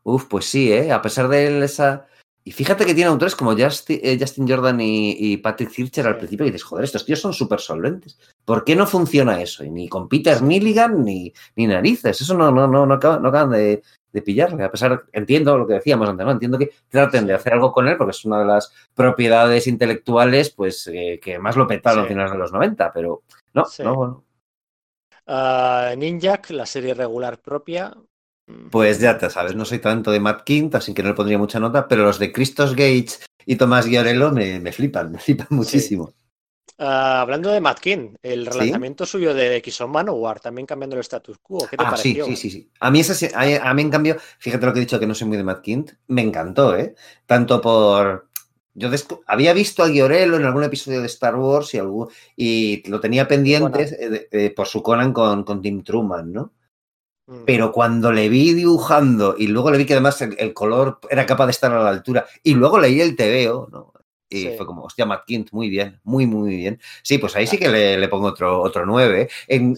Uf, 0.02 0.26
pues 0.26 0.46
sí, 0.46 0.72
¿eh? 0.72 0.92
A 0.92 1.02
pesar 1.02 1.28
de 1.28 1.64
esa... 1.64 2.06
Y 2.42 2.52
fíjate 2.52 2.86
que 2.86 2.94
tiene 2.94 3.10
autores 3.10 3.36
como 3.36 3.54
Justin, 3.54 4.00
eh, 4.02 4.18
Jordan 4.48 4.80
y, 4.80 5.36
Patrick 5.36 5.70
Zircher 5.70 6.06
al 6.06 6.16
principio 6.16 6.46
y 6.46 6.50
dices, 6.50 6.64
joder, 6.64 6.84
estos 6.84 7.04
tíos 7.04 7.20
son 7.20 7.34
súper 7.34 7.60
solventes. 7.60 8.18
¿Por 8.46 8.64
qué 8.64 8.74
no 8.74 8.86
funciona 8.86 9.42
eso? 9.42 9.62
Y 9.62 9.70
ni 9.70 9.88
con 9.88 10.08
Peter 10.08 10.40
Milligan 10.42 11.04
ni, 11.04 11.32
ni 11.56 11.66
narices. 11.66 12.18
Eso 12.18 12.34
no, 12.34 12.50
no, 12.50 12.66
no, 12.66 12.86
no, 12.86 12.94
acaban, 12.94 13.50
de, 13.50 13.82
pillarle. 14.24 14.64
A 14.64 14.70
pesar, 14.70 15.04
entiendo 15.12 15.58
lo 15.58 15.66
que 15.66 15.74
decíamos 15.74 16.08
antes, 16.08 16.24
¿no? 16.24 16.32
Entiendo 16.32 16.58
que 16.58 16.70
traten 16.88 17.26
de 17.26 17.34
hacer 17.34 17.52
algo 17.52 17.72
con 17.72 17.86
él 17.86 17.98
porque 17.98 18.12
es 18.12 18.24
una 18.24 18.40
de 18.40 18.46
las 18.46 18.72
propiedades 18.94 19.66
intelectuales 19.66 20.50
pues 20.50 20.86
eh, 20.88 21.20
que 21.22 21.38
más 21.38 21.56
lo 21.56 21.68
petaron 21.68 22.06
a 22.06 22.08
finales 22.08 22.32
de 22.32 22.38
los 22.38 22.52
90, 22.52 22.90
pero 22.92 23.22
no, 23.52 23.64
no, 23.84 23.94
bueno. 23.94 24.24
Uh, 25.26 25.94
Ninjak, 25.96 26.50
la 26.50 26.66
serie 26.66 26.94
regular 26.94 27.38
propia, 27.38 27.94
pues 28.70 29.00
ya 29.00 29.18
te 29.18 29.30
sabes, 29.30 29.54
no 29.54 29.64
soy 29.64 29.78
tanto 29.78 30.10
de 30.10 30.20
Matt 30.20 30.44
Kint, 30.44 30.74
así 30.74 30.94
que 30.94 31.02
no 31.02 31.10
le 31.10 31.14
pondría 31.14 31.38
mucha 31.38 31.60
nota, 31.60 31.88
pero 31.88 32.04
los 32.04 32.18
de 32.18 32.32
Christos 32.32 32.72
Gates 32.72 33.20
y 33.46 33.56
Tomás 33.56 33.86
Giorello 33.86 34.30
me, 34.32 34.72
flipan, 34.72 35.12
me 35.12 35.18
flipan 35.18 35.48
muchísimo. 35.50 36.12
Ah, 36.78 37.20
hablando 37.20 37.50
de 37.50 37.60
Matt 37.60 37.80
Kint, 37.80 38.16
el 38.22 38.46
relanzamiento 38.46 39.04
suyo 39.04 39.34
de 39.34 39.56
X 39.56 39.82
Manowar, 39.86 40.40
también 40.40 40.66
cambiando 40.66 40.96
el 40.96 41.00
status 41.00 41.38
quo, 41.38 41.66
¿qué 41.68 41.76
te 41.76 41.84
ah, 41.84 41.90
pareció? 41.90 42.24
Sí, 42.24 42.36
sí, 42.36 42.50
sí, 42.50 42.70
A 42.80 42.90
mí, 42.90 43.02
a, 43.02 43.74
mí, 43.74 43.82
en 43.82 43.90
cambio, 43.90 44.16
fíjate 44.38 44.64
lo 44.64 44.72
que 44.72 44.78
he 44.78 44.82
dicho, 44.82 44.98
que 44.98 45.06
no 45.06 45.14
soy 45.14 45.28
muy 45.28 45.36
de 45.36 45.44
Matt 45.44 45.60
Kint, 45.60 45.90
me 46.06 46.22
encantó, 46.22 46.76
¿eh? 46.76 46.94
Tanto 47.26 47.60
por, 47.60 48.30
yo 48.72 48.88
había 49.26 49.52
visto 49.52 49.82
a 49.82 49.88
Giorello 49.88 50.36
en 50.36 50.44
algún 50.44 50.64
episodio 50.64 51.00
de 51.00 51.06
Star 51.06 51.36
Wars 51.36 51.74
y, 51.74 51.78
algún, 51.78 52.08
y 52.36 52.88
lo 52.88 53.00
tenía 53.00 53.28
pendiente 53.28 54.28
eh, 54.30 54.50
por 54.56 54.66
su 54.66 54.82
Conan 54.82 55.12
con, 55.12 55.44
con 55.44 55.60
Tim 55.60 55.82
Truman, 55.82 56.32
¿no? 56.32 56.52
Mm. 57.30 57.44
Pero 57.46 57.70
cuando 57.70 58.10
le 58.10 58.28
vi 58.28 58.54
dibujando 58.54 59.36
y 59.38 59.46
luego 59.46 59.70
le 59.70 59.78
vi 59.78 59.86
que 59.86 59.92
además 59.92 60.20
el, 60.20 60.52
color 60.52 60.98
era 61.08 61.24
capaz 61.26 61.46
de 61.46 61.52
estar 61.52 61.72
a 61.72 61.80
la 61.80 61.90
altura 61.90 62.26
y 62.42 62.54
luego 62.54 62.80
leí 62.80 63.00
el 63.00 63.14
TVO, 63.14 63.68
¿no? 63.70 63.92
Y 64.32 64.46
fue 64.56 64.64
como, 64.64 64.84
hostia, 64.84 65.06
Matt 65.06 65.24
Kint, 65.26 65.50
muy 65.50 65.68
bien, 65.68 66.00
muy, 66.04 66.24
muy 66.24 66.54
bien. 66.54 66.80
Sí, 67.02 67.18
pues 67.18 67.34
ahí 67.34 67.48
sí 67.48 67.58
que 67.58 67.68
le, 67.68 68.08
pongo 68.08 68.28
otro, 68.28 68.62
otro 68.62 68.86
9. 68.86 69.28
En, 69.48 69.76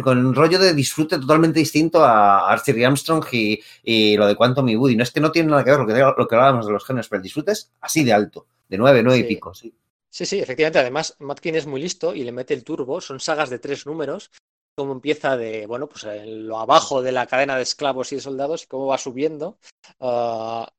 Con 0.00 0.24
un 0.24 0.32
rollo 0.32 0.60
de 0.60 0.74
disfrute 0.74 1.18
totalmente 1.18 1.58
distinto 1.58 2.04
a 2.04 2.52
Archie 2.52 2.86
Armstrong 2.86 3.24
y, 3.32 4.16
lo 4.16 4.28
de 4.28 4.36
Quantum 4.36 4.68
y 4.68 4.76
Woody. 4.76 4.94
No 4.94 5.02
es 5.02 5.10
que 5.10 5.18
no 5.18 5.32
tiene 5.32 5.50
nada 5.50 5.64
que 5.64 5.72
ver 5.72 5.80
lo 5.80 5.86
que, 5.88 5.92
lo 5.92 6.28
que 6.28 6.34
hablábamos 6.36 6.66
de 6.66 6.72
los 6.72 6.84
géneros, 6.84 7.08
pero 7.08 7.18
el 7.18 7.24
disfrute 7.24 7.50
es 7.50 7.72
así 7.80 8.04
de 8.04 8.12
alto, 8.12 8.46
de 8.68 8.78
9, 8.78 9.02
9 9.02 9.18
y 9.18 9.24
pico, 9.24 9.52
sí. 9.52 9.74
Sí, 10.08 10.24
sí, 10.24 10.38
efectivamente. 10.38 10.78
Además, 10.78 11.16
Matt 11.18 11.44
es 11.44 11.66
muy 11.66 11.80
listo 11.82 12.14
y 12.14 12.22
le 12.22 12.30
mete 12.30 12.54
el 12.54 12.62
turbo. 12.62 13.00
Son 13.00 13.18
sagas 13.18 13.50
de 13.50 13.58
tres 13.58 13.86
números 13.86 14.30
cómo 14.74 14.92
empieza 14.92 15.36
de, 15.36 15.66
bueno, 15.66 15.88
pues 15.88 16.04
en 16.04 16.46
lo 16.46 16.58
abajo 16.58 17.02
de 17.02 17.12
la 17.12 17.26
cadena 17.26 17.56
de 17.56 17.62
esclavos 17.62 18.12
y 18.12 18.16
de 18.16 18.22
soldados 18.22 18.64
y 18.64 18.66
cómo 18.66 18.86
va 18.86 18.98
subiendo. 18.98 19.58
Ah, 20.00 20.70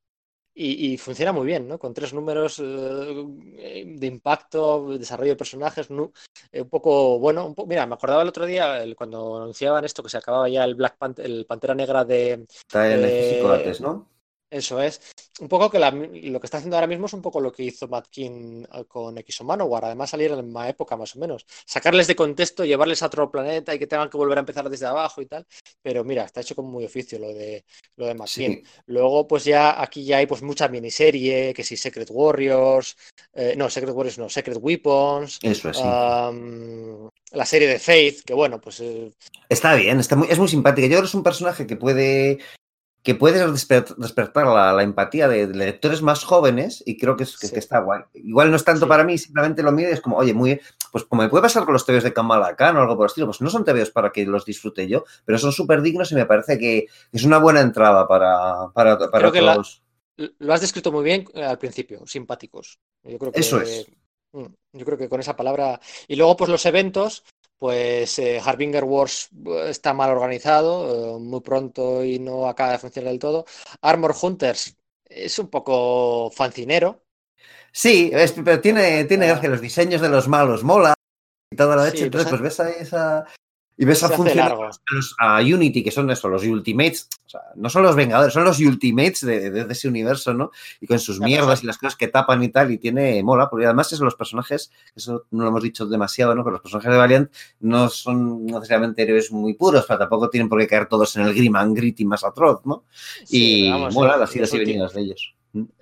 y, 0.58 0.96
funciona 0.96 1.32
muy 1.32 1.46
bien, 1.46 1.68
¿no? 1.68 1.78
Con 1.78 1.92
tres 1.92 2.14
números 2.14 2.62
eh, 2.64 3.84
de 3.86 4.06
impacto, 4.06 4.96
desarrollo 4.96 5.32
de 5.32 5.36
personajes, 5.36 5.88
eh, 6.50 6.62
un 6.62 6.68
poco, 6.70 7.18
bueno, 7.18 7.54
mira, 7.66 7.84
me 7.84 7.94
acordaba 7.94 8.22
el 8.22 8.28
otro 8.28 8.46
día 8.46 8.82
cuando 8.96 9.36
anunciaban 9.36 9.84
esto, 9.84 10.02
que 10.02 10.08
se 10.08 10.16
acababa 10.16 10.48
ya 10.48 10.64
el 10.64 10.74
Black 10.74 10.96
Panther, 10.96 11.26
el 11.26 11.44
Pantera 11.44 11.74
Negra 11.74 12.06
de... 12.06 12.46
Está 12.48 12.90
en 12.90 13.00
eh, 13.04 13.74
¿no? 13.80 14.08
Eso 14.50 14.80
es. 14.80 15.00
Un 15.40 15.48
poco 15.48 15.68
que 15.68 15.78
lo 15.78 16.40
que 16.40 16.46
está 16.46 16.58
haciendo 16.58 16.76
ahora 16.76 16.86
mismo 16.86 17.06
es 17.06 17.12
un 17.12 17.20
poco 17.20 17.40
lo 17.40 17.52
que 17.52 17.64
hizo 17.64 17.88
Matt 17.88 18.06
King 18.08 18.64
eh, 18.72 18.84
con 18.86 19.18
X 19.18 19.40
o 19.40 19.44
Manowar. 19.44 19.84
Además, 19.84 20.10
salir 20.10 20.30
en 20.30 20.36
la 20.36 20.42
misma 20.42 20.68
época, 20.68 20.96
más 20.96 21.16
o 21.16 21.18
menos. 21.18 21.44
Sacarles 21.66 22.06
de 22.06 22.14
contexto, 22.14 22.64
llevarles 22.64 23.02
a 23.02 23.06
otro 23.06 23.30
planeta 23.30 23.74
y 23.74 23.78
que 23.78 23.88
tengan 23.88 24.08
que 24.08 24.16
volver 24.16 24.38
a 24.38 24.40
empezar 24.40 24.68
desde 24.70 24.86
abajo 24.86 25.20
y 25.20 25.26
tal. 25.26 25.44
Pero 25.82 26.04
mira, 26.04 26.24
está 26.24 26.40
hecho 26.40 26.54
con 26.54 26.66
muy 26.66 26.84
oficio 26.84 27.18
lo 27.18 27.34
de, 27.34 27.64
lo 27.96 28.06
de 28.06 28.14
Matt 28.14 28.30
King. 28.30 28.62
Luego, 28.86 29.26
pues 29.26 29.44
ya 29.44 29.82
aquí 29.82 30.04
ya 30.04 30.18
hay 30.18 30.26
pues 30.26 30.42
mucha 30.42 30.68
miniserie, 30.68 31.52
que 31.52 31.64
si 31.64 31.76
Secret 31.76 32.08
Warriors, 32.10 32.96
eh, 33.34 33.54
no, 33.56 33.68
Secret 33.68 33.94
Warriors 33.94 34.18
no, 34.18 34.28
Secret 34.28 34.58
Weapons. 34.60 35.40
Eso 35.42 35.70
es. 35.70 35.78
la 35.80 37.46
serie 37.46 37.68
de 37.68 37.78
Faith, 37.80 38.22
que 38.24 38.32
bueno, 38.32 38.60
pues. 38.60 38.80
Eh, 38.80 39.12
está 39.48 39.74
bien, 39.74 39.98
está 39.98 40.14
muy, 40.14 40.28
es 40.30 40.38
muy 40.38 40.48
simpática. 40.48 40.86
Yo 40.86 40.92
creo 40.92 41.02
que 41.02 41.08
es 41.08 41.14
un 41.14 41.24
personaje 41.24 41.66
que 41.66 41.76
puede 41.76 42.38
que 43.06 43.14
puedes 43.14 43.68
despertar 43.98 44.48
la, 44.48 44.82
empatía 44.82 45.28
de, 45.28 45.46
lectores 45.46 46.02
más 46.02 46.24
jóvenes 46.24 46.82
y 46.84 46.98
creo 46.98 47.16
que, 47.16 47.22
es, 47.22 47.38
que, 47.38 47.56
está 47.56 47.78
guay. 47.78 48.00
Igual 48.14 48.50
no 48.50 48.56
es 48.56 48.64
tanto 48.64 48.88
para 48.88 49.04
mí, 49.04 49.16
simplemente 49.16 49.62
lo 49.62 49.70
mío 49.70 49.86
es 49.88 50.00
como, 50.00 50.16
oye, 50.16 50.34
muy, 50.34 50.60
pues 50.90 51.04
como 51.04 51.22
me 51.22 51.28
puede 51.28 51.42
pasar 51.42 51.64
con 51.64 51.72
los 51.72 51.86
TVs 51.86 52.02
de 52.02 52.12
Kamala 52.12 52.56
Khan 52.56 52.76
o 52.76 52.80
algo 52.80 52.96
por 52.96 53.04
el 53.04 53.06
estilo, 53.06 53.28
pues 53.28 53.40
no 53.40 53.48
son 53.48 53.64
TVs 53.64 53.92
para 53.92 54.10
que 54.10 54.26
los 54.26 54.44
disfrute 54.44 54.88
yo, 54.88 55.04
pero 55.24 55.38
son 55.38 55.52
súper 55.52 55.82
dignos 55.82 56.10
y 56.10 56.16
me 56.16 56.26
parece 56.26 56.58
que 56.58 56.88
es 57.12 57.22
una 57.22 57.38
buena 57.38 57.60
entrada 57.60 58.08
para, 58.08 58.72
para, 58.74 58.98
para 58.98 59.30
todos. 59.30 59.84
lo 60.16 60.52
has 60.52 60.60
descrito 60.60 60.90
muy 60.90 61.04
bien 61.04 61.26
eh, 61.34 61.44
al 61.44 61.58
principio, 61.58 62.04
simpáticos. 62.08 62.80
Yo 63.04 63.20
creo 63.20 63.30
que, 63.30 63.38
Eso 63.38 63.60
es. 63.60 63.86
Mm, 64.32 64.46
yo 64.72 64.84
creo 64.84 64.98
que 64.98 65.08
con 65.08 65.20
esa 65.20 65.36
palabra. 65.36 65.80
Y 66.08 66.16
luego, 66.16 66.36
pues 66.36 66.50
los 66.50 66.66
eventos, 66.66 67.22
pues 67.58 68.18
eh, 68.18 68.40
Harbinger 68.44 68.84
Wars 68.84 69.28
eh, 69.46 69.66
está 69.68 69.94
mal 69.94 70.10
organizado, 70.10 71.16
eh, 71.16 71.20
muy 71.20 71.40
pronto 71.40 72.04
y 72.04 72.18
no 72.18 72.48
acaba 72.48 72.72
de 72.72 72.78
funcionar 72.78 73.10
del 73.10 73.18
todo. 73.18 73.46
Armor 73.82 74.14
Hunters 74.20 74.76
es 75.04 75.38
un 75.38 75.48
poco 75.48 76.30
fancinero. 76.30 77.04
Sí, 77.72 78.10
pero 78.44 78.60
tiene, 78.60 79.04
tiene 79.04 79.30
ah. 79.30 79.40
los 79.42 79.60
diseños 79.60 80.00
de 80.00 80.08
los 80.08 80.28
malos 80.28 80.64
mola. 80.64 80.94
toda 81.56 81.76
la 81.76 81.84
leche, 81.84 82.04
entonces 82.04 82.28
pues 82.28 82.40
ves 82.40 82.60
a 82.60 82.70
esa, 82.70 83.26
y 83.78 83.84
ves 83.84 84.02
a 84.02 84.08
funcionar 84.08 84.56
a 85.18 85.40
Unity, 85.40 85.82
que 85.82 85.90
son 85.90 86.10
eso, 86.10 86.28
los 86.28 86.44
Ultimates, 86.44 87.08
o 87.26 87.28
sea, 87.28 87.40
no 87.56 87.68
son 87.68 87.82
los 87.82 87.94
Vengadores, 87.94 88.32
son 88.32 88.44
los 88.44 88.58
Ultimates 88.58 89.20
de, 89.20 89.66
ese 89.68 89.88
universo, 89.88 90.32
¿no? 90.32 90.50
Y 90.80 90.86
con 90.86 90.98
sus 90.98 91.20
mierdas 91.20 91.62
y 91.62 91.66
las 91.66 91.76
cosas 91.76 91.96
que 91.96 92.08
tapan 92.08 92.42
y 92.42 92.48
tal, 92.48 92.70
y 92.72 92.78
tiene 92.78 93.22
mola, 93.22 93.50
porque 93.50 93.66
además 93.66 93.92
es 93.92 94.00
los 94.00 94.14
personajes, 94.14 94.70
eso 94.94 95.26
no 95.30 95.44
lo 95.44 95.50
hemos 95.50 95.62
dicho 95.62 95.86
demasiado, 95.86 96.34
¿no? 96.34 96.42
Pero 96.42 96.52
los 96.52 96.62
personajes 96.62 96.90
de 96.90 96.96
Valiant 96.96 97.32
no 97.60 97.88
son 97.90 98.46
necesariamente 98.46 99.02
héroes 99.02 99.30
muy 99.30 99.54
puros, 99.54 99.84
pero 99.86 99.98
tampoco 99.98 100.30
tienen 100.30 100.48
por 100.48 100.58
qué 100.58 100.66
caer 100.66 100.86
todos 100.86 101.14
en 101.16 101.22
el 101.22 101.34
grim 101.34 101.56
and 101.56 101.76
gritty 101.76 102.04
más 102.04 102.24
atroz, 102.24 102.64
¿no? 102.64 102.84
y 103.28 103.70
mola 103.92 104.16
las 104.16 104.34
idas 104.34 104.52
y 104.54 104.58
venidas 104.58 104.94
de 104.94 105.00
ellos. 105.02 105.34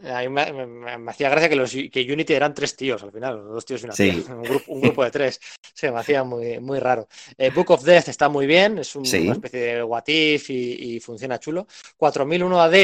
A 0.04 0.20
mí 0.20 0.28
me, 0.28 1.10
hacía 1.10 1.28
gracia 1.28 1.48
que, 1.48 1.56
los, 1.56 1.70
que 1.70 2.06
Unity 2.12 2.34
eran 2.34 2.54
tres 2.54 2.76
tíos 2.76 3.02
al 3.02 3.12
final, 3.12 3.44
dos 3.44 3.64
tíos 3.64 3.82
y 3.82 3.84
una 3.86 3.94
tía, 3.94 4.14
un, 4.68 4.80
grupo, 4.80 5.04
de 5.04 5.10
tres. 5.10 5.40
Se 5.72 5.90
me 5.90 5.98
hacía 5.98 6.24
muy, 6.24 6.60
muy 6.60 6.78
raro. 6.78 7.08
Eh, 7.36 7.50
Book 7.50 7.70
of 7.70 7.84
Death 7.84 8.08
está 8.08 8.28
muy 8.28 8.46
bien, 8.46 8.78
es 8.78 8.94
una 8.96 9.32
especie 9.32 9.60
de 9.60 9.82
what 9.82 10.04
if 10.06 10.50
y, 10.50 11.00
funciona 11.00 11.38
chulo. 11.38 11.66
4001 11.96 12.60
AD, 12.62 12.74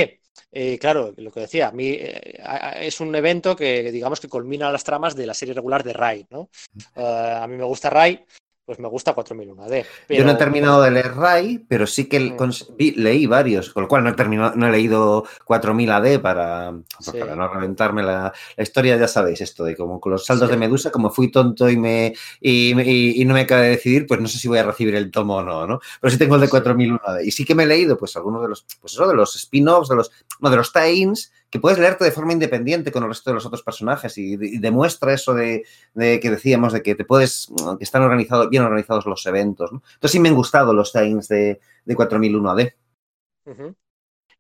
eh, 0.52 0.78
claro, 0.78 1.12
lo 1.16 1.30
que 1.30 1.40
decía, 1.40 1.68
a 1.68 1.72
mí 1.72 1.88
eh, 1.90 2.40
es 2.80 3.00
un 3.00 3.14
evento 3.14 3.54
que 3.54 3.92
digamos 3.92 4.20
que 4.20 4.28
culmina 4.28 4.72
las 4.72 4.84
tramas 4.84 5.14
de 5.14 5.26
la 5.26 5.34
serie 5.34 5.54
regular 5.54 5.82
de 5.84 5.92
Rai, 5.92 6.26
¿no? 6.30 6.50
a 6.96 7.46
mí 7.48 7.56
me 7.56 7.64
gusta 7.64 7.90
Rai, 7.90 8.24
pues 8.70 8.78
me 8.78 8.86
gusta 8.86 9.14
4001 9.14 9.64
AD. 9.64 9.84
Yo 10.10 10.24
no 10.24 10.30
he 10.30 10.34
terminado 10.36 10.80
de 10.80 10.92
leer 10.92 11.16
RAI, 11.16 11.59
pero 11.66 11.88
sí 11.88 12.05
que 12.05 12.20
mm. 12.20 13.01
leí 13.01 13.26
varios, 13.26 13.70
con 13.70 13.82
lo 13.82 13.88
cual 13.88 14.05
no 14.05 14.10
he, 14.10 14.12
terminado, 14.12 14.55
no 14.55 14.68
he 14.68 14.70
leído 14.70 15.24
4000 15.44 15.90
AD 15.90 16.20
para, 16.20 16.72
para 17.18 17.34
no 17.34 17.52
reventarme 17.52 18.05
la, 18.05 18.32
historia, 18.56 18.97
ya 18.97 19.09
sabéis, 19.09 19.40
esto 19.40 19.64
de 19.64 19.74
como 19.74 19.98
con 19.98 20.12
los 20.12 20.24
saldos 20.24 20.48
de 20.51 20.56
Medusa, 20.56 20.92
como 20.92 21.10
fui 21.10 21.32
tonto 21.32 21.68
y, 21.68 21.76
me, 21.76 22.14
y, 22.40 23.24
no 23.26 23.34
me 23.34 23.40
acaba 23.40 23.62
de 23.62 23.70
decidir, 23.70 24.06
pues 24.06 24.20
no 24.20 24.28
sé 24.28 24.38
si 24.38 24.47
voy 24.47 24.59
a 24.59 24.62
recibir 24.62 24.94
el 24.94 25.10
tomo 25.10 25.38
o 25.38 25.42
no, 25.42 25.66
¿no? 25.66 25.80
Pero 26.01 26.12
sí 26.12 26.16
tengo 26.16 26.36
el 26.36 26.42
de 26.42 26.48
4001 26.48 27.01
AD. 27.05 27.20
Y 27.22 27.32
sí 27.32 27.44
que 27.44 27.56
me 27.56 27.64
he 27.64 27.66
leído, 27.66 27.98
pues 27.98 28.14
algunos 28.14 28.40
de 28.40 28.51
los, 28.51 28.64
pues 28.80 28.92
eso, 28.92 29.09
de 29.09 29.16
los 29.16 29.34
spin-offs, 29.34 29.88
de 29.88 29.97
los, 29.97 30.12
no, 30.38 30.48
de 30.48 30.56
los 30.56 30.72
tie-ins, 30.72 31.32
que 31.51 31.59
puedes 31.59 31.78
leerte 31.78 32.05
de 32.05 32.12
forma 32.12 32.32
independiente 32.32 32.93
con 32.93 33.02
el 33.02 33.09
resto 33.09 33.31
de 33.31 33.35
los 33.35 33.44
otros 33.44 33.62
personajes 33.62 34.16
y, 34.16 34.36
demuestra 34.36 35.12
eso 35.12 35.35
de, 35.35 35.64
que 35.94 36.31
decíamos, 36.31 36.72
de 36.72 36.82
que 36.82 36.94
te 36.94 37.05
puedes, 37.05 37.52
que 37.77 37.85
están 37.85 38.02
organizados, 38.02 38.48
bien 38.48 38.62
organizados 38.62 39.05
los 39.06 39.27
eventos. 39.27 39.70
Entonces 39.72 40.12
sí 40.12 40.20
me 40.20 40.28
han 40.28 40.36
gustado 40.36 40.72
los 40.72 40.93
times 40.93 41.28
de, 41.28 41.60
de 41.85 41.94
4001 41.97 42.51
AD. 42.51 42.68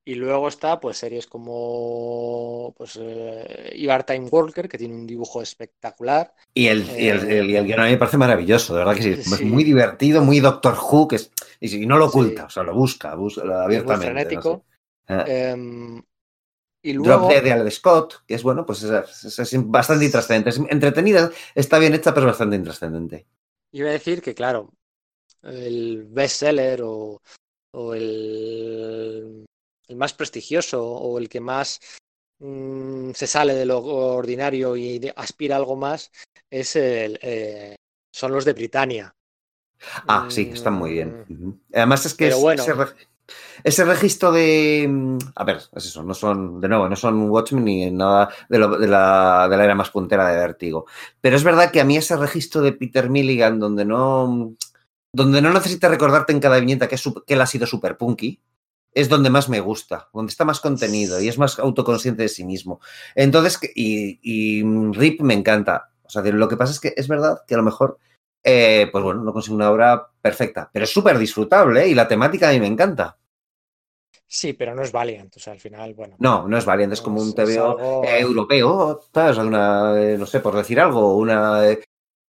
Y 0.04 0.14
luego 0.14 0.48
está, 0.48 0.80
pues, 0.80 0.96
series 0.96 1.26
como 1.26 2.74
pues, 2.76 2.98
eh, 3.00 3.72
Ibar 3.74 4.04
Time 4.04 4.28
Walker, 4.30 4.68
que 4.68 4.78
tiene 4.78 4.94
un 4.94 5.06
dibujo 5.06 5.42
espectacular. 5.42 6.32
Y 6.54 6.68
el, 6.68 6.88
y 6.98 7.08
el, 7.08 7.54
eh, 7.54 7.58
a 7.58 7.62
mí 7.62 7.90
me 7.90 7.96
parece 7.96 8.16
maravilloso, 8.16 8.74
de 8.74 8.78
verdad 8.78 8.96
que 8.96 9.02
sí. 9.02 9.10
Es 9.34 9.44
muy 9.44 9.62
divertido, 9.62 10.22
muy 10.22 10.40
Doctor 10.40 10.74
Who, 10.74 11.08
que 11.08 11.16
es, 11.16 11.30
y, 11.60 11.86
no 11.86 11.98
lo 11.98 12.06
oculta, 12.06 12.46
o 12.46 12.50
sea, 12.50 12.62
lo 12.62 12.74
busca, 12.74 13.14
busca 13.14 13.42
abiertamente. 13.62 14.06
Muy 14.06 14.14
frenético. 14.14 14.64
Ah. 15.06 15.24
Em, 15.26 16.02
y 16.82 16.92
luego... 16.92 17.28
Drop 17.28 17.42
Dead 17.42 17.64
de 17.64 17.70
Scott, 17.70 18.24
que 18.26 18.34
es 18.34 18.42
bueno, 18.42 18.64
pues 18.64 18.82
es, 18.82 19.54
bastante 19.66 20.04
intrascendente. 20.04 20.50
Es 20.50 20.58
entretenida, 20.58 21.30
está 21.54 21.78
bien 21.78 21.94
hecha, 21.94 22.12
pero 22.14 22.26
es 22.26 22.32
bastante 22.32 22.56
intrascendente. 22.56 23.26
Iba 23.72 23.90
a 23.90 23.92
decir 23.92 24.22
que, 24.22 24.34
claro, 24.34 24.72
el 25.42 26.04
bestseller 26.08 26.82
o, 26.82 27.20
o 27.72 27.94
el, 27.94 29.46
el, 29.88 29.96
más 29.96 30.12
prestigioso 30.14 30.84
o 30.84 31.18
el 31.18 31.28
que 31.28 31.40
más 31.40 31.80
mm, 32.38 33.12
se 33.12 33.26
sale 33.26 33.54
de 33.54 33.66
lo 33.66 33.82
ordinario 33.82 34.76
y 34.76 35.00
aspira 35.16 35.56
a 35.56 35.58
algo 35.58 35.76
más 35.76 36.10
es 36.50 36.76
el, 36.76 37.18
eh, 37.22 37.76
son 38.12 38.32
los 38.32 38.44
de 38.44 38.52
Britannia. 38.52 39.14
Ah, 40.06 40.26
sí, 40.28 40.50
están 40.52 40.74
muy 40.74 40.92
bien. 40.92 41.24
Mm. 41.28 41.52
Además 41.74 42.04
es 42.04 42.14
que 42.14 42.28
es, 42.28 42.36
bueno, 42.36 42.64
ese 43.64 43.84
registro 43.84 44.32
de. 44.32 44.86
Mm, 44.88 45.18
a 45.34 45.44
ver, 45.44 45.56
es 45.74 45.86
eso, 45.86 46.02
no 46.02 46.14
son, 46.14 46.60
de 46.60 46.68
nuevo, 46.68 46.88
no 46.88 46.96
son 46.96 47.30
Watchmen 47.30 47.64
ni 47.64 47.90
nada 47.90 48.30
de, 48.48 48.58
la, 48.58 49.48
era 49.50 49.74
más 49.74 49.90
puntera 49.90 50.28
de 50.28 50.38
Vértigo. 50.38 50.86
Pero 51.20 51.36
es 51.36 51.44
verdad 51.44 51.70
que 51.70 51.80
a 51.80 51.84
mí 51.84 51.96
ese 51.96 52.16
registro 52.16 52.60
de 52.62 52.72
Peter 52.72 53.08
Milligan, 53.10 53.58
donde 53.58 53.84
no. 53.84 54.54
Donde 55.12 55.42
no 55.42 55.52
necesita 55.52 55.88
recordarte 55.88 56.32
en 56.32 56.38
cada 56.38 56.60
viñeta 56.60 56.86
que, 56.86 56.96
que 57.26 57.34
él 57.34 57.40
ha 57.40 57.46
sido 57.46 57.66
super 57.66 57.96
punky, 57.96 58.40
es 58.92 59.08
donde 59.08 59.28
más 59.28 59.48
me 59.48 59.58
gusta, 59.58 60.08
donde 60.12 60.30
está 60.30 60.44
más 60.44 60.60
contenido 60.60 61.20
y 61.20 61.28
es 61.28 61.36
más 61.36 61.58
autoconsciente 61.58 62.22
de 62.22 62.28
sí 62.28 62.44
mismo. 62.44 62.80
Entonces, 63.16 63.58
y, 63.74 64.20
y 64.22 64.62
Rip 64.92 65.20
me 65.22 65.34
encanta. 65.34 65.90
O 66.04 66.08
sea, 66.08 66.22
lo 66.22 66.48
que 66.48 66.56
pasa 66.56 66.72
es 66.72 66.80
que 66.80 66.92
es 66.96 67.06
verdad 67.06 67.42
que 67.46 67.54
a 67.54 67.58
lo 67.58 67.62
mejor, 67.62 67.98
eh, 68.42 68.88
pues 68.90 69.04
bueno, 69.04 69.22
no 69.22 69.32
consigo 69.32 69.54
una 69.54 69.70
obra 69.70 70.08
perfecta, 70.20 70.68
pero 70.72 70.84
es 70.84 70.92
súper 70.92 71.16
disfrutable 71.18 71.84
¿eh? 71.84 71.88
y 71.88 71.94
la 71.94 72.08
temática 72.08 72.48
a 72.48 72.52
mí 72.52 72.58
me 72.58 72.66
encanta. 72.66 73.16
Sí, 74.32 74.52
pero 74.52 74.76
no 74.76 74.82
es 74.82 74.92
Valiant, 74.92 75.36
o 75.36 75.40
sea, 75.40 75.54
al 75.54 75.58
final, 75.58 75.92
bueno. 75.92 76.14
No, 76.20 76.46
no 76.46 76.56
es 76.56 76.64
Valiant, 76.64 76.92
es 76.92 77.00
como 77.00 77.20
un 77.20 77.34
TVO 77.34 78.04
europeo, 78.04 79.00
¿sabes? 79.12 79.38
Una, 79.38 80.00
eh, 80.00 80.16
no 80.16 80.24
sé, 80.24 80.38
por 80.38 80.54
decir 80.54 80.78
algo, 80.78 81.16
una... 81.16 81.68
Eh, 81.68 81.82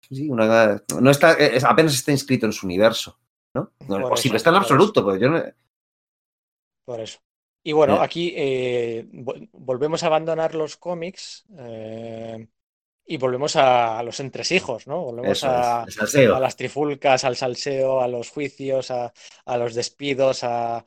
sí, 0.07 0.29
una... 0.29 0.79
No 1.01 1.09
está, 1.09 1.35
apenas 1.67 1.95
está 1.95 2.11
inscrito 2.11 2.45
en 2.45 2.53
su 2.53 2.67
universo, 2.67 3.17
¿no? 3.55 3.71
o 3.87 4.15
si 4.15 4.29
está 4.29 4.51
en 4.51 4.57
absoluto, 4.57 5.03
pues 5.03 5.19
yo 5.19 5.27
no... 5.27 5.43
Por 6.85 6.99
eso. 6.99 7.17
Y 7.63 7.71
bueno, 7.71 7.99
aquí 7.99 8.31
eh, 8.37 9.07
volvemos 9.53 10.03
a 10.03 10.07
abandonar 10.07 10.53
los 10.53 10.77
cómics 10.77 11.47
y 13.07 13.17
volvemos 13.17 13.55
a, 13.55 14.03
los 14.03 14.19
entresijos, 14.19 14.85
¿no? 14.85 15.01
Volvemos 15.01 15.43
a, 15.45 15.83
a, 15.83 16.39
las 16.39 16.55
trifulcas, 16.57 17.23
al 17.23 17.37
salseo, 17.37 18.01
a 18.01 18.07
los 18.07 18.29
juicios, 18.29 18.91
a, 18.91 19.11
los 19.57 19.73
despidos, 19.73 20.43
a, 20.43 20.83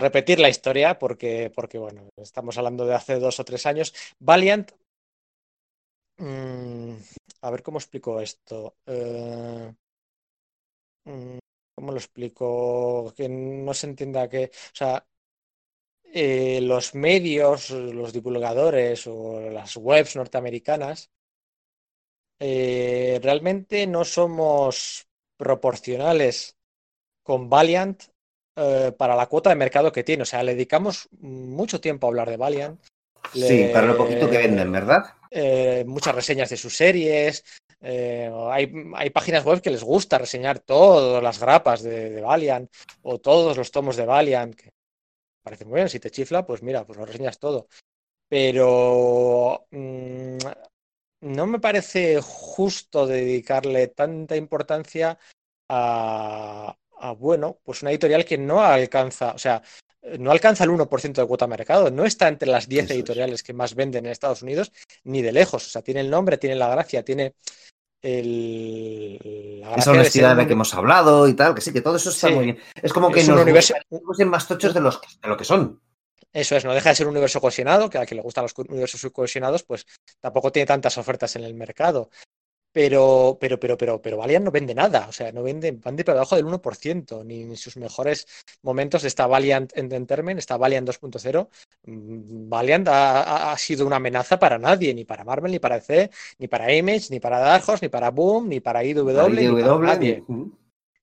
repetir 0.00 0.40
la 0.40 0.48
historia, 0.48 0.98
porque, 0.98 1.52
porque, 1.54 1.78
bueno, 1.78 2.08
estamos 2.16 2.58
hablando 2.58 2.84
de 2.84 2.94
hace 2.94 3.20
dos 3.20 3.38
o 3.38 3.44
tres 3.44 3.64
años. 3.66 3.94
Valiant. 4.18 4.72
Mm, 6.18 6.96
a 7.42 7.50
ver 7.50 7.62
cómo 7.62 7.78
explico 7.78 8.20
esto. 8.20 8.74
Eh, 8.86 9.72
mm, 11.04 11.38
¿Cómo 11.76 11.92
lo 11.92 11.98
explico? 11.98 13.14
Que 13.16 13.28
no 13.28 13.72
se 13.74 13.86
entienda 13.86 14.28
que. 14.28 14.46
O 14.46 14.74
sea, 14.74 15.06
eh, 16.14 16.60
los 16.60 16.94
medios, 16.94 17.70
los 17.70 18.12
divulgadores 18.12 19.06
o 19.06 19.40
las 19.48 19.78
webs 19.78 20.14
norteamericanas 20.14 21.10
eh, 22.38 23.18
realmente 23.22 23.86
no 23.86 24.04
somos 24.04 25.06
proporcionales 25.38 26.58
con 27.22 27.48
Valiant 27.48 28.02
eh, 28.56 28.92
para 28.94 29.16
la 29.16 29.24
cuota 29.24 29.48
de 29.48 29.56
mercado 29.56 29.90
que 29.90 30.04
tiene. 30.04 30.24
O 30.24 30.26
sea, 30.26 30.42
le 30.42 30.52
dedicamos 30.52 31.08
mucho 31.18 31.80
tiempo 31.80 32.06
a 32.06 32.10
hablar 32.10 32.28
de 32.28 32.36
Valiant. 32.36 32.78
Sí, 33.32 33.70
para 33.72 33.86
lo 33.86 33.96
poquito 33.96 34.28
que 34.28 34.36
venden, 34.36 34.70
¿verdad? 34.70 35.14
muchas 35.86 36.14
reseñas 36.14 36.50
de 36.50 36.58
sus 36.58 36.76
series. 36.76 37.42
hay, 37.80 38.70
hay, 38.96 39.08
páginas 39.08 39.44
web 39.46 39.62
que 39.62 39.70
les 39.70 39.82
gusta 39.82 40.18
reseñar 40.18 40.58
todas 40.58 41.22
las 41.22 41.40
grapas 41.40 41.82
de, 41.82 42.20
Valiant 42.20 42.70
o 43.00 43.18
todos 43.18 43.56
los 43.56 43.70
tomos 43.70 43.96
de 43.96 44.04
Valiant 44.04 44.54
parece 45.42 45.64
muy 45.64 45.76
bien, 45.76 45.88
si 45.88 46.00
te 46.00 46.10
chifla, 46.10 46.46
pues 46.46 46.62
mira, 46.62 46.84
pues 46.86 46.98
lo 46.98 47.06
reseñas 47.06 47.38
todo. 47.38 47.68
Pero 48.28 49.66
mm, 49.70 50.38
no 51.22 51.46
me 51.46 51.60
parece 51.60 52.20
justo 52.22 53.06
dedicarle 53.06 53.88
tanta 53.88 54.36
importancia 54.36 55.18
a, 55.68 56.76
bueno, 57.18 57.58
pues 57.62 57.82
una 57.82 57.90
editorial 57.90 58.24
que 58.24 58.38
no 58.38 58.62
alcanza, 58.62 59.32
o 59.32 59.38
sea, 59.38 59.62
no 60.18 60.30
alcanza 60.30 60.64
el 60.64 60.70
1% 60.70 61.20
de 61.20 61.26
cuota 61.26 61.46
de 61.46 61.50
mercado, 61.50 61.90
no 61.90 62.04
está 62.04 62.28
entre 62.28 62.48
las 62.48 62.68
10 62.68 62.90
editoriales 62.90 63.42
que 63.42 63.52
más 63.52 63.74
venden 63.74 64.06
en 64.06 64.12
Estados 64.12 64.42
Unidos, 64.42 64.72
ni 65.04 65.22
de 65.22 65.32
lejos, 65.32 65.66
o 65.66 65.70
sea, 65.70 65.82
tiene 65.82 66.00
el 66.00 66.10
nombre, 66.10 66.38
tiene 66.38 66.56
la 66.56 66.68
gracia, 66.68 67.04
tiene 67.04 67.34
el, 68.02 69.62
esa 69.76 69.92
honestidad 69.92 70.30
de, 70.30 70.42
la 70.42 70.46
que 70.46 70.52
hemos 70.52 70.74
hablado 70.74 71.28
y 71.28 71.34
tal, 71.34 71.54
que 71.54 71.60
sí, 71.60 71.72
que 71.72 71.80
todo 71.80 71.96
eso 71.96 72.10
está 72.10 72.30
muy 72.30 72.44
bien. 72.44 72.58
Es 72.82 72.92
como 72.92 73.10
que 73.10 73.20
es 73.20 73.28
nos 73.28 73.36
un 73.36 73.42
universo 73.42 73.74
más 74.26 74.48
tochos 74.48 74.74
de, 74.74 74.80
los, 74.80 75.00
de 75.00 75.28
lo 75.28 75.36
que 75.36 75.44
son. 75.44 75.80
Eso 76.32 76.56
es, 76.56 76.64
no 76.64 76.72
deja 76.72 76.88
de 76.88 76.94
ser 76.94 77.06
un 77.06 77.12
universo 77.12 77.40
cohesionado, 77.40 77.90
que 77.90 77.98
a 77.98 78.06
quien 78.06 78.16
le 78.16 78.22
gustan 78.22 78.44
los 78.44 78.54
universos 78.56 79.06
cohesionados, 79.12 79.62
pues 79.64 79.86
tampoco 80.20 80.50
tiene 80.50 80.66
tantas 80.66 80.96
ofertas 80.98 81.36
en 81.36 81.44
el 81.44 81.54
mercado. 81.54 82.10
Pero, 82.72 83.36
pero, 83.38 83.60
pero, 83.60 83.76
pero, 83.76 84.00
pero 84.00 84.16
Valiant 84.16 84.44
no 84.46 84.50
vende 84.50 84.74
nada, 84.74 85.06
o 85.06 85.12
sea, 85.12 85.30
no 85.30 85.42
vende, 85.42 85.72
van 85.72 85.94
de 85.94 86.04
por 86.04 86.14
debajo 86.14 86.36
del 86.36 86.46
1%, 86.46 87.22
ni 87.22 87.42
en 87.42 87.56
sus 87.58 87.76
mejores 87.76 88.26
momentos 88.62 89.04
está 89.04 89.26
Valiant 89.26 89.76
Entertainment, 89.76 90.38
está 90.38 90.56
Valiant 90.56 90.88
2.0. 90.88 91.48
Mm, 91.84 92.48
Valiant 92.48 92.88
ha, 92.90 93.54
sido 93.58 93.86
una 93.86 93.96
amenaza 93.96 94.38
para 94.38 94.58
nadie, 94.58 94.94
ni 94.94 95.04
para 95.04 95.22
Marvel, 95.22 95.52
ni 95.52 95.58
para 95.58 95.76
DC, 95.76 96.10
ni 96.38 96.48
para 96.48 96.72
Image, 96.72 97.08
ni 97.10 97.20
para 97.20 97.38
Dark 97.40 97.64
Horse, 97.68 97.84
ni 97.84 97.90
para 97.90 98.10
Boom, 98.10 98.48
ni 98.48 98.60
para 98.60 98.82
ni 98.82 98.94
para 98.94 99.78
nadie. 99.78 100.24
O 100.26 100.50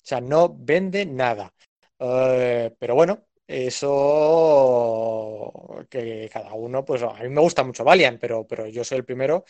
sea, 0.01 0.21
no 0.21 0.55
vende 0.57 1.05
nada. 1.05 1.53
Eh, 1.99 2.73
pero 2.79 2.95
bueno, 2.95 3.27
eso 3.45 4.05
que 5.87 6.27
cada 6.33 6.53
uno, 6.53 6.83
pues 6.83 7.03
a 7.03 7.13
mí 7.21 7.29
me 7.29 7.41
gusta 7.41 7.63
mucho 7.63 7.83
Valiant, 7.83 8.19
pero, 8.19 8.47
pero 8.47 8.65
yo 8.67 8.83
soy 8.83 8.97
el 8.97 9.05
primero. 9.05 9.45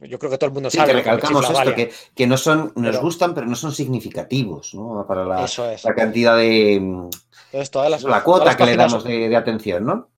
Yo 0.00 0.18
creo 0.18 0.30
que 0.30 0.38
todo 0.38 0.48
el 0.48 0.54
mundo 0.54 0.70
Sí, 0.70 0.76
sabe. 0.76 0.90
que 0.92 0.98
recalcamos 0.98 1.48
esto, 1.48 1.74
que, 1.74 1.92
que 2.14 2.26
no 2.26 2.36
son, 2.36 2.72
nos 2.76 2.96
Pero- 2.96 3.00
gustan, 3.02 3.34
pero 3.34 3.46
no 3.46 3.54
son 3.54 3.72
significativos, 3.72 4.74
¿no? 4.74 5.04
Para 5.06 5.24
la, 5.24 5.44
Eso 5.44 5.68
es. 5.70 5.84
la 5.84 5.94
cantidad 5.94 6.36
de 6.36 6.74
Entonces, 6.76 7.70
todas 7.70 7.90
las, 7.90 8.02
la 8.02 8.08
todas 8.08 8.22
cuota 8.24 8.44
las 8.46 8.56
que 8.56 8.64
le 8.66 8.76
damos 8.76 9.04
de, 9.04 9.28
de 9.28 9.36
atención, 9.36 9.84
¿no? 9.86 10.10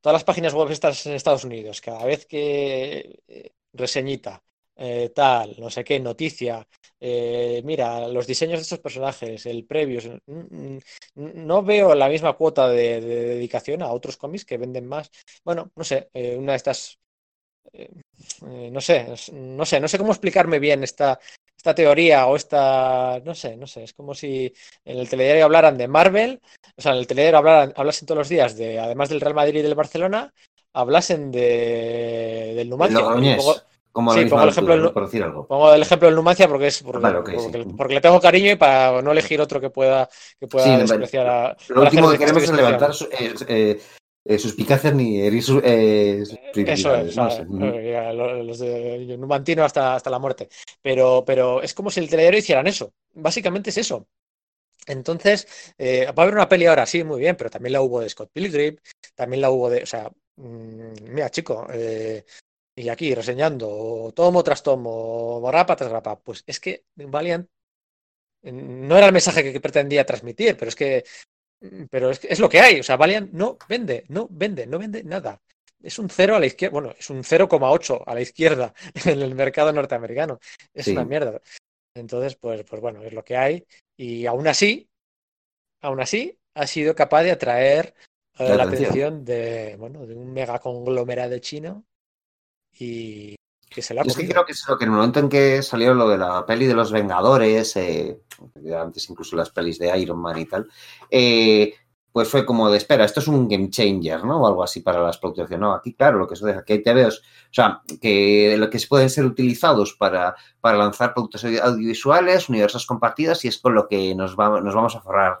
todas 0.00 0.14
las 0.14 0.24
páginas 0.24 0.52
web 0.52 0.70
estas 0.70 1.06
en 1.06 1.14
Estados 1.14 1.44
Unidos, 1.44 1.80
cada 1.80 2.04
vez 2.04 2.26
que 2.26 3.20
eh, 3.26 3.50
reseñita, 3.72 4.42
eh, 4.76 5.10
tal, 5.14 5.56
no 5.58 5.70
sé 5.70 5.82
qué, 5.82 5.98
noticia, 5.98 6.66
eh, 7.00 7.62
mira, 7.64 8.06
los 8.08 8.26
diseños 8.26 8.58
de 8.58 8.62
estos 8.64 8.80
personajes, 8.80 9.46
el 9.46 9.64
previo, 9.64 10.00
mm, 10.26 10.76
mm, 10.76 10.78
no 11.46 11.62
veo 11.62 11.94
la 11.94 12.08
misma 12.10 12.34
cuota 12.34 12.68
de, 12.68 13.00
de 13.00 13.24
dedicación 13.34 13.82
a 13.82 13.92
otros 13.92 14.18
cómics 14.18 14.44
que 14.44 14.58
venden 14.58 14.86
más. 14.86 15.10
Bueno, 15.42 15.70
no 15.74 15.84
sé, 15.84 16.10
eh, 16.12 16.36
una 16.36 16.52
de 16.52 16.56
estas, 16.56 16.98
eh, 17.74 18.70
no 18.70 18.80
sé, 18.80 19.06
no 19.32 19.64
sé, 19.64 19.80
no 19.80 19.88
sé 19.88 19.98
cómo 19.98 20.12
explicarme 20.12 20.58
bien 20.58 20.82
esta, 20.84 21.18
esta 21.56 21.74
teoría 21.74 22.26
o 22.26 22.36
esta, 22.36 23.20
no 23.24 23.34
sé, 23.34 23.56
no 23.56 23.66
sé, 23.66 23.84
es 23.84 23.92
como 23.92 24.14
si 24.14 24.52
en 24.84 24.98
el 24.98 25.08
telediario 25.08 25.44
hablaran 25.44 25.76
de 25.78 25.88
Marvel, 25.88 26.40
o 26.76 26.82
sea, 26.82 26.92
en 26.92 26.98
el 26.98 27.06
telediario 27.06 27.38
hablaran, 27.38 27.72
hablasen 27.76 28.06
todos 28.06 28.18
los 28.18 28.28
días 28.28 28.56
de, 28.56 28.78
además 28.78 29.08
del 29.08 29.20
Real 29.20 29.34
Madrid 29.34 29.60
y 29.60 29.62
del 29.62 29.74
Barcelona, 29.74 30.32
hablasen 30.72 31.30
de, 31.30 32.52
del 32.56 32.68
Numancia. 32.68 33.00
Pongo- 33.02 33.56
como 33.92 34.12
sí, 34.12 34.24
pongo 34.24 34.42
el 34.42 34.48
ejemplo 34.48 34.76
del- 34.76 34.92
por 34.92 35.04
decir 35.04 35.22
algo. 35.22 35.46
Pongo 35.46 35.72
el 35.72 35.82
ejemplo 35.82 36.08
del 36.08 36.16
Numancia 36.16 36.48
porque 36.48 36.66
es 36.66 36.82
porque, 36.82 37.06
ok, 37.06 37.30
porque, 37.30 37.62
sí. 37.62 37.74
porque 37.76 37.94
le 37.94 38.00
tengo 38.00 38.20
cariño 38.20 38.50
y 38.50 38.56
para 38.56 39.00
no 39.02 39.12
elegir 39.12 39.40
otro 39.40 39.60
que 39.60 39.70
pueda 39.70 40.08
que 40.40 40.48
pueda 40.48 40.66
Sí, 40.66 40.76
despreciar 40.82 41.26
a, 41.28 41.56
Lo 41.68 41.82
último 41.82 42.10
que 42.10 42.18
queremos 42.18 42.42
es 42.42 42.52
levantar 42.52 42.90
eh, 43.12 43.34
eh, 43.46 43.80
eh, 44.24 44.38
suspicacias 44.38 44.94
ni 44.94 45.20
herir 45.20 45.44
eh, 45.62 46.24
Eso 46.54 46.94
es, 46.94 47.16
¿no? 47.48 48.42
los 48.42 48.58
de 48.58 49.16
Numantino 49.18 49.64
hasta, 49.64 49.94
hasta 49.94 50.10
la 50.10 50.18
muerte. 50.18 50.48
Pero, 50.80 51.24
pero 51.26 51.62
es 51.62 51.74
como 51.74 51.90
si 51.90 52.00
el 52.00 52.08
telediario 52.08 52.38
hicieran 52.38 52.66
eso. 52.66 52.94
Básicamente 53.12 53.70
es 53.70 53.78
eso. 53.78 54.06
Entonces, 54.86 55.74
eh, 55.78 56.06
va 56.06 56.22
a 56.22 56.22
haber 56.22 56.34
una 56.34 56.48
peli 56.48 56.66
ahora, 56.66 56.86
sí, 56.86 57.04
muy 57.04 57.20
bien, 57.20 57.36
pero 57.36 57.50
también 57.50 57.72
la 57.72 57.80
hubo 57.80 58.00
de 58.00 58.08
Scott 58.08 58.30
Pilgrim, 58.32 58.76
también 59.14 59.40
la 59.40 59.50
hubo 59.50 59.70
de, 59.70 59.82
o 59.82 59.86
sea, 59.86 60.10
mm, 60.36 61.10
mira, 61.10 61.30
chico, 61.30 61.66
eh, 61.72 62.24
y 62.76 62.88
aquí 62.88 63.14
reseñando 63.14 64.12
tomo 64.14 64.42
tras 64.42 64.62
tomo, 64.62 65.40
grapa 65.42 65.76
tras 65.76 65.90
grapa, 65.90 66.20
pues 66.20 66.42
es 66.46 66.60
que 66.60 66.84
Valiant 66.96 67.48
eh, 68.42 68.52
no 68.52 68.96
era 68.96 69.06
el 69.06 69.12
mensaje 69.12 69.52
que 69.52 69.60
pretendía 69.60 70.04
transmitir, 70.04 70.56
pero 70.56 70.68
es 70.68 70.76
que, 70.76 71.04
pero 71.90 72.10
es, 72.10 72.24
es 72.24 72.38
lo 72.40 72.48
que 72.48 72.60
hay, 72.60 72.80
o 72.80 72.82
sea, 72.82 72.96
Valiant 72.96 73.32
no 73.32 73.56
vende, 73.68 74.04
no 74.08 74.28
vende, 74.30 74.66
no 74.66 74.78
vende 74.78 75.02
nada. 75.04 75.40
Es 75.82 75.98
un 75.98 76.08
cero 76.08 76.36
a 76.36 76.40
la 76.40 76.46
izquierda, 76.46 76.72
bueno, 76.72 76.94
es 76.98 77.10
un 77.10 77.22
0,8 77.22 78.02
a 78.06 78.14
la 78.14 78.20
izquierda 78.22 78.72
en 79.04 79.20
el 79.22 79.34
mercado 79.34 79.72
norteamericano. 79.72 80.38
Es 80.72 80.86
Sí. 80.86 80.92
una 80.92 81.04
mierda. 81.04 81.40
Entonces, 81.94 82.36
pues, 82.36 82.64
pues 82.64 82.80
bueno, 82.80 83.02
es 83.02 83.12
lo 83.12 83.22
que 83.24 83.36
hay. 83.36 83.66
Y 83.96 84.26
aún 84.26 84.46
así, 84.48 84.88
aún 85.82 86.00
así, 86.00 86.38
ha 86.54 86.66
sido 86.66 86.94
capaz 86.94 87.22
de 87.22 87.32
atraer 87.32 87.94
eh, 88.38 88.48
La 88.48 88.56
la 88.56 88.62
atención. 88.64 88.88
atención 88.90 89.24
de, 89.24 89.76
bueno, 89.78 90.06
de 90.06 90.14
un 90.14 90.32
mega 90.32 90.58
conglomerado 90.58 91.38
chino 91.38 91.84
y 92.72 93.36
que 93.74 93.82
se 93.82 93.92
lo 93.94 94.00
ha 94.00 94.04
Yo 94.04 94.10
es 94.10 94.16
que 94.16 94.28
creo 94.28 94.44
que 94.46 94.52
es 94.52 94.64
lo 94.68 94.78
que 94.78 94.84
en 94.84 94.90
el 94.90 94.96
momento 94.96 95.18
en 95.20 95.28
que 95.28 95.62
salió 95.62 95.92
lo 95.94 96.08
de 96.08 96.18
la 96.18 96.46
peli 96.46 96.66
de 96.66 96.74
los 96.74 96.92
Vengadores, 96.92 97.76
eh, 97.76 98.20
antes 98.78 99.10
incluso 99.10 99.36
las 99.36 99.50
pelis 99.50 99.78
de 99.78 99.96
Iron 99.98 100.18
Man 100.20 100.38
y 100.38 100.44
tal, 100.46 100.68
eh, 101.10 101.74
pues 102.12 102.28
fue 102.28 102.46
como 102.46 102.70
de, 102.70 102.76
espera, 102.78 103.04
esto 103.04 103.18
es 103.18 103.26
un 103.26 103.48
game 103.48 103.70
changer, 103.70 104.24
¿no? 104.24 104.40
O 104.40 104.46
algo 104.46 104.62
así 104.62 104.80
para 104.80 105.02
las 105.02 105.18
producciones. 105.18 105.58
No, 105.58 105.74
aquí, 105.74 105.94
claro, 105.94 106.16
lo 106.18 106.28
que 106.28 106.36
se 106.36 106.46
deja, 106.46 106.64
que 106.64 106.74
hay 106.74 106.82
TVOs, 106.82 107.18
o 107.18 107.22
sea, 107.50 107.82
que 108.00 108.54
lo 108.56 108.70
que 108.70 108.78
pueden 108.88 109.10
ser 109.10 109.24
utilizados 109.24 109.94
para, 109.94 110.36
para 110.60 110.78
lanzar 110.78 111.12
productos 111.12 111.44
audiovisuales, 111.44 112.48
universos 112.48 112.86
compartidos, 112.86 113.44
y 113.44 113.48
es 113.48 113.58
con 113.58 113.74
lo 113.74 113.88
que 113.88 114.14
nos, 114.14 114.36
va- 114.38 114.60
nos 114.60 114.74
vamos 114.76 114.94
a 114.94 115.00
forrar. 115.00 115.40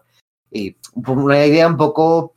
Y 0.50 0.72
poco- 0.72 1.12
una 1.12 1.46
idea 1.46 1.68
un 1.68 1.76
poco, 1.76 2.33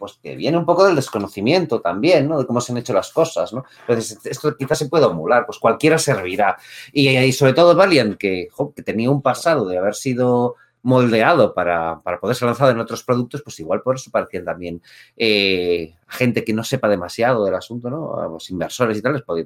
pues 0.00 0.18
que 0.20 0.34
viene 0.34 0.58
un 0.58 0.64
poco 0.66 0.84
del 0.84 0.96
desconocimiento 0.96 1.80
también, 1.80 2.26
¿no? 2.28 2.40
De 2.40 2.46
cómo 2.46 2.60
se 2.60 2.72
han 2.72 2.78
hecho 2.78 2.92
las 2.92 3.12
cosas, 3.12 3.52
¿no? 3.52 3.64
Entonces, 3.86 4.18
esto 4.24 4.56
quizás 4.56 4.78
se 4.78 4.88
pueda 4.88 5.06
emular, 5.06 5.46
pues 5.46 5.58
cualquiera 5.60 5.98
servirá. 5.98 6.56
Y, 6.92 7.08
y 7.10 7.32
sobre 7.32 7.52
todo 7.52 7.76
Valiant, 7.76 8.16
que, 8.16 8.48
jo, 8.50 8.72
que 8.74 8.82
tenía 8.82 9.10
un 9.10 9.22
pasado 9.22 9.68
de 9.68 9.78
haber 9.78 9.94
sido 9.94 10.56
moldeado 10.82 11.52
para, 11.52 12.00
para 12.00 12.18
poder 12.18 12.34
ser 12.34 12.46
lanzado 12.46 12.70
en 12.70 12.78
otros 12.80 13.04
productos, 13.04 13.42
pues 13.42 13.60
igual 13.60 13.82
por 13.82 13.96
eso 13.96 14.10
parecían 14.10 14.46
también 14.46 14.80
eh, 15.14 15.94
gente 16.08 16.42
que 16.42 16.54
no 16.54 16.64
sepa 16.64 16.88
demasiado 16.88 17.44
del 17.44 17.54
asunto, 17.54 17.90
¿no? 17.90 18.18
A 18.18 18.26
los 18.26 18.48
inversores 18.48 18.96
y 18.96 19.02
tal, 19.02 19.12
les 19.12 19.20
podía- 19.22 19.44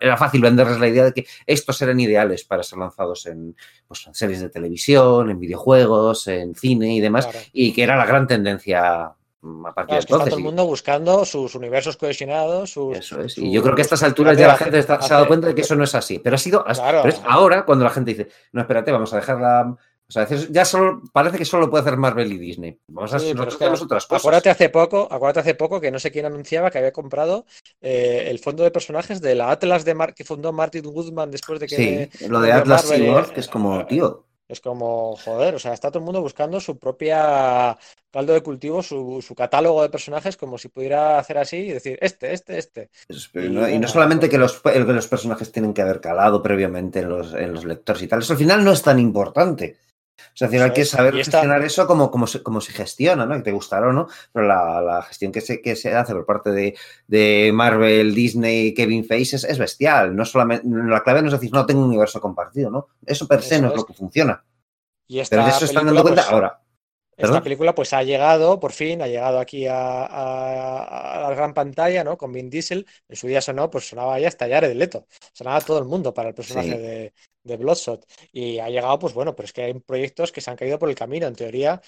era 0.00 0.16
fácil 0.16 0.40
venderles 0.40 0.78
la 0.78 0.86
idea 0.86 1.04
de 1.06 1.12
que 1.12 1.26
estos 1.44 1.82
eran 1.82 1.98
ideales 1.98 2.44
para 2.44 2.62
ser 2.62 2.78
lanzados 2.78 3.26
en, 3.26 3.56
pues, 3.88 4.06
en 4.06 4.14
series 4.14 4.40
de 4.40 4.48
televisión, 4.48 5.28
en 5.28 5.40
videojuegos, 5.40 6.28
en 6.28 6.54
cine 6.54 6.94
y 6.94 7.00
demás, 7.00 7.26
Claro. 7.26 7.40
y 7.52 7.72
que 7.72 7.82
era 7.82 7.96
la 7.96 8.06
gran 8.06 8.28
tendencia 8.28 9.10
a 9.66 9.72
partir 9.74 9.94
de 9.94 9.96
que 9.96 10.00
está 10.00 10.14
entonces. 10.14 10.30
todo 10.30 10.38
el 10.38 10.44
mundo 10.44 10.66
buscando 10.66 11.24
sus 11.24 11.54
universos 11.54 11.96
cohasionados, 11.96 12.70
sus, 12.70 12.96
eso 12.96 13.20
es. 13.20 13.38
Y 13.38 13.50
yo 13.52 13.62
creo 13.62 13.74
que 13.74 13.82
a 13.82 13.84
estas 13.84 14.02
alturas 14.02 14.36
ya 14.36 14.48
la 14.48 14.56
gente 14.56 14.78
está- 14.78 15.00
se 15.00 15.12
ha 15.12 15.16
dado 15.16 15.28
cuenta 15.28 15.48
de 15.48 15.54
que 15.54 15.60
eso 15.62 15.74
no 15.76 15.84
es 15.84 15.94
así. 15.94 16.18
Pero 16.18 16.36
ha 16.36 16.38
sido. 16.38 16.64
Claro. 16.64 17.02
Pero 17.02 17.14
es 17.14 17.22
ahora 17.26 17.64
cuando 17.64 17.84
la 17.84 17.90
gente 17.90 18.12
dice, 18.14 18.28
no, 18.52 18.60
espérate, 18.62 18.92
vamos 18.92 19.12
a 19.12 19.16
dejarla. 19.16 19.76
O 20.08 20.12
sea, 20.12 20.24
ya 20.28 20.64
solo 20.64 21.02
parece 21.12 21.36
que 21.36 21.44
solo 21.44 21.68
puede 21.68 21.82
hacer 21.82 21.96
Marvel 21.96 22.32
y 22.32 22.38
Disney. 22.38 22.78
Vamos 22.86 23.12
a 23.12 23.18
Sí, 23.18 23.24
pero 23.32 23.38
nosotros 23.46 23.54
es 23.54 23.58
que 23.58 23.64
hacemos 23.64 23.82
otras 23.82 24.06
cosas. 24.06 24.22
Acuérdate 24.22 24.50
hace 24.50 24.68
poco, 24.68 25.08
acuérdate 25.10 25.40
hace 25.40 25.54
poco 25.56 25.80
que 25.80 25.90
no 25.90 25.98
sé 25.98 26.12
quién 26.12 26.26
anunciaba 26.26 26.70
que 26.70 26.78
había 26.78 26.92
comprado 26.92 27.44
eh, 27.80 28.28
el 28.30 28.38
fondo 28.38 28.62
de 28.62 28.70
personajes 28.70 29.20
de 29.20 29.34
la 29.34 29.50
Atlas 29.50 29.84
de 29.84 29.94
Mar 29.96 30.14
que 30.14 30.22
fundó 30.22 30.52
Martin 30.52 30.84
Goodman 30.84 31.32
después 31.32 31.58
de 31.58 31.66
que 31.66 32.10
Sí, 32.20 32.28
lo 32.28 32.40
de 32.40 32.52
Atlas 32.52 32.84
Marvel, 32.84 33.00
Seaworth, 33.04 33.30
eh, 33.30 33.34
que 33.34 33.40
es 33.40 33.48
como, 33.48 33.80
eh, 33.80 33.86
tío. 33.88 34.25
Es 34.48 34.60
como, 34.60 35.16
joder, 35.16 35.56
o 35.56 35.58
sea, 35.58 35.72
está 35.72 35.90
todo 35.90 35.98
el 35.98 36.04
mundo 36.04 36.20
buscando 36.22 36.60
su 36.60 36.78
propia 36.78 37.76
caldo 38.12 38.32
de 38.32 38.42
cultivo, 38.42 38.80
su, 38.82 39.20
su 39.20 39.34
catálogo 39.34 39.82
de 39.82 39.88
personajes, 39.90 40.36
como 40.36 40.56
si 40.56 40.68
pudiera 40.68 41.18
hacer 41.18 41.38
así 41.38 41.56
y 41.56 41.72
decir, 41.72 41.98
este, 42.00 42.32
este, 42.32 42.56
este. 42.58 42.90
Es- 43.08 43.28
Y 43.34 43.38
no, 43.38 43.62
y 43.68 43.72
venga, 43.72 43.78
no 43.80 43.88
solamente 43.88 44.26
pues- 44.26 44.30
que 44.30 44.38
los, 44.38 44.60
el- 44.76 44.86
que 44.86 44.92
los 44.92 45.08
personajes 45.08 45.50
tienen 45.50 45.74
que 45.74 45.82
haber 45.82 46.00
calado 46.00 46.42
previamente 46.42 47.00
en 47.00 47.08
los, 47.08 47.34
en 47.34 47.52
los 47.52 47.64
lectores 47.64 48.02
y 48.02 48.06
tal. 48.08 48.20
Eso 48.20 48.34
al 48.34 48.38
final 48.38 48.64
no 48.64 48.72
es 48.72 48.82
tan 48.82 48.98
importante. 49.00 49.76
O 50.18 50.36
sea, 50.38 50.46
al 50.46 50.52
final 50.52 50.68
hay 50.68 50.74
que 50.74 50.84
saber 50.84 51.14
gestionar 51.14 51.62
eso 51.62 51.86
como, 51.86 52.10
como, 52.10 52.26
se, 52.26 52.42
como 52.42 52.60
se 52.60 52.72
gestiona, 52.72 53.26
¿no? 53.26 53.34
Que 53.36 53.42
te 53.42 53.52
gustará 53.52 53.88
o 53.88 53.92
no, 53.92 54.08
pero 54.32 54.46
la, 54.46 54.80
la 54.80 55.02
gestión 55.02 55.32
que 55.32 55.40
se, 55.40 55.60
que 55.60 55.76
se 55.76 55.94
hace 55.94 56.12
por 56.14 56.26
parte 56.26 56.50
de, 56.50 56.76
de 57.06 57.50
Marvel, 57.54 58.14
Disney, 58.14 58.74
Kevin 58.74 59.04
Feige 59.04 59.36
es, 59.36 59.44
es 59.44 59.58
bestial. 59.58 60.14
No 60.14 60.24
solamente, 60.24 60.66
la 60.66 61.02
clave 61.02 61.22
no 61.22 61.28
es 61.28 61.32
decir, 61.32 61.52
no 61.52 61.66
tengo 61.66 61.80
un 61.80 61.88
universo 61.88 62.20
compartido, 62.20 62.70
¿no? 62.70 62.88
Eso 63.04 63.26
per 63.26 63.42
se 63.42 63.54
Eso 63.54 63.62
no 63.62 63.68
es 63.68 63.74
es. 63.74 63.80
lo 63.80 63.86
que 63.86 63.94
funciona. 63.94 64.44
Y 65.06 65.20
esta 65.20 65.36
Pero 65.36 65.44
de 65.44 65.50
eso 65.50 65.60
se 65.60 65.64
están 65.66 65.86
dando 65.86 66.02
cuenta 66.02 66.22
pues, 66.22 66.32
ahora. 66.32 66.60
Esta 67.16 67.42
película 67.42 67.74
pues 67.74 67.92
ha 67.94 68.02
llegado, 68.02 68.60
por 68.60 68.72
fin, 68.72 69.00
ha 69.02 69.06
llegado 69.06 69.38
aquí 69.38 69.66
a, 69.66 70.04
a- 70.04 71.18
a 71.18 71.30
la 71.30 71.34
gran 71.34 71.54
pantalla, 71.54 72.04
¿no? 72.04 72.16
Con 72.18 72.32
Vin 72.32 72.50
Diesel. 72.50 72.86
En 73.08 73.16
su 73.16 73.26
día 73.26 73.40
sonó, 73.40 73.70
pues 73.70 73.88
sonaba 73.88 74.18
ya 74.20 74.28
hasta 74.28 74.48
Jared 74.48 74.74
Leto. 74.76 75.06
Sonaba 75.32 75.60
todo 75.60 75.78
el 75.78 75.86
mundo 75.86 76.12
para 76.14 76.28
el 76.28 76.34
personaje 76.34 76.68
Sí. 76.70 76.76
de, 76.78 77.14
de 77.42 77.56
Bloodshot. 77.56 78.04
Y 78.32 78.58
ha 78.58 78.68
llegado, 78.68 78.98
pues 78.98 79.14
bueno, 79.14 79.34
pero 79.34 79.46
es 79.46 79.52
que 79.52 79.62
hay 79.62 79.74
proyectos 79.80 80.30
que 80.32 80.40
se 80.40 80.50
han 80.50 80.56
caído 80.56 80.78
por 80.78 80.88
el 80.90 80.94
camino. 80.94 81.26
En 81.26 81.34
teoría, 81.36 81.80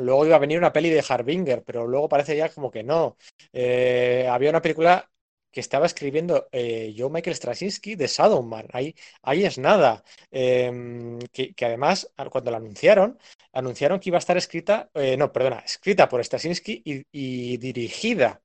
luego 0.00 0.26
iba 0.26 0.36
a 0.36 0.38
venir 0.38 0.58
una 0.58 0.72
peli 0.72 0.90
de 0.90 1.04
Harbinger, 1.08 1.64
pero 1.64 1.86
luego 1.86 2.08
parece 2.08 2.36
ya 2.36 2.48
como 2.50 2.70
que 2.70 2.82
no. 2.82 3.16
Eh, 3.52 4.28
había 4.30 4.50
una 4.50 4.62
película 4.62 5.09
que 5.50 5.60
estaba 5.60 5.86
escribiendo 5.86 6.48
eh, 6.52 6.94
Joe 6.96 7.10
Michael 7.10 7.36
Straczynski 7.36 7.96
de 7.96 8.06
Shadowman. 8.06 8.66
Ahí, 8.72 8.94
ahí 9.22 9.44
es 9.44 9.58
nada. 9.58 10.02
Eh, 10.30 11.18
que, 11.32 11.54
que 11.54 11.64
además, 11.64 12.10
cuando 12.30 12.50
la 12.50 12.58
anunciaron, 12.58 13.18
anunciaron 13.52 13.98
que 14.00 14.10
iba 14.10 14.18
a 14.18 14.20
estar 14.20 14.36
escrita, 14.36 14.90
eh, 14.94 15.16
no, 15.16 15.32
perdona, 15.32 15.58
escrita 15.60 16.08
por 16.08 16.24
Straczynski 16.24 16.82
y, 16.84 17.02
y 17.12 17.56
dirigida, 17.56 18.42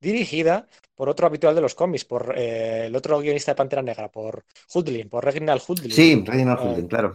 dirigida 0.00 0.66
por 0.94 1.08
otro 1.08 1.26
habitual 1.26 1.54
de 1.54 1.60
los 1.60 1.74
cómics, 1.74 2.04
por 2.04 2.34
eh, 2.36 2.86
el 2.86 2.96
otro 2.96 3.20
guionista 3.20 3.52
de 3.52 3.56
Pantera 3.56 3.82
Negra, 3.82 4.10
por 4.10 4.44
Hudlin, 4.74 5.08
por 5.08 5.24
Reginald 5.24 5.62
Hudlin. 5.66 5.92
Sí, 5.92 6.22
Reginald 6.26 6.60
Eh, 6.60 6.64
Hudlin, 6.64 6.88
claro. 6.88 7.14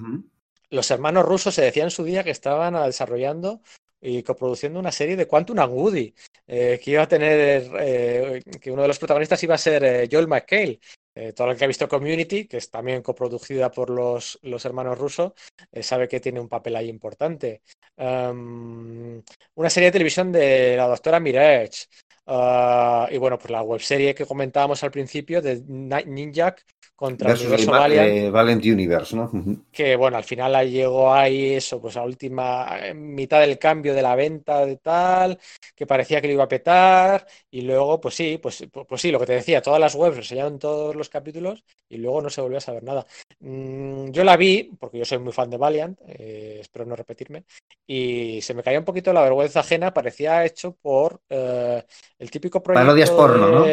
Los 0.70 0.90
hermanos 0.90 1.26
rusos 1.26 1.54
se 1.54 1.62
decía 1.62 1.84
en 1.84 1.92
su 1.92 2.04
día 2.04 2.24
que 2.24 2.32
estaban 2.32 2.76
ah, 2.76 2.86
desarrollando 2.86 3.62
y 4.04 4.22
coproduciendo 4.22 4.80
una 4.80 4.92
serie 4.92 5.16
de 5.16 5.26
Quantum 5.28 5.60
and 5.60 5.74
Woody, 5.74 6.14
eh, 6.48 6.80
que 6.84 6.92
iba 6.92 7.04
a 7.04 7.08
tener, 7.08 7.72
eh, 7.80 8.42
que 8.62 8.72
uno 8.72 8.82
de 8.82 8.90
los 8.90 9.00
protagonistas 9.00 9.42
iba 9.44 9.56
a 9.56 9.58
ser 9.58 9.84
eh, 9.84 10.10
Joel 10.12 10.28
McHale. 10.28 10.80
Eh, 11.16 11.34
todo 11.34 11.52
el 11.52 11.58
que 11.58 11.66
ha 11.66 11.68
visto 11.68 11.88
Community, 11.88 12.46
que 12.46 12.58
es 12.58 12.70
también 12.72 13.02
coproducida 13.02 13.70
por 13.70 13.90
los, 13.90 14.40
los 14.42 14.66
hermanos 14.66 14.98
rusos, 14.98 15.34
eh, 15.72 15.84
sabe 15.84 16.08
que 16.08 16.20
tiene 16.20 16.40
un 16.40 16.50
papel 16.50 16.76
ahí 16.76 16.90
importante. 16.90 17.62
Um, 17.96 19.22
una 19.56 19.70
serie 19.70 19.88
de 19.88 19.94
televisión 19.94 20.32
de 20.32 20.76
la 20.76 20.88
doctora 20.88 21.20
Mirage. 21.20 21.86
Uh, 22.26 23.06
y 23.12 23.18
bueno, 23.18 23.38
pues 23.38 23.52
la 23.52 23.62
webserie 23.62 24.16
que 24.16 24.26
comentábamos 24.26 24.82
al 24.84 24.92
principio 24.92 25.42
de 25.42 25.62
Night 25.68 26.08
Ninja 26.08 26.56
contra 26.96 27.32
el 27.32 27.34
Versus 27.34 27.48
universo 27.48 27.74
el 27.74 27.80
Valiant 27.80 28.10
eh, 28.10 28.30
Valiant 28.30 28.66
Universe, 28.66 29.16
¿no? 29.16 29.32
Que 29.72 29.96
bueno, 29.98 30.16
al 30.16 30.24
final 30.24 30.72
llegó 30.72 31.14
ahí 31.14 31.54
eso, 31.54 31.82
pues 31.82 31.98
a 31.98 32.04
última 32.04 32.78
eh, 32.80 32.94
mitad 32.94 33.42
del 33.42 33.60
cambio 33.60 33.94
de 33.94 34.02
la 34.02 34.16
venta 34.16 34.66
de 34.66 34.78
tal, 34.78 35.38
que 35.76 35.86
parecía 35.86 36.22
que 36.22 36.28
lo 36.28 36.34
iba 36.34 36.44
a 36.46 36.48
petar, 36.48 37.28
y 37.52 37.62
luego, 37.62 38.00
pues 38.00 38.16
sí, 38.16 38.40
pues, 38.42 38.66
pues, 38.72 38.86
pues 38.88 39.02
sí, 39.02 39.12
lo 39.12 39.20
que 39.20 39.26
te 39.26 39.34
decía, 39.34 39.62
todas 39.62 39.82
las 39.82 39.96
webs 39.96 40.18
enseñaron 40.18 40.60
todos 40.60 40.96
los 40.96 41.03
capítulos 41.10 41.64
y 41.90 41.98
luego 41.98 42.22
no 42.22 42.30
se 42.30 42.42
volvió 42.42 42.58
a 42.58 42.62
saber 42.62 42.84
nada. 42.84 43.06
Mm, 43.40 44.12
yo 44.12 44.24
la 44.24 44.38
vi, 44.38 44.72
porque 44.80 45.00
yo 45.00 45.06
soy 45.06 45.20
muy 45.20 45.34
fan 45.34 45.50
de 45.50 45.58
Valiant, 45.58 46.00
eh, 46.08 46.58
espero 46.62 46.86
no 46.86 46.96
repetirme, 46.96 47.44
y 47.86 48.42
se 48.42 48.54
me 48.54 48.64
cayó 48.64 48.80
un 48.80 48.86
poquito 48.86 49.14
la 49.14 49.22
vergüenza 49.22 49.62
ajena, 49.62 49.94
parecía 49.94 50.46
hecho 50.46 50.76
por 50.82 51.22
eh, 51.30 51.84
el 52.20 52.32
típico 52.32 52.62
proyecto. 52.64 52.86
Parodias 52.86 53.12
porno, 53.12 53.48
¿no? 53.48 53.66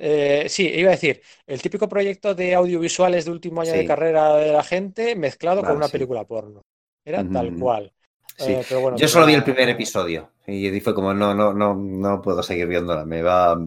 Eh, 0.00 0.46
sí, 0.48 0.68
iba 0.68 0.90
a 0.90 0.92
decir, 0.92 1.20
el 1.44 1.60
típico 1.60 1.88
proyecto 1.88 2.32
de 2.34 2.54
audiovisuales 2.54 3.24
de 3.24 3.32
último 3.32 3.62
año 3.62 3.72
de 3.72 3.84
carrera 3.84 4.36
de 4.36 4.52
la 4.52 4.62
gente 4.62 5.16
mezclado 5.16 5.62
con 5.62 5.76
una 5.76 5.88
película 5.88 6.24
porno. 6.24 6.62
Era 7.04 7.28
tal 7.28 7.56
cual. 7.56 7.92
Eh, 8.38 8.62
Yo 8.96 9.08
solo 9.08 9.26
vi 9.26 9.34
el 9.34 9.42
primer 9.42 9.68
episodio 9.70 10.30
y 10.46 10.78
fue 10.80 10.94
como, 10.94 11.12
no, 11.12 11.34
no, 11.34 11.52
no, 11.52 11.74
no 11.74 12.22
puedo 12.22 12.42
seguir 12.42 12.68
viéndola, 12.68 13.04
me 13.04 13.22
va... 13.22 13.58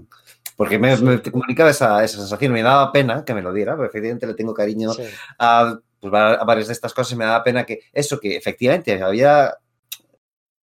Porque 0.61 0.77
me, 0.77 0.95
comunicaba 1.23 1.71
esa, 1.71 2.03
esa, 2.03 2.19
sensación, 2.19 2.53
me 2.53 2.61
daba 2.61 2.91
pena 2.91 3.25
que 3.25 3.33
me 3.33 3.41
lo 3.41 3.51
diera, 3.51 3.75
porque 3.75 3.87
efectivamente 3.87 4.27
le 4.27 4.35
tengo 4.35 4.53
cariño 4.53 4.91
a, 5.39 5.79
pues, 5.99 6.13
a 6.13 6.43
varias 6.43 6.67
de 6.67 6.73
estas 6.73 6.93
cosas 6.93 7.13
y 7.13 7.15
me 7.15 7.25
daba 7.25 7.43
pena 7.43 7.65
que 7.65 7.79
eso, 7.91 8.19
que 8.19 8.37
efectivamente 8.37 9.01
había 9.01 9.57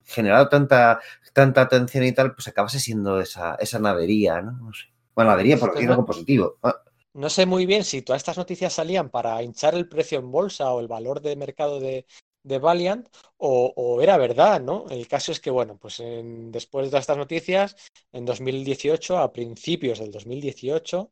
generado 0.05 0.51
tanta, 0.51 1.01
tanta 1.33 1.63
atención 1.63 2.05
y 2.05 2.13
tal, 2.13 2.35
pues 2.35 2.47
acabase 2.47 2.79
siendo 2.79 3.19
esa, 3.23 3.55
esa 3.55 3.79
nadería, 3.79 4.43
¿no? 4.43 4.53
No 4.53 4.75
sé. 4.75 4.85
Bueno, 5.15 5.31
nadería 5.31 5.57
por 5.57 5.73
decir 5.73 5.89
algo 5.89 6.05
positivo. 6.05 6.59
Ah. 6.63 6.77
No 7.15 7.31
sé 7.31 7.47
muy 7.47 7.65
bien 7.65 7.83
si 7.83 8.03
todas 8.03 8.21
estas 8.21 8.37
noticias 8.37 8.75
salían 8.75 9.09
para 9.09 9.43
hinchar 9.43 9.75
el 9.75 9.89
precio 9.89 10.19
en 10.19 10.31
bolsa 10.31 10.71
o 10.73 10.81
el 10.81 10.89
valor 10.89 11.23
de 11.23 11.37
mercado 11.37 11.81
de, 11.81 12.05
de 12.47 12.59
Valiant 12.59 13.09
o, 13.39 13.99
era 14.01 14.17
verdad, 14.17 14.61
¿no? 14.61 14.87
El 14.89 15.07
caso 15.09 15.33
es 15.33 15.41
que, 15.41 15.51
bueno, 15.51 15.77
pues 15.81 16.03
después 16.03 16.91
de 16.91 16.99
estas 16.99 17.17
noticias, 17.17 17.77
en 18.13 18.25
2018, 18.25 19.19
a 19.19 19.33
principios 19.33 19.99
del 19.99 20.11
2018, 20.11 21.11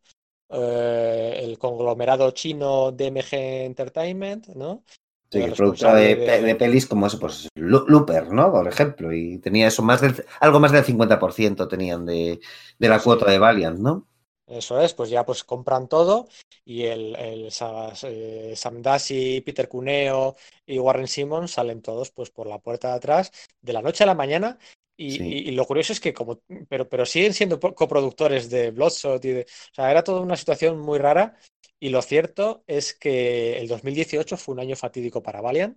eh, 0.50 1.40
el 1.42 1.58
conglomerado 1.58 2.30
chino 2.30 2.92
DMG 2.92 3.34
Entertainment, 3.66 4.48
¿no? 4.48 4.84
Sí, 5.30 5.40
el 5.40 5.52
productor 5.52 5.96
de, 5.96 6.56
pelis 6.56 6.86
como 6.86 7.08
eso, 7.08 7.18
pues 7.18 7.48
Looper, 7.56 8.32
¿no? 8.32 8.52
Por 8.52 8.68
ejemplo, 8.68 9.12
y 9.12 9.38
tenía 9.38 9.66
eso, 9.66 9.82
más 9.82 10.00
del, 10.00 10.24
algo 10.38 10.60
más 10.60 10.70
del 10.70 10.84
50% 10.84 11.66
tenían 11.66 12.06
de, 12.06 12.38
de 12.78 12.88
la 12.88 13.00
cuota 13.00 13.28
de 13.28 13.38
Valiant, 13.38 13.80
¿no? 13.80 14.06
Eso 14.46 14.80
es, 14.80 14.92
pues 14.92 15.08
ya 15.08 15.24
pues 15.24 15.42
compran 15.42 15.88
todo 15.88 16.28
y 16.64 16.84
el, 16.84 17.16
el 17.16 17.48
eh, 17.48 18.52
Sam 18.54 18.82
Dashi, 18.82 19.40
Peter 19.40 19.68
Cuneo 19.68 20.36
y 20.66 20.78
Warren 20.78 21.08
Simmons 21.08 21.52
salen 21.52 21.80
todos 21.80 22.10
pues 22.10 22.30
por 22.30 22.46
la 22.46 22.58
puerta 22.58 22.88
de 22.88 22.94
atrás 22.94 23.32
de 23.62 23.72
la 23.72 23.80
noche 23.80 24.04
a 24.04 24.06
la 24.06 24.14
mañana 24.14 24.58
y, 24.96 25.50
lo 25.52 25.66
curioso 25.66 25.92
es 25.92 26.00
que 26.00 26.14
como 26.14 26.40
pero, 26.68 26.88
pero 26.88 27.04
siguen 27.04 27.34
siendo 27.34 27.58
coproductores 27.58 28.48
de 28.48 28.70
Bloodshot 28.70 29.24
y 29.24 29.28
de, 29.30 29.42
o 29.42 29.74
sea, 29.74 29.90
era 29.90 30.04
toda 30.04 30.20
una 30.20 30.36
situación 30.36 30.78
muy 30.78 30.98
rara 30.98 31.36
y 31.80 31.88
lo 31.88 32.00
cierto 32.00 32.62
es 32.66 32.94
que 32.94 33.58
el 33.58 33.66
2018 33.66 34.36
fue 34.36 34.54
un 34.54 34.60
año 34.60 34.76
fatídico 34.76 35.22
para 35.22 35.40
Valiant. 35.40 35.76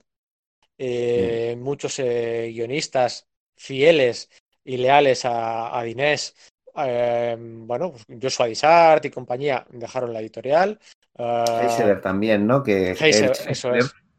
Eh, 0.77 1.55
muchos 1.57 1.97
eh, 1.97 2.51
guionistas 2.53 3.27
fieles 3.55 4.29
y 4.63 4.77
leales 4.77 5.25
a, 5.25 5.77
a 5.77 5.83
Dinés 5.83 6.35
eh, 6.85 7.35
bueno, 7.39 7.91
pues 7.91 8.05
Joshua 8.21 8.47
Dishart 8.47 9.05
y 9.05 9.09
compañía 9.09 9.65
dejaron 9.69 10.13
la 10.13 10.19
editorial. 10.19 10.79
Uh, 11.17 12.01
también, 12.01 12.45
¿no? 12.45 12.63
Que, 12.63 12.95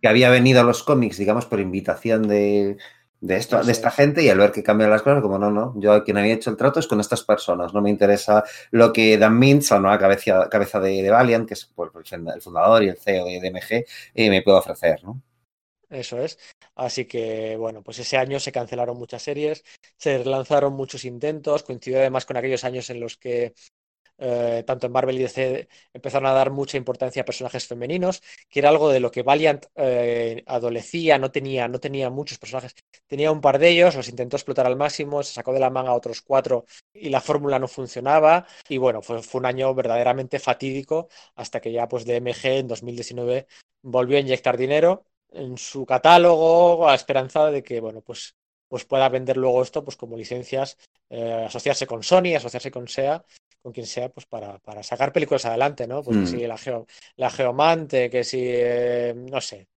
que 0.01 0.09
había 0.09 0.31
venido 0.31 0.61
a 0.61 0.65
los 0.65 0.83
cómics, 0.83 1.19
digamos, 1.19 1.47
por 1.47 1.61
invitación 1.61 2.27
de, 2.27 2.77
de, 3.21 3.37
esto, 3.37 3.63
de 3.63 3.73
esta 3.73 3.91
gente 3.91 4.23
y 4.23 4.29
al 4.29 4.39
ver 4.39 4.53
que 4.53 4.63
cambian 4.63 4.91
las 4.91 5.03
cosas, 5.03 5.23
como 5.23 5.39
no, 5.39 5.51
no, 5.51 5.75
yo 5.77 6.03
quien 6.05 6.19
había 6.19 6.35
hecho 6.35 6.51
el 6.51 6.57
trato 6.57 6.81
es 6.81 6.87
con 6.87 7.01
estas 7.01 7.23
personas, 7.23 7.75
no 7.75 7.81
me 7.81 7.91
interesa 7.91 8.45
lo 8.71 8.93
que 8.93 9.19
Dan 9.19 9.39
Mintz, 9.39 9.71
la 9.71 9.81
nueva 9.81 9.99
cabeza, 9.99 10.49
cabeza 10.49 10.81
de, 10.81 11.11
Valiant, 11.11 11.47
que 11.47 11.55
es 11.55 11.71
pues, 11.75 11.91
el 12.13 12.43
fundador 12.43 12.83
y 12.83 12.89
el 12.89 12.97
CEO 12.97 13.27
de 13.27 13.41
DMG, 13.41 13.85
eh, 14.15 14.31
me 14.31 14.43
puede 14.43 14.59
ofrecer, 14.59 15.03
¿no? 15.05 15.21
Eso 15.91 16.19
es. 16.21 16.39
Así 16.75 17.07
que, 17.07 17.57
bueno, 17.57 17.83
pues 17.83 17.99
ese 17.99 18.19
año 18.19 18.39
se 18.41 18.53
cancelaron 18.53 18.99
muchas 18.99 19.23
series, 19.23 19.65
se 19.97 20.23
lanzaron 20.25 20.75
muchos 20.75 21.05
intentos, 21.07 21.63
coincidió 21.63 21.99
además 21.99 22.27
con 22.27 22.37
aquellos 22.37 22.65
años 22.65 22.91
en 22.91 23.01
los 23.01 23.17
que 23.17 23.55
eh, 24.19 24.65
tanto 24.67 24.87
en 24.87 24.93
Marvel 24.93 25.17
y 25.19 25.23
DC 25.23 25.69
empezaron 25.95 26.27
a 26.29 26.33
dar 26.35 26.51
mucha 26.53 26.77
importancia 26.79 27.23
a 27.23 27.25
personajes 27.27 27.67
femeninos, 27.67 28.23
que 28.51 28.61
era 28.61 28.71
algo 28.71 28.91
de 28.91 29.01
lo 29.01 29.11
que 29.11 29.23
Valiant 29.23 29.67
eh, 29.77 30.45
adolecía, 30.47 31.19
no 31.19 31.31
tenía, 31.33 31.69
no 31.69 31.81
tenía 31.81 32.11
muchos 32.11 32.39
personajes, 32.39 32.75
tenía 33.07 33.33
un 33.33 33.41
par 33.43 33.59
de 33.59 33.71
ellos, 33.71 33.97
los 33.97 34.09
intentó 34.09 34.37
explotar 34.37 34.67
al 34.67 34.77
máximo, 34.77 35.23
se 35.23 35.35
sacó 35.35 35.53
de 35.55 35.61
la 35.61 35.71
manga 35.71 35.95
otros 35.95 36.23
cuatro 36.23 36.67
y 36.93 37.11
la 37.11 37.21
fórmula 37.21 37.59
no 37.59 37.69
funcionaba. 37.69 38.47
Y 38.69 38.79
bueno, 38.79 39.03
fue, 39.03 39.23
fue 39.23 39.41
un 39.41 39.47
año 39.47 39.75
verdaderamente 39.75 40.39
fatídico 40.39 41.09
hasta 41.37 41.61
que 41.61 41.73
ya 41.73 41.89
pues 41.89 42.05
DMG 42.05 42.59
en 42.59 42.69
2019 42.69 43.47
volvió 43.83 44.17
a 44.19 44.21
inyectar 44.21 44.57
dinero 44.57 45.07
en 45.33 45.59
su 45.59 45.85
catálogo, 45.87 46.89
a 46.89 46.95
esperanza 46.95 47.51
de 47.51 47.63
que, 47.63 47.81
bueno, 47.81 48.01
pues, 48.01 48.35
pues 48.69 48.85
pueda 48.85 49.09
vender 49.09 49.37
luego 49.37 49.63
esto 49.63 49.85
pues 49.85 49.97
como 49.97 50.17
licencias, 50.17 50.77
eh, 51.11 51.45
asociarse 51.47 51.87
con 51.87 52.03
Sony, 52.03 52.35
asociarse 52.37 52.71
con 52.71 52.87
SEA, 52.87 53.25
con 53.63 53.73
quien 53.73 53.87
sea, 53.87 54.09
pues 54.11 54.27
para, 54.27 54.59
para 54.59 54.83
sacar 54.83 55.13
películas 55.13 55.45
adelante, 55.47 55.87
¿no? 55.87 56.03
Pues 56.03 56.17
que 56.17 56.23
mm. 56.23 56.27
si 56.27 56.47
la, 56.47 56.85
la 57.17 57.31
Geomante, 57.31 58.11
que 58.11 58.25
si, 58.25 58.41
eh, 58.43 59.15
no 59.17 59.41
sé, 59.41 59.69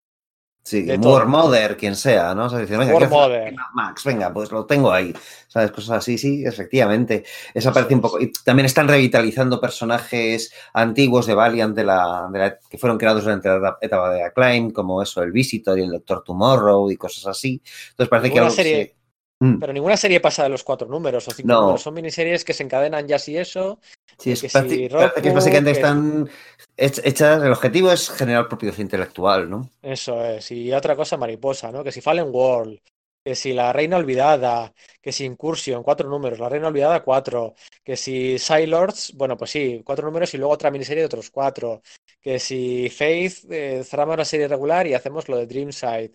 Sí, 0.63 0.85
War 0.99 1.25
Mother, 1.25 1.75
quien 1.75 1.95
sea, 1.95 2.35
¿no? 2.35 2.45
O 2.45 2.49
sea, 2.49 2.59
venga, 2.59 3.69
Max, 3.73 4.03
venga, 4.03 4.31
pues 4.31 4.51
lo 4.51 4.65
tengo 4.65 4.91
ahí. 4.91 5.11
¿Sabes? 5.47 5.71
Cosas 5.71 5.97
así, 5.97 6.19
sí, 6.19 6.43
efectivamente. 6.45 7.23
Eso 7.53 7.73
parece 7.73 7.95
un 7.95 8.01
poco. 8.01 8.19
Y 8.21 8.31
también 8.31 8.67
están 8.67 8.87
revitalizando 8.87 9.59
personajes 9.59 10.53
antiguos 10.73 11.25
de 11.25 11.33
Valiant 11.33 11.75
de 11.75 11.83
la, 11.83 12.57
que 12.69 12.77
fueron 12.77 12.99
creados 12.99 13.23
durante 13.23 13.49
la 13.49 13.77
etapa 13.81 14.11
de 14.11 14.23
Acclaim, 14.23 14.71
como 14.71 15.01
eso, 15.01 15.23
el 15.23 15.31
Visitor 15.31 15.79
y 15.79 15.83
el 15.83 15.91
Doctor 15.91 16.23
Tomorrow 16.23 16.91
y 16.91 16.95
cosas 16.95 17.25
así. 17.25 17.61
Entonces 17.89 18.09
parece 18.09 18.31
que 18.31 18.51
serie, 18.51 18.95
mm. 19.41 19.59
Pero 19.59 19.73
ninguna 19.73 19.97
serie 19.97 20.19
pasa 20.19 20.43
de 20.43 20.49
los 20.49 20.63
cuatro 20.63 20.87
números 20.87 21.27
o 21.27 21.31
cinco 21.31 21.53
números. 21.53 21.81
Son 21.81 21.93
miniseries 21.93 22.45
que 22.45 22.53
se 22.53 22.63
encadenan 22.63 23.07
ya 23.07 23.17
así 23.17 23.37
eso. 23.37 23.79
Sí, 24.17 24.31
es, 24.31 24.41
que, 24.41 24.47
es 24.47 25.33
básicamente 25.33 25.71
están 25.71 26.29
hechas, 26.77 27.43
el 27.43 27.51
objetivo 27.51 27.91
es 27.91 28.09
generar 28.09 28.47
propiedad 28.47 28.77
intelectual, 28.77 29.49
¿no? 29.49 29.69
Eso 29.81 30.23
es, 30.23 30.51
y 30.51 30.71
otra 30.71 30.95
cosa 30.95 31.17
mariposa, 31.17 31.71
¿no? 31.71 31.83
Que 31.83 31.91
si 31.91 32.01
Fallen 32.01 32.29
World, 32.31 32.79
que 33.23 33.35
si 33.35 33.53
La 33.53 33.71
Reina 33.71 33.97
Olvidada, 33.97 34.73
que 35.01 35.11
si 35.11 35.25
Incursion, 35.25 35.83
cuatro 35.83 36.09
números, 36.09 36.39
La 36.39 36.49
Reina 36.49 36.67
Olvidada, 36.67 37.03
cuatro, 37.03 37.55
que 37.83 37.95
si 37.95 38.37
Lords, 38.67 39.13
bueno, 39.15 39.37
pues 39.37 39.51
sí, 39.51 39.81
cuatro 39.83 40.05
números 40.07 40.33
y 40.33 40.37
luego 40.37 40.53
otra 40.53 40.71
miniserie 40.71 41.01
de 41.01 41.07
otros 41.07 41.29
cuatro, 41.29 41.81
que 42.19 42.39
si 42.39 42.89
Faith, 42.89 43.45
eh, 43.49 43.83
cerramos 43.83 44.17
la 44.17 44.25
serie 44.25 44.47
regular 44.47 44.87
y 44.87 44.93
hacemos 44.93 45.27
lo 45.29 45.37
de 45.37 45.47
Dreamside. 45.47 46.11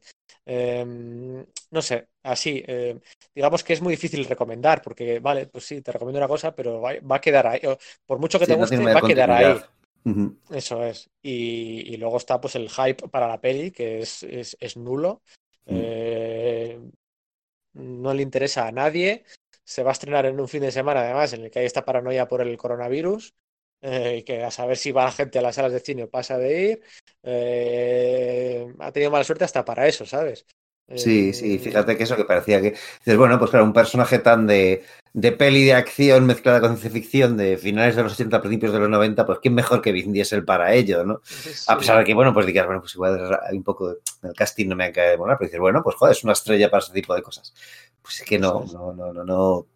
Em, 0.48 1.44
no 1.72 1.82
sé, 1.82 2.06
así, 2.22 2.62
em, 2.66 3.00
digamos 3.34 3.64
que 3.64 3.72
es 3.72 3.82
muy 3.82 3.92
difícil 3.94 4.24
recomendar, 4.24 4.80
porque, 4.80 5.18
vale, 5.18 5.46
pues 5.46 5.64
sí, 5.64 5.82
te 5.82 5.90
recomiendo 5.90 6.20
una 6.20 6.28
cosa, 6.28 6.54
pero 6.54 6.80
va, 6.80 7.16
a 7.16 7.20
quedar 7.20 7.48
ahí, 7.48 7.60
por 8.06 8.20
mucho 8.20 8.38
que 8.38 8.46
te 8.46 8.54
guste, 8.54 8.78
va 8.78 9.00
a 9.00 9.02
quedar 9.02 9.30
ahí. 9.30 9.60
Eso 10.50 10.84
es. 10.84 11.10
Y, 11.20 11.96
luego 11.96 12.16
está 12.18 12.40
pues 12.40 12.54
el 12.54 12.70
hype 12.70 13.08
para 13.08 13.26
la 13.26 13.40
peli, 13.40 13.72
que 13.72 14.00
es, 14.00 14.22
es, 14.22 14.76
nulo. 14.76 15.22
Mm. 15.64 15.74
Eh, 15.74 16.80
no 17.72 18.14
le 18.14 18.22
interesa 18.22 18.68
a 18.68 18.72
nadie. 18.72 19.24
Se 19.64 19.82
va 19.82 19.90
a 19.90 19.92
estrenar 19.92 20.26
en 20.26 20.38
un 20.38 20.46
fin 20.46 20.62
de 20.62 20.70
semana, 20.70 21.00
además, 21.00 21.32
en 21.32 21.44
el 21.44 21.50
que 21.50 21.58
hay 21.58 21.66
esta 21.66 21.84
paranoia 21.84 22.28
por 22.28 22.40
el 22.40 22.56
coronavirus. 22.56 23.34
Eh, 23.82 24.24
que 24.24 24.42
a 24.42 24.50
saber 24.50 24.76
si 24.76 24.90
va 24.90 25.04
la 25.04 25.12
gente 25.12 25.38
a 25.38 25.42
las 25.42 25.54
salas 25.54 25.72
de 25.72 25.80
cine 25.80 26.04
o 26.04 26.10
pasa 26.10 26.38
de 26.38 26.62
ir. 26.62 26.82
Eh, 27.22 28.66
ha 28.78 28.92
tenido 28.92 29.10
mala 29.10 29.24
suerte 29.24 29.44
hasta 29.44 29.64
para 29.64 29.86
eso, 29.86 30.06
¿sabes? 30.06 30.46
Sí, 30.94 31.32
sí, 31.32 31.58
fíjate 31.58 31.96
que 31.96 32.04
eso 32.04 32.14
que 32.16 32.24
parecía 32.24 32.60
que. 32.60 32.70
Dices, 32.70 33.16
bueno, 33.16 33.38
pues 33.40 33.50
claro, 33.50 33.64
un 33.64 33.72
personaje 33.72 34.20
tan 34.20 34.46
de, 34.46 34.84
de 35.12 35.32
peli 35.32 35.64
de 35.64 35.74
acción 35.74 36.26
mezclada 36.26 36.60
con 36.60 36.76
ciencia 36.76 36.90
ficción 36.90 37.36
de 37.36 37.58
finales 37.58 37.96
de 37.96 38.04
los 38.04 38.12
80, 38.12 38.40
principios 38.40 38.72
de 38.72 38.78
los 38.78 38.88
90, 38.88 39.26
pues 39.26 39.40
quién 39.40 39.54
mejor 39.54 39.82
que 39.82 39.90
Vin 39.90 40.12
Diesel 40.12 40.44
para 40.44 40.72
ello, 40.72 41.04
¿no? 41.04 41.22
A 41.66 41.76
pesar 41.76 41.98
de 41.98 42.04
que, 42.04 42.14
bueno, 42.14 42.32
pues 42.32 42.46
digas, 42.46 42.66
bueno, 42.66 42.80
pues 42.80 42.94
igual 42.94 43.36
hay 43.48 43.56
un 43.56 43.64
poco 43.64 43.90
el 43.90 44.32
casting 44.34 44.68
no 44.68 44.76
me 44.76 44.84
ha 44.84 44.92
caído 44.92 45.10
de 45.10 45.18
molar, 45.18 45.36
pero 45.38 45.48
dices, 45.48 45.60
bueno, 45.60 45.82
pues 45.82 45.96
joder, 45.96 46.12
es 46.12 46.22
una 46.22 46.34
estrella 46.34 46.70
para 46.70 46.84
ese 46.84 46.92
tipo 46.92 47.14
de 47.16 47.22
cosas. 47.22 47.52
Pues 48.00 48.20
es 48.20 48.26
que 48.26 48.38
no, 48.38 48.64
no, 48.72 48.92
no, 48.92 49.12
no, 49.12 49.24
no. 49.24 49.66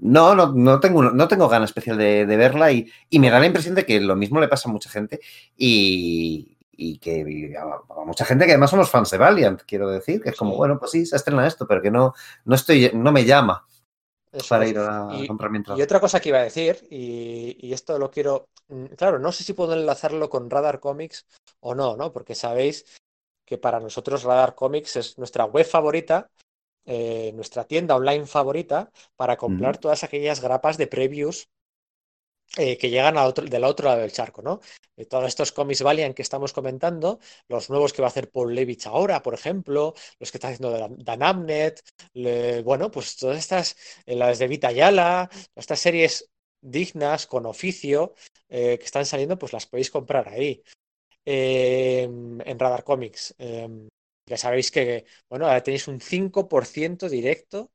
No, 0.00 0.34
no, 0.34 0.52
no, 0.52 0.78
tengo, 0.78 1.02
no 1.02 1.28
tengo 1.28 1.48
ganas 1.48 1.70
especial 1.70 1.98
de, 1.98 2.24
de 2.24 2.36
verla 2.36 2.70
y, 2.70 2.90
y, 3.10 3.18
me 3.18 3.30
da 3.30 3.40
la 3.40 3.46
impresión 3.46 3.74
de 3.74 3.84
que 3.84 4.00
lo 4.00 4.14
mismo 4.14 4.40
le 4.40 4.46
pasa 4.46 4.68
a 4.68 4.72
mucha 4.72 4.88
gente 4.88 5.20
y, 5.56 6.56
y 6.70 6.98
que 6.98 7.56
a, 7.58 8.04
mucha 8.04 8.24
gente 8.24 8.46
que 8.46 8.52
además 8.52 8.70
somos 8.70 8.90
fans 8.90 9.10
de 9.10 9.18
Valiant, 9.18 9.62
quiero 9.66 9.90
decir, 9.90 10.22
que 10.22 10.30
es 10.30 10.36
como, 10.36 10.56
bueno, 10.56 10.78
pues 10.78 10.92
sí, 10.92 11.04
se 11.04 11.16
estrena 11.16 11.46
esto, 11.46 11.66
pero 11.66 11.82
que 11.82 11.90
no, 11.90 12.14
no 12.44 12.54
estoy, 12.54 12.92
no 12.94 13.10
me 13.10 13.24
llama 13.24 13.66
para 14.48 14.68
ir 14.68 14.78
a, 14.78 15.08
comprar 15.26 15.50
mi 15.50 15.60
Y 15.76 15.82
otra 15.82 15.98
cosa 15.98 16.20
que 16.20 16.28
iba 16.28 16.38
a 16.38 16.44
decir, 16.44 16.86
y, 16.90 17.72
esto 17.72 17.98
lo 17.98 18.10
quiero, 18.10 18.48
mm, 18.68 18.84
claro, 18.96 19.18
no 19.18 19.32
sé 19.32 19.42
si 19.42 19.52
puedo 19.54 19.72
enlazarlo 19.72 20.30
con 20.30 20.48
Radar 20.48 20.78
Comics 20.78 21.26
o 21.60 21.74
no, 21.74 21.96
¿no? 21.96 22.12
Porque 22.12 22.36
sabéis 22.36 22.84
que 23.44 23.58
para 23.58 23.80
nosotros 23.80 24.22
Radar 24.22 24.54
Comics 24.54 24.96
es 24.96 25.18
nuestra 25.18 25.46
web 25.46 25.66
favorita, 25.66 26.30
eh, 26.90 27.32
nuestra 27.34 27.64
tienda 27.64 27.96
online 27.96 28.26
favorita 28.26 28.90
para 29.14 29.36
comprar 29.36 29.76
todas 29.76 30.04
aquellas 30.04 30.40
grapas 30.40 30.78
de 30.78 30.86
previews 30.86 31.50
eh, 32.56 32.78
que 32.78 32.88
llegan 32.88 33.18
a 33.18 33.26
otro, 33.26 33.44
del 33.44 33.62
otro 33.62 33.88
lado 33.88 34.00
del 34.00 34.10
charco, 34.10 34.40
¿no? 34.40 34.60
De 34.96 35.04
todos 35.04 35.26
estos 35.26 35.52
cómics 35.52 35.82
Valiant 35.82 36.16
que 36.16 36.22
estamos 36.22 36.54
comentando, 36.54 37.20
los 37.46 37.68
nuevos 37.68 37.92
que 37.92 38.00
va 38.00 38.08
a 38.08 38.10
hacer 38.10 38.30
Paul 38.30 38.54
Levitch 38.54 38.86
ahora, 38.86 39.22
por 39.22 39.34
ejemplo, 39.34 39.92
los 40.18 40.30
que 40.32 40.38
está 40.38 40.48
haciendo 40.48 40.96
Dan 40.96 41.22
Amnet, 41.22 41.82
bueno, 42.64 42.90
pues 42.90 43.16
todas 43.16 43.38
estas, 43.38 43.76
eh, 44.06 44.16
las 44.16 44.38
de 44.38 44.48
Vita 44.48 44.72
Yala, 44.72 45.28
estas 45.54 45.78
series 45.78 46.30
dignas, 46.62 47.26
con 47.26 47.44
oficio, 47.44 48.14
eh, 48.48 48.78
que 48.78 48.84
están 48.86 49.04
saliendo, 49.04 49.38
pues 49.38 49.52
las 49.52 49.66
podéis 49.66 49.90
comprar 49.90 50.28
ahí. 50.30 50.62
Em, 51.26 52.40
en 52.40 52.58
Radar 52.58 52.82
Comics. 52.82 53.34
Em, 54.28 54.30
ya 54.30 54.36
sabéis 54.36 54.70
que, 54.70 55.04
bueno, 55.28 55.46
ahora 55.46 55.62
tenéis 55.62 55.88
un 55.88 56.00
5% 56.00 57.08
directo 57.08 57.70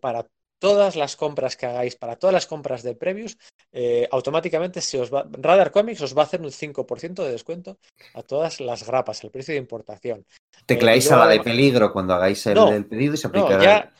para 0.00 0.26
todas 0.58 0.96
las 0.96 1.16
compras 1.16 1.56
que 1.56 1.66
hagáis, 1.66 1.96
para 1.96 2.16
todas 2.16 2.32
las 2.32 2.46
compras 2.46 2.82
de 2.82 2.94
previews, 2.94 3.36
eh, 3.72 4.08
automáticamente 4.10 4.80
se 4.80 4.98
os 4.98 5.12
va, 5.12 5.26
Radar 5.30 5.70
Comics 5.70 6.00
os 6.02 6.16
va 6.16 6.22
a 6.22 6.24
hacer 6.24 6.40
un 6.40 6.50
5% 6.50 7.22
de 7.22 7.32
descuento 7.32 7.78
a 8.14 8.22
todas 8.22 8.60
las 8.60 8.86
grapas, 8.86 9.22
el 9.24 9.30
precio 9.30 9.52
de 9.52 9.58
importación. 9.60 10.24
Tecleáis 10.64 11.10
eh, 11.10 11.14
a 11.14 11.18
la 11.18 11.28
de 11.28 11.40
peligro 11.40 11.92
cuando 11.92 12.14
hagáis 12.14 12.46
el, 12.46 12.86
pedido 12.86 13.14
y 13.14 13.16
se 13.16 13.26
aplicará. 13.26 13.56
No, 13.56 13.62
ya, 13.62 13.92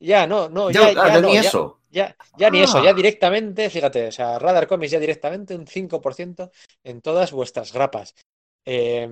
ya, 0.00 0.26
no, 0.26 0.48
no, 0.48 0.70
ya, 0.70 0.92
ya, 0.92 1.20
ni 1.20 1.36
eso. 1.36 1.80
Ya, 1.90 2.14
ya, 2.36 2.50
ni 2.50 2.60
eso, 2.60 2.82
ya 2.84 2.90
ah. 2.90 2.94
directamente, 2.94 3.70
fíjate, 3.70 4.08
o 4.08 4.12
sea, 4.12 4.38
Radar 4.38 4.66
Comics 4.66 4.92
ya 4.92 5.00
directamente 5.00 5.54
un 5.54 5.66
5% 5.66 6.50
en 6.84 7.00
todas 7.00 7.32
vuestras 7.32 7.72
grapas. 7.72 8.14
Eh, 8.66 9.08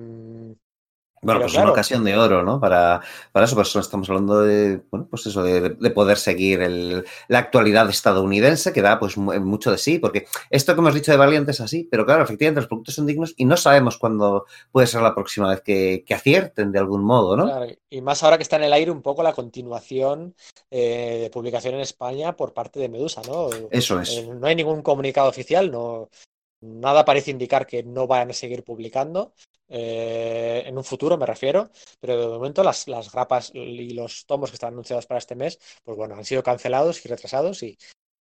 bueno, 1.21 1.41
pues 1.41 1.53
es 1.53 1.59
una 1.59 1.71
ocasión 1.71 2.03
de 2.03 2.15
oro, 2.15 2.43
¿no? 2.43 2.59
Para, 2.59 3.01
para 3.31 3.45
eso, 3.45 3.55
pues 3.55 3.75
estamos 3.75 4.09
hablando 4.09 4.41
de, 4.41 4.81
bueno, 4.91 5.07
pues 5.09 5.25
eso, 5.25 5.43
de, 5.43 5.71
poder 5.91 6.17
seguir 6.17 6.61
el, 6.61 7.05
la 7.27 7.39
actualidad 7.39 7.89
estadounidense, 7.89 8.71
que 8.71 8.81
da 8.81 8.99
pues 8.99 9.17
mucho 9.17 9.71
de 9.71 9.77
sí, 9.77 9.99
porque 9.99 10.27
esto 10.49 10.73
que 10.73 10.79
hemos 10.79 10.93
dicho 10.93 11.11
de 11.11 11.17
Valiant 11.17 11.49
es 11.49 11.59
así, 11.59 11.87
pero 11.89 12.05
claro, 12.05 12.23
efectivamente 12.23 12.61
los 12.61 12.67
productos 12.67 12.95
son 12.95 13.07
dignos 13.07 13.33
y 13.37 13.45
no 13.45 13.57
sabemos 13.57 13.97
cuándo 13.97 14.45
puede 14.71 14.87
ser 14.87 15.01
la 15.01 15.15
próxima 15.15 15.49
vez 15.49 15.61
que, 15.61 16.05
acierten 16.17 16.71
de 16.71 16.79
algún 16.79 17.03
modo, 17.03 17.37
¿no? 17.37 17.45
Claro, 17.45 17.67
y 17.89 18.01
más 18.01 18.23
ahora 18.23 18.37
que 18.37 18.43
está 18.43 18.55
en 18.55 18.63
el 18.63 18.73
aire 18.73 18.89
un 18.89 19.03
poco 19.03 19.21
la 19.21 19.33
continuación 19.33 20.33
eh, 20.71 21.19
de 21.21 21.29
publicación 21.29 21.75
en 21.75 21.81
España 21.81 22.35
por 22.35 22.53
parte 22.53 22.79
de 22.79 22.89
Medusa, 22.89 23.21
¿no? 23.27 23.49
Eso 23.69 23.99
es. 23.99 24.17
Eh, 24.17 24.27
no 24.27 24.47
hay 24.47 24.55
ningún 24.55 24.81
comunicado 24.81 25.29
oficial, 25.29 25.69
no, 25.69 26.09
Nada 26.59 27.05
parece 27.05 27.31
indicar 27.31 27.67
que 27.67 27.83
no 27.83 28.07
vayan 28.07 28.31
a 28.31 28.33
seguir 28.33 28.63
publicando. 28.63 29.33
Eh, 29.69 30.63
en 30.65 30.77
un 30.77 30.83
futuro 30.83 31.17
me 31.17 31.25
refiero, 31.25 31.69
pero 31.99 32.19
de 32.19 32.27
momento 32.27 32.63
las, 32.63 32.87
las, 32.87 33.11
grapas 33.11 33.51
y 33.53 33.93
los 33.93 34.25
tomos 34.25 34.49
que 34.49 34.55
están 34.55 34.73
anunciados 34.73 35.05
para 35.05 35.17
este 35.17 35.35
mes, 35.35 35.59
pues 35.83 35.97
bueno, 35.97 36.15
han 36.15 36.23
sido 36.25 36.41
cancelados 36.41 37.03
y 37.05 37.09
retrasados 37.09 37.63
y 37.63 37.77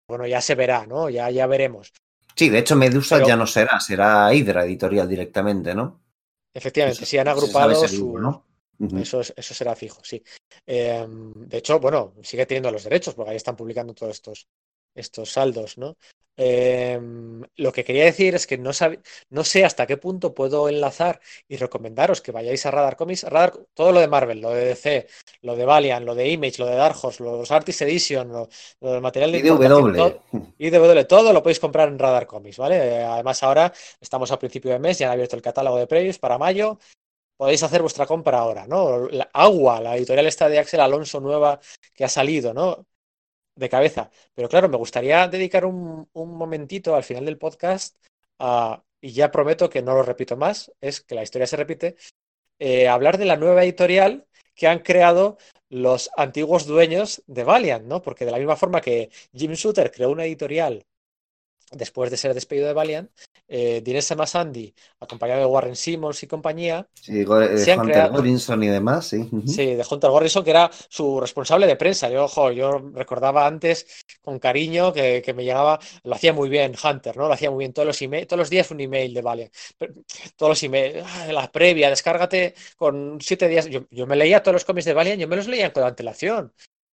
bueno, 0.09 0.27
ya 0.27 0.41
se 0.41 0.55
verá, 0.55 0.87
¿no? 0.87 1.09
Ya, 1.09 1.31
ya 1.31 1.47
veremos. 1.47 1.93
Sí, 2.35 2.49
de 2.49 2.59
hecho 2.59 2.77
Medusa 2.77 3.25
ya 3.25 3.37
no 3.37 3.47
será, 3.47 3.81
será 3.81 4.33
Hydra 4.33 4.65
Editorial 4.65 5.09
directamente, 5.09 5.75
¿no? 5.75 6.03
Efectivamente, 6.53 7.07
sí 7.07 7.19
han 7.19 7.29
agrupado 7.29 7.87
su... 7.87 8.19
¿no? 8.19 8.45
eso, 8.99 9.21
eso 9.21 9.55
será 9.55 9.75
fijo, 9.75 10.01
sí. 10.03 10.23
Em, 10.67 11.33
de 11.33 11.59
hecho, 11.59 11.79
bueno, 11.81 12.15
sigue 12.23 12.47
teniendo 12.47 12.71
los 12.71 12.85
derechos, 12.85 13.15
porque 13.15 13.31
ahí 13.31 13.37
están 13.37 13.57
publicando 13.57 13.95
todos 13.95 14.13
estos, 14.13 14.49
estos 14.95 15.31
saldos, 15.31 15.79
¿no? 15.79 15.97
Em, 16.39 17.43
lo 17.57 17.73
que 17.73 17.83
quería 17.83 18.05
decir 18.05 18.35
es 18.35 18.47
que 18.47 18.59
no, 18.59 18.71
no 19.31 19.45
sé 19.45 19.65
hasta 19.65 19.87
qué 19.87 19.97
punto 19.97 20.35
puedo 20.35 20.69
enlazar 20.69 21.21
y 21.49 21.57
recomendaros 21.57 22.21
que 22.21 22.31
vayáis 22.31 22.67
a 22.67 22.71
Radar 22.71 22.97
Comics. 22.97 23.25
Radar, 23.25 23.55
todo 23.73 23.93
lo 23.93 24.01
de 24.01 24.09
Marvel, 24.09 24.41
lo 24.41 24.51
de 24.51 24.67
DC, 24.67 25.07
lo 25.43 25.57
de 25.57 25.65
Valiant, 25.65 26.05
lo 26.05 26.15
de 26.15 26.29
Image, 26.29 26.57
lo 26.59 26.67
de 26.67 26.77
Dark 26.77 26.97
Horse, 27.01 27.23
los 27.23 27.51
Artist 27.51 27.83
Edition, 27.83 28.29
lo, 28.29 28.49
del 28.81 29.01
material 29.01 29.33
de 29.33 29.39
y 30.59 30.71
de 30.71 30.79
W, 30.79 31.05
todo 31.05 31.33
lo 31.33 31.43
podéis 31.43 31.61
comprar 31.61 31.89
en 31.89 31.99
Radar 31.99 32.27
Comics, 32.27 32.59
¿vale? 32.59 33.03
Además, 33.03 33.43
ahora 33.43 33.73
estamos 34.01 34.31
a 34.31 34.39
principio 34.39 34.73
de 34.73 34.79
mes, 34.79 34.99
ya 34.99 35.07
han 35.07 35.13
abierto 35.13 35.37
el 35.37 35.43
catálogo 35.43 35.79
de 35.79 35.87
precios 35.87 36.19
para 36.19 36.37
mayo. 36.37 36.79
Podéis 37.39 37.63
hacer 37.63 37.83
vuestra 37.83 38.07
compra 38.07 38.39
ahora, 38.39 38.67
¿no? 38.67 39.09
La 39.09 39.29
Agua, 39.33 39.81
la 39.81 39.97
editorial 39.97 40.27
esta 40.27 40.49
de 40.49 40.59
Axel 40.59 40.81
Alonso 40.81 41.21
nueva 41.21 41.61
que 41.95 42.05
ha 42.05 42.09
salido, 42.09 42.55
¿no? 42.55 42.87
De 43.57 43.69
cabeza. 43.69 44.11
Pero 44.35 44.49
claro, 44.49 44.69
me 44.69 44.77
gustaría 44.77 45.27
dedicar 45.29 45.65
un, 45.65 46.09
momentito 46.15 46.95
al 46.95 47.05
final 47.05 47.25
del 47.25 47.39
podcast 47.39 47.97
y 49.01 49.13
ya 49.13 49.31
prometo 49.31 49.71
que 49.71 49.83
no 49.83 49.95
lo 49.95 50.03
repito 50.03 50.37
más, 50.37 50.73
es 50.81 51.01
que 51.01 51.15
la 51.15 51.23
historia 51.23 51.47
se 51.47 51.57
repite, 51.57 51.97
eh, 52.59 52.89
hablar 52.89 53.19
de 53.19 53.27
la 53.27 53.37
nueva 53.37 53.65
editorial 53.65 54.27
que 54.55 54.69
han 54.69 54.81
creado 54.81 55.39
los 55.69 56.11
antiguos 56.17 56.67
dueños 56.67 57.23
de 57.27 57.45
Valiant, 57.45 57.87
¿no? 57.87 58.03
Porque 58.03 58.25
de 58.25 58.31
la 58.31 58.39
misma 58.39 58.57
forma 58.57 58.81
que 58.81 59.11
Jim 59.35 59.53
Shooter 59.53 59.91
creó 59.91 60.11
una 60.11 60.25
editorial 60.25 60.87
después 61.73 62.11
de 62.11 62.17
ser 62.17 62.35
despedido 62.35 62.67
de 62.67 62.75
Valiant, 62.75 63.11
eh, 63.49 63.81
Dinesa 63.85 64.17
Masandi, 64.17 64.75
acompañado 64.99 65.41
de 65.41 65.47
Warren 65.47 65.77
Simmons 65.77 66.23
y 66.23 66.27
compañía. 66.27 66.89
Sí, 66.95 67.25
de 67.25 67.77
Hunter 67.79 68.11
Gorinson 68.11 68.63
y 68.63 68.69
demás, 68.69 69.07
sí. 69.07 69.29
Sí, 69.47 69.75
de 69.75 69.85
Hunter 69.89 70.11
Gorinson, 70.11 70.43
que 70.43 70.51
era 70.51 70.71
su 70.89 71.21
responsable 71.21 71.67
de 71.67 71.77
prensa. 71.77 72.11
Yo, 72.11 72.25
ojo, 72.25 72.51
yo 72.51 72.91
recordaba 72.93 73.47
antes 73.47 74.05
con 74.21 74.39
cariño 74.39 74.93
que, 74.93 75.23
me 75.37 75.45
llegaba, 75.45 75.79
lo 76.03 76.15
hacía 76.15 76.33
muy 76.33 76.49
bien 76.49 76.75
Hunter, 76.83 77.17
¿no? 77.17 77.29
Lo 77.29 77.35
hacía 77.35 77.51
muy 77.51 77.61
bien 77.61 77.73
todos 77.73 77.87
los 77.87 77.97
todos 78.27 78.39
los 78.39 78.51
días 78.51 78.71
un 78.71 78.81
email 78.81 79.15
de 79.15 79.23
Valiant. 79.23 79.53
Todos 80.37 80.51
los 80.51 80.63
emails, 80.63 81.05
ah, 81.07 81.33
la 81.33 81.51
previa, 81.51 81.89
descárgate 81.89 82.55
con 82.77 83.19
siete 83.21 83.49
días. 83.49 83.67
Yo, 83.67 83.87
yo 83.91 84.07
me 84.07 84.17
leía 84.17 84.43
todos 84.43 84.55
los 84.55 84.65
cómics 84.65 84.85
de 84.85 84.95
Valiant, 84.95 85.21
yo 85.21 85.29
me 85.29 85.37
los 85.37 85.47
leía 85.47 85.73
con 85.73 85.85
antelación 85.85 86.53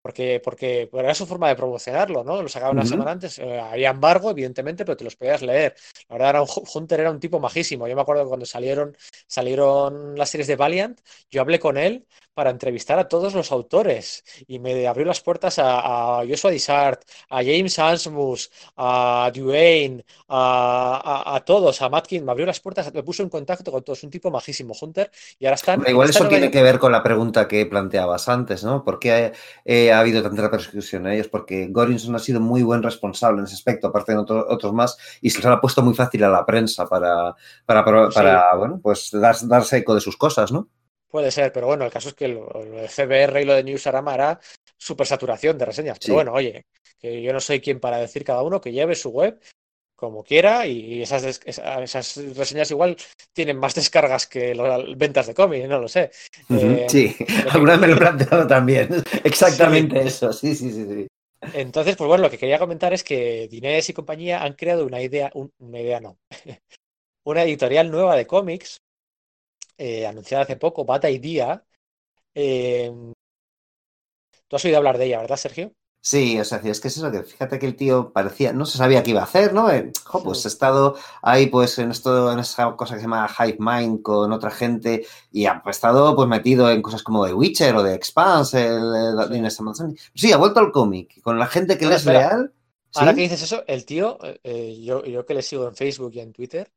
porque, 0.08 0.40
porque 0.42 0.88
era 0.90 1.14
su 1.14 1.26
forma 1.26 1.48
de 1.48 1.54
promocionarlo, 1.54 2.24
¿no? 2.24 2.40
Lo 2.40 2.48
sacaban 2.48 2.78
una 2.78 2.86
semana 2.86 3.10
antes, 3.10 3.38
eh, 3.38 3.60
había 3.60 3.90
embargo, 3.90 4.30
evidentemente, 4.30 4.86
pero 4.86 4.96
te 4.96 5.04
los 5.04 5.16
podías 5.16 5.42
leer. 5.42 5.74
La 6.08 6.14
verdad, 6.14 6.30
era 6.30 6.40
un, 6.40 6.48
Hunter 6.48 7.00
era 7.00 7.10
un 7.10 7.20
tipo 7.20 7.38
majísimo. 7.38 7.86
Yo 7.86 7.94
me 7.94 8.00
acuerdo 8.00 8.22
que 8.22 8.28
cuando 8.28 8.46
salieron, 8.46 8.96
salieron 9.26 10.16
las 10.16 10.30
series 10.30 10.46
de 10.46 10.56
Valiant, 10.56 10.98
yo 11.30 11.42
hablé 11.42 11.58
con 11.58 11.76
él 11.76 12.06
para 12.32 12.50
entrevistar 12.50 13.00
a 13.00 13.08
todos 13.08 13.34
los 13.34 13.50
autores 13.50 14.22
y 14.46 14.60
me 14.60 14.86
abrió 14.86 15.04
las 15.04 15.20
puertas 15.20 15.58
a, 15.58 16.20
a 16.20 16.26
Joshua 16.26 16.52
Dishart, 16.52 17.02
a 17.30 17.38
James 17.38 17.76
Ansmus, 17.80 18.50
a 18.76 19.30
Duane, 19.34 20.04
a, 20.28 21.42
todos, 21.44 21.82
a 21.82 21.88
Matkin, 21.88 22.24
me 22.24 22.30
abrió 22.30 22.46
las 22.46 22.60
puertas, 22.60 22.94
me 22.94 23.02
puso 23.02 23.24
en 23.24 23.28
contacto 23.28 23.72
con 23.72 23.82
todos, 23.82 24.04
un 24.04 24.10
tipo 24.10 24.30
majísimo, 24.30 24.72
Hunter, 24.80 25.10
y 25.38 25.46
ahora 25.46 25.56
están... 25.56 25.84
Igual 25.86 26.10
eso 26.10 26.28
tiene 26.28 26.48
que 26.48 26.62
ver 26.62 26.78
con 26.78 26.92
la 26.92 27.02
pregunta 27.02 27.48
que 27.48 27.66
planteabas 27.66 28.28
antes, 28.28 28.62
¿no? 28.62 28.84
¿Por 28.84 29.00
qué 29.00 29.32
ha 29.98 30.02
habido 30.02 30.22
tanta 30.22 30.42
repercusión 30.42 31.06
en 31.06 31.14
ellos? 31.14 31.28
Porque 31.28 31.68
Gorinson 31.68 32.14
ha 32.14 32.18
sido 32.18 32.40
muy 32.40 32.62
buen 32.62 32.82
responsable 32.82 33.40
en 33.40 33.44
ese 33.44 33.54
aspecto, 33.54 33.88
aparte 33.88 34.12
de 34.12 34.18
otros 34.18 34.72
más, 34.72 34.96
y 35.20 35.30
se 35.30 35.38
les 35.38 35.46
ha 35.46 35.60
puesto 35.60 35.82
muy 35.82 35.94
fácil 35.94 36.24
a 36.24 36.28
la 36.28 36.46
prensa 36.46 36.86
para, 36.86 37.34
para, 37.66 38.54
bueno, 38.56 38.80
pues 38.82 39.10
darse 39.12 39.76
eco 39.76 39.94
de 39.94 40.00
sus 40.00 40.16
cosas, 40.16 40.52
¿no? 40.52 40.68
Puede 41.10 41.30
ser, 41.30 41.52
pero 41.52 41.66
bueno, 41.66 41.84
el 41.84 41.90
caso 41.90 42.10
es 42.10 42.14
que 42.14 42.28
lo, 42.28 42.48
de 42.52 42.86
CBR 42.86 43.40
y 43.40 43.44
lo 43.44 43.54
de 43.54 43.64
Newsarama 43.64 44.14
era 44.14 44.40
súper 44.76 45.06
saturación 45.06 45.56
de 45.56 45.64
reseñas. 45.64 45.98
Pero 45.98 46.14
bueno, 46.14 46.32
oye, 46.34 46.66
que 46.98 47.22
yo 47.22 47.32
no 47.32 47.40
soy 47.40 47.60
quien 47.60 47.80
para 47.80 47.96
decir 47.96 48.24
cada 48.24 48.42
uno 48.42 48.60
que 48.60 48.72
lleve 48.72 48.94
su 48.94 49.10
web 49.10 49.40
como 49.98 50.22
quiera 50.22 50.64
y 50.64 51.02
esas, 51.02 51.24
esas 51.44 52.16
reseñas 52.36 52.70
igual 52.70 52.96
tienen 53.32 53.58
más 53.58 53.74
descargas 53.74 54.28
que 54.28 54.54
las 54.54 54.96
ventas 54.96 55.26
de 55.26 55.34
cómics, 55.34 55.68
no 55.68 55.80
lo 55.80 55.88
sé. 55.88 56.12
Eh, 56.50 56.86
sí, 56.88 57.16
alguna 57.50 57.76
me 57.76 57.88
lo 57.88 57.94
he 57.94 57.96
planteado 57.96 58.46
también. 58.46 58.88
Exactamente 59.24 60.00
eso, 60.00 60.32
sí, 60.32 60.54
sí, 60.54 60.70
sí, 60.70 60.86
sí. 60.86 61.06
Entonces, 61.52 61.96
pues 61.96 62.06
bueno, 62.06 62.22
lo 62.22 62.30
que 62.30 62.38
quería 62.38 62.60
comentar 62.60 62.92
es 62.92 63.02
que 63.02 63.48
Dinés 63.50 63.88
y 63.88 63.92
compañía 63.92 64.44
han 64.44 64.52
creado 64.52 64.86
una 64.86 65.02
idea, 65.02 65.32
una 65.34 65.80
idea 65.80 65.98
no, 65.98 66.16
una 67.24 67.42
editorial 67.42 67.90
nueva 67.90 68.14
de 68.14 68.26
cómics 68.26 68.80
eh, 69.78 70.06
anunciada 70.06 70.44
hace 70.44 70.56
poco, 70.56 70.84
Bata 70.84 71.10
Idea. 71.10 71.64
Eh, 72.34 72.92
Tú 74.48 74.56
has 74.56 74.64
oído 74.64 74.78
hablar 74.78 74.98
de 74.98 75.06
ella, 75.06 75.20
¿verdad, 75.20 75.36
Sergio? 75.36 75.72
Sí, 76.00 76.38
o 76.38 76.44
sea, 76.44 76.58
es 76.58 76.80
que 76.80 76.88
es 76.88 76.96
eso, 76.96 77.10
que 77.10 77.22
fíjate 77.22 77.58
que 77.58 77.66
el 77.66 77.76
tío 77.76 78.12
parecía, 78.12 78.52
no 78.52 78.64
se 78.64 78.78
sabía 78.78 79.02
qué 79.02 79.10
iba 79.10 79.20
a 79.20 79.24
hacer, 79.24 79.52
¿no? 79.52 79.70
Eh, 79.70 79.92
pues 80.22 80.44
he 80.44 80.48
estado 80.48 80.96
ahí, 81.22 81.46
pues, 81.46 81.78
en 81.78 81.90
esto, 81.90 82.32
en 82.32 82.38
esa 82.38 82.76
cosa 82.76 82.94
que 82.94 83.00
se 83.00 83.06
llama 83.06 83.28
Hive 83.38 83.58
Mind 83.58 84.02
con 84.02 84.32
otra 84.32 84.50
gente 84.50 85.04
y 85.32 85.46
ha 85.46 85.62
estado, 85.66 86.14
pues, 86.14 86.28
metido 86.28 86.70
en 86.70 86.82
cosas 86.82 87.02
como 87.02 87.26
The 87.26 87.34
Witcher 87.34 87.74
o 87.74 87.82
The 87.82 87.94
Expanse, 87.94 88.66
el, 88.66 89.50
sí. 89.50 89.84
sí, 90.14 90.32
ha 90.32 90.36
vuelto 90.36 90.60
al 90.60 90.70
cómic, 90.72 91.20
con 91.22 91.38
la 91.38 91.46
gente 91.46 91.76
que 91.76 91.86
le 91.86 91.96
es 91.96 92.06
leal. 92.06 92.52
Ahora 92.94 93.14
que 93.14 93.20
dices 93.22 93.42
eso, 93.42 93.64
el 93.66 93.84
tío, 93.84 94.18
yo, 94.44 95.04
yo 95.04 95.26
que 95.26 95.34
le 95.34 95.42
sigo 95.42 95.68
en 95.68 95.74
Facebook 95.74 96.12
y 96.14 96.20
en 96.20 96.32
Twitter, 96.32 96.72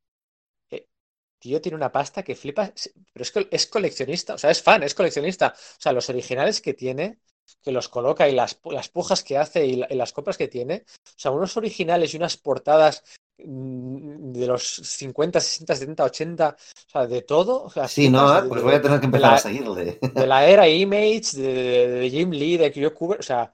tío 1.41 1.59
tiene 1.59 1.75
una 1.75 1.91
pasta 1.91 2.23
que 2.23 2.35
flipa, 2.35 2.71
pero 3.11 3.23
es 3.23 3.31
que 3.31 3.47
es 3.51 3.67
coleccionista, 3.67 4.35
o 4.35 4.37
sea, 4.37 4.51
es 4.51 4.61
fan, 4.61 4.83
es 4.83 4.93
coleccionista. 4.93 5.53
O 5.55 5.81
sea, 5.81 5.91
los 5.91 6.07
originales 6.09 6.61
que 6.61 6.73
tiene, 6.73 7.19
que 7.61 7.71
los 7.71 7.89
coloca 7.89 8.27
y 8.27 8.33
las, 8.33 8.59
las 8.65 8.89
pujas 8.89 9.23
que 9.23 9.37
hace 9.37 9.65
y, 9.65 9.75
las 9.75 10.13
compras 10.13 10.37
que 10.37 10.47
tiene, 10.47 10.83
o 10.87 11.19
sea, 11.19 11.31
unos 11.31 11.57
originales 11.57 12.13
y 12.13 12.17
unas 12.17 12.37
portadas 12.37 13.03
mm, 13.37 14.31
de 14.31 14.47
los 14.47 14.63
50, 14.63 15.39
60, 15.39 15.75
70, 15.75 16.03
80, 16.03 16.49
o 16.49 16.89
sea, 16.89 17.07
de 17.07 17.21
todo. 17.23 17.63
O 17.63 17.69
sea, 17.69 17.87
sí, 17.87 18.09
no, 18.09 18.43
pues 18.47 18.61
voy 18.61 18.75
a 18.75 18.81
tener 18.81 18.99
que 18.99 19.05
empezar 19.05 19.33
a 19.33 19.37
seguirle. 19.37 19.99
De 20.13 20.27
la 20.27 20.45
era 20.47 20.67
Image, 20.67 21.37
de, 21.37 22.09
Jim 22.09 22.31
Lee, 22.31 22.57
de 22.57 22.71
Kyo 22.71 22.93
Cooper, 22.93 23.19
o 23.19 23.23
sea, 23.23 23.53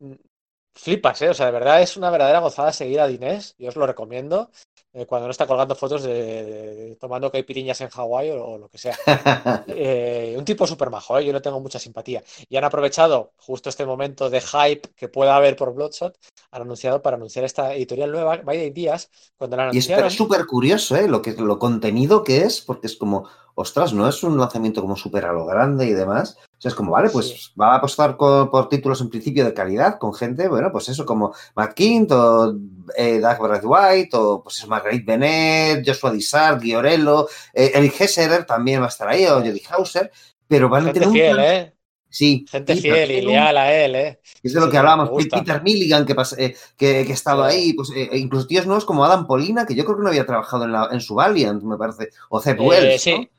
mm, 0.00 0.14
flipas, 0.74 1.22
¿eh? 1.22 1.30
O 1.30 1.34
sea, 1.34 1.46
de 1.46 1.52
verdad 1.52 1.82
es 1.82 1.96
una 1.96 2.10
verdadera 2.10 2.40
gozada 2.40 2.72
seguir 2.72 3.00
a 3.00 3.06
Dinés, 3.06 3.54
yo 3.58 3.68
os 3.68 3.76
lo 3.76 3.86
recomiendo. 3.86 4.50
Eh, 4.94 5.04
cuando 5.04 5.26
no 5.26 5.32
está 5.32 5.46
colgando 5.46 5.74
fotos 5.74 6.02
de, 6.02 6.44
de 6.44 6.96
tomando 6.96 7.30
caipiriñas 7.30 7.78
en 7.82 7.90
Hawái 7.90 8.30
o, 8.30 8.42
o, 8.42 8.58
lo 8.58 8.68
que 8.68 8.78
sea. 8.78 8.96
eh, 9.68 10.34
un 10.38 10.44
tipo 10.46 10.66
súper 10.66 10.88
majo, 10.88 11.18
¿eh? 11.18 11.26
yo 11.26 11.32
le 11.32 11.42
tengo 11.42 11.60
mucha 11.60 11.78
simpatía. 11.78 12.24
Y 12.48 12.56
han 12.56 12.64
aprovechado 12.64 13.32
justo 13.36 13.68
este 13.68 13.84
momento 13.84 14.30
de 14.30 14.40
hype 14.40 14.88
que 14.96 15.08
pueda 15.08 15.36
haber 15.36 15.56
por 15.56 15.74
Bloodshot, 15.74 16.18
han 16.50 16.62
anunciado 16.62 17.02
para 17.02 17.16
anunciar 17.16 17.44
esta 17.44 17.74
editorial 17.74 18.10
nueva, 18.12 18.38
Vaya 18.38 18.70
Días, 18.70 19.10
cuando 19.36 19.58
la 19.58 19.64
anunciaron. 19.64 20.06
Y 20.06 20.08
es 20.08 20.14
súper 20.14 20.46
curioso, 20.46 20.96
¿eh? 20.96 21.06
Lo, 21.06 21.20
que, 21.20 21.32
lo 21.32 21.58
contenido 21.58 22.24
que 22.24 22.42
es, 22.42 22.62
porque 22.62 22.86
es 22.86 22.96
como, 22.96 23.28
ostras, 23.60 23.92
no 23.92 24.08
es 24.08 24.22
un 24.22 24.38
lanzamiento 24.38 24.80
como 24.80 24.96
súper 24.96 25.24
a 25.24 25.32
lo 25.32 25.44
grande 25.44 25.86
y 25.86 25.92
demás. 25.92 26.36
O 26.40 26.60
sea, 26.60 26.68
es 26.68 26.74
como, 26.74 26.92
vale, 26.92 27.10
pues 27.10 27.26
sí. 27.28 27.50
va 27.60 27.72
a 27.72 27.76
apostar 27.76 28.16
con, 28.16 28.50
por 28.50 28.68
títulos 28.68 29.00
en 29.00 29.10
principio 29.10 29.44
de 29.44 29.52
calidad 29.54 29.98
con 29.98 30.14
gente, 30.14 30.46
bueno, 30.48 30.70
pues 30.70 30.88
eso, 30.88 31.04
como 31.04 31.34
Matt 31.56 31.74
Kint 31.74 32.10
o 32.12 32.54
eh, 32.96 33.20
Doug 33.20 33.64
White 33.64 34.16
o 34.16 34.42
pues 34.42 34.58
eso, 34.58 34.68
Marguerite 34.68 35.04
Bennett, 35.04 35.86
Joshua 35.86 36.12
Dissart, 36.12 36.62
Giorello, 36.62 37.28
eh, 37.52 37.72
Eric 37.74 38.00
Hesserer 38.00 38.44
también 38.44 38.80
va 38.80 38.86
a 38.86 38.88
estar 38.90 39.08
ahí, 39.08 39.26
o 39.26 39.36
Jody 39.40 39.62
Hauser, 39.70 40.10
pero 40.46 40.68
van 40.68 40.84
gente 40.84 41.00
a 41.00 41.02
tener 41.02 41.14
fiel, 41.14 41.36
un... 41.36 41.42
¿eh? 41.42 41.74
Sí. 42.10 42.46
Gente 42.50 42.74
sí, 42.74 42.80
fiel 42.80 43.10
y 43.10 43.20
leal 43.20 43.58
a 43.58 43.70
él, 43.70 43.94
¿eh? 43.94 44.20
Es 44.42 44.54
de 44.54 44.60
lo 44.60 44.66
Sí, 44.66 44.72
que 44.72 44.78
hablábamos. 44.78 45.10
Peter 45.30 45.62
Milligan, 45.62 46.06
que, 46.06 46.14
eh, 46.38 46.56
que, 46.76 47.04
que 47.06 47.12
estaba 47.12 47.50
Sí. 47.50 47.56
ahí, 47.56 47.72
pues 47.74 47.90
eh, 47.94 48.08
incluso 48.14 48.46
tíos 48.46 48.64
nuevos 48.66 48.86
como 48.86 49.04
Adam 49.04 49.26
Polina, 49.26 49.66
que 49.66 49.74
yo 49.74 49.84
creo 49.84 49.98
que 49.98 50.02
no 50.04 50.08
había 50.08 50.24
trabajado 50.24 50.64
en, 50.64 50.72
la, 50.72 50.88
en 50.90 51.00
su 51.02 51.14
Valiant, 51.14 51.62
me 51.62 51.76
parece, 51.76 52.08
o 52.30 52.40
Zeb 52.40 52.60
Eh, 52.60 52.64
Wells, 52.66 53.02
sí, 53.02 53.10
¿no? 53.12 53.18
sí, 53.18 53.30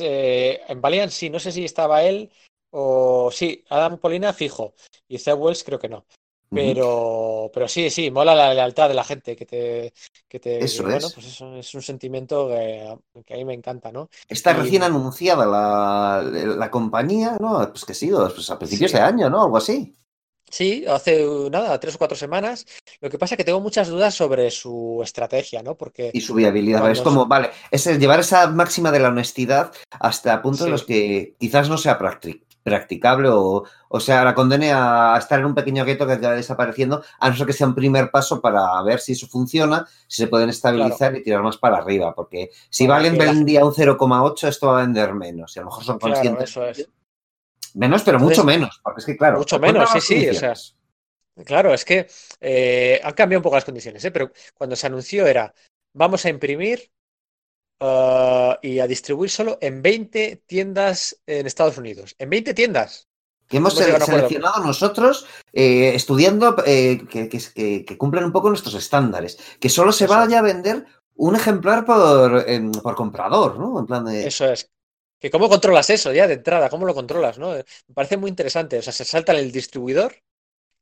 en 0.00 0.80
Valiant 0.80 1.10
sí, 1.10 1.30
no 1.30 1.38
sé 1.38 1.52
si 1.52 1.64
estaba 1.64 2.02
él 2.02 2.30
o 2.70 3.30
sí, 3.32 3.64
Adam 3.68 3.98
Polina 3.98 4.32
fijo 4.32 4.74
y 5.08 5.18
Zeb 5.18 5.40
Wells 5.40 5.64
creo 5.64 5.78
que 5.78 5.88
no. 5.88 6.06
Pero, 6.48 7.50
pero 7.52 7.66
sí, 7.66 7.90
sí, 7.90 8.10
mola 8.10 8.34
la 8.34 8.54
lealtad 8.54 8.88
de 8.88 8.94
la 8.94 9.02
gente 9.04 9.34
que 9.34 9.44
te, 9.44 9.92
que 10.28 10.38
te, 10.38 10.64
Eso 10.64 10.84
bueno, 10.84 10.98
es. 10.98 11.12
pues 11.12 11.26
eso 11.26 11.56
es 11.56 11.74
un 11.74 11.82
sentimiento 11.82 12.48
que, 12.48 12.96
que 13.24 13.34
a 13.34 13.36
mí 13.36 13.44
me 13.44 13.52
encanta, 13.54 13.90
¿no? 13.90 14.08
Está 14.28 14.52
Y- 14.52 14.54
recién 14.54 14.82
anunciada 14.84 15.44
la, 15.44 16.22
la 16.22 16.70
compañía, 16.70 17.36
¿no? 17.40 17.58
Pues 17.70 17.84
que 17.84 17.94
sí, 17.94 18.10
pues 18.10 18.48
a 18.48 18.58
principios 18.58 18.92
Sí. 18.92 18.96
de 18.96 19.02
año, 19.02 19.28
¿no? 19.28 19.42
Algo 19.42 19.56
así. 19.56 19.94
Sí, 20.56 20.84
hace 20.88 21.26
uh, 21.28 21.50
nada, 21.50 21.78
tres 21.78 21.96
o 21.96 21.98
cuatro 21.98 22.16
semanas. 22.16 22.64
Lo 23.02 23.10
que 23.10 23.18
pasa 23.18 23.34
es 23.34 23.36
que 23.36 23.44
tengo 23.44 23.60
muchas 23.60 23.88
dudas 23.88 24.14
sobre 24.14 24.50
su 24.50 25.00
estrategia, 25.04 25.62
¿no? 25.62 25.74
Porque 25.74 26.10
Y 26.14 26.22
su 26.22 26.32
viabilidad. 26.32 26.90
Es 26.90 27.02
como, 27.02 27.26
vale, 27.26 27.50
es 27.70 27.86
el 27.86 27.98
llevar 28.00 28.20
esa 28.20 28.46
máxima 28.48 28.90
de 28.90 29.00
la 29.00 29.08
honestidad 29.08 29.70
hasta 30.00 30.40
puntos 30.40 30.60
Sí. 30.60 30.64
en 30.66 30.70
los 30.72 30.84
que 30.84 31.34
quizás 31.38 31.68
no 31.68 31.76
sea 31.76 31.98
practi- 31.98 32.42
practicable 32.62 33.28
o, 33.28 33.64
o 33.88 34.00
sea, 34.00 34.24
la 34.24 34.34
condene 34.34 34.72
a 34.72 35.14
estar 35.18 35.38
en 35.38 35.44
un 35.44 35.54
pequeño 35.54 35.84
gueto 35.84 36.06
que 36.06 36.14
acaba 36.14 36.34
desapareciendo, 36.34 37.02
a 37.20 37.28
no 37.28 37.36
ser 37.36 37.46
que 37.46 37.52
sea 37.52 37.66
un 37.66 37.74
primer 37.74 38.10
paso 38.10 38.40
para 38.40 38.82
ver 38.82 38.98
si 38.98 39.12
eso 39.12 39.26
funciona, 39.28 39.86
si 40.08 40.22
se 40.22 40.26
pueden 40.26 40.48
estabilizar 40.48 41.14
y 41.16 41.22
tirar 41.22 41.42
más 41.42 41.58
para 41.58 41.76
arriba, 41.76 42.14
porque 42.14 42.50
si 42.70 42.86
Valen 42.86 43.18
vendía 43.18 43.62
un 43.64 43.72
0,8, 43.74 44.48
esto 44.48 44.68
va 44.68 44.78
a 44.78 44.82
vender 44.82 45.12
menos, 45.14 45.54
y 45.54 45.58
a 45.60 45.62
lo 45.62 45.66
mejor 45.68 45.84
son 45.84 45.98
Claro, 45.98 46.14
conscientes. 46.14 46.50
eso 46.50 46.66
es. 46.66 46.88
Menos, 47.76 48.02
pero 48.02 48.16
Entonces- 48.16 48.38
mucho 48.38 48.46
menos, 48.46 48.80
porque 48.82 49.00
es 49.00 49.06
que, 49.06 49.16
claro. 49.16 49.38
Mucho 49.38 49.58
menos, 49.58 49.90
sí, 49.92 50.00
sí, 50.00 50.28
o 50.28 50.34
sea. 50.34 50.54
Claro, 51.44 51.74
es 51.74 51.84
que 51.84 52.06
eh, 52.40 52.98
han 53.04 53.12
cambiado 53.12 53.40
un 53.40 53.42
poco 53.42 53.56
las 53.56 53.64
condiciones, 53.66 54.02
¿eh? 54.04 54.10
Pero 54.10 54.32
cuando 54.54 54.74
se 54.74 54.86
anunció 54.86 55.26
era, 55.26 55.52
vamos 55.92 56.24
a 56.24 56.30
imprimir 56.30 56.90
ah, 57.80 58.58
y 58.62 58.78
a 58.78 58.86
distribuir 58.86 59.30
solo 59.30 59.58
en 59.60 59.82
20 59.82 60.42
tiendas 60.46 61.20
en 61.26 61.46
Estados 61.46 61.76
Unidos. 61.76 62.14
En 62.18 62.30
20 62.30 62.54
tiendas. 62.54 63.08
que 63.48 63.58
hemos 63.58 63.74
seleccionado 63.74 64.64
nosotros 64.64 65.26
eh, 65.52 65.92
estudiando 65.94 66.56
eh, 66.66 67.06
que, 67.10 67.28
que, 67.28 67.38
que, 67.54 67.84
que 67.84 67.98
cumplen 67.98 68.24
un 68.24 68.32
poco 68.32 68.48
nuestros 68.48 68.74
estándares. 68.74 69.38
Que 69.60 69.68
solo 69.68 69.92
se 69.92 70.04
Eso 70.06 70.14
es. 70.14 70.18
vaya 70.18 70.38
a 70.38 70.42
vender 70.42 70.86
un 71.14 71.36
ejemplar 71.36 71.84
por, 71.84 72.48
em, 72.48 72.72
por 72.72 72.94
comprador, 72.94 73.58
¿no? 73.58 73.78
En 73.78 73.86
plan 73.86 74.04
de. 74.06 74.26
Eso 74.26 74.46
es. 74.50 74.70
Que 75.20 75.30
cómo 75.30 75.48
controlas 75.48 75.88
eso 75.90 76.12
ya 76.12 76.26
de 76.26 76.34
entrada, 76.34 76.68
cómo 76.68 76.86
lo 76.86 76.94
controlas, 76.94 77.38
¿no? 77.38 77.52
Me 77.52 77.94
parece 77.94 78.16
muy 78.16 78.28
interesante. 78.30 78.78
O 78.78 78.82
sea, 78.82 78.92
se 78.92 79.04
saltan 79.04 79.36
el 79.36 79.50
distribuidor 79.50 80.14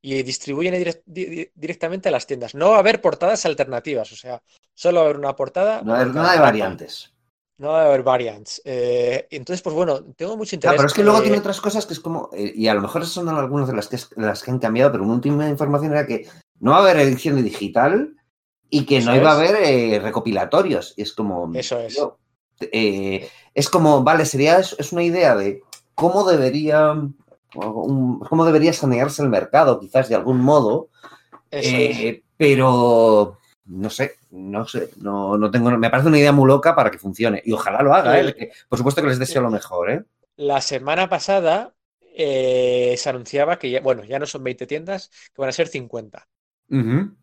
y 0.02 0.22
distribuyen 0.22 0.74
direct- 0.74 1.02
di- 1.06 1.26
di- 1.26 1.50
directamente 1.54 2.08
a 2.08 2.12
las 2.12 2.26
tiendas. 2.26 2.54
No 2.54 2.70
va 2.70 2.76
a 2.76 2.80
haber 2.80 3.00
portadas 3.00 3.46
alternativas, 3.46 4.12
o 4.12 4.16
sea, 4.16 4.42
solo 4.74 4.96
va 5.00 5.02
a 5.02 5.04
haber 5.06 5.18
una 5.18 5.36
portada. 5.36 5.82
No 5.82 5.94
hay 5.94 6.04
por 6.06 6.14
nada 6.16 6.32
de 6.32 6.40
variantes. 6.40 7.14
No 7.56 7.68
va 7.68 7.82
a 7.82 7.86
haber 7.86 8.02
variants. 8.02 8.60
Eh, 8.64 9.28
entonces, 9.30 9.62
pues 9.62 9.76
bueno, 9.76 10.02
tengo 10.16 10.36
mucho 10.36 10.56
interés. 10.56 10.76
Pero 10.76 10.88
es 10.88 10.92
que 10.94 11.04
luego 11.04 11.22
tiene 11.22 11.38
otras 11.38 11.60
cosas 11.60 11.86
que 11.86 11.94
es 11.94 12.00
como, 12.00 12.28
eh, 12.32 12.52
y 12.54 12.66
a 12.66 12.74
lo 12.74 12.80
mejor 12.80 13.02
esas 13.02 13.14
son 13.14 13.28
algunas 13.28 13.68
de 13.68 13.76
las 13.76 13.86
que, 13.86 13.96
las 14.16 14.42
que 14.42 14.50
han 14.50 14.58
cambiado, 14.58 14.90
pero 14.90 15.04
una 15.04 15.14
última 15.14 15.48
información 15.48 15.92
era 15.92 16.04
que 16.06 16.28
no 16.58 16.72
va 16.72 16.78
a 16.78 16.80
haber 16.80 16.96
edición 16.98 17.42
digital 17.42 18.16
y 18.68 18.84
que 18.84 19.00
no 19.00 19.14
iba 19.14 19.30
a 19.30 19.36
haber 19.36 19.54
eh, 19.62 20.00
recopilatorios. 20.00 20.94
Y 20.96 21.02
es 21.02 21.12
como. 21.12 21.54
Eso 21.54 21.78
es. 21.78 21.96
Eh, 22.60 23.28
es 23.54 23.68
como, 23.68 24.02
vale, 24.02 24.26
sería, 24.26 24.58
es, 24.58 24.74
es 24.78 24.92
una 24.92 25.02
idea 25.02 25.34
de 25.36 25.62
cómo 25.94 26.24
debería. 26.24 26.94
cómo 27.52 28.44
debería 28.44 28.72
sanearse 28.72 29.22
el 29.22 29.28
mercado, 29.28 29.80
quizás 29.80 30.08
de 30.08 30.14
algún 30.14 30.40
modo. 30.40 30.88
Eh. 31.50 32.22
Pero 32.36 33.38
no 33.66 33.88
sé, 33.90 34.16
no 34.30 34.66
sé, 34.66 34.90
no, 34.96 35.38
no 35.38 35.50
tengo, 35.50 35.70
me 35.78 35.88
parece 35.88 36.08
una 36.08 36.18
idea 36.18 36.32
muy 36.32 36.48
loca 36.48 36.74
para 36.74 36.90
que 36.90 36.98
funcione. 36.98 37.40
Y 37.44 37.52
ojalá 37.52 37.82
lo 37.82 37.94
haga, 37.94 38.18
El- 38.18 38.30
¿eh? 38.30 38.52
Por 38.68 38.78
supuesto 38.78 39.00
que 39.00 39.08
les 39.08 39.18
deseo 39.18 39.40
lo 39.42 39.50
mejor, 39.50 39.90
¿eh? 39.90 40.04
La 40.36 40.60
semana 40.60 41.08
pasada 41.08 41.74
se 42.16 43.08
anunciaba 43.08 43.58
que 43.58 43.70
ya, 43.70 43.80
bueno, 43.80 44.04
ya 44.04 44.18
no 44.18 44.26
son 44.26 44.44
20 44.44 44.66
tiendas, 44.66 45.10
que 45.32 45.40
van 45.40 45.48
a 45.48 45.52
ser 45.52 45.68
50. 45.68 46.28
Ujú. 46.70 47.14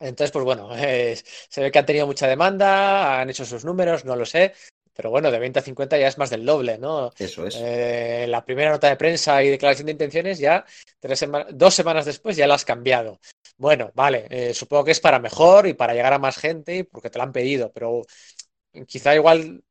Entonces, 0.00 0.30
pues 0.30 0.44
bueno, 0.44 0.68
eh, 0.76 1.16
se 1.48 1.62
ve 1.62 1.70
que 1.70 1.78
han 1.78 1.86
tenido 1.86 2.06
mucha 2.06 2.26
demanda, 2.26 3.20
han 3.20 3.30
hecho 3.30 3.44
sus 3.44 3.64
números, 3.64 4.04
no 4.04 4.16
lo 4.16 4.26
sé, 4.26 4.52
pero 4.96 5.10
bueno, 5.10 5.30
de 5.30 5.38
20 5.38 5.58
a 5.58 5.62
50 5.62 5.98
ya 5.98 6.08
es 6.08 6.16
más 6.18 6.30
del 6.30 6.46
doble, 6.46 6.78
¿no? 6.78 7.12
Eso 7.18 7.46
es. 7.46 7.56
Eh, 7.60 8.26
la 8.28 8.44
primera 8.44 8.70
nota 8.70 8.88
de 8.88 8.96
prensa 8.96 9.42
y 9.42 9.50
declaración 9.50 9.86
de 9.86 9.92
intenciones 9.92 10.38
ya 10.38 10.64
tres 10.98 11.18
sema- 11.22 11.46
dos 11.52 11.74
semanas 11.74 12.06
después 12.06 12.36
ya 12.36 12.46
la 12.46 12.54
has 12.54 12.64
cambiado. 12.64 13.20
Bueno, 13.58 13.90
vale, 13.94 14.26
eh, 14.30 14.54
supongo 14.54 14.84
que 14.84 14.90
es 14.92 15.00
para 15.00 15.18
mejor 15.18 15.66
y 15.66 15.74
para 15.74 15.94
llegar 15.94 16.12
a 16.12 16.18
más 16.18 16.36
gente 16.38 16.76
y 16.76 16.82
porque 16.82 17.10
te 17.10 17.18
la 17.18 17.24
han 17.24 17.32
pedido, 17.32 17.70
pero 17.72 18.02
quizá 18.86 19.14
igual 19.14 19.62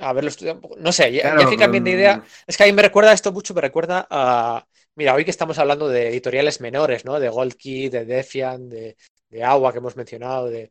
haberlo 0.00 0.28
estudiado. 0.30 0.60
No 0.78 0.92
sé, 0.92 1.12
ya, 1.12 1.34
Claro, 1.34 1.50
de 1.80 1.90
idea. 1.90 2.16
mm, 2.18 2.24
Es 2.46 2.56
que 2.56 2.64
a 2.64 2.66
mí 2.66 2.72
me 2.72 2.82
recuerda 2.82 3.12
esto 3.12 3.32
mucho, 3.32 3.54
me 3.54 3.60
recuerda 3.60 4.06
a. 4.10 4.66
Mira, 4.94 5.14
hoy 5.14 5.24
que 5.24 5.30
estamos 5.30 5.58
hablando 5.58 5.88
de 5.88 6.08
editoriales 6.08 6.60
menores, 6.60 7.04
¿no? 7.04 7.20
De 7.20 7.28
Gold 7.28 7.54
Key, 7.54 7.88
de 7.90 8.04
Defiant, 8.04 8.70
de, 8.70 8.96
de 9.28 9.44
Agua 9.44 9.72
que 9.72 9.78
hemos 9.78 9.96
mencionado, 9.96 10.48
de. 10.48 10.70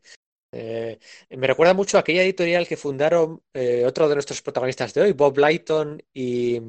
Eh, 0.58 0.98
me 1.36 1.46
recuerda 1.46 1.74
mucho 1.74 1.96
a 1.96 2.00
aquella 2.00 2.22
editorial 2.22 2.66
que 2.66 2.76
fundaron 2.76 3.42
eh, 3.52 3.84
otro 3.86 4.08
de 4.08 4.14
nuestros 4.14 4.40
protagonistas 4.40 4.94
de 4.94 5.02
hoy, 5.02 5.12
Bob 5.12 5.36
Lighton 5.36 6.02
y, 6.14 6.60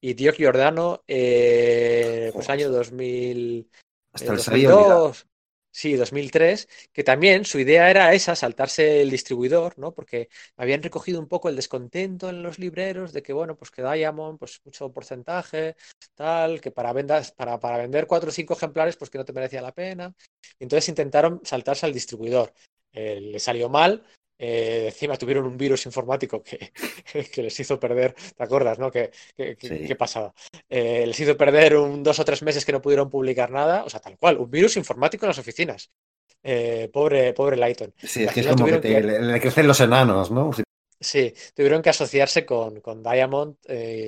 y 0.00 0.14
Giordano, 0.32 1.02
eh, 1.08 2.30
pues 2.34 2.50
año 2.50 2.70
2000, 2.70 3.70
Hasta 4.12 4.32
eh, 4.32 4.36
les 4.36 4.48
había 4.48 4.74
olvidado. 4.74 5.06
2002, 5.06 5.26
sí, 5.70 5.94
2003, 5.94 6.68
que 6.92 7.02
también 7.02 7.46
su 7.46 7.58
idea 7.58 7.90
era 7.90 8.12
esa, 8.12 8.36
saltarse 8.36 9.00
el 9.00 9.10
distribuidor, 9.10 9.78
¿no? 9.78 9.92
Porque 9.94 10.28
habían 10.58 10.82
recogido 10.82 11.18
un 11.18 11.26
poco 11.26 11.48
el 11.48 11.56
descontento 11.56 12.28
en 12.28 12.42
los 12.42 12.58
libreros 12.58 13.14
de 13.14 13.22
que, 13.22 13.32
bueno, 13.32 13.56
pues 13.56 13.70
que 13.70 13.82
Diamond, 13.82 14.38
pues 14.38 14.60
mucho 14.64 14.92
porcentaje, 14.92 15.76
tal, 16.14 16.60
que 16.60 16.70
para 16.70 16.92
vendas, 16.92 17.32
para, 17.32 17.58
para 17.58 17.78
vender 17.78 18.06
cuatro 18.06 18.28
o 18.28 18.32
cinco 18.32 18.52
ejemplares, 18.52 18.96
pues 18.96 19.08
que 19.08 19.16
no 19.18 19.24
te 19.24 19.32
merecía 19.32 19.62
la 19.62 19.72
pena. 19.72 20.14
Entonces 20.58 20.90
intentaron 20.90 21.40
saltarse 21.44 21.86
al 21.86 21.94
distribuidor. 21.94 22.52
Eh, 22.94 23.20
le 23.20 23.38
salió 23.40 23.68
mal. 23.68 24.02
eh, 24.38 24.86
encima 24.86 25.16
tuvieron 25.16 25.44
un 25.46 25.56
virus 25.56 25.86
informático 25.86 26.42
que, 26.42 26.72
que 27.32 27.42
les 27.42 27.60
hizo 27.60 27.78
perder, 27.78 28.14
¿te 28.36 28.42
acuerdas, 28.42 28.78
no? 28.78 28.90
¿Qué, 28.90 29.10
qué, 29.36 29.56
qué- 29.56 29.68
Sí. 29.68 29.86
qué 29.86 29.94
pasaba? 29.96 30.32
Eh, 30.68 31.04
les 31.06 31.18
hizo 31.20 31.36
perder 31.36 31.76
un 31.76 32.02
dos 32.02 32.18
o 32.18 32.24
tres 32.24 32.42
meses 32.42 32.64
que 32.64 32.72
no 32.72 32.82
pudieron 32.82 33.08
publicar 33.10 33.50
nada, 33.50 33.84
o 33.84 33.90
sea, 33.90 34.00
tal 34.00 34.18
cual, 34.18 34.38
un 34.38 34.50
virus 34.50 34.76
informático 34.76 35.24
en 35.26 35.28
las 35.28 35.38
oficinas. 35.38 35.90
Eh, 36.42 36.90
pobre, 36.92 37.32
pobre 37.32 37.56
Lighton. 37.56 37.94
Sí, 38.02 38.24
es 38.24 38.32
que 38.32 38.40
es 38.40 38.46
como 38.48 38.66
que 38.66 38.78
te, 38.78 38.88
que- 38.88 39.00
le, 39.00 39.20
le 39.22 39.40
crecen 39.40 39.66
los 39.68 39.80
enanos, 39.80 40.30
¿no? 40.30 40.50
Sí. 41.00 41.32
Tuvieron 41.54 41.82
que 41.82 41.90
asociarse 41.90 42.46
con, 42.46 42.80
con 42.80 43.02
Diamond 43.02 43.56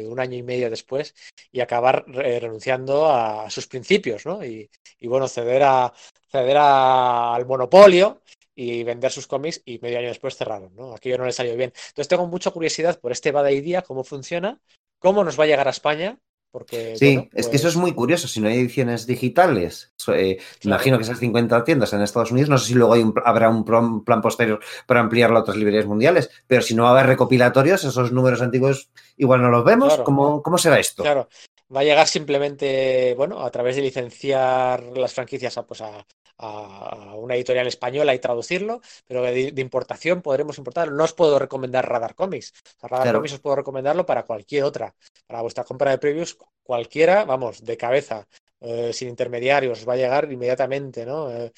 un 0.08 0.18
año 0.20 0.36
y 0.36 0.42
medio 0.42 0.70
después 0.70 1.14
y 1.52 1.60
acabar 1.60 2.04
renunciando 2.08 3.06
a 3.10 3.48
sus 3.50 3.66
principios, 3.66 4.24
¿no? 4.26 4.44
Y, 4.44 4.68
y, 4.98 5.06
bueno, 5.06 5.28
ceder, 5.28 5.62
a, 5.62 5.92
ceder 6.30 6.56
a- 6.58 7.34
al 7.34 7.46
monopolio 7.46 8.22
y 8.56 8.82
vender 8.82 9.12
sus 9.12 9.26
cómics 9.26 9.62
y 9.66 9.78
medio 9.80 9.98
año 9.98 10.08
después 10.08 10.34
cerraron, 10.34 10.74
¿no? 10.74 10.94
Aquello 10.94 11.18
no 11.18 11.26
le 11.26 11.32
salió 11.32 11.54
bien. 11.56 11.72
Entonces 11.88 12.08
tengo 12.08 12.26
mucha 12.26 12.50
curiosidad 12.50 12.98
por 12.98 13.12
este 13.12 13.30
Bada 13.30 13.52
Idea, 13.52 13.82
cómo 13.82 14.02
funciona, 14.02 14.58
cómo 14.98 15.22
nos 15.22 15.38
va 15.38 15.44
a 15.44 15.46
llegar 15.46 15.68
a 15.68 15.72
España, 15.72 16.18
porque, 16.50 16.96
Sí, 16.96 17.16
bueno, 17.16 17.30
es 17.34 17.48
que 17.48 17.56
eso 17.56 17.68
es 17.68 17.74
pues, 17.74 17.82
muy 17.82 17.92
curioso. 17.92 18.28
Si 18.28 18.40
no 18.40 18.48
hay 18.48 18.56
ediciones 18.56 19.06
digitales, 19.06 19.92
eh, 20.08 20.36
Claro. 20.36 20.40
imagino 20.62 20.96
que 20.96 21.04
esas 21.04 21.18
50 21.18 21.64
tiendas 21.64 21.92
en 21.92 22.00
Estados 22.00 22.30
Unidos, 22.30 22.48
no 22.48 22.56
sé 22.56 22.68
si 22.68 22.74
luego 22.74 22.94
hay 22.94 23.02
un 23.02 23.12
habrá 23.26 23.50
un 23.50 23.62
plan, 23.62 24.02
plan 24.02 24.22
posterior 24.22 24.60
para 24.86 25.00
ampliarlo 25.00 25.36
a 25.36 25.40
otras 25.40 25.58
librerías 25.58 25.84
mundiales, 25.84 26.30
pero 26.46 26.62
si 26.62 26.74
no 26.74 26.84
va 26.84 26.88
a 26.88 26.92
haber 26.92 27.06
recopilatorios, 27.08 27.84
esos 27.84 28.10
números 28.10 28.40
antiguos 28.40 28.88
igual 29.18 29.42
no 29.42 29.50
los 29.50 29.66
vemos. 29.66 29.88
Claro. 29.88 30.04
¿Cómo, 30.04 30.42
cómo 30.42 30.56
será 30.56 30.80
esto? 30.80 31.02
Claro, 31.02 31.28
va 31.74 31.80
a 31.80 31.84
llegar 31.84 32.06
simplemente, 32.06 33.12
bueno, 33.18 33.44
a 33.44 33.50
través 33.50 33.76
de 33.76 33.82
licenciar 33.82 34.82
las 34.96 35.12
franquicias 35.12 35.58
a, 35.58 35.66
pues 35.66 35.82
a, 35.82 36.06
una 36.38 37.34
editorial 37.34 37.66
española 37.66 38.14
y 38.14 38.18
traducirlo, 38.18 38.80
pero 39.06 39.22
de, 39.22 39.52
importación 39.56 40.22
podremos 40.22 40.58
importarlo. 40.58 40.94
No 40.94 41.04
os 41.04 41.12
puedo 41.12 41.38
recomendar 41.38 41.88
Radar 41.88 42.14
Comics. 42.14 42.52
Radar 42.82 43.14
Comics 43.14 43.34
os 43.34 43.40
puedo 43.40 43.56
recomendarlo 43.56 44.04
para 44.06 44.24
cualquier 44.24 44.64
otra. 44.64 44.94
Para 45.26 45.42
vuestra 45.42 45.64
compra 45.64 45.90
de 45.90 45.98
previews, 45.98 46.36
cualquiera, 46.62 47.24
vamos, 47.24 47.64
de 47.64 47.76
cabeza, 47.76 48.26
eh, 48.60 48.92
sin 48.92 49.08
intermediarios, 49.08 49.88
va 49.88 49.94
a 49.94 49.96
llegar 49.96 50.30
inmediatamente, 50.30 51.06
¿no? 51.06 51.30
Eh, 51.30 51.52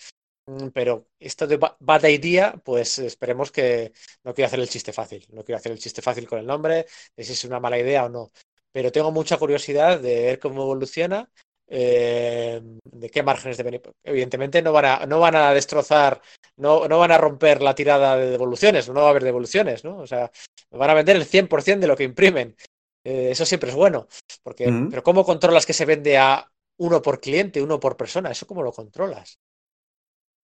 mm, 0.47 0.69
pero 0.69 1.09
esto 1.19 1.47
de 1.47 1.59
Bad 1.81 2.05
Idea, 2.05 2.55
pues 2.65 2.99
esperemos 2.99 3.51
que 3.51 3.93
no 4.25 4.35
quiero 4.35 4.47
hacer 4.47 4.61
el 4.61 4.69
chiste 4.69 4.93
fácil. 4.93 5.27
No 5.31 5.45
quiero 5.45 5.59
hacer 5.59 5.73
el 5.73 5.79
chiste 5.79 6.03
fácil 6.03 6.29
con 6.29 6.39
el 6.39 6.47
nombre, 6.47 6.87
de 7.17 7.25
si 7.25 7.33
es 7.33 7.45
una 7.45 7.61
mala 7.61 7.79
idea 7.79 8.05
o 8.05 8.09
no 8.09 8.31
pero 8.73 8.93
tengo 8.93 9.11
mucha 9.11 9.37
curiosidad 9.39 10.01
de 10.01 10.23
ver 10.23 10.39
cómo 10.39 10.63
evoluciona, 10.63 11.29
eh, 11.71 12.61
de 12.85 13.11
qué 13.11 13.23
márgenes 13.23 13.57
de 13.59 13.63
venir. 13.63 13.83
Evidentemente 14.03 14.63
no 14.63 14.73
van 14.73 14.85
a, 14.85 15.07
no 15.07 15.21
van 15.21 15.37
a 15.37 15.53
destrozar, 15.53 16.21
no, 16.57 16.89
no 16.89 16.99
van 16.99 17.13
a 17.13 17.19
romper 17.19 17.61
la 17.61 17.75
tirada 17.75 18.17
de 18.17 18.31
devoluciones, 18.31 18.89
no 18.89 19.01
va 19.03 19.09
a 19.09 19.11
haber 19.11 19.25
devoluciones, 19.25 19.85
¿no? 19.85 19.99
O 19.99 20.07
sea, 20.07 20.31
van 20.71 20.91
a 20.91 20.95
vender 20.95 21.17
el 21.17 21.27
100% 21.27 21.81
de 21.81 21.87
lo 21.87 21.97
que 21.97 22.05
imprimen. 22.05 22.57
Eh, 23.05 23.29
eso 23.31 23.45
siempre 23.45 23.71
es 23.71 23.77
bueno, 23.77 24.09
porque, 24.43 24.73
pero 24.91 25.03
¿cómo 25.03 25.25
controlas 25.25 25.67
que 25.67 25.73
se 25.73 25.85
vende 25.85 26.17
a 26.17 26.51
uno 26.79 27.03
por 27.03 27.21
cliente, 27.21 27.63
uno 27.63 27.79
por 27.79 27.97
persona? 27.97 28.31
¿Eso 28.31 28.47
cómo 28.47 28.63
lo 28.63 28.73
controlas? 28.73 29.39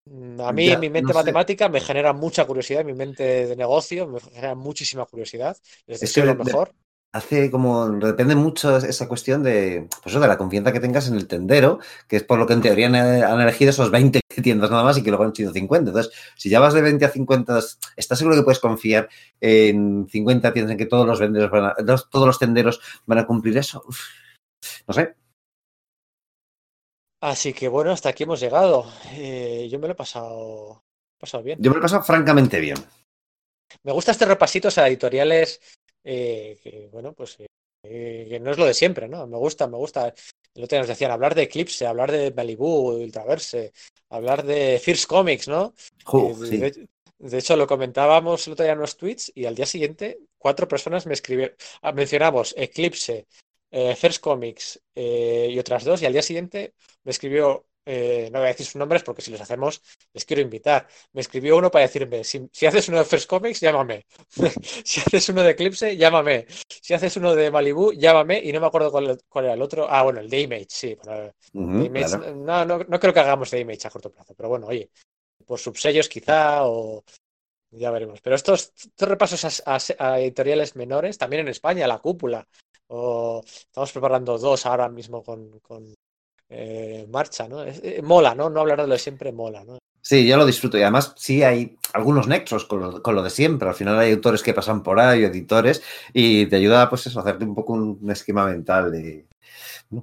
Mm, 0.05 0.39
a 0.41 0.51
mí, 0.53 0.77
mi 0.77 0.89
mente 0.89 1.13
matemática 1.13 1.67
me 1.67 1.81
genera 1.81 2.13
mucha 2.13 2.45
curiosidad, 2.45 2.85
mi 2.85 2.93
mente 2.93 3.47
de 3.47 3.55
negocio 3.55 4.07
me 4.07 4.19
genera 4.19 4.55
muchísima 4.55 5.05
curiosidad. 5.05 5.57
Les 5.87 5.99
deseo 5.99 6.25
lo 6.25 6.35
mejor 6.35 6.73
hace 7.17 7.51
como, 7.51 7.89
depende 7.89 8.35
mucho 8.35 8.77
esa 8.77 9.07
cuestión 9.07 9.43
de, 9.43 9.87
pues 10.03 10.13
de 10.13 10.27
la 10.27 10.37
confianza 10.37 10.71
que 10.71 10.79
tengas 10.79 11.07
en 11.07 11.15
el 11.15 11.27
tendero, 11.27 11.79
que 12.07 12.17
es 12.17 12.23
por 12.23 12.39
lo 12.39 12.47
que 12.47 12.53
en 12.53 12.61
teoría 12.61 12.87
han, 12.87 13.41
elegido 13.41 13.71
esos 13.71 13.91
20 13.91 14.21
tiendas 14.43 14.69
nada 14.69 14.83
más 14.83 14.97
y 14.97 15.03
que 15.03 15.09
luego 15.09 15.23
han 15.23 15.35
sido 15.35 15.51
50. 15.51 15.89
Entonces, 15.89 16.13
si 16.35 16.49
ya 16.49 16.59
vas 16.59 16.73
de 16.73 16.81
20 16.81 17.03
a 17.05 17.09
50, 17.09 17.59
¿estás 17.95 18.17
seguro 18.17 18.35
que 18.35 18.43
puedes 18.43 18.59
confiar 18.59 19.09
en 19.41 20.07
50 20.09 20.53
tiendas 20.53 20.71
en 20.71 20.77
que 20.77 20.85
todos 20.85 21.05
los 21.05 21.19
venderos 21.19 21.51
van 21.51 21.65
a, 21.65 21.75
todos 21.75 22.27
los 22.27 22.39
tenderos 22.39 22.79
van 23.05 23.19
a 23.19 23.27
cumplir 23.27 23.57
eso? 23.57 23.83
no 24.87 24.93
sé. 24.93 25.15
Así 27.19 27.51
que 27.53 27.67
bueno, 27.67 27.91
hasta 27.91 28.09
aquí 28.09 28.23
hemos 28.23 28.39
llegado. 28.39 28.85
Eh, 29.11 29.67
yo 29.71 29.79
me 29.79 29.87
lo 29.87 29.93
he 29.93 29.95
pasado, 29.95 30.83
pasado 31.19 31.43
bien. 31.43 31.57
Yo 31.59 31.71
me 31.71 31.75
lo 31.75 31.79
he 31.79 31.83
pasado 31.83 32.03
francamente 32.03 32.59
bien. 32.59 32.77
Me 33.83 33.91
gusta 33.91 34.11
este 34.11 34.25
repasito 34.25 34.69
a 34.75 34.87
editoriales 34.87 35.59
eh, 36.03 36.57
que 36.61 36.87
bueno, 36.91 37.13
pues 37.13 37.37
eh, 37.83 38.25
que 38.29 38.39
no 38.39 38.51
es 38.51 38.57
lo 38.57 38.65
de 38.65 38.73
siempre, 38.73 39.07
¿no? 39.07 39.27
Me 39.27 39.37
gusta, 39.37 39.67
me 39.67 39.77
gusta. 39.77 40.13
El 40.53 40.63
otro 40.63 40.75
día 40.75 40.79
nos 40.79 40.87
decían 40.87 41.11
hablar 41.11 41.35
de 41.35 41.43
Eclipse, 41.43 41.85
hablar 41.85 42.11
de 42.11 42.31
Malibu, 42.31 42.91
Ultraverse, 42.91 43.71
hablar 44.09 44.43
de 44.43 44.79
First 44.83 45.05
Comics, 45.05 45.47
¿no? 45.47 45.73
Eh, 46.51 46.87
de, 47.19 47.37
hecho, 47.37 47.55
lo 47.55 47.67
comentábamos 47.67 48.45
el 48.47 48.53
otro 48.53 48.63
día 48.63 48.73
en 48.73 48.79
los 48.79 48.97
tweets 48.97 49.31
y 49.35 49.45
al 49.45 49.55
día 49.55 49.65
siguiente 49.65 50.19
cuatro 50.37 50.67
personas 50.67 51.05
me 51.05 51.13
escribieron, 51.13 51.55
ah, 51.81 51.91
mencionamos 51.91 52.53
Eclipse, 52.57 53.27
First 53.69 54.21
Comics 54.21 54.79
y 54.95 55.59
otras 55.59 55.83
dos 55.83 56.01
y 56.01 56.05
al 56.05 56.13
día 56.13 56.21
siguiente 56.21 56.73
me 57.03 57.11
escribió 57.11 57.65
eh, 57.89 58.29
no 58.33 58.39
voy 58.39 58.47
a 58.47 58.49
decir 58.49 58.65
sus 58.65 58.75
nombres 58.75 59.01
porque 59.01 59.21
si 59.21 59.31
los 59.31 59.39
hacemos 59.39 59.81
les 60.11 60.25
quiero 60.25 60.41
invitar. 60.41 60.85
Me 61.13 61.21
escribió 61.21 61.55
uno 61.55 61.71
para 61.71 61.83
decirme, 61.83 62.25
si, 62.25 62.49
haces 62.65 62.89
uno 62.89 62.97
de 62.97 63.05
First 63.05 63.29
Comics, 63.29 63.61
llámame. 63.61 64.05
si 64.83 64.99
haces 64.99 65.29
uno 65.29 65.41
de 65.41 65.51
Eclipse, 65.51 65.95
llámame. 65.95 66.47
Si 66.67 66.93
haces 66.93 67.15
uno 67.15 67.33
de 67.33 67.49
Malibu, 67.49 67.93
llámame. 67.93 68.41
Y 68.43 68.51
no 68.51 68.59
me 68.59 68.67
acuerdo 68.67 68.91
cuál, 68.91 69.45
era 69.45 69.53
el 69.53 69.61
otro. 69.61 69.87
Ah, 69.89 70.03
bueno, 70.03 70.19
el 70.19 70.29
de 70.29 70.41
Image, 70.41 70.67
sí. 70.69 70.97
no, 71.53 72.65
no, 72.65 72.99
creo 72.99 73.13
que 73.13 73.19
hagamos 73.21 73.51
de 73.51 73.61
Image 73.61 73.87
a 73.87 73.89
corto 73.89 74.11
plazo, 74.11 74.33
pero 74.35 74.49
bueno, 74.49 74.67
oye, 74.67 74.89
por 75.45 75.59
subsellos 75.59 76.09
quizá 76.09 76.65
o... 76.65 77.03
Ya 77.71 77.91
veremos. 77.91 78.21
Pero 78.21 78.35
estos, 78.35 78.73
repasos 78.97 79.63
a, 79.65 80.19
editoriales 80.19 80.75
menores, 80.75 81.17
también 81.17 81.41
en 81.41 81.49
España, 81.49 81.87
la 81.87 81.99
cúpula. 81.99 82.47
O 82.87 83.41
estamos 83.45 83.91
preparando 83.91 84.37
dos 84.37 84.65
ahora 84.65 84.87
mismo 84.89 85.21
con, 85.23 85.59
eh, 86.49 87.05
marcha, 87.09 87.47
¿no? 87.47 87.63
Eh, 87.63 88.01
mola, 88.03 88.33
¿no? 88.35 88.49
No 88.49 88.61
hablar 88.61 88.81
de 88.81 88.87
lo 88.87 88.93
de 88.93 88.99
siempre 88.99 89.31
mola, 89.31 89.63
¿no? 89.63 89.77
Sí, 90.01 90.25
yo 90.25 90.37
lo 90.37 90.45
disfruto 90.45 90.77
y 90.77 90.83
además 90.83 91.13
sí 91.17 91.43
hay 91.43 91.77
algunos 91.91 92.29
nexos 92.29 92.63
con 92.63 92.79
lo, 92.79 93.23
de 93.23 93.29
siempre. 93.29 93.67
Al 93.67 93.75
final 93.75 93.99
hay 93.99 94.13
autores 94.13 94.41
que 94.41 94.53
pasan 94.53 94.81
por 94.81 95.01
ahí, 95.01 95.25
editores, 95.25 95.83
y 96.13 96.45
te 96.45 96.55
ayuda 96.55 96.89
pues 96.89 97.07
eso, 97.07 97.19
a 97.19 97.23
hacerte 97.23 97.43
un 97.43 97.53
poco 97.53 97.73
un, 97.73 98.09
esquema 98.09 98.45
mental 98.45 98.89
de, 98.89 99.27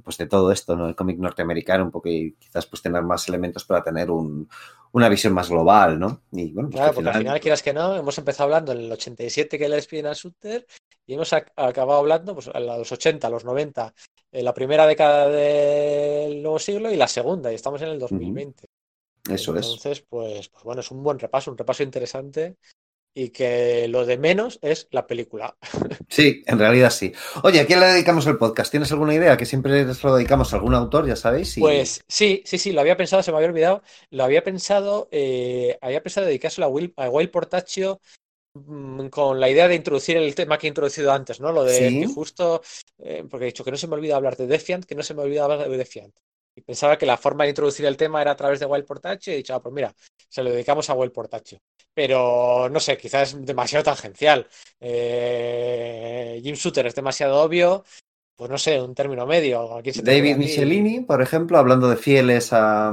pues 0.03 0.19
de 0.19 0.27
todo 0.27 0.53
esto, 0.53 0.77
¿no? 0.77 0.89
El 0.89 0.95
cómic 0.95 1.19
norteamericano, 1.19 1.85
un 1.85 1.91
poco 1.91 2.11
y 2.11 2.35
quizás 2.39 2.67
pues 2.67 2.83
tener 2.83 3.03
más 3.03 3.27
elementos 3.29 3.65
para 3.65 3.83
tener 3.83 4.11
una 4.11 5.09
visión 5.09 5.33
más 5.33 5.49
global, 5.49 5.99
¿no? 5.99 6.21
Y 6.33 6.53
bueno, 6.53 6.69
pues, 6.69 6.81
claro, 6.81 6.95
porque 6.95 7.09
al 7.09 7.19
final, 7.19 7.41
quieras 7.41 7.63
que 7.63 7.73
no, 7.73 7.97
hemos 7.97 8.19
empezado 8.19 8.45
hablando 8.45 8.73
en 8.73 8.81
el 8.81 8.93
87 8.93 9.59
que 9.59 9.69
le 9.71 9.77
despiden 9.77 10.09
a 10.09 10.15
Sutter 10.15 10.67
y 11.07 11.15
hemos 11.15 11.33
acabado 11.33 12.01
hablando 12.01 12.35
pues, 12.35 12.49
a 12.49 12.61
los 12.61 12.93
80, 12.93 13.27
a 13.27 13.31
los 13.31 13.47
90, 13.47 13.95
en 14.35 14.45
la 14.45 14.53
primera 14.53 14.87
década 14.87 15.29
del 15.29 16.43
nuevo 16.43 16.59
siglo 16.59 16.91
y 16.91 16.97
la 16.97 17.09
segunda, 17.09 17.53
y 17.53 17.55
estamos 17.55 17.81
en 17.83 17.89
el 17.89 17.99
2020. 17.99 18.67
Eso 19.31 19.57
es. 19.57 19.67
Entonces, 19.67 20.05
pues, 20.09 20.49
pues 20.49 20.65
bueno, 20.65 20.81
es 20.81 20.91
un 20.91 21.03
buen 21.03 21.19
repaso, 21.19 21.51
un 21.51 21.57
repaso 21.57 21.83
interesante 21.83 22.57
y 23.17 23.29
que 23.29 23.87
lo 23.89 24.05
de 24.05 24.19
menos 24.19 24.59
es 24.61 24.89
la 24.91 25.07
película. 25.07 25.57
Sí, 26.09 26.45
en 26.47 26.61
realidad 26.61 26.91
sí. 26.91 27.13
Oye, 27.43 27.59
¿a 27.59 27.67
quién 27.67 27.81
le 27.81 27.87
dedicamos 27.87 28.25
el 28.29 28.39
podcast? 28.39 28.71
¿Tienes 28.71 28.93
alguna 28.93 29.15
idea? 29.15 29.37
Que 29.37 29.47
siempre 29.47 29.85
lo 29.85 30.15
dedicamos 30.15 30.53
a 30.53 30.57
algún 30.57 30.75
autor, 30.75 31.09
ya 31.09 31.17
sabéis. 31.17 31.57
Pues 31.59 32.05
sí, 32.07 32.41
sí, 32.45 32.57
sí, 32.59 32.73
lo 32.73 32.81
había 32.81 32.97
pensado, 32.97 33.21
se 33.23 33.33
me 33.33 33.39
había 33.39 33.49
olvidado. 33.49 33.83
Lo 34.11 34.23
había 34.23 34.45
pensado, 34.45 35.09
eh, 35.11 35.77
había 35.81 36.05
pensado 36.05 36.27
dedicárselo 36.27 36.67
a 36.67 36.71
Will, 36.71 36.93
a 36.97 37.09
Will 37.09 37.31
Portaccio 37.31 38.01
con 39.11 39.41
la 39.41 39.51
idea 39.51 39.67
de 39.67 39.75
introducir 39.75 40.17
el 40.17 40.35
tema 40.35 40.59
que 40.59 40.67
he 40.67 40.69
introducido 40.69 41.13
antes, 41.13 41.41
¿no? 41.41 41.51
Lo 41.51 41.65
de 41.65 41.89
que 41.89 42.07
justo, 42.07 42.63
eh, 42.99 43.25
porque 43.29 43.47
he 43.47 43.47
dicho 43.47 43.65
que 43.65 43.71
no 43.71 43.77
se 43.77 43.89
me 43.89 43.95
olvida 43.95 44.17
hablar 44.17 44.37
de 44.37 44.47
Defiant, 44.47 44.85
que 44.85 44.95
no 44.95 45.03
se 45.03 45.15
me 45.15 45.23
olvida 45.23 45.45
hablar 45.45 45.69
de 45.69 45.77
Defiant. 45.77 46.15
Y 46.57 46.61
pensaba 46.61 46.97
que 46.97 47.05
la 47.05 47.17
forma 47.17 47.45
de 47.45 47.51
introducir 47.51 47.85
el 47.85 47.97
tema 47.97 48.23
era 48.23 48.31
a 48.31 48.37
través 48.37 48.61
de 48.61 48.67
Wild 48.67 48.87
Portacho 48.87 49.31
y 49.31 49.35
he 49.35 49.37
dicho, 49.39 49.55
ah, 49.55 49.61
pues 49.61 49.75
mira, 49.75 49.93
se 50.29 50.43
lo 50.43 50.51
dedicamos 50.51 50.89
a 50.89 50.95
Wild 50.95 51.13
Portacho. 51.13 51.59
Pero 51.93 52.69
no 52.69 52.79
sé, 52.79 52.97
quizás 52.97 53.35
es 53.35 53.45
demasiado 53.45 53.85
tangencial. 53.85 54.47
Eh, 54.79 56.41
Jim 56.43 56.55
Shooter 56.55 56.87
es 56.87 56.95
demasiado 56.95 57.43
obvio 57.43 57.85
pues 58.37 58.51
no 58.51 58.59
sé, 58.59 58.81
un 58.81 58.95
término 58.95 59.27
medio. 59.27 59.81
David 60.03 60.37
Michelini, 60.37 61.01
por 61.01 61.23
ejemplo, 61.23 61.57
hablando 61.57 61.89
de 61.89 61.97
fieles 61.97 62.51
a, 62.53 62.93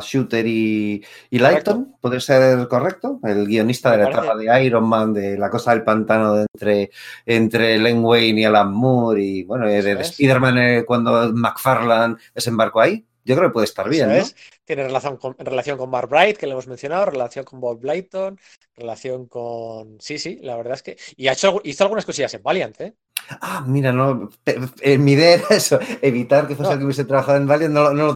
Shooter 0.00 0.46
y, 0.46 1.04
y 1.28 1.38
Lighton, 1.38 1.96
¿puede 2.00 2.20
ser 2.20 2.68
correcto? 2.68 3.18
El 3.24 3.46
guionista 3.46 3.90
de 3.90 4.04
la 4.04 4.10
etapa 4.10 4.36
de 4.36 4.64
Iron 4.64 4.88
Man, 4.88 5.12
de 5.12 5.36
la 5.36 5.50
cosa 5.50 5.72
del 5.72 5.82
pantano 5.82 6.40
entre, 6.40 6.90
entre 7.26 7.78
Len 7.78 8.04
Wayne 8.04 8.42
y 8.42 8.44
Alan 8.44 8.72
Moore, 8.72 9.22
y 9.22 9.42
bueno, 9.42 9.66
de, 9.66 10.00
Spider-Man 10.00 10.58
eh, 10.58 10.84
cuando 10.86 11.32
McFarlane 11.32 12.16
desembarcó 12.32 12.80
ahí. 12.80 13.04
Yo 13.24 13.36
creo 13.36 13.48
que 13.48 13.52
puede 13.52 13.66
estar 13.66 13.88
bien, 13.88 14.08
¿no? 14.08 14.24
Tiene 14.64 14.84
relación 14.84 15.16
con, 15.16 15.36
relación 15.38 15.78
con 15.78 15.90
Mark 15.90 16.08
Bright, 16.08 16.36
que 16.36 16.46
le 16.46 16.52
hemos 16.52 16.66
mencionado, 16.66 17.06
relación 17.06 17.44
con 17.44 17.60
Bob 17.60 17.80
Blyton, 17.80 18.38
relación 18.76 19.26
con... 19.26 20.00
Sí, 20.00 20.18
sí, 20.18 20.38
la 20.42 20.56
verdad 20.56 20.74
es 20.74 20.82
que... 20.82 20.96
Y 21.16 21.28
ha 21.28 21.32
hecho, 21.32 21.60
hizo 21.64 21.84
algunas 21.84 22.06
cosillas 22.06 22.32
en 22.34 22.42
Valiant, 22.42 22.80
¿eh? 22.80 22.94
Ah, 23.40 23.64
mira, 23.66 23.92
no... 23.92 24.30
Eh, 24.46 24.98
mi 24.98 25.12
idea 25.12 25.34
era 25.34 25.46
eso, 25.50 25.78
evitar 26.00 26.48
que 26.48 26.56
fuese 26.56 26.78
que 26.78 26.84
hubiese 26.84 27.04
trabajado 27.04 27.38
en 27.38 27.46
Valiant, 27.46 27.74
no, 27.74 27.92
no... 27.92 28.14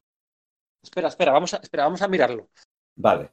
Espera, 0.83 1.09
espera, 1.09 1.33
vamos 1.33 1.55
a, 1.55 1.59
espera, 1.59 1.85
vamos 1.85 2.03
a 2.03 2.09
mirarlo. 2.09 2.49
Vale. 2.97 3.31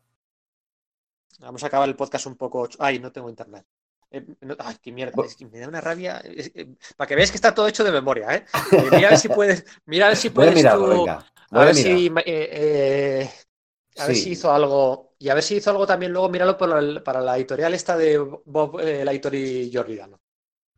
Vamos 1.40 1.64
a 1.64 1.67
acabar 1.67 1.88
el 1.88 1.95
podcast 1.95 2.25
un 2.27 2.35
poco... 2.35 2.67
Ay, 2.80 3.00
no 3.00 3.11
tengo 3.11 3.30
internet. 3.30 3.66
Eh, 4.11 4.25
ay, 4.59 4.75
qué 4.81 4.91
mierda, 4.91 5.14
es 5.25 5.35
que 5.35 5.45
me 5.45 5.59
da 5.59 5.69
una 5.69 5.80
rabia. 5.80 6.22
Eh, 6.23 6.67
para 6.98 7.07
que 7.07 7.15
veáis 7.15 7.31
que 7.31 7.38
está 7.38 7.53
todo 7.53 7.67
hecho 7.67 7.83
de 7.83 7.93
memoria, 7.93 8.35
¿eh? 8.35 8.45
mira 8.91 9.07
a 9.07 9.11
ver 9.11 9.19
si 9.19 9.30
puedes. 9.30 9.65
Mira 9.85 10.06
a 10.06 10.09
ver 10.09 10.17
si 10.17 10.30
puedes. 10.30 10.61
tú, 10.61 11.07
a, 11.07 11.65
ver 11.65 11.75
si, 11.75 12.11
eh, 12.25 13.30
a 13.98 14.07
ver 14.07 14.15
si 14.15 14.31
hizo 14.31 14.51
algo. 14.51 15.14
Y 15.17 15.30
a 15.30 15.33
ver 15.33 15.43
si 15.43 15.56
hizo 15.56 15.69
algo 15.69 15.88
también 15.88 16.11
luego, 16.11 16.30
míralo 16.30 16.57
para 16.57 17.22
la 17.22 17.38
editorial 17.38 17.73
esta 17.73 17.95
de 17.95 18.17
Bob, 18.17 18.80
la 18.80 19.11
editorial 19.11 19.69
Jordan. 19.73 20.17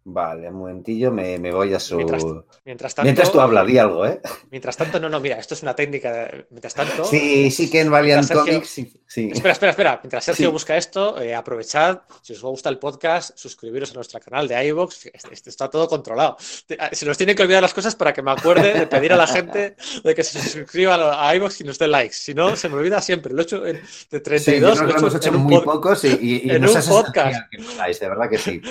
Vale, 0.06 0.50
un 0.50 0.56
momentillo, 0.56 1.12
me, 1.12 1.40
me 1.40 1.52
voy 1.54 1.74
a 1.74 1.80
su. 1.80 1.96
Mientras, 1.96 2.94
tanto, 2.94 3.04
mientras 3.04 3.32
tú 3.32 3.40
hablas, 3.40 3.66
di 3.66 3.78
algo, 3.78 4.06
¿eh? 4.06 4.20
Mientras 4.52 4.76
tanto, 4.76 5.00
no, 5.00 5.08
no, 5.08 5.22
mira, 5.22 5.38
esto 5.38 5.54
es 5.54 5.64
una 5.64 5.74
técnica. 5.74 6.30
Mientras 6.50 6.74
tanto. 6.74 7.06
Sí, 7.06 7.50
sí 7.50 7.70
que 7.70 7.80
en 7.80 7.90
Valiant 7.90 8.30
Comics. 8.30 8.68
Sí, 8.68 9.32
Espera, 9.32 9.54
espera, 9.54 9.70
espera. 9.70 10.00
Mientras 10.04 10.26
Sergio 10.26 10.52
busca 10.52 10.76
esto, 10.76 11.22
eh, 11.22 11.34
aprovechad. 11.34 12.02
Si 12.22 12.34
os 12.34 12.42
gusta 12.42 12.68
el 12.70 12.80
podcast, 12.80 13.38
suscribiros 13.38 13.92
a 13.92 13.94
nuestro 13.94 14.20
canal 14.20 14.48
de 14.48 14.66
iVoox. 14.68 15.06
Este, 15.32 15.50
está 15.50 15.70
todo 15.70 15.88
controlado. 15.88 16.36
Ah, 16.80 16.90
se 16.92 17.06
nos 17.06 17.16
tienen 17.16 17.36
que 17.36 17.44
olvidar 17.44 17.62
las 17.62 17.74
cosas 17.74 17.96
para 17.96 18.12
que 18.12 18.22
me 18.22 18.32
acuerde 18.32 18.74
de 18.74 18.88
pedir 18.88 19.14
a 19.14 19.16
la 19.16 19.28
gente 19.28 19.76
de 20.04 20.16
que 20.16 20.24
se 20.24 20.42
suscriban 20.42 21.00
a 21.02 21.34
iVoox 21.36 21.62
y 21.62 21.64
nos 21.64 21.80
den 21.80 21.92
likes. 21.92 22.16
Si 22.16 22.34
no, 22.34 22.56
se 22.56 22.68
me 22.68 22.76
olvida 22.76 23.00
siempre. 23.02 23.34
Lo 23.34 23.42
he 23.42 23.44
hecho 23.44 23.62
de 23.62 23.80
32. 24.20 24.78
Sí, 24.80 24.84
lo, 24.84 24.98
hemos 24.98 25.16
hecho, 25.16 25.32
muy 25.32 25.62
pocos 25.62 26.04
y, 26.04 26.50
en 26.50 26.68
un 26.68 26.74
podcast. 26.74 27.52
de 27.52 28.10
verdad 28.10 28.30
que 28.30 28.38
sí. 28.38 28.62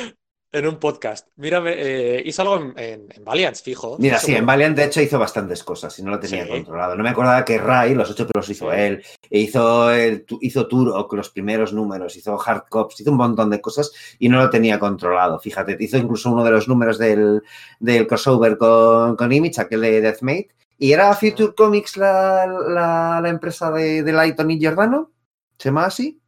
En 0.52 0.66
un 0.66 0.76
podcast. 0.76 1.28
Mírame, 1.36 1.72
eh, 1.76 2.22
hizo 2.26 2.42
algo 2.42 2.56
en, 2.56 2.78
en, 2.78 3.06
en 3.10 3.24
Valiant, 3.24 3.56
fijo. 3.56 3.96
Mira, 3.98 4.18
Seguro. 4.18 4.34
sí, 4.36 4.38
en 4.38 4.46
Valiant 4.46 4.76
de 4.76 4.84
hecho 4.84 5.00
hizo 5.00 5.18
bastantes 5.18 5.64
cosas 5.64 5.98
y 5.98 6.02
no 6.02 6.10
lo 6.10 6.20
tenía 6.20 6.44
Sí. 6.44 6.50
controlado. 6.50 6.94
No 6.94 7.02
me 7.02 7.08
acordaba 7.08 7.44
que 7.44 7.56
Ray, 7.58 7.94
los 7.94 8.10
ocho 8.10 8.26
los 8.34 8.48
hizo 8.50 8.70
Sí. 8.70 8.76
él, 8.78 9.02
e 9.30 9.38
hizo, 9.40 9.90
el, 9.90 10.26
hizo 10.42 10.68
Turok, 10.68 11.12
los 11.14 11.30
primeros 11.30 11.72
números, 11.72 12.16
hizo 12.16 12.38
Hard 12.40 12.64
Cops, 12.68 13.00
hizo 13.00 13.10
un 13.10 13.16
montón 13.16 13.50
de 13.50 13.60
cosas 13.60 13.90
y 14.18 14.28
no 14.28 14.38
lo 14.38 14.50
tenía 14.50 14.78
controlado. 14.78 15.40
Fíjate, 15.40 15.76
hizo 15.80 15.96
incluso 15.96 16.30
uno 16.30 16.44
de 16.44 16.50
los 16.50 16.68
números 16.68 16.98
del, 16.98 17.42
del 17.80 18.06
crossover 18.06 18.58
con, 18.58 19.16
con 19.16 19.32
Image, 19.32 19.60
aquel 19.60 19.80
de 19.80 20.00
Deathmate. 20.00 20.48
¿Y 20.78 20.92
era 20.92 21.14
Future 21.14 21.54
Comics 21.54 21.96
la, 21.96 22.46
la, 22.46 23.20
la 23.22 23.28
empresa 23.28 23.70
de, 23.70 24.02
de 24.02 24.12
Lighton 24.12 24.50
y 24.50 24.58
Giordano? 24.58 25.12
¿Se 25.58 25.68
llama 25.68 25.84
así? 25.86 26.20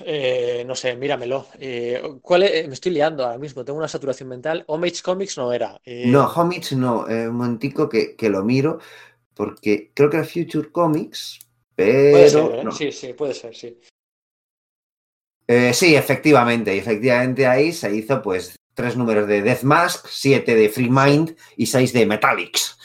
Eh, 0.00 0.64
no 0.66 0.74
sé, 0.74 0.96
míramelo. 0.96 1.46
Eh, 1.58 2.02
¿cuál 2.22 2.42
es? 2.44 2.66
Me 2.66 2.74
estoy 2.74 2.92
liando 2.92 3.24
ahora 3.24 3.38
mismo, 3.38 3.64
tengo 3.64 3.78
una 3.78 3.88
saturación 3.88 4.28
mental. 4.28 4.64
Homage 4.66 5.02
Comics 5.02 5.36
no 5.38 5.52
era. 5.52 5.80
Eh, 5.84 6.04
No, 6.06 6.26
Homage 6.26 6.74
no. 6.76 7.08
Eh, 7.08 7.28
un 7.28 7.36
momentico 7.36 7.88
que, 7.88 8.16
que 8.16 8.28
lo 8.28 8.42
miro, 8.42 8.78
porque 9.34 9.92
creo 9.94 10.10
que 10.10 10.16
era 10.18 10.26
Future 10.26 10.70
Comics, 10.70 11.38
pero... 11.74 12.10
Puede 12.12 12.30
ser, 12.30 12.54
¿eh? 12.54 12.64
no. 12.64 12.72
Sí, 12.72 12.92
sí, 12.92 13.12
puede 13.12 13.34
ser, 13.34 13.54
sí. 13.54 13.78
Eh, 15.46 15.72
sí, 15.74 15.94
efectivamente, 15.94 16.76
efectivamente 16.76 17.46
ahí 17.46 17.72
se 17.72 17.94
hizo 17.94 18.22
pues 18.22 18.56
tres 18.74 18.96
números 18.96 19.28
de 19.28 19.42
Death 19.42 19.62
Mask, 19.62 20.06
siete 20.08 20.54
de 20.54 20.68
Free 20.70 20.88
Mind 20.90 21.36
y 21.56 21.66
seis 21.66 21.92
de 21.92 22.06
Metallics. 22.06 22.78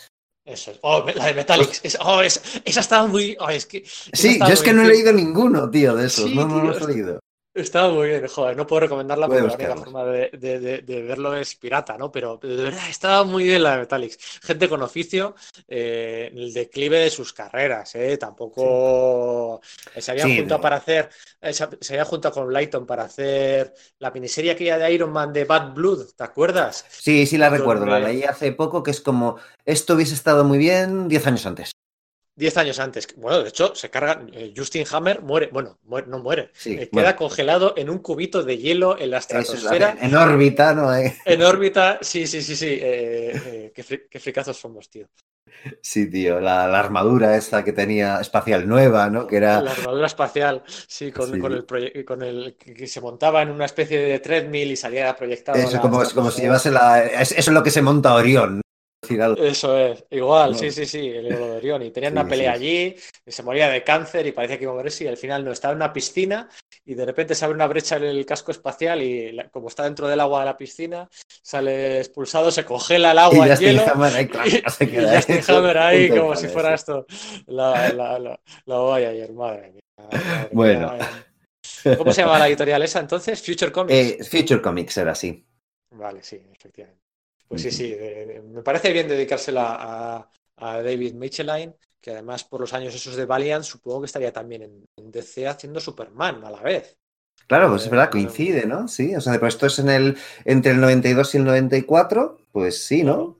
Eso 0.49 0.71
es. 0.71 0.79
Oh, 0.81 1.05
la 1.15 1.25
de 1.27 1.33
Metallics. 1.35 1.81
Es- 1.83 1.97
oh, 2.01 2.21
es- 2.21 2.41
esa 2.65 2.79
estaba 2.79 3.05
muy. 3.07 3.37
oh, 3.39 3.49
es 3.49 3.65
que, 3.67 3.77
esa 3.79 4.03
Sí, 4.13 4.39
yo 4.39 4.47
es 4.47 4.61
que 4.61 4.73
no 4.73 4.83
he 4.83 4.87
leído 4.87 5.13
ninguno, 5.13 5.69
tío, 5.69 5.95
de 5.95 6.07
esos. 6.07 6.25
Sí, 6.25 6.35
no, 6.35 6.47
no, 6.47 6.55
no 6.55 6.61
tío, 6.61 6.71
los 6.71 6.81
he 6.81 6.93
leído. 6.93 7.18
Estaba 7.53 7.91
muy 7.91 8.07
bien, 8.07 8.27
joder, 8.27 8.55
no 8.55 8.67
puedo 8.67 8.81
recomendarla 8.81 9.27
porque 9.29 9.47
la 9.47 9.55
única 9.55 9.75
forma 9.75 10.05
de, 10.05 10.29
de- 10.33 10.59
de- 10.59 10.81
de 10.83 11.01
verlo 11.01 11.35
es 11.35 11.55
pirata, 11.55 11.97
¿no? 11.97 12.11
Pero, 12.11 12.37
de 12.37 12.55
verdad 12.55 12.87
estaba 12.89 13.23
muy 13.23 13.43
bien 13.43 13.63
la 13.63 13.71
de 13.73 13.77
Metallics. 13.79 14.39
Gente 14.43 14.69
con 14.69 14.81
oficio, 14.83 15.35
eh, 15.67 16.29
el 16.33 16.53
declive 16.53 16.99
de 16.99 17.09
sus 17.09 17.33
carreras, 17.33 17.95
¿eh? 17.95 18.17
Tampoco 18.17 19.61
eh, 19.95 20.01
se 20.01 20.11
habían 20.11 20.27
Sí, 20.27 20.35
juntado 20.35 20.61
para 20.61 20.77
hacer, 20.77 21.09
eh, 21.41 21.51
se, 21.51 21.67
se 21.81 21.93
habían 21.93 22.05
juntado 22.05 22.35
con 22.35 22.53
Lighton 22.53 22.85
para 22.85 23.03
hacer 23.03 23.73
la 23.97 24.11
miniserie 24.11 24.51
aquella 24.51 24.77
de 24.77 24.93
Iron 24.93 25.11
Man 25.11 25.33
de 25.33 25.43
Bad 25.45 25.73
Blood, 25.73 26.11
¿te 26.15 26.23
acuerdas? 26.23 26.85
Sí, 26.97 27.25
sí 27.25 27.37
la 27.37 27.49
recuerdo, 27.49 27.85
la 27.85 27.99
leí 27.99 28.23
hace 28.23 28.51
poco, 28.51 28.83
que 28.83 28.91
es 28.91 29.01
como, 29.01 29.37
esto 29.65 29.95
hubiese 29.95 30.13
estado 30.13 30.43
muy 30.43 30.57
bien 30.57 31.07
diez 31.07 31.25
años 31.27 31.45
antes. 31.45 31.71
Diez 32.39 32.55
años 32.57 32.79
antes. 32.79 33.05
Bueno, 33.17 33.43
de 33.43 33.49
hecho, 33.49 33.75
se 33.75 33.89
carga. 33.89 34.21
eh, 34.31 34.53
Justin 34.55 34.85
Hammer 34.91 35.21
muere, 35.21 35.49
bueno, 35.51 35.77
muere- 35.85 36.07
no 36.07 36.19
muere. 36.19 36.51
Sí, 36.53 36.71
eh, 36.73 36.89
bueno. 36.91 37.05
queda 37.07 37.15
congelado 37.17 37.73
en 37.75 37.89
un 37.89 37.99
cubito 37.99 38.43
de 38.43 38.57
hielo 38.57 38.97
en 38.97 39.11
la 39.11 39.17
Eso 39.17 39.37
es 39.39 39.49
estratosfera. 39.49 39.97
en 40.01 40.15
órbita, 40.15 40.73
¿no? 40.73 40.95
Eh, 40.95 41.15
En 41.25 41.41
órbita, 41.43 41.99
sí, 42.01 42.25
sí, 42.27 42.41
sí, 42.41 42.55
sí. 42.55 42.67
qué, 42.79 43.73
fri- 43.87 44.07
qué 44.09 44.19
fricazos 44.19 44.57
somos, 44.57 44.89
tío. 44.89 45.07
Sí, 45.81 46.09
tío, 46.09 46.39
la, 46.39 46.67
la 46.69 46.79
armadura 46.79 47.35
esta 47.35 47.63
que 47.65 47.73
tenía 47.73 48.21
espacial 48.21 48.65
nueva, 48.67 49.09
¿no? 49.09 49.27
Que 49.27 49.35
era... 49.37 49.61
La 49.61 49.71
armadura 49.71 50.05
espacial, 50.07 50.63
sí, 50.87 51.11
con, 51.11 51.33
Sí. 51.33 51.39
con 51.39 51.51
el, 51.51 52.05
con 52.05 52.21
el 52.23 52.55
que 52.55 52.87
se 52.87 53.01
montaba 53.01 53.41
en 53.41 53.49
una 53.49 53.65
especie 53.65 53.99
de 53.99 54.19
treadmill 54.19 54.71
y 54.71 54.75
salía 54.77 55.13
proyectado. 55.15 55.57
Eso, 55.57 55.71
la 55.77 55.81
como, 55.81 55.97
como 55.97 56.03
si 56.05 56.07
estratosfera. 56.07 56.43
llevase 56.47 56.71
la... 56.71 57.03
es- 57.03 57.31
Eso 57.33 57.51
es 57.51 57.53
lo 57.53 57.63
que 57.63 57.71
se 57.71 57.81
monta 57.81 58.13
Orión. 58.15 58.61
Eso 59.37 59.77
es, 59.77 60.05
igual, 60.11 60.51
No. 60.51 60.57
sí, 60.57 60.71
sí, 60.71 60.85
sí, 60.85 61.07
el 61.07 61.23
de 61.29 61.35
Orión. 61.35 61.81
Y 61.83 61.91
tenían 61.91 62.11
Sí, 62.11 62.19
una 62.19 62.27
pelea 62.27 62.51
sí. 62.57 62.57
allí, 62.57 62.95
y 63.25 63.31
se 63.31 63.43
moría 63.43 63.69
de 63.69 63.83
cáncer 63.83 64.27
y 64.27 64.31
parecía 64.33 64.57
que 64.57 64.63
iba 64.63 64.73
a 64.73 64.75
morirse 64.75 65.05
y 65.05 65.07
al 65.07 65.17
final 65.17 65.45
no, 65.45 65.51
estaba 65.51 65.71
en 65.71 65.77
una 65.77 65.93
piscina 65.93 66.49
y 66.85 66.95
de 66.95 67.05
repente 67.05 67.33
se 67.35 67.45
abre 67.45 67.55
una 67.55 67.67
brecha 67.67 67.97
en 67.97 68.03
el 68.03 68.25
casco 68.25 68.51
espacial 68.51 69.01
y 69.01 69.31
la- 69.31 69.49
como 69.49 69.69
está 69.69 69.83
dentro 69.83 70.07
del 70.07 70.19
agua 70.19 70.41
de 70.41 70.45
la 70.47 70.57
piscina, 70.57 71.07
sale 71.41 71.99
expulsado, 71.99 72.51
se 72.51 72.65
congela 72.65 73.11
el 73.11 73.17
Y 73.17 73.21
agua 73.21 73.47
en 73.47 73.55
hielo. 73.57 73.83
Ahí, 74.03 74.29
Y, 74.47 74.69
se 74.69 74.83
y 74.85 75.15
Justin 75.15 75.37
hecho 75.37 75.57
Hammer 75.57 75.77
ahí 75.77 76.09
como 76.19 76.35
si 76.35 76.47
fuera 76.47 76.73
esto 76.73 77.05
la, 77.47 77.89
la, 77.93 78.19
la, 78.19 78.95
ayer, 78.95 79.31
madre 79.31 79.71
mía. 79.71 79.81
madre 79.97 80.49
Bueno. 80.53 80.91
mía. 80.93 81.25
¿Cómo 81.97 82.11
se 82.11 82.21
llama 82.21 82.39
la 82.39 82.47
editorial 82.47 82.81
esa 82.83 82.99
entonces? 82.99 83.41
Future 83.41 83.71
Comics. 83.71 83.93
Eh, 83.97 84.23
Future 84.23 84.61
Comics 84.61 84.97
era 84.97 85.11
así. 85.11 85.45
Vale, 85.91 86.21
sí, 86.23 86.41
efectivamente. 86.53 87.08
Pues 87.49 87.63
sí, 87.63 87.71
sí, 87.71 87.91
de- 87.91 88.27
de- 88.27 88.43
me 88.43 88.63
parece 88.63 88.93
bien 88.93 89.09
dedicársela 89.09 89.65
a, 89.79 90.31
a 90.57 90.83
David 90.83 91.15
Michelin, 91.15 91.75
que 92.01 92.11
además 92.11 92.45
por 92.45 92.61
los 92.61 92.73
años 92.73 92.95
esos 92.95 93.17
de 93.17 93.25
Valiant 93.25 93.65
supongo 93.65 94.01
que 94.01 94.07
estaría 94.07 94.33
también 94.33 94.63
en, 94.63 94.85
en 94.97 95.11
DC 95.11 95.47
haciendo 95.49 95.81
Superman 95.81 96.43
a 96.45 96.51
la 96.51 96.61
vez. 96.61 96.97
Claro, 97.47 97.69
pues 97.69 97.83
es 97.83 97.89
verdad, 97.89 98.11
Eh, 98.11 98.11
coincide, 98.11 98.65
¿no? 98.65 98.87
Sí, 98.87 99.15
o 99.15 99.21
sea, 99.21 99.33
pero 99.33 99.47
esto 99.47 99.65
es 99.65 99.79
en 99.79 99.89
el, 99.89 100.17
entre 100.45 100.71
el 100.71 100.79
92 100.81 101.33
y 101.33 101.37
el 101.39 101.45
94, 101.45 102.37
pues 102.51 102.85
sí, 102.85 103.03
¿no? 103.03 103.39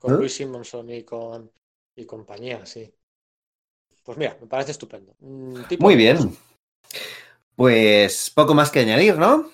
Con 0.00 0.12
¿Eh? 0.12 0.16
Louis 0.16 0.32
Simonson 0.36 0.88
y 0.90 1.02
con 1.02 1.50
y 1.96 2.06
compañía, 2.06 2.64
sí. 2.64 2.94
Pues 4.04 4.18
mira, 4.18 4.36
me 4.40 4.46
parece 4.46 4.70
estupendo. 4.72 5.16
Muy 5.78 5.96
bien. 5.96 6.36
Pues 7.56 8.30
poco 8.34 8.54
más 8.54 8.70
que 8.70 8.80
añadir, 8.80 9.16
¿no? 9.18 9.50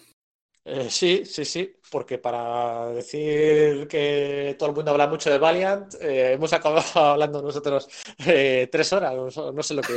Eh, 0.64 0.90
sí, 0.90 1.24
sí, 1.24 1.44
sí, 1.44 1.74
porque 1.90 2.18
para 2.18 2.90
decir 2.90 3.88
que 3.88 4.54
todo 4.58 4.68
el 4.68 4.74
mundo 4.74 4.90
habla 4.90 5.06
mucho 5.06 5.30
de 5.30 5.38
Valiant, 5.38 5.94
eh, 6.00 6.32
hemos 6.32 6.52
acabado 6.52 6.82
hablando 7.00 7.40
nosotros 7.42 7.88
eh, 8.26 8.68
tres 8.70 8.92
horas, 8.92 9.14
no, 9.36 9.52
no 9.52 9.62
sé 9.62 9.74
lo 9.74 9.82
que 9.82 9.94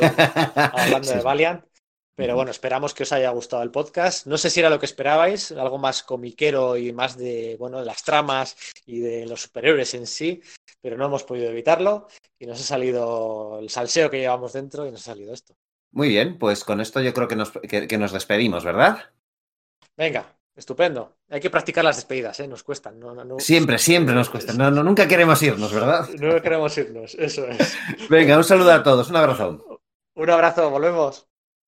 hablando 0.55 1.07
Sí. 1.09 1.15
de 1.15 1.21
Valiant, 1.21 1.65
pero 2.15 2.35
bueno, 2.35 2.51
esperamos 2.51 2.93
que 2.93 3.03
os 3.03 3.11
haya 3.11 3.29
gustado 3.31 3.61
el 3.63 3.71
podcast. 3.71 4.25
No 4.27 4.37
sé 4.37 4.49
si 4.49 4.61
era 4.61 4.69
lo 4.69 4.79
que 4.79 4.85
esperabais, 4.85 5.51
algo 5.51 5.77
más 5.79 6.01
comiquero 6.03 6.77
y 6.77 6.93
más 6.93 7.17
de, 7.17 7.57
bueno, 7.59 7.79
de 7.79 7.85
las 7.85 8.03
tramas 8.03 8.55
y 8.85 8.99
de 8.99 9.25
los 9.25 9.41
superhéroes 9.41 9.93
en 9.95 10.07
sí, 10.07 10.41
pero 10.81 10.95
no 10.95 11.05
hemos 11.07 11.23
podido 11.25 11.49
evitarlo 11.49 12.07
y 12.39 12.45
nos 12.45 12.61
ha 12.61 12.63
salido 12.63 13.59
el 13.59 13.69
salseo 13.69 14.09
que 14.09 14.19
llevamos 14.19 14.53
dentro 14.53 14.87
y 14.87 14.91
nos 14.91 15.01
ha 15.01 15.11
salido 15.11 15.33
esto. 15.33 15.55
Muy 15.91 16.07
bien, 16.07 16.37
pues 16.39 16.63
con 16.63 16.79
esto 16.79 17.01
yo 17.01 17.13
creo 17.13 17.27
que 17.27 17.35
nos, 17.35 17.51
que- 17.51 17.87
que 17.87 17.97
nos 17.97 18.13
despedimos, 18.13 18.63
¿verdad? 18.63 19.11
Venga, 19.97 20.25
estupendo. 20.55 21.15
Hay 21.29 21.39
que 21.39 21.49
practicar 21.49 21.83
las 21.83 21.95
despedidas, 21.95 22.39
¿eh? 22.39 22.47
Nos 22.47 22.63
cuestan. 22.63 22.99
No, 22.99 23.13
no, 23.13 23.23
no- 23.25 23.39
Siempre, 23.39 23.77
siempre 23.77 24.13
nos 24.15 24.29
cuesta. 24.29 24.53
No, 24.53 24.69
no, 24.71 24.83
nunca 24.83 25.07
queremos 25.07 25.41
irnos, 25.43 25.73
¿verdad? 25.73 26.07
No 26.19 26.41
queremos 26.41 26.77
irnos, 26.77 27.15
eso 27.15 27.47
es. 27.47 27.75
Venga, 28.09 28.37
un 28.37 28.43
saludo 28.43 28.71
a 28.71 28.83
todos, 28.83 29.09
un 29.09 29.15
abrazo. 29.15 29.81
Un 30.15 30.29
abrazo, 30.29 30.69
volvemos. 30.69 31.27